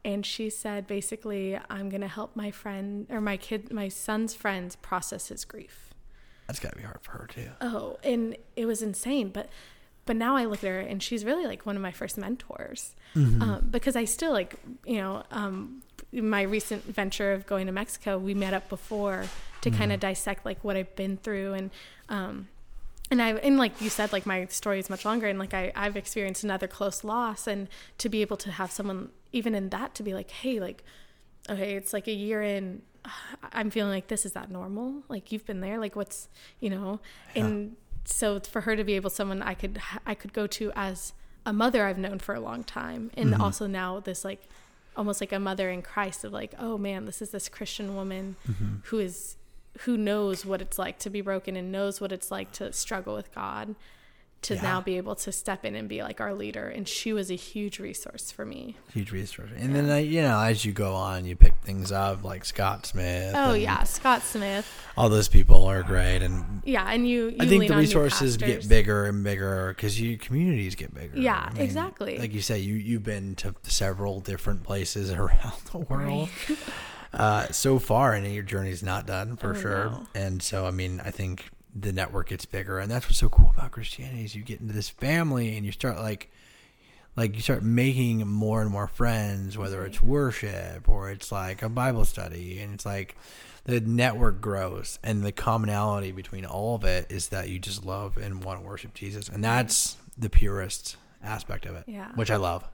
And 0.05 0.23
she 0.23 0.51
said, 0.51 0.85
basically, 0.85 1.59
I'm 1.69 1.89
gonna 1.89 2.07
help 2.07 2.35
my 2.35 2.51
friend 2.51 3.07
or 3.09 3.19
my 3.19 3.37
kid, 3.37 3.73
my 3.73 3.89
son's 3.89 4.33
friends 4.33 4.75
process 4.75 5.27
his 5.27 5.43
grief. 5.45 5.89
That's 6.47 6.59
got 6.59 6.73
to 6.73 6.77
be 6.77 6.83
hard 6.83 6.99
for 7.01 7.11
her 7.13 7.27
too. 7.27 7.49
Oh, 7.59 7.97
and 8.03 8.37
it 8.55 8.65
was 8.65 8.81
insane. 8.81 9.29
But 9.29 9.49
but 10.05 10.15
now 10.15 10.35
I 10.35 10.45
look 10.45 10.63
at 10.63 10.69
her 10.69 10.79
and 10.79 11.01
she's 11.01 11.25
really 11.25 11.45
like 11.45 11.65
one 11.65 11.75
of 11.75 11.81
my 11.81 11.91
first 11.91 12.17
mentors 12.17 12.95
um, 13.41 13.67
because 13.69 13.95
I 13.95 14.05
still 14.05 14.31
like 14.31 14.55
you 14.85 14.97
know 14.97 15.23
um, 15.31 15.81
my 16.11 16.41
recent 16.41 16.83
venture 16.83 17.33
of 17.33 17.45
going 17.45 17.65
to 17.65 17.71
Mexico. 17.71 18.17
We 18.17 18.33
met 18.33 18.53
up 18.53 18.69
before 18.69 19.25
to 19.61 19.71
kind 19.71 19.91
of 19.91 19.99
dissect 19.99 20.45
like 20.45 20.63
what 20.63 20.75
I've 20.75 20.95
been 20.95 21.17
through 21.17 21.53
and. 21.53 21.71
Um, 22.09 22.47
and 23.11 23.21
I 23.21 23.33
and 23.33 23.57
like 23.57 23.79
you 23.81 23.91
said, 23.91 24.11
like 24.11 24.25
my 24.25 24.45
story 24.47 24.79
is 24.79 24.89
much 24.89 25.05
longer, 25.05 25.27
and 25.27 25.37
like 25.37 25.53
I 25.53 25.71
I've 25.75 25.95
experienced 25.95 26.43
another 26.43 26.67
close 26.67 27.03
loss, 27.03 27.45
and 27.45 27.67
to 27.99 28.09
be 28.09 28.21
able 28.21 28.37
to 28.37 28.49
have 28.49 28.71
someone 28.71 29.09
even 29.31 29.53
in 29.53 29.69
that 29.69 29.93
to 29.95 30.03
be 30.03 30.13
like, 30.13 30.31
hey, 30.31 30.59
like, 30.59 30.83
okay, 31.49 31.75
it's 31.75 31.93
like 31.93 32.07
a 32.07 32.13
year 32.13 32.41
in, 32.41 32.81
I'm 33.53 33.69
feeling 33.69 33.91
like 33.91 34.07
this 34.07 34.25
is 34.25 34.33
that 34.33 34.49
normal? 34.49 35.03
Like 35.07 35.31
you've 35.31 35.45
been 35.45 35.61
there, 35.61 35.77
like 35.77 35.95
what's 35.95 36.29
you 36.59 36.69
know, 36.69 36.99
and 37.35 37.75
so 38.05 38.39
for 38.39 38.61
her 38.61 38.75
to 38.75 38.83
be 38.83 38.93
able 38.93 39.09
someone 39.09 39.41
I 39.41 39.53
could 39.53 39.81
I 40.05 40.15
could 40.15 40.33
go 40.33 40.47
to 40.47 40.71
as 40.75 41.13
a 41.45 41.53
mother 41.53 41.85
I've 41.85 41.97
known 41.97 42.19
for 42.19 42.33
a 42.35 42.39
long 42.39 42.63
time, 42.63 43.11
and 43.15 43.31
mm-hmm. 43.31 43.41
also 43.41 43.67
now 43.67 43.99
this 43.99 44.25
like 44.25 44.47
almost 44.95 45.21
like 45.21 45.31
a 45.31 45.39
mother 45.39 45.69
in 45.69 45.81
Christ 45.81 46.23
of 46.23 46.31
like, 46.31 46.53
oh 46.57 46.77
man, 46.77 47.05
this 47.05 47.21
is 47.21 47.31
this 47.31 47.49
Christian 47.49 47.95
woman 47.95 48.35
mm-hmm. 48.49 48.75
who 48.85 48.99
is 48.99 49.35
who 49.81 49.97
knows 49.97 50.45
what 50.45 50.61
it's 50.61 50.79
like 50.79 50.97
to 50.99 51.09
be 51.09 51.21
broken 51.21 51.55
and 51.55 51.71
knows 51.71 51.99
what 51.99 52.11
it's 52.11 52.31
like 52.31 52.51
to 52.53 52.71
struggle 52.71 53.13
with 53.13 53.33
God 53.33 53.75
to 54.43 54.53
Yeah. 54.55 54.61
now 54.61 54.81
be 54.81 54.97
able 54.97 55.15
to 55.15 55.31
step 55.31 55.65
in 55.65 55.73
and 55.75 55.89
be 55.89 56.03
like 56.03 56.21
our 56.21 56.33
leader 56.33 56.67
and 56.67 56.87
she 56.87 57.11
was 57.13 57.31
a 57.31 57.35
huge 57.35 57.79
resource 57.79 58.31
for 58.31 58.45
me. 58.45 58.75
Huge 58.93 59.11
resource. 59.11 59.49
And 59.57 59.75
then, 59.75 59.89
uh, 59.89 59.95
you 59.95 60.21
know, 60.21 60.39
as 60.39 60.63
you 60.63 60.71
go 60.71 60.93
on, 60.93 61.25
you 61.25 61.35
pick 61.35 61.55
things 61.63 61.91
up 61.91 62.23
like 62.23 62.45
Scott 62.45 62.85
Smith. 62.85 63.33
Oh 63.35 63.53
yeah, 63.55 63.81
Scott 63.83 64.21
Smith. 64.21 64.71
All 64.95 65.09
those 65.09 65.27
people 65.27 65.65
are 65.65 65.81
great. 65.81 66.21
And 66.21 66.61
Yeah, 66.63 66.85
and 66.87 67.07
you, 67.09 67.29
you 67.29 67.37
I 67.39 67.47
think 67.47 67.67
the 67.67 67.75
resources 67.75 68.37
get 68.37 68.69
bigger 68.69 69.05
and 69.05 69.23
bigger 69.23 69.69
because 69.75 69.99
you 69.99 70.17
communities 70.17 70.75
get 70.75 70.93
bigger. 70.93 71.17
Yeah, 71.19 71.49
exactly. 71.57 72.19
Like 72.19 72.33
you 72.33 72.41
say, 72.41 72.59
you 72.59 72.75
you've 72.75 73.03
been 73.03 73.33
to 73.37 73.55
several 73.63 74.19
different 74.19 74.61
places 74.63 75.09
around 75.11 75.53
the 75.71 75.79
world 75.79 76.29
uh, 77.13 77.47
so 77.47 77.79
far, 77.79 78.13
and 78.13 78.31
your 78.31 78.43
journey's 78.43 78.83
not 78.83 79.07
done 79.07 79.37
for 79.37 79.51
Oh, 79.51 79.59
sure. 79.59 79.85
no. 79.85 80.07
And 80.13 80.43
so, 80.43 80.65
I 80.67 80.71
mean, 80.71 81.01
I 81.03 81.09
think 81.11 81.45
the 81.75 81.91
network 81.91 82.29
gets 82.29 82.45
bigger, 82.45 82.79
and 82.79 82.89
that's 82.89 83.05
what's 83.05 83.17
so 83.17 83.29
cool 83.29 83.51
about 83.55 83.71
Christianity 83.71 84.23
is 84.23 84.33
you 84.35 84.43
get 84.43 84.61
into 84.61 84.73
this 84.73 84.89
family 84.89 85.57
and 85.57 85.65
you 85.65 85.71
start 85.71 85.97
like. 85.97 86.31
Like 87.17 87.35
you 87.35 87.41
start 87.41 87.63
making 87.63 88.27
more 88.27 88.61
and 88.61 88.69
more 88.69 88.87
friends, 88.87 89.57
whether 89.57 89.85
it's 89.85 90.03
worship 90.03 90.89
or 90.89 91.09
it's 91.09 91.31
like 91.31 91.61
a 91.61 91.69
Bible 91.69 92.03
study, 92.03 92.59
and 92.59 92.73
it's 92.73 92.85
like 92.85 93.15
the 93.63 93.79
network 93.79 94.41
grows, 94.41 94.99
and 95.01 95.23
the 95.23 95.31
commonality 95.31 96.11
between 96.11 96.43
all 96.45 96.75
of 96.75 96.83
it 96.83 97.09
is 97.09 97.29
that 97.29 97.47
you 97.47 97.57
just 97.57 97.85
love 97.85 98.17
and 98.17 98.43
want 98.43 98.59
to 98.59 98.67
worship 98.67 98.93
Jesus, 98.93 99.29
and 99.29 99.41
that's 99.41 99.95
the 100.17 100.29
purest 100.29 100.97
aspect 101.23 101.65
of 101.65 101.75
it, 101.77 101.85
Yeah. 101.87 102.11
which 102.15 102.29
I 102.29 102.35
love. 102.35 102.65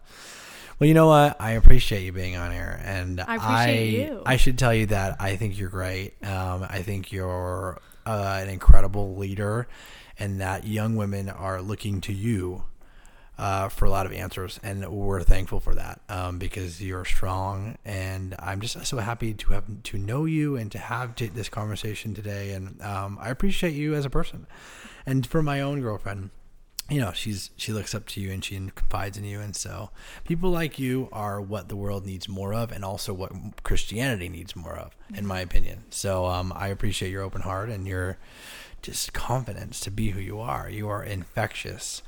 Well, 0.79 0.87
you 0.87 0.95
know 0.95 1.05
what? 1.05 1.39
I 1.39 1.51
appreciate 1.51 2.01
you 2.01 2.11
being 2.11 2.35
on 2.35 2.51
here, 2.51 2.81
and 2.83 3.21
I 3.21 3.35
appreciate 3.35 4.07
you. 4.07 4.23
I 4.25 4.37
should 4.37 4.57
tell 4.57 4.73
you 4.73 4.87
that 4.87 5.21
I 5.21 5.35
think 5.35 5.55
you're 5.59 5.69
great. 5.69 6.15
Um, 6.25 6.65
I 6.67 6.81
think 6.81 7.11
you're 7.11 7.79
uh, 8.05 8.39
an 8.41 8.49
incredible 8.49 9.15
leader, 9.15 9.67
and 10.17 10.39
that 10.41 10.65
young 10.65 10.95
women 10.95 11.29
are 11.29 11.61
looking 11.61 12.01
to 12.01 12.13
you 12.13 12.63
uh, 13.37 13.69
for 13.69 13.85
a 13.85 13.89
lot 13.89 14.05
of 14.05 14.13
answers, 14.13 14.59
and 14.61 14.87
we're 14.87 15.23
thankful 15.23 15.59
for 15.59 15.73
that 15.73 15.99
um, 16.09 16.37
because 16.37 16.81
you're 16.81 17.05
strong. 17.05 17.75
And 17.83 18.35
I'm 18.37 18.61
just 18.61 18.85
so 18.85 18.97
happy 18.97 19.33
to 19.33 19.53
have 19.53 19.65
to 19.83 19.97
know 19.97 20.25
you 20.25 20.55
and 20.55 20.71
to 20.71 20.77
have 20.77 21.15
this 21.15 21.49
conversation 21.49 22.13
today. 22.13 22.51
And 22.51 22.79
um, 22.83 23.17
I 23.19 23.29
appreciate 23.29 23.73
you 23.73 23.95
as 23.95 24.05
a 24.05 24.09
person. 24.11 24.45
And 25.05 25.25
for 25.25 25.41
my 25.41 25.59
own 25.59 25.81
girlfriend, 25.81 26.29
you 26.89 26.99
know, 26.99 27.11
she's 27.13 27.51
she 27.55 27.71
looks 27.71 27.95
up 27.95 28.05
to 28.07 28.21
you 28.21 28.31
and 28.31 28.43
she 28.43 28.55
confides 28.55 29.17
in 29.17 29.23
you, 29.23 29.39
and 29.39 29.55
so 29.55 29.91
people 30.25 30.49
like 30.49 30.77
you 30.77 31.07
are 31.11 31.39
what 31.39 31.69
the 31.69 31.75
world 31.75 32.05
needs 32.05 32.27
more 32.27 32.53
of, 32.53 32.71
and 32.71 32.83
also 32.83 33.13
what 33.13 33.31
Christianity 33.63 34.29
needs 34.29 34.55
more 34.55 34.75
of, 34.75 34.95
in 35.13 35.25
my 35.25 35.39
opinion. 35.39 35.83
So 35.89 36.25
um, 36.25 36.51
I 36.55 36.67
appreciate 36.67 37.11
your 37.11 37.23
open 37.23 37.41
heart 37.41 37.69
and 37.69 37.87
your 37.87 38.17
just 38.81 39.13
confidence 39.13 39.79
to 39.81 39.91
be 39.91 40.09
who 40.09 40.19
you 40.19 40.39
are. 40.39 40.69
You 40.69 40.89
are 40.89 41.03
infectious. 41.03 42.01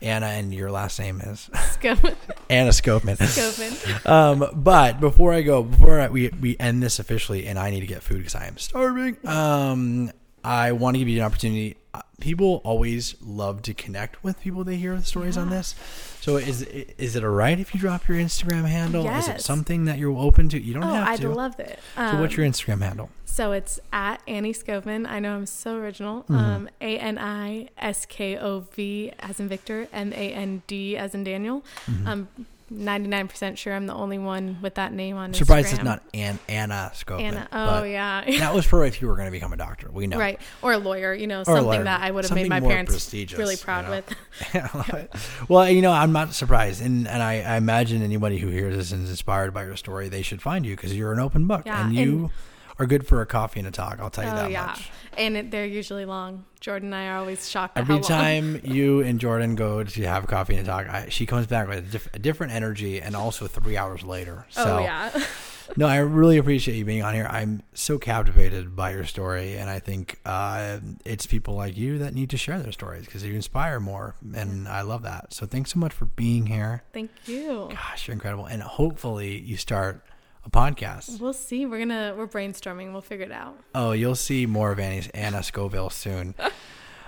Anna, 0.00 0.26
and 0.26 0.52
your 0.52 0.70
last 0.70 0.98
name 0.98 1.20
is 1.20 1.48
Scopen. 1.70 2.14
Anna 2.50 2.70
Skovmond. 2.70 3.22
Scopen. 3.26 4.10
Um, 4.10 4.50
but 4.52 5.00
before 5.00 5.32
I 5.32 5.42
go, 5.42 5.62
before 5.62 6.00
I, 6.00 6.08
we 6.08 6.28
we 6.28 6.56
end 6.58 6.82
this 6.82 6.98
officially, 6.98 7.46
and 7.46 7.58
I 7.58 7.70
need 7.70 7.80
to 7.80 7.86
get 7.86 8.02
food 8.02 8.18
because 8.18 8.34
I 8.34 8.46
am 8.46 8.58
starving. 8.58 9.16
Um, 9.26 10.12
I 10.42 10.72
want 10.72 10.94
to 10.94 10.98
give 10.98 11.08
you 11.08 11.20
an 11.20 11.24
opportunity. 11.24 11.76
People 12.20 12.60
always 12.64 13.16
love 13.20 13.60
to 13.62 13.74
connect 13.74 14.22
with 14.22 14.40
people 14.40 14.62
they 14.64 14.76
hear 14.76 14.94
the 14.96 15.02
stories 15.02 15.36
on 15.36 15.50
this. 15.50 15.74
So 16.20 16.36
is 16.36 16.62
is 16.62 17.16
it 17.16 17.24
alright 17.24 17.58
if 17.58 17.74
you 17.74 17.80
drop 17.80 18.06
your 18.08 18.16
Instagram 18.18 18.66
handle? 18.66 19.06
Is 19.08 19.28
it 19.28 19.40
something 19.40 19.84
that 19.86 19.98
you're 19.98 20.16
open 20.16 20.48
to? 20.50 20.60
You 20.60 20.74
don't 20.74 20.84
Oh, 20.84 20.94
have 20.94 21.08
I'd 21.08 21.20
to. 21.20 21.28
love 21.28 21.58
it. 21.58 21.78
so 21.96 22.20
what's 22.20 22.34
Um, 22.34 22.40
your 22.40 22.46
Instagram 22.50 22.80
handle? 22.82 23.10
So 23.26 23.50
it's 23.50 23.80
at 23.92 24.22
Ani 24.28 24.52
Skovmond. 24.54 25.08
I 25.08 25.18
know 25.18 25.34
I'm 25.34 25.46
so 25.46 25.74
original. 25.76 26.22
Mm-hmm. 26.22 26.34
Um, 26.36 26.68
A 26.80 26.98
N 26.98 27.18
I 27.18 27.68
S 27.78 28.06
K 28.06 28.38
O 28.38 28.60
V 28.60 29.12
as 29.18 29.40
in 29.40 29.48
Victor, 29.48 29.88
M 29.92 30.12
A 30.12 30.32
N 30.32 30.62
D 30.68 30.96
as 30.96 31.14
in 31.16 31.24
Daniel. 31.24 31.64
Mm-hmm. 31.90 32.08
I'm 32.08 32.28
99% 32.74 33.56
sure 33.56 33.72
I'm 33.72 33.86
the 33.86 33.94
only 33.94 34.18
one 34.18 34.58
with 34.62 34.74
that 34.74 34.92
name 34.92 35.16
on 35.16 35.32
Surprised 35.34 35.68
Instagram. 35.68 35.72
it's 35.74 35.84
not 35.84 36.02
An- 36.12 36.38
Anna 36.48 36.92
Skovmond. 36.94 37.20
Anna. 37.20 37.48
Oh, 37.52 37.82
yeah. 37.84 38.24
that 38.38 38.54
was 38.54 38.64
for 38.66 38.84
if 38.84 39.00
you 39.00 39.08
were 39.08 39.14
going 39.16 39.26
to 39.26 39.32
become 39.32 39.52
a 39.52 39.56
doctor. 39.56 39.90
We 39.92 40.06
know. 40.06 40.18
Right. 40.18 40.40
Or 40.62 40.72
a 40.72 40.78
lawyer, 40.78 41.14
you 41.14 41.26
know, 41.26 41.40
Or 41.42 41.44
something 41.44 41.84
that 41.84 42.02
I 42.02 42.10
would 42.10 42.24
have 42.24 42.34
made 42.34 42.48
my 42.48 42.60
parents 42.60 43.12
really 43.12 43.54
you 43.54 43.58
proud 43.58 43.84
know? 43.86 43.90
with. 43.90 44.14
I 44.54 44.70
love 44.76 44.88
it. 44.90 45.12
Well, 45.48 45.68
you 45.70 45.82
know, 45.82 45.92
I'm 45.92 46.12
not 46.12 46.34
surprised, 46.34 46.82
and 46.82 47.06
and 47.06 47.22
I, 47.22 47.40
I 47.42 47.56
imagine 47.56 48.02
anybody 48.02 48.38
who 48.38 48.48
hears 48.48 48.74
this 48.76 48.92
and 48.92 49.04
is 49.04 49.10
inspired 49.10 49.54
by 49.54 49.64
your 49.64 49.76
story, 49.76 50.08
they 50.08 50.22
should 50.22 50.42
find 50.42 50.66
you 50.66 50.74
because 50.76 50.94
you're 50.96 51.12
an 51.12 51.20
open 51.20 51.46
book, 51.46 51.62
Yeah, 51.66 51.84
and 51.86 51.94
you 51.94 52.30
are 52.78 52.86
good 52.86 53.06
for 53.06 53.20
a 53.20 53.26
coffee 53.26 53.60
and 53.60 53.68
a 53.68 53.70
talk. 53.70 54.00
I'll 54.00 54.10
tell 54.10 54.24
you 54.24 54.30
Oh 54.30 54.34
that 54.36 54.50
yeah, 54.50 54.66
much. 54.66 54.90
And 55.16 55.36
it, 55.36 55.50
they're 55.50 55.66
usually 55.66 56.04
long. 56.04 56.44
Jordan 56.60 56.92
and 56.92 56.94
I 56.94 57.08
are 57.08 57.18
always 57.18 57.48
shocked 57.48 57.76
Every 57.76 58.00
time 58.00 58.60
you 58.64 59.00
and 59.00 59.20
Jordan 59.20 59.54
go 59.54 59.84
to 59.84 60.02
have 60.02 60.26
coffee 60.26 60.56
and 60.56 60.66
talk, 60.66 60.88
I, 60.88 61.08
she 61.10 61.26
comes 61.26 61.46
back 61.46 61.68
with 61.68 61.78
a, 61.78 61.82
diff- 61.82 62.14
a 62.14 62.18
different 62.18 62.52
energy, 62.54 63.00
and 63.02 63.14
also 63.14 63.46
three 63.46 63.76
hours 63.76 64.02
later. 64.02 64.46
So 64.50 64.78
oh 64.78 64.78
yeah, 64.80 65.10
no, 65.76 65.86
I 65.86 65.98
really 65.98 66.38
appreciate 66.38 66.76
you 66.76 66.84
being 66.84 67.02
on 67.02 67.14
here. 67.14 67.26
I'm 67.28 67.62
so 67.74 67.98
captivated 67.98 68.74
by 68.74 68.92
your 68.92 69.04
story, 69.04 69.56
and 69.56 69.68
I 69.68 69.78
think 69.78 70.18
uh, 70.24 70.78
it's 71.04 71.26
people 71.26 71.54
like 71.54 71.76
you 71.76 71.98
that 71.98 72.14
need 72.14 72.30
to 72.30 72.36
share 72.36 72.58
their 72.60 72.72
stories 72.72 73.04
because 73.04 73.22
you 73.24 73.34
inspire 73.34 73.78
more, 73.78 74.14
and 74.34 74.66
I 74.66 74.82
love 74.82 75.02
that. 75.02 75.34
So 75.34 75.44
thanks 75.46 75.72
so 75.72 75.78
much 75.78 75.92
for 75.92 76.06
being 76.06 76.46
here. 76.46 76.82
thank 76.92 77.10
you. 77.26 77.68
Gosh, 77.70 78.08
you're 78.08 78.14
incredible, 78.14 78.46
and 78.46 78.62
hopefully 78.62 79.38
you 79.38 79.56
start 79.56 80.02
a 80.44 80.50
podcast. 80.50 81.20
We'll 81.20 81.32
see. 81.32 81.66
We're 81.66 81.78
gonna 81.78 82.14
we're 82.16 82.26
brainstorming. 82.26 82.92
We'll 82.92 83.00
figure 83.00 83.26
it 83.26 83.32
out. 83.32 83.56
Oh, 83.74 83.92
you'll 83.92 84.14
see 84.14 84.46
more 84.46 84.72
of 84.72 84.78
Ani's 84.78 85.08
Anna 85.08 85.38
Skovmond 85.38 85.92
soon. 85.92 86.34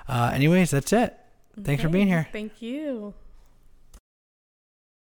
Uh, 0.08 0.30
anyways, 0.32 0.70
that's 0.70 0.92
it. 0.92 1.16
Thanks 1.62 1.82
for 1.82 1.88
being 1.88 2.06
here. 2.06 2.28
Thank 2.32 2.62
you. 2.62 3.14